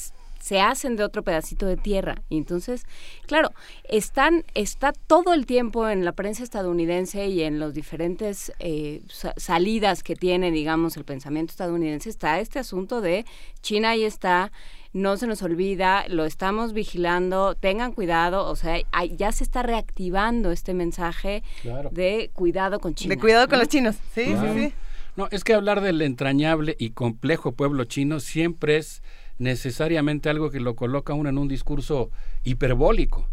se 0.44 0.60
hacen 0.60 0.96
de 0.96 1.04
otro 1.04 1.22
pedacito 1.22 1.64
de 1.64 1.78
tierra. 1.78 2.16
Y 2.28 2.36
entonces, 2.36 2.84
claro, 3.26 3.54
están, 3.88 4.44
está 4.52 4.92
todo 4.92 5.32
el 5.32 5.46
tiempo 5.46 5.88
en 5.88 6.04
la 6.04 6.12
prensa 6.12 6.42
estadounidense 6.42 7.28
y 7.28 7.42
en 7.42 7.58
los 7.58 7.72
diferentes 7.72 8.52
eh, 8.58 9.00
salidas 9.38 10.02
que 10.02 10.16
tiene, 10.16 10.50
digamos, 10.50 10.98
el 10.98 11.04
pensamiento 11.06 11.52
estadounidense, 11.52 12.10
está 12.10 12.40
este 12.40 12.58
asunto 12.58 13.00
de 13.00 13.24
China 13.62 13.90
ahí 13.90 14.04
está 14.04 14.52
no 14.92 15.16
se 15.16 15.26
nos 15.26 15.42
olvida, 15.42 16.04
lo 16.08 16.26
estamos 16.26 16.74
vigilando, 16.74 17.54
tengan 17.54 17.92
cuidado, 17.92 18.46
o 18.46 18.54
sea, 18.54 18.76
ya 19.16 19.32
se 19.32 19.42
está 19.44 19.62
reactivando 19.62 20.52
este 20.52 20.74
mensaje 20.74 21.42
de 21.90 22.30
cuidado 22.34 22.78
con 22.78 22.94
China. 22.94 23.14
De 23.14 23.20
cuidado 23.20 23.48
con 23.48 23.58
los 23.58 23.66
chinos, 23.66 23.96
sí, 24.14 24.26
sí, 24.26 24.46
sí. 24.54 24.72
No, 25.16 25.26
es 25.30 25.42
que 25.42 25.54
hablar 25.54 25.80
del 25.80 26.02
entrañable 26.02 26.76
y 26.78 26.90
complejo 26.90 27.52
pueblo 27.52 27.84
chino 27.84 28.20
siempre 28.20 28.76
es 28.76 29.02
necesariamente 29.38 30.28
algo 30.28 30.50
que 30.50 30.60
lo 30.60 30.74
coloca 30.74 31.14
uno 31.14 31.28
en 31.28 31.38
un 31.38 31.48
discurso 31.48 32.10
hiperbólico, 32.44 33.26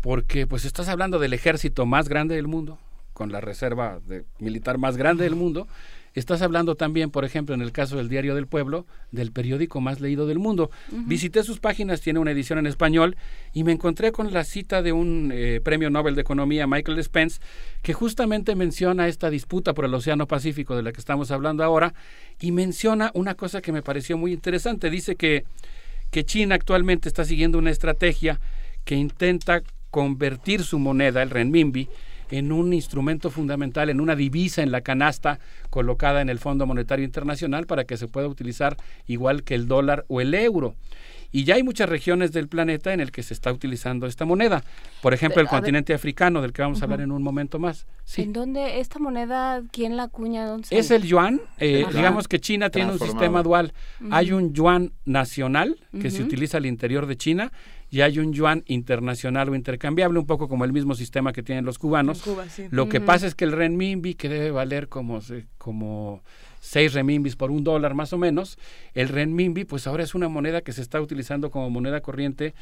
porque 0.00 0.46
pues 0.46 0.64
estás 0.64 0.88
hablando 0.88 1.18
del 1.18 1.32
ejército 1.32 1.86
más 1.86 2.08
grande 2.08 2.34
del 2.34 2.46
mundo, 2.46 2.78
con 3.12 3.30
la 3.30 3.40
reserva 3.40 4.00
de 4.06 4.24
militar 4.38 4.78
más 4.78 4.96
grande 4.96 5.24
del 5.24 5.36
mundo, 5.36 5.68
Estás 6.14 6.42
hablando 6.42 6.76
también, 6.76 7.10
por 7.10 7.24
ejemplo, 7.24 7.56
en 7.56 7.60
el 7.60 7.72
caso 7.72 7.96
del 7.96 8.08
Diario 8.08 8.36
del 8.36 8.46
Pueblo, 8.46 8.86
del 9.10 9.32
periódico 9.32 9.80
más 9.80 10.00
leído 10.00 10.28
del 10.28 10.38
mundo. 10.38 10.70
Visité 10.90 11.42
sus 11.42 11.58
páginas, 11.58 12.00
tiene 12.00 12.20
una 12.20 12.30
edición 12.30 12.60
en 12.60 12.66
español, 12.66 13.16
y 13.52 13.64
me 13.64 13.72
encontré 13.72 14.12
con 14.12 14.32
la 14.32 14.44
cita 14.44 14.80
de 14.80 14.92
un 14.92 15.32
eh, 15.34 15.60
premio 15.62 15.90
Nobel 15.90 16.14
de 16.14 16.20
Economía, 16.20 16.68
Michael 16.68 17.02
Spence, 17.02 17.40
que 17.82 17.94
justamente 17.94 18.54
menciona 18.54 19.08
esta 19.08 19.28
disputa 19.28 19.74
por 19.74 19.86
el 19.86 19.94
Océano 19.94 20.28
Pacífico 20.28 20.76
de 20.76 20.84
la 20.84 20.92
que 20.92 21.00
estamos 21.00 21.32
hablando 21.32 21.64
ahora, 21.64 21.94
y 22.40 22.52
menciona 22.52 23.10
una 23.14 23.34
cosa 23.34 23.60
que 23.60 23.72
me 23.72 23.82
pareció 23.82 24.16
muy 24.16 24.32
interesante. 24.32 24.90
Dice 24.90 25.16
que, 25.16 25.44
que 26.12 26.24
China 26.24 26.54
actualmente 26.54 27.08
está 27.08 27.24
siguiendo 27.24 27.58
una 27.58 27.70
estrategia 27.70 28.40
que 28.84 28.94
intenta 28.94 29.62
convertir 29.90 30.62
su 30.62 30.78
moneda, 30.78 31.22
el 31.22 31.30
renminbi, 31.30 31.88
en 32.30 32.52
un 32.52 32.72
instrumento 32.72 33.30
fundamental, 33.30 33.90
en 33.90 34.00
una 34.00 34.16
divisa 34.16 34.62
en 34.62 34.72
la 34.72 34.80
canasta 34.80 35.38
colocada 35.70 36.20
en 36.20 36.28
el 36.28 36.38
Fondo 36.38 36.66
Monetario 36.66 37.04
Internacional 37.04 37.66
para 37.66 37.84
que 37.84 37.96
se 37.96 38.08
pueda 38.08 38.28
utilizar 38.28 38.76
igual 39.06 39.42
que 39.42 39.54
el 39.54 39.68
dólar 39.68 40.04
o 40.08 40.20
el 40.20 40.34
euro. 40.34 40.74
Y 41.34 41.42
ya 41.42 41.56
hay 41.56 41.64
muchas 41.64 41.88
regiones 41.88 42.30
del 42.30 42.46
planeta 42.46 42.92
en 42.92 43.00
el 43.00 43.10
que 43.10 43.24
se 43.24 43.34
está 43.34 43.52
utilizando 43.52 44.06
esta 44.06 44.24
moneda. 44.24 44.62
Por 45.02 45.14
ejemplo, 45.14 45.42
el 45.42 45.48
continente 45.48 45.92
africano, 45.92 46.40
del 46.40 46.52
que 46.52 46.62
vamos 46.62 46.80
a 46.80 46.84
hablar 46.84 47.00
en 47.00 47.10
un 47.10 47.24
momento 47.24 47.58
más. 47.58 47.88
¿En 48.16 48.32
dónde 48.32 48.78
esta 48.78 49.00
moneda, 49.00 49.60
quién 49.72 49.96
la 49.96 50.04
acuña? 50.04 50.46
¿Dónde 50.46 50.68
es 50.70 50.92
el 50.92 51.02
yuan. 51.02 51.40
Eh, 51.58 51.86
digamos 51.92 52.28
que 52.28 52.38
China 52.38 52.70
tiene 52.70 52.92
un 52.92 53.00
sistema 53.00 53.42
dual. 53.42 53.72
Hay 54.12 54.30
un 54.30 54.54
yuan 54.54 54.92
nacional 55.04 55.76
que 56.00 56.12
se 56.12 56.22
utiliza 56.22 56.58
al 56.58 56.66
interior 56.66 57.06
de 57.06 57.16
China 57.16 57.50
y 57.94 58.02
hay 58.02 58.18
un 58.18 58.32
yuan 58.32 58.64
internacional 58.66 59.48
o 59.50 59.54
intercambiable, 59.54 60.18
un 60.18 60.26
poco 60.26 60.48
como 60.48 60.64
el 60.64 60.72
mismo 60.72 60.96
sistema 60.96 61.32
que 61.32 61.44
tienen 61.44 61.64
los 61.64 61.78
cubanos. 61.78 62.24
Lo 62.70 62.88
que 62.88 63.00
pasa 63.00 63.28
es 63.28 63.36
que 63.36 63.44
el 63.44 63.52
renminbi, 63.52 64.14
que 64.14 64.28
debe 64.28 64.50
valer 64.50 64.88
como, 64.88 65.20
como 65.58 66.20
seis 66.58 66.92
renminbis 66.92 67.36
por 67.36 67.52
un 67.52 67.62
dólar 67.62 67.94
más 67.94 68.12
o 68.12 68.18
menos, 68.18 68.58
el 68.94 69.08
renminbi 69.08 69.64
pues 69.64 69.86
ahora 69.86 70.02
es 70.02 70.16
una 70.16 70.28
moneda 70.28 70.62
que 70.62 70.72
se 70.72 70.82
está 70.82 71.00
utilizando 71.00 71.52
como 71.52 71.70
moneda 71.70 72.00
corriente 72.00 72.52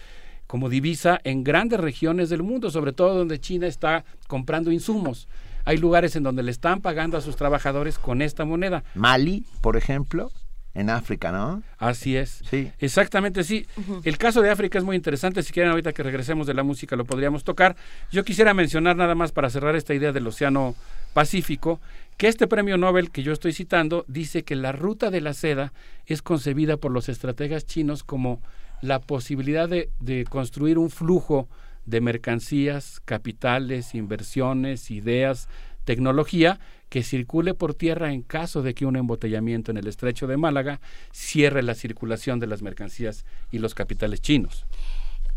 como 0.47 0.69
divisa 0.69 1.19
en 1.25 1.45
grandes 1.45 1.81
regiones 1.81 2.29
del 2.29 2.43
mundo, 2.43 2.71
sobre 2.71 2.93
todo 2.93 3.17
donde 3.17 3.41
China 3.41 3.67
está 3.67 4.05
comprando 4.29 4.71
insumos. 4.71 5.29
Hay 5.65 5.79
lugares 5.79 6.15
en 6.15 6.25
donde 6.25 6.43
le 6.43 6.51
están 6.51 6.83
pagando 6.83 7.17
a 7.17 7.23
sus 7.23 7.37
trabajadores 7.37 7.99
con 7.99 8.21
esta 8.21 8.45
moneda. 8.45 8.85
Mali, 8.95 9.47
por 9.63 9.79
ejemplo 9.79 10.31
en 10.75 10.91
África, 10.91 11.33
¿no? 11.33 11.63
Así 11.79 12.17
es. 12.17 12.43
Sí. 12.49 12.71
Exactamente, 12.79 13.45
sí. 13.45 13.67
El 14.05 14.17
caso 14.17 14.41
de 14.41 14.51
África 14.51 14.79
es 14.79 14.85
muy 14.85 14.97
interesante. 14.97 15.43
Si 15.43 15.53
quieren, 15.53 15.71
ahorita 15.71 15.93
que 15.93 16.03
regresemos 16.03 16.47
de 16.47 16.55
la 16.55 16.63
música, 16.63 16.97
lo 16.97 17.05
podríamos 17.05 17.45
tocar. 17.45 17.77
Yo 18.11 18.25
quisiera 18.25 18.55
mencionar 18.55 18.97
nada 18.97 19.15
más 19.15 19.33
para 19.33 19.51
cerrar 19.51 19.77
esta 19.77 19.95
idea 19.95 20.13
del 20.13 20.27
Océano 20.27 20.75
Pacífico, 21.13 21.81
que 22.17 22.29
este 22.29 22.47
premio 22.47 22.79
Nobel 22.79 23.11
que 23.11 23.23
yo 23.23 23.33
estoy 23.33 23.53
citando 23.53 24.05
dice 24.09 24.45
que 24.45 24.57
la 24.57 24.73
ruta 24.73 25.11
de 25.11 25.21
la 25.21 25.35
seda 25.35 25.73
es 26.07 26.23
concebida 26.23 26.79
por 26.79 26.91
los 26.91 27.09
estrategas 27.09 27.67
chinos 27.67 28.03
como 28.03 28.41
la 28.81 28.99
posibilidad 29.01 29.69
de, 29.69 29.91
de 30.01 30.25
construir 30.25 30.79
un 30.79 30.91
flujo 30.91 31.49
de 31.85 32.01
mercancías, 32.01 33.01
capitales, 33.05 33.95
inversiones, 33.95 34.91
ideas, 34.91 35.49
tecnología 35.85 36.61
que 36.93 37.03
circule 37.03 37.55
por 37.55 37.73
tierra 37.73 38.13
en 38.13 38.21
caso 38.21 38.61
de 38.61 38.75
que 38.75 38.85
un 38.85 38.97
embotellamiento 38.97 39.71
en 39.71 39.79
el 39.79 39.87
estrecho 39.87 40.27
de 40.27 40.37
Málaga 40.37 40.79
cierre 41.11 41.63
la 41.63 41.75
circulación 41.75 42.39
de 42.39 42.47
las 42.47 42.61
mercancías 42.61 43.25
y 43.51 43.61
los 43.61 43.75
capitales 43.75 44.21
chinos. 44.21 44.67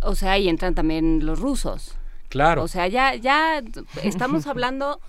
O 0.01 0.15
sea, 0.15 0.33
ahí 0.33 0.49
entran 0.49 0.75
también 0.75 1.25
los 1.25 1.39
rusos. 1.39 1.95
Claro. 2.27 2.61
O 2.61 2.67
sea, 2.67 2.89
ya, 2.89 3.15
ya 3.15 3.63
estamos 4.03 4.47
hablando 4.51 4.99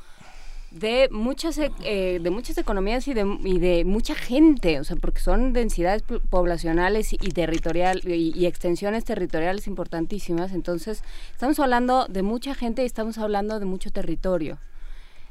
de 0.71 1.09
muchas 1.11 1.59
eh, 1.59 2.21
de 2.23 2.31
muchas 2.31 2.59
economías 2.59 3.09
y 3.09 3.15
de, 3.15 3.27
y 3.43 3.59
de 3.59 3.85
mucha 3.85 4.15
gente, 4.15 4.79
o 4.79 4.85
sea, 4.85 4.95
porque 4.95 5.19
son 5.19 5.53
densidades 5.53 6.05
poblacionales 6.31 7.13
y, 7.13 7.17
territorial 7.17 8.03
y, 8.05 8.47
extensiones 8.47 9.05
territoriales 9.05 9.67
importantísimas. 9.67 10.53
Entonces, 10.53 11.03
estamos 11.33 11.59
hablando 11.59 12.07
de 12.09 12.23
mucha 12.23 12.55
gente 12.55 12.85
y 12.85 12.87
estamos 12.87 13.19
hablando 13.19 13.59
de 13.59 13.67
mucho 13.67 13.91
territorio. 13.91 14.61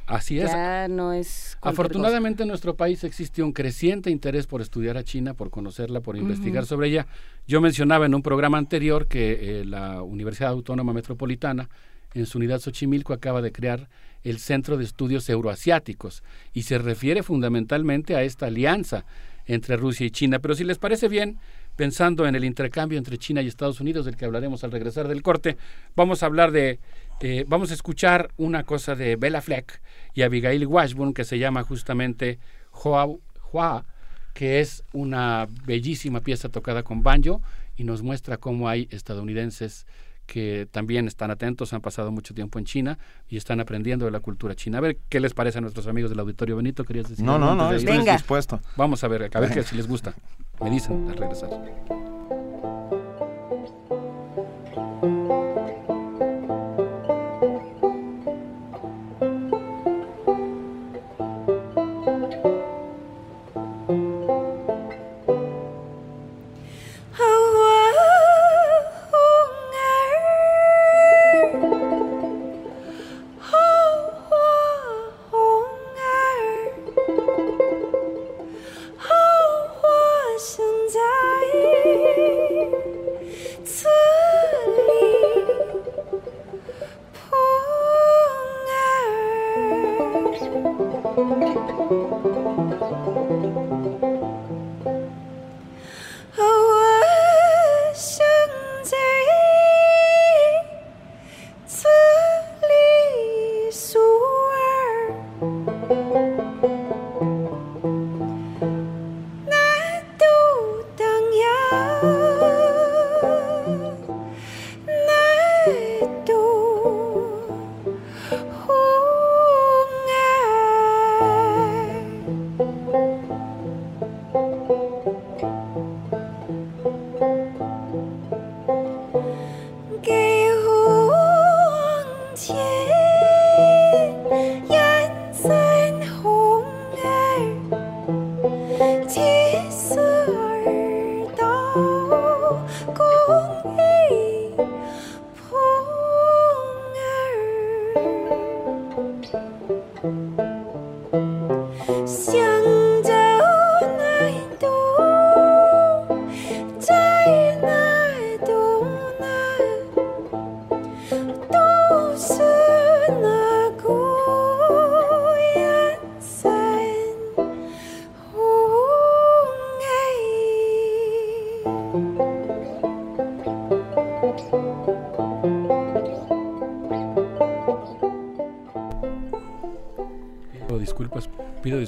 Así 0.08 0.40
es. 0.40 0.52
Ya 0.52 0.88
no 0.88 1.14
es. 1.14 1.58
Afortunadamente 1.62 2.44
en 2.44 2.50
nuestro 2.50 2.76
país 2.76 3.04
existe 3.04 3.42
un 3.42 3.52
creciente 3.52 4.12
interés 4.12 4.46
por 4.46 4.62
estudiar 4.62 4.98
a 4.98 5.04
China, 5.04 5.34
por 5.34 5.50
conocerla, 5.50 6.02
por 6.02 6.16
investigar 6.16 6.66
sobre 6.66 6.90
ella. 6.90 7.08
Yo 7.48 7.60
mencionaba 7.62 8.06
en 8.06 8.14
un 8.14 8.22
programa 8.22 8.58
anterior 8.58 9.08
que 9.08 9.62
eh, 9.62 9.66
la 9.66 10.04
Universidad 10.04 10.52
Autónoma 10.52 10.94
Metropolitana 10.94 11.70
en 12.16 12.26
su 12.26 12.38
unidad 12.38 12.60
Xochimilco, 12.60 13.14
acaba 13.14 13.42
de 13.42 13.52
crear 13.52 13.90
el 14.24 14.40
Centro 14.40 14.78
de 14.78 14.86
Estudios 14.86 15.30
Euroasiáticos 15.30 16.24
y 16.54 16.64
se 16.64 16.78
refiere 16.80 17.22
fundamentalmente 17.22 18.16
a 18.16 18.24
esta 18.24 18.48
alianza 18.48 19.06
entre 19.46 19.78
Rusia 19.78 20.08
y 20.08 20.12
China. 20.12 20.40
Pero 20.40 20.56
si 20.56 20.64
les 20.64 20.80
parece 20.80 21.08
bien, 21.08 21.38
pensando 21.76 22.26
en 22.26 22.36
el 22.36 22.46
intercambio 22.46 22.98
entre 22.98 23.18
China 23.18 23.42
y 23.42 23.48
Estados 23.48 23.80
Unidos, 23.80 24.06
del 24.06 24.16
que 24.16 24.26
hablaremos 24.26 24.64
al 24.64 24.72
regresar 24.72 25.08
del 25.08 25.22
corte, 25.22 25.58
vamos 25.96 26.24
a 26.24 26.26
hablar 26.26 26.52
de, 26.52 26.80
eh, 27.22 27.46
vamos 27.48 27.72
a 27.72 27.74
escuchar 27.74 28.30
una 28.38 28.64
cosa 28.64 28.96
de 28.96 29.16
Bella 29.16 29.42
Fleck 29.42 29.82
y 30.14 30.22
Abigail 30.24 30.66
Washburn 30.66 31.14
que 31.14 31.24
se 31.24 31.40
llama 31.40 31.64
justamente 31.64 32.40
Hoa, 32.72 33.08
Hoa 33.52 33.86
que 34.34 34.60
es 34.60 34.84
una 34.92 35.48
bellísima 35.66 36.20
pieza 36.20 36.50
tocada 36.50 36.84
con 36.84 37.04
banjo 37.04 37.42
y 37.78 37.86
nos 37.86 38.04
muestra 38.04 38.38
cómo 38.38 38.68
hay 38.68 38.88
estadounidenses 38.92 39.88
que 40.26 40.68
también 40.72 41.08
están 41.08 41.32
atentos, 41.32 41.74
han 41.74 41.82
pasado 41.82 42.12
mucho 42.12 42.34
tiempo 42.34 42.60
en 42.60 42.66
China 42.66 42.98
y 43.30 43.38
están 43.38 43.60
aprendiendo 43.60 44.06
de 44.06 44.12
la 44.12 44.20
cultura 44.20 44.56
china. 44.56 44.80
A 44.80 44.82
ver 44.82 44.98
qué 45.08 45.20
les 45.20 45.34
parece 45.34 45.60
a 45.60 45.62
nuestros 45.62 45.88
amigos 45.88 46.10
del 46.10 46.20
Auditorio 46.20 46.58
Benito, 46.58 46.84
querías 46.84 47.10
decir. 47.10 47.24
No, 47.24 47.38
no, 47.38 47.56
no, 47.56 47.72
estoy 47.72 48.00
dispuesto. 48.00 48.60
Vamos 48.76 49.04
a 49.04 49.08
ver, 49.08 49.30
a 49.34 49.40
ver 49.40 49.52
qué 49.52 49.64
si 49.64 49.76
les 49.76 49.88
gusta. 49.88 50.14
Me 50.62 50.70
dicen 50.70 51.08
al 51.10 51.18
regresar. 51.18 51.50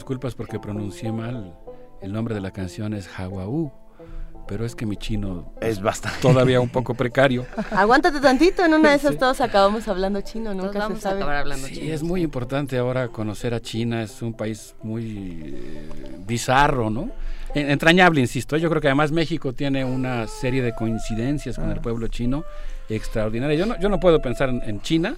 Disculpas 0.07 0.35
porque 0.35 0.57
pronuncié 0.57 1.11
mal. 1.11 1.53
El 2.01 2.13
nombre 2.13 2.33
de 2.33 2.39
la 2.39 2.51
canción 2.51 2.93
es 2.93 3.09
Hawauu, 3.19 3.73
pero 4.47 4.65
es 4.65 4.73
que 4.73 4.85
mi 4.85 4.95
chino 4.95 5.51
es 5.59 5.81
bastante 5.81 6.19
todavía 6.21 6.61
un 6.61 6.69
poco 6.69 6.93
precario. 6.93 7.45
Aguántate 7.71 8.21
tantito, 8.21 8.63
en 8.63 8.73
una 8.73 8.91
de 8.91 8.95
esas 8.95 9.17
todos 9.17 9.41
acabamos 9.41 9.85
hablando 9.89 10.21
chino, 10.21 10.53
nunca 10.53 10.79
vamos 10.79 10.99
se 10.99 11.03
sabe. 11.03 11.15
A 11.15 11.17
acabar 11.17 11.35
hablando 11.35 11.67
sí, 11.67 11.73
chino. 11.73 11.93
es 11.93 12.03
muy 12.03 12.21
importante 12.21 12.77
ahora 12.77 13.09
conocer 13.09 13.53
a 13.53 13.59
China, 13.59 14.01
es 14.01 14.21
un 14.21 14.33
país 14.33 14.75
muy 14.81 15.43
eh, 15.43 15.89
bizarro, 16.25 16.89
¿no? 16.89 17.11
entrañable, 17.53 18.21
insisto. 18.21 18.55
Yo 18.55 18.69
creo 18.69 18.81
que 18.81 18.87
además 18.87 19.11
México 19.11 19.51
tiene 19.51 19.83
una 19.83 20.25
serie 20.27 20.61
de 20.61 20.73
coincidencias 20.73 21.57
con 21.57 21.69
el 21.69 21.81
pueblo 21.81 22.07
chino 22.07 22.45
extraordinaria. 22.87 23.57
Yo 23.57 23.65
no, 23.65 23.77
yo 23.77 23.89
no 23.89 23.99
puedo 23.99 24.21
pensar 24.21 24.47
en, 24.47 24.61
en 24.63 24.79
China 24.81 25.17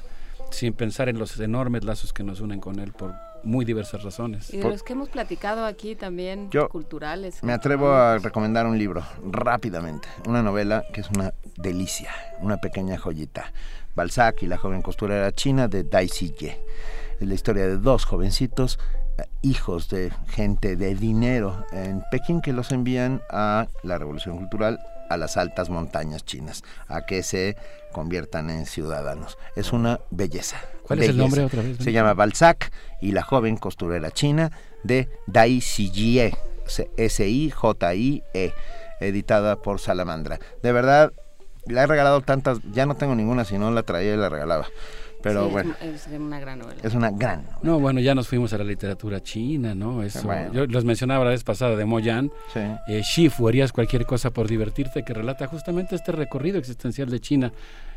sin 0.49 0.73
pensar 0.73 1.09
en 1.09 1.19
los 1.19 1.39
enormes 1.39 1.83
lazos 1.83 2.11
que 2.11 2.23
nos 2.23 2.41
unen 2.41 2.59
con 2.59 2.79
él 2.79 2.91
por 2.91 3.28
muy 3.43 3.65
diversas 3.65 4.03
razones. 4.03 4.53
Y 4.53 4.57
de 4.57 4.69
los 4.69 4.83
que 4.83 4.93
hemos 4.93 5.09
platicado 5.09 5.65
aquí 5.65 5.95
también, 5.95 6.49
culturales. 6.69 7.43
Me 7.43 7.53
atrevo 7.53 7.91
a 7.91 8.17
recomendar 8.17 8.65
un 8.65 8.77
libro 8.77 9.03
rápidamente, 9.23 10.07
una 10.27 10.41
novela 10.43 10.83
que 10.93 11.01
es 11.01 11.09
una 11.09 11.33
delicia, 11.57 12.11
una 12.41 12.57
pequeña 12.57 12.97
joyita. 12.97 13.51
Balzac 13.95 14.43
y 14.43 14.47
la 14.47 14.57
joven 14.57 14.81
costurera 14.81 15.31
china 15.33 15.67
de 15.67 15.83
Dai 15.83 16.07
Ye. 16.07 16.57
Es 17.19 17.27
la 17.27 17.33
historia 17.33 17.67
de 17.67 17.77
dos 17.77 18.05
jovencitos, 18.05 18.79
eh, 19.17 19.23
hijos 19.41 19.89
de 19.89 20.11
gente 20.27 20.75
de 20.77 20.95
dinero 20.95 21.65
en 21.71 22.01
Pekín 22.09 22.41
que 22.41 22.53
los 22.53 22.71
envían 22.71 23.21
a 23.29 23.67
la 23.83 23.97
revolución 23.97 24.37
cultural 24.37 24.79
a 25.09 25.17
las 25.17 25.37
altas 25.37 25.69
montañas 25.69 26.23
chinas, 26.23 26.63
a 26.87 27.01
que 27.05 27.23
se 27.23 27.57
conviertan 27.91 28.49
en 28.49 28.65
ciudadanos. 28.65 29.37
Es 29.55 29.73
una 29.73 29.99
belleza. 30.11 30.61
¿Cuál 30.83 31.01
es 31.01 31.09
el 31.09 31.17
nombre 31.17 31.43
otra 31.43 31.61
vez? 31.61 31.77
Se 31.79 31.91
llama 31.91 32.13
Balzac 32.13 32.71
y 33.01 33.11
la 33.11 33.23
joven 33.23 33.57
costurera 33.57 34.11
china 34.11 34.51
de 34.83 35.09
Dai 35.27 35.61
Sijie, 35.61 36.33
S-I-J-I-E, 36.97 38.53
editada 38.99 39.61
por 39.61 39.79
Salamandra. 39.79 40.39
De 40.61 40.71
verdad, 40.71 41.11
la 41.65 41.83
he 41.83 41.87
regalado 41.87 42.21
tantas, 42.21 42.59
ya 42.71 42.85
no 42.85 42.95
tengo 42.95 43.15
ninguna, 43.15 43.45
si 43.45 43.57
no 43.57 43.71
la 43.71 43.83
traía 43.83 44.13
y 44.13 44.17
la 44.17 44.29
regalaba. 44.29 44.67
Pero 45.21 45.49
bueno. 45.49 45.75
Es 45.81 46.07
una 46.07 46.39
gran 46.39 46.59
novela. 46.59 46.79
Es 46.81 46.93
una 46.93 47.11
gran 47.11 47.43
novela. 47.43 47.59
No, 47.61 47.79
bueno, 47.79 47.99
ya 47.99 48.15
nos 48.15 48.27
fuimos 48.27 48.53
a 48.53 48.57
la 48.57 48.63
literatura 48.63 49.21
china, 49.21 49.75
¿no? 49.75 50.01
Eso, 50.01 50.29
Yo 50.53 50.65
los 50.65 50.85
mencionaba 50.85 51.25
la 51.25 51.31
vez 51.31 51.43
pasada 51.43 51.75
de 51.75 51.85
Moyan. 51.85 52.31
Sí. 52.53 52.61
Eh, 52.87 53.01
Shifu, 53.03 53.47
harías 53.47 53.73
cualquier 53.73 54.05
cosa 54.05 54.31
por 54.31 54.47
divertirte, 54.47 55.03
que 55.03 55.13
relata 55.13 55.47
justamente 55.47 55.95
este 55.95 56.13
recorrido 56.13 56.57
existencial 56.57 57.09
de 57.09 57.19
China. 57.19 57.51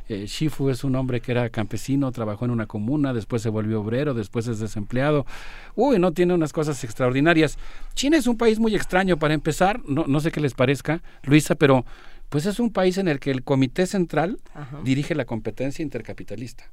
Eh, 0.08 0.26
Shifu 0.26 0.68
es 0.70 0.84
un 0.84 0.96
hombre 0.96 1.20
que 1.20 1.32
era 1.32 1.48
campesino, 1.50 2.10
trabajó 2.12 2.44
en 2.44 2.50
una 2.50 2.66
comuna, 2.66 3.12
después 3.12 3.42
se 3.42 3.48
volvió 3.48 3.80
obrero, 3.80 4.14
después 4.14 4.46
es 4.48 4.58
desempleado. 4.58 5.26
Uy, 5.74 5.98
no 5.98 6.12
tiene 6.12 6.34
unas 6.34 6.52
cosas 6.52 6.82
extraordinarias. 6.84 7.58
China 7.94 8.16
es 8.16 8.26
un 8.26 8.36
país 8.36 8.58
muy 8.58 8.74
extraño 8.74 9.18
para 9.18 9.34
empezar, 9.34 9.80
no, 9.86 10.06
no 10.06 10.20
sé 10.20 10.30
qué 10.32 10.40
les 10.40 10.54
parezca, 10.54 11.02
Luisa, 11.24 11.54
pero 11.54 11.84
pues 12.28 12.46
es 12.46 12.58
un 12.58 12.70
país 12.70 12.96
en 12.96 13.08
el 13.08 13.20
que 13.20 13.30
el 13.30 13.42
Comité 13.42 13.86
Central 13.86 14.38
dirige 14.84 15.14
la 15.14 15.26
competencia 15.26 15.82
intercapitalista. 15.82 16.64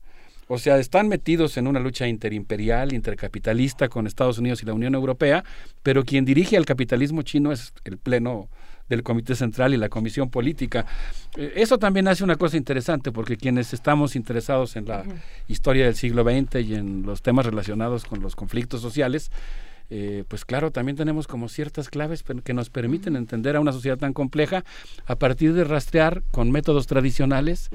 O 0.48 0.58
sea, 0.58 0.80
están 0.80 1.09
metidos 1.09 1.58
en 1.58 1.67
una 1.67 1.80
lucha 1.80 2.08
interimperial, 2.08 2.93
intercapitalista 2.93 3.90
con 3.90 4.08
Estados 4.08 4.40
Unidos 4.40 4.64
y 4.64 4.66
la 4.66 4.74
Unión 4.74 4.95
Europea, 4.95 5.43
pero 5.83 6.06
quien 6.06 6.25
dirige 6.25 6.58
al 6.58 6.66
capitalismo 6.66 7.22
chino 7.22 7.51
es 7.51 7.74
el 7.83 7.98
Pleno 7.98 8.49
del 8.90 9.03
Comité 9.03 9.35
Central 9.35 9.74
y 9.74 9.77
la 9.77 9.90
Comisión 9.90 10.30
Política. 10.30 10.85
Eh, 11.38 11.53
eso 11.56 11.77
también 11.77 12.08
hace 12.08 12.24
una 12.24 12.35
cosa 12.35 12.58
interesante, 12.58 13.11
porque 13.11 13.38
quienes 13.38 13.74
estamos 13.74 14.16
interesados 14.16 14.76
en 14.76 14.85
la 14.85 15.03
historia 15.48 15.85
del 15.85 15.95
siglo 15.95 16.24
XX 16.24 16.56
y 16.68 16.76
en 16.76 17.03
los 17.03 17.22
temas 17.22 17.45
relacionados 17.45 18.06
con 18.06 18.22
los 18.22 18.35
conflictos 18.35 18.82
sociales, 18.82 19.32
eh, 19.92 20.24
pues 20.27 20.45
claro, 20.45 20.72
también 20.72 20.95
tenemos 20.95 21.27
como 21.27 21.50
ciertas 21.50 21.90
claves 21.90 22.24
que 22.43 22.53
nos 22.53 22.69
permiten 22.69 23.16
entender 23.16 23.56
a 23.56 23.59
una 23.59 23.72
sociedad 23.72 23.98
tan 23.98 24.14
compleja 24.14 24.64
a 25.08 25.16
partir 25.16 25.53
de 25.53 25.64
rastrear 25.64 26.22
con 26.32 26.51
métodos 26.51 26.85
tradicionales 26.85 27.72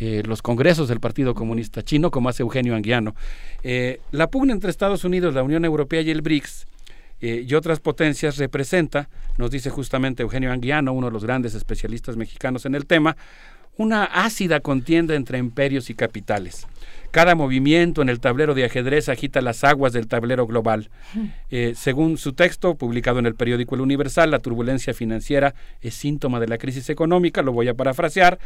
eh, 0.00 0.22
los 0.26 0.42
congresos 0.42 0.88
del 0.88 1.00
Partido 1.00 1.34
Comunista 1.34 1.82
Chino, 1.82 2.10
como 2.10 2.28
hace 2.28 2.42
Eugenio 2.42 2.74
Anguiano. 2.74 3.14
Eh, 3.62 4.00
la 4.10 4.28
pugna 4.28 4.52
entre 4.52 4.70
Estados 4.70 5.04
Unidos, 5.04 5.34
la 5.34 5.42
Unión 5.42 5.64
Europea 5.64 6.02
y 6.02 6.10
el 6.10 6.20
BRICS 6.20 6.66
eh, 7.26 7.46
y 7.48 7.54
otras 7.54 7.80
potencias 7.80 8.36
representa, 8.36 9.08
nos 9.38 9.50
dice 9.50 9.70
justamente 9.70 10.22
Eugenio 10.22 10.52
Anguiano, 10.52 10.92
uno 10.92 11.06
de 11.06 11.12
los 11.14 11.24
grandes 11.24 11.54
especialistas 11.54 12.18
mexicanos 12.18 12.66
en 12.66 12.74
el 12.74 12.84
tema, 12.84 13.16
una 13.78 14.04
ácida 14.04 14.60
contienda 14.60 15.14
entre 15.14 15.38
imperios 15.38 15.88
y 15.88 15.94
capitales. 15.94 16.66
Cada 17.12 17.34
movimiento 17.34 18.02
en 18.02 18.10
el 18.10 18.20
tablero 18.20 18.52
de 18.52 18.66
ajedrez 18.66 19.08
agita 19.08 19.40
las 19.40 19.64
aguas 19.64 19.94
del 19.94 20.06
tablero 20.06 20.46
global. 20.46 20.90
Eh, 21.50 21.72
según 21.74 22.18
su 22.18 22.34
texto, 22.34 22.74
publicado 22.74 23.20
en 23.20 23.26
el 23.26 23.36
periódico 23.36 23.74
El 23.74 23.80
Universal, 23.80 24.30
la 24.30 24.40
turbulencia 24.40 24.92
financiera 24.92 25.54
es 25.80 25.94
síntoma 25.94 26.40
de 26.40 26.48
la 26.48 26.58
crisis 26.58 26.90
económica, 26.90 27.40
lo 27.40 27.52
voy 27.52 27.68
a 27.68 27.74
parafrasear, 27.74 28.38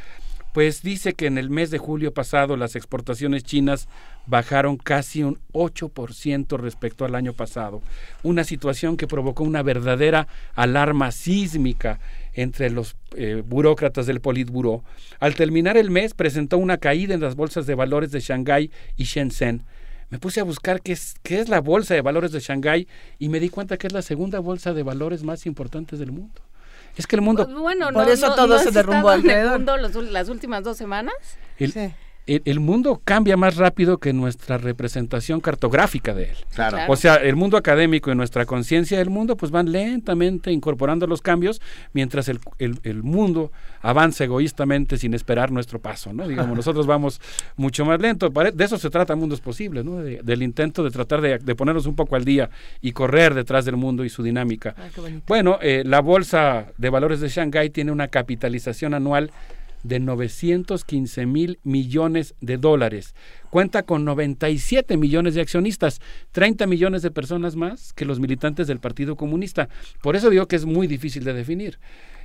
pues 0.58 0.82
dice 0.82 1.12
que 1.12 1.26
en 1.26 1.38
el 1.38 1.50
mes 1.50 1.70
de 1.70 1.78
julio 1.78 2.12
pasado 2.12 2.56
las 2.56 2.74
exportaciones 2.74 3.44
chinas 3.44 3.86
bajaron 4.26 4.76
casi 4.76 5.22
un 5.22 5.38
8% 5.52 6.58
respecto 6.58 7.04
al 7.04 7.14
año 7.14 7.32
pasado, 7.32 7.80
una 8.24 8.42
situación 8.42 8.96
que 8.96 9.06
provocó 9.06 9.44
una 9.44 9.62
verdadera 9.62 10.26
alarma 10.56 11.12
sísmica 11.12 12.00
entre 12.34 12.70
los 12.70 12.96
eh, 13.14 13.44
burócratas 13.46 14.06
del 14.06 14.20
Politburo. 14.20 14.82
Al 15.20 15.36
terminar 15.36 15.76
el 15.76 15.92
mes 15.92 16.12
presentó 16.12 16.58
una 16.58 16.78
caída 16.78 17.14
en 17.14 17.20
las 17.20 17.36
bolsas 17.36 17.64
de 17.66 17.76
valores 17.76 18.10
de 18.10 18.18
Shanghái 18.18 18.72
y 18.96 19.04
Shenzhen. 19.04 19.62
Me 20.10 20.18
puse 20.18 20.40
a 20.40 20.42
buscar 20.42 20.82
qué 20.82 20.90
es, 20.90 21.14
qué 21.22 21.38
es 21.38 21.48
la 21.48 21.60
bolsa 21.60 21.94
de 21.94 22.00
valores 22.00 22.32
de 22.32 22.40
Shanghái 22.40 22.88
y 23.20 23.28
me 23.28 23.38
di 23.38 23.48
cuenta 23.48 23.76
que 23.76 23.86
es 23.86 23.92
la 23.92 24.02
segunda 24.02 24.40
bolsa 24.40 24.74
de 24.74 24.82
valores 24.82 25.22
más 25.22 25.46
importante 25.46 25.96
del 25.96 26.10
mundo. 26.10 26.42
Es 26.98 27.06
que 27.06 27.16
el 27.16 27.22
mundo... 27.22 27.46
Bueno, 27.46 27.86
Por 27.92 28.06
no, 28.06 28.12
eso 28.12 28.28
no- 28.28 28.34
todo 28.34 28.46
no 28.48 28.58
se 28.58 28.70
derrumbó 28.72 29.12
en 29.12 29.20
el 29.20 29.30
alrededor. 29.30 29.52
mundo 29.58 29.76
los- 29.78 29.94
las 30.10 30.28
últimas 30.28 30.62
dos 30.64 30.76
semanas. 30.76 31.14
El, 31.58 31.72
el- 32.28 32.42
el 32.44 32.60
mundo 32.60 33.00
cambia 33.05 33.36
más 33.36 33.57
rápido 33.57 33.98
que 33.98 34.12
nuestra 34.12 34.58
representación 34.58 35.40
cartográfica 35.40 36.15
de 36.15 36.24
él. 36.31 36.36
Claro. 36.55 36.78
O 36.89 36.97
sea, 36.97 37.16
el 37.16 37.34
mundo 37.36 37.57
académico 37.57 38.10
y 38.12 38.15
nuestra 38.15 38.47
conciencia 38.47 38.98
del 38.98 39.10
mundo 39.10 39.36
pues 39.36 39.50
van 39.50 39.73
lentamente 39.73 40.52
incorporando 40.52 41.07
los 41.07 41.23
cambios 41.23 41.60
mientras 41.92 42.28
el, 42.28 42.39
el- 42.58 42.78
el 42.84 43.02
mundo 43.02 43.50
avanza 43.82 44.24
egoístamente 44.24 44.97
sin 44.98 45.15
esperar 45.15 45.50
nuestro 45.50 45.81
paso, 45.81 46.12
¿no? 46.12 46.26
Digamos, 46.28 46.55
nosotros 46.57 46.86
vamos 46.86 47.20
mucho 47.57 47.84
más 47.84 48.00
lento. 48.00 48.28
De 48.31 48.65
eso 48.65 48.78
se 48.78 48.90
trata 48.90 49.16
Mundos 49.16 49.40
Posibles, 49.40 49.84
¿no? 49.84 49.97
De- 49.98 50.20
del 50.23 50.42
intento 50.42 50.84
de 50.84 50.90
tratar 50.90 51.20
de, 51.20 51.39
de 51.39 51.55
ponernos 51.55 51.86
un 51.86 51.97
poco 51.97 52.15
al 52.16 52.24
día 52.24 52.50
y 52.81 52.92
correr 52.92 53.34
detrás 53.34 53.65
del 53.65 53.76
mundo 53.76 54.05
y 54.05 54.08
su 54.08 54.23
dinámica. 54.23 54.74
Bueno, 55.26 55.58
eh, 55.62 55.82
la 55.84 56.00
bolsa 56.00 56.66
de 56.76 56.90
valores 56.90 57.20
de 57.20 57.28
Shanghái 57.28 57.70
tiene 57.70 57.92
una 57.92 58.08
capitalización 58.08 58.94
anual 58.94 59.31
de 59.82 60.00
915 60.00 61.26
mil 61.26 61.58
millones 61.65 62.34
de 62.40 62.57
dólares. 62.58 63.15
Cuenta 63.50 63.82
con 63.82 64.05
97 64.05 64.97
millones 64.97 65.34
de 65.34 65.40
accionistas, 65.40 66.00
30 66.32 66.66
millones 66.66 67.02
de 67.02 67.10
personas 67.10 67.57
más 67.57 67.92
que 67.92 68.05
los 68.05 68.20
militantes 68.20 68.66
del 68.66 68.81
Partido 68.81 69.16
Comunista. 69.16 69.68
Por 70.02 70.16
eso 70.16 70.31
digo 70.31 70.47
que 70.47 70.57
es 70.57 70.65
muy 70.65 70.86
difícil 70.86 71.24
de 71.24 71.32
definir. 71.32 71.78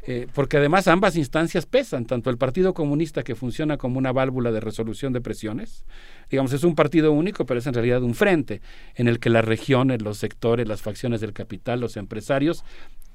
eh, 0.06 0.28
porque 0.34 0.58
además 0.58 0.90
ambas 0.90 1.16
instancias 1.16 1.66
pesan, 1.66 2.06
tanto 2.06 2.30
el 2.30 2.38
Partido 2.38 2.74
Comunista 2.74 3.24
que 3.24 3.36
funciona 3.36 3.78
como 3.78 3.98
una 3.98 4.12
válvula 4.12 4.52
de 4.52 4.60
resolución 4.60 5.14
de 5.14 5.22
presiones, 5.22 5.86
digamos, 6.30 6.52
es 6.52 6.66
un 6.66 6.76
partido 6.76 7.14
único, 7.14 7.46
pero 7.46 7.60
es 7.60 7.68
en 7.68 7.74
realidad 7.74 8.04
un 8.04 8.14
frente 8.14 8.62
en 8.96 9.08
el 9.08 9.20
que 9.20 9.30
las 9.30 9.46
regiones, 9.46 10.02
los 10.02 10.18
sectores, 10.18 10.68
las 10.68 10.82
facciones 10.82 11.22
del 11.22 11.32
capital, 11.32 11.80
los 11.80 11.96
empresarios 11.96 12.66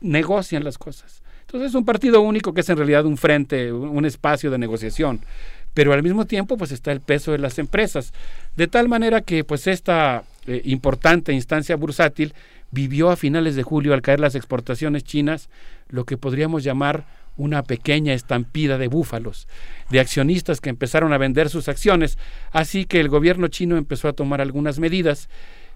negocian 0.01 0.65
las 0.65 0.79
cosas. 0.79 1.23
Entonces 1.49 1.71
es 1.71 1.75
un 1.75 1.87
partido 1.87 2.21
único 2.21 2.53
que 2.53 2.61
es 2.61 2.69
en 2.69 2.77
realidad 2.77 3.07
un 3.07 3.17
frente, 3.17 3.73
un 3.73 4.05
espacio 4.05 4.51
de 4.51 4.59
negociación. 4.59 5.21
Pero 5.73 5.95
al 5.95 6.03
mismo 6.03 6.27
tiempo 6.27 6.59
pues 6.59 6.73
está 6.73 6.93
el 6.93 7.01
peso 7.01 7.33
de 7.33 7.39
las 7.39 7.59
empresas. 7.59 8.13
De 8.55 8.67
tal 8.67 8.87
manera 8.87 9.23
que 9.23 9.45
pues 9.45 9.67
esta 9.67 10.25
eh, 10.47 10.61
importante 10.67 11.33
instancia 11.33 11.75
bursátil 11.77 12.35
vivió 12.71 13.09
a 13.09 13.17
finales 13.17 13.57
de 13.57 13.63
julio 13.63 13.95
al 13.95 14.03
caer 14.03 14.21
las 14.21 14.35
exportaciones 14.35 15.05
chinas 15.05 15.49
lo 15.89 16.05
que 16.05 16.19
podríamos 16.19 16.65
llamar 16.65 17.07
una 17.39 17.63
pequeña 17.63 18.13
estampida 18.13 18.77
de 18.77 18.89
búfalos, 18.89 19.49
de 19.89 20.01
accionistas 20.01 20.61
que 20.61 20.69
empezaron 20.69 21.15
a 21.15 21.19
vender 21.19 21.49
sus 21.49 21.69
acciones. 21.69 22.19
Así 22.53 22.85
que 22.85 23.01
el 23.01 23.09
gobierno 23.09 23.49
chino 23.49 23.79
empezó 23.79 24.09
a 24.09 24.13
tomar 24.13 24.43
algunas 24.43 24.79
medidas 24.79 25.31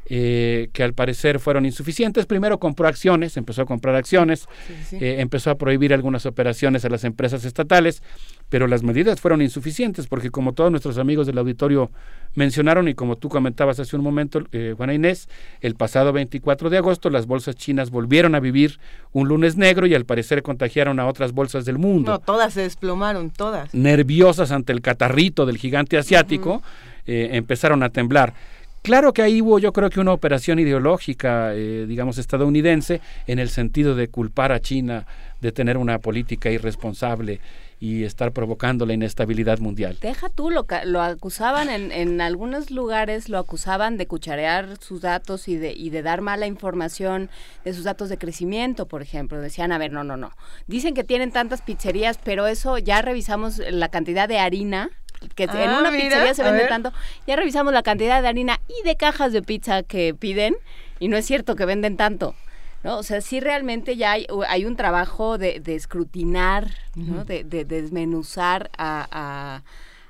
eh, 0.07 0.69
que 0.73 0.83
al 0.83 0.95
parecer 0.95 1.39
fueron 1.39 1.65
insuficientes. 1.65 2.27
Primero 2.27 2.59
compró 2.59 2.89
acciones, 2.89 3.37
empezó 3.37 3.63
a 3.63 3.67
comprar 3.67 3.95
acciones, 3.95 4.49
sí. 4.89 4.97
eh, 5.01 5.17
empezó 5.21 5.51
a 5.51 5.55
prohibir 5.57 5.95
algunas 5.95 6.27
operaciones 6.27 6.85
a 6.85 6.89
las 6.89 7.05
empresas 7.05 7.45
estatales, 7.45 8.03
pero 8.49 8.67
las 8.67 8.83
medidas 8.83 9.21
fueron 9.21 9.41
insuficientes 9.43 10.07
porque 10.09 10.31
como 10.31 10.53
todos 10.53 10.71
nuestros 10.71 10.99
amigos 10.99 11.27
del 11.27 11.39
auditorio 11.39 11.91
mencionaron 12.35 12.89
y 12.89 12.95
como 12.95 13.17
tú 13.17 13.29
comentabas 13.29 13.79
hace 13.81 13.97
un 13.97 14.03
momento, 14.03 14.43
eh, 14.53 14.75
Juana 14.77 14.95
Inés, 14.95 15.29
el 15.61 15.75
pasado 15.75 16.13
24 16.13 16.69
de 16.71 16.79
agosto 16.79 17.09
las 17.11 17.27
bolsas 17.27 17.57
chinas 17.57 17.91
volvieron 17.91 18.35
a 18.35 18.41
vivir 18.41 18.79
un 19.13 19.29
lunes 19.29 19.57
negro 19.57 19.87
y 19.87 19.95
al 19.95 20.05
parecer 20.05 20.43
contagiaron 20.43 20.99
a 21.01 21.07
otras 21.07 21.33
bolsas 21.33 21.65
del 21.65 21.79
mundo 21.79 22.13
No, 22.13 22.19
todas 22.19 22.55
se 22.55 22.63
desplomaron, 22.63 23.31
todas. 23.31 23.73
nerviosas 23.75 24.51
ante 24.51 24.73
el 24.73 24.81
catarrito 24.81 25.47
del 25.47 25.59
gigante 25.59 25.97
asiático, 25.99 26.63
eh, 27.07 27.31
empezaron 27.33 27.83
a 27.83 27.91
temblar. 27.91 28.35
Claro 28.83 29.13
que 29.13 29.23
ahí 29.23 29.41
hubo 29.41 29.61
yo 29.61 29.73
creo 29.73 29.91
que 29.91 30.01
una 30.01 30.13
operación 30.13 30.59
ideológica, 30.59 31.55
eh, 31.55 31.87
digamos, 31.87 32.19
estadounidense, 32.19 33.01
en 33.29 33.39
el 33.39 33.49
sentido 33.49 33.95
de 33.95 34.09
culpar 34.09 34.51
a 34.51 34.61
China 34.61 35.07
de 35.41 35.53
tener 35.53 35.77
una 35.77 36.01
política 36.01 36.51
irresponsable 36.51 37.41
y 37.79 38.05
estar 38.05 38.33
provocando 38.33 38.85
la 38.87 38.93
inestabilidad 38.93 39.59
mundial. 39.59 39.99
Deja 40.01 40.29
tú, 40.29 40.51
lo, 40.51 40.67
lo 40.85 41.01
acusaban 41.01 41.69
en, 41.69 41.91
en 41.91 42.21
algunos 42.21 42.71
lugares, 42.71 43.29
lo 43.29 43.39
acusaban 43.39 43.97
de 43.99 44.07
cucharear 44.07 44.77
sus 44.81 45.01
datos 45.01 45.49
y 45.49 45.57
de, 45.57 45.73
y 45.73 45.91
de 45.91 46.03
dar 46.03 46.21
mala 46.21 46.47
información 46.47 47.29
de 47.65 47.75
sus 47.75 47.85
datos 47.85 48.09
de 48.09 48.19
crecimiento, 48.19 48.87
por 48.87 49.03
ejemplo. 49.03 49.41
Decían, 49.41 49.73
a 49.73 49.79
ver, 49.79 49.93
no, 49.93 50.05
no, 50.05 50.17
no. 50.17 50.31
Dicen 50.69 50.95
que 50.95 51.03
tienen 51.03 51.33
tantas 51.33 51.63
pizzerías, 51.63 52.19
pero 52.23 52.47
eso 52.47 52.79
ya 52.79 53.03
revisamos 53.03 53.59
la 53.59 53.89
cantidad 53.89 54.29
de 54.29 54.39
harina 54.39 54.91
que 55.35 55.45
en 55.45 55.51
Ah, 55.51 55.79
una 55.81 55.91
mira, 55.91 56.05
pizzería 56.05 56.35
se 56.35 56.43
vende 56.43 56.67
tanto. 56.67 56.93
Ya 57.27 57.37
revisamos 57.37 57.73
la 57.73 57.83
cantidad 57.83 58.21
de 58.23 58.29
harina 58.29 58.61
y 58.69 58.87
de 58.87 58.97
cajas 58.97 59.33
de 59.33 59.43
pizza 59.43 59.83
que 59.83 60.15
piden 60.15 60.57
y 60.99 61.09
no 61.09 61.17
es 61.17 61.27
cierto 61.27 61.57
que 61.57 61.65
venden 61.67 61.97
tanto. 61.97 62.35
¿no? 62.83 62.99
O 62.99 63.03
sea, 63.05 63.21
sí 63.21 63.39
realmente 63.39 63.97
ya 63.97 64.11
hay, 64.13 64.27
hay 64.49 64.65
un 64.65 64.75
trabajo 64.75 65.39
de, 65.39 65.61
de 65.61 65.77
escrutinar, 65.77 66.69
¿no? 66.97 67.25
De, 67.25 67.45
de 67.45 67.65
desmenuzar 67.65 68.71
a, 68.77 69.07
a- 69.11 69.63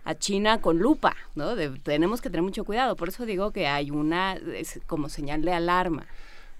a 0.04 0.14
China 0.16 0.60
con 0.62 0.78
lupa, 0.78 1.14
¿no? 1.34 1.54
De- 1.54 1.68
tenemos 1.80 2.20
que 2.22 2.30
tener 2.30 2.42
mucho 2.42 2.64
cuidado. 2.64 2.96
Por 2.96 3.08
eso 3.10 3.26
digo 3.26 3.50
que 3.52 3.66
hay 3.66 3.90
una 3.90 4.34
es 4.56 4.80
como 4.86 5.08
señal 5.10 5.42
de 5.42 5.52
alarma. 5.52 6.06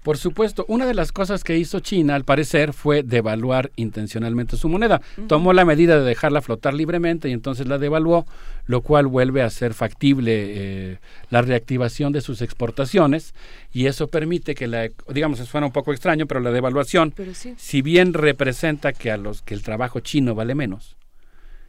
Por 0.03 0.17
supuesto, 0.17 0.65
una 0.67 0.85
de 0.85 0.93
las 0.93 1.13
cosas 1.13 1.45
que 1.45 1.57
hizo 1.57 1.79
China, 1.79 2.15
al 2.15 2.25
parecer, 2.25 2.73
fue 2.73 3.03
devaluar 3.03 3.71
intencionalmente 3.77 4.57
su 4.57 4.67
moneda. 4.67 5.01
Tomó 5.27 5.53
la 5.53 5.63
medida 5.63 5.97
de 5.97 6.03
dejarla 6.03 6.41
flotar 6.41 6.73
libremente 6.73 7.29
y 7.29 7.31
entonces 7.31 7.67
la 7.67 7.77
devaluó, 7.77 8.25
lo 8.65 8.81
cual 8.81 9.07
vuelve 9.07 9.41
a 9.41 9.49
ser 9.49 9.73
factible 9.73 10.33
eh, 10.35 10.99
la 11.29 11.41
reactivación 11.41 12.11
de 12.11 12.19
sus 12.19 12.41
exportaciones 12.41 13.33
y 13.71 13.85
eso 13.85 14.07
permite 14.07 14.55
que 14.55 14.67
la, 14.67 14.89
digamos, 15.07 15.39
suena 15.39 15.67
un 15.67 15.73
poco 15.73 15.93
extraño, 15.93 16.27
pero 16.27 16.41
la 16.41 16.51
devaluación, 16.51 17.11
Pero 17.15 17.33
sí. 17.33 17.53
si 17.57 17.81
bien 17.81 18.13
representa 18.13 18.91
que 18.91 19.09
a 19.09 19.17
los 19.17 19.41
que 19.41 19.53
el 19.53 19.63
trabajo 19.63 20.01
chino 20.01 20.35
vale 20.35 20.53
menos, 20.53 20.97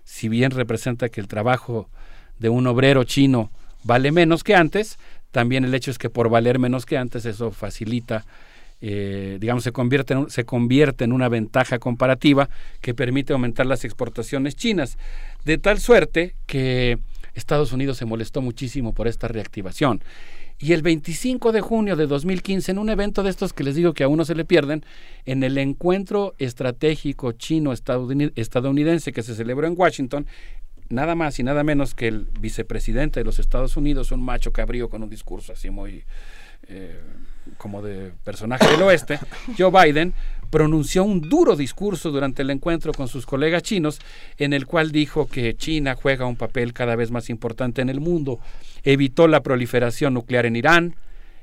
si 0.03 0.29
bien 0.29 0.51
representa 0.51 1.09
que 1.09 1.21
el 1.21 1.29
trabajo 1.29 1.89
de 2.41 2.49
un 2.49 2.67
obrero 2.67 3.05
chino 3.05 3.51
vale 3.85 4.11
menos 4.13 4.43
que 4.43 4.55
antes, 4.55 4.99
también 5.35 5.65
el 5.65 5.75
hecho 5.75 5.91
es 5.91 5.99
que 5.99 6.11
por 6.11 6.29
valer 6.29 6.61
menos 6.61 6.87
que 6.87 6.97
antes 6.97 7.27
eso 7.27 7.51
facilita, 7.51 8.25
eh, 8.81 9.39
digamos, 9.41 9.65
se 9.65 9.73
convierte, 9.73 10.15
en, 10.15 10.31
se 10.31 10.45
convierte 10.45 11.03
en 11.03 11.11
una 11.11 11.29
ventaja 11.29 11.81
comparativa 11.81 12.49
que 12.81 12.95
permite 12.95 13.33
aumentar 13.33 13.67
las 13.67 13.85
exportaciones 13.85 14.55
chinas, 14.55 14.97
de 15.45 15.59
tal 15.59 15.81
suerte 15.81 16.37
que 16.47 17.01
Estados 17.35 17.73
Unidos 17.73 17.97
se 17.97 18.05
molestó 18.05 18.43
muchísimo 18.43 18.93
por 18.93 19.09
esta 19.09 19.27
reactivación. 19.27 20.05
Y 20.61 20.73
el 20.73 20.83
25 20.83 21.51
de 21.51 21.61
junio 21.63 21.97
de 21.97 22.07
2015, 22.07 22.71
en 22.71 22.79
un 22.79 22.89
evento 22.89 23.25
de 23.25 23.31
estos 23.31 23.53
que 23.53 23.65
les 23.65 23.75
digo 23.75 23.93
que 23.93 24.05
a 24.05 24.09
uno 24.09 24.25
se 24.25 24.37
le 24.37 24.45
pierden, 24.45 24.85
en 25.25 25.43
el 25.43 25.59
encuentro 25.59 26.35
estratégico 26.39 27.33
chino-estadounidense 27.33 29.13
que 29.13 29.25
se 29.25 29.35
celebró 29.35 29.67
en 29.67 29.75
Washington, 29.77 30.29
nada 30.89 31.15
más 31.15 31.39
y 31.39 31.43
nada 31.43 31.65
menos 31.65 31.95
que 31.95 32.09
el 32.09 32.27
vicepresidente 32.41 33.21
de 33.21 33.25
los 33.25 33.39
Estados 33.39 33.77
Unidos, 33.77 34.13
un 34.13 34.23
macho 34.23 34.53
cabrío 34.53 34.89
con 34.89 35.03
un 35.03 35.11
discurso 35.11 35.53
así 35.53 35.71
muy 35.71 36.05
eh, 36.69 36.99
como 37.59 37.83
de 37.83 38.13
personaje 38.25 38.67
del 38.67 38.83
oeste, 38.83 39.19
Joe 39.59 39.71
Biden 39.71 40.15
pronunció 40.51 41.05
un 41.05 41.21
duro 41.21 41.57
discurso 41.57 42.11
durante 42.11 42.43
el 42.43 42.51
encuentro 42.51 42.93
con 42.93 43.09
sus 43.09 43.27
colegas 43.27 43.63
chinos 43.63 44.01
en 44.39 44.53
el 44.53 44.67
cual 44.67 44.93
dijo 44.93 45.27
que 45.27 45.57
China 45.57 45.95
juega 45.95 46.27
un 46.27 46.37
papel 46.37 46.73
cada 46.73 46.97
vez 46.97 47.11
más 47.11 47.29
importante 47.29 47.83
en 47.83 47.91
el 47.91 48.01
mundo, 48.01 48.39
evitó 48.83 49.29
la 49.29 49.43
proliferación 49.43 50.15
nuclear 50.15 50.47
en 50.47 50.57
Irán, 50.57 50.97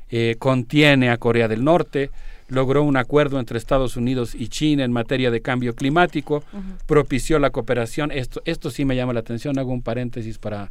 eh, 0.10 0.36
contiene 0.40 1.10
a 1.10 1.18
Corea 1.18 1.48
del 1.48 1.64
Norte, 1.64 2.10
logró 2.52 2.84
un 2.84 2.98
acuerdo 2.98 3.40
entre 3.40 3.58
Estados 3.58 3.96
Unidos 3.96 4.36
y 4.36 4.50
China 4.50 4.84
en 4.84 4.92
materia 4.92 5.32
de 5.32 5.42
cambio 5.42 5.74
climático, 5.74 6.44
propició 6.86 7.40
la 7.40 7.50
cooperación. 7.50 8.12
Esto, 8.12 8.42
esto 8.44 8.70
sí 8.70 8.84
me 8.84 8.96
llama 8.96 9.14
la 9.14 9.22
atención, 9.22 9.58
hago 9.58 9.72
un 9.72 9.82
paréntesis 9.82 10.38
para, 10.38 10.70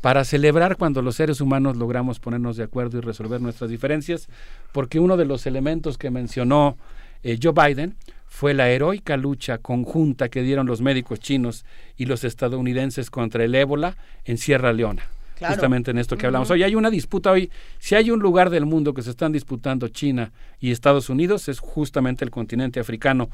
para 0.00 0.24
celebrar 0.24 0.78
cuando 0.78 1.02
los 1.02 1.16
seres 1.16 1.42
humanos 1.42 1.76
logramos 1.76 2.20
ponernos 2.20 2.56
de 2.56 2.64
acuerdo 2.64 2.96
y 2.96 3.02
resolver 3.02 3.42
nuestras 3.42 3.68
diferencias, 3.68 4.28
porque 4.72 4.98
uno 4.98 5.18
de 5.18 5.26
los 5.26 5.46
elementos 5.46 5.98
que 5.98 6.10
mencionó 6.10 6.78
eh, 7.22 7.38
Joe 7.40 7.52
Biden 7.52 7.96
fue 8.26 8.54
la 8.54 8.70
heroica 8.70 9.18
lucha 9.18 9.58
conjunta 9.58 10.30
que 10.30 10.40
dieron 10.40 10.66
los 10.66 10.80
médicos 10.80 11.20
chinos 11.20 11.66
y 11.98 12.06
los 12.06 12.24
estadounidenses 12.24 13.10
contra 13.10 13.44
el 13.44 13.54
ébola 13.54 13.96
en 14.24 14.38
Sierra 14.38 14.72
Leona. 14.72 15.02
Justamente 15.48 15.90
en 15.90 15.98
esto 15.98 16.16
que 16.16 16.26
hablamos. 16.26 16.50
Hoy 16.50 16.62
hay 16.62 16.74
una 16.74 16.90
disputa 16.90 17.30
hoy. 17.30 17.50
Si 17.78 17.94
hay 17.94 18.10
un 18.10 18.20
lugar 18.20 18.50
del 18.50 18.66
mundo 18.66 18.94
que 18.94 19.02
se 19.02 19.10
están 19.10 19.32
disputando 19.32 19.88
China 19.88 20.32
y 20.60 20.70
Estados 20.70 21.08
Unidos, 21.08 21.48
es 21.48 21.60
justamente 21.60 22.24
el 22.24 22.30
continente 22.30 22.80
africano. 22.80 23.30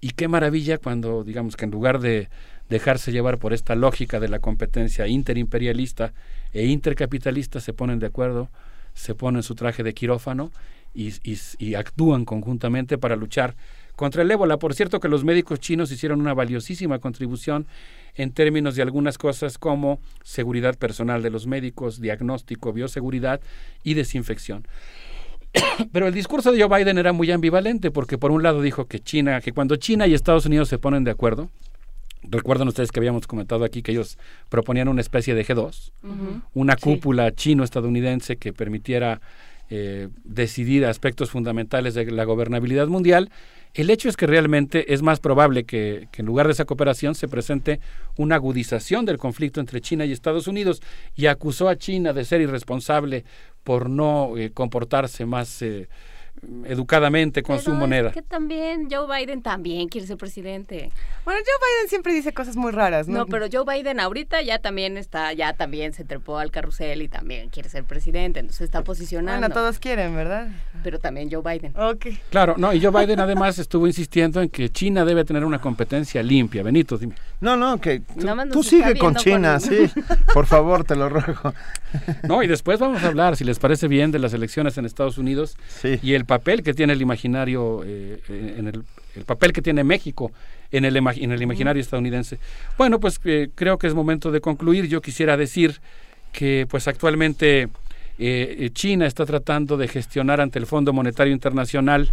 Y 0.00 0.10
qué 0.10 0.28
maravilla 0.28 0.78
cuando, 0.78 1.24
digamos, 1.24 1.56
que 1.56 1.64
en 1.64 1.70
lugar 1.70 2.00
de 2.00 2.28
dejarse 2.68 3.12
llevar 3.12 3.38
por 3.38 3.52
esta 3.52 3.74
lógica 3.74 4.20
de 4.20 4.28
la 4.28 4.38
competencia 4.38 5.08
interimperialista 5.08 6.12
e 6.52 6.66
intercapitalista, 6.66 7.60
se 7.60 7.72
ponen 7.72 7.98
de 7.98 8.06
acuerdo, 8.06 8.50
se 8.94 9.14
ponen 9.14 9.42
su 9.42 9.54
traje 9.54 9.82
de 9.82 9.94
quirófano 9.94 10.52
y, 10.94 11.14
y 11.58 11.74
actúan 11.74 12.24
conjuntamente 12.24 12.98
para 12.98 13.16
luchar 13.16 13.56
contra 13.98 14.22
el 14.22 14.30
ébola. 14.30 14.58
Por 14.58 14.74
cierto 14.74 15.00
que 15.00 15.08
los 15.08 15.24
médicos 15.24 15.58
chinos 15.58 15.90
hicieron 15.90 16.20
una 16.20 16.32
valiosísima 16.32 17.00
contribución 17.00 17.66
en 18.14 18.30
términos 18.30 18.76
de 18.76 18.82
algunas 18.82 19.18
cosas 19.18 19.58
como 19.58 19.98
seguridad 20.22 20.78
personal 20.78 21.20
de 21.20 21.30
los 21.30 21.48
médicos, 21.48 22.00
diagnóstico, 22.00 22.72
bioseguridad 22.72 23.40
y 23.82 23.94
desinfección. 23.94 24.68
Pero 25.92 26.06
el 26.06 26.14
discurso 26.14 26.52
de 26.52 26.62
Joe 26.62 26.78
Biden 26.78 26.96
era 26.96 27.12
muy 27.12 27.32
ambivalente 27.32 27.90
porque 27.90 28.18
por 28.18 28.30
un 28.30 28.44
lado 28.44 28.62
dijo 28.62 28.86
que 28.86 29.00
China, 29.00 29.40
que 29.40 29.52
cuando 29.52 29.74
China 29.74 30.06
y 30.06 30.14
Estados 30.14 30.46
Unidos 30.46 30.68
se 30.68 30.78
ponen 30.78 31.02
de 31.02 31.10
acuerdo, 31.10 31.50
recuerdan 32.22 32.68
ustedes 32.68 32.92
que 32.92 33.00
habíamos 33.00 33.26
comentado 33.26 33.64
aquí 33.64 33.82
que 33.82 33.90
ellos 33.90 34.16
proponían 34.48 34.86
una 34.86 35.00
especie 35.00 35.34
de 35.34 35.44
G2, 35.44 35.90
una 36.54 36.76
cúpula 36.76 37.32
chino-estadounidense 37.32 38.36
que 38.36 38.52
permitiera 38.52 39.20
eh, 39.70 40.08
decidir 40.22 40.86
aspectos 40.86 41.30
fundamentales 41.30 41.94
de 41.94 42.08
la 42.12 42.22
gobernabilidad 42.22 42.86
mundial 42.86 43.30
el 43.74 43.90
hecho 43.90 44.08
es 44.08 44.16
que 44.16 44.26
realmente 44.26 44.92
es 44.92 45.02
más 45.02 45.20
probable 45.20 45.64
que, 45.64 46.08
en 46.16 46.26
lugar 46.26 46.46
de 46.46 46.52
esa 46.52 46.64
cooperación 46.64 47.14
se 47.14 47.28
presente 47.28 47.80
una 48.16 48.36
agudización 48.36 49.04
del 49.04 49.18
conflicto 49.18 49.60
entre 49.60 49.80
China 49.80 50.04
y 50.04 50.12
Estados 50.12 50.46
Unidos 50.48 50.82
y 51.14 51.26
acusó 51.26 51.68
a 51.68 51.76
China 51.76 52.12
de 52.12 52.24
ser 52.24 52.40
irresponsable 52.40 53.24
por 53.64 53.88
no 53.88 54.36
eh, 54.36 54.50
comportarse 54.52 55.26
más 55.26 55.62
eh, 55.62 55.88
educadamente 56.64 57.42
con 57.42 57.58
su 57.60 57.72
moneda. 57.72 58.12
que 58.12 58.22
también 58.22 58.88
Joe 58.90 59.06
Biden 59.06 59.42
también 59.42 59.88
quiere 59.88 60.06
ser 60.06 60.16
presidente. 60.16 60.90
Bueno, 61.24 61.40
Joe 61.44 61.68
Biden 61.68 61.88
siempre 61.88 62.12
dice 62.12 62.32
cosas 62.32 62.56
muy 62.56 62.72
raras, 62.72 63.08
¿no? 63.08 63.18
No, 63.18 63.26
pero 63.26 63.46
Joe 63.50 63.64
Biden 63.64 64.00
ahorita 64.00 64.42
ya 64.42 64.58
también 64.58 64.96
está, 64.96 65.32
ya 65.32 65.52
también 65.52 65.92
se 65.92 66.04
trepó 66.04 66.38
al 66.38 66.50
carrusel 66.50 67.02
y 67.02 67.08
también 67.08 67.48
quiere 67.50 67.68
ser 67.68 67.84
presidente, 67.84 68.40
entonces 68.40 68.62
está 68.62 68.82
posicionando. 68.82 69.40
Bueno, 69.40 69.54
todos 69.54 69.78
quieren, 69.78 70.14
¿verdad? 70.14 70.48
Pero 70.82 70.98
también 70.98 71.30
Joe 71.30 71.42
Biden. 71.42 71.72
Ok. 71.76 72.06
Claro, 72.30 72.54
no, 72.56 72.72
y 72.72 72.80
Joe 72.80 72.90
Biden 73.06 73.20
además 73.20 73.58
estuvo 73.58 73.86
insistiendo 73.86 74.40
en 74.40 74.48
que 74.48 74.70
China 74.70 75.04
debe 75.04 75.24
tener 75.24 75.44
una 75.44 75.60
competencia 75.60 76.22
limpia. 76.22 76.62
Benito, 76.62 76.96
dime. 76.96 77.14
No, 77.40 77.56
no, 77.56 77.80
que 77.80 78.02
tú, 78.50 78.62
sigue 78.62 78.96
con 78.96 79.14
China, 79.14 79.60
sí. 79.60 79.90
Por 80.34 80.46
favor, 80.46 80.84
te 80.84 80.96
lo 80.96 81.08
ruego. 81.08 81.54
No, 82.26 82.42
y 82.42 82.46
después 82.46 82.80
vamos 82.80 83.02
a 83.02 83.08
hablar, 83.08 83.36
si 83.36 83.44
les 83.44 83.58
parece 83.58 83.88
bien, 83.88 84.10
de 84.10 84.18
las 84.18 84.32
elecciones 84.32 84.76
en 84.78 84.84
Estados 84.84 85.18
Unidos 85.18 85.56
y 86.02 86.14
el 86.14 86.24
papel 86.28 86.62
que 86.62 86.74
tiene 86.74 86.92
el 86.92 87.02
imaginario, 87.02 87.82
eh, 87.84 88.20
en 88.28 88.68
el, 88.68 88.84
papel 89.24 89.52
que 89.52 89.62
tiene 89.62 89.82
México 89.82 90.30
en 90.70 90.84
el, 90.84 90.94
en 90.96 91.32
el 91.32 91.42
imaginario 91.42 91.80
estadounidense. 91.80 92.38
Bueno, 92.76 93.00
pues 93.00 93.18
eh, 93.24 93.48
creo 93.54 93.78
que 93.78 93.88
es 93.88 93.94
momento 93.94 94.30
de 94.30 94.40
concluir. 94.40 94.86
Yo 94.86 95.00
quisiera 95.00 95.36
decir 95.36 95.80
que 96.32 96.66
pues 96.70 96.86
actualmente 96.86 97.68
eh, 98.18 98.70
China 98.74 99.06
está 99.06 99.24
tratando 99.24 99.76
de 99.76 99.88
gestionar 99.88 100.40
ante 100.40 100.58
el 100.58 100.66
Fondo 100.66 100.92
Monetario 100.92 101.32
Internacional 101.32 102.10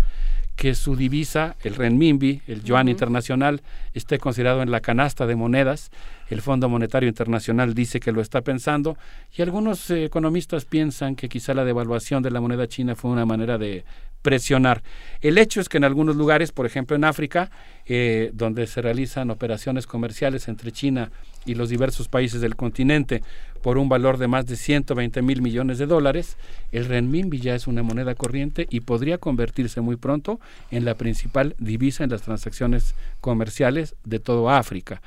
que 0.56 0.74
su 0.74 0.96
divisa, 0.96 1.56
el 1.64 1.76
renminbi, 1.76 2.42
el 2.48 2.64
yuan 2.64 2.88
internacional, 2.88 3.62
esté 3.94 4.20
considerado 4.20 4.62
en 4.62 4.72
la 4.72 4.80
canasta 4.80 5.26
de 5.26 5.36
monedas. 5.36 5.92
El 6.30 6.42
Fondo 6.42 6.70
Monetario 6.70 7.10
Internacional 7.10 7.74
dice 7.74 8.00
que 8.00 8.12
lo 8.12 8.22
está 8.22 8.42
pensando 8.42 8.98
y 9.36 9.42
algunos 9.42 9.90
economistas 9.92 10.66
piensan 10.66 11.16
que 11.16 11.30
quizá 11.30 11.54
la 11.54 11.66
devaluación 11.66 12.24
de 12.24 12.32
la 12.32 12.42
moneda 12.42 12.68
china 12.68 12.96
fue 12.96 13.12
una 13.12 13.26
manera 13.26 13.58
de 13.58 13.84
presionar. 14.22 14.82
El 15.22 15.38
hecho 15.38 15.62
es 15.62 15.70
que 15.70 15.78
en 15.78 15.84
algunos 15.84 16.16
lugares, 16.16 16.52
por 16.52 16.66
ejemplo 16.66 16.96
en 16.96 17.04
África, 17.04 17.52
eh, 17.86 18.32
donde 18.34 18.66
se 18.66 18.82
realizan 18.82 19.30
operaciones 19.30 19.86
comerciales 19.86 20.48
entre 20.48 20.72
China 20.72 21.12
y 21.46 21.56
los 21.56 21.70
diversos 21.70 22.08
países 22.08 22.42
del 22.42 22.56
continente 22.56 23.22
por 23.62 23.78
un 23.78 23.90
valor 23.90 24.18
de 24.18 24.28
más 24.28 24.46
de 24.46 24.56
120 24.56 25.22
mil 25.22 25.42
millones 25.42 25.80
de 25.80 25.88
dólares, 25.88 26.38
el 26.72 26.86
renminbi 26.86 27.40
ya 27.40 27.56
es 27.56 27.66
una 27.66 27.82
moneda 27.82 28.14
corriente 28.14 28.68
y 28.70 28.82
podría 28.82 29.18
convertirse 29.18 29.82
muy 29.82 29.96
pronto 29.96 30.40
en 30.70 30.86
la 30.86 30.96
principal 30.96 31.56
divisa 31.58 32.04
en 32.04 32.12
las 32.12 32.22
transacciones 32.22 32.94
comerciales 33.22 33.96
de 34.04 34.20
toda 34.20 34.60
África. 34.60 35.02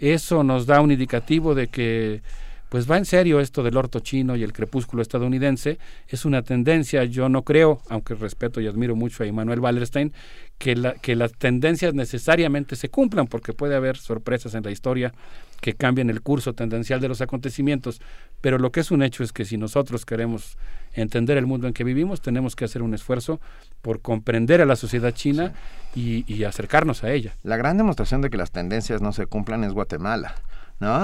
Eso 0.00 0.42
nos 0.42 0.66
da 0.66 0.80
un 0.80 0.90
indicativo 0.90 1.54
de 1.54 1.68
que 1.68 2.22
pues 2.70 2.88
va 2.88 2.96
en 2.96 3.04
serio 3.04 3.40
esto 3.40 3.64
del 3.64 3.76
orto 3.76 3.98
chino 3.98 4.36
y 4.36 4.44
el 4.44 4.52
crepúsculo 4.52 5.02
estadounidense. 5.02 5.78
Es 6.06 6.24
una 6.24 6.42
tendencia, 6.42 7.02
yo 7.04 7.28
no 7.28 7.42
creo, 7.42 7.82
aunque 7.88 8.14
respeto 8.14 8.60
y 8.60 8.68
admiro 8.68 8.94
mucho 8.94 9.24
a 9.24 9.26
Immanuel 9.26 9.58
Wallerstein, 9.58 10.12
que, 10.56 10.76
la, 10.76 10.94
que 10.94 11.16
las 11.16 11.32
tendencias 11.32 11.94
necesariamente 11.94 12.76
se 12.76 12.88
cumplan, 12.88 13.26
porque 13.26 13.52
puede 13.52 13.74
haber 13.74 13.96
sorpresas 13.96 14.54
en 14.54 14.62
la 14.62 14.70
historia 14.70 15.12
que 15.60 15.74
cambien 15.74 16.10
el 16.10 16.22
curso 16.22 16.52
tendencial 16.52 17.00
de 17.00 17.08
los 17.08 17.20
acontecimientos. 17.20 18.00
Pero 18.40 18.56
lo 18.56 18.70
que 18.70 18.80
es 18.80 18.92
un 18.92 19.02
hecho 19.02 19.24
es 19.24 19.32
que 19.32 19.44
si 19.44 19.56
nosotros 19.56 20.06
queremos 20.06 20.56
entender 20.94 21.38
el 21.38 21.46
mundo 21.46 21.66
en 21.66 21.74
que 21.74 21.82
vivimos, 21.82 22.20
tenemos 22.20 22.54
que 22.54 22.66
hacer 22.66 22.82
un 22.82 22.94
esfuerzo 22.94 23.40
por 23.82 24.00
comprender 24.00 24.60
a 24.60 24.64
la 24.64 24.76
sociedad 24.76 25.12
china 25.12 25.54
y, 25.96 26.24
y 26.32 26.44
acercarnos 26.44 27.02
a 27.02 27.10
ella. 27.10 27.34
La 27.42 27.56
gran 27.56 27.76
demostración 27.78 28.20
de 28.20 28.30
que 28.30 28.36
las 28.36 28.52
tendencias 28.52 29.02
no 29.02 29.12
se 29.12 29.26
cumplan 29.26 29.64
es 29.64 29.72
Guatemala, 29.72 30.36
¿no? 30.78 31.02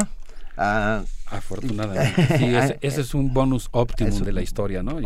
Ah, 0.57 1.03
Afortunadamente. 1.29 2.79
ese, 2.81 3.01
es 3.01 3.15
un 3.15 3.35
bonus 3.35 3.69
óptimo 3.73 4.21
de 4.21 4.33
la 4.33 4.43
historia, 4.43 4.83
¿no? 4.83 4.99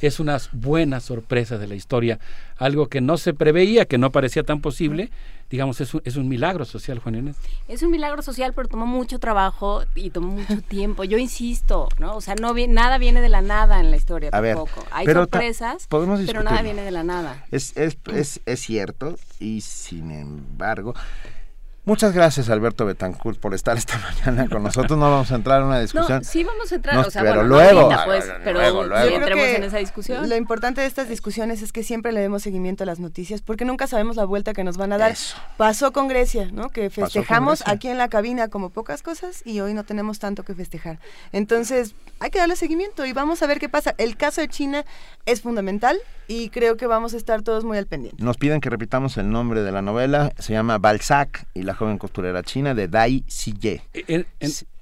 es 0.00 0.20
una 0.20 0.38
buena 0.52 1.00
sorpresa 1.00 1.56
de 1.56 1.68
la 1.68 1.76
historia. 1.76 2.18
Algo 2.56 2.88
que 2.88 3.00
no 3.00 3.16
se 3.16 3.32
preveía, 3.32 3.84
que 3.84 3.96
no 3.96 4.10
parecía 4.10 4.42
tan 4.42 4.60
posible. 4.60 5.10
Digamos, 5.50 5.80
es 5.80 5.94
un, 5.94 6.02
es 6.04 6.16
un 6.16 6.28
milagro 6.28 6.64
social, 6.64 6.98
Juan 6.98 7.14
Inés. 7.14 7.36
Es 7.68 7.82
un 7.82 7.90
milagro 7.90 8.20
social, 8.22 8.52
pero 8.54 8.68
tomó 8.68 8.86
mucho 8.86 9.18
trabajo 9.18 9.84
y 9.94 10.10
tomó 10.10 10.32
mucho 10.32 10.60
tiempo. 10.68 11.04
Yo 11.04 11.16
insisto, 11.16 11.88
¿no? 11.98 12.16
O 12.16 12.20
sea, 12.20 12.34
no 12.34 12.52
nada 12.68 12.98
viene 12.98 13.20
de 13.22 13.28
la 13.28 13.40
nada 13.40 13.80
en 13.80 13.90
la 13.90 13.96
historia 13.96 14.30
tampoco. 14.30 14.84
Hay 14.90 15.06
sorpresas, 15.06 15.86
pero 15.88 16.42
nada 16.42 16.60
viene 16.60 16.82
de 16.82 16.90
la 16.90 17.04
nada. 17.04 17.46
Es, 17.52 17.74
es, 17.76 17.96
es, 18.12 18.40
es 18.44 18.60
cierto, 18.60 19.16
y 19.38 19.60
sin 19.60 20.10
embargo, 20.10 20.94
Muchas 21.88 22.12
gracias, 22.12 22.50
Alberto 22.50 22.84
Betancourt, 22.84 23.40
por 23.40 23.54
estar 23.54 23.78
esta 23.78 23.96
mañana 24.26 24.46
con 24.46 24.62
nosotros. 24.62 24.98
No 24.98 25.10
vamos 25.10 25.32
a 25.32 25.36
entrar 25.36 25.62
en 25.62 25.68
una 25.68 25.80
discusión. 25.80 26.18
No, 26.18 26.22
sí 26.24 26.44
vamos 26.44 26.70
a 26.70 26.74
entrar, 26.74 26.98
o 26.98 27.10
sea, 27.10 27.22
pero 27.22 27.36
bueno, 27.36 27.48
luego, 27.48 27.90
pues, 28.04 28.30
pero 28.44 28.58
luego, 28.58 28.84
luego. 28.84 29.16
entremos 29.16 29.46
en 29.46 29.64
esa 29.64 29.78
discusión. 29.78 30.28
Lo 30.28 30.36
importante 30.36 30.82
de 30.82 30.86
estas 30.86 31.08
discusiones 31.08 31.62
es 31.62 31.72
que 31.72 31.82
siempre 31.82 32.12
le 32.12 32.20
demos 32.20 32.42
seguimiento 32.42 32.84
a 32.84 32.86
las 32.86 33.00
noticias, 33.00 33.40
porque 33.40 33.64
nunca 33.64 33.86
sabemos 33.86 34.16
la 34.16 34.26
vuelta 34.26 34.52
que 34.52 34.64
nos 34.64 34.76
van 34.76 34.92
a 34.92 34.98
dar. 34.98 35.16
Pasó 35.56 35.90
con 35.92 36.08
Grecia, 36.08 36.50
¿no? 36.52 36.68
Que 36.68 36.90
festejamos 36.90 37.62
aquí 37.66 37.88
en 37.88 37.96
la 37.96 38.08
cabina 38.08 38.48
como 38.48 38.68
pocas 38.68 39.02
cosas 39.02 39.40
y 39.46 39.60
hoy 39.60 39.72
no 39.72 39.84
tenemos 39.84 40.18
tanto 40.18 40.42
que 40.42 40.54
festejar. 40.54 40.98
Entonces, 41.32 41.94
hay 42.20 42.28
que 42.28 42.38
darle 42.38 42.56
seguimiento 42.56 43.06
y 43.06 43.14
vamos 43.14 43.42
a 43.42 43.46
ver 43.46 43.58
qué 43.58 43.70
pasa. 43.70 43.94
El 43.96 44.18
caso 44.18 44.42
de 44.42 44.48
China 44.48 44.84
es 45.24 45.40
fundamental 45.40 45.98
y 46.26 46.50
creo 46.50 46.76
que 46.76 46.86
vamos 46.86 47.14
a 47.14 47.16
estar 47.16 47.40
todos 47.40 47.64
muy 47.64 47.78
al 47.78 47.86
pendiente. 47.86 48.22
Nos 48.22 48.36
piden 48.36 48.60
que 48.60 48.68
repitamos 48.68 49.16
el 49.16 49.30
nombre 49.30 49.62
de 49.62 49.72
la 49.72 49.80
novela, 49.80 50.32
se 50.38 50.52
llama 50.52 50.76
Balzac 50.76 51.46
y 51.54 51.62
la 51.62 51.77
joven 51.78 51.98
costurera 51.98 52.42
china 52.42 52.74
de 52.74 52.88
Dai 52.88 53.24
Siye. 53.26 53.82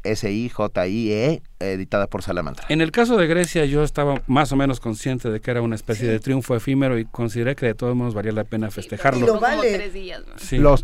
S-I-J-I-E, 0.06 1.42
editada 1.58 2.06
por 2.06 2.22
Salamandra. 2.22 2.64
En 2.68 2.80
el 2.80 2.92
caso 2.92 3.16
de 3.16 3.26
Grecia, 3.26 3.64
yo 3.64 3.82
estaba 3.82 4.22
más 4.26 4.52
o 4.52 4.56
menos 4.56 4.80
consciente 4.80 5.30
de 5.30 5.40
que 5.40 5.50
era 5.50 5.62
una 5.62 5.74
especie 5.74 6.06
de 6.06 6.20
triunfo 6.20 6.54
efímero 6.54 6.98
y 6.98 7.04
consideré 7.04 7.56
que 7.56 7.66
de 7.66 7.74
todos 7.74 7.96
modos 7.96 8.14
valía 8.14 8.32
la 8.32 8.44
pena 8.44 8.70
festejarlo. 8.70 9.26
lo 9.26 9.40
vale. 9.40 9.90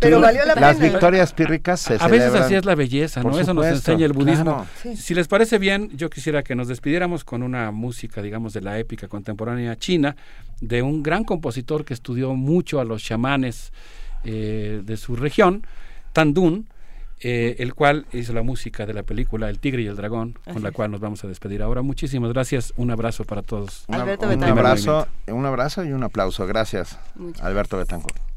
Pero 0.00 0.20
valió 0.20 0.44
la 0.44 0.54
Las 0.56 0.80
victorias 0.80 1.32
pírricas 1.32 1.80
se 1.80 1.96
A, 2.00 2.08
veces 2.08 2.34
así 2.34 2.54
es 2.54 2.64
la 2.64 2.74
belleza, 2.74 3.22
¿no? 3.22 3.38
Eso 3.38 3.54
nos 3.54 3.66
enseña 3.66 4.06
el 4.06 4.12
budismo. 4.12 4.66
Si 4.96 5.14
les 5.14 5.28
parece 5.28 5.58
bien, 5.58 5.90
yo 5.96 6.10
quisiera 6.10 6.42
que 6.42 6.54
nos 6.54 6.68
despidiéramos 6.68 7.24
con 7.24 7.42
una 7.42 7.70
música, 7.70 8.22
digamos, 8.22 8.52
de 8.52 8.60
la 8.60 8.78
épica 8.78 9.08
contemporánea 9.08 9.76
china, 9.76 10.16
de 10.60 10.82
un 10.82 11.02
gran 11.02 11.24
compositor 11.24 11.84
que 11.84 11.94
estudió 11.94 12.34
mucho 12.34 12.80
a 12.80 12.84
los 12.84 13.02
chamanes 13.02 13.72
eh, 14.24 14.82
de 14.84 14.96
su 14.96 15.16
región, 15.16 15.66
Tandun, 16.12 16.68
eh, 17.20 17.56
el 17.58 17.74
cual 17.74 18.06
hizo 18.12 18.32
la 18.32 18.42
música 18.42 18.84
de 18.84 18.94
la 18.94 19.04
película 19.04 19.48
El 19.48 19.58
Tigre 19.58 19.82
y 19.82 19.86
el 19.86 19.96
Dragón, 19.96 20.38
con 20.52 20.62
la 20.62 20.72
cual 20.72 20.90
nos 20.90 21.00
vamos 21.00 21.22
a 21.24 21.28
despedir 21.28 21.62
ahora. 21.62 21.82
Muchísimas 21.82 22.32
gracias, 22.32 22.72
un 22.76 22.90
abrazo 22.90 23.24
para 23.24 23.42
todos. 23.42 23.84
un 23.88 23.94
abrazo, 23.94 25.06
un 25.28 25.46
abrazo 25.46 25.84
y 25.84 25.92
un 25.92 26.02
aplauso. 26.02 26.46
Gracias, 26.46 26.98
Alberto 27.40 27.78
Betancourt. 27.78 28.31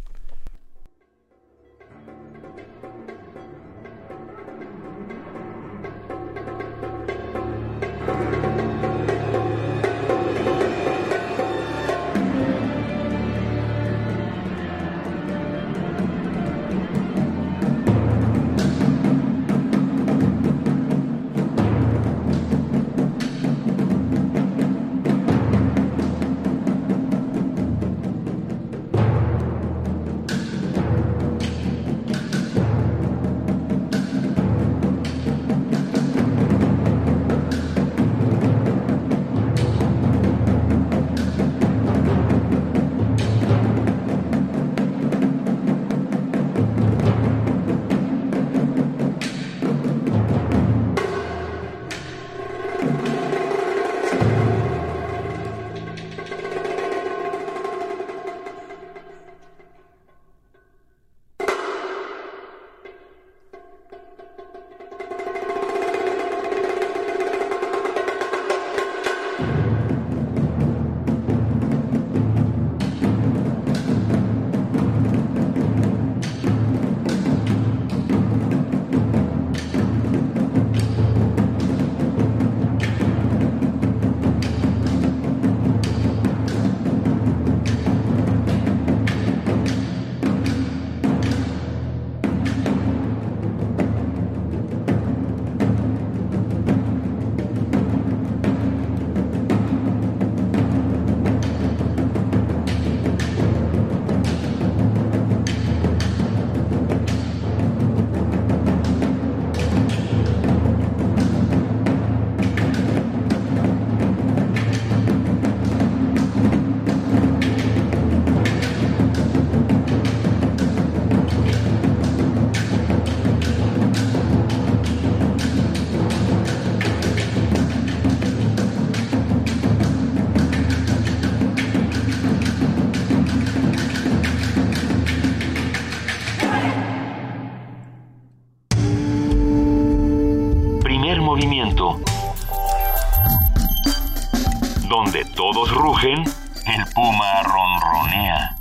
Donde 145.15 145.31
todos 145.31 145.71
rugen, 145.73 146.25
el 146.65 146.85
puma 146.93 147.41
ronronea. 147.43 148.57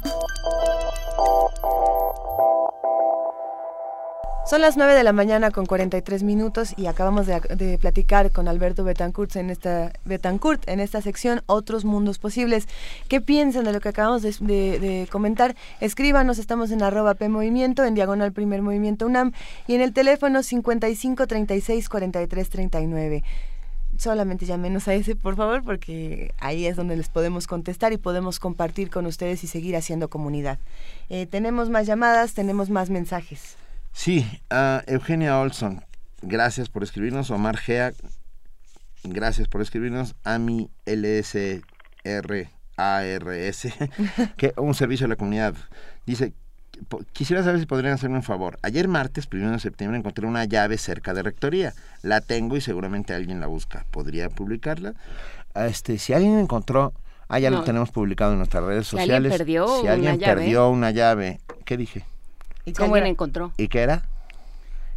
Son 4.47 4.60
las 4.60 4.76
9 4.76 4.94
de 4.94 5.02
la 5.02 5.12
mañana 5.12 5.50
con 5.50 5.66
43 5.66 6.23
minutos 6.23 6.73
y 6.76 6.86
acabamos 6.86 7.26
de, 7.26 7.78
platicar 7.78 8.31
con 8.31 8.47
Alberto 8.47 8.84
Betancourt 8.84 9.34
en 9.34 9.50
esta 9.50 9.91
Betancourt 10.05 10.68
en 10.68 10.78
esta 10.78 11.02
sección 11.02 11.42
Otros 11.47 11.84
Mundos 11.84 12.20
Posibles. 12.20 12.68
¿Qué 13.08 13.20
piensan 13.20 13.65
de 13.65 13.73
lo 13.73 13.81
que 13.81 13.89
acabamos 13.89 14.23
de 14.23 15.08
comentar? 15.10 15.57
Escríbanos, 15.81 16.39
estamos 16.39 16.70
en 16.70 16.84
arroba 16.84 17.15
P 17.15 17.28
Movimiento, 17.31 17.84
en 17.84 17.97
diagonal 17.97 18.33
Primer 18.33 18.62
Movimiento 18.62 19.07
UNAM 19.07 19.33
y 19.66 19.74
en 19.74 19.81
el 19.81 19.92
teléfono 19.92 20.44
55 20.44 21.26
36 21.26 21.89
43 21.89 22.49
39 22.49 23.24
solamente 23.98 24.47
llámenos 24.47 24.89
a 24.89 24.94
ese, 24.94 25.16
por 25.16 25.36
favor, 25.36 25.62
porque 25.62 26.34
ahí 26.39 26.66
es 26.66 26.76
donde 26.76 26.97
les 26.97 27.08
podemos 27.08 27.47
contestar 27.47 27.92
y 27.92 27.98
podemos 27.98 28.40
compartir 28.40 28.90
con 28.90 29.06
ustedes 29.06 29.44
y 29.44 29.47
seguir 29.47 29.76
haciendo 29.76 30.08
comunidad. 30.08 30.58
Eh, 31.08 31.26
tenemos 31.26 31.70
más 31.70 31.86
llamadas, 31.86 32.34
tenemos 32.34 32.70
más 32.70 32.90
mensajes. 32.90 33.56
Sí, 33.92 34.26
uh, 34.50 34.81
Eugenia 34.86 35.39
Olson, 35.39 35.84
gracias 36.20 36.68
por 36.68 36.82
escribirnos. 36.82 37.31
Omar 37.31 37.56
Gea, 37.56 37.92
gracias 39.05 39.48
por 39.48 39.62
escribirnos. 39.62 40.16
Ami 40.24 40.70
LSRARS, 40.84 41.62
que 44.36 44.52
un 44.56 44.74
servicio 44.74 45.06
a 45.06 45.08
la 45.08 45.16
comunidad. 45.16 45.55
Dice, 46.06 46.34
quisiera 47.12 47.42
saber 47.42 47.60
si 47.60 47.66
podrían 47.66 47.94
hacerme 47.94 48.16
un 48.16 48.22
favor. 48.22 48.58
Ayer 48.62 48.88
martes, 48.88 49.26
primero 49.26 49.52
de 49.52 49.58
septiembre, 49.58 49.98
encontré 49.98 50.26
una 50.26 50.44
llave 50.44 50.78
cerca 50.78 51.14
de 51.14 51.22
rectoría. 51.22 51.74
La 52.02 52.20
tengo 52.20 52.56
y 52.56 52.60
seguramente 52.60 53.14
alguien 53.14 53.40
la 53.40 53.46
busca. 53.46 53.86
¿Podría 53.90 54.28
publicarla? 54.30 54.94
Este, 55.54 55.98
si 55.98 56.12
alguien 56.12 56.38
encontró, 56.38 56.92
ah, 57.28 57.38
ya 57.38 57.50
no. 57.50 57.58
lo 57.58 57.64
tenemos 57.64 57.90
publicado 57.90 58.32
en 58.32 58.38
nuestras 58.38 58.64
redes 58.64 58.86
si 58.86 58.90
sociales. 58.92 59.16
Alguien 59.16 59.38
perdió 59.38 59.80
si 59.80 59.86
alguien 59.88 60.14
una 60.16 60.26
perdió 60.26 60.60
llave. 60.60 60.68
una 60.68 60.90
llave, 60.90 61.40
¿qué 61.64 61.76
dije? 61.76 62.04
¿Y 62.64 62.72
cómo 62.72 62.96
la 62.96 63.08
encontró? 63.08 63.52
¿Y 63.56 63.68
qué 63.68 63.80
era? 63.80 64.02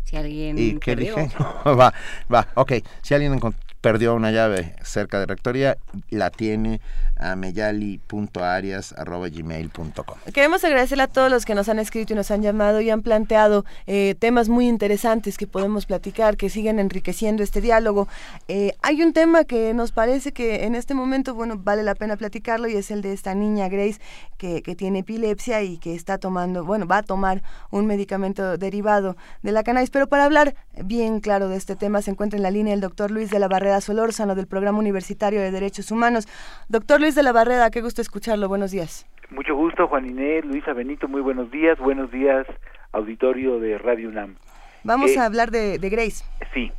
Si 0.04 0.16
alguien 0.16 0.58
¿Y 0.58 0.80
qué 0.80 0.96
perdió. 0.96 1.16
dije? 1.16 1.36
va, 1.66 1.94
va, 2.34 2.48
ok. 2.56 2.74
Si 3.02 3.14
alguien 3.14 3.34
perdió 3.82 4.16
una 4.16 4.32
llave 4.32 4.76
cerca 4.84 5.20
de 5.20 5.26
rectoría, 5.26 5.78
la 6.10 6.30
tiene 6.30 6.80
a 7.20 7.36
meyali.arias.gmail.com. 7.36 10.18
Queremos 10.34 10.64
agradecerle 10.64 11.04
a 11.04 11.08
todos 11.08 11.30
los 11.32 11.46
que 11.46 11.56
nos 11.56 11.68
han 11.70 11.80
escrito 11.80 12.14
y 12.14 12.16
nos 12.16 12.30
han 12.32 12.42
llamado 12.42 12.82
y 12.82 12.90
han 12.90 13.02
planteado 13.02 13.66
eh, 13.88 14.16
temas 14.20 14.50
muy 14.50 14.68
interesantes 14.68 15.38
que 15.38 15.48
podemos 15.48 15.86
platicar, 15.86 16.36
que 16.38 16.50
siguen 16.50 16.80
enriqueciendo 16.80 17.44
este 17.44 17.62
diálogo. 17.62 18.08
Eh, 18.48 18.74
hay 18.82 19.02
un 19.02 19.14
tema 19.14 19.46
que 19.46 19.74
nos 19.74 19.92
parece 19.92 20.32
que 20.32 20.66
en 20.66 20.76
este 20.76 20.94
momento, 20.94 21.34
bueno, 21.34 21.58
vale 21.58 21.82
la 21.84 21.96
pena 21.96 22.18
platicarlo 22.18 22.68
y 22.68 22.76
es 22.76 22.92
el 22.92 23.02
de 23.02 23.14
esta 23.14 23.34
niña 23.36 23.70
Grace 23.70 24.00
que, 24.38 24.62
que 24.62 24.76
tiene 24.76 25.00
epilepsia 25.00 25.64
y 25.64 25.78
que 25.78 25.96
está 25.96 26.20
tomando, 26.20 26.64
bueno, 26.64 26.86
va 26.86 26.98
a 26.98 27.04
tomar 27.04 27.42
un 27.72 27.88
medicamento 27.88 28.58
derivado 28.58 29.18
de 29.42 29.52
la 29.52 29.64
cannabis. 29.64 29.90
Pero 29.90 30.08
para 30.08 30.26
hablar 30.26 30.56
bien 30.84 31.20
claro 31.20 31.50
de 31.50 31.58
este 31.58 31.76
tema 31.76 32.02
se 32.02 32.12
encuentra 32.12 32.38
en 32.38 32.44
la 32.44 32.52
línea 32.52 32.74
el 32.74 32.82
doctor 32.82 33.12
Luis 33.12 33.32
de 33.32 33.40
la 33.40 33.48
Barrera 33.48 33.67
Solórzano 33.82 34.36
del 34.36 34.48
Programa 34.48 34.80
Universitario 34.80 35.42
de 35.42 35.52
Derechos 35.52 35.92
Humanos. 35.92 36.28
Doctor 36.70 37.00
Luis 37.02 37.16
de 37.16 37.24
la 37.24 37.32
Barrera, 37.32 37.70
qué 37.70 37.82
gusto 37.82 38.02
escucharlo. 38.02 38.48
Buenos 38.48 38.72
días. 38.72 39.06
Mucho 39.30 39.56
gusto, 39.56 39.88
Juan 39.88 40.08
Inés, 40.08 40.46
Luisa 40.46 40.74
Benito, 40.74 41.08
muy 41.08 41.22
buenos 41.22 41.52
días. 41.52 41.78
Buenos 41.80 42.10
días, 42.12 42.48
auditorio 42.94 43.60
de 43.60 43.78
Radio 43.78 44.10
UNAM. 44.10 44.36
Vamos 44.84 45.12
Eh, 45.12 45.20
a 45.20 45.26
hablar 45.26 45.52
de, 45.52 45.80
de 45.80 45.90
Grace. 45.90 46.24
Sí. 46.54 46.72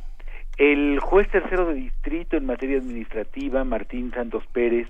El 0.57 0.99
juez 0.99 1.29
tercero 1.31 1.67
de 1.67 1.75
distrito 1.75 2.35
en 2.35 2.45
materia 2.45 2.79
administrativa, 2.79 3.63
Martín 3.63 4.11
Santos 4.13 4.43
Pérez, 4.51 4.87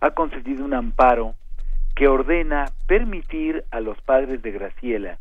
ha 0.00 0.10
concedido 0.10 0.64
un 0.64 0.74
amparo 0.74 1.34
que 1.96 2.06
ordena 2.06 2.66
permitir 2.86 3.64
a 3.72 3.80
los 3.80 4.00
padres 4.02 4.40
de 4.42 4.52
Graciela 4.52 5.18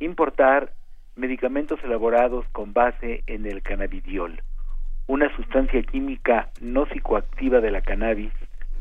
importar 0.00 0.72
medicamentos 1.14 1.78
elaborados 1.84 2.46
con 2.52 2.72
base 2.72 3.22
en 3.26 3.46
el 3.46 3.62
cannabidiol, 3.62 4.42
una 5.08 5.34
sustancia 5.34 5.82
química 5.82 6.50
no 6.60 6.84
psicoactiva 6.86 7.60
de 7.60 7.70
la 7.70 7.80
cannabis, 7.80 8.30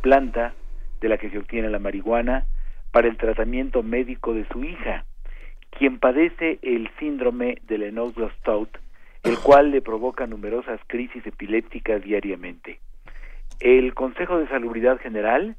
planta 0.01 0.53
de 0.99 1.09
la 1.09 1.17
que 1.17 1.29
se 1.29 1.37
obtiene 1.37 1.69
la 1.69 1.79
marihuana, 1.79 2.45
para 2.91 3.07
el 3.07 3.17
tratamiento 3.17 3.81
médico 3.81 4.33
de 4.33 4.45
su 4.49 4.63
hija, 4.63 5.05
quien 5.71 5.99
padece 5.99 6.59
el 6.61 6.89
síndrome 6.99 7.59
de 7.67 7.77
Lennox-Gastaut, 7.77 8.69
el 9.23 9.37
cual 9.43 9.71
le 9.71 9.81
provoca 9.81 10.27
numerosas 10.27 10.81
crisis 10.87 11.25
epilépticas 11.25 12.03
diariamente. 12.03 12.79
El 13.61 13.93
Consejo 13.93 14.37
de 14.37 14.47
Salubridad 14.47 14.99
General, 14.99 15.55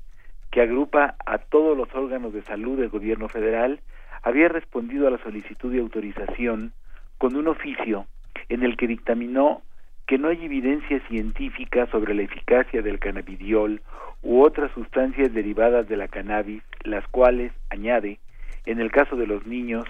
que 0.51 0.61
agrupa 0.61 1.17
a 1.25 1.39
todos 1.39 1.77
los 1.77 1.93
órganos 1.95 2.35
de 2.35 2.43
salud 2.43 2.79
del 2.79 2.91
gobierno 2.91 3.29
federal, 3.29 3.81
había 4.23 4.49
respondido 4.49 5.09
a 5.09 5.11
la 5.11 5.23
solicitud 5.23 5.73
de 5.73 5.81
autorización 5.81 6.73
con 7.17 7.37
un 7.37 7.49
oficio 7.49 8.07
en 8.51 8.63
el 8.63 8.77
que 8.77 8.87
dictaminó 8.87 9.63
que 10.09 10.17
no 10.17 10.29
hay 10.29 10.43
evidencia 10.43 11.01
científica 11.07 11.87
sobre 11.91 12.15
la 12.15 12.23
eficacia 12.23 12.81
del 12.81 12.99
cannabidiol 12.99 13.83
u 14.23 14.41
otras 14.41 14.73
sustancias 14.73 15.35
derivadas 15.35 15.87
de 15.87 15.99
la 15.99 16.09
cannabis, 16.09 16.63
las 16.83 17.07
cuales, 17.09 17.53
añade, 17.69 18.19
en 18.65 18.81
el 18.81 18.91
caso 18.91 19.17
de 19.17 19.27
los 19.27 19.47
niños, 19.47 19.85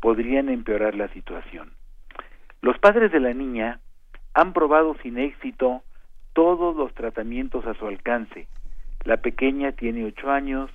podrían 0.00 0.48
empeorar 0.48 0.96
la 0.96 1.06
situación. 1.12 1.70
Los 2.62 2.78
padres 2.80 3.12
de 3.12 3.20
la 3.20 3.32
niña 3.32 3.78
han 4.34 4.52
probado 4.54 4.96
sin 5.04 5.18
éxito 5.18 5.82
todos 6.32 6.74
los 6.74 6.92
tratamientos 6.94 7.64
a 7.64 7.74
su 7.74 7.86
alcance. 7.86 8.48
La 9.04 9.18
pequeña 9.18 9.70
tiene 9.70 10.04
ocho 10.04 10.32
años 10.32 10.68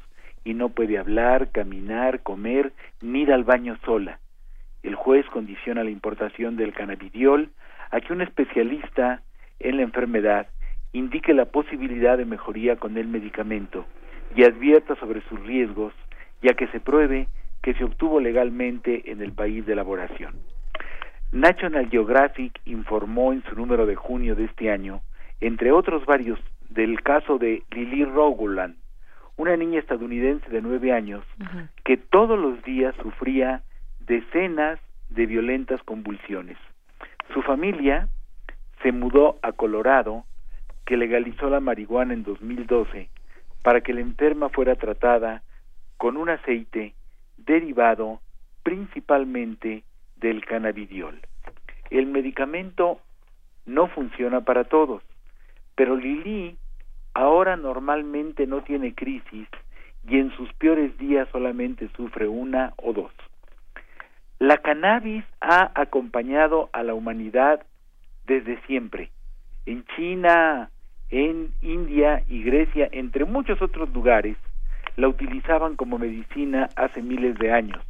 y 0.46 0.54
no 0.54 0.70
puede 0.70 0.98
hablar, 0.98 1.52
caminar, 1.52 2.24
comer, 2.24 2.72
ni 3.02 3.24
ir 3.24 3.34
al 3.34 3.44
baño 3.44 3.78
sola. 3.84 4.20
El 4.84 4.96
juez 4.96 5.26
condiciona 5.26 5.84
la 5.84 5.90
importación 5.90 6.56
del 6.56 6.74
cannabidiol 6.74 7.50
a 7.92 8.02
que 8.02 8.14
un 8.14 8.22
especialista 8.22 9.22
en 9.60 9.78
la 9.78 9.84
enfermedad 9.84 10.48
indique 10.94 11.34
la 11.34 11.46
posibilidad 11.46 12.18
de 12.18 12.26
mejoría 12.26 12.78
con 12.78 12.98
el 12.98 13.08
medicamento 13.08 13.86
y 14.36 14.44
advierta 14.44 14.96
sobre 14.96 15.22
sus 15.22 15.40
riesgos, 15.42 15.94
ya 16.42 16.54
que 16.54 16.68
se 16.68 16.80
pruebe 16.80 17.28
que 17.62 17.74
se 17.74 17.84
obtuvo 17.84 18.20
legalmente 18.20 19.12
en 19.12 19.22
el 19.22 19.32
país 19.32 19.66
de 19.66 19.74
elaboración. 19.74 20.36
National 21.32 21.90
Geographic 21.90 22.62
informó 22.66 23.34
en 23.34 23.44
su 23.44 23.56
número 23.56 23.86
de 23.86 23.96
junio 23.96 24.36
de 24.36 24.46
este 24.46 24.72
año, 24.72 25.02
entre 25.42 25.72
otros 25.72 26.06
varios, 26.06 26.40
del 26.70 27.02
caso 27.02 27.38
de 27.38 27.64
Lily 27.72 28.06
Roguland, 28.06 28.76
una 29.38 29.58
niña 29.58 29.80
estadounidense 29.80 30.50
de 30.50 30.62
nueve 30.62 30.94
años 30.94 31.26
que 31.84 31.98
todos 31.98 32.40
los 32.40 32.64
días 32.64 32.96
sufría 33.02 33.64
decenas 34.00 34.80
de 35.10 35.26
violentas 35.26 35.82
convulsiones. 35.84 36.58
Su 37.34 37.42
familia 37.42 38.08
se 38.82 38.92
mudó 38.92 39.40
a 39.42 39.52
Colorado, 39.52 40.26
que 40.86 40.98
legalizó 40.98 41.50
la 41.50 41.60
marihuana 41.60 42.14
en 42.14 42.24
2012, 42.24 43.10
para 43.64 43.82
que 43.82 43.94
la 43.94 44.02
enferma 44.02 44.50
fuera 44.50 44.76
tratada 44.76 45.42
con 45.98 46.18
un 46.18 46.30
aceite 46.30 46.94
derivado 47.38 48.22
principalmente 48.64 49.84
del 50.18 50.46
cannabidiol. 50.46 51.20
El 51.90 52.08
medicamento 52.08 53.00
no 53.66 53.88
funciona 53.88 54.42
para 54.42 54.66
todos, 54.66 55.04
pero 55.76 55.96
Lili 55.96 56.58
ahora 57.14 57.56
normalmente 57.56 58.48
no 58.48 58.62
tiene 58.64 58.94
crisis 58.94 59.48
y 60.08 60.20
en 60.20 60.32
sus 60.36 60.52
peores 60.54 60.98
días 60.98 61.28
solamente 61.32 61.90
sufre 61.96 62.28
una 62.28 62.74
o 62.78 62.94
dos. 62.94 63.12
La 64.40 64.58
cannabis 64.58 65.24
ha 65.40 65.72
acompañado 65.76 66.70
a 66.74 66.84
la 66.84 66.94
humanidad 66.94 67.66
desde 68.26 68.60
siempre. 68.68 69.10
En 69.66 69.86
China, 69.96 70.70
en 71.10 71.54
India 71.62 72.22
y 72.28 72.44
Grecia, 72.44 72.90
entre 72.92 73.24
muchos 73.24 73.62
otros 73.62 73.90
lugares, 73.94 74.36
la 74.98 75.08
utilizaban 75.08 75.78
como 75.78 75.98
medicina 75.98 76.68
hace 76.76 77.02
miles 77.02 77.38
de 77.40 77.54
años. 77.54 77.82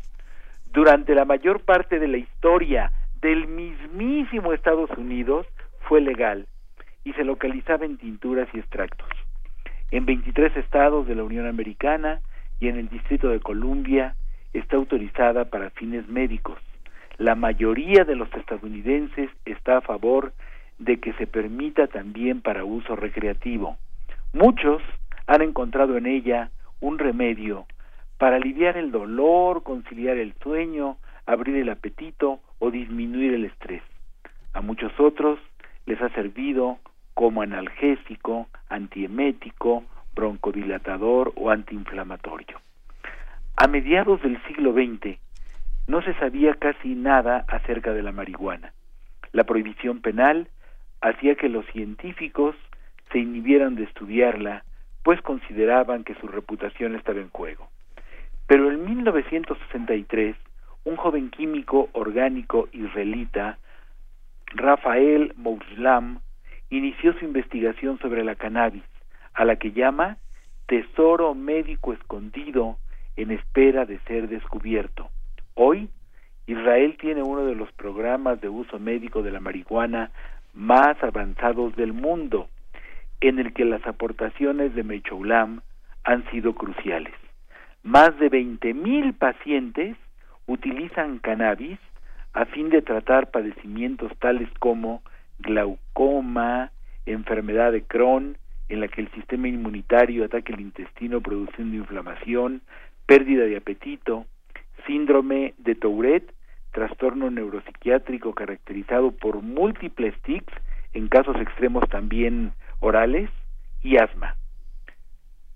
Durante 0.72 1.16
la 1.16 1.26
mayor 1.26 1.62
parte 1.62 2.00
de 2.00 2.08
la 2.08 2.18
historia 2.18 2.92
del 3.22 3.48
mismísimo 3.48 4.54
Estados 4.54 4.92
Unidos 4.92 5.48
fue 5.88 6.00
legal 6.00 6.48
y 7.04 7.14
se 7.14 7.24
localizaba 7.24 7.86
en 7.86 7.98
tinturas 7.98 8.48
y 8.54 8.60
extractos. 8.60 9.08
En 9.90 10.06
23 10.06 10.56
estados 10.58 11.08
de 11.08 11.16
la 11.16 11.24
Unión 11.24 11.48
Americana 11.48 12.22
y 12.60 12.68
en 12.68 12.78
el 12.78 12.90
Distrito 12.90 13.30
de 13.30 13.40
Columbia 13.40 14.16
está 14.58 14.78
autorizada 14.78 15.46
para 15.46 15.70
fines 15.72 16.08
médicos. 16.08 16.58
La 17.18 17.36
mayoría 17.36 18.04
de 18.04 18.16
los 18.16 18.34
estadounidenses 18.34 19.30
está 19.46 19.78
a 19.78 19.82
favor 19.82 20.34
de 20.80 21.00
que 21.00 21.14
se 21.14 21.28
permita 21.28 21.88
también 21.88 22.42
para 22.42 22.66
uso 22.66 22.96
recreativo. 22.96 23.78
Muchos 24.34 24.82
han 25.28 25.42
encontrado 25.42 25.98
en 25.98 26.06
ella 26.06 26.52
un 26.82 27.00
remedio 27.00 27.66
para 28.18 28.38
aliviar 28.38 28.78
el 28.78 28.92
dolor, 28.92 29.64
conciliar 29.64 30.18
el 30.18 30.34
sueño, 30.42 30.98
abrir 31.26 31.56
el 31.58 31.70
apetito 31.70 32.40
o 32.60 32.72
disminuir 32.72 33.34
el 33.34 33.46
estrés. 33.46 33.82
A 34.54 34.62
muchos 34.62 34.92
otros 35.00 35.40
les 35.86 36.02
ha 36.02 36.10
servido 36.10 36.80
como 37.14 37.42
analgésico, 37.42 38.48
antiemético, 38.70 39.84
broncodilatador 40.16 41.34
o 41.36 41.50
antiinflamatorio. 41.50 42.60
A 43.58 43.68
mediados 43.68 44.22
del 44.22 44.38
siglo 44.48 44.74
XX 44.74 45.18
no 45.88 46.02
se 46.02 46.14
sabía 46.16 46.56
casi 46.56 46.94
nada 46.94 47.46
acerca 47.48 47.94
de 47.94 48.04
la 48.04 48.12
marihuana. 48.12 48.74
La 49.32 49.46
prohibición 49.46 50.02
penal 50.02 50.50
hacía 51.00 51.36
que 51.36 51.48
los 51.48 51.66
científicos 51.68 52.54
se 53.14 53.20
inhibieran 53.20 53.76
de 53.76 53.84
estudiarla, 53.84 54.66
pues 55.04 55.22
consideraban 55.22 56.04
que 56.04 56.16
su 56.16 56.28
reputación 56.28 56.96
estaba 56.96 57.22
en 57.22 57.30
juego. 57.30 57.70
Pero 58.46 58.70
en 58.70 58.84
1963, 58.84 60.36
un 60.84 60.98
joven 60.98 61.30
químico 61.30 61.88
orgánico 61.94 62.68
israelita, 62.74 63.58
Rafael 64.48 65.34
Mouslam, 65.38 66.20
inició 66.70 67.18
su 67.18 67.24
investigación 67.24 68.00
sobre 68.00 68.26
la 68.26 68.36
cannabis, 68.36 68.84
a 69.34 69.46
la 69.46 69.56
que 69.56 69.72
llama 69.72 70.18
tesoro 70.68 71.34
médico 71.36 71.94
escondido 71.94 72.80
en 73.16 73.32
espera 73.32 73.86
de 73.86 74.00
ser 74.08 74.28
descubierto. 74.28 75.10
Hoy, 75.54 75.90
Israel 76.48 76.98
tiene 77.00 77.24
uno 77.24 77.46
de 77.46 77.56
los 77.56 77.72
programas 77.74 78.40
de 78.42 78.50
uso 78.50 78.80
médico 78.80 79.24
de 79.24 79.32
la 79.32 79.40
marihuana 79.40 80.12
más 80.54 81.02
avanzados 81.04 81.76
del 81.76 81.94
mundo, 81.94 82.50
en 83.22 83.40
el 83.40 83.54
que 83.54 83.66
las 83.66 83.86
aportaciones 83.88 84.76
de 84.76 84.84
Mechoulam 84.84 85.62
han 86.04 86.30
sido 86.32 86.54
cruciales. 86.54 87.14
Más 87.84 88.18
de 88.20 88.30
20.000 88.30 89.18
pacientes 89.18 89.98
utilizan 90.48 91.20
cannabis 91.20 91.80
a 92.34 92.46
fin 92.46 92.70
de 92.70 92.82
tratar 92.82 93.32
padecimientos 93.32 94.12
tales 94.20 94.50
como 94.60 95.02
glaucoma, 95.40 96.72
enfermedad 97.06 97.72
de 97.72 97.84
Crohn, 97.84 98.38
en 98.70 98.80
la 98.80 98.88
que 98.88 99.02
el 99.02 99.12
sistema 99.12 99.48
inmunitario 99.48 100.26
ataca 100.26 100.54
el 100.54 100.62
intestino 100.62 101.22
produciendo 101.22 101.78
inflamación, 101.78 102.62
pérdida 103.06 103.46
de 103.46 103.58
apetito, 103.58 104.26
síndrome 104.86 105.54
de 105.58 105.76
Tourette, 105.76 106.34
trastorno 106.72 107.32
neuropsiquiátrico 107.32 108.34
caracterizado 108.34 109.12
por 109.12 109.42
múltiples 109.42 110.14
tics, 110.24 110.54
en 110.94 111.08
casos 111.08 111.38
extremos 111.38 111.88
también 111.90 112.54
orales, 112.80 113.30
y 113.86 113.98
asma. 113.98 114.36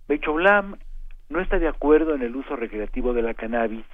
Bechoulam 0.08 0.78
no 1.30 1.42
está 1.42 1.60
de 1.60 1.68
acuerdo 1.68 2.16
en 2.16 2.22
el 2.22 2.34
uso 2.36 2.56
recreativo 2.56 3.14
de 3.14 3.24
la 3.24 3.34
cannabis, 3.34 3.86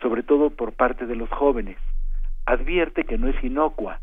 sobre 0.00 0.22
todo 0.22 0.48
por 0.50 0.72
parte 0.72 1.04
de 1.06 1.16
los 1.16 1.28
jóvenes. 1.28 1.76
Advierte 2.46 3.04
que 3.04 3.18
no 3.18 3.28
es 3.28 3.44
inocua. 3.44 4.00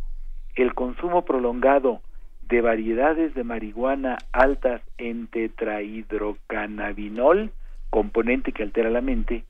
El 0.55 0.75
consumo 0.75 1.25
prolongado 1.25 2.01
de 2.43 2.61
variedades 2.61 3.33
de 3.33 3.43
marihuana 3.43 4.19
altas 4.31 4.83
en 4.97 5.25
tetrahidrocannabinol 5.27 7.51
componente 7.91 8.53
que 8.53 8.63
altera 8.63 8.89
la 8.89 9.01
mente, 9.01 9.43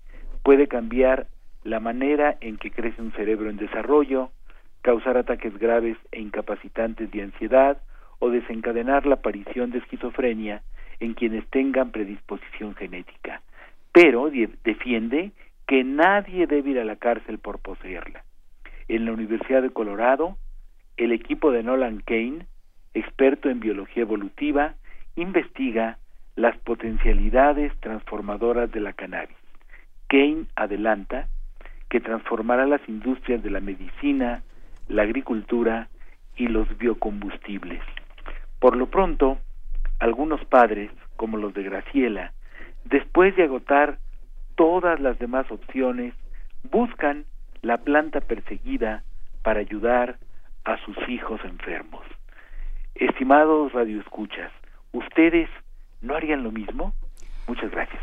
puede 0.44 0.68
cambiar 0.68 1.28
la 1.64 1.80
manera 1.80 2.36
en 2.42 2.58
que 2.58 2.72
crece 2.72 3.02
un 3.02 3.14
cerebro 3.14 3.50
en 3.50 3.56
desarrollo, 3.56 4.32
causar 4.82 5.16
ataques 5.16 5.58
graves 5.58 5.95
e 6.11 6.20
incapacitantes 6.20 7.10
de 7.11 7.22
ansiedad 7.22 7.78
o 8.20 8.30
desencadenar 8.30 9.06
la 9.06 9.16
aparición 9.16 9.72
de 9.72 9.78
esquizofrenia 9.78 10.64
en 11.00 11.14
quienes 11.14 11.48
tengan 11.50 11.92
predisposición 11.92 12.76
genética. 12.76 13.42
Pero 13.92 14.30
defiende 14.64 15.32
que 15.68 15.84
nadie 15.84 16.48
debe 16.48 16.72
ir 16.72 16.80
a 16.80 16.86
la 16.86 16.95
cárcel 16.95 17.38
por 17.38 17.60
poseerla. 17.60 18.24
En 18.88 19.06
la 19.06 19.14
Universidad 19.14 19.61
de 19.61 19.70
Colorado, 19.70 20.38
el 20.98 21.11
equipo 21.11 21.52
de 21.52 21.64
Nolan 21.64 22.02
Kane, 22.02 22.45
experto 22.94 23.50
en 23.50 23.60
biología 23.60 24.02
evolutiva, 24.02 24.76
investiga 25.16 25.98
las 26.42 26.58
potencialidades 26.58 27.72
transformadoras 27.82 28.72
de 28.72 28.80
la 28.80 28.94
cannabis. 28.94 29.38
Kane 30.08 30.45
adelanta 30.56 31.28
que 31.88 32.00
transformará 32.00 32.66
las 32.66 32.82
industrias 32.90 33.44
de 33.44 33.52
la 33.52 33.60
medicina, 33.60 34.42
la 34.88 35.03
agricultura 35.03 35.90
y 36.36 36.48
los 36.48 36.68
biocombustibles. 36.80 37.84
Por 38.60 38.76
lo 38.76 38.88
pronto, 38.88 39.38
algunos 40.00 40.44
padres, 40.45 40.90
como 41.16 41.38
los 41.38 41.53
de 41.53 41.61
Graciela, 41.61 42.34
después 42.86 43.36
de 43.36 43.44
agotar 43.44 44.00
todas 44.56 45.00
las 45.00 45.20
demás 45.20 45.45
opciones, 45.52 46.16
buscan 46.72 47.26
la 47.61 47.78
planta 47.78 48.20
perseguida 48.20 49.03
para 49.44 49.60
ayudar 49.60 50.18
a 50.64 50.78
sus 50.86 50.98
hijos 51.08 51.40
enfermos. 51.44 52.03
Estimados 52.95 53.74
radioescuchas, 53.74 54.52
¿ustedes 54.92 55.48
no 56.02 56.16
harían 56.16 56.44
lo 56.44 56.52
mismo? 56.52 56.94
Muchas 57.48 57.72
gracias. 57.72 58.02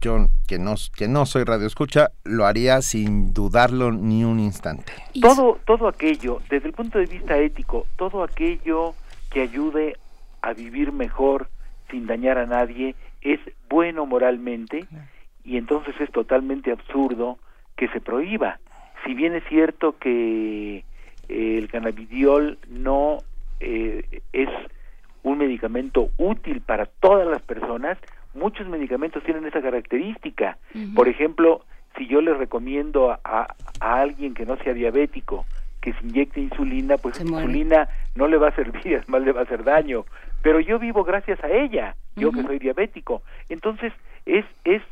Yo, 0.00 0.26
que 0.48 0.58
no, 0.58 0.74
que 0.96 1.06
no 1.06 1.26
soy 1.26 1.44
radioescucha, 1.44 2.10
lo 2.24 2.46
haría 2.46 2.80
sin 2.80 3.34
dudarlo 3.34 3.92
ni 3.92 4.24
un 4.24 4.40
instante. 4.40 4.92
Todo, 5.20 5.58
todo 5.66 5.88
aquello, 5.88 6.40
desde 6.48 6.68
el 6.68 6.72
punto 6.72 6.98
de 6.98 7.06
vista 7.06 7.36
ético, 7.38 7.86
todo 7.96 8.22
aquello 8.22 8.94
que 9.30 9.42
ayude 9.42 9.96
a 10.40 10.54
vivir 10.54 10.92
mejor 10.92 11.48
sin 11.90 12.06
dañar 12.06 12.38
a 12.38 12.46
nadie 12.46 12.94
es 13.20 13.40
bueno 13.68 14.06
moralmente 14.06 14.86
y 15.44 15.56
entonces 15.56 15.94
es 16.00 16.10
totalmente 16.10 16.72
absurdo 16.72 17.38
que 17.76 17.88
se 17.88 18.00
prohíba. 18.00 18.58
Si 19.04 19.14
bien 19.14 19.34
es 19.34 19.44
cierto 19.48 19.98
que 19.98 20.84
eh, 21.28 21.58
el 21.58 21.68
cannabidiol 21.68 22.58
no 22.68 23.18
eh, 23.60 24.22
es 24.32 24.48
un 25.22 25.38
medicamento 25.38 26.10
útil 26.18 26.60
para 26.60 26.86
todas 26.86 27.26
las 27.26 27.42
personas, 27.42 27.98
muchos 28.34 28.68
medicamentos 28.68 29.22
tienen 29.24 29.46
esa 29.46 29.60
característica. 29.60 30.58
Por 30.94 31.08
ejemplo, 31.08 31.62
si 31.96 32.06
yo 32.06 32.20
le 32.20 32.34
recomiendo 32.34 33.10
a, 33.10 33.18
a, 33.24 34.00
alguien 34.00 34.34
que 34.34 34.46
no 34.46 34.56
sea 34.58 34.72
diabético 34.72 35.44
que 35.80 35.92
se 35.94 36.06
inyecte 36.06 36.40
insulina, 36.40 36.98
pues 36.98 37.18
la 37.18 37.30
insulina 37.30 37.88
no 38.14 38.28
le 38.28 38.36
va 38.36 38.48
a 38.48 38.54
servir, 38.54 38.86
es 38.94 39.08
más 39.08 39.22
le 39.22 39.32
va 39.32 39.40
a 39.40 39.44
hacer 39.44 39.64
daño. 39.64 40.04
Pero 40.42 40.60
yo 40.60 40.78
vivo 40.78 41.04
gracias 41.04 41.42
a 41.42 41.50
ella, 41.50 41.96
yo 42.16 42.32
que 42.32 42.42
soy 42.42 42.58
diabético. 42.58 43.22
Entonces, 43.48 43.92
es, 44.26 44.44
es, 44.64 44.82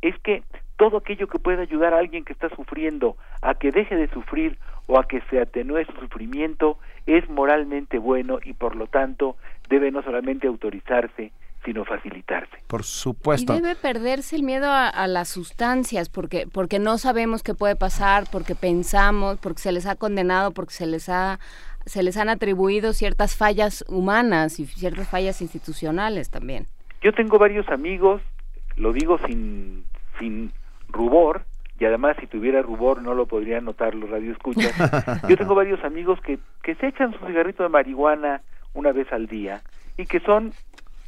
es 0.00 0.18
que 0.20 0.42
todo 0.76 0.98
aquello 0.98 1.28
que 1.28 1.38
pueda 1.38 1.62
ayudar 1.62 1.94
a 1.94 1.98
alguien 1.98 2.24
que 2.24 2.32
está 2.32 2.48
sufriendo 2.50 3.16
a 3.40 3.54
que 3.54 3.70
deje 3.70 3.94
de 3.94 4.08
sufrir 4.08 4.58
o 4.86 4.98
a 4.98 5.04
que 5.04 5.20
se 5.30 5.40
atenúe 5.40 5.84
su 5.84 5.92
sufrimiento 5.92 6.78
es 7.06 7.28
moralmente 7.28 7.98
bueno 7.98 8.38
y 8.42 8.52
por 8.52 8.74
lo 8.74 8.86
tanto 8.86 9.36
debe 9.72 9.90
no 9.90 10.02
solamente 10.02 10.46
autorizarse, 10.46 11.32
sino 11.64 11.84
facilitarse. 11.84 12.58
Por 12.66 12.82
supuesto. 12.82 13.54
Y 13.54 13.60
debe 13.60 13.74
perderse 13.74 14.36
el 14.36 14.42
miedo 14.42 14.66
a, 14.70 15.06
las 15.06 15.28
sustancias, 15.28 16.10
porque, 16.10 16.46
porque 16.52 16.78
no 16.78 16.98
sabemos 16.98 17.42
qué 17.42 17.54
puede 17.54 17.74
pasar, 17.74 18.24
porque 18.30 18.54
pensamos, 18.54 19.38
porque 19.38 19.60
se 19.60 19.72
les 19.72 19.86
ha 19.86 19.96
condenado, 19.96 20.50
porque 20.52 20.74
se 20.74 20.86
les 20.86 21.08
ha 21.08 21.38
se 21.84 22.04
les 22.04 22.16
han 22.16 22.28
atribuido 22.28 22.92
ciertas 22.92 23.36
fallas 23.36 23.84
humanas 23.88 24.60
y 24.60 24.66
ciertas 24.66 25.08
fallas 25.08 25.42
institucionales 25.42 26.30
también. 26.30 26.66
Yo 27.02 27.12
tengo 27.12 27.40
varios 27.40 27.68
amigos, 27.70 28.22
lo 28.76 28.92
digo 28.92 29.18
sin, 29.26 29.84
sin 30.20 30.52
rubor, 30.88 31.42
y 31.80 31.84
además 31.84 32.16
si 32.20 32.28
tuviera 32.28 32.62
rubor 32.62 33.02
no 33.02 33.14
lo 33.14 33.26
podrían 33.26 33.64
notar 33.64 33.96
los 33.96 34.08
radioescuchas. 34.08 34.72
Yo 35.28 35.36
tengo 35.36 35.56
varios 35.56 35.82
amigos 35.82 36.20
que, 36.20 36.38
que 36.62 36.76
se 36.76 36.86
echan 36.86 37.12
su 37.18 37.26
cigarrito 37.26 37.64
de 37.64 37.68
marihuana 37.68 38.42
una 38.74 38.92
vez 38.92 39.12
al 39.12 39.26
día 39.26 39.62
y 39.96 40.06
que 40.06 40.20
son 40.20 40.52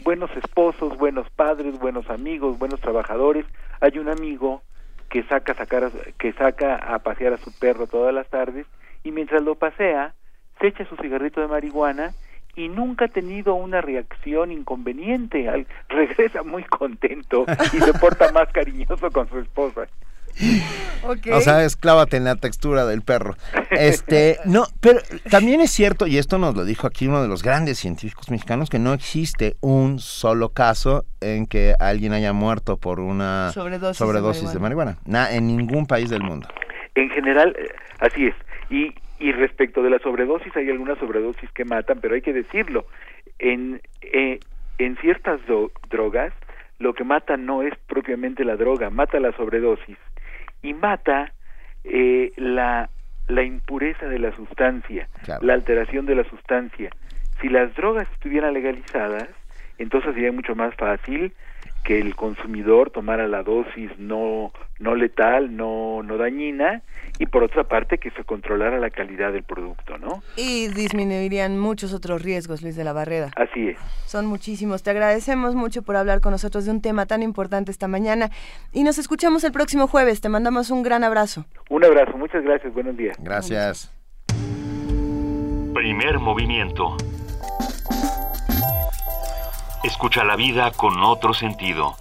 buenos 0.02 0.30
esposos, 0.36 0.96
buenos 0.98 1.28
padres, 1.30 1.78
buenos 1.78 2.08
amigos, 2.10 2.58
buenos 2.58 2.80
trabajadores. 2.80 3.46
Hay 3.80 3.98
un 3.98 4.08
amigo 4.08 4.62
que 5.08 5.22
saca 5.24 5.54
sacar 5.54 5.90
que 6.18 6.32
saca 6.32 6.76
a 6.76 6.98
pasear 6.98 7.34
a 7.34 7.38
su 7.38 7.56
perro 7.58 7.86
todas 7.86 8.14
las 8.14 8.28
tardes 8.28 8.66
y 9.02 9.12
mientras 9.12 9.42
lo 9.42 9.54
pasea 9.54 10.14
se 10.60 10.68
echa 10.68 10.84
su 10.86 10.96
cigarrito 10.96 11.40
de 11.40 11.48
marihuana 11.48 12.14
y 12.56 12.68
nunca 12.68 13.06
ha 13.06 13.08
tenido 13.08 13.54
una 13.54 13.80
reacción 13.80 14.52
inconveniente. 14.52 15.66
regresa 15.88 16.42
muy 16.42 16.64
contento 16.64 17.44
y 17.72 17.80
se 17.80 17.92
porta 17.94 18.30
más 18.32 18.50
cariñoso 18.52 19.10
con 19.10 19.28
su 19.28 19.38
esposa. 19.38 19.88
O 21.32 21.40
sea, 21.40 21.64
esclávate 21.64 22.16
en 22.16 22.24
la 22.24 22.36
textura 22.36 22.86
del 22.86 23.02
perro. 23.02 23.34
Este, 23.70 24.38
no, 24.46 24.64
pero 24.80 25.00
también 25.30 25.60
es 25.60 25.70
cierto, 25.70 26.06
y 26.06 26.18
esto 26.18 26.38
nos 26.38 26.56
lo 26.56 26.64
dijo 26.64 26.86
aquí 26.86 27.06
uno 27.06 27.22
de 27.22 27.28
los 27.28 27.42
grandes 27.42 27.78
científicos 27.78 28.30
mexicanos, 28.30 28.70
que 28.70 28.78
no 28.78 28.94
existe 28.94 29.56
un 29.60 29.98
solo 29.98 30.50
caso 30.50 31.04
en 31.20 31.46
que 31.46 31.74
alguien 31.78 32.12
haya 32.12 32.32
muerto 32.32 32.78
por 32.78 33.00
una 33.00 33.50
sobredosis, 33.52 34.52
de 34.52 34.58
marihuana. 34.58 34.96
en 35.30 35.46
ningún 35.46 35.86
país 35.86 36.10
del 36.10 36.22
mundo. 36.22 36.48
En 36.94 37.10
general, 37.10 37.54
eh, 37.58 37.68
así 38.00 38.26
es. 38.26 38.34
Y, 38.70 38.94
y 39.18 39.32
respecto 39.32 39.82
de 39.82 39.90
la 39.90 39.98
sobredosis, 39.98 40.56
hay 40.56 40.70
algunas 40.70 40.98
sobredosis 40.98 41.50
que 41.52 41.64
matan, 41.64 41.98
pero 42.00 42.14
hay 42.14 42.22
que 42.22 42.32
decirlo. 42.32 42.86
En, 43.38 43.82
eh, 44.00 44.40
en 44.78 44.96
ciertas 44.98 45.40
drogas, 45.90 46.32
lo 46.78 46.94
que 46.94 47.04
mata 47.04 47.36
no 47.36 47.62
es 47.62 47.74
propiamente 47.86 48.44
la 48.44 48.56
droga, 48.56 48.90
mata 48.90 49.20
la 49.20 49.32
sobredosis 49.32 49.98
y 50.64 50.72
mata 50.72 51.32
eh, 51.84 52.32
la, 52.36 52.88
la 53.28 53.42
impureza 53.42 54.06
de 54.06 54.18
la 54.18 54.34
sustancia, 54.34 55.06
la 55.40 55.54
alteración 55.54 56.06
de 56.06 56.16
la 56.16 56.24
sustancia. 56.24 56.90
Si 57.40 57.48
las 57.48 57.74
drogas 57.74 58.08
estuvieran 58.14 58.54
legalizadas, 58.54 59.28
entonces 59.78 60.14
sería 60.14 60.32
mucho 60.32 60.54
más 60.56 60.74
fácil 60.74 61.32
que 61.84 62.00
el 62.00 62.16
consumidor 62.16 62.90
tomara 62.90 63.28
la 63.28 63.42
dosis 63.42 63.90
no 63.98 64.52
no 64.80 64.94
letal, 64.94 65.56
no 65.56 66.02
no 66.02 66.16
dañina 66.16 66.82
y 67.18 67.26
por 67.26 67.44
otra 67.44 67.64
parte 67.64 67.98
que 67.98 68.10
se 68.10 68.24
controlara 68.24 68.78
la 68.78 68.90
calidad 68.90 69.32
del 69.32 69.44
producto, 69.44 69.98
¿no? 69.98 70.22
Y 70.36 70.68
disminuirían 70.68 71.58
muchos 71.58 71.92
otros 71.92 72.22
riesgos, 72.22 72.62
Luis 72.62 72.74
de 72.74 72.84
la 72.84 72.92
Barreda. 72.92 73.30
Así 73.36 73.68
es. 73.68 73.78
Son 74.06 74.26
muchísimos. 74.26 74.82
Te 74.82 74.90
agradecemos 74.90 75.54
mucho 75.54 75.82
por 75.82 75.96
hablar 75.96 76.20
con 76.20 76.32
nosotros 76.32 76.64
de 76.64 76.72
un 76.72 76.82
tema 76.82 77.06
tan 77.06 77.22
importante 77.22 77.70
esta 77.70 77.86
mañana 77.86 78.30
y 78.72 78.82
nos 78.82 78.98
escuchamos 78.98 79.44
el 79.44 79.52
próximo 79.52 79.86
jueves. 79.86 80.20
Te 80.20 80.28
mandamos 80.28 80.70
un 80.70 80.82
gran 80.82 81.04
abrazo. 81.04 81.44
Un 81.70 81.84
abrazo, 81.84 82.16
muchas 82.18 82.42
gracias, 82.42 82.72
buenos 82.74 82.96
días. 82.96 83.16
Gracias. 83.20 83.92
Primer 85.74 86.18
movimiento. 86.18 86.96
Escucha 89.84 90.24
la 90.24 90.34
vida 90.34 90.70
con 90.70 91.02
otro 91.02 91.34
sentido. 91.34 91.94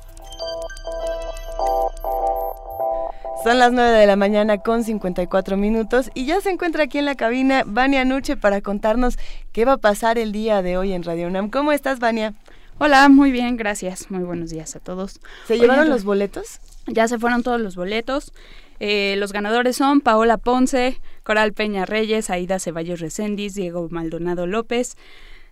Son 3.44 3.60
las 3.60 3.74
9 3.74 3.98
de 3.98 4.08
la 4.08 4.16
mañana 4.16 4.60
con 4.60 4.86
54 4.86 5.58
minutos 5.58 6.10
y 6.14 6.26
ya 6.26 6.40
se 6.40 6.50
encuentra 6.50 6.86
aquí 6.86 7.00
en 7.00 7.04
la 7.04 7.16
cabina 7.16 7.64
Vania 7.66 8.06
Nuche 8.06 8.38
para 8.38 8.62
contarnos 8.62 9.20
qué 9.52 9.66
va 9.66 9.74
a 9.74 9.78
pasar 9.78 10.18
el 10.18 10.32
día 10.32 10.62
de 10.62 10.78
hoy 10.78 10.94
en 10.94 11.04
Radio 11.04 11.28
UNAM. 11.28 11.50
¿Cómo 11.50 11.74
estás, 11.74 12.00
Vania? 12.00 12.34
Hola, 12.80 13.10
muy 13.10 13.34
bien, 13.34 13.58
gracias. 13.58 14.10
Muy 14.10 14.24
buenos 14.24 14.50
días 14.50 14.78
a 14.78 14.80
todos. 14.80 15.20
¿Se 15.46 15.60
llevaron 15.60 15.90
los 15.90 16.06
boletos? 16.06 16.62
Ya 16.88 17.10
se 17.10 17.20
fueron 17.20 17.44
todos 17.44 17.60
los 17.60 17.76
boletos. 17.76 18.32
Eh, 18.80 19.16
los 19.18 19.34
ganadores 19.34 19.76
son 19.76 20.00
Paola 20.00 20.38
Ponce, 20.38 21.02
Coral 21.24 21.52
Peña 21.52 21.86
Reyes, 21.86 22.30
Aida 22.30 22.60
Ceballos 22.60 23.02
Recendis, 23.02 23.56
Diego 23.56 23.90
Maldonado 23.92 24.48
López, 24.48 24.96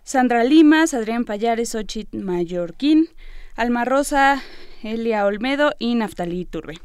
Sandra 0.04 0.42
Limas, 0.42 0.94
Adrián 0.94 1.24
Payares, 1.24 1.74
Ochit 1.74 2.12
Mallorquín, 2.12 3.08
Alma 3.54 3.84
Rosa, 3.84 4.42
Elia 4.82 5.24
Olmedo 5.26 5.72
y 5.78 5.94
Naftalí 5.94 6.44
Turbe. 6.44 6.78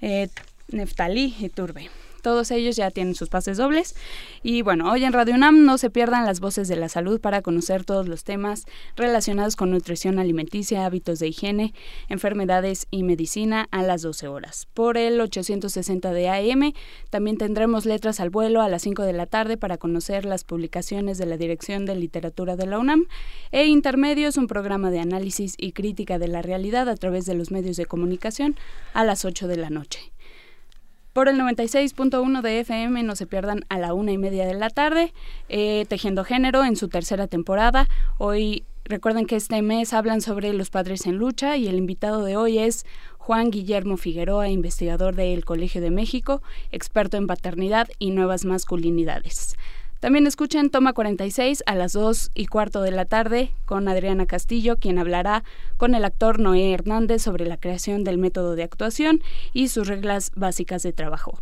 Eh, 0.00 0.28
Neftalí 0.68 1.50
Turbe. 1.54 1.88
Todos 2.24 2.50
ellos 2.52 2.74
ya 2.74 2.90
tienen 2.90 3.14
sus 3.14 3.28
pases 3.28 3.58
dobles. 3.58 3.94
Y 4.42 4.62
bueno, 4.62 4.90
hoy 4.90 5.04
en 5.04 5.12
Radio 5.12 5.34
UNAM 5.34 5.66
no 5.66 5.76
se 5.76 5.90
pierdan 5.90 6.24
las 6.24 6.40
voces 6.40 6.68
de 6.68 6.76
la 6.76 6.88
salud 6.88 7.20
para 7.20 7.42
conocer 7.42 7.84
todos 7.84 8.08
los 8.08 8.24
temas 8.24 8.64
relacionados 8.96 9.56
con 9.56 9.70
nutrición 9.70 10.18
alimenticia, 10.18 10.86
hábitos 10.86 11.18
de 11.18 11.28
higiene, 11.28 11.74
enfermedades 12.08 12.86
y 12.90 13.02
medicina 13.02 13.68
a 13.70 13.82
las 13.82 14.00
12 14.00 14.26
horas. 14.28 14.66
Por 14.72 14.96
el 14.96 15.20
860 15.20 16.14
de 16.14 16.30
AM 16.30 16.72
también 17.10 17.36
tendremos 17.36 17.84
letras 17.84 18.20
al 18.20 18.30
vuelo 18.30 18.62
a 18.62 18.70
las 18.70 18.80
5 18.80 19.02
de 19.02 19.12
la 19.12 19.26
tarde 19.26 19.58
para 19.58 19.76
conocer 19.76 20.24
las 20.24 20.44
publicaciones 20.44 21.18
de 21.18 21.26
la 21.26 21.36
Dirección 21.36 21.84
de 21.84 21.94
Literatura 21.94 22.56
de 22.56 22.64
la 22.64 22.78
UNAM. 22.78 23.04
E 23.52 23.66
Intermedios, 23.66 24.38
un 24.38 24.46
programa 24.46 24.90
de 24.90 25.00
análisis 25.00 25.56
y 25.58 25.72
crítica 25.72 26.18
de 26.18 26.28
la 26.28 26.40
realidad 26.40 26.88
a 26.88 26.96
través 26.96 27.26
de 27.26 27.34
los 27.34 27.50
medios 27.50 27.76
de 27.76 27.84
comunicación 27.84 28.56
a 28.94 29.04
las 29.04 29.26
8 29.26 29.46
de 29.46 29.58
la 29.58 29.68
noche 29.68 30.13
por 31.14 31.28
el 31.28 31.38
96.1 31.38 32.42
de 32.42 32.60
FM. 32.60 33.02
No 33.04 33.16
se 33.16 33.26
pierdan 33.26 33.64
a 33.70 33.78
la 33.78 33.94
una 33.94 34.12
y 34.12 34.18
media 34.18 34.44
de 34.46 34.52
la 34.52 34.68
tarde. 34.68 35.14
Eh, 35.48 35.86
Tejiendo 35.88 36.24
Género 36.24 36.64
en 36.64 36.76
su 36.76 36.88
tercera 36.88 37.26
temporada. 37.28 37.88
Hoy 38.18 38.64
recuerden 38.84 39.24
que 39.24 39.36
este 39.36 39.62
mes 39.62 39.94
hablan 39.94 40.20
sobre 40.20 40.52
los 40.52 40.68
padres 40.68 41.06
en 41.06 41.16
lucha 41.16 41.56
y 41.56 41.68
el 41.68 41.76
invitado 41.76 42.24
de 42.24 42.36
hoy 42.36 42.58
es 42.58 42.84
Juan 43.16 43.50
Guillermo 43.50 43.96
Figueroa, 43.96 44.50
investigador 44.50 45.14
del 45.14 45.46
Colegio 45.46 45.80
de 45.80 45.90
México, 45.90 46.42
experto 46.72 47.16
en 47.16 47.26
paternidad 47.26 47.88
y 47.98 48.10
nuevas 48.10 48.44
masculinidades. 48.44 49.56
También 50.04 50.26
escuchen 50.26 50.68
Toma 50.68 50.92
46 50.92 51.62
a 51.64 51.74
las 51.74 51.94
2 51.94 52.32
y 52.34 52.44
cuarto 52.44 52.82
de 52.82 52.90
la 52.90 53.06
tarde 53.06 53.52
con 53.64 53.88
Adriana 53.88 54.26
Castillo, 54.26 54.76
quien 54.76 54.98
hablará 54.98 55.44
con 55.78 55.94
el 55.94 56.04
actor 56.04 56.40
Noé 56.40 56.74
Hernández 56.74 57.22
sobre 57.22 57.46
la 57.46 57.56
creación 57.56 58.04
del 58.04 58.18
método 58.18 58.54
de 58.54 58.64
actuación 58.64 59.22
y 59.54 59.68
sus 59.68 59.88
reglas 59.88 60.30
básicas 60.36 60.82
de 60.82 60.92
trabajo. 60.92 61.40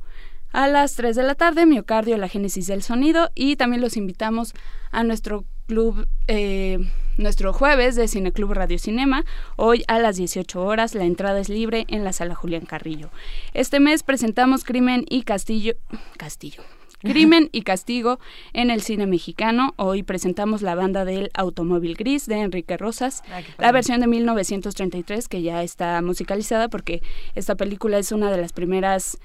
A 0.52 0.68
las 0.68 0.94
3 0.94 1.16
de 1.16 1.24
la 1.24 1.34
tarde, 1.34 1.66
Miocardio, 1.66 2.16
la 2.18 2.28
génesis 2.28 2.68
del 2.68 2.84
sonido 2.84 3.30
y 3.34 3.56
también 3.56 3.82
los 3.82 3.96
invitamos 3.96 4.54
a 4.92 5.02
nuestro 5.02 5.44
club 5.66 6.06
eh, 6.28 6.78
nuestro 7.16 7.52
jueves 7.52 7.96
de 7.96 8.06
Cineclub 8.06 8.52
Radio 8.52 8.78
Cinema. 8.78 9.24
Hoy 9.56 9.82
a 9.88 9.98
las 9.98 10.18
18 10.18 10.64
horas 10.64 10.94
la 10.94 11.02
entrada 11.02 11.40
es 11.40 11.48
libre 11.48 11.84
en 11.88 12.04
la 12.04 12.12
sala 12.12 12.36
Julián 12.36 12.64
Carrillo. 12.64 13.10
Este 13.54 13.80
mes 13.80 14.04
presentamos 14.04 14.62
Crimen 14.62 15.04
y 15.08 15.24
Castillo. 15.24 15.74
Castillo. 16.16 16.62
Crimen 17.02 17.48
y 17.52 17.62
Castigo 17.62 18.18
en 18.52 18.70
el 18.70 18.82
cine 18.82 19.06
mexicano. 19.06 19.74
Hoy 19.76 20.02
presentamos 20.02 20.62
la 20.62 20.74
banda 20.74 21.04
del 21.04 21.30
Automóvil 21.34 21.96
Gris 21.96 22.26
de 22.26 22.36
Enrique 22.40 22.76
Rosas, 22.76 23.22
la 23.58 23.72
versión 23.72 24.00
de 24.00 24.06
1933 24.06 25.28
que 25.28 25.42
ya 25.42 25.62
está 25.62 26.00
musicalizada 26.02 26.68
porque 26.68 27.02
esta 27.34 27.56
película 27.56 27.98
es 27.98 28.12
una 28.12 28.30
de 28.30 28.38
las 28.38 28.52
primeras 28.52 29.18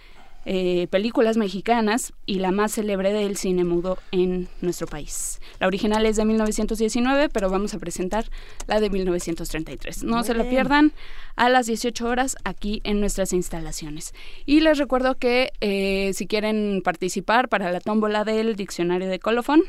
eh, 0.50 0.88
películas 0.90 1.36
mexicanas 1.36 2.14
y 2.26 2.36
la 2.36 2.52
más 2.52 2.72
célebre 2.72 3.12
del 3.12 3.36
cine 3.36 3.66
mudo 3.66 3.98
en 4.14 4.48
nuestro 4.62 4.88
país. 4.88 5.42
La 5.60 5.68
original 5.68 6.06
es 6.06 6.16
de 6.16 6.24
1919, 6.24 7.28
pero 7.28 7.50
vamos 7.50 7.74
a 7.74 7.80
presentar 7.80 8.24
la 8.66 8.80
de 8.80 8.90
1933. 8.90 10.06
No 10.06 10.24
se 10.24 10.34
la 10.34 10.46
pierdan 10.46 10.94
a 11.36 11.50
las 11.50 11.66
18 11.66 12.08
horas 12.08 12.38
aquí 12.46 12.80
en 12.86 13.02
nuestras 13.02 13.34
instalaciones. 13.34 14.14
Y 14.46 14.62
les 14.62 14.78
recuerdo 14.78 15.16
que 15.16 15.52
eh, 15.60 16.12
si 16.14 16.28
quieren 16.28 16.82
participar 16.82 17.50
para 17.50 17.70
la 17.70 17.82
tómbola 17.82 18.24
del 18.24 18.56
diccionario 18.56 19.10
de 19.10 19.20
colofón, 19.20 19.64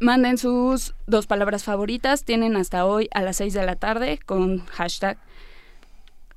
manden 0.00 0.38
sus 0.38 0.96
dos 1.06 1.28
palabras 1.28 1.62
favoritas. 1.62 2.24
Tienen 2.24 2.56
hasta 2.56 2.84
hoy 2.84 3.08
a 3.14 3.22
las 3.22 3.36
6 3.36 3.54
de 3.54 3.64
la 3.64 3.76
tarde 3.76 4.18
con 4.26 4.66
hashtag 4.66 5.18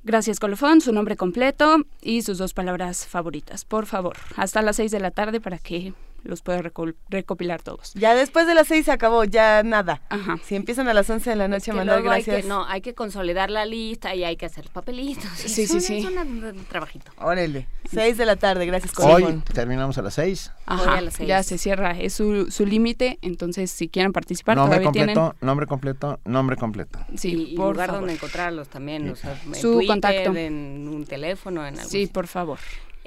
Gracias 0.08 0.40
Colofón, 0.40 0.80
su 0.80 0.90
nombre 0.94 1.18
completo 1.18 1.82
y 2.00 2.22
sus 2.22 2.38
dos 2.38 2.54
palabras 2.54 3.06
favoritas. 3.06 3.66
Por 3.66 3.84
favor, 3.84 4.16
hasta 4.36 4.62
las 4.62 4.76
seis 4.76 4.90
de 4.90 5.00
la 5.00 5.10
tarde 5.10 5.38
para 5.38 5.58
que 5.58 5.92
los 6.22 6.42
pueda 6.42 6.62
recopilar 7.08 7.62
todos. 7.62 7.94
Ya 7.94 8.14
después 8.14 8.46
de 8.46 8.54
las 8.54 8.68
seis 8.68 8.84
se 8.86 8.92
acabó, 8.92 9.24
ya 9.24 9.62
nada. 9.62 10.02
Ajá. 10.08 10.38
Si 10.44 10.54
empiezan 10.54 10.88
a 10.88 10.94
las 10.94 11.08
once 11.10 11.30
de 11.30 11.36
la 11.36 11.48
noche 11.48 11.70
a 11.70 11.74
mandar 11.74 12.02
gracias. 12.02 12.44
no, 12.44 12.66
hay 12.66 12.80
que 12.80 12.94
consolidar 12.94 13.50
la 13.50 13.64
lista 13.64 14.14
y 14.14 14.24
hay 14.24 14.36
que 14.36 14.46
hacer 14.46 14.68
papelitos. 14.70 15.30
Sí, 15.36 15.66
sí, 15.66 15.80
sí. 15.80 15.98
Es 15.98 16.04
un, 16.04 16.64
trabajito. 16.68 17.10
Órale. 17.18 17.66
Seis 17.90 18.18
de 18.18 18.26
la 18.26 18.36
tarde, 18.36 18.66
gracias 18.66 18.92
Hoy 18.98 19.42
terminamos 19.54 19.96
a 19.98 20.02
las 20.02 20.14
seis. 20.14 20.52
Ajá, 20.66 21.00
ya 21.24 21.42
se 21.42 21.56
cierra, 21.56 21.98
es 21.98 22.12
su, 22.12 22.50
su 22.50 22.66
límite, 22.66 23.18
entonces 23.22 23.70
si 23.70 23.88
quieren 23.88 24.12
participar 24.12 24.56
nombre 24.56 24.82
completo, 24.82 25.14
tienen... 25.14 25.32
Nombre 25.40 25.66
completo, 25.66 26.20
nombre 26.24 26.56
completo, 26.56 26.98
Sí, 27.16 27.52
y, 27.52 27.56
por 27.56 27.74
lugar 27.74 27.92
donde 27.92 28.12
encontrarlos 28.12 28.68
también, 28.68 29.08
o 29.08 29.16
sea, 29.16 29.40
en 29.46 29.54
su 29.54 29.82
contacto. 29.86 30.34
en 30.36 30.88
un 30.88 31.04
teléfono, 31.06 31.66
en 31.66 31.78
algo 31.78 31.88
Sí, 31.88 32.06
por 32.06 32.26
favor. 32.26 32.58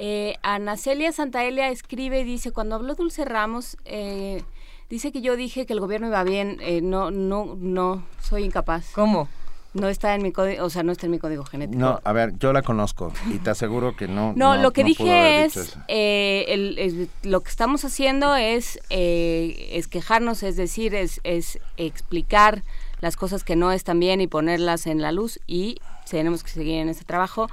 Eh, 0.04 0.36
Ana 0.42 0.78
Celia 0.78 1.12
Santaelia 1.12 1.70
escribe 1.70 2.22
y 2.22 2.24
dice, 2.24 2.52
cuando 2.52 2.74
habló 2.74 2.96
Dulce 2.96 3.24
Ramos, 3.24 3.78
eh, 3.86 4.42
dice 4.90 5.12
que 5.12 5.22
yo 5.22 5.36
dije 5.36 5.68
que 5.68 5.74
el 5.74 5.80
gobierno 5.80 6.08
iba 6.08 6.24
bien, 6.24 6.58
eh, 6.60 6.82
no, 6.82 7.12
no, 7.12 7.56
no, 7.60 8.04
soy 8.20 8.46
incapaz. 8.46 8.94
¿Cómo? 8.96 9.30
No 9.76 9.90
está 9.90 10.16
en 10.16 10.24
mi 10.24 10.32
código, 10.32 10.66
o 10.66 10.72
sea, 10.72 10.82
no 10.82 10.92
está 10.92 11.06
en 11.06 11.12
mi 11.12 11.20
código 11.20 11.46
genético. 11.46 11.80
No, 11.80 12.02
a 12.04 12.14
ver, 12.14 12.36
yo 12.40 12.52
la 12.52 12.64
conozco 12.64 13.14
y 13.30 13.38
te 13.38 13.52
aseguro 13.52 13.96
que 13.96 14.08
no. 14.08 14.34
No, 14.36 14.58
lo 14.58 14.72
que 14.72 14.84
dije 14.84 15.46
es, 15.46 15.78
el, 15.88 17.08
lo 17.22 17.42
que 17.42 17.50
estamos 17.52 17.86
haciendo 17.86 18.36
es, 18.36 18.80
es 18.90 19.88
quejarnos, 19.88 20.42
es 20.42 20.56
decir, 20.56 20.96
es, 20.96 21.22
es 21.24 21.60
explicar 21.78 22.64
las 23.02 23.16
cosas 23.16 23.44
que 23.44 23.56
no 23.56 23.72
están 23.72 24.00
bien 24.00 24.20
y 24.20 24.26
ponerlas 24.26 24.88
en 24.88 25.00
la 25.00 25.12
luz 25.12 25.40
y 25.46 25.78
tenemos 26.10 26.44
que 26.44 26.50
seguir 26.50 26.80
en 26.80 26.90
ese 26.90 27.06
trabajo. 27.06 27.50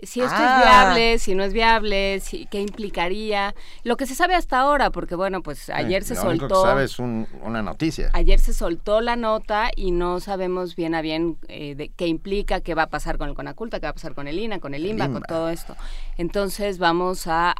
Si 0.03 0.19
esto 0.19 0.33
es 0.33 0.41
ah. 0.41 0.63
viable, 0.63 1.19
si 1.19 1.35
no 1.35 1.43
es 1.43 1.53
viable, 1.53 2.19
si, 2.21 2.47
qué 2.47 2.59
implicaría. 2.59 3.53
Lo 3.83 3.97
que 3.97 4.07
se 4.07 4.15
sabe 4.15 4.33
hasta 4.33 4.59
ahora, 4.59 4.89
porque 4.89 5.13
bueno, 5.13 5.43
pues 5.43 5.69
ayer 5.69 6.03
se 6.03 6.15
soltó. 6.15 6.47
Lo 6.47 6.61
que 6.63 6.67
sabes 6.67 6.97
una 6.97 7.61
noticia. 7.61 8.09
Ayer 8.13 8.39
se 8.39 8.53
soltó 8.53 9.01
la 9.01 9.15
nota 9.15 9.69
y 9.75 9.91
no 9.91 10.19
sabemos 10.19 10.75
bien 10.75 10.95
a 10.95 11.01
bien 11.01 11.37
eh, 11.47 11.75
de 11.75 11.89
qué 11.89 12.07
implica, 12.07 12.61
qué 12.61 12.73
va 12.73 12.83
a 12.83 12.89
pasar 12.89 13.19
con 13.19 13.29
el 13.29 13.35
Conaculta, 13.35 13.79
qué 13.79 13.85
va 13.85 13.91
a 13.91 13.93
pasar 13.93 14.15
con 14.15 14.27
el 14.27 14.39
INA, 14.39 14.59
con 14.59 14.73
el, 14.73 14.87
INBA, 14.87 15.09
con 15.09 15.21
todo 15.21 15.49
esto. 15.49 15.75
Entonces 16.17 16.79
vamos 16.79 17.27
a, 17.27 17.53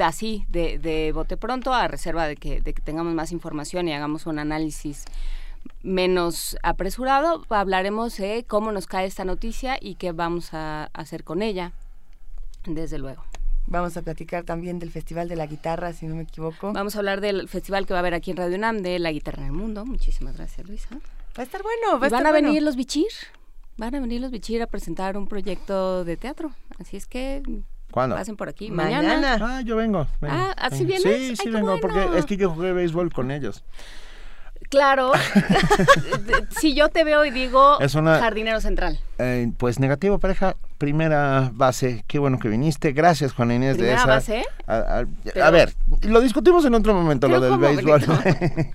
así, 0.00 0.46
de, 0.48 0.80
de 0.80 1.12
bote 1.12 1.36
pronto, 1.36 1.72
a 1.72 1.86
reserva 1.86 2.26
de 2.26 2.34
que, 2.34 2.60
de 2.60 2.74
que 2.74 2.82
tengamos 2.82 3.14
más 3.14 3.30
información 3.30 3.86
y 3.86 3.94
hagamos 3.94 4.26
un 4.26 4.40
análisis 4.40 5.04
menos 5.84 6.56
apresurado, 6.62 7.44
hablaremos 7.50 8.16
de 8.16 8.44
cómo 8.48 8.72
nos 8.72 8.86
cae 8.86 9.06
esta 9.06 9.24
noticia 9.24 9.78
y 9.80 9.94
qué 9.94 10.12
vamos 10.12 10.52
a 10.52 10.90
hacer 10.94 11.22
con 11.22 11.42
ella, 11.42 11.72
desde 12.66 12.98
luego. 12.98 13.22
Vamos 13.66 13.96
a 13.96 14.02
platicar 14.02 14.44
también 14.44 14.78
del 14.78 14.90
Festival 14.90 15.28
de 15.28 15.36
la 15.36 15.46
Guitarra, 15.46 15.92
si 15.92 16.06
no 16.06 16.16
me 16.16 16.24
equivoco. 16.24 16.72
Vamos 16.72 16.96
a 16.96 16.98
hablar 16.98 17.20
del 17.20 17.48
festival 17.48 17.86
que 17.86 17.94
va 17.94 17.98
a 17.98 18.00
haber 18.00 18.14
aquí 18.14 18.30
en 18.30 18.36
Radio 18.36 18.56
UNAM 18.56 18.82
de 18.82 18.98
la 18.98 19.10
guitarra 19.10 19.42
en 19.42 19.46
el 19.46 19.52
mundo. 19.52 19.86
Muchísimas 19.86 20.36
gracias, 20.36 20.66
Luisa. 20.66 20.88
Va 20.92 21.40
a 21.40 21.42
estar 21.42 21.62
bueno, 21.62 21.98
va 21.98 22.06
a 22.06 22.10
Van 22.10 22.26
a 22.26 22.32
venir 22.32 22.62
los 22.62 22.76
Bichir. 22.76 23.06
Van 23.76 23.94
a 23.94 24.00
venir 24.00 24.20
los 24.20 24.30
Bichir 24.30 24.62
a 24.62 24.66
presentar 24.66 25.16
un 25.16 25.26
proyecto 25.26 26.04
de 26.04 26.16
teatro. 26.16 26.52
Así 26.78 26.96
es 26.96 27.06
que 27.06 27.42
¿Cuándo? 27.90 28.16
Pasen 28.16 28.36
por 28.36 28.48
aquí. 28.48 28.70
Mañana. 28.70 29.38
Ah, 29.40 29.60
yo 29.62 29.76
vengo. 29.76 30.06
Ah, 30.22 30.52
¿así 30.58 30.84
vienes? 30.84 31.02
Sí, 31.02 31.36
sí 31.36 31.48
vengo, 31.48 31.78
porque 31.80 32.18
es 32.18 32.26
que 32.26 32.36
yo 32.36 32.50
jugué 32.50 32.72
béisbol 32.72 33.12
con 33.12 33.30
ellos. 33.30 33.64
Claro. 34.74 35.12
si 36.60 36.74
yo 36.74 36.88
te 36.88 37.04
veo 37.04 37.24
y 37.24 37.30
digo 37.30 37.78
jardinero 37.78 38.60
central. 38.60 38.98
Eh, 39.18 39.50
pues 39.56 39.78
negativo, 39.78 40.18
pareja. 40.18 40.56
Primera 40.78 41.50
base. 41.54 42.04
Qué 42.08 42.18
bueno 42.18 42.40
que 42.40 42.48
viniste. 42.48 42.92
Gracias, 42.92 43.32
Juan 43.32 43.52
Inés 43.52 43.78
de 43.78 43.94
esa. 43.94 44.06
base? 44.06 44.44
A, 44.66 45.04
a, 45.42 45.50
ver, 45.50 45.72
lo 46.02 46.20
discutimos 46.20 46.64
en 46.64 46.74
otro 46.74 46.92
momento, 46.92 47.28
lo 47.28 47.40
del 47.40 47.56
béisbol. 47.56 48.02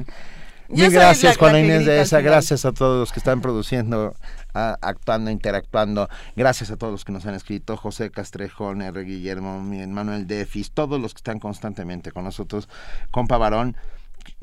Mil 0.70 0.92
gracias, 0.92 1.36
Juan 1.38 1.58
Inés 1.58 1.86
de 1.86 2.00
esa. 2.00 2.22
Gracias 2.22 2.64
a 2.64 2.72
todos 2.72 3.00
los 3.00 3.12
que 3.12 3.20
están 3.20 3.42
produciendo, 3.42 4.16
actuando, 4.54 5.32
interactuando. 5.32 6.08
Gracias 6.36 6.72
a 6.72 6.78
todos 6.78 6.92
los 6.92 7.04
que 7.04 7.12
nos 7.12 7.26
han 7.26 7.34
escrito. 7.34 7.76
José 7.76 8.10
Castrejón, 8.12 8.82
R. 8.82 9.04
Guillermo, 9.04 9.60
Manuel 9.60 10.28
Defis, 10.28 10.72
todos 10.72 11.02
los 11.02 11.14
que 11.14 11.20
están 11.20 11.40
constantemente 11.40 12.12
con 12.12 12.24
nosotros. 12.24 12.70
Compa 13.12 13.38
Varón 13.38 13.76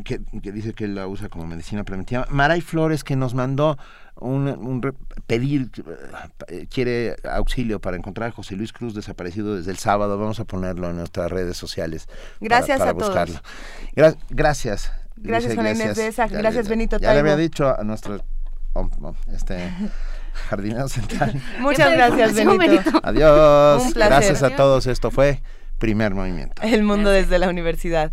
que, 0.05 0.20
dice 0.52 0.75
que 0.75 0.89
la 0.89 1.07
usa 1.07 1.28
como 1.28 1.47
medicina 1.47 1.84
preventiva. 1.84 2.26
Maray 2.31 2.60
Flores 2.60 3.02
que 3.02 3.16
nos 3.16 3.34
mandó 3.34 3.78
un, 4.16 4.94
pedir, 5.26 5.70
eh, 6.49 6.66
quiere 6.70 7.16
auxilio 7.25 7.81
para 7.81 7.97
encontrar 7.97 8.28
a 8.28 8.33
José 8.33 8.57
Luis 8.57 8.73
Cruz 8.73 8.94
desaparecido 8.94 9.57
desde 9.57 9.70
el 9.70 9.78
sábado. 9.78 10.18
Vamos 10.18 10.41
a 10.41 10.44
ponerlo 10.44 10.91
en 10.91 10.97
nuestras 10.97 11.31
redes 11.31 11.57
sociales. 11.57 12.08
Gracias 12.41 12.78
para, 12.78 12.91
a 12.91 12.94
buscarlo. 12.94 13.41
todos. 13.94 14.16
gracias. 14.31 14.92
Gracias, 15.16 15.55
Juan 15.55 15.75
Inés 15.75 15.97
de 15.97 16.08
esa. 16.08 16.28
Gracias, 16.28 16.68
Benito 16.68 16.99
Ya 16.99 17.15
le 17.15 17.20
había 17.20 17.36
dicho 17.36 17.75
a 17.75 17.83
nuestro 17.83 18.20
este 19.33 19.73
jardinero 20.50 20.89
central. 20.89 21.41
Muchas 21.60 21.92
gracias, 21.92 22.34
Benito. 22.34 22.91
Adiós. 23.02 23.94
Gracias 23.94 24.42
a 24.42 24.50
todos. 24.50 24.86
Esto 24.86 25.10
fue 25.10 25.42
Primer 25.78 26.15
Movimiento. 26.15 26.62
El 26.62 26.83
mundo 26.83 27.10
desde 27.10 27.39
la 27.39 27.49
universidad. 27.49 28.12